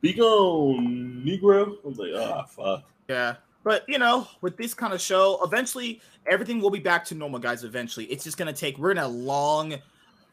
"Be 0.00 0.12
gone, 0.12 1.22
Negro." 1.26 1.76
I 1.84 1.88
was 1.88 1.98
like, 1.98 2.10
oh 2.14 2.44
fuck. 2.48 2.84
Yeah. 3.08 3.36
But 3.62 3.84
you 3.88 3.98
know, 3.98 4.26
with 4.40 4.56
this 4.56 4.72
kind 4.72 4.92
of 4.92 5.00
show, 5.00 5.40
eventually 5.44 6.00
everything 6.26 6.60
will 6.60 6.70
be 6.70 6.78
back 6.78 7.04
to 7.06 7.14
normal, 7.14 7.40
guys. 7.40 7.64
Eventually, 7.64 8.06
it's 8.06 8.24
just 8.24 8.36
gonna 8.36 8.52
take. 8.52 8.78
We're 8.78 8.92
in 8.92 8.98
a 8.98 9.08
long. 9.08 9.74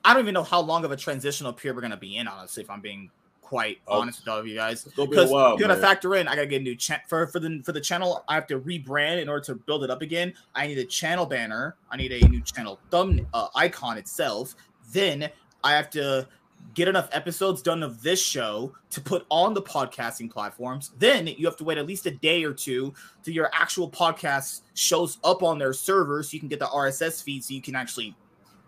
I 0.06 0.14
don't 0.14 0.22
even 0.22 0.34
know 0.34 0.44
how 0.44 0.62
long 0.62 0.86
of 0.86 0.92
a 0.92 0.96
transitional 0.96 1.52
period 1.52 1.76
we're 1.76 1.82
gonna 1.82 1.98
be 1.98 2.18
in. 2.18 2.28
Honestly, 2.28 2.64
if 2.64 2.70
I'm 2.70 2.82
being 2.82 3.10
quite 3.48 3.80
Oh, 3.88 4.02
honest 4.02 4.20
with 4.20 4.28
all 4.28 4.38
of 4.40 4.46
you 4.46 4.56
guys, 4.56 4.84
because 4.84 5.32
you 5.32 5.60
gotta 5.60 5.78
factor 5.80 6.16
in. 6.16 6.28
I 6.28 6.36
gotta 6.36 6.48
get 6.48 6.60
a 6.60 6.64
new 6.64 6.76
chat 6.76 7.08
for 7.08 7.28
for 7.28 7.40
the 7.40 7.62
for 7.64 7.72
the 7.72 7.80
channel. 7.80 8.26
I 8.28 8.36
have 8.36 8.46
to 8.48 8.60
rebrand 8.60 9.22
in 9.22 9.30
order 9.30 9.44
to 9.46 9.56
build 9.56 9.86
it 9.86 9.90
up 9.90 10.02
again. 10.02 10.34
I 10.54 10.68
need 10.68 10.78
a 10.80 10.84
channel 10.86 11.26
banner. 11.26 11.78
I 11.90 11.96
need 11.96 12.12
a 12.12 12.28
new 12.28 12.42
channel 12.42 12.78
thumb 12.92 13.26
uh, 13.34 13.48
icon 13.56 13.98
itself. 13.98 14.54
Then 14.92 15.30
I 15.64 15.72
have 15.74 15.90
to 15.92 16.28
get 16.74 16.90
enough 16.90 17.08
episodes 17.14 17.62
done 17.62 17.82
of 17.84 18.02
this 18.04 18.22
show 18.22 18.74
to 18.90 19.00
put 19.00 19.26
on 19.30 19.54
the 19.54 19.62
podcasting 19.62 20.30
platforms. 20.30 20.92
Then 21.00 21.28
you 21.28 21.46
have 21.46 21.56
to 21.58 21.64
wait 21.64 21.78
at 21.78 21.86
least 21.88 22.06
a 22.06 22.12
day 22.12 22.44
or 22.44 22.52
two 22.52 22.94
till 23.24 23.34
your 23.34 23.50
actual 23.54 23.90
podcast 23.90 24.62
shows 24.74 25.20
up 25.24 25.42
on 25.42 25.58
their 25.58 25.72
server 25.72 26.22
so 26.22 26.34
you 26.34 26.40
can 26.40 26.50
get 26.50 26.60
the 26.60 26.66
RSS 26.66 27.24
feed 27.24 27.44
so 27.46 27.54
you 27.54 27.62
can 27.62 27.76
actually 27.76 28.14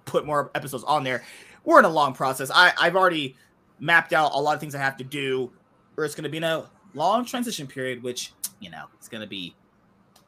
put 0.06 0.26
more 0.26 0.50
episodes 0.56 0.86
on 0.86 1.04
there. 1.04 1.24
We're 1.66 1.80
in 1.80 1.86
a 1.86 1.90
long 1.90 2.14
process. 2.14 2.50
I, 2.50 2.72
I've 2.80 2.96
already 2.96 3.36
mapped 3.80 4.14
out 4.14 4.32
a 4.34 4.40
lot 4.40 4.54
of 4.56 4.60
things 4.60 4.76
I 4.76 4.80
have 4.80 4.98
to 4.98 5.04
do, 5.04 5.52
or 5.98 6.06
it's 6.06 6.16
going 6.16 6.24
to 6.24 6.30
be 6.30 6.38
in 6.38 6.44
a 6.44 6.70
long 6.94 7.26
transition 7.26 7.68
period, 7.68 8.04
which, 8.04 8.34
you 8.60 8.70
know, 8.70 8.86
it's 8.96 9.08
going 9.08 9.22
to 9.22 9.28
be 9.28 9.56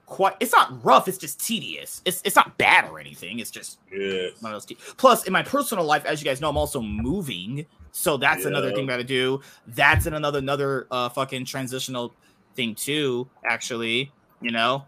quite, 0.06 0.36
it's 0.40 0.52
not 0.52 0.84
rough, 0.84 1.08
it's 1.08 1.18
just 1.18 1.46
tedious. 1.46 2.02
It's, 2.06 2.22
it's 2.24 2.36
not 2.36 2.58
bad 2.58 2.90
or 2.90 3.00
anything. 3.00 3.40
It's 3.40 3.52
just 3.52 3.80
Yeah. 3.92 4.28
those 4.42 4.66
te- 4.66 4.78
Plus, 4.98 5.26
in 5.26 5.34
my 5.34 5.44
personal 5.44 5.86
life, 5.86 6.06
as 6.06 6.22
you 6.22 6.26
guys 6.26 6.42
know, 6.42 6.50
I'm 6.50 6.58
also 6.58 6.82
moving, 6.82 7.66
so 7.92 8.18
that's 8.18 8.46
another 8.46 8.72
thing 8.72 8.88
that 8.88 9.00
I 9.00 9.04
do. 9.04 9.42
That's 9.68 10.06
in 10.06 10.14
another 10.14 10.40
another 10.40 10.88
uh 10.92 11.10
fucking 11.10 11.46
transitional 11.46 12.16
thing 12.56 12.76
too. 12.76 13.30
Actually, 13.46 14.14
you 14.42 14.52
know. 14.52 14.86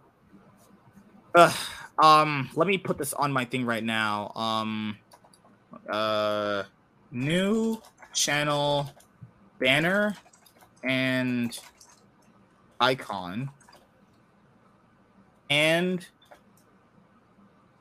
Ugh, 1.35 1.55
um, 2.01 2.49
let 2.55 2.67
me 2.67 2.77
put 2.77 2.97
this 2.97 3.13
on 3.13 3.31
my 3.33 3.43
thing 3.45 3.65
right 3.65 3.83
now. 3.83 4.31
Um, 4.35 4.97
uh, 5.89 6.63
new 7.11 7.81
channel 8.13 8.89
banner 9.59 10.15
and 10.83 11.59
icon 12.79 13.49
and 15.49 16.07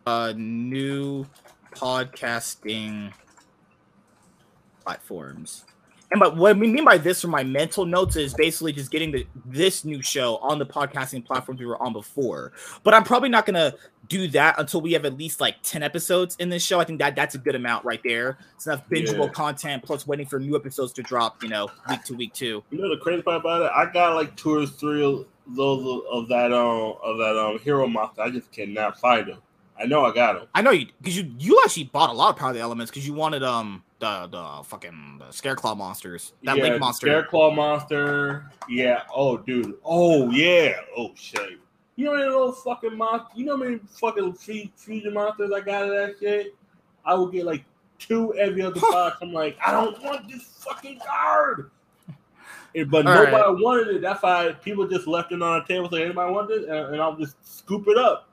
uh 0.06 0.32
new 0.36 1.26
podcasting 1.74 3.12
platforms. 4.82 5.64
And 6.10 6.20
but 6.20 6.36
what 6.36 6.58
we 6.58 6.68
mean 6.68 6.84
by 6.84 6.98
this 6.98 7.22
from 7.22 7.30
my 7.30 7.42
mental 7.42 7.86
notes 7.86 8.16
is 8.16 8.34
basically 8.34 8.72
just 8.72 8.90
getting 8.90 9.10
the 9.12 9.26
this 9.46 9.84
new 9.84 10.02
show 10.02 10.36
on 10.38 10.58
the 10.58 10.66
podcasting 10.66 11.24
platforms 11.24 11.60
we 11.60 11.66
were 11.66 11.82
on 11.82 11.92
before. 11.92 12.52
But 12.82 12.94
I'm 12.94 13.04
probably 13.04 13.30
not 13.30 13.46
gonna 13.46 13.74
do 14.12 14.28
that 14.28 14.58
until 14.58 14.80
we 14.82 14.92
have 14.92 15.04
at 15.06 15.16
least 15.16 15.40
like 15.40 15.56
10 15.62 15.82
episodes 15.82 16.36
in 16.38 16.50
this 16.50 16.62
show. 16.62 16.78
I 16.80 16.84
think 16.84 16.98
that 16.98 17.16
that's 17.16 17.34
a 17.34 17.38
good 17.38 17.54
amount 17.54 17.84
right 17.84 18.00
there. 18.04 18.36
It's 18.56 18.66
enough 18.66 18.86
bingeable 18.90 19.26
Yeah. 19.26 19.32
content 19.32 19.82
plus 19.82 20.06
waiting 20.06 20.26
for 20.26 20.38
new 20.38 20.54
episodes 20.54 20.92
to 20.94 21.02
drop, 21.02 21.42
you 21.42 21.48
know, 21.48 21.70
week 21.88 22.04
to 22.04 22.14
week 22.14 22.34
too. 22.34 22.62
You 22.70 22.78
know 22.78 22.90
the 22.90 23.00
crazy 23.00 23.22
part 23.22 23.40
about 23.40 23.62
it? 23.62 23.70
I 23.74 23.90
got 23.90 24.14
like 24.14 24.36
two 24.36 24.54
or 24.54 24.66
three 24.66 25.02
of 25.02 25.26
those 25.46 26.02
of- 26.12 26.28
that 26.28 26.52
um 26.52 26.94
of 27.02 27.16
that 27.18 27.36
um 27.36 27.58
hero 27.60 27.86
monster. 27.86 28.22
I 28.22 28.30
just 28.30 28.52
cannot 28.52 28.98
find 29.00 29.26
them. 29.28 29.38
I 29.80 29.86
know 29.86 30.04
I 30.04 30.12
got 30.14 30.34
them. 30.34 30.46
I 30.54 30.60
know 30.62 30.70
you 30.70 30.86
because 31.00 31.16
you 31.16 31.32
you 31.38 31.60
actually 31.64 31.84
bought 31.84 32.10
a 32.10 32.12
lot 32.12 32.30
of 32.30 32.36
Power 32.36 32.50
of 32.50 32.54
the 32.54 32.60
Elements 32.60 32.90
because 32.90 33.06
you 33.06 33.14
wanted 33.14 33.42
um 33.42 33.82
the 33.98 34.28
the 34.30 34.62
fucking 34.64 35.16
the 35.20 35.24
Scareclaw 35.26 35.76
monsters 35.76 36.34
that 36.44 36.56
yeah, 36.58 36.62
link 36.64 36.78
monster. 36.80 37.06
Scareclaw 37.06 37.56
monster. 37.56 38.44
Yeah. 38.68 39.02
Oh, 39.12 39.38
dude. 39.38 39.74
Oh, 39.84 40.30
yeah. 40.30 40.74
Oh, 40.96 41.12
shit. 41.16 41.58
You 41.96 42.06
know 42.06 42.12
many 42.14 42.24
little 42.24 42.52
fucking 42.52 42.96
monster? 42.96 43.28
You 43.34 43.44
know 43.46 43.56
how 43.56 43.64
many 43.64 43.78
fucking 43.88 44.32
fu- 44.34 44.68
fusion 44.76 45.14
monsters 45.14 45.50
I 45.54 45.60
got 45.60 45.84
of 45.84 45.90
that 45.90 46.14
shit? 46.20 46.54
I 47.04 47.14
would 47.14 47.32
get 47.32 47.44
like 47.44 47.64
two 47.98 48.34
every 48.34 48.62
other 48.62 48.80
box. 48.90 49.18
I'm 49.20 49.32
like, 49.32 49.56
I 49.64 49.72
don't 49.72 50.02
want 50.02 50.28
this 50.28 50.42
fucking 50.64 51.00
card. 51.06 51.70
And- 52.74 52.90
but 52.90 53.06
All 53.06 53.14
nobody 53.14 53.36
right. 53.36 53.50
wanted 53.50 53.88
it. 53.96 54.00
That's 54.00 54.22
why 54.22 54.52
people 54.62 54.86
just 54.88 55.06
left 55.06 55.30
it 55.32 55.42
on 55.42 55.60
the 55.60 55.64
table. 55.74 55.90
Say, 55.90 56.04
anybody 56.04 56.32
want 56.32 56.48
this? 56.48 56.62
And, 56.64 56.94
and 56.94 57.02
I'll 57.02 57.16
just 57.16 57.36
scoop 57.42 57.86
it 57.88 57.98
up. 57.98 58.30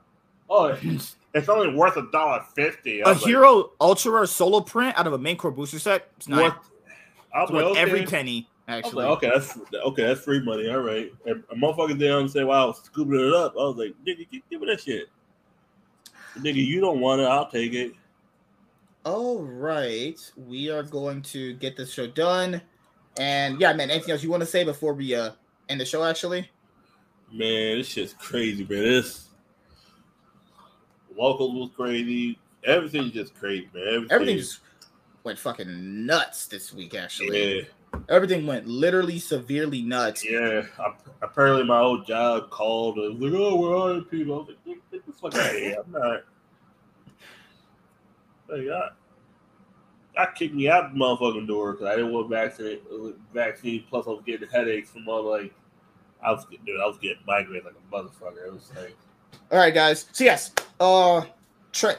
Oh, 0.48 0.74
it's 1.34 1.48
only 1.48 1.74
worth 1.74 1.96
a 1.98 2.10
dollar 2.10 2.42
fifty. 2.54 3.00
a 3.02 3.14
hero 3.14 3.72
ultra 3.80 4.10
rare 4.12 4.26
solo 4.26 4.60
print 4.60 4.98
out 4.98 5.06
of 5.06 5.12
a 5.12 5.18
main 5.18 5.36
core 5.36 5.50
booster 5.50 5.78
set. 5.78 6.08
It's 6.16 6.26
not 6.26 6.56
was 7.32 7.44
it's 7.44 7.52
worth 7.52 7.64
like, 7.66 7.76
every 7.76 8.06
penny. 8.06 8.48
I 8.70 8.76
was 8.76 8.86
Actually, 8.86 9.04
like, 9.06 9.16
okay, 9.18 9.30
that's 9.34 9.58
okay, 9.74 10.02
that's 10.06 10.20
free 10.20 10.40
money. 10.40 10.68
All 10.70 10.80
right. 10.80 11.12
And 11.26 11.42
a 11.50 11.54
motherfucker 11.54 11.98
there 11.98 12.18
and 12.18 12.30
say, 12.30 12.44
"Wow, 12.44 12.72
scooping 12.72 13.18
it 13.20 13.32
up." 13.34 13.52
I 13.54 13.62
was 13.64 13.76
like, 13.76 13.94
"Nigga, 14.06 14.28
give, 14.30 14.42
give 14.50 14.60
me 14.60 14.66
that 14.68 14.80
shit." 14.80 15.08
Nigga, 16.38 16.64
you 16.64 16.80
don't 16.80 17.00
want 17.00 17.20
it. 17.20 17.24
I'll 17.24 17.50
take 17.50 17.72
it. 17.74 17.92
all 19.04 19.42
right, 19.42 20.18
we 20.36 20.70
are 20.70 20.82
going 20.82 21.22
to 21.22 21.54
get 21.54 21.76
this 21.76 21.92
show 21.92 22.06
done. 22.06 22.60
And 23.18 23.60
yeah, 23.60 23.72
man, 23.72 23.90
anything 23.90 24.12
else 24.12 24.22
you 24.22 24.30
want 24.30 24.42
to 24.42 24.46
say 24.46 24.62
before 24.64 24.94
we 24.94 25.14
uh 25.14 25.32
end 25.68 25.80
the 25.80 25.84
show? 25.84 26.04
Actually, 26.04 26.48
Man, 27.32 27.78
this 27.78 27.88
shit's 27.88 28.12
crazy, 28.14 28.64
man. 28.68 28.82
This 28.82 29.28
locals 31.16 31.54
was 31.54 31.70
crazy. 31.76 32.38
Everything's 32.64 33.12
just 33.12 33.34
crazy, 33.34 33.68
man. 33.74 33.82
Everything, 33.86 34.10
everything 34.10 34.36
just 34.38 34.60
went 35.24 35.38
fucking 35.38 36.06
nuts 36.06 36.46
this 36.46 36.72
week. 36.72 36.94
Actually, 36.94 37.58
Yeah, 37.58 37.62
everything 38.08 38.46
went 38.46 38.66
literally 38.66 39.18
severely 39.18 39.82
nuts. 39.82 40.24
yeah. 40.24 40.62
I, 40.78 40.94
apparently, 41.22 41.64
my 41.64 41.78
old 41.78 42.06
job 42.06 42.50
called 42.50 42.98
and 42.98 43.18
was 43.18 43.32
like, 43.32 43.40
"Oh, 43.40 43.56
where 43.56 43.76
are 43.76 43.94
you 43.94 44.04
people?" 44.04 44.34
I 44.34 44.38
was 44.38 44.48
like, 44.48 44.82
"Get, 44.90 45.06
the 45.06 45.12
fuck 45.12 45.34
out 45.34 45.54
of 45.54 45.56
here! 45.56 45.76
I'm 45.84 45.92
not." 45.92 46.20
Hey, 48.48 48.68
I, 48.70 50.22
I 50.22 50.26
kicked 50.34 50.54
me 50.54 50.68
out 50.68 50.92
the 50.92 50.98
motherfucking 50.98 51.46
door 51.46 51.72
because 51.72 51.86
I 51.86 51.96
didn't 51.96 52.12
want 52.12 52.28
vaccine. 52.28 52.80
Vaccine 53.32 53.84
plus 53.88 54.06
I 54.06 54.10
was 54.10 54.22
getting 54.26 54.48
headaches 54.48 54.90
from 54.90 55.08
all 55.08 55.22
like 55.22 55.54
I 56.22 56.32
was 56.32 56.44
getting, 56.46 56.64
dude, 56.66 56.80
I 56.80 56.86
was 56.86 56.98
getting 56.98 57.22
migraines 57.26 57.64
like 57.64 57.74
a 57.74 57.94
motherfucker. 57.94 58.46
It 58.46 58.52
was 58.52 58.70
like, 58.76 58.96
All 59.50 59.58
right, 59.58 59.72
guys. 59.72 60.06
So 60.12 60.24
yes, 60.24 60.52
uh, 60.78 61.22
tra- 61.72 61.96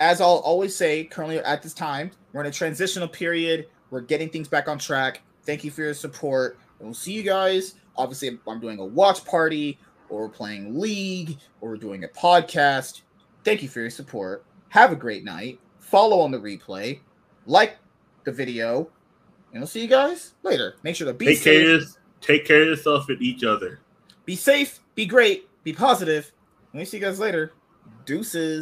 as 0.00 0.20
I'll 0.20 0.38
always 0.38 0.74
say, 0.74 1.04
currently 1.04 1.38
at 1.38 1.62
this 1.62 1.74
time, 1.74 2.10
we're 2.32 2.40
in 2.40 2.46
a 2.46 2.52
transitional 2.52 3.08
period. 3.08 3.68
We're 3.92 4.00
getting 4.00 4.30
things 4.30 4.48
back 4.48 4.68
on 4.68 4.78
track. 4.78 5.20
Thank 5.44 5.64
you 5.64 5.70
for 5.70 5.82
your 5.82 5.92
support, 5.92 6.58
and 6.78 6.88
we'll 6.88 6.94
see 6.94 7.12
you 7.12 7.22
guys. 7.22 7.74
Obviously, 7.94 8.38
I'm 8.48 8.58
doing 8.58 8.78
a 8.78 8.84
watch 8.84 9.22
party, 9.26 9.78
or 10.08 10.30
playing 10.30 10.80
League, 10.80 11.36
or 11.60 11.76
doing 11.76 12.02
a 12.04 12.08
podcast. 12.08 13.02
Thank 13.44 13.62
you 13.62 13.68
for 13.68 13.80
your 13.80 13.90
support. 13.90 14.46
Have 14.70 14.92
a 14.92 14.96
great 14.96 15.24
night. 15.24 15.60
Follow 15.78 16.20
on 16.20 16.30
the 16.30 16.38
replay, 16.38 17.00
like 17.44 17.76
the 18.24 18.32
video, 18.32 18.88
and 19.52 19.60
we'll 19.60 19.66
see 19.66 19.82
you 19.82 19.88
guys 19.88 20.32
later. 20.42 20.76
Make 20.82 20.96
sure 20.96 21.06
to 21.06 21.12
be 21.12 21.26
take 21.26 21.38
safe. 21.38 21.66
care, 21.66 21.74
of, 21.74 21.96
take 22.22 22.46
care 22.46 22.62
of 22.62 22.68
yourself 22.68 23.10
and 23.10 23.20
each 23.20 23.44
other. 23.44 23.80
Be 24.24 24.36
safe. 24.36 24.80
Be 24.94 25.04
great. 25.04 25.50
Be 25.64 25.74
positive. 25.74 26.32
And 26.72 26.78
we'll 26.78 26.86
see 26.86 26.96
you 26.96 27.02
guys 27.04 27.18
later. 27.18 27.52
Deuces. 28.06 28.60